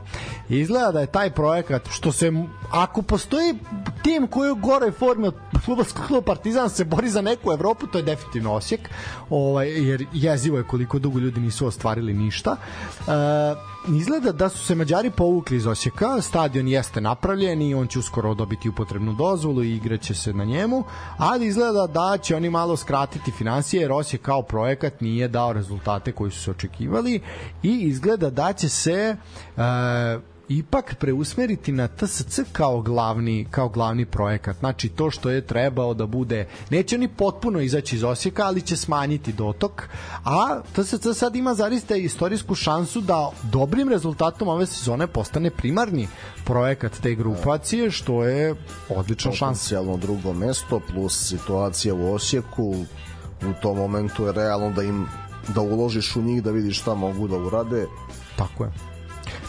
Izgleda 0.49 0.91
da 0.91 0.99
je 0.99 1.08
taj 1.08 1.30
projekat 1.30 1.90
što 1.90 2.11
se 2.11 2.32
ako 2.72 3.01
postoji 3.01 3.56
tim 4.03 4.27
koji 4.27 4.51
u 4.51 4.56
goroj 4.56 4.91
formi 4.91 5.27
od 5.27 5.35
klubovskog 5.66 6.06
kluba 6.08 6.22
Partizan 6.22 6.69
se 6.69 6.85
bori 6.85 7.09
za 7.09 7.22
neku 7.22 7.51
Evropu, 7.51 7.88
to 7.88 7.98
je 7.98 8.03
definitivno 8.03 8.53
Osijek. 8.53 8.90
Ovaj 9.30 9.90
jer 9.90 10.06
jezivo 10.14 10.58
je 10.58 10.64
koliko 10.64 10.99
dugo 10.99 11.19
ljudi 11.19 11.41
nisu 11.41 11.67
ostvarili 11.67 12.14
ništa. 12.14 12.56
E, 13.08 13.11
izgleda 13.98 14.32
da 14.32 14.49
su 14.49 14.66
se 14.66 14.75
Mađari 14.75 15.09
povukli 15.09 15.58
iz 15.58 15.67
Osijeka, 15.67 16.22
stadion 16.22 16.67
jeste 16.67 17.01
napravljen 17.01 17.61
i 17.61 17.75
on 17.75 17.88
će 17.88 17.99
uskoro 17.99 18.33
dobiti 18.33 18.69
upotrebnu 18.69 19.14
dozvolu 19.14 19.64
i 19.64 19.75
igraće 19.75 20.14
se 20.14 20.33
na 20.33 20.45
njemu, 20.45 20.83
ali 21.17 21.45
izgleda 21.45 21.88
da 21.88 22.17
će 22.17 22.35
oni 22.35 22.49
malo 22.49 22.77
skratiti 22.77 23.32
financije 23.32 23.82
jer 23.82 23.91
Osijek 23.91 24.22
kao 24.22 24.41
projekat 24.41 25.01
nije 25.01 25.27
dao 25.27 25.53
rezultate 25.69 26.11
koji 26.11 26.31
su 26.31 26.39
se 26.39 26.51
očekivali 26.51 27.22
i 27.64 27.80
izgleda 27.80 28.30
da 28.30 28.53
će 28.53 28.69
se 28.69 29.15
uh, 29.56 29.64
ipak 30.49 30.95
preusmeriti 30.99 31.72
na 31.72 31.88
TSC 31.88 32.39
kao 32.51 32.81
glavni 32.81 33.48
kao 33.51 33.69
glavni 33.69 34.06
projekat. 34.06 34.57
Znači 34.59 34.89
to 34.89 35.11
što 35.11 35.30
je 35.30 35.45
trebao 35.45 35.93
da 35.93 36.06
bude 36.06 36.48
neće 36.69 36.95
oni 36.95 37.07
potpuno 37.07 37.59
izaći 37.59 37.95
iz 37.95 38.03
Osijeka, 38.03 38.45
ali 38.45 38.61
će 38.61 38.77
smanjiti 38.77 39.33
dotok, 39.33 39.89
a 40.25 40.61
TSC 40.73 41.07
sad 41.15 41.35
ima 41.35 41.53
zaista 41.53 41.95
istorijsku 41.95 42.56
šansu 42.56 43.01
da 43.01 43.31
dobrim 43.51 43.89
rezultatom 43.89 44.48
ove 44.48 44.65
sezone 44.65 45.07
postane 45.07 45.49
primarni 45.49 46.07
projekat 46.45 46.99
te 47.01 47.15
grupacije, 47.15 47.91
što 47.91 48.23
je 48.23 48.56
odlična 48.89 49.31
šansa. 49.31 49.83
Drugo 49.98 50.33
mesto 50.33 50.81
plus 50.91 51.30
situacija 51.30 51.93
u 51.93 52.14
Osijeku 52.14 52.85
u 53.41 53.53
tom 53.61 53.77
momentu 53.77 54.25
je 54.25 54.31
realno 54.31 54.72
da 54.72 54.83
im 54.83 55.07
da 55.56 55.61
uložiš 55.61 56.16
u 56.16 56.22
njih 56.22 56.44
da 56.44 56.52
vidiš 56.52 56.80
šta 56.80 56.94
mogu 56.94 57.28
da 57.28 57.38
urade. 57.38 57.88
Tako 58.36 58.64
je. 58.64 58.72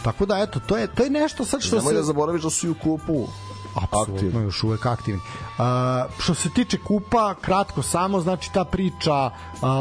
Tako 0.03 0.25
da 0.25 0.37
eto, 0.37 0.59
to 0.67 0.77
je 0.77 0.87
to 0.87 1.03
je 1.03 1.09
nešto 1.09 1.45
sad 1.45 1.61
što 1.61 1.75
Nemoj 1.75 1.93
se 1.93 1.97
da 1.97 2.03
zaboraviš 2.03 2.41
da 2.41 2.49
su 2.49 2.67
i 2.67 2.69
u 2.69 2.75
kupu 2.83 3.27
apsolutno 3.75 4.41
još 4.41 4.63
uvek 4.63 4.85
aktivni. 4.85 5.21
Uh, 5.21 5.63
što 6.19 6.33
se 6.33 6.49
tiče 6.49 6.77
kupa, 6.77 7.35
kratko 7.41 7.81
samo, 7.81 8.19
znači 8.19 8.53
ta 8.53 8.65
priča 8.65 9.25
uh, 9.25 9.31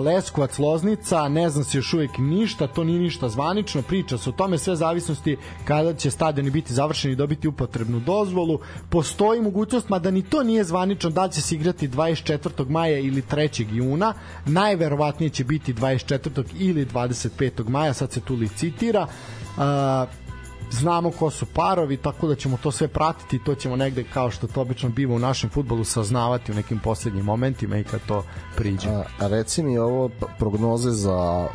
Leskovac, 0.05 0.59
Loznica, 0.59 1.29
ne 1.29 1.51
znam 1.51 1.65
se 1.65 1.79
još 1.79 1.95
uvek 1.95 2.19
ništa, 2.19 2.67
to 2.67 2.85
nije 2.85 3.01
ništa 3.01 3.29
zvanično, 3.29 3.83
priča 3.83 4.19
se 4.19 4.31
o 4.31 4.33
tome 4.33 4.59
sve 4.59 4.77
zavisnosti 4.77 5.37
kada 5.65 5.95
će 5.95 6.11
stadioni 6.11 6.51
biti 6.51 6.75
završeni 6.75 7.13
i 7.13 7.17
dobiti 7.17 7.49
upotrebnu 7.49 8.01
dozvolu. 8.01 8.59
Postoji 8.91 9.41
mogućnost, 9.41 9.89
mada 9.89 10.11
ni 10.11 10.23
to 10.23 10.43
nije 10.43 10.65
zvanično, 10.65 11.11
da 11.11 11.29
će 11.29 11.43
se 11.43 11.55
igrati 11.55 11.89
24. 11.89 12.69
maja 12.69 12.99
ili 12.99 13.23
3. 13.23 13.67
juna, 13.73 14.15
najverovatnije 14.47 15.31
će 15.31 15.45
biti 15.45 15.75
24. 15.75 16.45
ili 16.59 16.87
25. 16.87 17.69
maja, 17.69 17.95
sad 17.95 18.13
se 18.13 18.21
tu 18.21 18.35
licitira. 18.35 19.07
Uh, 19.57 20.30
znamo 20.71 21.11
ko 21.11 21.31
su 21.31 21.47
parovi, 21.47 21.97
tako 21.97 22.27
da 22.27 22.35
ćemo 22.35 22.59
to 22.63 22.71
sve 22.71 22.89
pratiti 22.89 23.37
i 23.37 23.45
to 23.45 23.55
ćemo 23.55 23.77
negde, 23.77 24.05
kao 24.05 24.31
što 24.31 24.47
to 24.47 24.61
obično 24.61 24.89
biva 24.89 25.15
u 25.15 25.19
našem 25.19 25.51
futbolu, 25.51 25.85
saznavati 25.85 26.53
u 26.53 26.55
nekim 26.55 26.79
poslednjim 26.79 27.25
momentima 27.25 27.79
i 27.79 27.85
kad 27.85 28.01
to 28.07 28.25
priđe. 28.57 28.89
A, 28.89 29.05
a 29.19 29.27
reci 29.29 29.63
mi 29.63 29.79
ovo 29.79 30.11
prognoze 30.39 30.91
za 30.91 31.49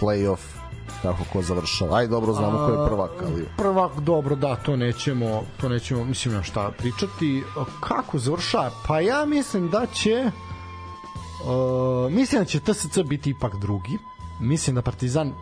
playoff 0.00 0.54
kako 1.02 1.24
ko 1.32 1.42
završava. 1.42 1.98
Aj 1.98 2.06
dobro 2.06 2.32
znamo 2.32 2.58
ko 2.66 2.72
je 2.72 2.88
prvak, 2.88 3.10
ali 3.26 3.46
Prvak, 3.56 4.00
dobro, 4.00 4.36
da, 4.36 4.56
to 4.56 4.76
nećemo, 4.76 5.42
to 5.60 5.68
nećemo, 5.68 6.04
mislim 6.04 6.34
na 6.34 6.42
šta 6.42 6.70
pričati. 6.78 7.42
Kako 7.80 8.18
završa? 8.18 8.70
Pa 8.86 9.00
ja 9.00 9.26
mislim 9.26 9.70
da 9.70 9.86
će 9.86 10.30
uh, 11.44 12.12
mislim 12.12 12.40
da 12.40 12.44
će 12.44 12.60
TSC 12.60 12.98
biti 13.04 13.30
ipak 13.30 13.56
drugi. 13.56 13.98
Mislim 14.40 14.76
da 14.76 14.82
Partizan 14.82 15.32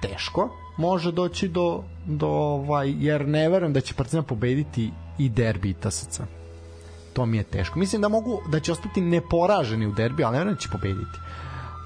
teško 0.00 0.61
može 0.76 1.12
doći 1.12 1.48
do, 1.48 1.82
do 2.06 2.28
ovaj, 2.28 2.94
jer 2.98 3.28
ne 3.28 3.48
verujem 3.48 3.72
da 3.72 3.80
će 3.80 3.94
Partizan 3.94 4.24
pobediti 4.24 4.92
i 5.18 5.28
derbi 5.28 5.70
i 5.70 5.74
TSC. 5.74 6.20
To 7.12 7.26
mi 7.26 7.36
je 7.36 7.42
teško. 7.42 7.78
Mislim 7.78 8.02
da 8.02 8.08
mogu 8.08 8.40
da 8.48 8.60
će 8.60 8.72
ostati 8.72 9.00
neporaženi 9.00 9.86
u 9.86 9.92
derbi, 9.92 10.24
ali 10.24 10.32
ne 10.32 10.38
verujem 10.38 10.54
da 10.54 10.60
će 10.60 10.68
pobediti. 10.68 11.18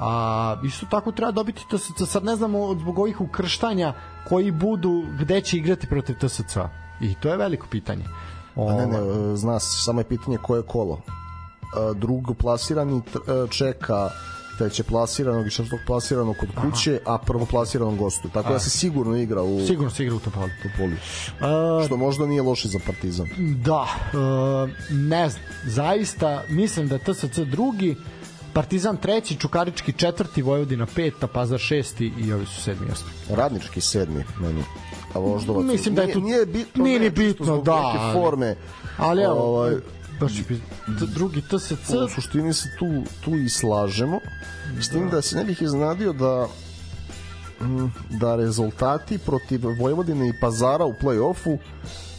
A 0.00 0.56
isto 0.64 0.86
tako 0.90 1.12
treba 1.12 1.32
dobiti 1.32 1.64
TSC. 1.70 2.10
Sad 2.10 2.24
ne 2.24 2.36
znamo 2.36 2.74
zbog 2.80 2.98
ovih 2.98 3.20
ukrštanja 3.20 3.92
koji 4.28 4.50
budu 4.50 5.04
gde 5.20 5.40
će 5.40 5.56
igrati 5.56 5.86
protiv 5.86 6.16
TSC. 6.18 6.56
I 7.00 7.14
to 7.14 7.28
je 7.28 7.36
veliko 7.36 7.66
pitanje. 7.70 8.04
a 8.56 8.60
ne, 8.60 8.86
ne, 8.86 9.00
Ovaj, 9.00 9.32
e, 9.32 9.36
zna 9.36 9.60
se, 9.60 9.84
samo 9.84 10.00
je 10.00 10.04
pitanje 10.04 10.38
koje 10.42 10.62
kolo. 10.62 11.00
E, 11.00 11.94
Drugo 11.94 12.34
plasirani 12.34 12.96
e, 12.98 13.00
čeka 13.50 14.10
treće 14.58 14.82
plasiranog 14.82 15.46
i 15.46 15.50
šestog 15.50 15.78
plasiranog 15.86 16.36
kod 16.36 16.48
kuće, 16.62 17.00
a 17.04 17.18
prvo 17.18 17.46
plasiranog 17.46 17.96
gostu. 17.98 18.28
Tako 18.28 18.52
da 18.52 18.58
se 18.58 18.70
sigurno 18.70 19.16
igra 19.16 19.42
u 19.42 19.66
Sigurno 19.66 19.90
se 19.90 20.02
igra 20.02 20.16
u 20.16 20.18
Topoli. 20.18 20.50
Topoli. 20.62 20.96
A, 21.40 21.82
Što 21.86 21.96
možda 21.96 22.26
nije 22.26 22.42
loše 22.42 22.68
za 22.68 22.78
Partizan. 22.86 23.26
Da, 23.38 23.86
e, 24.12 24.94
ne 24.94 25.28
znam, 25.28 25.42
zaista 25.64 26.42
mislim 26.48 26.88
da 26.88 26.98
TSC 26.98 27.38
drugi, 27.38 27.96
Partizan 28.52 28.96
treći, 28.96 29.36
Čukarički 29.36 29.92
četvrti, 29.92 30.42
Vojvodina 30.42 30.86
peta, 30.94 31.26
Pazar 31.26 31.58
šesti 31.58 32.12
i 32.18 32.32
ovi 32.32 32.46
su 32.46 32.62
sedmi 32.62 32.86
osmi. 32.92 33.10
Radnički 33.36 33.80
sedmi 33.80 34.24
meni. 34.40 34.64
A 35.14 35.18
Voždovac. 35.18 35.64
Mislim 35.64 35.94
da 35.94 36.02
je 36.02 36.12
tu- 36.12 36.20
nije, 36.20 36.36
nije 36.36 36.46
bitno, 36.46 36.84
nije 36.84 37.00
ni 37.00 37.10
bitno, 37.10 37.62
da, 37.62 37.92
neke 37.92 38.12
forme. 38.12 38.56
Ali 38.98 39.22
evo, 39.22 39.34
ovaj, 39.34 39.74
t- 40.98 41.06
drugi 41.14 41.42
TSC, 41.42 41.90
u 42.04 42.08
suštini 42.14 42.52
se 42.52 42.68
tu, 42.78 43.02
tu 43.24 43.36
i 43.36 43.48
slažemo. 43.48 44.20
S 44.80 44.88
tim 44.88 45.10
da 45.10 45.22
se 45.22 45.36
ne 45.36 45.44
bih 45.44 45.62
iznadio 45.62 46.12
da 46.12 46.46
mm, 47.60 47.92
da 48.10 48.36
rezultati 48.36 49.18
protiv 49.18 49.60
Vojvodine 49.80 50.28
i 50.28 50.40
Pazara 50.40 50.84
u 50.84 50.92
play-offu 51.02 51.58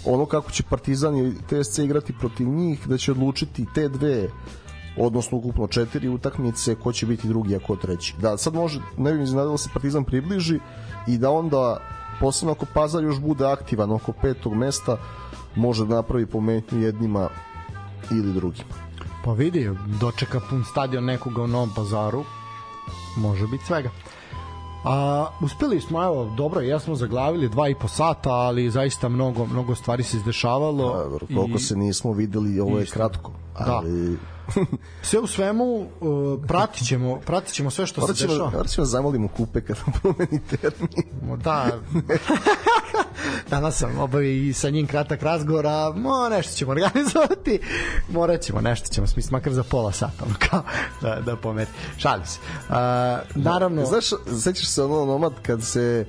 ono 0.06 0.26
kako 0.26 0.52
će 0.52 0.64
Partizan 0.64 1.18
i 1.18 1.34
TSC 1.34 1.80
igrati 1.80 2.14
protiv 2.20 2.48
njih 2.48 2.88
da 2.88 2.98
će 2.98 3.12
odlučiti 3.12 3.66
te 3.76 3.90
dve 3.90 4.30
odnosno 4.98 5.38
ukupno 5.38 5.68
četiri 5.68 6.10
utakmice 6.10 6.76
ko 6.76 6.94
će 6.94 7.06
biti 7.06 7.28
drugi 7.28 7.56
a 7.56 7.60
ko 7.60 7.76
treći 7.76 8.16
da 8.22 8.38
sad 8.38 8.54
može, 8.54 8.80
ne 8.98 9.14
bih 9.14 9.24
iznadio 9.24 9.52
da 9.52 9.58
se 9.58 9.70
Partizan 9.74 10.04
približi 10.04 10.60
i 11.08 11.18
da 11.18 11.32
onda 11.32 11.78
posebno 12.20 12.52
ako 12.52 12.66
Pazar 12.74 13.04
još 13.04 13.20
bude 13.20 13.46
aktivan 13.46 13.92
oko 13.92 14.12
petog 14.12 14.54
mesta 14.54 14.98
može 15.56 15.86
da 15.86 15.96
napravi 15.96 16.26
pometnju 16.26 16.82
jednima 16.82 17.30
ili 18.12 18.34
drugima 18.34 18.70
pa 19.26 19.34
vidi, 19.34 19.70
dočeka 20.00 20.40
pun 20.40 20.64
stadion 20.64 21.06
nekoga 21.06 21.42
u 21.42 21.48
Novom 21.48 21.70
pazaru, 21.76 22.24
može 23.18 23.48
biti 23.48 23.66
svega. 23.66 23.90
A, 24.84 25.28
uspeli 25.42 25.82
smo, 25.82 26.04
evo, 26.04 26.34
dobro, 26.38 26.62
jesmo 26.62 26.96
zaglavili 26.96 27.50
dva 27.50 27.70
i 27.70 27.76
po 27.76 27.88
sata, 27.88 28.30
ali 28.30 28.72
zaista 28.72 29.10
mnogo, 29.10 29.46
mnogo 29.46 29.76
stvari 29.76 30.04
se 30.04 30.18
izdešavalo. 30.18 30.94
A, 30.94 31.04
dobro, 31.04 31.26
koliko 31.36 31.58
i- 31.58 31.62
se 31.62 31.76
nismo 31.76 32.12
videli, 32.14 32.60
ovo 32.60 32.78
je 32.78 32.84
Isto. 32.84 32.94
kratko. 32.94 33.32
Da. 33.60 33.82
Sve 35.02 35.20
u 35.20 35.28
svemu 35.28 35.64
uh, 35.66 35.90
pratit 36.48 36.88
ćemo, 36.88 37.20
pratit 37.20 37.54
ćemo 37.54 37.70
sve 37.70 37.86
što 37.88 38.02
morat 38.02 38.18
se 38.18 38.28
dešava. 38.28 38.50
morat 38.50 38.68
ćemo 38.70 38.86
da 38.86 38.90
zamolimo 38.90 39.28
kupe 39.28 39.62
kad 39.62 39.78
nam 39.86 40.00
promeni 40.02 40.42
termin. 40.50 40.90
Da. 41.44 41.80
Danas 43.50 43.78
sam 43.78 44.00
obavio 44.00 44.32
i 44.32 44.54
sa 44.54 44.70
njim 44.70 44.88
kratak 44.88 45.22
razgovor, 45.22 45.68
a 45.68 45.94
mo, 45.96 46.30
nešto 46.30 46.54
ćemo 46.54 46.72
organizovati. 46.72 47.60
Morat 48.10 48.42
ćemo, 48.42 48.62
nešto 48.62 48.90
ćemo 48.90 49.08
smisliti, 49.08 49.34
makar 49.34 49.54
za 49.54 49.64
pola 49.64 49.92
sata, 49.92 50.26
ono 50.26 50.36
kao, 50.50 50.64
da, 51.02 51.22
da 51.26 51.36
pomeri. 51.36 51.70
Šalim 51.98 52.26
se. 52.26 52.40
Uh, 52.70 52.76
naravno, 53.36 53.86
Znaš, 53.86 54.06
sećaš 54.44 54.68
se 54.68 54.84
ono 54.84 55.06
nomad 55.06 55.34
kad 55.42 55.64
se 55.64 56.06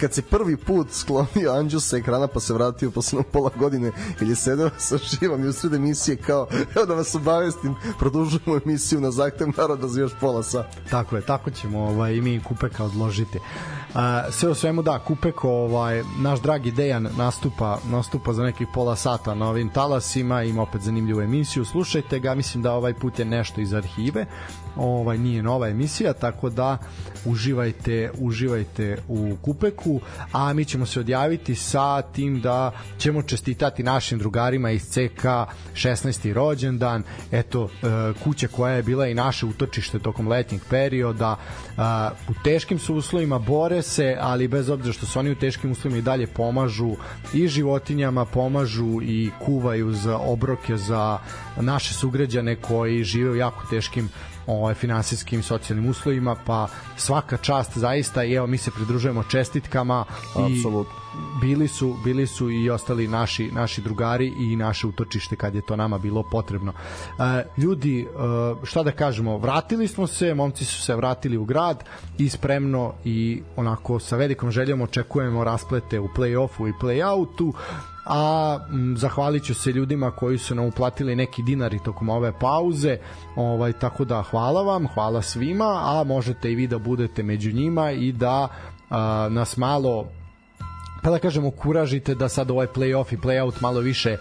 kad 0.00 0.12
se 0.12 0.22
prvi 0.22 0.56
put 0.56 0.90
sklonio 0.90 1.52
Anđus 1.52 1.88
sa 1.88 1.96
ekrana 1.96 2.26
pa 2.26 2.40
se 2.40 2.54
vratio 2.54 2.90
posle 2.90 3.22
pola 3.32 3.50
godine 3.56 3.92
je 4.20 4.34
sedeo 4.34 4.70
sa 4.78 4.96
živom 4.96 5.44
i 5.44 5.48
usred 5.48 5.74
emisije 5.74 6.16
kao 6.16 6.46
evo 6.76 6.86
da 6.86 6.94
vas 6.94 7.14
obavestim 7.14 7.74
produžujemo 7.98 8.60
emisiju 8.64 9.00
na 9.00 9.10
zahtev 9.10 9.48
naroda 9.56 9.88
za 9.88 10.00
još 10.00 10.12
pola 10.20 10.42
sata. 10.42 10.68
Tako 10.90 11.16
je, 11.16 11.22
tako 11.22 11.50
ćemo 11.50 11.78
ovaj, 11.78 12.20
mi 12.20 12.40
Kupeka 12.40 12.84
odložiti. 12.84 13.38
A, 13.94 14.30
sve 14.30 14.50
u 14.50 14.54
svemu 14.54 14.82
da, 14.82 14.98
Kupek, 14.98 15.44
ovaj, 15.44 16.02
naš 16.18 16.40
dragi 16.40 16.70
Dejan 16.70 17.08
nastupa, 17.16 17.78
nastupa 17.90 18.32
za 18.32 18.42
nekih 18.42 18.68
pola 18.74 18.96
sata 18.96 19.34
na 19.34 19.48
ovim 19.48 19.68
talasima, 19.68 20.42
ima 20.42 20.62
opet 20.62 20.80
zanimljivu 20.82 21.20
emisiju, 21.20 21.64
slušajte 21.64 22.18
ga, 22.18 22.34
mislim 22.34 22.62
da 22.62 22.72
ovaj 22.72 22.94
put 22.94 23.18
je 23.18 23.24
nešto 23.24 23.60
iz 23.60 23.74
arhive, 23.74 24.26
ovaj 24.76 25.18
nije 25.18 25.42
nova 25.42 25.68
emisija, 25.68 26.12
tako 26.12 26.50
da 26.50 26.78
uživajte, 27.24 28.10
uživajte 28.18 28.98
u 29.08 29.36
Kupeku, 29.42 30.00
a 30.32 30.52
mi 30.52 30.64
ćemo 30.64 30.86
se 30.86 31.00
odjaviti 31.00 31.54
sa 31.54 32.02
tim 32.02 32.40
da 32.40 32.72
ćemo 32.98 33.22
čestitati 33.22 33.82
našim 33.82 34.18
drugarima 34.18 34.70
iz 34.70 34.82
CK 34.82 35.24
16. 35.74 36.32
rođendan, 36.32 37.02
eto 37.32 37.68
e, 37.68 37.86
kuća 38.24 38.48
koja 38.48 38.74
je 38.74 38.82
bila 38.82 39.06
i 39.06 39.14
naše 39.14 39.46
utočište 39.46 39.98
tokom 39.98 40.28
letnjeg 40.28 40.60
perioda, 40.70 41.36
e, 41.36 41.80
u 42.28 42.34
teškim 42.44 42.78
su 42.78 42.94
uslovima 42.94 43.38
bore 43.38 43.82
se, 43.82 44.16
ali 44.20 44.48
bez 44.48 44.68
obzira 44.68 44.92
što 44.92 45.06
su 45.06 45.18
oni 45.18 45.30
u 45.30 45.38
teškim 45.38 45.70
uslovima 45.70 45.98
i 45.98 46.02
dalje 46.02 46.26
pomažu 46.26 46.96
i 47.34 47.48
životinjama, 47.48 48.24
pomažu 48.24 49.02
i 49.02 49.30
kuvaju 49.44 49.92
za 49.92 50.18
obroke 50.18 50.76
za 50.76 51.18
naše 51.56 51.94
sugrađane 51.94 52.56
koji 52.56 53.04
žive 53.04 53.30
u 53.30 53.36
jako 53.36 53.66
teškim 53.70 54.08
ovaj 54.46 54.74
finansijskim 54.74 55.40
i 55.40 55.42
socijalnim 55.42 55.90
uslovima 55.90 56.36
pa 56.46 56.68
svaka 56.96 57.36
čast 57.36 57.78
zaista 57.78 58.24
i 58.24 58.34
evo 58.34 58.46
mi 58.46 58.58
se 58.58 58.70
pridružujemo 58.70 59.22
čestitkama 59.22 60.04
i 60.50 60.56
Apsolutno. 60.58 60.94
bili 61.40 61.68
su 61.68 61.96
bili 62.04 62.26
su 62.26 62.50
i 62.50 62.70
ostali 62.70 63.08
naši 63.08 63.50
naši 63.52 63.80
drugari 63.80 64.32
i 64.38 64.56
naše 64.56 64.86
utočište 64.86 65.36
kad 65.36 65.54
je 65.54 65.62
to 65.66 65.76
nama 65.76 65.98
bilo 65.98 66.22
potrebno. 66.30 66.72
E, 66.72 67.44
ljudi, 67.58 68.00
e, 68.00 68.06
šta 68.62 68.82
da 68.82 68.92
kažemo, 68.92 69.38
vratili 69.38 69.88
smo 69.88 70.06
se, 70.06 70.34
momci 70.34 70.64
su 70.64 70.82
se 70.82 70.96
vratili 70.96 71.36
u 71.36 71.44
grad 71.44 71.84
i 72.18 72.28
spremno 72.28 72.94
i 73.04 73.42
onako 73.56 73.98
sa 73.98 74.16
velikom 74.16 74.50
željom 74.50 74.82
očekujemo 74.82 75.44
rasplete 75.44 76.00
u 76.00 76.08
play-offu 76.08 76.68
i 76.68 76.72
play-outu 76.72 77.52
a 78.04 78.58
m, 78.70 78.96
zahvalit 78.96 79.44
ću 79.44 79.54
se 79.54 79.72
ljudima 79.72 80.10
koji 80.10 80.38
su 80.38 80.54
nam 80.54 80.64
uplatili 80.64 81.16
neki 81.16 81.42
dinari 81.42 81.78
tokom 81.84 82.08
ove 82.08 82.32
pauze. 82.38 82.98
Ovaj 83.36 83.72
tako 83.72 84.04
da 84.04 84.22
hvala 84.22 84.62
vam, 84.62 84.86
hvala 84.94 85.22
svima 85.22 85.80
a 85.84 86.04
možete 86.06 86.52
i 86.52 86.54
vi 86.54 86.66
da 86.66 86.78
budete 86.78 87.22
među 87.22 87.52
njima 87.52 87.90
i 87.90 88.12
da 88.12 88.48
a, 88.90 89.28
nas 89.30 89.56
malo 89.56 90.06
pa 91.04 91.10
da 91.10 91.18
kažemo 91.18 91.50
kuražite 91.50 92.14
da 92.14 92.28
sad 92.28 92.50
ovaj 92.50 92.66
play-off 92.66 93.12
i 93.12 93.16
play-out 93.16 93.52
malo 93.60 93.80
više 93.80 94.10
e, 94.10 94.18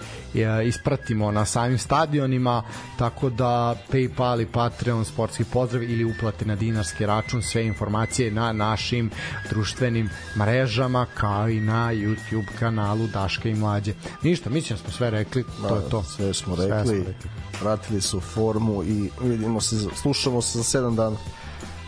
ispratimo 0.68 1.32
na 1.32 1.46
samim 1.46 1.78
stadionima 1.78 2.64
tako 2.98 3.30
da 3.30 3.76
Paypal 3.92 4.42
i 4.42 4.46
Patreon 4.46 5.06
sportski 5.06 5.44
pozdrav 5.44 5.84
ili 5.84 6.06
uplate 6.06 6.46
na 6.46 6.56
dinarski 6.56 7.06
račun 7.06 7.42
sve 7.42 7.66
informacije 7.66 8.32
na 8.32 8.54
našim 8.54 9.12
društvenim 9.50 10.10
mrežama 10.38 11.06
kao 11.14 11.50
i 11.50 11.60
na 11.60 11.94
YouTube 11.94 12.58
kanalu 12.60 13.08
Daška 13.08 13.50
i 13.50 13.56
Mlađe 13.56 13.94
ništa, 14.24 14.50
mislim 14.50 14.78
da 14.78 14.84
smo 14.84 14.92
sve 14.92 15.10
rekli 15.10 15.44
to 15.68 15.76
je 15.76 15.90
to 15.90 16.04
Sve 16.04 16.34
smo 16.34 16.56
Sve 16.56 16.68
rekli, 16.68 16.96
smo 16.96 17.08
rekli. 17.08 17.30
vratili 17.62 18.02
su 18.02 18.20
formu 18.20 18.84
i 18.84 19.10
vidimo 19.22 19.62
se, 19.62 19.76
slušamo 20.02 20.42
se 20.42 20.58
za 20.58 20.80
7 20.80 20.96
dana. 20.96 21.18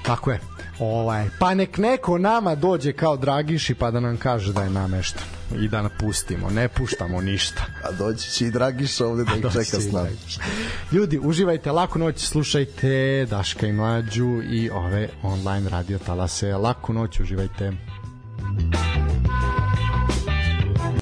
Tako 0.05 0.31
je. 0.31 0.54
Ovaj, 0.79 1.29
pa 1.39 1.53
nek 1.53 1.77
neko 1.77 2.17
nama 2.17 2.55
dođe 2.55 2.93
kao 2.93 3.17
Dragiši 3.17 3.75
pa 3.75 3.91
da 3.91 3.99
nam 3.99 4.17
kaže 4.17 4.53
da 4.53 4.63
je 4.63 4.69
nameštan 4.69 5.23
i 5.59 5.67
da 5.67 5.81
napustimo, 5.81 6.49
ne 6.49 6.67
puštamo 6.67 7.21
ništa. 7.21 7.65
A 7.83 7.91
doći 7.91 8.31
će 8.31 8.45
i 8.45 8.51
Dragiša 8.51 9.07
ovde 9.07 9.23
da 9.23 9.35
ih 9.35 9.53
čeka 9.53 9.79
s 9.79 9.91
nama. 9.91 10.07
Ljudi, 10.91 11.19
uživajte, 11.23 11.71
laku 11.71 11.99
noć, 11.99 12.19
slušajte 12.19 13.25
Daška 13.29 13.67
i 13.67 13.73
Mlađu 13.73 14.41
i 14.51 14.69
ove 14.69 15.09
online 15.23 15.69
radio 15.69 15.99
talase. 15.99 16.53
Laku 16.53 16.93
noć, 16.93 17.19
uživajte. 17.19 17.71